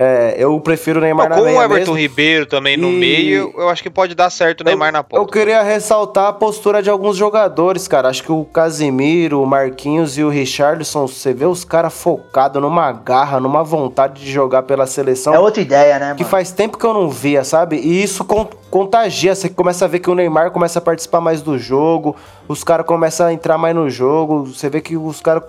É, 0.00 0.36
eu 0.38 0.60
prefiro 0.60 1.00
o 1.00 1.02
Neymar 1.02 1.28
Não, 1.28 1.36
na 1.38 1.42
com 1.42 1.48
o 1.48 1.52
meia 1.52 1.64
Everton 1.64 1.92
mesmo. 1.92 1.94
Ribeiro 1.96 2.46
também 2.46 2.76
no 2.76 2.88
E- 2.88 2.92
meio, 2.92 3.52
eu 3.58 3.68
acho 3.68 3.82
que 3.82 3.90
pode 3.90 4.14
dar 4.14 4.30
certo 4.30 4.60
o 4.60 4.64
Neymar 4.64 4.92
na 4.92 5.00
Eu 5.00 5.04
ponta. 5.04 5.32
queria 5.32 5.60
ressaltar 5.60 6.28
a 6.28 6.32
postura 6.32 6.80
de 6.80 6.88
alguns 6.88 7.16
jogadores, 7.16 7.88
cara. 7.88 8.08
Acho 8.08 8.22
que 8.22 8.30
o 8.30 8.44
Casimiro, 8.44 9.42
o 9.42 9.46
Marquinhos 9.46 10.16
e 10.16 10.22
o 10.22 10.28
Richardson, 10.28 11.08
você 11.08 11.32
vê 11.34 11.46
os 11.46 11.64
caras 11.64 11.92
focados 11.92 12.62
numa 12.62 12.92
garra, 12.92 13.40
numa 13.40 13.64
vontade 13.64 14.22
de 14.22 14.30
jogar 14.30 14.62
pela 14.62 14.86
seleção. 14.86 15.34
É 15.34 15.38
outra 15.40 15.60
ideia, 15.62 15.98
né, 15.98 16.14
que 16.14 16.22
mano? 16.22 16.30
faz 16.30 16.52
tempo 16.52 16.78
que 16.78 16.86
eu 16.86 16.94
não 16.94 17.10
via, 17.10 17.42
sabe? 17.42 17.74
E 17.78 18.00
isso 18.00 18.24
con- 18.24 18.46
contagia. 18.70 19.34
Você 19.34 19.48
começa 19.48 19.84
a 19.84 19.88
ver 19.88 19.98
que 19.98 20.08
o 20.08 20.14
Neymar 20.14 20.52
começa 20.52 20.78
a 20.78 20.82
participar 20.82 21.20
mais 21.20 21.42
do 21.42 21.58
jogo, 21.58 22.14
os 22.46 22.62
caras 22.62 22.86
começam 22.86 23.26
a 23.26 23.32
entrar 23.32 23.58
mais 23.58 23.74
no 23.74 23.90
jogo. 23.90 24.46
Você 24.46 24.70
vê 24.70 24.80
que 24.80 24.96
os 24.96 25.20
caras. 25.20 25.42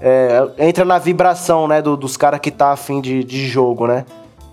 É, 0.00 0.48
entra 0.58 0.84
na 0.84 0.98
vibração, 0.98 1.68
né? 1.68 1.82
do- 1.82 1.96
dos 1.96 2.16
caras 2.16 2.40
que 2.40 2.50
tá 2.50 2.72
afim 2.72 3.00
de, 3.00 3.22
de 3.22 3.46
jogo, 3.46 3.86
né? 3.86 4.04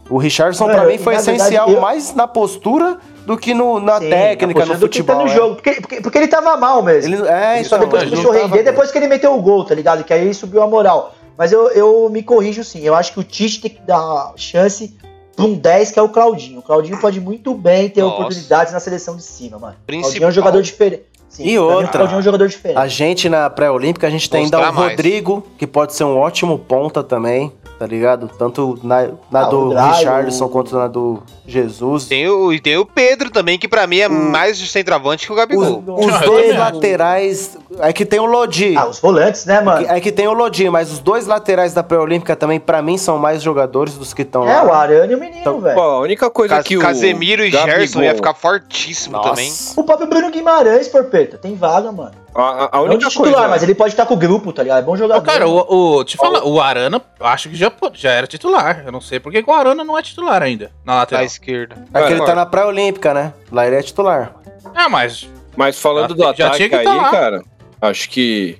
O 0.10 0.18
Richardson, 0.18 0.66
pra 0.66 0.84
É, 0.84 0.88
mim, 0.88 0.98
foi 0.98 1.16
essencial 1.16 1.70
eu- 1.70 1.82
mais 1.82 2.14
na 2.14 2.28
postura 2.28 2.98
do 3.26 3.38
que 3.38 3.54
no, 3.54 3.80
na 3.80 4.00
Sim, 4.00 4.10
técnica, 4.10 4.64
a 4.64 4.66
no 4.66 4.72
que 4.74 4.76
tá 4.76 4.80
futebol. 4.80 5.16
no 5.18 5.26
é. 5.32 5.36
jogo. 5.36 5.56
Porque, 5.56 5.72
porque, 5.82 6.02
porque 6.02 6.18
ele 6.18 6.28
tava 6.28 6.56
mal 6.58 6.82
mesmo. 6.82 7.14
Ele, 7.16 7.28
é, 7.28 7.60
Ele 7.60 7.66
só 7.66 7.76
então, 7.76 7.88
depois 7.88 8.02
ele 8.04 8.12
começou 8.12 8.32
a 8.32 8.36
tava 8.36 8.46
render, 8.48 8.64
bem. 8.64 8.72
depois 8.74 8.92
que 8.92 8.98
ele 8.98 9.08
meteu 9.08 9.34
o 9.38 9.42
gol, 9.42 9.66
tá 9.66 9.76
ligado? 9.76 10.04
Que 10.04 10.14
aí 10.14 10.34
subiu 10.34 10.62
a 10.64 10.68
moral. 10.68 11.14
Mas 11.38 11.52
eu, 11.52 11.70
eu 11.72 12.10
me 12.10 12.24
corrijo 12.24 12.64
sim. 12.64 12.82
Eu 12.84 12.96
acho 12.96 13.14
que 13.14 13.20
o 13.20 13.24
Tite 13.24 13.62
tem 13.62 13.72
que 13.72 13.82
dar 13.82 14.32
chance 14.38 14.96
pra 15.36 15.46
um 15.46 15.54
10 15.56 15.92
que 15.92 16.00
é 16.00 16.02
o 16.02 16.10
Claudinho. 16.10 16.60
O 16.60 16.64
Claudinho 16.64 16.98
pode 17.00 17.20
muito 17.20 17.54
bem 17.54 17.90
ter 17.90 18.02
Nossa. 18.02 18.16
oportunidades 18.16 18.72
na 18.74 18.80
seleção 18.80 19.16
de 19.18 19.24
cima, 19.24 19.60
mano. 19.60 19.74
O 19.74 19.86
Claudinho 19.86 20.00
é 20.00 20.08
Principal. 20.08 20.30
um 20.30 20.32
jogador 20.32 20.62
diferente. 20.62 21.04
Sim, 21.38 21.44
E 21.44 21.52
mim, 21.52 21.58
outra, 21.60 22.04
é 22.04 22.16
um 22.16 22.22
jogador 22.22 22.48
diferente. 22.48 22.78
A 22.78 22.88
gente 22.88 23.30
na 23.30 23.50
pré-olímpica, 23.50 24.08
a 24.08 24.10
gente 24.10 24.30
tem 24.30 24.46
ainda 24.46 24.58
o 24.60 24.74
mais. 24.74 24.76
Rodrigo, 24.92 25.46
que 25.58 25.68
pode 25.68 25.94
ser 25.94 26.04
um 26.04 26.18
ótimo 26.18 26.58
ponta 26.58 27.04
também, 27.04 27.52
tá 27.78 27.86
ligado? 27.86 28.28
Tanto 28.40 28.78
na, 28.84 29.08
na 29.32 29.42
Ah, 29.42 29.46
do 29.46 29.70
Drive, 29.70 29.96
Richardson 29.98 30.46
o- 30.46 30.50
quanto 30.50 30.76
na 30.76 30.88
do 30.88 31.22
Jesus. 31.46 32.06
Tem 32.06 32.28
o, 32.28 32.52
e 32.52 32.60
tem 32.60 32.76
o 32.78 32.86
Pedro 32.86 33.30
também, 33.30 33.58
que 33.60 33.68
pra 33.68 33.86
mim 33.88 34.00
é 34.00 34.08
mais 34.08 34.58
de 34.58 34.68
centroavante 34.68 35.26
que 35.28 35.32
o 35.32 35.36
Os, 35.36 35.40
Gabigol. 35.40 35.84
os 35.88 36.22
eu 36.22 36.22
dois 36.28 36.58
laterais. 36.58 37.58
É 37.80 37.94
que 37.94 38.06
tem 38.06 38.20
o 38.20 38.26
Lodi. 38.26 38.76
Ah, 38.76 38.88
os 38.88 39.00
volantes, 39.00 39.46
né, 39.46 39.62
mano? 39.62 39.86
É 39.88 40.00
que 40.00 40.12
tem 40.12 40.28
o 40.28 40.34
Lodi, 40.34 40.68
mas 40.70 40.92
os 40.92 40.98
dois 41.00 41.28
laterais 41.28 41.74
da 41.74 41.84
pré-olímpica 41.84 42.36
também, 42.36 42.60
pra 42.60 42.82
mim, 42.82 42.98
são 42.98 43.20
mais 43.20 43.44
jogadores 43.44 43.94
dos 43.96 44.14
que 44.14 44.24
estão 44.24 44.48
É, 44.50 44.54
lá. 44.62 44.64
o 44.66 44.74
Arana 44.74 45.12
e 45.12 45.16
o 45.16 45.20
menino, 45.20 45.42
Então, 45.42 45.62
velho. 45.62 45.76
Pô, 45.76 45.82
a 45.82 46.00
única 46.00 46.30
coisa 46.32 46.56
Cas- 46.56 46.66
que 46.66 46.76
o. 46.78 46.82
Casemiro 46.82 47.46
e 47.46 47.52
Gabigol- 47.52 47.78
Gerson 47.80 48.02
ia 48.02 48.16
ficar 48.16 48.34
fortíssimo 48.34 49.18
Nossa. 49.18 49.30
também. 49.30 49.52
O 49.76 49.84
próprio 49.84 50.08
Bruno 50.08 50.32
Guimarães, 50.32 50.88
tem 51.36 51.56
vaga, 51.56 51.92
mano. 51.92 52.12
A, 52.36 52.42
a- 52.42 52.70
a 52.72 52.78
Não 52.78 52.84
de 52.90 52.96
única 52.96 53.10
titular, 53.10 53.34
coisa. 53.34 53.48
mas 53.50 53.64
ele 53.64 53.74
pode 53.76 53.94
estar 53.94 54.06
com 54.06 54.14
o 54.14 54.18
grupo, 54.18 54.54
tá 54.54 54.62
ligado? 54.64 54.80
É 54.80 54.82
bom 54.84 54.96
jogador. 54.96 55.20
Ô, 55.20 55.26
cara, 55.26 55.48
o, 55.48 55.98
o, 55.98 56.04
te 56.06 56.16
falar, 56.16 56.44
o 56.46 56.62
Arana, 56.62 57.02
acho 57.20 57.50
que 57.50 57.56
já, 57.56 57.72
já 57.94 58.12
era 58.12 58.28
titular. 58.28 58.84
Eu 58.86 58.92
não 58.92 59.02
sei 59.02 59.20
porque 59.20 59.42
que 59.44 59.50
o 59.50 59.54
Arana 59.54 59.84
não 59.84 59.98
é 59.98 60.02
titular 60.04 60.42
ainda, 60.44 60.72
na 60.86 60.96
lateral. 60.98 61.26
esquerda. 61.26 61.84
É 61.94 62.04
que 62.06 62.14
ele 62.14 62.24
tá 62.24 62.36
na 62.36 62.46
pré-olímpica, 62.46 63.14
né? 63.14 63.34
Lá 63.52 63.66
ele 63.68 63.76
é 63.76 63.82
titular. 63.82 64.36
Ah, 64.76 64.88
mas 64.88 65.28
Mas 65.56 65.80
falando 65.82 66.14
do 66.14 66.22
Já- 66.24 66.34
já 66.34 66.46
ataque 66.46 66.58
tinha 66.58 66.70
que 66.70 66.76
aí, 66.76 66.84
tá 66.86 66.94
lá. 66.94 67.10
cara, 67.10 67.44
acho 67.82 68.08
que 68.10 68.60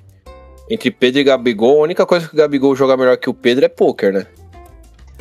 entre 0.70 0.90
Pedro 0.90 1.20
e 1.20 1.24
Gabigol, 1.24 1.78
a 1.80 1.84
única 1.84 2.04
coisa 2.04 2.28
que 2.28 2.34
o 2.34 2.36
Gabigol 2.36 2.74
joga 2.76 2.96
melhor 2.96 3.16
que 3.16 3.30
o 3.30 3.34
Pedro 3.34 3.64
é 3.64 3.68
pôquer, 3.68 4.12
né? 4.12 4.26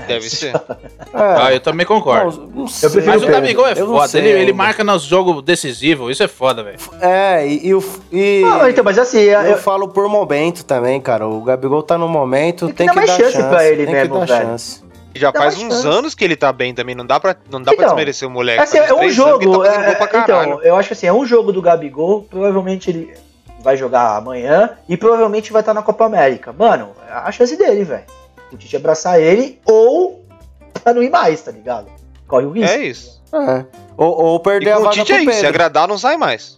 Deve 0.05 0.29
ser. 0.29 0.53
ah, 1.13 1.51
É, 1.51 1.55
eu 1.55 1.59
também 1.59 1.85
concordo. 1.85 2.41
não, 2.41 2.61
não 2.61 2.67
sei. 2.67 2.89
Mas 3.03 3.23
o. 3.23 3.27
Gabigol 3.27 3.65
é 3.67 3.75
foda, 3.75 4.07
sei 4.07 4.21
ele, 4.21 4.41
ele 4.41 4.53
marca 4.53 4.83
nos 4.83 5.03
jogos 5.03 5.41
decisivos, 5.43 6.11
isso 6.11 6.23
é 6.23 6.27
foda, 6.27 6.63
velho. 6.63 6.77
É, 7.01 7.47
e, 7.47 7.67
e 7.67 7.73
o. 7.73 7.83
E, 8.11 8.43
Ah, 8.45 8.57
mas 8.59 8.69
então, 8.69 8.83
mas 8.83 8.99
assim, 8.99 9.19
eu, 9.19 9.41
eu 9.41 9.57
falo 9.57 9.87
por 9.87 10.07
momento 10.07 10.63
também, 10.63 11.01
cara. 11.01 11.27
O 11.27 11.41
Gabigol 11.41 11.81
tá 11.81 11.97
no 11.97 12.07
momento, 12.07 12.67
Tem 12.67 12.73
que 12.73 12.75
tem 12.77 12.85
dar 12.87 12.91
que, 12.93 12.97
mais 12.99 13.09
dar 13.09 13.17
chance 13.17 13.33
chance. 13.37 13.49
pra 13.49 13.65
ele 13.67 13.85
tem 13.85 13.95
mesmo, 13.95 14.13
que 14.13 14.19
dar 14.19 14.25
velho. 14.37 14.49
chance. 14.49 14.87
Já 15.15 15.31
Dá 15.31 15.39
faz 15.39 15.55
mais 15.57 15.67
uns 15.67 15.81
chance. 15.81 15.97
anos 15.97 16.13
que 16.13 16.23
ele 16.23 16.35
tá 16.35 16.53
bem 16.53 16.75
também. 16.75 16.93
Não 16.93 17.05
dá 17.05 17.19
pra, 17.19 17.35
não 17.49 17.59
dá 17.59 17.71
pra 17.71 17.73
Então, 17.73 17.87
desmerecer 17.87 18.27
o 18.27 18.31
moleque. 18.31 18.61
Assim, 18.61 18.77
é 18.77 18.93
um 18.93 19.09
jogo. 19.09 19.63
tá 19.63 19.67
é, 19.73 19.95
pra 19.95 20.19
então, 20.19 20.61
eu 20.61 20.75
acho 20.75 20.89
que 20.89 20.93
assim, 20.93 21.07
é 21.07 21.13
um 21.13 21.25
jogo 21.25 21.51
do 21.51 21.59
Gabigol. 21.59 22.21
Provavelmente 22.29 22.91
ele 22.91 23.13
vai 23.63 23.75
jogar 23.75 24.15
amanhã 24.15 24.71
e 24.87 24.95
provavelmente 24.95 25.51
vai 25.51 25.61
estar 25.63 25.73
na 25.73 25.81
Copa 25.81 26.05
América. 26.05 26.53
Mano, 26.53 26.91
é 27.09 27.13
a 27.13 27.31
chance 27.31 27.57
dele, 27.57 27.83
velho. 27.83 28.03
O 28.51 28.57
Tite 28.57 28.75
abraçar 28.75 29.19
ele 29.21 29.59
ou 29.65 30.23
pra 30.83 30.93
não 30.93 31.03
ir 31.03 31.09
mais, 31.09 31.41
tá 31.41 31.51
ligado? 31.51 31.87
Corre 32.27 32.45
o 32.45 32.51
risco. 32.51 32.71
É 32.75 32.85
isso. 32.85 33.21
É. 33.33 33.65
Ou, 33.97 34.09
ou 34.25 34.35
E 34.37 34.39
perder 34.43 34.71
a 34.71 34.75
com 34.75 34.81
o 34.81 34.85
vaga 34.85 34.95
Tite 34.95 35.13
pro 35.13 35.15
é 35.15 35.23
isso. 35.23 35.39
Se 35.39 35.45
agradar, 35.45 35.87
não 35.87 35.97
sai 35.97 36.17
mais. 36.17 36.57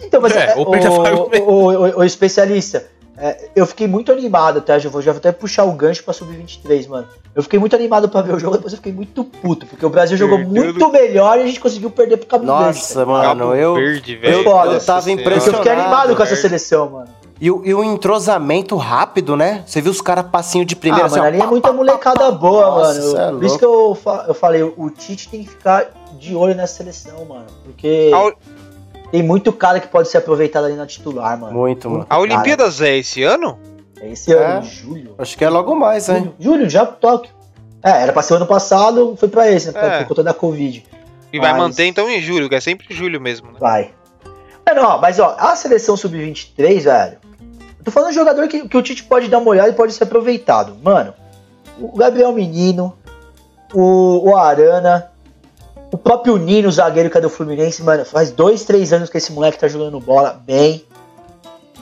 Então, 0.00 0.20
mas 0.20 0.34
É, 0.36 0.52
é, 0.52 0.54
ou 0.56 0.68
o, 0.68 0.70
vaga 0.70 1.16
o, 1.16 1.50
o- 1.50 1.98
o 1.98 2.04
especialista, 2.04 2.86
é, 3.20 3.48
eu 3.56 3.66
fiquei 3.66 3.86
muito 3.88 4.12
animado, 4.12 4.60
tá? 4.60 4.78
Já 4.78 4.88
vou, 4.88 5.02
já 5.02 5.12
vou 5.12 5.18
até 5.18 5.32
puxar 5.32 5.64
o 5.64 5.72
gancho 5.72 6.04
pra 6.04 6.14
sub-23, 6.14 6.88
mano. 6.88 7.06
Eu 7.34 7.42
fiquei 7.42 7.58
muito 7.58 7.74
animado 7.76 8.08
pra 8.08 8.22
ver 8.22 8.34
o 8.34 8.38
jogo, 8.38 8.56
depois 8.56 8.72
eu 8.72 8.78
fiquei 8.78 8.92
muito 8.92 9.24
puto, 9.24 9.66
porque 9.66 9.84
o 9.84 9.90
Brasil 9.90 10.16
jogou 10.16 10.38
Perdeu 10.38 10.62
muito 10.64 10.90
melhor 10.90 11.38
e 11.38 11.42
a 11.42 11.46
gente 11.46 11.60
conseguiu 11.60 11.90
perder 11.90 12.16
pro 12.16 12.26
Cabo 12.26 12.46
Verde. 12.46 12.78
Nossa, 12.78 12.94
tá 12.94 13.00
ligado? 13.00 13.08
mano, 13.38 13.38
Cabo 13.40 13.54
eu. 13.54 13.74
Verde, 13.74 14.18
eu, 14.22 14.44
foda. 14.44 14.72
eu 14.72 14.80
tava 14.84 15.00
Porque 15.00 15.10
eu 15.12 15.16
fiquei 15.16 15.24
impressionado. 15.24 15.70
animado 15.70 16.16
com 16.16 16.22
essa 16.22 16.36
seleção, 16.36 16.90
mano. 16.90 17.08
E 17.40 17.50
o, 17.50 17.62
e 17.64 17.72
o 17.72 17.84
entrosamento 17.84 18.76
rápido, 18.76 19.36
né? 19.36 19.62
Você 19.64 19.80
viu 19.80 19.92
os 19.92 20.00
caras 20.00 20.26
passinho 20.26 20.64
de 20.64 20.74
primeira 20.74 21.04
ah, 21.04 21.06
assim, 21.06 21.20
mano, 21.20 21.28
ali 21.28 21.40
é 21.40 21.46
muita 21.46 21.72
molecada 21.72 22.18
pá, 22.18 22.30
boa, 22.32 22.66
Nossa, 22.66 23.12
mano. 23.12 23.36
é 23.36 23.38
Por 23.38 23.44
isso 23.44 23.58
que 23.58 23.64
eu, 23.64 23.94
fa- 23.94 24.24
eu 24.26 24.34
falei, 24.34 24.62
o 24.64 24.90
Tite 24.90 25.28
tem 25.28 25.44
que 25.44 25.50
ficar 25.50 25.88
de 26.18 26.34
olho 26.34 26.56
nessa 26.56 26.74
seleção, 26.78 27.24
mano. 27.24 27.46
Porque 27.64 28.10
A, 28.12 28.32
tem 29.10 29.22
muito 29.22 29.52
cara 29.52 29.80
que 29.80 29.88
pode 29.88 30.08
ser 30.08 30.18
aproveitado 30.18 30.64
ali 30.66 30.74
na 30.74 30.86
titular, 30.86 31.38
mano. 31.38 31.52
Muito, 31.56 31.88
mano. 31.90 32.06
a 32.08 32.18
Olimpíadas 32.18 32.80
é 32.80 32.96
esse 32.96 33.22
ano? 33.22 33.58
É 34.00 34.10
esse 34.10 34.32
ano, 34.32 34.60
É. 34.60 34.62
julho. 34.62 35.14
Acho 35.18 35.36
que 35.36 35.44
é 35.44 35.48
logo 35.48 35.74
mais, 35.74 36.08
hein? 36.08 36.32
Julho, 36.38 36.58
julho, 36.60 36.70
já 36.70 36.86
Tóquio. 36.86 37.32
É, 37.82 37.90
era 38.02 38.12
pra 38.12 38.22
ser 38.22 38.34
ano 38.34 38.46
passado, 38.46 39.16
foi 39.18 39.28
pra 39.28 39.50
esse, 39.50 39.68
né? 39.68 39.72
Por, 39.72 39.82
É. 39.90 39.98
por 40.00 40.08
conta 40.08 40.22
da 40.24 40.34
Covid. 40.34 40.84
E 41.32 41.38
vai 41.38 41.52
Mas- 41.52 41.60
manter 41.60 41.84
então 41.86 42.08
em 42.08 42.20
julho, 42.20 42.48
que 42.48 42.54
é 42.54 42.60
sempre 42.60 42.86
julho 42.94 43.20
mesmo, 43.20 43.48
né? 43.52 43.56
Vai. 43.60 43.90
Mano, 44.66 44.82
ó, 44.86 44.98
mas 44.98 45.18
ó, 45.18 45.34
a 45.38 45.54
seleção 45.56 45.96
sub-23, 45.96 46.84
velho. 46.84 47.16
Eu 47.78 47.84
tô 47.84 47.90
falando 47.90 48.10
de 48.10 48.14
jogador 48.16 48.46
que, 48.48 48.68
que 48.68 48.76
o 48.76 48.82
Tite 48.82 49.04
pode 49.04 49.28
dar 49.28 49.38
uma 49.38 49.48
olhada 49.50 49.68
e 49.70 49.72
pode 49.72 49.92
ser 49.94 50.04
aproveitado. 50.04 50.76
Mano, 50.82 51.14
o 51.80 51.96
Gabriel 51.96 52.32
Menino, 52.32 52.94
o, 53.72 54.30
o 54.30 54.36
Arana, 54.36 55.10
o 55.92 55.96
próprio 55.98 56.36
Nino, 56.36 56.68
o 56.68 56.72
zagueiro 56.72 57.10
que 57.10 57.18
é 57.18 57.20
do 57.20 57.30
Fluminense, 57.30 57.82
mano, 57.82 58.04
faz 58.04 58.30
dois, 58.30 58.64
três 58.64 58.92
anos 58.92 59.08
que 59.10 59.16
esse 59.18 59.32
moleque 59.32 59.58
tá 59.58 59.68
jogando 59.68 59.98
bola 60.00 60.40
bem. 60.44 60.84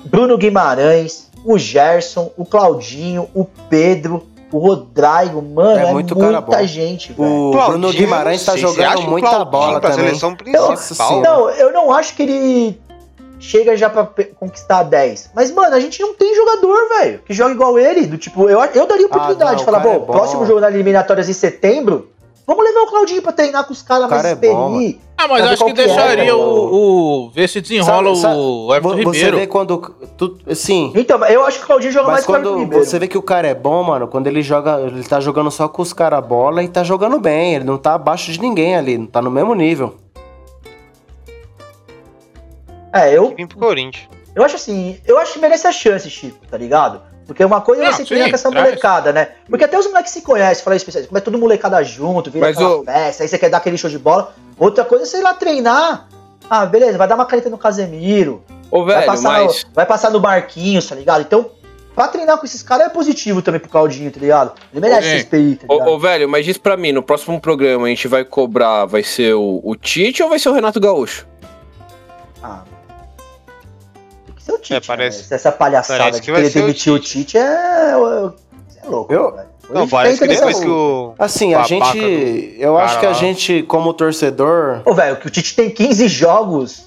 Bruno 0.05 0.39
Guimarães, 0.39 1.29
o 1.45 1.59
Gerson, 1.59 2.31
o 2.37 2.45
Claudinho, 2.45 3.29
o 3.35 3.45
Pedro, 3.69 4.25
o 4.53 4.59
Rodrigo, 4.59 5.43
mano, 5.43 5.79
É 5.81 5.89
é, 5.89 5.93
muito 5.93 6.15
cara 6.15 6.41
muita 6.41 6.59
bom. 6.59 6.67
gente, 6.67 7.13
velho. 7.13 7.29
O 7.29 7.51
Claudinho, 7.53 7.79
Bruno 7.81 7.93
Guimarães 7.93 8.45
tá 8.45 8.57
jogando 8.57 9.03
muita 9.03 9.29
Claudinho 9.29 9.51
bola 9.51 9.81
pra 9.81 9.91
também. 9.91 10.07
seleção 10.07 10.37
principal. 10.37 11.09
senhora. 11.09 11.29
Não, 11.31 11.51
eu 11.51 11.73
não 11.73 11.93
acho 11.93 12.15
que 12.15 12.23
ele 12.23 12.81
chega 13.41 13.77
já 13.77 13.91
pra 13.91 14.05
pe- 14.05 14.33
conquistar 14.39 14.85
10. 14.85 15.31
Mas, 15.35 15.51
mano, 15.51 15.75
a 15.75 15.81
gente 15.81 16.01
não 16.01 16.15
tem 16.15 16.35
jogador, 16.35 16.89
velho, 17.01 17.21
que 17.27 17.35
joga 17.35 17.51
igual 17.53 17.77
ele. 17.79 18.07
Do 18.07 18.17
tipo, 18.17 18.49
eu, 18.49 18.61
eu 18.63 18.87
daria 18.87 19.07
oportunidade 19.07 19.43
Ah, 19.43 19.51
não, 19.53 19.57
de 19.57 19.65
falar, 19.65 19.79
o 19.79 19.83
cara 19.83 19.99
bom, 19.99 20.05
é 20.05 20.07
bom. 20.07 20.13
próximo 20.13 20.47
jogo 20.47 20.61
nas 20.61 20.73
eliminatórias 20.73 21.29
em 21.29 21.33
setembro, 21.35 22.09
vamos 22.47 22.65
levar 22.65 22.81
o 22.83 22.87
Claudinho 22.87 23.23
pra 23.23 23.33
treinar 23.33 23.65
com 23.67 23.73
os 23.73 23.83
caras 23.83 24.07
O 24.07 24.09
cara 24.09 24.23
mais 24.23 24.43
é 24.43 24.49
bom. 24.53 24.93
Ah, 25.19 25.27
mas 25.29 25.47
acho 25.47 25.65
que 25.65 25.71
é, 25.71 25.75
deixaria 25.75 26.25
velho. 26.25 26.39
o, 26.39 27.25
o. 27.27 27.31
ver 27.31 27.49
se 27.49 27.61
desenrola 27.61 28.15
Sabe- 28.15 28.35
sabe- 28.35 28.37
o 28.41 28.75
Everton 28.75 28.89
Vo- 28.89 29.03
Você 29.05 29.19
Ribeiro. 29.19 29.37
vê 29.39 29.47
quando. 29.47 29.79
Tu, 30.19 30.39
sim. 30.55 30.93
Então, 30.95 31.25
eu 31.27 31.45
acho 31.45 31.59
que 31.59 31.65
o 31.65 31.67
Claudinho 31.67 31.93
joga 31.93 32.07
Mas 32.07 32.13
mais 32.15 32.27
que 32.27 32.31
o 32.31 32.35
Everton 32.35 32.51
quando 32.53 32.61
Ribeiro. 32.63 32.85
você 32.85 32.99
vê 32.99 33.09
que 33.09 33.19
o 33.19 33.23
cara 33.23 33.49
é 33.49 33.55
bom, 33.55 33.83
mano, 33.83 34.07
quando 34.09 34.27
ele 34.27 34.43
joga, 34.43 34.81
ele 34.81 35.03
tá 35.05 35.19
jogando 35.21 35.51
só 35.51 35.69
com 35.69 35.81
os 35.83 35.93
caras 35.93 36.25
bola 36.27 36.63
e 36.63 36.69
tá 36.69 36.85
jogando 36.85 37.19
bem, 37.19 37.55
ele 37.55 37.65
não 37.65 37.79
tá 37.79 37.95
abaixo 37.95 38.31
de 38.31 38.41
ninguém 38.41 38.77
ali, 38.77 38.99
não 38.99 39.07
tá 39.07 39.21
no 39.23 39.31
mesmo 39.31 39.55
nível. 39.55 39.97
É, 42.93 43.17
eu, 43.17 43.35
Vim 43.37 43.47
pro 43.47 43.59
Corinthians. 43.59 44.09
eu 44.35 44.43
acho 44.45 44.57
assim, 44.57 44.99
eu 45.07 45.19
acho 45.19 45.35
que 45.35 45.39
merece 45.39 45.67
a 45.67 45.73
chance, 45.73 46.09
Chico, 46.09 46.39
tá 46.51 46.57
ligado? 46.57 47.01
Porque 47.27 47.45
uma 47.45 47.61
coisa 47.61 47.83
é 47.85 47.87
você 47.93 47.99
sim, 47.99 48.05
treinar 48.05 48.29
com 48.31 48.35
essa 48.37 48.51
traz. 48.51 48.65
molecada, 48.67 49.13
né? 49.13 49.29
Porque 49.49 49.65
até 49.65 49.77
os 49.79 49.87
moleques 49.89 50.13
se 50.13 50.23
conhecem, 50.23 50.63
fala 50.63 50.77
especialista, 50.77 51.09
como 51.09 51.19
é 51.19 51.21
tudo 51.21 51.39
molecada 51.39 51.83
junto, 51.83 52.31
vira 52.31 52.47
Mas 52.47 52.57
aquela 52.57 52.77
o- 52.77 52.85
festa, 52.85 53.23
aí 53.25 53.29
você 53.29 53.37
quer 53.39 53.51
dar 53.51 53.57
aquele 53.59 53.77
show 53.77 53.91
de 53.91 53.99
bola. 53.99 54.33
Outra 54.57 54.85
coisa 54.85 55.05
é, 55.05 55.07
sei 55.09 55.23
lá, 55.23 55.35
treinar. 55.35 56.07
Ah, 56.49 56.65
beleza, 56.65 56.97
vai 56.97 57.09
dar 57.09 57.17
uma 57.17 57.27
caneta 57.27 57.51
no 57.51 57.59
Casemiro, 57.59 58.45
Ô, 58.71 58.85
vai, 58.85 58.95
velho, 58.97 59.07
passar 59.07 59.29
mas. 59.33 59.65
no, 59.65 59.71
vai 59.75 59.85
passar 59.87 60.11
no 60.11 60.21
Marquinhos, 60.21 60.87
tá 60.87 60.95
ligado? 60.95 61.23
Então, 61.23 61.51
pra 61.97 62.07
treinar 62.07 62.39
com 62.39 62.47
esses 62.47 62.63
caras 62.63 62.87
é 62.87 62.91
positivo 62.91 63.43
também 63.43 63.59
pro 63.61 63.69
Claudinho, 63.69 64.13
tá 64.13 64.21
ligado? 64.21 64.53
Ele 64.73 64.81
merece 64.81 65.09
esse 65.09 65.19
SPI, 65.25 65.57
tá 65.57 65.67
ligado? 65.75 65.89
Ô, 65.89 65.95
ô, 65.95 65.99
velho, 65.99 66.29
mas 66.29 66.45
diz 66.45 66.57
pra 66.57 66.77
mim, 66.77 66.93
no 66.93 67.03
próximo 67.03 67.41
programa 67.41 67.87
a 67.87 67.89
gente 67.89 68.07
vai 68.07 68.25
cobrar, 68.25 68.85
vai 68.85 69.03
ser 69.03 69.35
o, 69.35 69.61
o 69.65 69.75
Tite 69.75 70.23
ou 70.23 70.29
vai 70.29 70.39
ser 70.39 70.49
o 70.51 70.53
Renato 70.53 70.79
Gaúcho? 70.79 71.27
Ah. 72.41 72.61
Ser 74.47 74.53
o 74.53 74.59
Tite. 74.59 74.75
É, 74.75 74.81
parece- 74.81 75.21
né? 75.31 75.37
Essa 75.37 75.51
palhaçada 75.53 75.99
parece 75.99 76.21
de 76.21 76.25
que 76.25 76.31
vai 76.33 76.41
querer 76.43 76.53
ser 76.53 76.59
o 76.59 76.63
demitir 76.63 76.93
o 76.93 76.99
Tite. 77.01 77.19
Tite 77.19 77.39
é. 77.39 77.93
Você 78.69 78.79
é 78.85 78.89
louco, 78.89 79.13
Eu- 79.13 79.33
velho. 79.35 79.57
Não, 79.69 79.89
parece 79.89 80.21
que 80.21 80.29
depois 80.29 80.61
que 80.61 80.69
o. 80.69 81.13
Assim, 81.19 81.53
a 81.55 81.65
gente. 81.65 81.93
do 81.93 82.63
Eu 82.63 82.79
acho 82.79 83.01
que 83.01 83.07
a 83.07 83.13
gente, 83.13 83.65
como 83.65 83.93
torcedor. 83.93 84.81
Ô, 84.85 84.95
velho, 84.95 85.17
que 85.17 85.27
o 85.27 85.31
Tite 85.31 85.57
tem 85.57 85.69
15 85.71 86.07
jogos. 86.07 86.87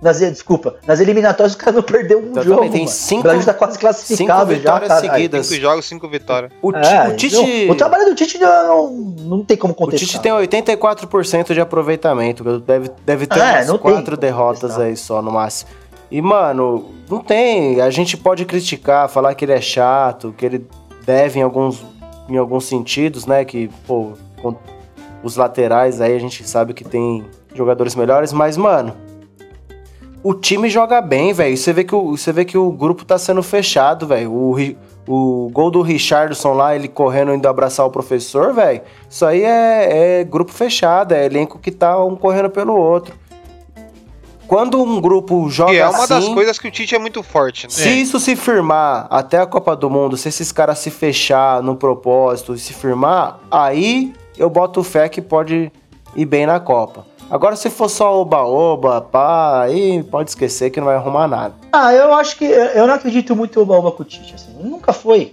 Nas, 0.00 0.18
desculpa, 0.18 0.76
nas 0.86 0.98
eliminatórias 0.98 1.52
o 1.52 1.58
cara 1.58 1.72
não 1.72 1.82
perdeu 1.82 2.20
um 2.20 2.30
Exatamente, 2.30 2.46
jogo. 2.48 2.60
tem 2.70 2.70
mano. 2.84 2.88
cinco- 2.88 3.20
o 3.20 3.22
Brasil 3.24 3.44
tá 3.44 3.52
quase 3.52 3.78
classificado 3.78 4.40
cinco 4.50 4.58
vitórias 4.58 4.88
já, 4.88 4.94
caralho. 4.94 5.10
seguidas. 5.12 5.46
Cinco 5.46 5.60
jogos, 5.60 5.84
cinco 5.84 6.08
vitórias. 6.08 6.52
O, 6.62 6.74
É, 6.74 7.08
o 7.08 7.16
Tite. 7.16 7.34
não, 7.66 7.70
o 7.72 7.74
trabalho 7.74 8.06
do 8.06 8.14
Tite 8.14 8.38
não, 8.38 8.90
não 8.90 9.44
tem 9.44 9.58
como 9.58 9.74
O 9.74 9.76
contestar. 9.76 10.08
Tite 10.08 10.18
tem 10.22 10.32
84% 10.32 11.52
de 11.52 11.60
aproveitamento. 11.60 12.42
Deve, 12.60 12.90
deve 13.04 13.26
ter 13.26 13.38
É, 13.38 13.62
umas 13.70 13.78
quatro 13.78 14.16
derrotas 14.16 14.78
aí 14.78 14.96
só 14.96 15.20
no 15.20 15.30
máximo. 15.32 15.68
E, 16.10 16.20
mano, 16.20 16.86
não 17.08 17.20
tem. 17.20 17.80
A 17.80 17.90
gente 17.90 18.16
pode 18.16 18.44
criticar, 18.44 19.08
falar 19.08 19.34
que 19.34 19.44
ele 19.44 19.52
é 19.52 19.60
chato, 19.60 20.34
que 20.36 20.44
ele 20.44 20.66
deve 21.04 21.38
em 21.38 21.42
alguns, 21.42 21.84
em 22.28 22.36
alguns 22.36 22.64
sentidos, 22.64 23.26
né? 23.26 23.44
Que, 23.44 23.70
pô, 23.86 24.12
com 24.42 24.56
os 25.22 25.36
laterais 25.36 26.00
aí 26.00 26.14
a 26.14 26.18
gente 26.18 26.46
sabe 26.48 26.74
que 26.74 26.84
tem 26.84 27.24
jogadores 27.54 27.94
melhores, 27.94 28.32
mas, 28.32 28.56
mano. 28.56 28.94
O 30.22 30.34
time 30.34 30.68
joga 30.68 31.00
bem, 31.00 31.32
velho. 31.32 31.56
Você 31.56 31.72
vê 31.72 31.82
que 31.82 31.94
o 31.94 32.10
você 32.16 32.30
vê 32.30 32.44
que 32.44 32.58
o 32.58 32.70
grupo 32.70 33.06
tá 33.06 33.16
sendo 33.16 33.42
fechado, 33.42 34.06
velho. 34.06 34.30
O, 34.30 34.54
o 35.08 35.48
gol 35.50 35.70
do 35.70 35.80
Richardson 35.80 36.52
lá, 36.52 36.76
ele 36.76 36.88
correndo 36.88 37.32
indo 37.32 37.48
abraçar 37.48 37.86
o 37.86 37.90
professor, 37.90 38.52
velho. 38.52 38.82
Isso 39.08 39.24
aí 39.24 39.42
é, 39.42 40.20
é 40.20 40.24
grupo 40.24 40.52
fechado, 40.52 41.12
é 41.12 41.24
elenco 41.24 41.58
que 41.58 41.70
tá 41.70 42.04
um 42.04 42.16
correndo 42.16 42.50
pelo 42.50 42.76
outro. 42.76 43.14
Quando 44.50 44.82
um 44.82 45.00
grupo 45.00 45.48
joga 45.48 45.72
E 45.72 45.76
é 45.78 45.88
uma 45.88 46.02
assim, 46.02 46.08
das 46.14 46.28
coisas 46.28 46.58
que 46.58 46.66
o 46.66 46.72
Tite 46.72 46.92
é 46.96 46.98
muito 46.98 47.22
forte, 47.22 47.68
né? 47.68 47.70
se 47.72 47.88
isso 47.88 48.18
se 48.18 48.34
firmar 48.34 49.06
até 49.08 49.38
a 49.38 49.46
Copa 49.46 49.76
do 49.76 49.88
Mundo, 49.88 50.16
se 50.16 50.28
esses 50.28 50.50
caras 50.50 50.80
se 50.80 50.90
fechar 50.90 51.62
no 51.62 51.76
propósito 51.76 52.52
e 52.52 52.58
se 52.58 52.72
firmar, 52.72 53.38
aí 53.48 54.12
eu 54.36 54.50
boto 54.50 54.82
fé 54.82 55.08
que 55.08 55.22
pode 55.22 55.70
ir 56.16 56.24
bem 56.24 56.46
na 56.46 56.58
Copa. 56.58 57.06
Agora, 57.30 57.54
se 57.54 57.70
for 57.70 57.88
só 57.88 58.20
oba-oba, 58.20 59.00
pá, 59.02 59.62
aí 59.62 60.02
pode 60.02 60.30
esquecer 60.30 60.70
que 60.70 60.80
não 60.80 60.86
vai 60.88 60.96
arrumar 60.96 61.28
nada. 61.28 61.54
Ah, 61.72 61.94
eu 61.94 62.12
acho 62.14 62.36
que. 62.36 62.44
Eu 62.44 62.88
não 62.88 62.94
acredito 62.94 63.36
muito 63.36 63.64
no 63.64 63.72
oba 63.72 63.92
com 63.92 64.02
o 64.02 64.04
Tite, 64.04 64.34
assim. 64.34 64.50
Nunca 64.60 64.92
foi. 64.92 65.32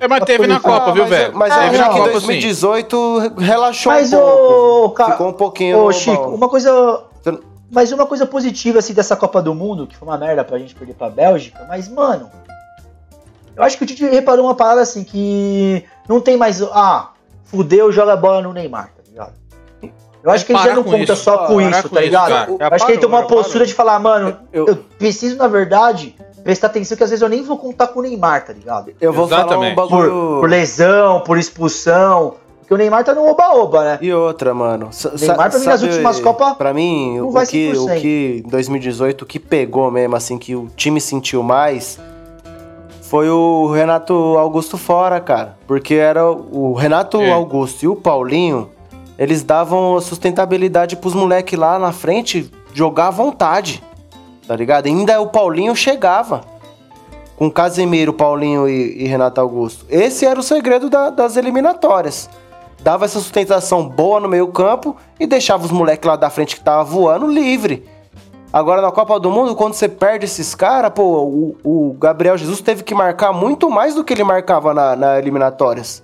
É, 0.00 0.08
mas 0.08 0.24
teve 0.24 0.46
na 0.46 0.58
Copa, 0.58 0.86
Ah, 0.88 0.92
viu, 0.92 1.02
mas, 1.02 1.10
velho? 1.10 1.36
Mas 1.36 1.52
Ah, 1.52 1.56
eu 1.56 1.62
teve 1.64 1.76
na 1.76 1.84
não, 1.84 1.92
que 1.92 1.98
em 1.98 2.02
Copa, 2.04 2.20
sim. 2.20 2.26
2018 2.28 3.18
relaxou 3.36 3.92
Mas, 3.92 4.10
um 4.10 4.16
pouco. 4.16 4.84
ô, 4.86 4.90
ca- 4.92 5.10
Ficou 5.12 5.28
um 5.28 5.32
pouquinho 5.34 5.78
Ô, 5.84 5.92
Chico, 5.92 6.28
uma 6.30 6.48
coisa. 6.48 7.02
Mas 7.70 7.92
uma 7.92 8.06
coisa 8.06 8.24
positiva, 8.26 8.78
assim, 8.78 8.94
dessa 8.94 9.14
Copa 9.14 9.42
do 9.42 9.54
Mundo, 9.54 9.86
que 9.86 9.96
foi 9.96 10.08
uma 10.08 10.16
merda 10.16 10.42
pra 10.42 10.58
gente 10.58 10.74
perder 10.74 10.94
pra 10.94 11.10
Bélgica, 11.10 11.64
mas, 11.68 11.88
mano. 11.88 12.30
Eu 13.54 13.62
acho 13.62 13.76
que 13.76 13.84
o 13.84 13.86
Tite 13.86 14.04
reparou 14.06 14.44
uma 14.46 14.54
parada 14.54 14.80
assim, 14.80 15.02
que 15.04 15.84
não 16.08 16.20
tem 16.20 16.36
mais. 16.36 16.62
Ah, 16.62 17.10
fudeu, 17.44 17.90
joga 17.90 18.12
a 18.12 18.16
bola 18.16 18.40
no 18.40 18.52
Neymar, 18.52 18.90
tá 18.96 19.02
ligado? 19.08 19.32
Eu 20.22 20.30
acho 20.30 20.44
que 20.46 20.52
ele 20.52 20.62
já 20.62 20.74
não 20.74 20.82
conta 20.84 21.12
isso, 21.12 21.16
só 21.16 21.46
com 21.46 21.60
isso, 21.60 21.82
com 21.82 21.88
tá 21.88 22.00
isso, 22.00 22.10
ligado? 22.10 22.28
cara. 22.28 22.70
Eu 22.70 22.74
acho 22.74 22.86
que 22.86 22.92
ele 22.92 23.00
tomou 23.00 23.18
a 23.18 23.22
já 23.22 23.28
postura 23.28 23.52
parou. 23.60 23.66
de 23.66 23.74
falar, 23.74 23.98
mano, 23.98 24.36
Eu- 24.52 24.66
eu 24.66 24.76
preciso, 24.76 25.36
na 25.36 25.46
verdade, 25.48 26.14
prestar 26.42 26.68
atenção 26.68 26.96
que 26.96 27.04
às 27.04 27.10
vezes 27.10 27.22
eu 27.22 27.28
nem 27.28 27.42
vou 27.42 27.56
contar 27.58 27.88
com 27.88 28.00
o 28.00 28.02
Neymar, 28.02 28.44
tá 28.44 28.52
ligado? 28.52 28.92
Eu 29.00 29.12
vou 29.12 29.26
Exatamente. 29.26 29.74
falar 29.74 29.86
um 29.86 29.88
Por, 29.88 29.98
bagulho... 30.06 30.40
por 30.40 30.48
lesão, 30.48 31.20
por 31.20 31.38
expulsão. 31.38 32.34
Porque 32.68 32.74
o 32.74 32.76
Neymar 32.76 33.02
tá 33.02 33.14
no 33.14 33.26
oba-oba, 33.26 33.82
né? 33.82 33.98
E 34.02 34.12
outra, 34.12 34.52
mano. 34.52 34.88
sa- 34.90 35.12
Neymar, 35.18 35.50
pra 35.50 35.58
mim, 35.58 35.64
nas 35.64 35.82
últimas 35.82 36.20
Copas, 36.20 36.54
Pra 36.58 36.74
mim, 36.74 37.16
não 37.16 37.28
o 37.28 37.30
vai 37.30 37.46
que, 37.46 37.72
100%. 37.72 37.96
o 37.96 38.00
que 38.00 38.42
em 38.44 38.48
2018 38.50 39.22
o 39.22 39.26
que 39.26 39.38
pegou 39.38 39.90
mesmo, 39.90 40.14
assim, 40.14 40.36
que 40.36 40.54
o 40.54 40.68
time 40.76 41.00
sentiu 41.00 41.42
mais 41.42 41.98
foi 43.02 43.30
o 43.30 43.70
Renato 43.72 44.12
Augusto 44.36 44.76
fora, 44.76 45.18
cara. 45.18 45.56
Porque 45.66 45.94
era 45.94 46.30
o 46.30 46.74
Renato 46.74 47.22
É. 47.22 47.30
Augusto 47.32 47.84
e 47.84 47.88
o 47.88 47.96
Paulinho, 47.96 48.68
eles 49.18 49.42
davam 49.42 49.98
sustentabilidade 49.98 50.94
pros 50.96 51.14
moleques 51.14 51.58
lá 51.58 51.78
na 51.78 51.90
frente 51.90 52.50
jogar 52.74 53.06
à 53.06 53.10
vontade. 53.10 53.82
Tá 54.46 54.54
ligado? 54.54 54.84
Ainda 54.86 55.18
o 55.22 55.28
Paulinho 55.28 55.74
chegava. 55.74 56.42
Com 57.36 57.50
Casemiro, 57.50 58.12
Paulinho 58.12 58.68
e, 58.68 59.04
e 59.04 59.06
Renato 59.06 59.40
Augusto. 59.40 59.86
Esse 59.88 60.26
era 60.26 60.38
o 60.38 60.42
segredo 60.42 60.90
da- 60.90 61.08
das 61.08 61.36
eliminatórias 61.36 62.28
dava 62.88 63.04
essa 63.04 63.20
sustentação 63.20 63.86
boa 63.86 64.18
no 64.18 64.30
meio 64.30 64.48
campo 64.48 64.96
e 65.20 65.26
deixava 65.26 65.62
os 65.62 65.70
moleques 65.70 66.08
lá 66.08 66.16
da 66.16 66.30
frente 66.30 66.56
que 66.56 66.62
tava 66.62 66.82
voando 66.84 67.26
livre. 67.26 67.86
Agora 68.50 68.80
na 68.80 68.90
Copa 68.90 69.20
do 69.20 69.30
Mundo, 69.30 69.54
quando 69.54 69.74
você 69.74 69.90
perde 69.90 70.24
esses 70.24 70.54
caras, 70.54 70.90
pô, 70.94 71.02
o, 71.02 71.56
o 71.62 71.92
Gabriel 72.00 72.38
Jesus 72.38 72.62
teve 72.62 72.82
que 72.82 72.94
marcar 72.94 73.30
muito 73.30 73.68
mais 73.68 73.94
do 73.94 74.02
que 74.02 74.14
ele 74.14 74.24
marcava 74.24 74.72
na, 74.72 74.96
na 74.96 75.18
eliminatórias. 75.18 76.02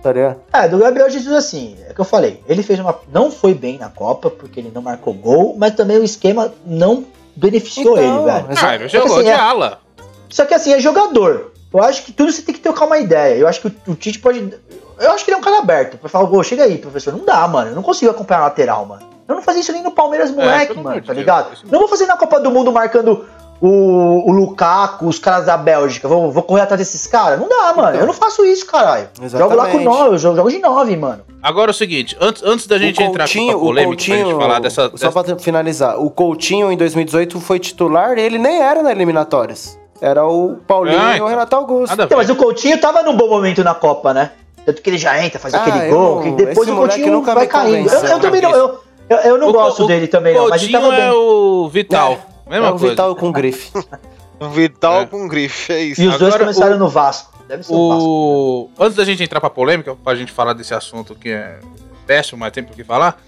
Tá 0.00 0.12
ligado? 0.12 0.36
É, 0.52 0.68
do 0.68 0.78
Gabriel 0.78 1.10
Jesus, 1.10 1.34
assim, 1.34 1.76
é 1.88 1.92
que 1.92 2.00
eu 2.00 2.04
falei, 2.04 2.40
ele 2.48 2.62
fez 2.62 2.78
uma. 2.78 2.96
Não 3.12 3.28
foi 3.28 3.52
bem 3.52 3.76
na 3.76 3.88
Copa, 3.88 4.30
porque 4.30 4.60
ele 4.60 4.70
não 4.72 4.82
marcou 4.82 5.12
gol, 5.12 5.56
mas 5.58 5.74
também 5.74 5.98
o 5.98 6.04
esquema 6.04 6.54
não 6.64 7.04
beneficiou 7.34 7.98
Então, 7.98 8.18
ele, 8.18 8.24
velho. 8.26 8.46
Ah, 8.62 8.74
ele 8.76 8.88
jogou 8.88 9.16
assim, 9.16 9.24
de 9.24 9.30
é- 9.30 9.34
ala. 9.34 9.80
Só 10.28 10.44
que 10.44 10.54
assim, 10.54 10.72
é 10.72 10.78
jogador. 10.78 11.52
Eu 11.74 11.82
acho 11.82 12.04
que 12.04 12.12
tudo 12.12 12.30
você 12.30 12.42
tem 12.42 12.54
que 12.54 12.60
trocar 12.60 12.86
uma 12.86 12.98
ideia. 13.00 13.34
Eu 13.34 13.48
acho 13.48 13.60
que 13.60 13.66
o, 13.66 13.74
o 13.88 13.94
Tite 13.96 14.20
pode. 14.20 14.54
Eu 14.98 15.10
acho 15.12 15.24
que 15.24 15.30
ele 15.30 15.36
é 15.36 15.38
um 15.38 15.42
cara 15.42 15.58
aberto. 15.58 15.98
Pra 15.98 16.08
falar, 16.08 16.26
pô, 16.26 16.42
chega 16.42 16.64
aí, 16.64 16.78
professor. 16.78 17.12
Não 17.12 17.24
dá, 17.24 17.46
mano. 17.46 17.70
Eu 17.70 17.74
não 17.74 17.82
consigo 17.82 18.10
acompanhar 18.10 18.40
a 18.40 18.44
lateral, 18.44 18.84
mano. 18.86 19.02
Eu 19.28 19.34
não 19.34 19.42
fazia 19.42 19.60
isso 19.60 19.72
nem 19.72 19.82
no 19.82 19.90
Palmeiras, 19.90 20.30
moleque, 20.30 20.68
pelo 20.72 20.84
mano, 20.84 21.00
tá 21.00 21.06
Deus, 21.06 21.18
ligado? 21.18 21.52
isso 21.52 21.64
Não 21.70 21.80
vou 21.80 21.88
fazer 21.88 22.06
na 22.06 22.16
Copa 22.16 22.38
do 22.38 22.48
Mundo 22.50 22.70
marcando 22.70 23.24
o, 23.60 24.30
o 24.30 24.30
Lukaku, 24.32 25.06
os 25.08 25.18
caras 25.18 25.46
da 25.46 25.56
Bélgica. 25.56 26.06
Vou, 26.06 26.30
vou 26.30 26.42
correr 26.44 26.62
atrás 26.62 26.78
desses 26.78 27.06
caras. 27.08 27.40
Não 27.40 27.48
dá, 27.48 27.72
mano. 27.74 27.88
Então. 27.88 28.00
eu 28.02 28.06
não 28.06 28.12
faço 28.14 28.44
isso, 28.44 28.64
caralho. 28.66 29.08
Jogo 29.22 29.54
lá 29.54 29.64
com 29.64 29.78
Exatamente. 29.78 29.84
nove, 29.84 30.08
eu 30.14 30.18
jogo, 30.18 30.36
jogo 30.36 30.50
de 30.50 30.58
nove, 30.60 30.96
mano. 30.96 31.22
Agora 31.42 31.70
é 31.70 31.72
o 31.72 31.74
seguinte, 31.74 32.16
antes, 32.20 32.42
antes 32.44 32.66
da 32.66 32.78
gente 32.78 33.00
o 33.00 33.04
entrar 33.04 33.24
Coutinho, 33.24 33.50
pra 33.52 33.58
polêmica, 33.58 33.82
o 33.88 33.90
Coutinho, 33.96 34.18
pra 34.18 34.28
gente 34.30 34.40
falar 34.40 34.60
dessa... 34.60 34.82
só 34.94 35.08
dessa- 35.10 35.24
pra 35.24 35.38
finalizar, 35.38 35.98
o 36.00 36.10
Coutinho 36.10 36.70
em 36.72 36.76
2018 36.76 37.38
foi 37.40 37.58
titular, 37.58 38.16
ele 38.18 38.38
nem 38.38 38.60
era 38.60 38.82
na 38.82 38.90
eliminatórias. 38.92 39.78
Era 40.00 40.26
o 40.26 40.56
Paulinho 40.66 40.98
Ah, 41.00 41.10
e 41.10 41.12
o 41.12 41.14
então. 41.16 41.26
Renato 41.28 41.56
Augusto. 41.56 42.00
Então, 42.00 42.18
mas 42.18 42.28
o 42.30 42.36
Coutinho 42.36 42.78
tava 42.80 43.02
num 43.02 43.16
bom 43.16 43.28
momento 43.28 43.64
na 43.64 43.74
Copa, 43.74 44.12
né? 44.12 44.30
Tanto 44.66 44.82
que 44.82 44.90
ele 44.90 44.98
já 44.98 45.24
entra, 45.24 45.38
faz 45.38 45.54
Ah, 45.54 45.62
aquele 45.62 45.88
gol, 45.88 46.16
não- 46.16 46.22
que 46.24 46.30
depois 46.44 46.68
esse 46.68 46.70
o 46.72 46.76
Coutinho 46.76 47.12
nunca 47.12 47.34
vai 47.34 47.46
caindo. 47.46 47.88
Eu, 47.88 48.00
eu 48.04 48.20
também 48.20 48.40
não, 48.42 48.50
eu, 48.50 48.80
eu, 49.08 49.16
eu 49.18 49.38
não 49.38 49.48
O 49.48 49.52
gosto 49.52 49.84
o 49.84 49.86
dele 49.86 50.08
também, 50.08 50.34
não, 50.34 50.48
mas 50.48 50.62
ele 50.62 50.72
tava 50.72 50.90
bem. 50.90 51.00
é 51.00 51.12
o 51.12 51.68
Vital. 51.72 52.12
É, 52.46 52.50
Mesma 52.50 52.66
é 52.66 52.70
o 52.70 52.72
coisa. 52.72 52.88
Vital 52.88 53.16
com 53.16 53.32
grife. 53.32 53.70
Vital 54.52 55.02
É. 55.02 55.06
com 55.06 55.26
grife, 55.28 55.72
é 55.72 55.80
isso. 55.80 56.02
E 56.02 56.06
os 56.08 56.18
dois 56.18 56.34
Agora, 56.34 56.40
começaram 56.52 56.76
o- 56.76 56.78
no 56.80 56.88
Vasco. 56.88 57.32
Deve 57.48 57.62
ser 57.62 57.72
o 57.72 57.88
Vasco. 57.88 58.04
O... 58.04 58.70
Antes 58.78 58.96
da 58.96 59.04
gente 59.04 59.22
entrar 59.22 59.40
pra 59.40 59.48
polêmica, 59.48 59.94
pra 59.94 60.14
gente 60.16 60.32
falar 60.32 60.52
desse 60.52 60.74
assunto 60.74 61.14
que 61.14 61.28
é 61.30 61.58
péssimo, 62.06 62.40
mas 62.40 62.52
tem 62.52 62.62
por 62.64 62.74
que 62.74 62.82
falar. 62.84 63.22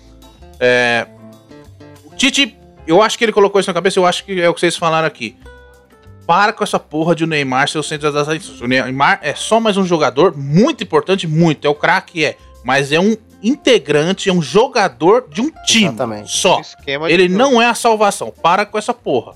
É... 0.58 1.06
O 2.04 2.14
Tite, 2.16 2.58
eu 2.86 3.00
acho 3.00 3.16
que 3.16 3.24
ele 3.24 3.32
colocou 3.32 3.60
isso 3.60 3.70
na 3.70 3.74
cabeça, 3.74 3.98
eu 3.98 4.04
acho 4.04 4.24
que 4.24 4.40
é 4.40 4.48
o 4.48 4.54
que 4.54 4.58
vocês 4.60 4.76
falaram 4.76 5.06
aqui. 5.06 5.36
Para 6.28 6.52
com 6.52 6.62
essa 6.62 6.78
porra 6.78 7.14
de 7.14 7.24
o 7.24 7.26
Neymar 7.26 7.70
ser 7.70 7.78
o 7.78 7.82
centro 7.82 8.12
das 8.12 8.28
atenções. 8.28 8.60
O 8.60 8.66
Neymar 8.66 9.18
é 9.22 9.34
só 9.34 9.58
mais 9.58 9.78
um 9.78 9.86
jogador 9.86 10.36
muito 10.36 10.84
importante, 10.84 11.26
muito. 11.26 11.66
É 11.66 11.70
o 11.70 11.74
craque, 11.74 12.22
é. 12.22 12.36
Mas 12.62 12.92
é 12.92 13.00
um 13.00 13.16
integrante, 13.42 14.28
é 14.28 14.32
um 14.32 14.42
jogador 14.42 15.26
de 15.30 15.40
um 15.40 15.50
time. 15.64 15.86
Exatamente. 15.86 16.30
Só. 16.30 16.60
Ele 17.08 17.28
jogo. 17.28 17.38
não 17.38 17.62
é 17.62 17.64
a 17.64 17.74
salvação. 17.74 18.30
Para 18.42 18.66
com 18.66 18.76
essa 18.76 18.92
porra. 18.92 19.32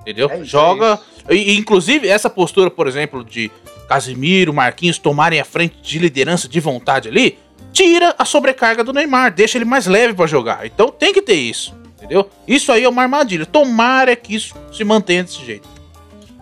Entendeu? 0.00 0.30
É 0.30 0.36
isso, 0.36 0.46
Joga. 0.46 0.98
E, 1.28 1.34
e, 1.34 1.58
inclusive, 1.58 2.08
essa 2.08 2.30
postura, 2.30 2.70
por 2.70 2.86
exemplo, 2.86 3.22
de 3.22 3.50
Casimiro, 3.86 4.54
Marquinhos 4.54 4.96
tomarem 4.96 5.38
a 5.38 5.44
frente 5.44 5.82
de 5.82 5.98
liderança 5.98 6.48
de 6.48 6.60
vontade 6.60 7.10
ali, 7.10 7.38
tira 7.74 8.14
a 8.18 8.24
sobrecarga 8.24 8.82
do 8.82 8.94
Neymar, 8.94 9.34
deixa 9.34 9.58
ele 9.58 9.66
mais 9.66 9.86
leve 9.86 10.14
pra 10.14 10.26
jogar. 10.26 10.64
Então 10.64 10.88
tem 10.88 11.12
que 11.12 11.20
ter 11.20 11.34
isso. 11.34 11.74
Entendeu? 11.98 12.30
Isso 12.48 12.72
aí 12.72 12.84
é 12.84 12.88
uma 12.88 13.02
armadilha. 13.02 13.44
Tomara 13.44 14.16
que 14.16 14.34
isso 14.34 14.54
se 14.72 14.82
mantenha 14.82 15.24
desse 15.24 15.44
jeito. 15.44 15.71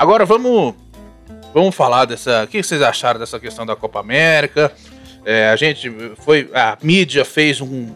Agora 0.01 0.25
vamos. 0.25 0.75
Vamos 1.53 1.75
falar 1.75 2.07
dessa. 2.07 2.45
O 2.45 2.47
que 2.47 2.63
vocês 2.63 2.81
acharam 2.81 3.21
dessa 3.21 3.39
questão 3.39 3.67
da 3.67 3.77
Copa 3.77 4.01
América? 4.01 4.73
É, 5.27 5.51
a 5.51 5.57
gente 5.57 5.91
foi. 6.17 6.49
A 6.55 6.79
mídia 6.83 7.23
fez 7.23 7.61
um, 7.61 7.93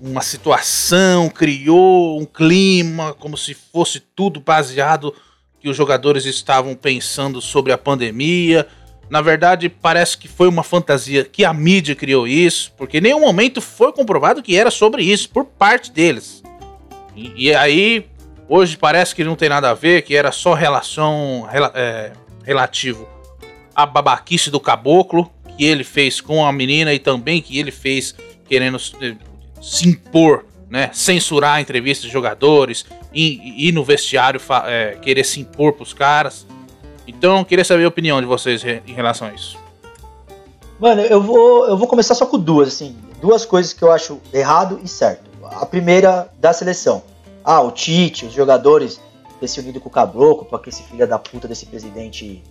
uma 0.00 0.20
situação, 0.20 1.28
criou 1.28 2.20
um 2.20 2.24
clima, 2.24 3.14
como 3.14 3.36
se 3.36 3.54
fosse 3.54 4.00
tudo 4.00 4.40
baseado 4.40 5.14
que 5.60 5.68
os 5.68 5.76
jogadores 5.76 6.24
estavam 6.24 6.74
pensando 6.74 7.40
sobre 7.40 7.70
a 7.70 7.78
pandemia. 7.78 8.66
Na 9.08 9.20
verdade, 9.20 9.68
parece 9.68 10.18
que 10.18 10.26
foi 10.26 10.48
uma 10.48 10.64
fantasia 10.64 11.22
que 11.22 11.44
a 11.44 11.54
mídia 11.54 11.94
criou 11.94 12.26
isso, 12.26 12.72
porque 12.76 12.98
em 12.98 13.02
nenhum 13.02 13.20
momento 13.20 13.60
foi 13.60 13.92
comprovado 13.92 14.42
que 14.42 14.56
era 14.56 14.72
sobre 14.72 15.04
isso 15.04 15.30
por 15.30 15.44
parte 15.44 15.92
deles. 15.92 16.42
E, 17.14 17.46
e 17.46 17.54
aí, 17.54 18.08
hoje 18.48 18.76
parece 18.76 19.14
que 19.14 19.22
não 19.24 19.36
tem 19.36 19.48
nada 19.48 19.70
a 19.70 19.74
ver, 19.74 20.02
que 20.02 20.14
era 20.16 20.32
só 20.32 20.54
relação 20.54 21.46
rela- 21.50 21.72
é, 21.74 22.12
relativo 22.44 23.08
à 23.74 23.84
babaquice 23.86 24.50
do 24.50 24.58
caboclo 24.58 25.30
que 25.56 25.64
ele 25.64 25.84
fez 25.84 26.20
com 26.20 26.46
a 26.46 26.52
menina 26.52 26.92
e 26.94 26.98
também 26.98 27.42
que 27.42 27.58
ele 27.58 27.70
fez 27.70 28.14
querendo 28.48 28.78
eh, 29.00 29.14
se 29.60 29.88
impor 29.88 30.44
né, 30.70 30.90
censurar 30.92 31.60
entrevistas 31.60 32.06
de 32.06 32.12
jogadores, 32.12 32.84
ir, 33.12 33.40
ir 33.68 33.72
no 33.72 33.82
vestiário 33.82 34.40
é, 34.66 34.98
querer 35.00 35.24
se 35.24 35.40
impor 35.40 35.72
pros 35.72 35.92
caras. 35.92 36.46
Então, 37.06 37.42
queria 37.42 37.64
saber 37.64 37.84
a 37.84 37.88
opinião 37.88 38.20
de 38.20 38.26
vocês 38.26 38.62
em 38.64 38.92
relação 38.92 39.28
a 39.28 39.32
isso. 39.32 39.58
Mano, 40.78 41.00
eu 41.02 41.22
vou, 41.22 41.66
eu 41.66 41.76
vou 41.76 41.88
começar 41.88 42.14
só 42.14 42.26
com 42.26 42.38
duas, 42.38 42.68
assim. 42.68 42.96
Duas 43.20 43.44
coisas 43.44 43.72
que 43.72 43.82
eu 43.82 43.90
acho 43.90 44.20
errado 44.32 44.78
e 44.84 44.88
certo. 44.88 45.22
A 45.42 45.64
primeira, 45.64 46.28
da 46.38 46.52
seleção. 46.52 47.02
Ah, 47.44 47.60
o 47.62 47.70
Tite, 47.70 48.26
os 48.26 48.32
jogadores 48.32 49.00
ter 49.40 49.48
se 49.48 49.60
unido 49.60 49.80
com 49.80 49.88
o 49.88 49.92
Caboclo 49.92 50.44
pra 50.44 50.58
que 50.58 50.68
esse 50.68 50.82
filho 50.82 51.06
da 51.06 51.18
puta 51.18 51.46
desse 51.46 51.64
presidente 51.66 52.42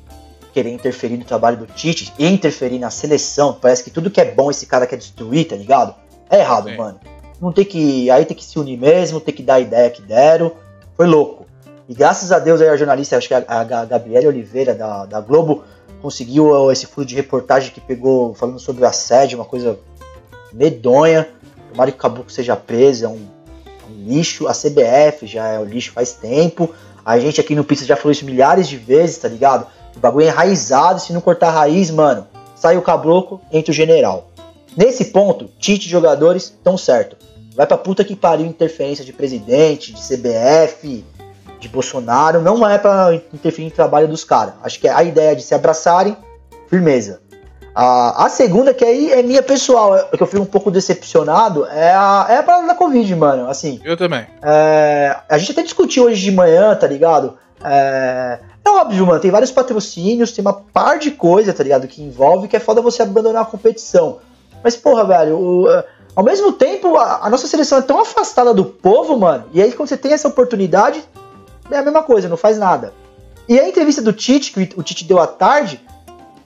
querer 0.54 0.72
interferir 0.72 1.18
no 1.18 1.26
trabalho 1.26 1.58
do 1.58 1.66
Tite 1.68 2.12
e 2.18 2.26
interferir 2.28 2.80
na 2.80 2.90
seleção. 2.90 3.54
Parece 3.62 3.84
que 3.84 3.92
tudo 3.92 4.10
que 4.10 4.20
é 4.22 4.26
bom 4.32 4.50
esse 4.50 4.66
cara 4.66 4.88
quer 4.88 4.96
destruir, 4.98 5.48
tá 5.48 5.56
ligado? 5.56 5.94
É 6.30 6.40
errado, 6.40 6.70
Sim. 6.70 6.78
mano. 6.78 7.00
Não 7.40 7.52
tem 7.52 7.64
que. 7.66 8.10
Aí 8.10 8.26
tem 8.26 8.36
que 8.36 8.44
se 8.44 8.58
unir 8.58 8.78
mesmo, 8.80 9.20
tem 9.20 9.34
que 9.34 9.44
dar 9.44 9.56
a 9.56 9.60
ideia 9.60 9.90
que 9.90 10.02
deram. 10.02 10.54
Foi 10.96 11.06
louco. 11.06 11.46
E 11.88 11.94
graças 11.94 12.32
a 12.32 12.40
Deus 12.40 12.60
aí 12.60 12.68
a 12.70 12.76
jornalista, 12.76 13.16
acho 13.18 13.28
que 13.28 13.34
a, 13.34 13.44
a 13.48 13.64
Ga- 13.64 13.86
Gabriele 13.86 14.28
Oliveira 14.28 14.74
da, 14.74 15.06
da 15.06 15.22
Globo 15.22 15.64
conseguiu 16.02 16.72
esse 16.72 16.86
furo 16.88 17.06
de 17.06 17.16
reportagem 17.16 17.72
que 17.72 17.80
pegou 17.80 18.34
falando 18.34 18.60
sobre 18.60 18.84
o 18.84 18.88
assédio, 18.88 19.38
uma 19.38 19.46
coisa 19.46 19.78
medonha. 20.52 21.28
Tomara 21.72 21.92
que 21.92 21.98
o 21.98 22.02
Caboclo 22.02 22.30
seja 22.32 22.56
preso, 22.56 23.06
é 23.06 23.08
é 23.08 23.10
um 23.10 23.28
lixo. 24.08 24.48
A 24.48 24.54
CBF 24.54 25.28
já 25.28 25.48
é 25.48 25.60
um 25.60 25.66
lixo 25.66 25.92
faz 25.92 26.14
tempo. 26.14 26.74
A 27.06 27.20
gente 27.20 27.40
aqui 27.40 27.56
no 27.56 27.64
Pizza 27.64 27.86
já 27.86 27.96
falou 27.96 28.12
isso 28.12 28.26
milhares 28.26 28.68
de 28.68 28.78
vezes, 28.78 29.18
tá 29.18 29.28
ligado? 29.28 29.68
O 29.96 30.00
bagulho 30.00 30.26
é 30.26 30.30
enraizado, 30.30 31.00
se 31.00 31.14
não 31.14 31.22
cortar 31.22 31.48
a 31.48 31.52
raiz, 31.52 31.90
mano, 31.90 32.28
sai 32.56 32.78
o 32.78 32.82
caboclo, 32.82 33.42
entra 33.52 33.72
o 33.72 33.74
general. 33.74 34.30
Nesse 34.76 35.06
ponto, 35.06 35.50
Tite 35.58 35.88
e 35.88 35.90
jogadores 35.90 36.44
estão 36.44 36.78
certo. 36.78 37.18
Vai 37.56 37.66
pra 37.66 37.78
puta 37.78 38.04
que 38.04 38.16
pariu 38.16 38.46
interferência 38.46 39.04
de 39.04 39.12
presidente, 39.12 39.92
de 39.92 40.00
CBF, 40.00 41.04
de 41.60 41.68
Bolsonaro. 41.68 42.42
Não 42.42 42.68
é 42.68 42.78
pra 42.78 43.16
interferir 43.34 43.66
no 43.66 43.72
trabalho 43.72 44.08
dos 44.08 44.24
caras. 44.24 44.54
Acho 44.62 44.80
que 44.80 44.88
é 44.88 44.92
a 44.92 45.04
ideia 45.04 45.36
de 45.36 45.42
se 45.42 45.56
abraçarem, 45.56 46.16
firmeza. 46.70 47.22
A, 47.80 48.26
a 48.26 48.30
segunda, 48.30 48.74
que 48.74 48.84
aí 48.84 49.12
é 49.12 49.22
minha 49.22 49.44
pessoal, 49.44 49.96
é 49.96 50.04
que 50.18 50.24
eu 50.24 50.26
fico 50.26 50.42
um 50.42 50.48
pouco 50.48 50.72
decepcionado, 50.72 51.68
é 51.68 51.92
a, 51.94 52.26
é 52.28 52.38
a 52.38 52.44
parada 52.44 52.66
da 52.66 52.74
Covid, 52.74 53.16
mano. 53.16 53.48
Assim, 53.48 53.80
Eu 53.84 53.96
também. 53.96 54.26
é, 54.42 55.16
a 55.30 55.38
gente 55.38 55.52
até 55.52 55.62
discutiu 55.62 56.06
hoje 56.06 56.20
de 56.24 56.32
manhã, 56.32 56.74
tá 56.76 56.88
ligado? 56.88 57.38
É, 57.64 58.40
é 58.66 58.70
óbvio, 58.72 59.06
mano, 59.06 59.20
tem 59.20 59.30
vários 59.30 59.52
patrocínios, 59.52 60.32
tem 60.32 60.42
uma 60.44 60.54
par 60.54 60.98
de 60.98 61.12
coisa, 61.12 61.54
tá 61.54 61.62
ligado? 61.62 61.88
Que 61.88 62.02
envolve 62.02 62.48
que 62.48 62.56
é 62.58 62.60
foda 62.60 62.82
você 62.82 63.04
abandonar 63.04 63.44
a 63.44 63.46
competição. 63.46 64.18
Mas, 64.64 64.76
porra, 64.76 65.06
velho, 65.06 65.38
o- 65.38 65.70
é, 65.72 65.86
ao 66.16 66.24
mesmo 66.24 66.54
tempo, 66.54 66.98
a, 66.98 67.28
a 67.28 67.30
nossa 67.30 67.46
seleção 67.46 67.78
é 67.78 67.82
tão 67.84 68.00
afastada 68.02 68.56
do 68.56 68.66
povo, 68.66 69.20
mano, 69.20 69.44
e 69.54 69.62
aí 69.62 69.72
quando 69.72 69.88
você 69.90 69.98
tem 69.98 70.14
essa 70.14 70.28
oportunidade, 70.28 71.04
é 71.70 71.78
a 71.78 71.84
mesma 71.84 72.02
coisa, 72.02 72.28
não 72.28 72.38
faz 72.38 72.58
nada. 72.58 72.92
E 73.48 73.60
a 73.60 73.70
entrevista 73.70 74.02
do 74.02 74.12
Tite, 74.12 74.52
que 74.52 74.74
o 74.80 74.82
Tite 74.82 75.06
deu 75.06 75.20
à 75.20 75.28
tarde, 75.28 75.80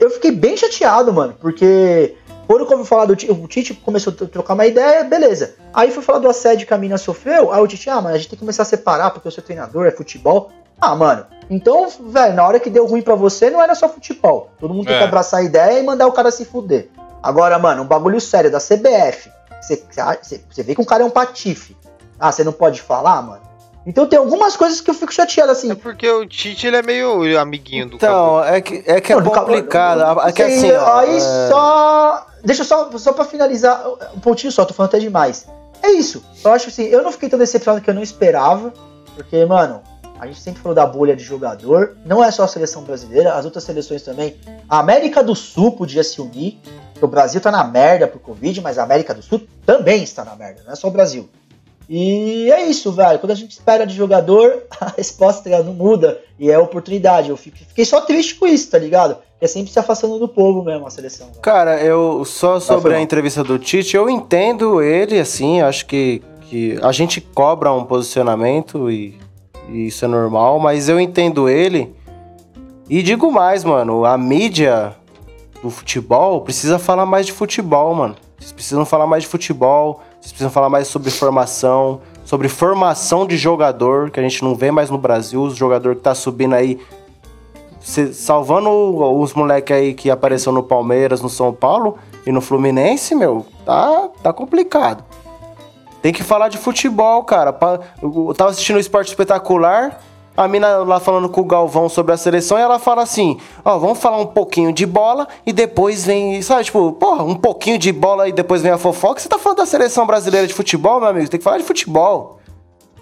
eu 0.06 0.10
fiquei 0.10 0.32
bem 0.32 0.56
chateado, 0.58 1.14
mano, 1.14 1.36
porque 1.40 2.16
quando 2.48 2.66
eu 2.66 2.72
ouvi 2.78 2.88
falar 2.90 3.06
do 3.06 3.16
Tite, 3.16 3.32
o 3.32 3.48
Tite 3.48 3.74
começou 3.74 4.12
a 4.14 4.26
trocar 4.26 4.54
uma 4.56 4.66
ideia, 4.66 5.04
beleza. 5.04 5.56
Aí 5.74 5.92
foi 5.92 6.04
falar 6.04 6.20
do 6.20 6.30
assédio 6.30 6.68
que 6.68 6.74
a 6.74 6.78
mina 6.78 6.98
sofreu, 6.98 7.52
aí 7.52 7.62
o 7.62 7.68
Tite, 7.68 7.90
ah, 7.90 8.02
mas 8.02 8.14
a 8.14 8.18
gente 8.18 8.30
tem 8.30 8.38
que 8.38 8.42
começar 8.42 8.64
a 8.64 8.66
separar 8.66 9.12
porque 9.12 9.28
eu 9.28 9.32
sou 9.32 9.44
treinador, 9.44 9.86
é 9.86 9.92
futebol. 9.92 10.52
Ah, 10.80 10.96
mano, 10.96 11.26
então, 11.50 11.88
velho, 12.08 12.34
na 12.34 12.44
hora 12.46 12.60
que 12.60 12.70
deu 12.70 12.88
ruim 12.88 13.02
pra 13.04 13.14
você, 13.16 13.50
não 13.52 13.62
era 13.62 13.76
só 13.76 13.88
futebol. 13.88 14.50
Todo 14.60 14.74
mundo 14.74 14.88
tem 14.88 14.96
É. 14.96 14.98
que 14.98 15.04
abraçar 15.04 15.42
a 15.42 15.44
ideia 15.44 15.80
e 15.80 15.84
mandar 15.84 16.08
o 16.08 16.12
cara 16.12 16.32
se 16.32 16.44
fuder. 16.44 16.90
Agora, 17.22 17.60
mano, 17.60 17.84
um 17.84 17.86
bagulho 17.86 18.20
sério 18.20 18.50
da 18.50 18.58
CBF. 18.60 19.30
Você 19.62 20.64
vê 20.64 20.74
que 20.74 20.82
um 20.82 20.86
cara 20.86 21.04
é 21.04 21.06
um 21.06 21.10
patife. 21.12 21.78
Ah, 22.20 22.32
você 22.32 22.44
não 22.44 22.52
pode 22.52 22.82
falar, 22.82 23.22
mano? 23.22 23.42
Então 23.86 24.06
tem 24.06 24.20
algumas 24.20 24.56
coisas 24.56 24.80
que 24.80 24.90
eu 24.90 24.94
fico 24.94 25.14
chateado, 25.14 25.52
assim. 25.52 25.72
É 25.72 25.76
porque 25.76 26.08
o 26.10 26.26
Tite 26.26 26.68
ele 26.68 26.78
é 26.78 26.84
meio 26.84 27.40
amiguinho 27.40 27.90
do 27.90 27.96
Então, 27.96 28.44
é 28.44 28.62
que 28.62 28.84
é, 28.86 29.02
que 29.02 29.12
é 29.12 29.22
complicado. 29.22 30.20
É 30.22 30.32
que 30.32 30.44
Sim, 30.50 30.58
assim, 30.58 30.72
ó, 30.74 30.98
aí 31.00 31.18
é- 31.18 31.50
só. 31.50 32.28
Deixa 32.44 32.62
eu 32.62 32.66
só, 32.66 32.98
só 32.98 33.14
pra 33.14 33.26
finalizar, 33.26 33.84
um 34.16 34.20
pontinho 34.20 34.52
só, 34.52 34.66
tô 34.66 34.74
falando 34.74 34.90
até 34.90 35.00
demais. 35.00 35.48
É 35.82 35.92
isso. 35.92 36.24
Eu 36.44 36.52
acho 36.52 36.70
assim, 36.70 36.84
eu 36.84 37.02
não 37.04 37.12
fiquei 37.12 37.30
tão 37.30 37.40
decepcionado 37.40 37.84
que 37.84 37.90
eu 37.90 37.94
não 37.94 38.04
esperava. 38.04 38.72
Porque, 39.16 39.44
mano, 39.46 39.82
a 40.20 40.28
gente 40.28 40.40
sempre 40.40 40.62
falou 40.62 40.76
da 40.76 40.86
bolha 40.86 41.16
de 41.16 41.24
jogador. 41.24 41.98
Não 42.06 42.24
é 42.24 42.30
só 42.32 42.44
a 42.44 42.48
seleção 42.48 42.84
brasileira, 42.84 43.34
as 43.34 43.46
outras 43.46 43.64
seleções 43.64 44.04
também. 44.04 44.36
A 44.70 44.80
América 44.80 45.24
do 45.24 45.36
Sul 45.36 45.72
podia 45.72 46.04
se 46.04 46.22
unir. 46.22 46.60
porque 46.94 47.06
O 47.06 47.08
Brasil 47.08 47.42
tá 47.42 47.50
na 47.52 47.64
merda 47.64 48.08
por 48.08 48.20
Covid, 48.22 48.62
mas 48.62 48.78
a 48.78 48.84
América 48.84 49.14
do 49.14 49.24
Sul 49.24 49.42
também 49.66 50.04
está 50.04 50.24
na 50.24 50.36
merda, 50.36 50.62
não 50.66 50.74
é 50.74 50.76
só 50.76 50.88
o 50.88 50.92
Brasil. 50.92 51.28
E 51.94 52.50
é 52.50 52.64
isso, 52.70 52.90
velho. 52.94 53.20
Quando 53.20 53.32
a 53.32 53.36
gente 53.36 53.52
espera 53.52 53.86
de 53.86 53.94
jogador, 53.94 54.64
a 54.80 54.94
resposta 54.96 55.50
não 55.62 55.74
muda. 55.74 56.22
E 56.40 56.50
é 56.50 56.58
oportunidade. 56.58 57.30
Eu 57.30 57.36
fico- 57.36 57.58
fiquei 57.58 57.84
só 57.84 58.00
triste 58.00 58.36
com 58.36 58.48
isso, 58.48 58.72
tá 58.72 58.78
ligado? 58.78 59.18
É 59.42 59.46
sempre 59.48 59.74
se 59.74 59.78
afastando 59.78 60.18
do 60.18 60.28
povo 60.30 60.64
mesmo 60.64 60.88
a 60.88 60.90
seleção. 60.90 61.28
velho. 61.28 61.42
Cara, 61.42 61.82
eu 61.84 62.24
só 62.24 62.62
sobre 62.62 62.96
a 62.96 63.02
entrevista 63.02 63.44
do 63.44 63.60
Tite, 63.60 63.98
eu 63.98 64.10
entendo 64.10 64.82
ele, 64.82 65.20
assim, 65.20 65.60
acho 65.60 65.86
que, 65.86 66.22
que 66.44 66.80
a 66.82 66.94
gente 66.94 67.20
cobra 67.20 67.74
um 67.74 67.84
posicionamento 67.84 68.90
e, 68.90 69.18
e 69.68 69.88
isso 69.88 70.06
é 70.06 70.08
normal, 70.08 70.60
mas 70.60 70.88
eu 70.88 70.98
entendo 70.98 71.50
ele. 71.50 71.94
E 72.90 73.04
digo 73.04 73.30
mais, 73.32 73.64
mano, 73.66 74.06
a 74.06 74.18
mídia 74.18 74.96
do 75.62 75.70
futebol 75.70 76.42
precisa 76.42 76.80
falar 76.80 77.06
mais 77.06 77.26
de 77.26 77.34
futebol, 77.34 77.94
mano. 77.94 78.16
Vocês 78.40 78.52
precisam 78.54 78.86
falar 78.86 79.06
mais 79.08 79.24
de 79.24 79.30
futebol, 79.30 80.02
vocês 80.22 80.32
precisam 80.32 80.52
falar 80.52 80.70
mais 80.70 80.88
sobre 80.88 81.10
formação, 81.10 82.00
sobre 82.24 82.48
formação 82.48 83.26
de 83.26 83.36
jogador, 83.36 84.12
que 84.12 84.20
a 84.20 84.24
gente 84.24 84.44
não 84.44 84.54
vê 84.54 84.70
mais 84.70 84.92
no 84.92 84.98
Brasil, 84.98 85.42
os 85.42 85.56
jogador 85.56 85.96
que 85.96 86.02
tá 86.02 86.14
subindo 86.14 86.54
aí 86.54 86.80
salvando 88.14 88.70
os 88.70 89.34
moleques 89.34 89.76
aí 89.76 89.96
que 89.96 90.12
apareceu 90.12 90.52
no 90.52 90.62
Palmeiras, 90.62 91.20
no 91.20 91.30
São 91.30 91.52
Paulo 91.52 91.98
e 92.28 92.32
no 92.32 92.40
Fluminense, 92.40 93.16
meu, 93.16 93.44
tá, 93.66 94.10
tá 94.22 94.32
complicado. 94.32 95.04
Tem 96.00 96.14
que 96.14 96.22
falar 96.22 96.50
de 96.50 96.60
futebol, 96.60 97.24
cara. 97.24 97.58
Eu 98.02 98.34
tava 98.36 98.52
assistindo 98.52 98.76
o 98.76 98.80
esporte 98.80 99.08
espetacular, 99.08 100.00
a 100.36 100.48
mina 100.48 100.78
lá 100.78 101.00
falando 101.00 101.28
com 101.30 101.42
o 101.42 101.46
Galvão 101.46 101.90
sobre 101.90 102.14
a 102.14 102.18
seleção 102.18 102.58
e 102.58 102.62
ela 102.62 102.80
fala 102.80 103.04
assim: 103.04 103.38
Ó, 103.64 103.78
vamos 103.78 104.00
falar 104.00 104.18
um 104.18 104.26
pouquinho 104.28 104.72
de 104.74 104.86
bola 104.86 105.28
e 105.46 105.52
depois 105.54 106.06
vem. 106.06 106.42
Sabe, 106.42 106.64
tipo, 106.64 106.92
porra, 106.94 107.24
um 107.24 107.36
pouquinho 107.36 107.78
de 107.78 107.92
bola 107.92 108.28
e 108.28 108.32
depois 108.32 108.62
vem 108.62 108.72
a 108.72 108.78
fofoca. 108.78 109.20
Você 109.20 109.28
tá 109.30 109.38
falando 109.38 109.60
da 109.60 109.66
seleção 109.66 110.06
brasileira 110.08 110.48
de 110.48 110.54
futebol, 110.54 111.00
meu 111.00 111.10
amigo? 111.10 111.30
Tem 111.30 111.38
que 111.40 111.44
falar 111.44 111.58
de 111.58 111.64
futebol. 111.64 112.40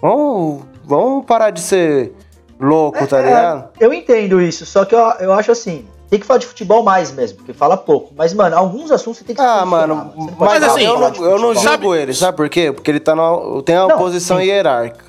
Vamos, 0.02 0.62
vamos 0.84 1.24
parar 1.24 1.50
de 1.50 1.60
ser 1.60 2.12
louco, 2.58 3.06
tá 3.06 3.18
É, 3.18 3.22
ligado? 3.22 3.68
eu 3.78 3.92
entendo 3.92 4.40
isso, 4.40 4.64
só 4.66 4.84
que 4.84 4.94
eu, 4.94 5.00
eu 5.20 5.32
acho 5.32 5.52
assim. 5.52 5.86
Tem 6.08 6.18
que 6.18 6.26
falar 6.26 6.38
de 6.38 6.46
futebol 6.46 6.82
mais 6.82 7.12
mesmo, 7.12 7.36
porque 7.38 7.52
fala 7.52 7.76
pouco. 7.76 8.12
Mas, 8.16 8.34
mano, 8.34 8.56
alguns 8.56 8.90
assuntos 8.90 9.18
você 9.18 9.24
tem 9.24 9.36
que 9.36 9.40
Ah, 9.40 9.64
mano, 9.64 10.12
mas 10.36 10.54
falar- 10.60 10.66
assim, 10.72 10.82
eu 10.82 10.98
não, 10.98 11.14
eu 11.24 11.38
não 11.38 11.54
julgo 11.54 11.94
ele, 11.94 12.12
sabe 12.12 12.36
por 12.36 12.48
quê? 12.48 12.72
Porque 12.72 12.90
ele 12.90 12.98
tá 12.98 13.14
na, 13.14 13.22
tem 13.64 13.76
uma 13.78 13.86
Não, 13.86 13.96
posição 13.98 14.40
hierárquica. 14.40 15.04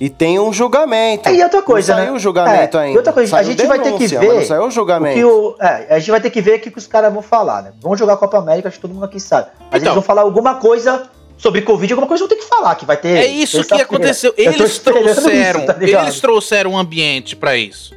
E 0.00 0.08
tem 0.08 0.38
um 0.38 0.52
julgamento. 0.52 1.28
É, 1.28 1.34
e 1.34 1.42
outra 1.42 1.60
coisa, 1.62 1.92
não 1.92 1.98
né? 1.98 2.06
saiu 2.06 2.16
o 2.16 2.18
julgamento 2.20 2.76
É, 2.76 2.80
ainda. 2.82 2.94
e 2.94 2.96
outra 2.98 3.12
coisa, 3.12 3.36
a 3.36 3.42
Saiu 3.42 3.50
gente 3.56 3.66
vai 3.66 3.78
ter 3.78 3.84
que 3.92 3.98
denúncia, 3.98 4.20
ver 4.20 4.26
mas 4.28 4.36
Não 4.36 4.44
saiu 4.44 4.62
o 4.62 4.66
O 4.66 4.70
julgamento. 4.70 5.14
que 5.16 5.24
o, 5.24 5.56
é, 5.60 5.86
a 5.94 5.98
gente 5.98 6.10
vai 6.12 6.20
ter 6.20 6.30
que 6.30 6.40
ver 6.40 6.58
o 6.58 6.60
que 6.60 6.70
que 6.70 6.78
os 6.78 6.86
caras 6.86 7.12
vão 7.12 7.20
falar, 7.22 7.62
né? 7.62 7.72
Vão 7.80 7.96
jogar 7.96 8.12
a 8.12 8.16
Copa 8.16 8.38
América, 8.38 8.68
acho 8.68 8.76
que 8.76 8.82
todo 8.82 8.94
mundo 8.94 9.04
aqui 9.04 9.18
sabe. 9.18 9.48
Mas 9.58 9.66
Então. 9.66 9.76
eles 9.78 9.94
vão 9.94 10.02
falar 10.02 10.22
alguma 10.22 10.54
coisa 10.56 11.10
sobre 11.36 11.62
Covid, 11.62 11.92
alguma 11.92 12.06
coisa 12.06 12.22
vão 12.22 12.28
ter 12.28 12.36
que 12.36 12.46
falar, 12.48 12.74
que 12.76 12.84
vai 12.84 12.96
ter. 12.96 13.08
É 13.18 13.26
isso 13.26 13.64
que 13.64 13.74
aconteceu. 13.74 14.32
Eles 14.36 14.78
trouxeram, 14.78 15.60
isso, 15.60 15.66
tá 15.66 15.76
eles 15.80 16.20
trouxeram 16.20 16.70
um 16.72 16.78
ambiente 16.78 17.34
pra 17.34 17.56
isso. 17.56 17.92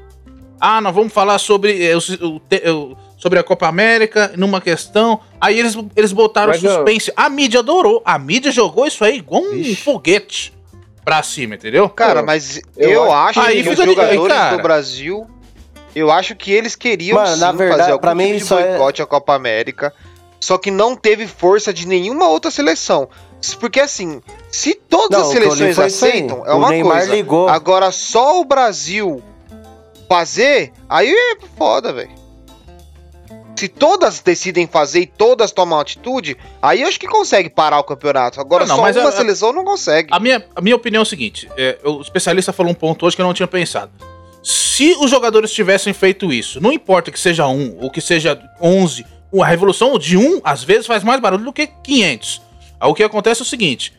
Ah, 0.60 0.82
nós 0.82 0.94
vamos 0.96 1.12
falar 1.14 1.38
sobre 1.40 1.84
eh, 1.86 1.96
o- 1.96 2.26
o 2.36 2.40
te- 2.40 2.68
o- 2.70 2.96
sobre 3.18 3.38
a 3.38 3.44
Copa 3.44 3.68
América 3.68 4.32
numa 4.36 4.60
questão. 4.62 5.20
Aí 5.40 5.60
eles, 5.60 5.76
eles 5.96 6.12
botaram 6.12 6.50
Mas, 6.54 6.62
suspense. 6.62 7.12
A 7.16 7.30
mídia 7.30 7.60
adorou. 7.60 8.02
A 8.06 8.18
mídia 8.18 8.52
jogou 8.52 8.86
isso 8.88 9.04
aí 9.04 9.18
igual 9.18 9.42
um 9.44 9.52
Vixe. 9.52 9.76
foguete 9.76 10.54
pra 11.04 11.24
cima, 11.24 11.56
entendeu? 11.56 11.90
Cara, 11.90 12.22
mas 12.24 12.62
eu 12.78 12.90
eu, 12.90 13.12
acho 13.14 13.40
Aí 13.40 13.64
que 13.64 13.70
os 13.70 13.76
de- 13.76 13.86
jogadores 13.86 14.28
cara. 14.34 14.56
do 14.58 14.62
Brasil, 14.64 15.28
eu 15.96 16.12
acho 16.12 16.36
que 16.36 16.52
eles 16.52 16.76
queriam 16.76 17.18
Mano, 17.18 17.34
sim 17.36 17.40
na 17.42 17.52
verdade, 17.52 17.80
fazer 17.82 17.92
algum 17.94 18.02
pra 18.02 18.16
mim 18.16 18.38
tipo 18.38 18.46
de 18.56 18.62
é- 18.62 18.68
boicote 18.70 19.02
à 19.02 19.06
Copa 19.06 19.34
América, 19.34 19.94
só 20.40 20.58
que 20.58 20.70
não 20.72 20.96
teve 20.96 21.28
força 21.28 21.74
de 21.74 21.88
nenhuma 21.88 22.28
outra 22.28 22.50
seleção. 22.52 23.10
Porque 23.60 23.80
assim, 23.80 24.22
se 24.52 24.76
todas 24.76 25.18
Não, 25.20 25.26
as 25.28 25.34
seleções 25.34 25.80
aceitam, 25.80 26.46
é 26.46 26.54
O 26.54 26.58
uma 26.58 26.70
Neymar 26.70 26.98
coisa. 27.00 27.16
ligou. 27.16 27.50
Agora 27.50 27.92
só 27.92 28.40
o 28.40 28.46
Brasil 28.46 29.22
fazer, 30.08 30.72
aí 30.88 31.12
é 31.12 31.38
foda, 31.58 31.92
velho. 31.92 32.12
Se 33.62 33.68
todas 33.68 34.20
decidem 34.22 34.66
fazer 34.66 35.02
e 35.02 35.06
todas 35.06 35.52
tomam 35.52 35.80
atitude, 35.80 36.36
aí 36.60 36.82
eu 36.82 36.88
acho 36.88 37.00
que 37.00 37.06
consegue 37.06 37.48
parar 37.48 37.78
o 37.78 37.84
campeonato. 37.84 38.42
Agora 38.42 38.64
Ah, 38.64 38.68
não, 38.68 38.78
só 38.78 38.82
mas 38.82 38.98
uma 38.98 39.10
a- 39.10 39.12
seleção 39.12 39.54
não 39.54 39.64
consegue. 39.64 40.08
A 40.12 40.20
minha, 40.20 40.44
a 40.56 40.60
minha 40.62 40.76
opinião 40.76 41.02
é 41.02 41.04
o 41.04 41.06
seguinte: 41.06 41.48
é, 41.56 41.78
o 41.86 42.02
especialista 42.02 42.52
falou 42.52 42.72
um 42.72 42.76
ponto 42.76 43.06
hoje 43.06 43.16
que 43.16 43.22
eu 43.22 43.26
não 43.28 43.36
tinha 43.36 43.46
pensado. 43.48 43.92
Se 44.44 44.96
os 45.00 45.12
jogadores 45.12 45.52
tivessem 45.52 45.94
feito 45.94 46.34
isso, 46.34 46.60
não 46.60 46.72
importa 46.74 47.12
que 47.12 47.20
seja 47.20 47.46
um 47.48 47.78
ou 47.80 47.92
que 47.92 48.02
seja 48.02 48.42
11, 48.60 49.06
a 49.40 49.46
revolução 49.46 50.00
de 50.00 50.18
um, 50.18 50.42
às 50.44 50.64
vezes, 50.64 50.88
faz 50.88 51.04
mais 51.04 51.22
barulho 51.22 51.46
do 51.46 51.54
que 51.54 51.68
500. 51.68 52.42
Aí 52.80 52.90
o 52.90 52.96
que 52.96 53.04
acontece 53.04 53.42
é 53.42 53.44
o 53.44 53.48
seguinte: 53.48 53.94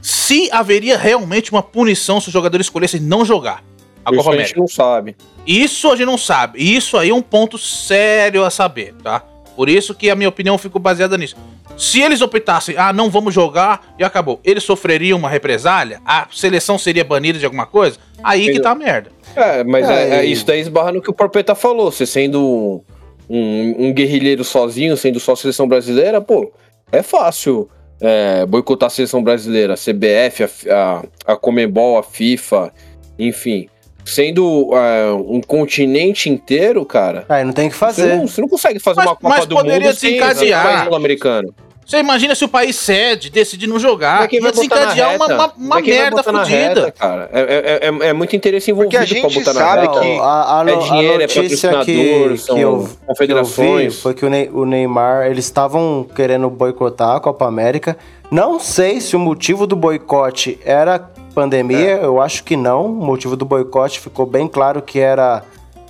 se 0.00 0.48
haveria 0.52 0.96
realmente 0.96 1.50
uma 1.50 1.60
punição 1.60 2.20
se 2.20 2.28
os 2.28 2.32
jogadores 2.32 2.66
escolhessem 2.66 3.00
não 3.00 3.24
jogar 3.24 3.64
a 4.04 4.10
Isso 4.10 4.22
Copa 4.22 4.36
a 4.36 4.38
gente 4.38 4.56
não 4.56 4.66
sabe. 4.66 5.16
Isso 5.46 5.88
a 5.88 5.96
gente 5.96 6.06
não 6.06 6.18
sabe. 6.18 6.58
E 6.58 6.76
Isso 6.76 6.96
aí 6.96 7.10
é 7.10 7.14
um 7.14 7.22
ponto 7.22 7.56
sério 7.58 8.44
a 8.44 8.50
saber, 8.50 8.94
tá? 9.02 9.24
Por 9.56 9.68
isso 9.68 9.94
que 9.94 10.10
a 10.10 10.16
minha 10.16 10.28
opinião 10.28 10.58
ficou 10.58 10.80
baseada 10.80 11.16
nisso. 11.16 11.36
Se 11.76 12.00
eles 12.00 12.20
optassem, 12.20 12.76
ah, 12.76 12.92
não 12.92 13.10
vamos 13.10 13.34
jogar 13.34 13.94
e 13.98 14.04
acabou, 14.04 14.40
eles 14.44 14.62
sofreriam 14.62 15.18
uma 15.18 15.28
represália? 15.28 16.00
A 16.04 16.26
seleção 16.32 16.78
seria 16.78 17.04
banida 17.04 17.38
de 17.38 17.44
alguma 17.44 17.66
coisa? 17.66 17.98
Aí 18.22 18.52
que 18.52 18.60
tá 18.60 18.70
a 18.70 18.74
merda. 18.74 19.10
É, 19.34 19.64
mas 19.64 19.88
É, 19.88 20.08
é, 20.08 20.16
é 20.16 20.24
isso 20.24 20.46
daí 20.46 20.60
esbarra 20.60 20.92
no 20.92 21.02
que 21.02 21.10
o 21.10 21.14
Porpeta 21.14 21.54
falou. 21.54 21.90
Você 21.90 22.06
sendo 22.06 22.40
um, 22.40 22.80
um, 23.28 23.86
um 23.86 23.92
guerrilheiro 23.92 24.44
sozinho, 24.44 24.96
sendo 24.96 25.18
só 25.18 25.32
a 25.32 25.36
seleção 25.36 25.66
brasileira, 25.66 26.20
pô, 26.20 26.52
é 26.92 27.02
fácil 27.02 27.68
é, 28.00 28.46
boicotar 28.46 28.86
a 28.88 28.90
seleção 28.90 29.22
brasileira, 29.22 29.74
a 29.74 29.76
CBF, 29.76 30.44
a, 30.70 31.02
a, 31.26 31.32
a 31.32 31.36
Comembol, 31.36 31.98
a 31.98 32.02
FIFA, 32.02 32.72
enfim. 33.18 33.68
Sendo 34.04 34.70
é, 34.74 35.10
um 35.12 35.40
continente 35.40 36.28
inteiro, 36.28 36.84
cara, 36.84 37.24
Aí 37.28 37.42
não 37.44 37.52
tem 37.52 37.68
o 37.68 37.70
que 37.70 37.74
você 37.76 37.80
fazer. 37.80 38.16
não, 38.16 38.26
você 38.28 38.40
não 38.40 38.48
consegue 38.48 38.78
fazer 38.78 38.96
Mas- 38.98 39.06
uma 39.06 39.16
Copa 39.16 39.28
mas 39.28 39.46
do 39.46 39.54
poderia 39.56 39.88
Mundo 39.88 39.96
sem 39.98 40.10
desencadear. 40.18 40.62
sem 40.62 40.70
o 40.70 40.72
país 40.74 40.84
sul-americano. 40.84 41.54
Você 41.86 41.98
imagina 41.98 42.34
se 42.34 42.42
o 42.42 42.48
país 42.48 42.76
cede, 42.76 43.28
decide 43.28 43.66
não 43.66 43.78
jogar, 43.78 44.22
ia 44.32 44.40
vai 44.40 44.50
botar 44.52 44.74
na 44.78 44.84
desencadear 44.86 45.16
uma, 45.16 45.26
reta? 45.26 45.34
uma, 45.34 45.44
uma 45.44 45.52
Mas 45.58 45.84
quem 45.84 45.92
vai 45.92 46.02
merda 46.10 46.32
na 46.32 46.38
fodida. 46.40 46.92
cara? 46.92 47.30
É, 47.30 47.40
é, 47.40 47.88
é, 48.06 48.08
é 48.08 48.12
muito 48.14 48.34
interesse 48.34 48.70
envolvido 48.70 48.90
Porque 48.90 48.96
a 48.96 49.20
pra 49.20 49.28
gente 49.28 49.44
botar 49.44 49.52
na 49.52 49.60
sabe 49.60 49.86
reta. 49.86 50.00
que- 50.00 50.18
a, 50.18 50.58
a, 50.58 50.60
é 50.62 50.64
no- 50.64 50.80
a 50.80 50.82
dinheiro, 50.86 51.14
é 51.14 51.18
notícia 51.26 51.70
patrocinador, 51.70 52.30
que, 52.30 52.38
são 52.38 52.54
que, 52.56 52.60
eu, 52.62 52.70
que 52.70 52.80
eu 52.80 52.80
vi 52.86 52.96
confederações. 53.06 54.00
foi 54.00 54.14
que 54.14 54.24
o, 54.24 54.30
Ney- 54.30 54.50
o 54.50 54.64
Neymar, 54.64 55.26
eles 55.26 55.44
estavam 55.44 56.06
querendo 56.16 56.48
boicotar 56.48 57.16
a 57.16 57.20
Copa 57.20 57.46
América. 57.46 57.98
Não 58.30 58.58
sei 58.58 58.98
se 59.02 59.14
o 59.14 59.18
motivo 59.18 59.66
do 59.66 59.76
boicote 59.76 60.58
era 60.64 60.98
pandemia, 61.34 61.90
É. 61.98 62.04
eu 62.04 62.20
acho 62.20 62.44
que 62.44 62.56
não. 62.56 62.86
O 62.86 63.04
motivo 63.04 63.36
do 63.36 63.44
boicote 63.44 64.00
ficou 64.00 64.24
bem 64.26 64.46
claro 64.48 64.80
que 64.80 64.98
era 64.98 65.42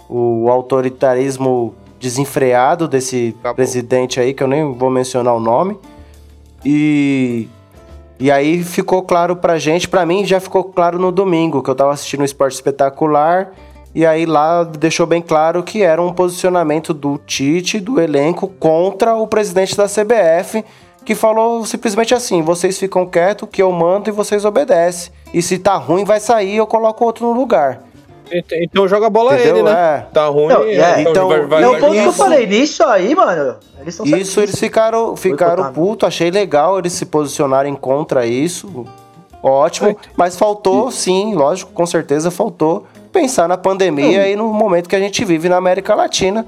o 0.09 0.49
autoritarismo 0.51 1.75
desenfreado 2.01 2.87
desse 2.89 3.35
Acabou. 3.41 3.55
presidente 3.57 4.21
aí, 4.21 4.35
que 4.35 4.43
eu 4.43 4.49
nem 4.49 4.73
vou 4.73 4.91
mencionar 4.91 5.35
o 5.35 5.41
nome. 5.41 5.79
E 6.65 7.49
e 8.19 8.31
aí 8.31 8.63
ficou 8.63 9.03
claro 9.03 9.35
pra 9.37 9.59
gente, 9.59 9.89
pra 9.89 10.07
mim 10.07 10.25
já 10.25 10.39
ficou 10.39 10.63
claro 10.65 10.99
no 11.01 11.11
domingo, 11.11 11.63
que 11.63 11.69
eu 11.69 11.75
tava 11.75 11.93
assistindo 11.93 12.21
o 12.21 12.25
Esporte 12.25 12.55
Espetacular, 12.55 13.53
e 13.93 14.07
aí 14.07 14.25
lá 14.25 14.63
deixou 14.63 15.05
bem 15.05 15.21
claro 15.21 15.65
que 15.65 15.83
era 15.83 16.01
um 16.01 16.13
posicionamento 16.13 16.95
do 16.95 17.19
Tite, 17.19 17.81
do 17.81 18.01
elenco, 18.01 18.47
contra 18.49 19.17
o 19.17 19.27
presidente 19.27 19.77
da 19.77 19.87
CBF, 19.87 20.65
que 21.05 21.15
falou 21.15 21.67
simplesmente 21.67 22.15
assim: 22.15 22.41
vocês 22.41 22.79
ficam 22.79 23.05
quietos, 23.05 23.49
que 23.51 23.61
eu 23.61 23.71
mando 23.73 24.09
e 24.09 24.13
vocês 24.13 24.45
obedecem. 24.45 25.13
E 25.35 25.43
se 25.43 25.59
tá 25.59 25.75
ruim, 25.77 26.05
vai 26.05 26.21
sair, 26.21 26.57
eu 26.57 26.67
coloco 26.67 27.05
outro 27.05 27.27
no 27.27 27.33
lugar. 27.33 27.83
Então 28.53 28.89
joga 28.89 29.07
a 29.07 29.11
bola 29.11 29.35
Entendeu? 29.35 29.57
ele, 29.57 29.63
né? 29.65 29.73
É. 29.73 30.07
Tá 30.13 30.27
ruim. 30.29 30.47
Não, 30.49 30.63
é, 30.63 31.03
então, 31.03 31.31
é 31.31 31.67
o 31.69 31.79
ponto 31.79 31.91
que 31.93 31.99
eu 31.99 32.09
isso- 32.09 32.13
falei. 32.13 32.47
Nisso 32.47 32.83
aí, 32.85 33.15
mano, 33.15 33.57
eles 33.81 33.95
são 33.95 34.07
Isso 34.07 34.15
certíssimos. 34.15 34.49
eles 34.49 34.59
ficaram, 34.61 35.15
ficaram 35.17 35.73
putos, 35.73 36.07
achei 36.09 36.31
legal 36.31 36.79
eles 36.79 36.93
se 36.95 37.05
posicionarem 37.05 37.75
contra 37.75 38.25
isso. 38.27 38.87
Ótimo, 39.43 39.95
mas 40.17 40.37
faltou, 40.37 40.91
sim, 40.91 41.35
lógico, 41.35 41.71
com 41.73 41.85
certeza 41.85 42.31
faltou 42.31 42.87
pensar 43.13 43.47
na 43.47 43.59
pandemia 43.59 44.27
e 44.27 44.35
no 44.35 44.47
momento 44.53 44.89
que 44.89 44.97
a 44.97 45.01
gente 45.01 45.23
vive 45.25 45.49
na 45.49 45.57
América 45.57 45.95
Latina. 45.95 46.47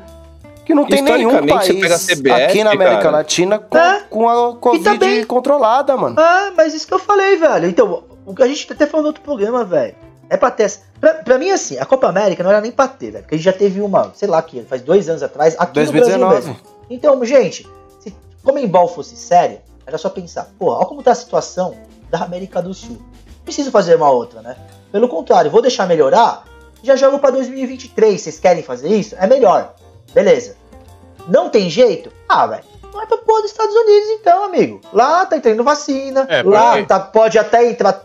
Que 0.64 0.74
não 0.74 0.84
tem 0.84 1.00
nenhum 1.02 1.46
país 1.46 2.06
CBF, 2.06 2.32
aqui 2.42 2.64
na 2.64 2.72
América 2.72 3.02
cara. 3.02 3.10
Latina 3.18 3.58
com, 3.58 3.78
É, 3.78 4.00
com 4.10 4.28
a 4.28 4.56
Covid 4.56 4.82
também- 4.82 5.24
controlada, 5.24 5.96
mano. 5.96 6.16
Ah, 6.18 6.50
mas 6.56 6.74
isso 6.74 6.88
que 6.88 6.94
eu 6.94 6.98
falei, 6.98 7.36
velho. 7.36 7.68
Então, 7.68 8.02
o 8.26 8.34
que 8.34 8.42
a 8.42 8.46
gente 8.48 8.70
até 8.72 8.86
falou 8.86 9.02
no 9.02 9.08
outro 9.08 9.22
programa, 9.22 9.64
velho. 9.64 9.94
É 10.28 10.36
pra 10.36 10.50
ter. 10.50 10.64
essa- 10.64 10.80
Pra, 11.00 11.14
pra 11.14 11.38
mim, 11.38 11.50
assim, 11.50 11.78
a 11.78 11.84
Copa 11.86 12.08
América 12.08 12.42
não 12.42 12.50
era 12.50 12.60
nem 12.60 12.72
pra 12.72 12.88
ter, 12.88 13.10
velho. 13.12 13.22
Porque 13.22 13.34
a 13.36 13.38
gente 13.38 13.44
já 13.44 13.52
teve 13.52 13.80
uma, 13.80 14.12
sei 14.14 14.26
lá, 14.28 14.42
que 14.42 14.60
faz 14.62 14.82
dois 14.82 15.08
anos 15.08 15.22
atrás, 15.22 15.54
aqui 15.54 15.66
no 15.68 15.72
2019. 15.74 16.18
Brasil 16.34 16.52
mesmo. 16.52 16.66
Então, 16.90 17.24
gente, 17.24 17.66
se 18.00 18.14
Comembol 18.42 18.88
fosse 18.88 19.14
séria, 19.16 19.62
era 19.86 19.96
só 19.98 20.08
pensar, 20.10 20.48
porra, 20.58 20.78
olha 20.78 20.86
como 20.86 21.02
tá 21.02 21.12
a 21.12 21.14
situação 21.14 21.74
da 22.10 22.18
América 22.24 22.60
do 22.62 22.72
Sul. 22.74 22.98
Preciso 23.44 23.70
fazer 23.70 23.94
uma 23.96 24.10
outra, 24.10 24.40
né? 24.42 24.56
Pelo 24.90 25.08
contrário, 25.08 25.50
vou 25.50 25.62
deixar 25.62 25.86
melhorar, 25.86 26.44
já 26.82 26.96
jogo 26.96 27.18
pra 27.18 27.30
2023. 27.30 28.20
Vocês 28.20 28.40
querem 28.40 28.62
fazer 28.62 28.88
isso? 28.88 29.14
É 29.18 29.26
melhor. 29.26 29.74
Beleza. 30.14 30.56
Não 31.28 31.48
tem 31.50 31.68
jeito? 31.68 32.10
Ah, 32.28 32.46
velho. 32.46 32.64
Não 32.92 33.02
é 33.02 33.06
pra 33.06 33.18
pôr 33.18 33.42
dos 33.42 33.50
Estados 33.50 33.74
Unidos, 33.74 34.08
então, 34.20 34.44
amigo. 34.44 34.80
Lá 34.92 35.26
tá 35.26 35.36
entrando 35.36 35.62
vacina. 35.62 36.26
É, 36.30 36.42
lá 36.42 36.82
tá, 36.86 36.98
pode 36.98 37.38
até 37.38 37.68
entrar 37.68 38.02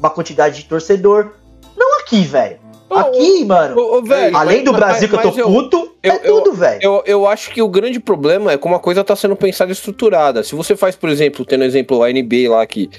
uma 0.00 0.10
quantidade 0.10 0.56
de 0.56 0.64
torcedor. 0.64 1.30
Não 1.76 2.00
aqui, 2.00 2.22
velho. 2.22 2.58
Ô, 2.88 2.94
Aqui, 2.96 3.44
mano. 3.44 3.78
Ô, 3.80 3.98
ô, 3.98 4.02
velho, 4.02 4.36
além 4.36 4.64
do 4.64 4.72
mas- 4.72 4.80
Brasil 4.80 5.08
que 5.08 5.14
eu 5.14 5.20
mas 5.24 5.36
tô 5.36 5.44
puto, 5.44 5.92
eu- 6.02 6.12
é 6.12 6.18
tudo, 6.18 6.52
velho. 6.54 6.80
Eu, 6.82 7.02
eu 7.06 7.26
acho 7.28 7.52
que 7.52 7.62
o 7.62 7.68
grande 7.68 8.00
problema 8.00 8.50
é 8.50 8.58
como 8.58 8.74
a 8.74 8.80
coisa 8.80 9.04
tá 9.04 9.14
sendo 9.14 9.36
pensada 9.36 9.70
e 9.70 9.72
estruturada. 9.74 10.42
Se 10.42 10.56
você 10.56 10.74
faz, 10.74 10.96
por 10.96 11.08
exemplo, 11.08 11.44
tendo 11.44 11.62
exemplo 11.62 12.02
a 12.02 12.10
NBA 12.10 12.50
lá 12.50 12.66
que, 12.66 12.90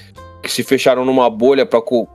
que 0.42 0.50
se 0.50 0.64
fecharam 0.64 1.04
numa 1.04 1.30
bolha 1.30 1.66
co- 1.66 2.08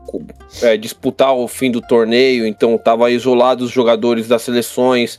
é, 0.62 0.78
disputar 0.78 1.34
o 1.34 1.46
fim 1.46 1.70
do 1.70 1.82
torneio, 1.82 2.46
então 2.46 2.78
tava 2.78 3.10
isolados 3.10 3.66
os 3.66 3.72
jogadores 3.72 4.26
das 4.26 4.40
seleções, 4.40 5.18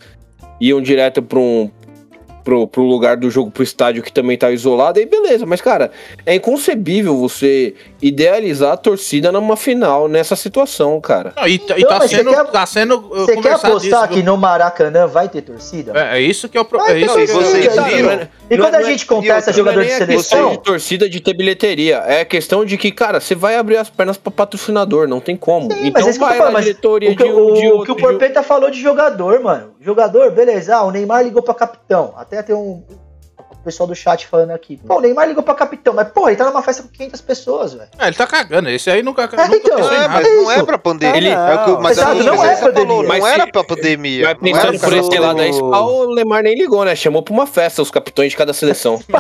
iam 0.60 0.82
direto 0.82 1.22
pra 1.22 1.38
um. 1.38 1.70
Pro, 2.44 2.66
pro 2.66 2.82
lugar 2.84 3.18
do 3.18 3.30
jogo, 3.30 3.52
pro 3.52 3.62
estádio 3.62 4.02
que 4.02 4.10
também 4.10 4.38
tá 4.38 4.50
isolado, 4.50 4.98
aí 5.00 5.06
beleza, 5.06 5.46
mas 5.46 5.60
cara, 5.60 5.92
é 6.26 6.34
inconcebível 6.34 7.18
você 7.18 7.76
idealizar 8.02 8.74
a 8.74 8.78
torcida 8.78 9.32
numa 9.32 9.56
final 9.58 10.08
nessa 10.08 10.36
situação, 10.36 11.00
cara. 11.02 11.34
Não, 11.36 11.48
e, 11.48 11.58
tá- 11.60 11.78
e 11.78 11.84
tá, 11.86 11.98
mas 12.00 12.10
você 12.12 12.18
sendo, 12.18 12.30
quer- 12.32 12.46
tá 12.46 12.66
sendo 12.66 12.98
uh, 12.98 13.26
Você 13.26 13.38
quer 13.38 13.54
apostar 13.54 14.04
isso, 14.06 14.14
que 14.14 14.24
no 14.24 14.38
Maracanã 14.38 15.08
vai 15.08 15.28
ter 15.30 15.42
torcida? 15.42 15.94
É, 15.96 16.18
é 16.18 16.22
isso 16.22 16.48
que 16.48 16.58
é 16.58 16.62
o 16.62 16.66
pro- 16.66 16.80
Vai 16.80 16.94
é 16.94 17.00
isso 17.00 17.20
e 17.20 17.26
que 17.28 17.34
torcida, 17.34 17.72
vocês 17.72 17.86
viram? 17.96 18.12
É- 18.12 18.30
E 18.50 18.56
não 18.58 18.66
quando 18.66 18.76
a 18.76 18.84
gente 18.84 19.06
contesta 19.06 19.50
outra, 19.52 19.54
jogador 19.54 19.80
não 19.80 19.86
de 19.86 19.92
é 19.92 19.98
seleção, 19.98 20.52
de 20.52 20.58
torcida 20.64 21.10
de 21.10 21.20
ter 21.20 21.34
bilheteria. 21.34 22.04
É 22.06 22.24
questão 22.24 22.64
de 22.64 22.78
que, 22.78 22.92
cara, 22.92 23.20
você 23.20 23.36
vai 23.36 23.56
abrir 23.58 23.78
as 23.78 23.90
pernas 23.90 24.18
pra 24.18 24.32
patrocinador, 24.32 25.08
não 25.08 25.20
tem 25.20 25.36
como. 25.36 25.72
Sim, 25.72 25.88
então 25.88 26.02
mas 26.04 26.08
é 26.08 26.12
que 26.14 26.20
tô 26.20 26.26
vai 26.26 26.38
falando, 26.38 26.54
na 26.54 26.60
mas 26.60 26.66
diretoria 26.66 27.12
o 27.12 27.16
que, 27.16 27.24
de, 27.24 27.30
um- 27.30 27.36
o, 27.36 27.54
de 27.54 27.68
o 27.68 27.72
outro. 27.78 27.86
que 27.86 27.92
o 27.92 27.96
de 27.96 28.02
um- 28.02 28.08
Porpeta 28.08 28.44
falou 28.44 28.70
de 28.70 28.80
jogador, 28.80 29.40
mano. 29.42 29.72
Jogador, 29.82 30.32
beleza. 30.32 30.76
Ah, 30.76 30.84
o 30.84 30.92
Neymar 30.92 31.24
ligou 31.24 31.42
pra 31.42 31.54
capitão. 31.54 32.14
Até 32.18 32.42
tem 32.44 32.56
um. 32.56 32.84
O 33.68 33.70
pessoal 33.70 33.86
do 33.88 33.94
chat 33.96 34.26
falando 34.28 34.52
aqui. 34.52 34.78
Pô, 34.78 34.96
o 34.96 35.02
Neymar 35.02 35.28
ligou 35.28 35.44
pra 35.44 35.54
capitão, 35.54 35.94
mas, 35.94 36.08
porra, 36.08 36.30
ele 36.30 36.38
tá 36.38 36.46
numa 36.46 36.62
festa 36.64 36.84
com 36.84 36.88
500 36.88 37.20
pessoas, 37.20 37.74
velho. 37.74 37.90
É, 38.00 38.08
ele 38.08 38.16
tá 38.16 38.26
cagando. 38.26 38.70
Esse 38.70 38.90
aí 38.90 39.04
nunca, 39.04 39.24
É, 39.24 39.26
nunca 39.26 39.56
então, 39.58 39.78
É, 39.94 40.08
mas 40.08 40.26
não 40.26 40.50
é 40.52 40.64
pra 40.64 40.78
pandemia. 40.78 41.18
Ele- 41.18 41.28
é 41.28 41.58
que, 41.66 41.72
mas 41.82 41.98
Exato, 41.98 42.24
não 42.24 42.46
é 42.46 42.56
Zé 42.56 42.62
pandemia. 42.62 42.88
falou, 42.88 43.04
não 43.20 43.28
era 43.28 43.48
pra 43.48 43.64
pandemia. 43.66 44.24
Mas 44.26 44.38
Não 44.54 44.60
era 44.60 44.72
pensando 44.72 44.80
pra 44.80 44.90
por 44.90 44.98
esse 44.98 45.10
pandemia. 45.10 45.28
lado 45.28 45.42
aí, 45.42 45.52
o- 45.52 46.10
Lemar 46.14 46.44
nem 46.44 46.56
ligou, 46.56 46.86
né? 46.86 46.96
Chamou 46.96 47.22
pra 47.22 47.34
uma 47.34 47.46
festa 47.46 47.82
os 47.82 47.92
capitães 47.92 48.32
de 48.32 48.38
cada 48.38 48.54
seleção. 48.54 49.02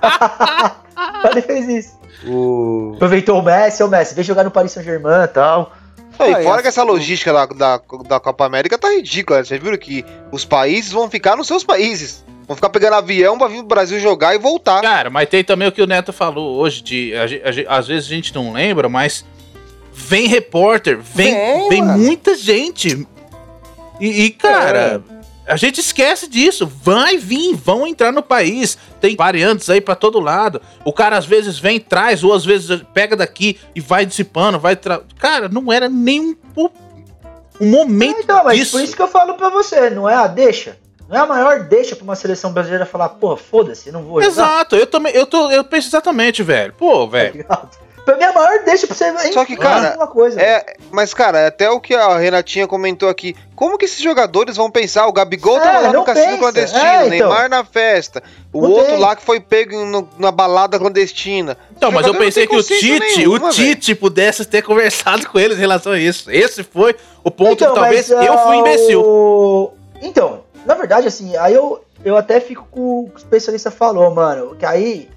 Ele 1.30 1.42
fez 1.42 1.68
isso. 1.68 1.98
O... 2.26 2.92
Aproveitou 2.96 3.38
o 3.38 3.42
Messi, 3.42 3.82
o 3.82 3.88
Messi, 3.88 4.14
veio 4.14 4.24
jogar 4.24 4.44
no 4.44 4.50
Paris 4.50 4.72
Saint-Germain 4.72 5.24
e 5.24 5.28
tal. 5.28 5.72
Não, 6.18 6.26
e 6.26 6.34
Ah, 6.34 6.42
fora 6.42 6.62
que 6.62 6.68
essa 6.68 6.82
logística 6.82 7.32
da, 7.32 7.46
da, 7.46 7.80
da 8.08 8.18
Copa 8.18 8.44
América 8.44 8.76
tá 8.76 8.88
ridícula. 8.90 9.44
Vocês 9.44 9.62
viram 9.62 9.76
que 9.78 10.04
os 10.32 10.44
países 10.44 10.90
vão 10.90 11.08
ficar 11.08 11.36
nos 11.36 11.46
seus 11.46 11.62
países. 11.62 12.24
Vão 12.48 12.56
ficar 12.56 12.70
pegando 12.70 12.94
avião 12.94 13.36
pra 13.38 13.46
vir 13.46 13.58
pro 13.58 13.66
Brasil 13.66 14.00
jogar 14.00 14.34
e 14.34 14.38
voltar. 14.38 14.80
Cara, 14.80 15.10
mas 15.10 15.28
tem 15.28 15.44
também 15.44 15.68
o 15.68 15.72
que 15.72 15.82
o 15.82 15.86
Neto 15.86 16.12
falou 16.12 16.56
hoje, 16.58 16.82
de 16.82 17.14
a 17.14 17.22
a 17.24 17.52
ge- 17.52 17.66
às 17.68 17.86
vezes 17.86 18.06
a 18.10 18.14
gente 18.14 18.34
não 18.34 18.52
lembra, 18.52 18.88
mas 18.88 19.22
vem 19.92 20.26
repórter, 20.26 20.98
vem, 20.98 21.34
Vem, 21.34 21.68
vem 21.68 21.82
muita 21.84 22.34
gente. 22.34 23.06
E, 24.00 24.22
e, 24.22 24.30
cara, 24.30 25.02
a 25.46 25.56
gente 25.56 25.78
esquece 25.80 26.26
disso. 26.28 26.66
Vai 26.66 27.18
vir, 27.18 27.54
vão 27.54 27.86
entrar 27.86 28.12
no 28.12 28.22
país. 28.22 28.78
Tem 29.00 29.14
variantes 29.16 29.68
aí 29.68 29.80
pra 29.80 29.94
todo 29.94 30.18
lado. 30.20 30.62
O 30.84 30.92
cara 30.92 31.18
às 31.18 31.26
vezes 31.26 31.58
vem, 31.58 31.78
traz, 31.78 32.22
ou 32.24 32.32
às 32.32 32.44
vezes 32.46 32.80
pega 32.94 33.14
daqui 33.16 33.58
e 33.74 33.80
vai 33.80 34.06
dissipando, 34.06 34.58
vai. 34.58 34.74
Tra... 34.76 35.02
Cara, 35.18 35.48
não 35.48 35.70
era 35.72 35.88
nem 35.88 36.34
um, 36.56 36.68
um 37.60 37.68
momento 37.70 38.20
Então, 38.22 38.44
mas 38.44 38.56
disso. 38.58 38.70
por 38.72 38.82
isso 38.82 38.96
que 38.96 39.02
eu 39.02 39.08
falo 39.08 39.34
pra 39.34 39.50
você, 39.50 39.90
não 39.90 40.08
é 40.08 40.14
a 40.14 40.26
deixa. 40.28 40.78
Não 41.08 41.16
é 41.16 41.20
a 41.20 41.26
maior 41.26 41.60
deixa 41.60 41.96
pra 41.96 42.04
uma 42.04 42.14
seleção 42.14 42.52
brasileira 42.52 42.84
falar, 42.84 43.08
porra, 43.10 43.36
foda-se, 43.36 43.90
não 43.90 44.02
vou 44.02 44.20
jogar. 44.22 44.26
Exato, 44.26 44.76
eu 44.76 44.86
também, 44.86 45.14
eu 45.14 45.24
tô, 45.26 45.50
eu 45.50 45.64
penso 45.64 45.88
exatamente, 45.88 46.42
velho. 46.42 46.74
Pô, 46.74 47.06
Tá 47.06 47.12
velho. 47.12 47.32
ligado? 47.38 47.68
Pra 48.04 48.16
mim, 48.16 48.24
a 48.24 48.32
maior 48.32 48.64
deixa 48.64 48.86
pra 48.86 48.96
você. 48.96 49.32
Só 49.34 49.44
que, 49.44 49.54
cara, 49.54 49.90
coisa. 50.06 50.40
É, 50.40 50.64
mas, 50.90 51.12
cara, 51.12 51.40
é 51.40 51.46
até 51.48 51.68
o 51.70 51.78
que 51.78 51.94
a 51.94 52.16
Renatinha 52.16 52.66
comentou 52.66 53.06
aqui. 53.06 53.36
Como 53.54 53.76
que 53.76 53.84
esses 53.84 54.00
jogadores 54.00 54.56
vão 54.56 54.70
pensar? 54.70 55.06
O 55.06 55.12
Gabigol 55.12 55.58
É, 55.58 55.60
tava 55.60 55.78
lá 55.80 55.92
no 55.92 56.04
cassino 56.04 56.26
pensa. 56.26 56.38
clandestino, 56.38 56.82
É, 56.82 56.96
o 56.96 57.06
então. 57.06 57.08
Neymar 57.28 57.50
na 57.50 57.64
festa, 57.66 58.22
o 58.50 58.62
Não 58.62 58.70
outro 58.70 58.92
tem. 58.92 58.98
lá 58.98 59.14
que 59.14 59.22
foi 59.22 59.40
pego 59.40 59.84
no- 59.84 60.08
na 60.18 60.30
balada 60.30 60.78
clandestina. 60.78 61.58
Então, 61.76 61.92
mas 61.92 62.06
eu 62.06 62.14
pensei 62.14 62.46
que 62.46 62.56
o 62.56 62.62
Tite, 62.62 62.98
nenhuma, 62.98 63.48
o 63.48 63.50
Tite 63.50 63.94
pudesse 63.94 64.42
ter 64.46 64.62
conversado 64.62 65.28
com 65.28 65.38
eles 65.38 65.58
em 65.58 65.60
relação 65.60 65.92
a 65.92 65.98
isso. 65.98 66.30
Esse 66.30 66.62
foi 66.64 66.96
o 67.22 67.30
ponto 67.30 67.52
Então, 67.62 67.74
que 67.74 67.80
talvez 67.80 68.08
mas, 68.08 68.26
eu 68.26 68.32
ah, 68.32 68.38
fui 68.38 68.56
imbecil. 68.56 69.02
o- 69.02 69.72
Então, 70.00 70.44
na 70.66 70.74
verdade, 70.74 71.06
assim, 71.06 71.36
aí 71.36 71.54
eu, 71.54 71.82
eu 72.04 72.16
até 72.16 72.40
fico 72.40 72.66
com 72.70 73.00
o 73.04 73.08
que 73.10 73.16
o 73.16 73.18
especialista 73.18 73.70
falou, 73.70 74.12
mano. 74.14 74.54
Que 74.56 74.66
aí 74.66 75.08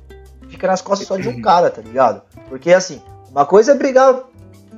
fica 0.50 0.68
nas 0.68 0.82
costas 0.82 1.08
só 1.08 1.18
de 1.18 1.28
um 1.30 1.40
cara, 1.44 1.70
tá 1.70 1.82
ligado? 1.82 2.22
Porque, 2.50 2.74
assim, 2.74 3.02
Uma 3.32 3.45
coisa 3.45 3.72
é 3.72 3.76
brigar 3.76 4.20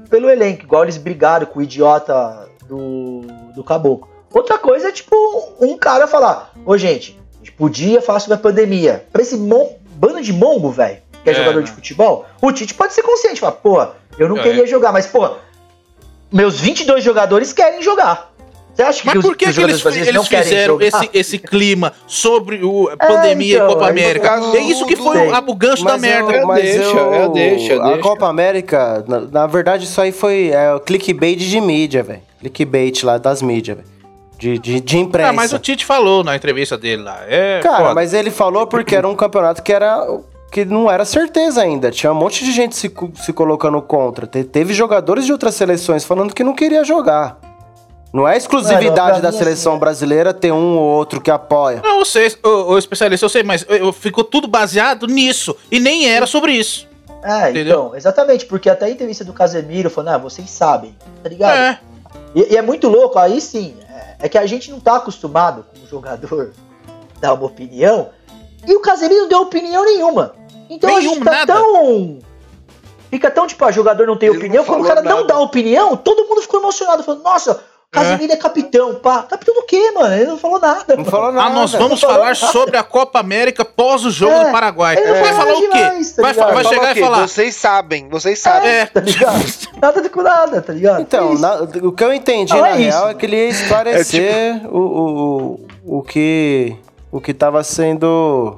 pelo 0.09 0.29
elenco, 0.29 0.63
igual 0.63 0.83
eles 0.83 0.97
brigaram 0.97 1.45
com 1.47 1.59
o 1.59 1.63
idiota 1.63 2.47
do, 2.67 3.21
do 3.55 3.63
Caboclo. 3.63 4.07
Outra 4.31 4.57
coisa 4.59 4.89
é, 4.89 4.91
tipo, 4.91 5.15
um 5.59 5.77
cara 5.77 6.07
falar: 6.07 6.51
Ô, 6.65 6.77
gente, 6.77 7.19
a 7.33 7.37
gente 7.37 7.51
podia 7.53 8.01
falar 8.01 8.19
sobre 8.19 8.35
a 8.35 8.37
pandemia. 8.37 9.05
Pra 9.11 9.21
esse 9.21 9.35
mon- 9.37 9.73
bando 9.95 10.21
de 10.21 10.31
mongo, 10.33 10.69
velho, 10.71 10.97
que 11.23 11.29
é, 11.29 11.33
É, 11.33 11.35
jogador 11.35 11.59
né? 11.59 11.65
de 11.65 11.71
futebol, 11.71 12.25
o 12.41 12.51
Tite 12.51 12.73
pode 12.73 12.93
ser 12.93 13.01
consciente. 13.03 13.39
Falar: 13.39 13.53
pô, 13.53 13.85
eu 14.17 14.29
não 14.29 14.37
É. 14.37 14.43
queria 14.43 14.65
jogar, 14.67 14.91
mas, 14.91 15.05
pô, 15.07 15.29
meus 16.31 16.59
22 16.59 17.03
jogadores 17.03 17.53
querem 17.53 17.81
jogar. 17.81 18.32
Você 18.73 18.81
acha 18.81 19.01
Mas 19.05 19.11
que, 19.13 19.17
os, 19.19 19.25
por 19.25 19.37
que, 19.37 19.45
os 19.45 19.55
que 19.55 19.61
eles, 19.61 19.85
eles 19.85 20.27
fizeram 20.27 20.81
esse, 20.81 21.09
esse 21.13 21.37
clima 21.37 21.93
sobre 22.07 22.63
o, 22.63 22.89
a 22.89 22.97
pandemia 22.97 23.57
então, 23.57 23.67
e 23.69 23.73
Copa 23.73 23.85
aí 23.85 23.91
América? 23.91 24.41
É 24.55 24.59
isso 24.61 24.85
que 24.87 24.95
foi 24.95 25.27
o, 25.27 25.51
o 25.51 25.55
gancho 25.55 25.83
da 25.85 25.91
Mas 25.91 26.01
merda. 26.01 26.33
eu- 26.33 26.47
mas 26.47 26.63
deixa, 26.63 26.81
eu- 26.97 27.13
é, 27.13 27.29
deixa, 27.29 27.83
A. 27.83 27.97
Copa 27.99 28.27
América, 28.27 29.05
na, 29.07 29.19
na 29.19 29.47
verdade, 29.47 29.83
isso 29.85 30.01
aí 30.01 30.11
foi 30.11 30.49
é, 30.49 30.73
o 30.73 30.79
clickbait 30.79 31.37
de 31.37 31.61
mídia, 31.61 32.01
velho. 32.01 32.21
Clickbait 32.39 33.03
lá 33.03 33.19
das 33.19 33.41
mídias, 33.43 33.77
velho. 33.77 33.89
De, 34.39 34.57
de, 34.57 34.79
de 34.81 34.97
imprensa. 34.97 35.29
Ah, 35.29 35.33
mas 35.33 35.53
o 35.53 35.59
Tite 35.59 35.85
falou 35.85 36.23
na 36.23 36.35
entrevista 36.35 36.75
dele 36.77 37.03
lá. 37.03 37.19
É 37.27 37.59
Cara, 37.61 37.77
foda. 37.77 37.93
mas 37.93 38.13
ele 38.13 38.31
falou 38.31 38.65
porque 38.67 38.95
era 38.95 39.07
um 39.07 39.15
campeonato 39.15 39.61
que 39.61 39.71
era 39.71 40.05
que 40.51 40.65
não 40.65 40.89
era 40.91 41.05
certeza 41.05 41.61
ainda. 41.61 41.89
Tinha 41.91 42.11
um 42.11 42.15
monte 42.15 42.43
de 42.43 42.51
gente 42.51 42.75
se, 42.75 42.91
se 43.15 43.31
colocando 43.33 43.81
contra. 43.81 44.27
Te- 44.27 44.43
teve 44.43 44.73
jogadores 44.73 45.25
de 45.25 45.31
outras 45.31 45.55
seleções 45.55 46.03
falando 46.03 46.33
que 46.33 46.43
não 46.43 46.53
queria 46.53 46.83
jogar. 46.83 47.37
Não 48.13 48.27
é 48.27 48.37
exclusividade 48.37 49.13
Mano, 49.13 49.21
da 49.23 49.31
seleção 49.31 49.75
é- 49.75 49.79
brasileira 49.79 50.33
ter 50.33 50.51
um 50.53 50.77
ou 50.77 50.83
outro 50.83 51.19
que 51.19 51.31
apoia. 51.31 51.81
Não, 51.83 51.97
eu 51.99 52.05
sei, 52.05 52.31
ô, 52.43 52.73
ô, 52.73 52.77
especialista, 52.77 53.25
eu 53.25 53.29
sei, 53.29 53.41
mas 53.41 53.65
eu- 53.67 53.77
eu- 53.77 53.93
ficou 53.93 54.23
tudo 54.23 54.47
baseado 54.47 55.07
nisso. 55.07 55.55
E 55.71 55.79
nem 55.79 56.07
era 56.07 56.27
sobre 56.27 56.51
isso. 56.53 56.87
É, 57.23 57.49
Entendeu? 57.49 57.79
então, 57.85 57.95
exatamente, 57.95 58.45
porque 58.45 58.69
até 58.69 58.85
a 58.85 58.89
entrevista 58.89 59.23
do 59.23 59.33
Casemiro 59.33 59.89
falando, 59.89 60.13
ah, 60.15 60.17
vocês 60.19 60.47
sabem, 60.49 60.95
tá 61.23 61.29
ligado? 61.29 61.57
É. 61.57 61.79
E, 62.35 62.53
e 62.53 62.57
é 62.57 62.61
muito 62.61 62.87
louco, 62.87 63.17
aí 63.17 63.39
sim, 63.41 63.75
é, 63.89 64.25
é 64.25 64.29
que 64.29 64.37
a 64.37 64.45
gente 64.45 64.69
não 64.69 64.79
tá 64.79 64.97
acostumado 64.97 65.65
como 65.73 65.87
jogador 65.87 66.51
dar 67.19 67.33
uma 67.33 67.45
opinião, 67.45 68.09
e 68.67 68.75
o 68.75 68.81
Casemiro 68.81 69.21
não 69.21 69.27
deu 69.29 69.39
opinião 69.41 69.83
nenhuma. 69.85 70.35
Então 70.69 70.89
a 70.89 70.99
Nenhuma, 70.99 71.15
gente 71.15 71.25
tá 71.25 71.31
nada. 71.31 71.53
tão. 71.53 72.19
Fica 73.09 73.29
tão 73.31 73.45
tipo, 73.47 73.63
a 73.65 73.71
jogador 73.71 74.05
não 74.07 74.17
tem 74.17 74.29
Ele 74.29 74.37
não 74.37 74.43
opinião, 74.45 74.65
quando 74.65 74.81
o 74.81 74.87
cara 74.87 75.01
não 75.01 75.15
nada. 75.17 75.27
dá 75.27 75.39
opinião, 75.39 75.95
todo 75.95 76.27
mundo 76.27 76.41
ficou 76.41 76.59
emocionado, 76.59 77.03
falando, 77.03 77.23
nossa, 77.23 77.53
o 77.53 77.57
Casemiro 77.93 78.33
é, 78.33 78.35
capitão, 78.35 78.95
pá. 78.95 79.21
Capitão 79.23 79.53
do 79.53 79.63
quê, 79.67 79.91
mano? 79.91 80.13
Ele 80.15 80.25
não 80.25 80.37
falou 80.37 80.59
nada. 80.59 80.83
Não 80.89 80.97
mano. 80.97 81.11
falou 81.11 81.31
nada. 81.31 81.47
Ah, 81.47 81.53
nós 81.53 81.71
vamos 81.73 82.01
falar 82.01 82.17
nada. 82.25 82.35
sobre 82.35 82.75
a 82.75 82.83
Copa 82.83 83.19
América 83.19 83.63
pós 83.63 84.03
o 84.03 84.09
jogo 84.09 84.33
É, 84.33 84.45
do 84.45 84.51
Paraguai. 84.51 84.97
ele 84.97 85.05
não 85.05 85.13
Vai 85.21 85.33
falou 85.33 85.37
falar 85.37 85.53
o 85.53 85.61
quê? 85.61 85.67
demais, 85.77 86.11
tá 86.13 86.21
vai, 86.21 86.33
vai 86.33 86.63
chegar 86.65 86.97
e 86.97 86.99
falar. 86.99 87.27
Vocês 87.27 87.55
sabem, 87.55 88.09
vocês 88.09 88.39
sabem. 88.39 88.69
É. 88.69 88.85
Tá 88.87 88.99
ligado? 88.99 89.43
nada 89.81 90.09
com 90.09 90.21
nada, 90.23 90.61
tá 90.61 90.73
ligado? 90.73 91.01
Então, 91.01 91.33
É 91.33 91.37
na- 91.37 91.55
o 91.83 91.91
que 91.91 92.03
eu 92.03 92.11
entendi 92.11 92.51
Não, 92.53 92.61
na 92.61 92.69
é 92.69 92.73
real 92.73 93.01
isso. 93.03 93.09
é 93.09 93.13
que 93.13 93.25
ele 93.27 93.35
ia 93.35 93.49
esclarecer 93.49 94.61
o, 94.71 94.77
o, 94.79 95.59
o, 95.85 95.97
o 95.99 96.01
que 96.01 96.75
o 97.11 97.21
que 97.21 97.31
tava 97.33 97.63
sendo 97.63 98.57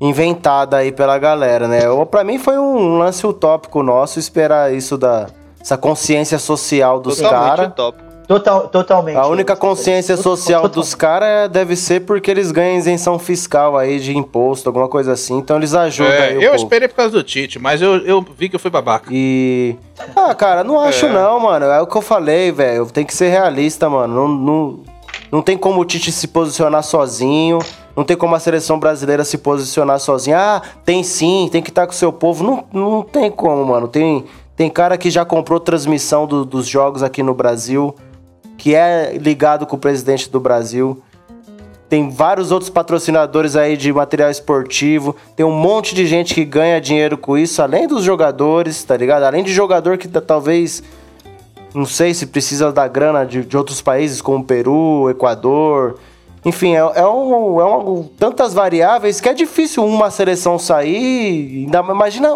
inventado 0.00 0.74
aí 0.74 0.90
pela 0.90 1.18
galera, 1.18 1.68
né? 1.68 1.88
Ou 1.88 2.04
para 2.06 2.24
mim 2.24 2.38
foi 2.38 2.58
um 2.58 2.98
lance 2.98 3.26
utópico 3.26 3.82
nosso 3.82 4.18
esperar 4.18 4.72
isso 4.72 4.96
da 4.98 5.26
essa 5.60 5.76
consciência 5.78 6.38
social 6.40 6.98
dos 6.98 7.18
Totalmente 7.18 7.56
caras. 7.56 7.72
Total, 8.32 8.68
totalmente. 8.68 9.16
A 9.16 9.26
única 9.26 9.54
consciência 9.54 10.16
social 10.16 10.62
Total- 10.62 10.74
dos 10.82 10.94
caras 10.94 11.50
deve 11.50 11.76
ser 11.76 12.00
porque 12.00 12.30
eles 12.30 12.50
ganham 12.50 12.78
isenção 12.78 13.18
fiscal 13.18 13.76
aí 13.76 13.98
de 14.00 14.16
imposto, 14.16 14.68
alguma 14.68 14.88
coisa 14.88 15.12
assim. 15.12 15.36
Então 15.36 15.56
eles 15.58 15.74
ajudam 15.74 16.12
É, 16.12 16.28
aí 16.28 16.38
o 16.38 16.42
eu 16.42 16.52
povo. 16.52 16.64
esperei 16.64 16.88
por 16.88 16.94
causa 16.96 17.10
do 17.12 17.22
Tite, 17.22 17.58
mas 17.58 17.82
eu, 17.82 17.96
eu 17.98 18.24
vi 18.38 18.48
que 18.48 18.56
eu 18.56 18.60
fui 18.60 18.70
babaca. 18.70 19.08
E. 19.12 19.76
Ah, 20.16 20.34
cara, 20.34 20.64
não 20.64 20.80
acho 20.80 21.08
não, 21.08 21.38
mano. 21.40 21.66
É 21.66 21.80
o 21.80 21.86
que 21.86 21.96
eu 21.96 22.00
falei, 22.02 22.50
velho. 22.50 22.86
Tem 22.86 23.04
que 23.04 23.14
ser 23.14 23.28
realista, 23.28 23.88
mano. 23.90 24.14
Não, 24.14 24.28
não, 24.28 24.80
não 25.30 25.42
tem 25.42 25.56
como 25.58 25.80
o 25.80 25.84
Tite 25.84 26.10
se 26.10 26.26
posicionar 26.28 26.82
sozinho. 26.82 27.58
Não 27.94 28.04
tem 28.04 28.16
como 28.16 28.34
a 28.34 28.40
seleção 28.40 28.78
brasileira 28.78 29.22
se 29.24 29.36
posicionar 29.36 30.00
sozinha. 30.00 30.38
Ah, 30.38 30.62
tem 30.86 31.02
sim, 31.02 31.48
tem 31.52 31.60
que 31.60 31.68
estar 31.68 31.86
com 31.86 31.92
o 31.92 31.94
seu 31.96 32.10
povo. 32.10 32.42
Não, 32.42 32.64
não 32.72 33.02
tem 33.02 33.30
como, 33.30 33.62
mano. 33.66 33.86
Tem, 33.86 34.24
tem 34.56 34.70
cara 34.70 34.96
que 34.96 35.10
já 35.10 35.24
comprou 35.26 35.60
transmissão 35.60 36.26
do- 36.26 36.46
dos 36.46 36.66
jogos 36.66 37.02
aqui 37.02 37.22
no 37.22 37.34
Brasil, 37.34 37.94
que 38.62 38.76
é 38.76 39.18
ligado 39.20 39.66
com 39.66 39.74
o 39.74 39.78
presidente 39.78 40.30
do 40.30 40.38
Brasil. 40.38 41.02
Tem 41.88 42.08
vários 42.08 42.52
outros 42.52 42.70
patrocinadores 42.70 43.56
aí 43.56 43.76
de 43.76 43.92
material 43.92 44.30
esportivo. 44.30 45.16
Tem 45.34 45.44
um 45.44 45.50
monte 45.50 45.96
de 45.96 46.06
gente 46.06 46.32
que 46.32 46.44
ganha 46.44 46.80
dinheiro 46.80 47.18
com 47.18 47.36
isso, 47.36 47.60
além 47.60 47.88
dos 47.88 48.04
jogadores, 48.04 48.84
tá 48.84 48.96
ligado? 48.96 49.24
Além 49.24 49.42
de 49.42 49.52
jogador 49.52 49.98
que 49.98 50.06
tá- 50.06 50.20
talvez. 50.20 50.80
Não 51.74 51.84
sei 51.84 52.14
se 52.14 52.24
precisa 52.26 52.70
da 52.70 52.86
grana 52.86 53.26
de, 53.26 53.44
de 53.44 53.56
outros 53.56 53.82
países, 53.82 54.22
como 54.22 54.44
Peru, 54.44 55.10
Equador. 55.10 55.98
Enfim, 56.44 56.76
é, 56.76 56.78
é, 56.78 57.04
um, 57.04 57.60
é 57.60 57.64
um- 57.64 58.04
tantas 58.16 58.54
variáveis 58.54 59.20
que 59.20 59.28
é 59.28 59.34
difícil 59.34 59.84
uma 59.84 60.08
seleção 60.08 60.56
sair. 60.56 61.64
Ainda, 61.64 61.80
imagina 61.80 62.32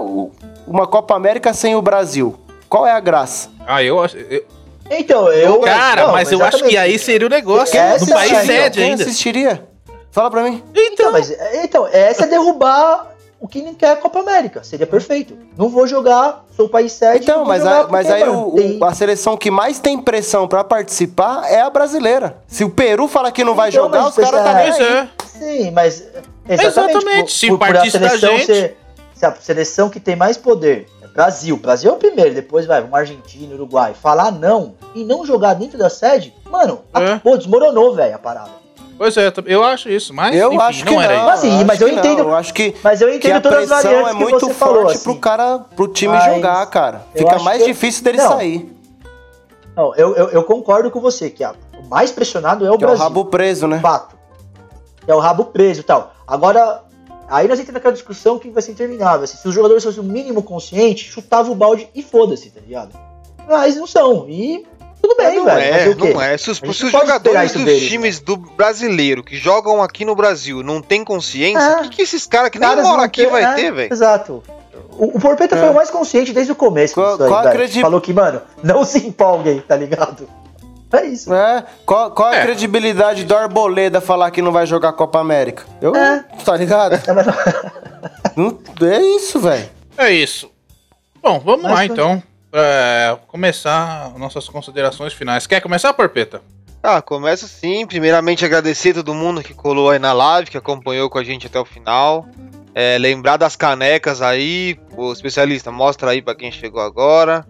uma 0.67 0.89
Copa 0.89 1.15
América 1.15 1.55
sem 1.55 1.77
o 1.77 1.81
Brasil. 1.81 2.35
Qual 2.69 2.85
é 2.85 2.91
a 2.91 2.99
graça? 2.99 3.49
Ah, 3.65 3.81
eu 3.81 4.03
acho. 4.03 4.17
eu- 4.17 4.43
Então, 4.91 5.29
eu. 5.33 5.61
Cara, 5.61 6.07
não, 6.07 6.13
mas 6.13 6.31
eu 6.31 6.43
acho 6.45 6.63
que 6.65 6.77
aí 6.77 6.99
seria 6.99 7.27
o 7.27 7.31
negócio. 7.31 7.77
É, 7.79 7.99
no 7.99 8.07
país 8.07 8.47
sede 8.47 8.79
Quem 8.79 8.91
ainda. 8.91 9.03
assistiria? 9.03 9.67
Fala 10.11 10.31
pra 10.31 10.43
mim. 10.43 10.63
Então, 10.75 11.13
mas, 11.13 11.31
então, 11.63 11.87
essa 11.93 12.25
é 12.25 12.27
derrubar 12.27 13.09
o 13.39 13.47
que 13.47 13.61
não 13.61 13.75
quer 13.75 13.91
a 13.93 13.97
Copa 13.97 14.21
América. 14.21 14.65
Seria 14.65 14.87
perfeito. 14.87 15.37
Não 15.59 15.69
vou 15.69 15.87
jogar, 15.87 16.45
sou 16.57 16.67
o 16.67 16.69
país 16.69 16.93
sede. 16.93 17.25
Então, 17.25 17.45
mas, 17.45 17.63
jogar 17.63 17.81
a- 17.83 17.89
mas 17.89 18.11
aí 18.11 18.23
o- 18.27 18.79
o- 18.79 18.85
a 18.85 18.95
seleção 18.95 19.37
que 19.37 19.51
mais 19.51 19.79
tem 19.79 19.99
pressão 20.01 20.49
pra 20.49 20.65
participar 20.65 21.51
é 21.51 21.61
a 21.61 21.69
brasileira. 21.69 22.39
Se 22.47 22.65
o 22.65 22.71
Peru 22.71 23.07
fala 23.09 23.31
que 23.31 23.45
não 23.45 23.55
vai 23.55 23.69
Então, 23.69 23.83
jogar, 23.85 24.03
mas 24.05 24.17
os 24.17 24.25
caras 24.25 24.43
tá 24.43 24.55
nem 24.55 24.73
Pois 24.73 24.81
aí. 24.81 24.95
é. 24.97 25.09
Sim, 25.39 25.71
mas. 25.73 26.03
Exatamente. 26.49 26.97
Exatamente, 26.97 27.33
se 27.33 27.49
por, 27.49 27.59
por 27.59 27.69
a 27.69 27.73
partisse 27.75 27.99
da 27.99 28.09
seleção 28.09 28.37
gente. 28.39 28.47
ser- 28.47 28.77
se 29.15 29.27
a 29.27 29.35
seleção 29.35 29.91
que 29.91 29.99
tem 30.01 30.15
mais 30.17 30.37
poder 30.39 30.87
é 30.96 30.96
Brasil. 31.17 31.57
Brasil 31.57 31.91
é 31.91 31.95
o 31.95 31.97
primeiro, 31.97 32.35
depois 32.35 32.67
vai 32.67 32.83
uma 32.83 32.99
Argentina, 32.99 33.55
Uruguai. 33.55 33.95
Falar 33.95 34.31
não 34.31 34.75
e 34.95 35.03
não 35.03 35.25
jogar 35.25 35.55
dentro 35.55 35.79
da 35.79 35.89
sede, 35.89 36.35
mano, 36.51 36.81
a- 36.93 37.01
É. 37.03 37.19
pô, 37.19 37.39
desmoronou, 37.39 37.95
velho, 37.95 38.15
a 38.15 38.19
parada. 38.19 38.51
Pois 38.99 39.17
é, 39.17 39.33
eu 39.47 39.63
acho 39.65 39.89
isso, 39.91 40.13
mas 40.15 40.35
Eu 40.37 40.53
enfim, 40.53 40.63
acho 40.63 40.85
que 40.85 40.91
não 40.91 40.97
não. 40.97 41.03
era 41.03 41.15
isso. 41.17 41.25
Mas, 41.27 41.45
acho 41.45 41.65
mas 41.67 41.81
eu 41.81 41.89
que 41.89 41.95
entendo- 41.95 42.19
Eu 42.21 42.35
acho 42.35 42.55
que, 42.55 42.75
Mas 42.83 43.01
eu 43.01 43.09
que 43.09 43.15
entendo 43.17 43.37
a 43.37 43.41
todas 43.41 43.59
as 43.73 43.81
pressão 43.83 43.83
variantes 43.83 44.09
é 44.09 44.13
que 44.15 44.23
muito 44.25 44.41
você 44.41 44.55
forte 44.55 44.59
falou, 44.75 44.89
assim. 44.91 45.03
pro 45.05 45.17
cara, 45.17 45.59
pro 45.75 45.89
time 45.89 46.15
Mas 46.15 46.35
jogar, 46.35 46.67
cara. 46.67 47.03
Fica 47.15 47.39
mais 47.41 47.63
que- 47.63 47.69
difícil 47.69 48.05
dele 48.05 48.19
Não. 48.19 48.29
sair. 48.29 48.77
Não, 49.75 49.95
eu, 49.97 50.15
eu, 50.17 50.29
eu 50.31 50.45
concordo 50.45 50.91
com 50.91 51.01
você 51.01 51.29
que 51.31 51.45
a- 51.45 51.55
o 51.79 51.87
mais 51.89 52.11
pressionado 52.11 52.65
é 52.67 52.71
o 52.71 52.77
Que 52.79 52.85
é 52.85 52.87
o 52.87 52.91
Brasil. 52.91 53.05
rabo 53.05 53.25
preso, 53.27 53.67
né? 53.67 53.79
Fato. 53.81 54.17
É 55.07 55.15
o 55.15 55.19
rabo 55.19 55.45
preso 55.47 55.81
e 55.81 55.85
tal. 55.85 56.13
Agora, 56.27 56.83
aí 57.29 57.49
nós 57.49 57.59
entramos 57.59 57.75
naquela 57.75 57.95
discussão 57.95 58.39
que 58.39 58.51
vai 58.51 58.63
ser 58.63 58.73
interminável. 58.73 59.25
assim, 59.25 59.37
se 59.37 59.47
os 59.49 59.55
jogadores 59.55 59.83
fossem 59.85 60.01
o 60.01 60.05
mínimo 60.05 60.43
consciente, 60.43 61.05
chutava 61.05 61.51
o 61.51 61.55
balde 61.55 61.89
e 61.95 62.03
foda-se, 62.03 62.51
tá 62.51 62.61
ligado? 62.61 62.91
Mas 63.49 63.77
não 63.77 63.87
são. 63.87 64.27
E 64.29 64.67
tudo 65.01 65.15
bem, 65.17 65.37
não 65.37 65.45
velho. 65.45 65.61
é, 65.61 65.73
fazer 65.79 65.91
o 65.91 65.97
quê? 65.97 66.13
não 66.15 66.21
é. 66.23 66.37
Se 66.39 66.51
os, 66.51 66.59
se 66.59 66.67
os 66.85 66.91
jogadores 66.91 67.53
dos 67.53 67.65
deles, 67.65 67.83
né? 67.83 67.89
times 67.89 68.21
do 68.21 68.37
brasileiro 68.37 69.23
que 69.23 69.37
jogam 69.37 69.83
aqui 69.83 70.05
no 70.05 70.15
Brasil 70.17 70.63
não 70.63 70.81
têm 70.83 71.05
consciência, 71.05 71.61
É. 71.63 71.81
o 71.81 71.83
que, 71.85 71.91
que 71.97 72.03
esses 72.03 72.27
caras 72.27 72.51
que 72.51 72.59
nem 72.59 72.69
Caras 72.69 72.85
moram 72.85 72.99
não 72.99 73.05
aqui 73.05 73.23
têm- 73.23 73.31
vai 73.31 73.45
é, 73.45 73.55
ter, 73.55 73.73
velho? 73.73 73.93
Exato. 73.93 74.43
O, 74.99 75.17
o 75.17 75.21
Porpeta 75.21 75.55
É. 75.57 75.61
foi 75.61 75.69
o 75.71 75.75
mais 75.75 75.91
consciente 75.91 76.33
desde 76.33 76.53
o 76.53 76.57
começo. 76.57 76.95
Qual- 76.95 77.13
aí, 77.23 77.29
qual 77.29 77.47
a 77.47 77.51
credi- 77.51 77.81
Falou 77.83 78.01
que, 78.01 78.13
mano, 78.13 78.41
não 78.63 78.85
se 78.85 78.99
empolguem, 79.07 79.61
tá 79.61 79.77
ligado? 79.77 80.29
É 80.93 81.05
isso. 81.05 81.33
É, 81.35 81.65
qual, 81.85 82.11
qual 82.13 82.29
a 82.33 82.37
É. 82.37 82.43
credibilidade 82.45 83.25
do 83.25 83.37
Arboleda 83.37 84.01
falar 84.01 84.31
que 84.31 84.41
não 84.41 84.53
vai 84.53 84.67
jogar 84.67 84.93
Copa 84.93 85.19
América? 85.19 85.65
Eu, 85.81 85.95
É. 85.95 86.25
tá 86.45 86.57
ligado? 86.57 86.95
É, 86.95 88.87
é 88.95 89.17
isso, 89.17 89.41
velho. 89.41 89.69
É 89.99 90.11
isso. 90.11 90.51
Bom, 91.23 91.41
vamos 91.41 91.63
Mas 91.63 91.71
lá 91.73 91.77
foi- 91.79 91.87
então. 91.87 92.23
É, 92.53 93.17
começar 93.27 94.13
nossas 94.17 94.49
considerações 94.49 95.13
finais. 95.13 95.47
Quer 95.47 95.61
começar, 95.61 95.93
Porpeta? 95.93 96.41
Ah, 96.83 97.03
começo 97.03 97.49
sim. 97.49 97.85
Primeiramente 97.87 98.45
agradecer 98.45 98.95
todo 98.95 99.13
mundo 99.13 99.43
que 99.43 99.53
colou 99.53 99.91
aí 99.91 99.99
na 99.99 100.13
live, 100.13 100.51
que 100.51 100.57
acompanhou 100.57 101.11
com 101.11 101.19
a 101.19 101.25
gente 101.25 101.47
até 101.49 101.59
o 101.59 101.65
final. 101.65 102.27
É, 102.75 102.97
lembrar 102.99 103.37
das 103.39 103.57
canecas 103.57 104.23
aí, 104.23 104.79
o 104.97 105.13
especialista 105.13 105.73
mostra 105.73 106.11
aí 106.13 106.23
pra 106.23 106.35
quem 106.35 106.53
chegou 106.53 106.81
agora. 106.81 107.45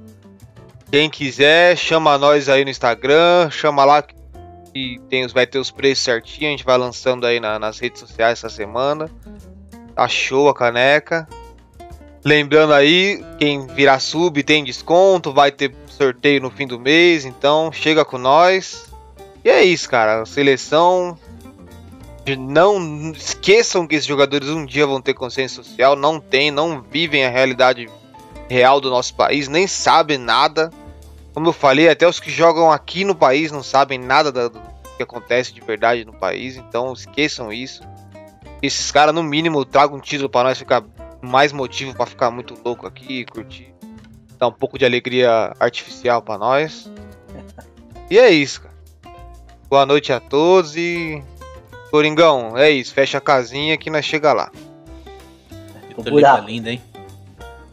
Quem 0.91 1.11
quiser, 1.11 1.77
chama 1.77 2.17
nós 2.17 2.49
aí 2.49 2.65
no 2.65 2.71
Instagram, 2.71 3.51
chama 3.51 3.85
lá 3.85 4.03
que 4.03 5.01
tem, 5.09 5.25
os- 5.25 5.33
vai 5.33 5.47
ter 5.47 5.59
os 5.59 5.71
preços 5.71 6.05
certinho, 6.05 6.49
a 6.49 6.51
gente 6.51 6.65
vai 6.65 6.79
lançando 6.79 7.27
aí 7.27 7.41
na- 7.41 7.59
nas 7.59 7.79
redes 7.79 8.01
sociais 8.01 8.39
essa 8.39 8.49
semana. 8.49 9.11
Tá 9.95 10.07
show 10.07 10.49
a 10.49 10.55
caneca. 10.55 11.27
Lembrando 12.25 12.73
aí, 12.73 13.25
quem 13.39 13.67
virar 13.69 13.99
sub 14.01 14.43
tem 14.43 14.65
desconto, 14.65 15.33
vai 15.33 15.51
ter 15.51 15.75
sorteio 15.89 16.41
no 16.43 16.51
fim 16.51 16.67
do 16.67 16.79
mês, 16.79 17.25
então 17.25 17.71
chega 17.73 18.05
com 18.05 18.19
nós. 18.19 18.87
E 19.45 19.49
é 19.49 19.65
isso, 19.65 19.89
cara. 19.89 20.25
Seleção. 20.27 21.17
Não 22.39 23.13
esqueçam 23.13 23.87
que 23.87 23.95
esses 23.95 24.07
jogadores 24.07 24.49
um 24.49 24.67
dia 24.67 24.85
vão 24.87 25.01
ter 25.01 25.15
consciência 25.15 25.63
social. 25.63 25.95
Não 25.95 26.19
tem, 26.19 26.51
não 26.51 26.83
vivem 26.83 27.25
a 27.25 27.31
realidade 27.31 27.89
real 28.49 28.81
do 28.81 28.91
nosso 28.91 29.15
país, 29.15 29.49
nem 29.49 29.67
sabem 29.67 30.19
nada. 30.19 30.71
Como 31.35 31.49
eu 31.49 31.53
falei, 31.53 31.89
até 31.89 32.07
os 32.09 32.19
que 32.21 32.31
jogam 32.31 32.71
aqui 32.73 33.05
no 33.05 33.15
país 33.15 33.53
não 33.53 33.63
sabem 33.63 33.99
nada 33.99 34.33
da- 34.33 34.49
do 34.49 34.61
que 34.97 35.03
acontece 35.03 35.53
de 35.53 35.61
verdade 35.61 36.05
no 36.05 36.13
país, 36.15 36.57
então 36.57 36.93
esqueçam 36.93 37.53
isso. 37.53 37.83
Esses 38.63 38.91
caras, 38.91 39.15
no 39.15 39.23
mínimo, 39.23 39.65
tragam 39.65 39.99
um 39.99 40.01
título 40.01 40.29
pra 40.31 40.43
nós 40.45 40.57
ficar 40.59 40.83
mais 41.21 41.53
motivo 41.53 41.95
pra 41.95 42.07
ficar 42.07 42.31
muito 42.31 42.57
louco 42.65 42.87
aqui, 42.87 43.25
curtir. 43.27 43.75
Dar 44.39 44.49
um 44.49 44.53
pouco 44.53 44.79
de 44.79 44.85
alegria 44.85 45.53
artificial 45.61 46.23
pra 46.23 46.39
nós. 46.39 46.91
E 48.11 48.19
é 48.19 48.31
isso, 48.31 48.63
cara. 48.63 48.75
Boa 49.69 49.85
noite 49.85 50.13
a 50.13 50.21
todos 50.21 50.77
e. 50.77 51.23
Coringão, 51.91 52.57
é 52.57 52.71
isso, 52.71 52.93
fecha 52.95 53.19
a 53.19 53.21
casinha 53.21 53.77
que 53.77 53.91
nós 53.91 54.05
chega 54.05 54.33
lá. 54.33 54.51
Linda, 55.97 56.11
buraco. 56.11 56.47
linda, 56.47 56.71
hein? 56.73 56.83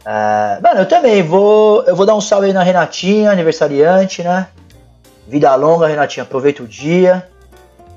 É, 0.06 0.60
mano, 0.60 0.80
eu 0.80 0.86
também 0.86 1.22
vou. 1.22 1.82
Eu 1.84 1.96
vou 1.96 2.04
dar 2.04 2.14
um 2.14 2.20
salve 2.20 2.46
aí 2.46 2.52
na 2.52 2.62
Renatinha, 2.62 3.30
aniversariante, 3.30 4.22
né? 4.22 4.48
Vida 5.26 5.54
longa, 5.54 5.86
Renatinha. 5.86 6.24
Aproveita 6.24 6.62
o 6.62 6.68
dia. 6.68 7.26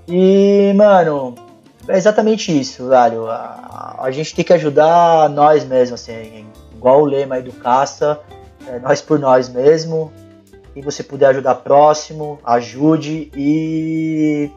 E, 0.08 0.72
mano, 0.74 1.36
é 1.88 1.98
exatamente 1.98 2.58
isso, 2.58 2.88
velho. 2.88 3.30
A, 3.30 3.98
a 4.00 4.12
gente 4.12 4.34
tem 4.34 4.46
que 4.46 4.54
ajudar 4.54 5.30
nós 5.30 5.66
mesmos, 5.66 6.02
assim. 6.02 6.46
Igual 6.74 7.02
o 7.02 7.06
lema 7.06 7.36
aí 7.36 7.42
do 7.42 7.52
Caça. 7.52 8.20
É 8.68 8.80
nós 8.80 9.02
por 9.02 9.20
nós 9.20 9.50
mesmo. 9.50 10.12
Quem 10.74 10.82
você 10.82 11.04
puder 11.04 11.28
ajudar 11.28 11.56
próximo, 11.56 12.40
ajude. 12.46 13.30
E. 13.36 14.50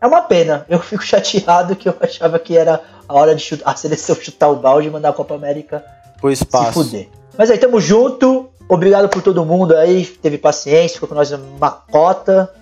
É 0.00 0.06
uma 0.06 0.22
pena. 0.22 0.64
Eu 0.70 0.80
fico 0.80 1.02
chateado 1.04 1.76
que 1.76 1.86
eu 1.86 1.94
achava 2.00 2.38
que 2.38 2.56
era 2.56 2.80
a 3.06 3.14
hora 3.14 3.34
de 3.34 3.42
chutar, 3.42 3.70
a 3.70 3.76
seleção 3.76 4.16
chutar 4.16 4.48
o 4.48 4.56
balde 4.56 4.88
e 4.88 4.90
mandar 4.90 5.10
a 5.10 5.12
Copa 5.12 5.34
América 5.34 5.84
O 6.32 6.36
se 6.36 6.44
espaço. 6.44 6.72
fuder. 6.72 7.08
Mas 7.36 7.50
aí, 7.50 7.58
tamo 7.58 7.80
junto. 7.80 8.48
Obrigado 8.68 9.08
por 9.08 9.22
todo 9.22 9.44
mundo 9.44 9.76
aí. 9.76 10.04
Teve 10.04 10.38
paciência, 10.38 10.94
ficou 10.94 11.08
com 11.08 11.14
nós 11.14 11.30
uma 11.30 11.70
cota. 11.70 12.52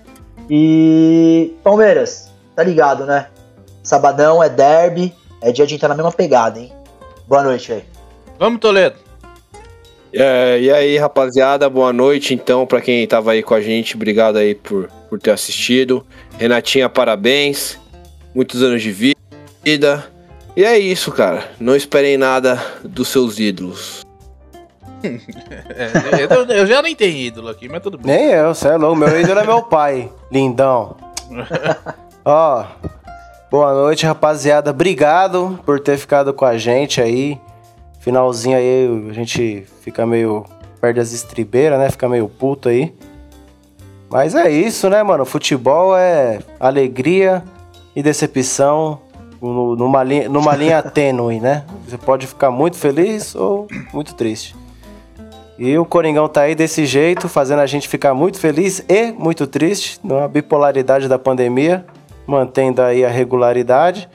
E. 0.50 1.54
Palmeiras, 1.62 2.30
tá 2.54 2.62
ligado, 2.62 3.06
né? 3.06 3.28
Sabadão 3.82 4.42
é 4.42 4.48
derby. 4.48 5.14
É 5.40 5.52
dia 5.52 5.66
de 5.66 5.74
entrar 5.74 5.88
na 5.88 5.94
mesma 5.94 6.12
pegada, 6.12 6.58
hein? 6.58 6.72
Boa 7.26 7.42
noite 7.42 7.72
aí. 7.72 7.84
Vamos, 8.38 8.60
Toledo. 8.60 8.96
É, 10.12 10.60
e 10.60 10.70
aí, 10.70 10.96
rapaziada, 10.96 11.68
boa 11.68 11.92
noite 11.92 12.32
então 12.34 12.64
pra 12.66 12.80
quem 12.80 13.04
tava 13.06 13.32
aí 13.32 13.42
com 13.42 13.52
a 13.52 13.60
gente. 13.60 13.96
Obrigado 13.96 14.36
aí 14.36 14.54
por, 14.54 14.88
por 15.08 15.18
ter 15.18 15.32
assistido. 15.32 16.06
Renatinha, 16.38 16.88
parabéns. 16.88 17.78
Muitos 18.34 18.62
anos 18.62 18.80
de 18.80 18.92
vida. 18.92 20.13
E 20.56 20.64
é 20.64 20.78
isso, 20.78 21.10
cara. 21.10 21.50
Não 21.58 21.74
esperem 21.74 22.16
nada 22.16 22.62
dos 22.84 23.08
seus 23.08 23.38
ídolos. 23.38 24.04
É, 25.76 26.24
eu, 26.24 26.44
eu 26.46 26.66
já 26.66 26.80
nem 26.80 26.96
tenho 26.96 27.14
ídolo 27.14 27.50
aqui, 27.50 27.68
mas 27.68 27.82
tudo 27.82 27.98
bem. 27.98 28.16
Nem 28.16 28.30
eu, 28.30 28.54
cê 28.54 28.68
é 28.68 28.76
louco. 28.76 28.96
Meu 28.96 29.20
ídolo 29.20 29.38
é 29.38 29.44
meu 29.44 29.62
pai. 29.62 30.10
Lindão. 30.32 30.96
Ó, 32.24 32.64
boa 33.50 33.74
noite, 33.74 34.06
rapaziada. 34.06 34.70
Obrigado 34.70 35.60
por 35.66 35.78
ter 35.78 35.98
ficado 35.98 36.32
com 36.32 36.46
a 36.46 36.56
gente 36.56 37.02
aí. 37.02 37.38
Finalzinho 38.00 38.56
aí, 38.56 39.08
a 39.10 39.12
gente 39.12 39.66
fica 39.82 40.06
meio. 40.06 40.46
Perde 40.80 41.00
as 41.00 41.12
estribeiras, 41.12 41.78
né? 41.78 41.90
Fica 41.90 42.08
meio 42.08 42.26
puto 42.26 42.70
aí. 42.70 42.94
Mas 44.10 44.34
é 44.34 44.50
isso, 44.50 44.88
né, 44.88 45.02
mano? 45.02 45.26
Futebol 45.26 45.94
é 45.94 46.38
alegria 46.58 47.44
e 47.94 48.02
decepção 48.02 49.00
no- 49.52 49.76
numa 49.76 50.02
linha, 50.02 50.28
numa 50.28 50.54
linha 50.56 50.82
tênue, 50.84 51.40
né? 51.40 51.64
Você 51.86 51.98
pode 51.98 52.26
ficar 52.26 52.50
muito 52.50 52.76
feliz 52.76 53.34
ou 53.34 53.66
muito 53.92 54.14
triste. 54.14 54.54
E 55.58 55.78
o 55.78 55.84
Coringão 55.84 56.28
tá 56.28 56.42
aí 56.42 56.54
desse 56.54 56.84
jeito, 56.84 57.28
fazendo 57.28 57.60
a 57.60 57.66
gente 57.66 57.88
ficar 57.88 58.12
muito 58.12 58.38
feliz 58.40 58.84
e 58.88 59.12
muito 59.12 59.46
triste, 59.46 60.00
numa 60.02 60.26
bipolaridade 60.26 61.06
da 61.06 61.18
pandemia, 61.18 61.86
mantendo 62.26 62.82
aí 62.82 63.04
a 63.04 63.08
regularidade. 63.08 64.08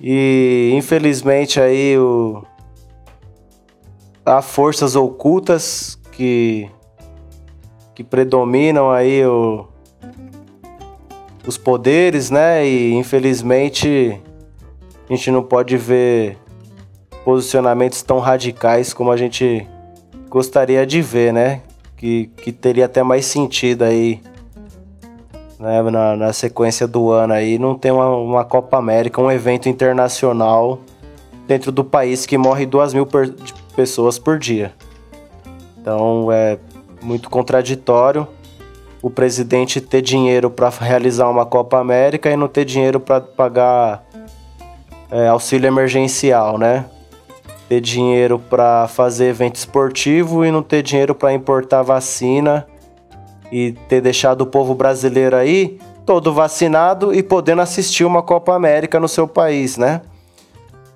E 0.00 0.72
infelizmente 0.74 1.60
aí 1.60 1.96
o 1.98 2.42
há 4.24 4.40
forças 4.42 4.96
ocultas 4.96 5.98
que 6.12 6.68
que 7.94 8.02
predominam 8.02 8.90
aí 8.90 9.24
o, 9.26 9.66
os 11.46 11.56
poderes, 11.56 12.30
né? 12.30 12.66
E 12.66 12.92
infelizmente 12.94 14.20
a 15.08 15.12
gente 15.14 15.30
não 15.30 15.42
pode 15.42 15.76
ver 15.76 16.38
posicionamentos 17.24 18.02
tão 18.02 18.18
radicais 18.18 18.92
como 18.92 19.10
a 19.10 19.16
gente 19.16 19.66
gostaria 20.28 20.86
de 20.86 21.02
ver, 21.02 21.32
né? 21.32 21.60
Que, 21.96 22.26
que 22.36 22.50
teria 22.50 22.86
até 22.86 23.02
mais 23.02 23.26
sentido 23.26 23.84
aí 23.84 24.20
né? 25.60 25.82
na, 25.82 26.16
na 26.16 26.32
sequência 26.32 26.88
do 26.88 27.10
ano 27.10 27.34
aí, 27.34 27.58
não 27.58 27.74
tem 27.74 27.92
uma, 27.92 28.08
uma 28.16 28.44
Copa 28.44 28.78
América, 28.78 29.20
um 29.20 29.30
evento 29.30 29.68
internacional 29.68 30.80
dentro 31.46 31.70
do 31.70 31.84
país 31.84 32.24
que 32.24 32.38
morre 32.38 32.64
duas 32.64 32.94
mil 32.94 33.06
pessoas 33.76 34.18
por 34.18 34.38
dia. 34.38 34.72
Então 35.78 36.32
é 36.32 36.58
muito 37.02 37.28
contraditório 37.28 38.26
o 39.02 39.10
presidente 39.10 39.80
ter 39.80 40.02
dinheiro 40.02 40.50
para 40.50 40.68
realizar 40.68 41.28
uma 41.28 41.46
Copa 41.46 41.78
América 41.78 42.30
e 42.30 42.36
não 42.36 42.48
ter 42.48 42.64
dinheiro 42.64 43.00
para 43.00 43.20
pagar 43.20 44.04
é, 45.10 45.28
auxílio 45.28 45.66
emergencial, 45.66 46.58
né? 46.58 46.84
ter 47.70 47.80
dinheiro 47.80 48.36
para 48.36 48.88
fazer 48.88 49.26
evento 49.26 49.54
esportivo 49.54 50.44
e 50.44 50.50
não 50.50 50.60
ter 50.60 50.82
dinheiro 50.82 51.14
para 51.14 51.32
importar 51.32 51.82
vacina 51.82 52.66
e 53.52 53.72
ter 53.88 54.00
deixado 54.00 54.40
o 54.40 54.46
povo 54.46 54.74
brasileiro 54.74 55.36
aí 55.36 55.78
todo 56.04 56.32
vacinado 56.34 57.14
e 57.14 57.22
podendo 57.22 57.62
assistir 57.62 58.04
uma 58.04 58.22
Copa 58.24 58.56
América 58.56 58.98
no 58.98 59.06
seu 59.06 59.28
país, 59.28 59.76
né? 59.76 60.00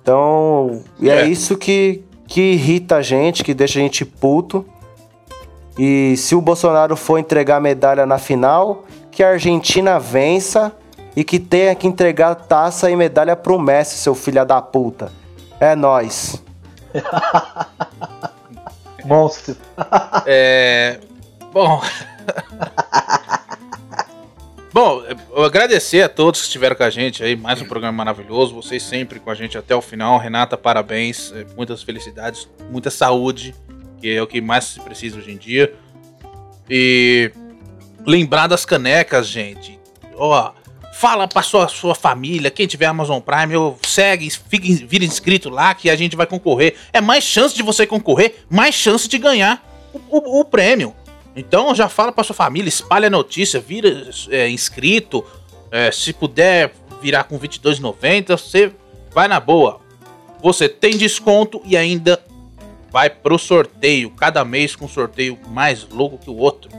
Então, 0.01 0.81
é, 1.01 1.21
É. 1.21 1.27
isso 1.27 1.57
que, 1.57 2.03
que 2.27 2.41
irrita 2.51 2.97
a 2.97 3.01
gente, 3.01 3.41
que 3.41 3.53
deixa 3.53 3.79
a 3.79 3.81
gente 3.81 4.03
puto. 4.03 4.65
E 5.77 6.15
se 6.17 6.35
o 6.35 6.41
Bolsonaro 6.41 6.95
for 6.95 7.17
entregar 7.17 7.57
a 7.57 7.59
medalha 7.59 8.05
na 8.05 8.17
final, 8.17 8.85
que 9.11 9.23
a 9.23 9.29
Argentina 9.29 9.99
vença 9.99 10.71
e 11.15 11.23
que 11.23 11.39
tenha 11.39 11.75
que 11.75 11.87
entregar 11.87 12.35
taça 12.35 12.89
e 12.89 12.95
medalha 12.95 13.35
pro 13.35 13.59
Messi, 13.59 13.97
seu 13.97 14.15
filho 14.15 14.45
da 14.45 14.61
puta. 14.61 15.11
É 15.59 15.75
nós. 15.75 16.41
Monstro. 19.05 19.55
É. 20.25 20.99
Bom. 21.53 21.81
Bom, 24.73 25.01
eu 25.33 25.45
agradecer 25.45 26.01
a 26.01 26.09
todos 26.09 26.41
que 26.41 26.47
estiveram 26.47 26.75
com 26.75 26.83
a 26.83 26.89
gente 26.89 27.23
aí, 27.23 27.33
mais 27.33 27.61
um 27.61 27.65
programa 27.65 27.93
maravilhoso, 27.93 28.53
vocês 28.53 28.83
sempre 28.83 29.21
com 29.21 29.29
a 29.29 29.33
gente 29.33 29.57
até 29.57 29.73
o 29.73 29.81
final. 29.81 30.17
Renata, 30.17 30.57
parabéns, 30.57 31.31
é, 31.31 31.45
muitas 31.55 31.81
felicidades, 31.81 32.49
muita 32.69 32.91
saúde, 32.91 33.55
que 34.01 34.09
é 34.15 34.21
o 34.21 34.27
que 34.27 34.39
mais 34.41 34.65
se 34.65 34.79
precisa 34.79 35.17
hoje 35.17 35.31
em 35.31 35.37
dia. 35.37 35.73
E 36.69 37.31
lembrar 38.05 38.47
das 38.47 38.65
canecas, 38.65 39.27
gente. 39.27 39.79
Ó, 40.15 40.51
fala 40.93 41.27
pra 41.27 41.41
sua, 41.41 41.67
sua 41.67 41.93
família, 41.95 42.49
quem 42.49 42.67
tiver 42.67 42.85
Amazon 42.85 43.19
Prime, 43.19 43.53
eu 43.53 43.77
segue, 43.85 44.29
fique, 44.29 44.73
vira 44.85 45.03
inscrito 45.05 45.49
lá 45.49 45.73
que 45.73 45.89
a 45.89 45.95
gente 45.95 46.15
vai 46.15 46.25
concorrer. 46.25 46.75
É 46.93 47.01
mais 47.01 47.23
chance 47.23 47.53
de 47.55 47.61
você 47.63 47.85
concorrer, 47.85 48.43
mais 48.49 48.73
chance 48.75 49.07
de 49.07 49.17
ganhar 49.17 49.63
o, 49.93 49.99
o- 50.17 50.39
o 50.41 50.45
prêmio. 50.45 50.95
Então 51.35 51.75
já 51.75 51.89
fala 51.89 52.11
pra 52.11 52.23
sua 52.23 52.35
família, 52.35 52.69
espalha 52.69 53.07
a 53.07 53.09
notícia, 53.09 53.59
vira 53.59 54.09
é, 54.29 54.49
inscrito. 54.49 55.23
É, 55.71 55.91
se 55.91 56.13
puder 56.13 56.73
virar 57.01 57.25
com 57.25 57.37
22,90, 57.37 58.37
você 58.37 58.71
vai 59.13 59.27
na 59.27 59.39
boa. 59.39 59.81
Você 60.41 60.69
tem 60.69 60.95
desconto 60.97 61.61
e 61.65 61.75
ainda 61.75 62.23
vai 62.95 63.09
pro 63.09 63.37
sorteio. 63.37 64.09
Cada 64.11 64.45
mês 64.45 64.73
com 64.73 64.85
um 64.85 64.87
sorteio 64.87 65.37
mais 65.49 65.85
louco 65.89 66.17
que 66.17 66.29
o 66.29 66.37
outro. 66.37 66.71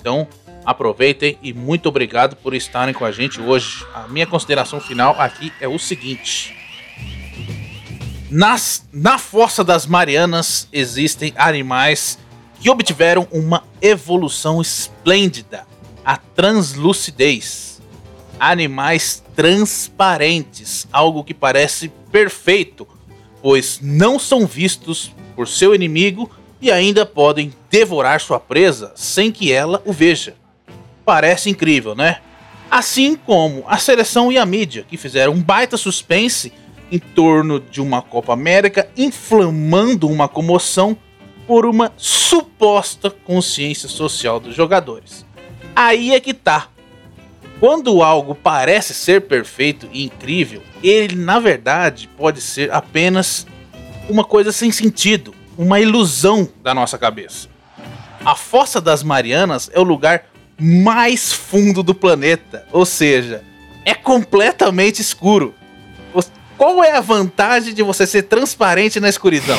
Então 0.00 0.26
aproveitem 0.64 1.38
e 1.40 1.52
muito 1.52 1.88
obrigado 1.88 2.34
por 2.34 2.52
estarem 2.52 2.92
com 2.92 3.04
a 3.04 3.12
gente 3.12 3.40
hoje. 3.40 3.86
A 3.94 4.08
minha 4.08 4.26
consideração 4.26 4.80
final 4.80 5.14
aqui 5.20 5.52
é 5.60 5.68
o 5.68 5.78
seguinte. 5.78 6.52
Nas, 8.28 8.88
na 8.92 9.18
Fossa 9.18 9.62
das 9.62 9.86
Marianas 9.86 10.66
existem 10.72 11.32
animais 11.36 12.18
que 12.58 12.68
obtiveram 12.68 13.28
uma 13.30 13.62
evolução 13.80 14.60
esplêndida, 14.60 15.64
a 16.04 16.16
translucidez. 16.16 17.80
Animais 18.40 19.22
transparentes, 19.36 20.88
algo 20.92 21.22
que 21.22 21.32
parece 21.32 21.88
perfeito, 22.10 22.84
pois 23.42 23.80
não 23.82 24.18
são 24.18 24.46
vistos 24.46 25.12
por 25.34 25.48
seu 25.48 25.74
inimigo 25.74 26.30
e 26.60 26.70
ainda 26.70 27.04
podem 27.04 27.52
devorar 27.68 28.20
sua 28.20 28.38
presa 28.38 28.92
sem 28.94 29.32
que 29.32 29.52
ela 29.52 29.82
o 29.84 29.92
veja. 29.92 30.36
Parece 31.04 31.50
incrível, 31.50 31.94
né? 31.94 32.20
Assim 32.70 33.16
como 33.16 33.64
a 33.66 33.76
seleção 33.76 34.30
e 34.30 34.38
a 34.38 34.46
mídia, 34.46 34.86
que 34.88 34.96
fizeram 34.96 35.32
um 35.32 35.42
baita 35.42 35.76
suspense 35.76 36.52
em 36.90 36.98
torno 36.98 37.58
de 37.58 37.80
uma 37.80 38.00
Copa 38.00 38.32
América, 38.32 38.88
inflamando 38.96 40.08
uma 40.08 40.28
comoção 40.28 40.96
por 41.46 41.66
uma 41.66 41.92
suposta 41.96 43.10
consciência 43.10 43.88
social 43.88 44.38
dos 44.38 44.54
jogadores. 44.54 45.26
Aí 45.74 46.14
é 46.14 46.20
que 46.20 46.32
tá. 46.32 46.68
Quando 47.58 48.02
algo 48.02 48.34
parece 48.34 48.94
ser 48.94 49.22
perfeito 49.22 49.88
e 49.92 50.04
incrível, 50.04 50.62
ele 50.82 51.16
na 51.16 51.38
verdade 51.38 52.08
pode 52.16 52.40
ser 52.40 52.72
apenas 52.72 53.46
uma 54.08 54.24
coisa 54.24 54.52
sem 54.52 54.70
sentido, 54.70 55.34
uma 55.56 55.80
ilusão 55.80 56.48
da 56.62 56.74
nossa 56.74 56.98
cabeça. 56.98 57.48
A 58.24 58.34
Fossa 58.34 58.80
das 58.80 59.02
Marianas 59.02 59.70
é 59.72 59.80
o 59.80 59.84
lugar 59.84 60.26
mais 60.60 61.32
fundo 61.32 61.82
do 61.82 61.94
planeta, 61.94 62.66
ou 62.72 62.86
seja, 62.86 63.42
é 63.84 63.94
completamente 63.94 65.00
escuro. 65.00 65.54
Qual 66.62 66.84
é 66.84 66.92
a 66.92 67.00
vantagem 67.00 67.74
de 67.74 67.82
você 67.82 68.06
ser 68.06 68.22
transparente 68.22 69.00
na 69.00 69.08
escuridão? 69.08 69.58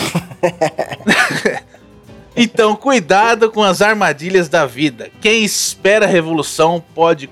então, 2.34 2.78
cuidado 2.78 3.52
com 3.52 3.62
as 3.62 3.82
armadilhas 3.82 4.48
da 4.48 4.66
vida. 4.66 5.12
Quem 5.20 5.44
espera 5.44 6.06
a 6.06 6.10
revolução 6.10 6.82
pode, 6.96 7.30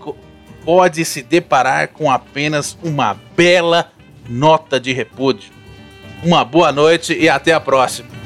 pode 0.64 1.04
se 1.06 1.22
deparar 1.22 1.90
com 1.90 2.10
apenas 2.10 2.78
uma 2.84 3.18
bela 3.36 3.92
nota 4.30 4.80
de 4.80 4.94
repúdio. 4.94 5.52
Uma 6.24 6.46
boa 6.46 6.72
noite 6.72 7.14
e 7.14 7.28
até 7.28 7.54
a 7.54 7.60
próxima. 7.60 8.21